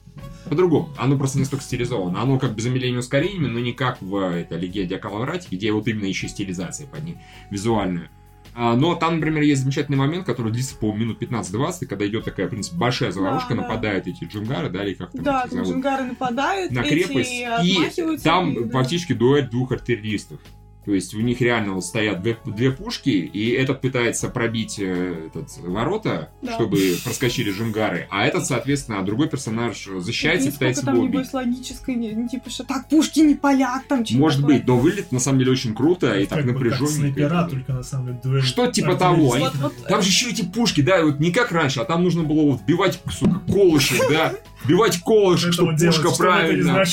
По-другому. 0.48 0.90
Оно 0.98 1.16
просто 1.16 1.38
не 1.38 1.44
столько 1.44 1.64
стилизовано. 1.64 2.20
Оно 2.20 2.38
как 2.38 2.54
бы 2.54 2.60
замедление 2.60 2.98
ускорениями, 2.98 3.46
но 3.46 3.58
не 3.58 3.72
как 3.72 4.02
в 4.02 4.16
это, 4.16 4.56
легенде 4.56 4.96
о 4.96 4.98
Калаврате, 4.98 5.48
где 5.50 5.72
вот 5.72 5.88
именно 5.88 6.04
еще 6.04 6.28
стилизация 6.28 6.86
под 6.86 7.04
ней 7.04 7.16
визуальная. 7.50 8.10
А, 8.54 8.76
но 8.76 8.94
там, 8.94 9.14
например, 9.14 9.42
есть 9.42 9.62
замечательный 9.62 9.96
момент, 9.96 10.26
который 10.26 10.52
длится 10.52 10.76
по 10.76 10.92
минут 10.92 11.22
15-20, 11.22 11.86
когда 11.86 12.06
идет 12.06 12.24
такая, 12.26 12.48
в 12.48 12.50
принципе, 12.50 12.76
большая 12.76 13.10
заварушка, 13.10 13.54
Да, 13.54 13.54
да. 13.54 13.62
нападают 13.62 14.06
эти 14.06 14.24
джунгары, 14.24 14.68
да, 14.68 14.84
или 14.84 14.92
как 14.92 15.12
там 15.12 15.22
Да, 15.22 15.46
джунгары 15.46 16.04
нападают, 16.04 16.70
на 16.70 16.82
крепость. 16.82 17.30
И 17.32 18.18
там 18.22 18.52
и- 18.52 18.64
да. 18.64 18.70
фактически 18.78 19.14
дуэль 19.14 19.48
двух 19.48 19.72
артиллеристов. 19.72 20.38
То 20.84 20.92
есть 20.92 21.14
у 21.14 21.20
них 21.20 21.40
реально 21.40 21.74
вот 21.74 21.84
стоят 21.84 22.22
две, 22.22 22.36
две 22.44 22.72
пушки, 22.72 23.10
и 23.10 23.50
этот 23.50 23.80
пытается 23.80 24.28
пробить 24.28 24.80
э, 24.80 25.28
этот, 25.28 25.56
ворота, 25.58 26.30
Да. 26.42 26.54
чтобы 26.54 26.78
проскочили 27.04 27.52
джунгары, 27.52 28.08
а 28.10 28.26
этот, 28.26 28.46
соответственно, 28.46 28.98
а 28.98 29.02
другой 29.02 29.28
персонаж 29.28 29.88
защищается 29.98 30.48
и 30.48 30.52
пытается 30.52 30.84
там, 30.84 30.98
убить. 30.98 31.12
небось, 31.12 31.32
логической, 31.32 31.94
не- 31.94 32.12
не 32.12 32.28
типа, 32.28 32.50
что 32.50 32.64
так, 32.64 32.88
пушки 32.88 33.20
не 33.20 33.36
палят, 33.36 33.86
там, 33.88 34.04
что 34.04 34.16
Может 34.16 34.44
быть, 34.44 34.66
но 34.66 34.76
выглядит 34.76 35.12
на 35.12 35.20
самом 35.20 35.38
деле 35.38 35.52
очень 35.52 35.72
круто 35.74 36.18
и 36.18 36.26
так 36.26 36.44
напряженно. 36.44 36.88
снайпера, 36.88 37.46
только 37.48 37.72
на 37.72 37.82
самом 37.84 38.06
деле 38.06 38.20
дуэль. 38.24 38.42
Что 38.42 38.66
типа 38.66 38.96
того, 38.96 39.34
они- 39.34 39.44
Вот- 39.44 39.54
вот, 39.56 39.74
Там 39.88 40.02
же 40.02 40.08
еще 40.08 40.30
эти 40.30 40.44
пушки, 40.44 40.80
да, 40.80 41.04
вот 41.04 41.20
не 41.20 41.30
как 41.32 41.52
раньше, 41.52 41.80
а 41.80 41.84
там 41.84 42.02
нужно 42.02 42.24
было 42.24 42.42
вот 42.42 42.60
вбивать, 42.62 42.98
сука, 43.10 43.40
колышек, 43.46 44.00
да, 44.10 44.34
вбивать 44.64 45.00
колышек, 45.00 45.52
чтобы 45.52 45.76
пушка 45.76 46.08
не 46.08 46.16
правильно, 46.16 46.84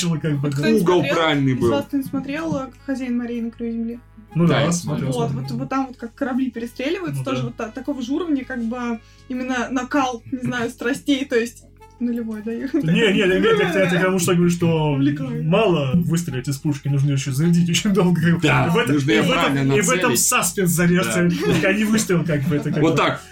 угол 0.80 1.02
правильный 1.04 1.54
был. 1.54 1.70
вас 1.70 1.86
кто-нибудь 1.86 2.08
смотрел 2.10 2.56
э, 2.56 2.68
«Хозяин 2.86 3.18
морей 3.18 3.40
на 3.40 3.50
земли»? 3.80 4.00
Ну 4.34 4.46
Да, 4.46 4.54
да, 4.54 4.60
я 4.62 4.72
смотрел. 4.72 5.10
Вот, 5.12 5.30
вот, 5.32 5.50
вот 5.50 5.68
там 5.68 5.86
вот 5.88 5.96
как 5.96 6.14
корабли 6.14 6.50
перестреливаются, 6.50 7.18
Ну 7.20 7.24
тоже 7.24 7.38
да. 7.38 7.46
вот 7.46 7.56
та- 7.56 7.68
такого 7.70 8.00
же 8.02 8.12
уровня, 8.12 8.44
как 8.44 8.62
бы 8.62 9.00
именно 9.28 9.68
накал, 9.70 10.22
не 10.30 10.38
знаю, 10.42 10.70
страстей, 10.70 11.24
то 11.24 11.36
есть 11.36 11.64
нулевой, 12.00 12.42
да? 12.44 12.52
их- 12.52 12.72
Не, 12.74 12.80
не, 12.82 13.12
нет, 13.12 13.74
я, 13.74 13.84
я 13.84 13.90
потому 13.90 14.18
что 14.18 14.34
говорю, 14.34 14.50
что 14.50 14.98
мало 15.42 15.92
выстрелить 15.94 16.48
из 16.48 16.56
пушки, 16.58 16.88
нужно 16.88 17.12
еще 17.12 17.32
зарядить 17.32 17.68
очень 17.68 17.92
долго. 17.92 18.20
как. 18.20 18.40
Да, 18.42 18.66
и 18.66 18.70
в 18.70 18.76
этом, 18.78 18.94
нужно 18.94 19.10
и 19.12 19.20
в 19.20 19.30
этом- 19.30 19.72
и 19.76 19.80
в 19.80 19.90
этом 19.90 20.16
саспенс 20.16 20.70
зарезаться, 20.70 21.20
а 21.64 21.72
не 21.72 21.84
выстрел, 21.84 22.24
как 22.24 22.42
бы 22.42 22.56
это 22.56 22.70
как 22.70 22.82
Вот 22.82 22.92
бы. 22.92 22.96
так. 22.96 23.22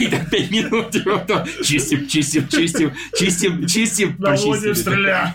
И 0.00 0.06
так 0.06 0.30
пять 0.30 0.50
минут, 0.50 0.90
чистим, 1.64 2.06
чистим, 2.06 2.48
чистим, 2.48 2.92
чистим, 3.16 3.66
чистим, 3.66 4.16
Наводим, 4.18 4.74
стреляем. 4.74 5.32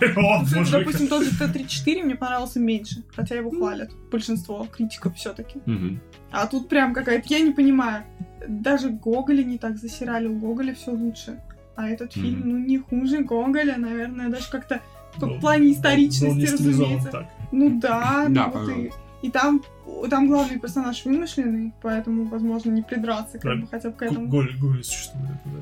Допустим, 0.70 1.08
тот 1.08 1.24
же 1.24 1.30
Т-34 1.38 2.02
мне 2.04 2.14
понравился 2.14 2.60
меньше, 2.60 3.02
хотя 3.14 3.34
его 3.36 3.50
хвалят, 3.50 3.90
большинство 4.10 4.66
критиков 4.70 5.16
все 5.16 5.32
таки 5.32 5.58
Мгм. 5.66 6.00
А 6.32 6.46
тут 6.46 6.68
прям 6.68 6.94
какая-то, 6.94 7.24
я 7.28 7.40
не 7.40 7.50
понимаю, 7.50 8.04
даже 8.48 8.90
Гоголя 8.90 9.42
не 9.42 9.58
так 9.58 9.78
засирали, 9.78 10.26
у 10.28 10.38
Гоголя 10.38 10.74
все 10.74 10.92
лучше. 10.92 11.40
А 11.80 11.88
этот 11.88 12.14
Мгм. 12.14 12.24
фильм, 12.26 12.42
ну, 12.44 12.58
не 12.58 12.76
хуже 12.78 13.24
Гоголя, 13.24 13.76
наверное, 13.78 14.28
даже 14.28 14.50
как-то 14.50 14.80
в 15.16 15.22
Ну, 15.26 15.40
плане 15.40 15.60
был 15.60 15.66
не 15.68 15.72
историчности, 15.72 16.46
стилизован 16.46 16.68
разумеется. 16.82 17.08
так. 17.10 17.26
Ну 17.52 17.80
да, 17.80 18.26
Да, 18.28 18.46
ну 18.54 18.60
вот 18.60 18.68
и, 18.76 18.90
и 19.22 19.30
там, 19.30 19.62
там 20.10 20.28
главный 20.28 20.58
персонаж 20.58 21.04
вымышленный, 21.06 21.72
поэтому, 21.80 22.24
возможно, 22.24 22.70
не 22.70 22.82
придраться 22.82 23.38
как 23.38 23.54
Да. 23.56 23.60
бы 23.62 23.66
хотя 23.66 23.88
бы 23.90 23.96
к 23.96 24.02
этому. 24.02 24.28
Голь, 24.28 24.54
голь 24.60 24.84
существует. 24.84 25.38
да. 25.46 25.60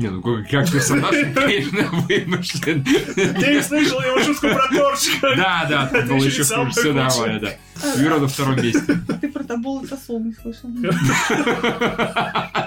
Не, 0.00 0.08
ну 0.08 0.22
как 0.22 0.48
персонаж, 0.72 1.10
конечно, 1.34 1.90
вымышлен. 1.92 2.82
Ты 2.84 3.54
не 3.54 3.62
слышал 3.62 4.00
его 4.00 4.18
шутку 4.20 4.48
про 4.48 4.66
торчика? 4.68 5.36
Да, 5.36 5.66
да, 5.68 5.86
тут 5.88 6.06
было 6.06 6.24
еще 6.24 6.42
самый 6.42 6.70
все 6.70 6.94
нормально, 6.94 7.40
да. 7.40 7.50
Вера 7.96 8.18
на 8.18 8.26
втором 8.26 8.56
месте. 8.62 8.98
Ты 9.20 9.28
про 9.28 9.44
Тобол 9.44 9.84
это 9.84 9.98
сол 9.98 10.20
не 10.20 10.32
слышал. 10.32 10.70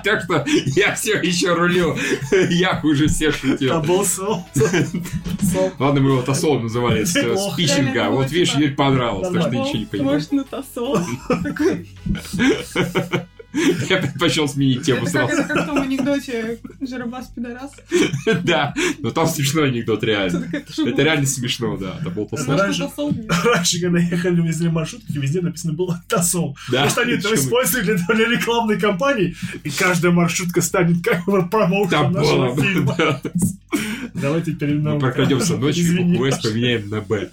Так 0.04 0.24
что 0.24 0.44
я 0.76 0.94
все 0.96 1.14
еще 1.22 1.54
рулю. 1.54 1.98
Я 2.50 2.76
хуже 2.82 3.08
всех 3.08 3.36
шутил. 3.36 3.74
Оболсал. 3.74 4.46
Ладно, 5.80 6.02
мы 6.02 6.10
его 6.12 6.22
Тосол 6.22 6.60
называли 6.60 7.06
с, 7.06 7.16
Вот 7.24 7.58
видишь, 7.58 8.54
ей 8.56 8.70
понравилось, 8.72 9.30
так 9.30 9.42
что 9.44 9.50
ничего 9.50 9.78
не 9.78 9.86
понимаю. 9.86 10.14
Может, 10.16 10.32
на 10.34 10.44
тосол. 10.44 11.00
Я 13.90 13.98
предпочел 13.98 14.48
сменить 14.48 14.84
тему 14.84 15.06
сразу. 15.06 15.32
это 15.34 15.44
как 15.44 15.64
в 15.64 15.68
том 15.68 15.82
анекдоте 15.82 16.60
Жиробас 16.82 17.28
пидорас. 17.28 17.72
Да, 18.44 18.74
но 19.00 19.12
там 19.12 19.28
смешной 19.28 19.70
анекдот 19.70 20.04
реально. 20.04 20.48
Это 20.54 21.02
реально 21.04 21.26
смешно, 21.26 21.78
да. 21.78 21.98
Это 22.02 22.10
был 22.10 22.26
Тосол. 22.28 22.54
Может, 22.58 22.80
Раньше- 23.46 23.82
когда 23.82 24.00
ехали 24.00 24.42
везде 24.42 24.70
маршрутки, 24.70 25.12
везде 25.18 25.42
написано 25.42 25.74
было 25.74 26.02
«Тосол». 26.08 26.58
Да, 26.72 26.84
Потому 26.86 26.90
что 26.90 27.02
они 27.02 27.12
это 27.14 27.34
использовали 27.36 27.98
для, 28.16 28.30
рекламной 28.30 28.80
кампании, 28.80 29.36
и 29.64 29.70
каждая 29.70 30.12
маршрутка 30.12 30.62
станет 30.62 31.04
как 31.04 31.26
бы 31.26 31.48
промоушен 31.48 31.90
Там 31.92 32.12
нашего 32.14 32.56
фильма. 32.62 32.96
да. 32.98 33.22
Давайте 34.14 34.52
Мы 34.52 34.58
перейдем. 34.58 35.00
прокрадемся 35.00 35.58
ночью, 35.58 36.18
Паша. 36.20 36.50
поменяем 36.50 36.90
на 36.90 37.02
«Б». 37.02 37.30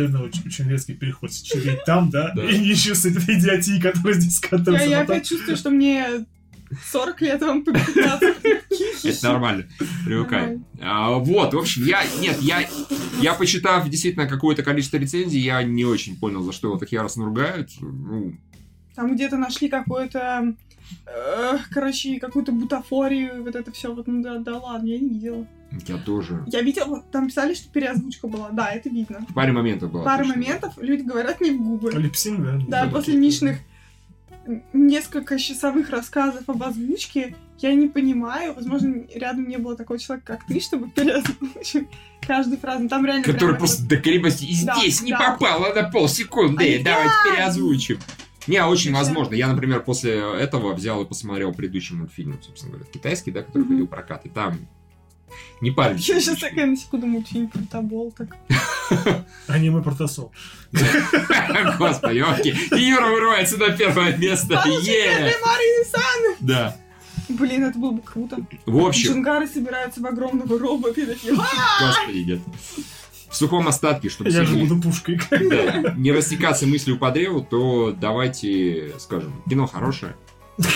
постоянно 0.00 0.22
очень, 0.26 0.42
очень 0.46 0.68
резкий 0.70 0.94
переход 0.94 1.32
с 1.32 1.40
червей 1.42 1.78
там, 1.86 2.10
да, 2.10 2.32
Да. 2.34 2.44
и 2.48 2.58
не 2.58 2.74
чувствует 2.74 3.16
этой 3.18 3.38
идиотии, 3.38 3.80
которая 3.80 4.14
здесь 4.20 4.40
Я, 4.42 4.48
скатывается. 4.48 4.88
я 4.88 5.00
потом. 5.00 5.16
опять 5.16 5.28
чувствую, 5.28 5.56
что 5.56 5.70
мне 5.70 6.06
40 6.92 7.20
лет, 7.22 7.40
вам 7.42 7.64
по 7.64 7.72
15. 7.72 8.36
Это 9.04 9.24
нормально, 9.26 9.64
привыкай. 10.04 10.58
А, 10.80 11.10
вот, 11.12 11.52
в 11.54 11.58
общем, 11.58 11.84
я, 11.84 12.02
нет, 12.20 12.38
я, 12.40 12.66
я 13.20 13.34
почитав 13.34 13.88
действительно 13.88 14.26
какое-то 14.26 14.62
количество 14.62 14.96
рецензий, 14.96 15.40
я 15.40 15.62
не 15.62 15.84
очень 15.84 16.16
понял, 16.18 16.42
за 16.42 16.52
что 16.52 16.68
его 16.68 16.78
так 16.78 16.92
яростно 16.92 17.24
ругают. 17.24 17.70
Ну, 17.80 18.34
Там 18.94 19.14
где-то 19.14 19.36
нашли 19.36 19.68
какое-то... 19.68 20.54
э, 21.06 21.58
короче, 21.72 22.20
какую-то 22.20 22.52
бутафорию, 22.52 23.42
вот 23.42 23.54
это 23.56 23.72
все. 23.72 23.92
Вот, 23.94 24.06
ну 24.06 24.22
да, 24.22 24.38
да 24.38 24.58
ладно, 24.58 24.86
я 24.88 24.98
не 24.98 25.08
видела. 25.08 25.46
Я 25.86 25.96
тоже. 25.98 26.42
Я 26.46 26.62
видела, 26.62 27.02
там 27.12 27.28
писали, 27.28 27.54
что 27.54 27.68
переозвучка 27.70 28.26
была. 28.28 28.50
Да, 28.50 28.70
это 28.72 28.88
видно. 28.88 29.24
В 29.28 29.34
паре 29.34 29.52
моментов 29.52 29.90
было. 29.92 30.02
Пара 30.02 30.24
моментов, 30.24 30.74
люди 30.78 31.02
говорят 31.02 31.40
не 31.40 31.50
в 31.52 31.62
губы. 31.62 31.92
Lip 31.92 32.10
sync, 32.10 32.40
да? 32.68 32.84
Да, 32.84 32.90
после 32.90 33.16
Мишных 33.16 33.58
несколько 34.72 35.38
часовых 35.38 35.90
рассказов 35.90 36.48
об 36.48 36.62
озвучке 36.62 37.36
я 37.58 37.74
не 37.74 37.88
понимаю. 37.88 38.54
Возможно, 38.54 39.04
рядом 39.14 39.46
не 39.48 39.58
было 39.58 39.76
такого 39.76 39.98
человека, 39.98 40.38
как 40.38 40.46
ты, 40.46 40.60
чтобы 40.60 40.90
переозвучить 40.90 41.86
каждую 42.26 42.58
фразу. 42.58 42.88
Там 42.88 43.04
реально 43.04 43.22
Который 43.22 43.56
просто 43.56 43.86
до 43.86 43.96
крепости 43.98 44.44
и 44.44 44.64
Да, 44.64 44.76
здесь 44.78 45.02
не 45.02 45.12
да. 45.12 45.32
попало 45.32 45.72
на 45.74 45.88
полсекунды. 45.90 46.64
Ай, 46.64 46.82
Давайте 46.82 47.12
да. 47.26 47.32
переозвучим. 47.36 47.98
Не, 48.46 48.64
очень 48.64 48.90
Всё. 48.92 48.98
возможно. 48.98 49.34
Я, 49.34 49.48
например, 49.48 49.82
после 49.82 50.14
этого 50.14 50.72
взял 50.72 51.02
и 51.02 51.06
посмотрел 51.06 51.52
предыдущий 51.52 51.94
мультфильм, 51.94 52.38
собственно 52.42 52.72
говоря, 52.72 52.90
китайский, 52.90 53.30
да, 53.30 53.42
который 53.42 53.62
Мгм. 53.62 53.68
ходил 53.72 53.86
в 53.86 53.90
прокат. 53.90 54.24
И 54.24 54.30
там 54.30 54.56
не 55.60 55.70
парень. 55.70 55.96
Я 55.98 56.20
сейчас 56.20 56.38
такая 56.38 56.66
на 56.66 56.76
секунду 56.76 57.06
мультфильм 57.06 57.48
про 57.48 57.60
Тобол, 57.70 58.12
так. 58.16 58.36
Аниме 59.48 59.82
протосол. 59.82 60.32
Господи, 61.78 62.18
окей. 62.18 62.54
И 62.76 62.80
Юра 62.90 63.06
вырывается 63.06 63.56
на 63.58 63.70
первое 63.70 64.16
место. 64.16 64.62
Е! 64.82 65.32
Да. 66.40 66.76
Блин, 67.28 67.64
это 67.64 67.78
было 67.78 67.92
бы 67.92 68.02
круто. 68.02 68.38
В 68.66 68.84
общем, 68.84 69.12
Джунгары 69.12 69.46
собираются 69.46 70.00
в 70.00 70.06
огромного 70.06 70.58
робота 70.58 71.00
и 71.00 71.06
такие, 71.06 71.34
господи, 71.34 72.18
нет. 72.18 72.40
В 73.28 73.36
сухом 73.36 73.68
остатке, 73.68 74.08
чтобы 74.08 74.30
Я 74.30 74.42
же 74.44 74.52
сильно- 74.54 74.68
буду 74.74 74.82
пушкой. 74.82 75.20
да, 75.30 75.94
не 75.96 76.10
растекаться 76.10 76.66
мыслью 76.66 76.98
по 76.98 77.12
древу, 77.12 77.42
то 77.48 77.92
давайте 77.92 78.92
скажем, 78.98 79.32
кино 79.48 79.68
хорошее. 79.68 80.16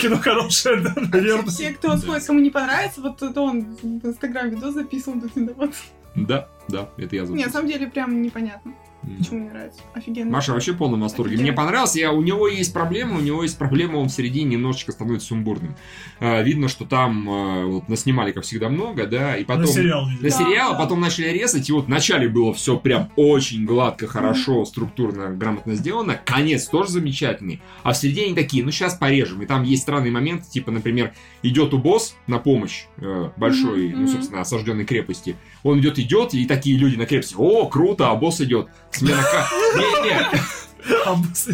Кино 0.01 0.17
хорошее, 0.17 0.81
да, 0.81 0.93
наверное. 0.95 1.45
Все, 1.45 1.73
кто 1.73 1.97
сходит, 1.97 2.25
кому 2.25 2.39
не 2.39 2.49
понравится, 2.49 3.01
вот 3.01 3.21
это 3.21 3.41
он 3.41 3.75
в 3.81 4.07
Инстаграм 4.07 4.49
видос 4.49 4.73
записывал, 4.73 5.21
тут 5.21 5.35
виноват. 5.35 5.71
Да, 6.15 6.47
да, 6.67 6.89
это 6.97 7.15
я 7.15 7.23
Не, 7.23 7.45
на 7.45 7.51
самом 7.51 7.67
деле 7.67 7.87
прям 7.87 8.21
непонятно, 8.21 8.73
Почему 9.17 9.39
не 9.39 9.49
нравится. 9.49 9.81
Офигенно. 9.93 10.31
Маша 10.31 10.53
вообще 10.53 10.73
в 10.73 10.77
полном 10.77 11.01
восторге. 11.01 11.35
Офигенно. 11.35 11.47
Мне 11.49 11.53
понравился, 11.55 11.99
я, 11.99 12.11
у 12.11 12.21
него 12.21 12.47
есть 12.47 12.73
проблема, 12.73 13.17
у 13.17 13.21
него 13.21 13.43
есть 13.43 13.57
проблема, 13.57 13.97
он 13.97 14.09
в 14.09 14.11
середине 14.11 14.51
немножечко 14.51 14.91
становится 14.91 15.27
сумбурным. 15.27 15.75
А, 16.19 16.41
видно, 16.41 16.67
что 16.67 16.85
там 16.85 17.29
а, 17.29 17.65
вот, 17.65 17.89
наснимали, 17.89 18.31
как 18.31 18.43
всегда, 18.43 18.69
много, 18.69 19.05
да, 19.05 19.35
и 19.37 19.43
потом... 19.43 19.63
На 19.63 19.67
сериал 19.67 20.07
На. 20.07 20.17
Да, 20.21 20.29
сериал, 20.29 20.71
да. 20.73 20.79
потом 20.79 21.01
начали 21.01 21.29
резать, 21.29 21.69
и 21.69 21.73
вот 21.73 21.85
вначале 21.85 22.27
было 22.27 22.53
все 22.53 22.77
прям 22.77 23.11
очень 23.15 23.65
гладко, 23.65 24.07
хорошо, 24.07 24.65
структурно, 24.65 25.29
грамотно 25.29 25.75
сделано. 25.75 26.19
Конец 26.25 26.67
тоже 26.67 26.89
замечательный. 26.89 27.61
А 27.83 27.93
в 27.93 27.97
середине 27.97 28.35
такие, 28.35 28.63
ну 28.63 28.71
сейчас 28.71 28.95
порежем. 28.95 29.41
И 29.41 29.45
там 29.45 29.63
есть 29.63 29.83
странные 29.83 30.11
моменты, 30.11 30.49
типа, 30.49 30.71
например, 30.71 31.13
идет 31.43 31.73
у 31.73 31.77
босс 31.77 32.15
на 32.27 32.39
помощь 32.39 32.85
э, 32.97 33.29
большой, 33.37 33.89
Мгм, 33.89 34.01
ну, 34.01 34.07
собственно, 34.07 34.41
осажденной 34.41 34.85
крепости. 34.85 35.35
Он 35.63 35.79
идет, 35.79 35.99
идет, 35.99 36.33
и 36.33 36.45
такие 36.45 36.77
люди 36.77 36.95
на 36.95 37.05
крепости, 37.05 37.35
о, 37.37 37.67
круто, 37.67 38.09
а 38.09 38.15
босс 38.15 38.41
идет. 38.41 38.67
Смена 38.97 39.23
ка... 39.23 39.47
Не-не, 39.75 40.19
А 40.19 40.74
босс 41.15 41.47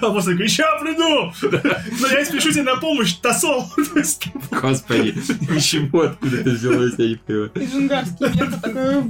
а 0.00 0.10
босс 0.10 0.24
такой, 0.26 0.48
ща 0.48 0.78
приду! 0.80 1.32
Но 2.00 2.08
я 2.08 2.24
спешу 2.24 2.52
тебе 2.52 2.62
на 2.62 2.76
помощь, 2.76 3.14
тосол! 3.14 3.66
Господи, 4.50 5.14
почему, 5.48 6.00
откуда 6.00 6.36
это 6.38 6.50
взялось, 6.50 6.94
я 6.98 7.08
не 7.08 7.14
понимаю. 7.16 7.50
И 7.54 7.66
джунгарский 7.66 8.28
вверх 8.28 8.60
такой, 8.60 9.02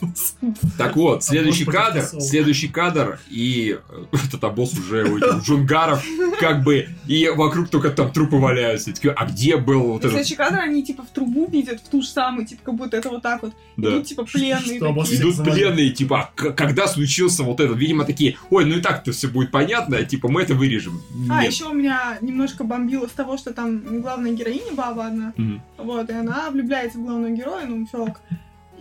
босс- 0.00 0.36
Так 0.78 0.96
вот, 0.96 1.24
следующий 1.24 1.64
кадр, 1.64 2.02
следующий 2.02 2.68
кадр, 2.68 3.18
и 3.28 3.78
этот 4.12 4.44
обоз 4.44 4.74
уже 4.74 5.04
у 5.04 5.18
джунгаров, 5.18 6.04
как 6.40 6.62
бы, 6.62 6.88
и 7.06 7.28
вокруг 7.28 7.68
только 7.68 7.90
там 7.90 8.12
трупы 8.12 8.36
валяются. 8.36 8.92
А 9.16 9.26
где 9.26 9.56
был 9.56 9.82
вот 9.82 10.00
этот... 10.00 10.12
следующий 10.12 10.36
кадр 10.36 10.58
они 10.58 10.82
типа 10.82 11.02
в 11.02 11.10
трубу 11.10 11.48
видят, 11.50 11.80
в 11.80 11.88
ту 11.88 12.02
же 12.02 12.08
самую, 12.08 12.46
типа 12.46 12.62
как 12.64 12.74
будто 12.74 12.96
это 12.96 13.08
вот 13.10 13.22
так 13.22 13.42
вот. 13.42 13.52
Да. 13.76 13.90
Идут 13.90 14.06
типа 14.06 14.24
пленные. 14.24 14.78
Идут 14.78 15.44
пленные, 15.44 15.90
типа, 15.90 16.30
а 16.36 16.52
когда 16.52 16.86
случился 16.86 17.42
вот 17.42 17.60
этот? 17.60 17.76
Видимо, 17.76 18.04
такие, 18.06 18.36
ой, 18.50 18.64
ну 18.64 18.76
и 18.78 18.80
так-то 18.80 19.12
все 19.12 19.28
будет 19.28 19.50
понятно, 19.50 20.02
типа, 20.04 20.28
мы 20.28 20.42
это 20.42 20.54
вырежем. 20.54 21.00
А, 21.30 21.42
Нет. 21.42 21.52
еще 21.52 21.66
у 21.66 21.74
меня 21.74 22.18
немножко 22.20 22.64
бомбило 22.64 23.06
с 23.06 23.12
того, 23.12 23.36
что 23.36 23.52
там 23.52 24.00
главная 24.00 24.32
героиня 24.32 24.72
баба 24.72 25.06
одна, 25.06 25.32
Мгм. 25.36 25.62
вот, 25.78 26.08
и 26.10 26.12
она 26.12 26.50
влюбляется 26.50 26.98
в 26.98 27.02
главного 27.04 27.30
героя, 27.30 27.66
ну, 27.66 27.86
Фёк, 27.86 28.20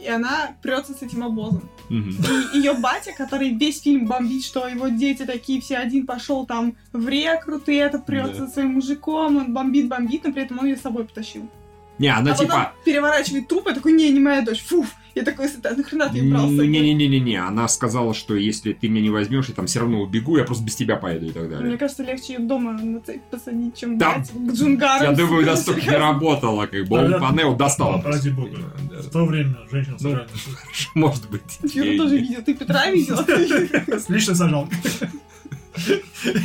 и 0.04 0.08
она 0.08 0.52
прется 0.62 0.94
с 0.94 1.02
этим 1.02 1.24
обозом. 1.24 1.70
Мгм. 1.90 2.10
И 2.54 2.58
ее 2.58 2.74
батя, 2.74 3.12
который 3.18 3.50
весь 3.54 3.82
фильм 3.82 4.08
бомбит, 4.08 4.44
что 4.44 4.68
его 4.68 4.90
дети 4.90 5.24
такие 5.26 5.62
все, 5.62 5.78
один 5.78 6.06
пошел 6.06 6.46
там 6.46 6.76
в 6.94 7.08
рекруты, 7.08 7.80
этот 7.80 8.06
прется 8.06 8.42
Да. 8.42 8.48
со 8.48 8.54
своим 8.54 8.74
мужиком, 8.74 9.38
он 9.38 9.54
бомбит, 9.54 9.88
бомбит, 9.88 10.24
но 10.26 10.34
при 10.34 10.44
этом 10.44 10.60
он 10.60 10.66
ее 10.66 10.76
с 10.76 10.82
собой 10.82 11.06
потащил. 11.06 11.50
Не, 11.98 12.10
она 12.10 12.34
а 12.34 12.36
типа... 12.36 12.74
переворачивает 12.84 13.48
труп, 13.48 13.70
и 13.70 13.74
такой, 13.74 13.94
не, 13.94 14.10
не 14.12 14.20
моя 14.20 14.42
дочь, 14.42 14.62
фуф. 14.62 14.94
Я 15.16 15.24
такой, 15.24 15.48
«Да 15.64 15.74
нахрена 15.74 16.10
ты 16.10 16.18
ее 16.18 16.30
брал 16.30 16.48
с 16.48 16.52
собой?» 16.52 16.68
Не-не-не-не, 16.68 17.38
она 17.42 17.68
сказала, 17.70 18.14
что 18.14 18.36
если 18.36 18.74
ты 18.74 18.90
меня 18.90 19.02
не 19.02 19.10
возьмешь, 19.10 19.48
я 19.48 19.56
там 19.56 19.66
все 19.66 19.80
равно 19.80 20.02
убегу, 20.02 20.38
я 20.38 20.44
просто 20.44 20.64
без 20.66 20.76
тебя 20.76 20.98
поеду 20.98 21.28
и 21.28 21.30
так 21.32 21.44
Мне 21.44 21.52
далее. 21.56 21.78
кажется, 21.78 22.04
легче 22.04 22.34
ее 22.34 22.40
дома 22.40 22.74
на 22.74 23.00
цепь 23.00 23.22
посадить, 23.32 23.78
чем 23.78 23.98
Да. 23.98 24.16
брать 24.16 24.30
к 24.32 24.52
джунгарам. 24.54 25.04
Я 25.04 25.12
думаю, 25.14 25.40
Сука, 25.42 25.52
настолько 25.52 25.82
не 25.90 25.98
работала, 25.98 26.66
как 26.68 26.86
бы 26.88 26.98
он 26.98 27.12
Да, 27.12 27.20
панел 27.20 27.56
достал. 27.56 28.02
Ради 28.04 28.30
бога. 28.30 28.58
Да, 28.92 29.00
В 29.02 29.04
да. 29.06 29.10
то 29.10 29.26
время 29.26 29.58
женщина 29.72 29.96
Ну, 30.02 30.10
сажали. 30.12 30.28
Может 30.96 31.30
быть. 31.30 31.60
Юра 31.74 31.98
тоже 31.98 32.18
видел. 32.18 32.42
Ты 32.44 32.54
Петра 32.54 32.92
видел? 32.92 33.16
Лично 34.10 34.36
сажал. 34.36 34.68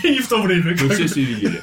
И 0.03 0.11
не 0.11 0.19
в 0.21 0.29
то 0.29 0.43
время. 0.43 0.73
Мы 0.73 0.77
как 0.77 0.93
все 0.93 1.07
все 1.07 1.23
видели. 1.23 1.63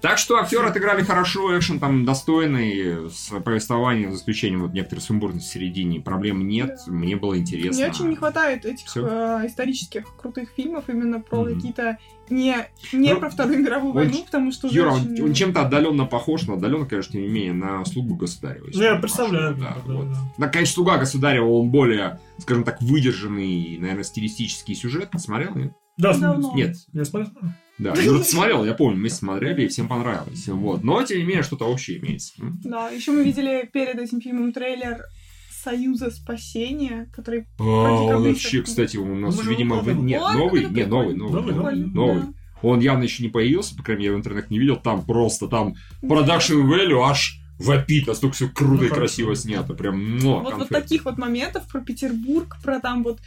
Так 0.00 0.18
что 0.18 0.36
актеры 0.36 0.66
отыграли 0.68 1.02
хорошо, 1.02 1.56
экшен 1.56 1.80
там 1.80 2.04
достойный, 2.04 3.08
с 3.10 3.30
повествованием, 3.42 4.12
за 4.12 4.18
исключением 4.18 4.60
вот 4.60 4.74
некоторой 4.74 5.00
сумбурности 5.00 5.48
в 5.48 5.52
середине, 5.54 6.00
проблем 6.00 6.46
нет, 6.46 6.78
мне 6.88 7.16
было 7.16 7.38
интересно. 7.38 7.80
Мне 7.82 7.90
очень 7.90 8.08
не 8.10 8.16
хватает 8.16 8.66
этих 8.66 8.84
э, 8.96 9.00
исторических 9.46 10.04
крутых 10.20 10.50
фильмов 10.54 10.84
именно 10.88 11.20
про 11.20 11.44
Мгм. 11.44 11.54
какие-то 11.54 11.96
не, 12.28 12.54
не 12.92 13.14
Ну, 13.14 13.20
про 13.20 13.30
Вторую 13.30 13.60
мировую 13.62 13.92
он 13.92 13.96
войну, 13.96 14.24
потому 14.26 14.52
что 14.52 14.66
уже 14.66 14.76
Юра, 14.76 14.90
он, 14.90 15.00
очень- 15.12 15.24
он 15.24 15.32
чем-то 15.32 15.62
отдаленно 15.62 16.04
похож, 16.04 16.42
но 16.42 16.54
отдаленно, 16.54 16.84
конечно, 16.84 17.12
тем 17.12 17.22
не 17.22 17.28
менее, 17.28 17.52
на 17.54 17.82
слугу 17.86 18.14
государева. 18.14 18.66
Ну, 18.74 18.82
я 18.82 18.96
представляю. 18.96 19.54
Да, 19.56 19.78
да, 19.86 19.92
вот. 19.94 20.10
да. 20.12 20.18
Да, 20.36 20.48
конечно, 20.48 20.74
слуга 20.74 20.98
государева, 20.98 21.46
он 21.48 21.70
более, 21.70 22.20
скажем 22.38 22.64
так, 22.64 22.82
выдержанный, 22.82 23.78
наверное, 23.78 24.04
стилистический 24.04 24.74
сюжет. 24.74 25.08
Смотрел, 25.16 25.54
нет? 25.54 25.72
Да, 25.96 26.16
Давно. 26.16 26.52
Нет. 26.54 26.76
Я 26.92 27.04
смотрел. 27.04 27.30
Да, 27.78 27.92
ты 27.92 28.22
смотрел, 28.24 28.64
я 28.64 28.74
помню, 28.74 29.00
мы 29.00 29.10
смотрели, 29.10 29.64
и 29.64 29.68
всем 29.68 29.88
понравилось. 29.88 30.46
Вот. 30.48 30.84
Но, 30.84 31.02
тем 31.02 31.18
не 31.18 31.24
менее, 31.24 31.42
что-то 31.42 31.64
общее 31.66 31.98
имеется. 31.98 32.34
Да, 32.64 32.88
еще 32.90 33.12
мы 33.12 33.24
видели 33.24 33.68
перед 33.72 33.96
этим 33.98 34.20
фильмом 34.20 34.52
трейлер 34.52 35.04
Союза 35.50 36.10
спасения, 36.10 37.08
который 37.14 37.46
А, 37.58 37.62
он 37.62 38.22
вообще, 38.24 38.62
кстати, 38.62 38.96
у 38.96 39.14
нас, 39.14 39.40
же 39.40 39.48
видимо, 39.50 39.76
его 39.76 39.82
в- 39.84 39.86
помним. 39.88 40.06
нет, 40.06 40.22
Ой, 40.22 40.34
новый, 40.36 40.64
не, 40.66 40.84
новый, 40.84 41.14
новый, 41.16 41.32
Новый, 41.42 41.54
новый, 41.54 41.76
новый. 41.86 42.20
да. 42.22 42.28
Он 42.62 42.80
явно 42.80 43.02
еще 43.04 43.22
не 43.22 43.28
появился, 43.28 43.74
по 43.76 43.82
крайней 43.82 44.02
мере, 44.02 44.12
я 44.12 44.16
в 44.16 44.20
интернете 44.20 44.46
не 44.50 44.58
видел, 44.58 44.76
там 44.76 45.04
просто, 45.04 45.48
там, 45.48 45.74
продакшн 46.00 46.54
value 46.62 47.02
аж 47.02 47.40
вопит, 47.58 48.06
настолько 48.06 48.34
все 48.36 48.48
круто 48.48 48.82
Ну, 48.82 48.88
и 48.88 48.88
красиво 48.88 49.34
снято, 49.36 49.74
прям, 49.74 50.18
но, 50.18 50.40
Вот, 50.40 50.54
вот 50.54 50.68
таких 50.68 51.04
вот 51.06 51.18
моментов 51.18 51.66
про 51.70 51.80
Петербург, 51.80 52.56
про 52.62 52.78
там 52.80 53.02
вот 53.02 53.20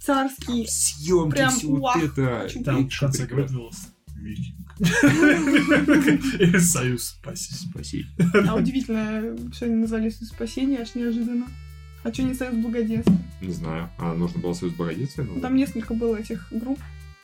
царский 0.00 0.66
съемки, 0.68 1.34
Прям 1.36 1.50
все 1.50 1.68
вот 1.68 1.96
это. 1.96 2.48
Там 2.64 2.88
в 2.88 2.98
конце 2.98 3.26
говорилось 3.26 3.88
Союз 6.60 7.04
спасись. 7.08 7.66
Спасибо. 7.70 8.08
А 8.48 8.54
удивительно, 8.54 9.36
что 9.52 9.66
они 9.66 9.74
назвали 9.76 10.10
Союз 10.10 10.30
спасения, 10.30 10.78
аж 10.78 10.94
неожиданно. 10.94 11.46
А 12.04 12.12
что 12.12 12.22
не 12.22 12.34
Союз 12.34 12.54
благоденствия? 12.56 13.18
Не 13.40 13.52
знаю, 13.52 13.90
а 13.98 14.14
нужно 14.14 14.40
было 14.40 14.52
Союз 14.52 14.74
Благодетельствия? 14.74 15.24
Ну, 15.24 15.40
Там 15.40 15.56
несколько 15.56 15.94
было 15.94 16.16
этих 16.16 16.46
групп. 16.50 16.78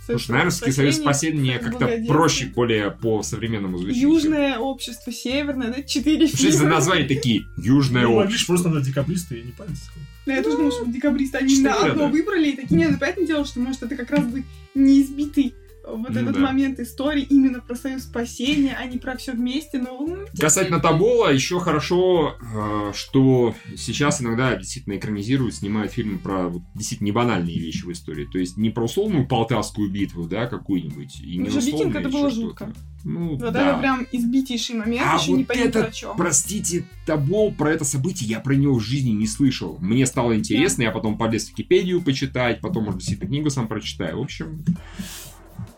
Слушай, 0.07 0.31
наверное, 0.31 0.51
Союз 0.51 0.97
Спасения 0.97 1.59
как-то 1.59 1.89
проще, 2.07 2.47
более 2.47 2.91
по 2.91 3.23
современному 3.23 3.79
звучит. 3.79 3.97
Южное 4.03 4.59
общество, 4.59 5.13
северное, 5.13 5.73
да, 5.73 5.83
четыре 5.83 6.27
Что 6.27 6.37
это 6.37 6.53
за 6.53 6.59
фильма. 6.59 6.75
названия 6.75 7.09
такие? 7.09 7.47
Южное 7.57 8.03
Ну, 8.03 8.15
общество. 8.17 8.29
видишь, 8.29 8.47
просто 8.47 8.69
на 8.69 8.81
декабристы 8.81 9.41
и 9.41 9.43
не 9.43 9.53
париться. 9.53 9.91
Ну, 10.27 10.33
я 10.33 10.43
тоже 10.43 10.57
думала, 10.57 10.73
что 10.73 10.87
декабристы, 10.87 11.39
они 11.39 11.59
на 11.61 11.75
одно 11.75 12.05
да. 12.05 12.09
выбрали, 12.09 12.51
и 12.51 12.57
такие, 12.57 12.77
нет, 12.77 12.93
ну, 12.93 12.99
понятное 12.99 13.27
дело, 13.27 13.45
что, 13.45 13.61
может, 13.61 13.83
это 13.83 13.95
как 13.97 14.11
раз 14.11 14.25
бы 14.25 14.43
неизбитый 14.75 15.55
вот 15.87 16.11
Ну 16.11 16.21
этот 16.21 16.35
да. 16.35 16.41
момент 16.41 16.81
истории 16.81 17.23
именно 17.23 17.61
про 17.61 17.75
союз 17.75 18.03
спасения, 18.05 18.77
а 18.79 18.87
не 18.87 18.99
про 18.99 19.17
все 19.17 19.33
вместе, 19.33 19.79
но... 19.79 19.99
ну, 19.99 20.17
Касательно 20.39 20.81
Табола, 20.81 21.33
еще 21.33 21.61
хорошо, 21.61 22.37
э, 22.41 22.93
что 22.95 23.55
сейчас 23.77 24.21
иногда 24.23 24.57
действительно 24.57 24.97
экранизируют, 24.97 25.55
снимают 25.55 25.93
фильмы 25.93 26.19
про 26.19 26.49
вот, 26.49 26.63
действительно 26.75 27.09
небанальные 27.09 27.59
вещи 27.59 27.85
в 27.85 27.93
истории. 27.93 28.27
То 28.31 28.39
есть 28.39 28.57
не 28.57 28.71
про 28.71 28.85
условную 28.85 29.27
Полтавскую 29.27 29.91
битву, 29.91 30.25
да, 30.25 30.47
какую-нибудь. 30.47 31.21
И 31.21 31.37
не 31.37 31.45
Ну, 31.45 31.51
«Жабикинг» 31.51 31.75
условно 31.75 31.99
это 31.99 32.09
было 32.09 32.31
жутко. 32.31 32.73
Ну, 33.05 33.37
Вот 33.37 33.53
да. 33.53 33.71
это 33.71 33.79
прям 33.81 34.07
избитейший 34.13 34.77
момент, 34.77 35.07
А 35.07 35.17
еще 35.17 35.33
вот 35.33 35.37
не 35.37 35.45
это, 35.45 35.83
про 35.83 35.93
чем. 35.93 36.17
простите, 36.17 36.85
Табол 37.05 37.53
про 37.53 37.71
это 37.71 37.85
событие, 37.85 38.31
я 38.31 38.41
про 38.41 38.55
него 38.55 38.77
в 38.77 38.81
жизни 38.81 39.11
не 39.11 39.27
слышал. 39.27 39.77
Мне 39.81 40.07
стало 40.07 40.35
интересно, 40.39 40.83
я 40.83 40.91
потом 40.91 41.19
полез 41.19 41.45
в 41.45 41.51
Википедию 41.51 42.01
почитать, 42.01 42.63
потом, 42.63 42.85
может, 42.85 43.01
действительно 43.01 43.29
книгу 43.29 43.51
сам 43.51 43.69
прочитаю. 43.69 44.19
В 44.19 44.23
общем, 44.23 44.65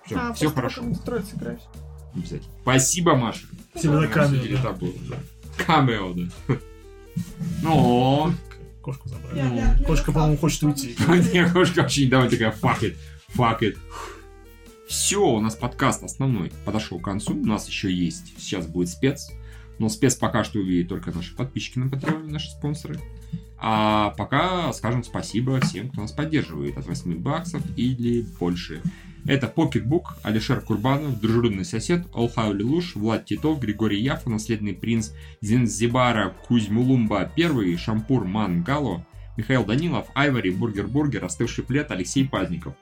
все, 0.06 0.16
А, 0.16 0.32
все 0.32 0.50
хорошо. 0.50 0.82
Детройт 0.84 1.26
сыграешь. 1.26 1.60
Обязательно. 2.14 2.52
Спасибо, 2.62 3.14
Маша. 3.16 3.46
За 3.74 4.08
камео, 4.08 4.42
Или 4.42 4.56
да. 4.56 4.62
Табол, 4.62 4.94
да. 5.08 5.16
Камео, 5.64 6.14
да. 6.14 6.56
Ну, 7.62 8.32
Кошку 8.82 9.08
забрали. 9.08 9.42
Ну, 9.42 9.84
Кошка, 9.84 10.12
по-моему, 10.12 10.36
хочет 10.36 10.62
уйти. 10.62 10.96
Мне 11.08 11.48
кошка 11.48 11.80
вообще 11.80 12.06
недавно 12.06 12.30
такая, 12.30 12.52
fuck 12.52 12.80
it, 12.80 12.96
fuck 13.36 13.60
it. 13.60 13.76
Все, 14.88 15.20
у 15.20 15.40
нас 15.40 15.56
подкаст 15.56 16.04
основной 16.04 16.52
подошел 16.64 17.00
к 17.00 17.04
концу. 17.04 17.34
У 17.34 17.44
нас 17.46 17.66
еще 17.66 17.92
есть, 17.92 18.34
сейчас 18.38 18.66
будет 18.66 18.88
спец. 18.88 19.30
Но 19.78 19.88
спец 19.88 20.14
пока 20.14 20.44
что 20.44 20.60
увидят 20.60 20.88
только 20.88 21.10
наши 21.10 21.34
подписчики 21.34 21.78
на 21.78 21.86
Patreon, 21.86 22.30
наши 22.30 22.48
спонсоры. 22.50 23.00
А 23.58 24.10
пока 24.10 24.72
скажем 24.72 25.02
спасибо 25.02 25.60
всем, 25.60 25.90
кто 25.90 26.02
нас 26.02 26.12
поддерживает 26.12 26.78
от 26.78 26.86
8 26.86 27.18
баксов 27.18 27.62
или 27.76 28.22
больше. 28.38 28.80
Это 29.28 29.52
Pocketbook, 29.54 30.04
Алишер 30.22 30.60
Курбанов, 30.60 31.20
Дружелюбный 31.20 31.64
сосед, 31.64 32.06
Олхау 32.14 32.52
Лилуш, 32.52 32.94
Влад 32.94 33.24
Титов, 33.24 33.58
Григорий 33.58 34.00
Яфа, 34.00 34.30
Наследный 34.30 34.72
принц 34.72 35.10
Зинзибара 35.40 36.34
Кузьмулумба 36.46 37.32
I, 37.36 37.76
Шампур 37.76 38.24
Мангало, 38.24 39.04
Михаил 39.36 39.64
Данилов, 39.64 40.06
Айвари, 40.14 40.50
Бургер 40.50 40.86
Бургер, 40.86 41.24
Остывший 41.24 41.64
плед, 41.64 41.90
Алексей 41.90 42.26
Пазников. 42.26 42.74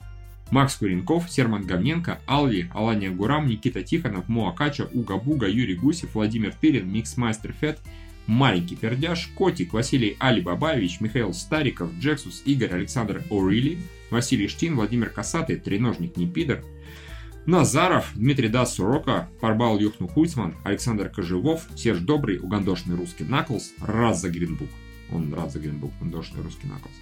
Макс 0.51 0.77
Куренков, 0.77 1.31
Серман 1.31 1.67
Говненко, 1.67 2.21
Алви, 2.27 2.71
Алания 2.75 3.11
Гурам, 3.11 3.49
Никита 3.49 3.83
Тихонов, 3.83 4.29
Моа 4.29 4.53
Кача, 4.53 4.87
Уга 4.93 5.17
Буга, 5.17 5.49
Юрий 5.49 5.75
Гусев, 5.75 6.15
Владимир 6.15 6.55
Тырин, 6.55 6.93
Миксмастер 6.93 7.55
Фет, 7.59 7.81
Маленький 8.27 8.77
Пердяж, 8.77 9.29
Котик, 9.35 9.73
Василий 9.73 10.17
Али 10.19 10.41
Бабаевич, 10.41 11.01
Михаил 11.01 11.35
Стариков, 11.35 11.91
Джексус, 11.99 12.43
Игорь 12.47 12.73
Александр 12.73 13.23
О'Рили, 13.31 13.79
Василий 14.11 14.49
Штин, 14.49 14.77
Владимир 14.77 15.11
Касатый, 15.11 15.57
Треножник 15.57 16.17
Непидор, 16.17 16.65
Назаров, 17.47 18.13
Дмитрий 18.15 18.49
Дас 18.49 18.75
Сурока, 18.75 19.29
Парбал 19.41 19.79
Юхну 19.79 20.09
Хуйцман, 20.09 20.55
Александр 20.65 21.11
Кожевов, 21.11 21.67
Серж 21.77 21.99
Добрый, 21.99 22.39
Угандошный 22.39 22.97
русский 22.97 23.25
Наклс, 23.25 23.73
Раз 23.81 24.23
за 24.23 24.31
Гринбук. 24.31 24.71
Он 25.13 25.33
рад 25.35 25.53
за 25.53 25.61
Гринбук, 25.61 25.93
Угандошный 26.01 26.43
русский 26.43 26.67
Наклс. 26.67 26.93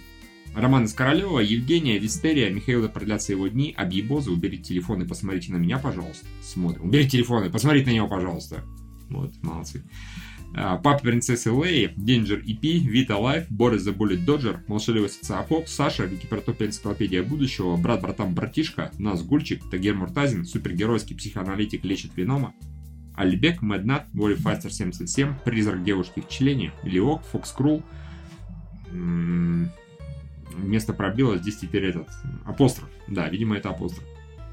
Роман 0.53 0.83
из 0.83 0.93
Королева, 0.93 1.39
Евгения, 1.39 1.97
Вистерия, 1.97 2.49
Михаила 2.49 2.87
продлятся 2.89 3.31
его 3.31 3.47
дни, 3.47 3.73
Объебоза, 3.75 4.31
уберите 4.31 4.63
телефон 4.63 5.01
и 5.01 5.07
посмотрите 5.07 5.51
на 5.53 5.57
меня, 5.57 5.79
пожалуйста. 5.79 6.27
Смотрим. 6.41 6.85
Уберите 6.85 7.11
телефон 7.11 7.45
и 7.45 7.49
посмотрите 7.49 7.89
на 7.89 7.95
него, 7.95 8.07
пожалуйста. 8.07 8.63
Вот, 9.09 9.31
молодцы. 9.41 9.83
А, 10.55 10.77
Папа 10.77 10.99
принцессы 11.03 11.49
Леи, 11.49 11.93
Денджер 11.95 12.39
EP, 12.39 12.61
Вита 12.61 13.17
Лайф, 13.17 13.49
Борис 13.49 13.81
за 13.81 13.91
Буллет 13.91 14.23
Доджер, 14.23 14.63
Молчаливый 14.67 15.09
социофоб, 15.09 15.67
Саша, 15.67 16.05
Википертопия 16.05 16.67
энциклопедия 16.67 17.23
будущего, 17.23 17.75
Брат 17.75 18.01
Братам 18.01 18.35
Братишка, 18.35 18.91
Нас 18.99 19.23
Гульчик, 19.23 19.67
Тагер 19.71 19.95
Муртазин, 19.95 20.45
Супергеройский 20.45 21.15
психоаналитик 21.15 21.83
лечит 21.83 22.15
Венома, 22.15 22.53
Альбек, 23.15 23.61
Мэднат, 23.63 24.07
Вори 24.13 24.35
Фастер 24.35 24.71
77, 24.71 25.33
Призрак 25.43 25.83
девушки 25.83 26.21
в 26.21 26.29
члене, 26.29 26.71
Лиок, 26.83 27.23
Фокс 27.25 27.51
Крул, 27.51 27.83
М, 28.91 29.71
вместо 30.55 30.93
пробела 30.93 31.37
здесь 31.37 31.57
теперь 31.57 31.85
этот 31.85 32.07
апостроф. 32.45 32.89
Да, 33.07 33.27
видимо, 33.27 33.57
это 33.57 33.69
апостроф. 33.71 34.03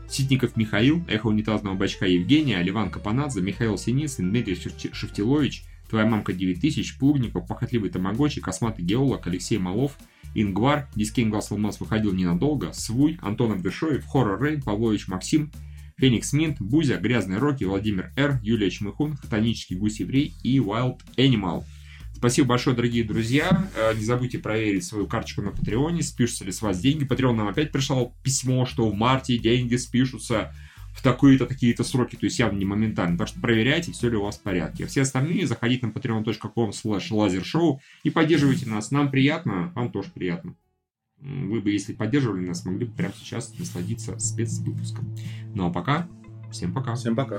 Ситников 0.09 0.57
Михаил, 0.57 1.05
Эхо 1.09 1.27
унитазного 1.29 1.75
бачка 1.75 2.07
Евгения, 2.07 2.61
Ливан 2.63 2.91
Капанадзе, 2.91 3.43
Михаил 3.43 3.77
Синицын, 3.79 4.31
Дмитрий 4.31 4.55
Шевти- 4.55 4.93
Шевтилович, 4.93 5.65
Твоя 5.91 6.07
мамка 6.07 6.33
9000, 6.33 6.99
Плугников, 6.99 7.49
Похотливый 7.49 7.91
Тамагочи, 7.91 8.41
Косматый 8.41 8.85
геолог, 8.85 9.27
Алексей 9.27 9.59
Малов, 9.59 9.99
Ингвар, 10.37 10.89
Дискейн 10.95 11.31
Глаз 11.31 11.51
Алмаз 11.51 11.81
выходил 11.81 12.13
ненадолго, 12.13 12.73
Свуй, 12.73 13.19
Антон 13.21 13.53
Абдышоев, 13.53 14.07
Хоррор 14.07 14.41
Рейн, 14.41 14.63
Павлович 14.63 15.09
Максим, 15.09 15.51
Феникс 15.99 16.33
Минт, 16.33 16.61
Бузя, 16.61 16.97
Грязный 16.97 17.39
Рокки, 17.39 17.65
Владимир 17.65 18.13
Р, 18.17 18.39
Юлия 18.43 18.71
Чмыхун, 18.71 19.17
Хтонический 19.17 19.77
гусь-еврей 19.77 20.33
и 20.45 20.59
Wild 20.59 21.01
Animal. 21.17 21.65
Спасибо 22.15 22.49
большое, 22.49 22.77
дорогие 22.77 23.03
друзья. 23.03 23.69
Э, 23.77 23.95
Не 23.97 24.05
забудьте 24.05 24.39
проверить 24.39 24.85
свою 24.85 25.09
карточку 25.09 25.43
на 25.43 25.51
Патреоне, 25.51 26.03
спишутся 26.03 26.45
ли 26.45 26.53
с 26.53 26.63
вас 26.63 26.79
деньги. 26.79 27.05
Патреон 27.05 27.37
нам 27.37 27.49
опять 27.49 27.73
прислал 27.73 28.15
письмо, 28.23 28.65
что 28.65 28.89
в 28.89 28.95
марте 28.95 29.39
деньги 29.39 29.75
спишутся 29.77 30.55
в 30.95 31.03
такие-то, 31.03 31.47
такие-то 31.47 31.85
сроки, 31.85 32.17
то 32.17 32.27
есть 32.27 32.39
явно 32.39 32.59
не 32.59 32.65
моментально. 32.65 33.17
Так 33.17 33.29
что 33.29 33.41
проверяйте, 33.41 33.93
все 33.93 34.09
ли 34.09 34.17
у 34.17 34.23
вас 34.25 34.39
в 34.39 34.43
порядке. 34.43 34.85
А 34.85 34.87
все 34.87 35.03
остальные 35.03 35.47
заходите 35.47 35.87
на 35.87 35.91
patreon.com 35.91 36.71
slash 36.71 37.11
lasershow 37.11 37.79
и 38.03 38.11
поддерживайте 38.11 38.69
нас. 38.69 38.91
Нам 38.91 39.11
приятно, 39.11 39.73
вам 39.75 39.91
тоже 39.91 40.11
приятно. 40.13 40.55
Вы 41.19 41.61
бы, 41.61 41.71
если 41.71 41.93
поддерживали 41.93 42.47
нас, 42.47 42.65
могли 42.65 42.87
бы 42.87 42.95
прямо 42.95 43.13
сейчас 43.15 43.57
насладиться 43.59 44.19
спецвыпуском. 44.19 45.15
Ну 45.55 45.67
а 45.67 45.71
пока, 45.71 46.09
всем 46.51 46.73
пока. 46.73 46.95
Всем 46.95 47.15
пока. 47.15 47.37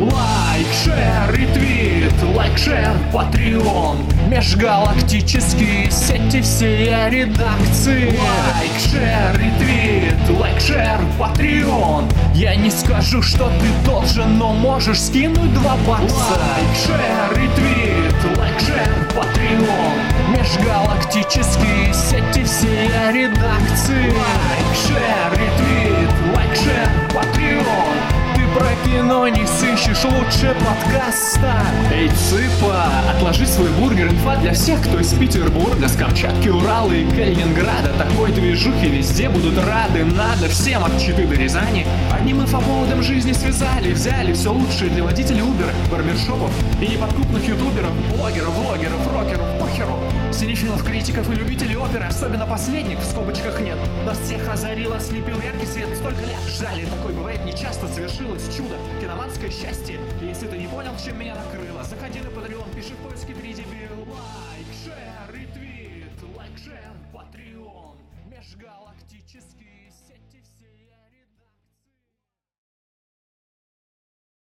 Лайк, 0.00 0.66
share, 0.82 1.34
ретвит, 1.34 2.12
лайк, 2.34 2.56
share, 2.56 2.96
Patreon. 3.12 3.98
Межгалактические 4.28 5.90
сети 5.90 6.40
всей 6.40 6.88
редакции. 7.10 8.06
Лайк, 8.06 8.72
share, 8.78 9.38
ретвит, 9.38 10.38
лайк, 10.38 10.60
share, 10.60 11.00
Patreon. 11.18 12.08
Я 12.34 12.56
не 12.56 12.70
скажу, 12.70 13.22
что 13.22 13.50
ты 13.60 13.90
должен, 13.90 14.38
но 14.38 14.52
можешь 14.52 15.00
скинуть 15.00 15.52
два 15.54 15.76
бакса. 15.86 16.16
Лайк, 16.16 16.76
share, 16.86 17.38
ретвит, 17.38 18.38
лайк, 18.38 18.58
share, 18.60 18.90
Patreon. 19.14 19.98
Межгалактические 20.30 21.92
сети 21.92 22.44
всей 22.44 22.88
редакции. 23.12 24.10
Лайк, 24.10 24.76
шер, 24.86 25.32
ретвит, 25.32 26.34
лайк, 26.34 26.56
шер, 26.56 26.88
патреон 27.14 27.89
про 28.54 28.68
кино 28.84 29.28
не 29.28 29.46
сыщешь 29.46 30.04
лучше 30.04 30.54
подкаста. 30.54 31.54
Эй, 31.92 32.08
цыпа, 32.08 32.86
отложи 33.10 33.46
свой 33.46 33.68
бургер 33.70 34.08
Инфа 34.08 34.36
для 34.36 34.52
всех, 34.52 34.80
кто 34.82 34.98
из 34.98 35.12
Петербурга 35.12 35.88
С 35.88 35.96
Камчатки, 35.96 36.48
Урала 36.48 36.92
и 36.92 37.04
Калининграда. 37.10 37.92
Такой 37.98 38.32
движухи 38.32 38.88
везде 38.88 39.28
будут 39.28 39.58
рады 39.58 40.04
Надо 40.04 40.48
всем 40.48 40.84
от 40.84 40.98
Читы 40.98 41.26
до 41.26 41.34
Рязани. 41.34 41.86
Одним 42.12 42.42
инфоповодом 42.42 43.02
жизни 43.02 43.32
связали 43.32 43.92
Взяли 43.92 44.32
все 44.32 44.52
лучшее 44.52 44.90
для 44.90 45.04
водителей 45.04 45.42
Uber, 45.42 45.70
барбершопов 45.90 46.50
И 46.80 46.86
неподкупных 46.86 47.46
ютуберов, 47.46 47.92
блогеров, 48.16 48.54
влогеров, 48.54 49.12
рокеров, 49.12 49.46
похеру 49.60 49.98
Синефилов, 50.32 50.84
критиков 50.84 51.28
и 51.30 51.34
любителей 51.34 51.76
оперы 51.76 52.04
Особенно 52.04 52.46
последних 52.46 52.98
в 52.98 53.04
скобочках 53.04 53.60
нет. 53.60 53.76
Нас 54.06 54.18
всех 54.18 54.48
озарил, 54.48 54.92
ослепил 54.92 55.40
яркий 55.40 55.66
свет. 55.66 55.88
Столько 55.96 56.20
лет 56.20 56.38
ждали, 56.48 56.86
такое 56.86 57.12
бывает 57.12 57.44
нечасто 57.44 57.88
Совершилось 57.88 58.44
чудо, 58.56 58.76
киноманское 59.00 59.50
счастье. 59.50 59.98
Если 60.22 60.46
ты 60.46 60.56
не 60.56 60.66
понял, 60.68 60.92
чем 61.04 61.18
меня 61.18 61.34
накрыло 61.34 61.79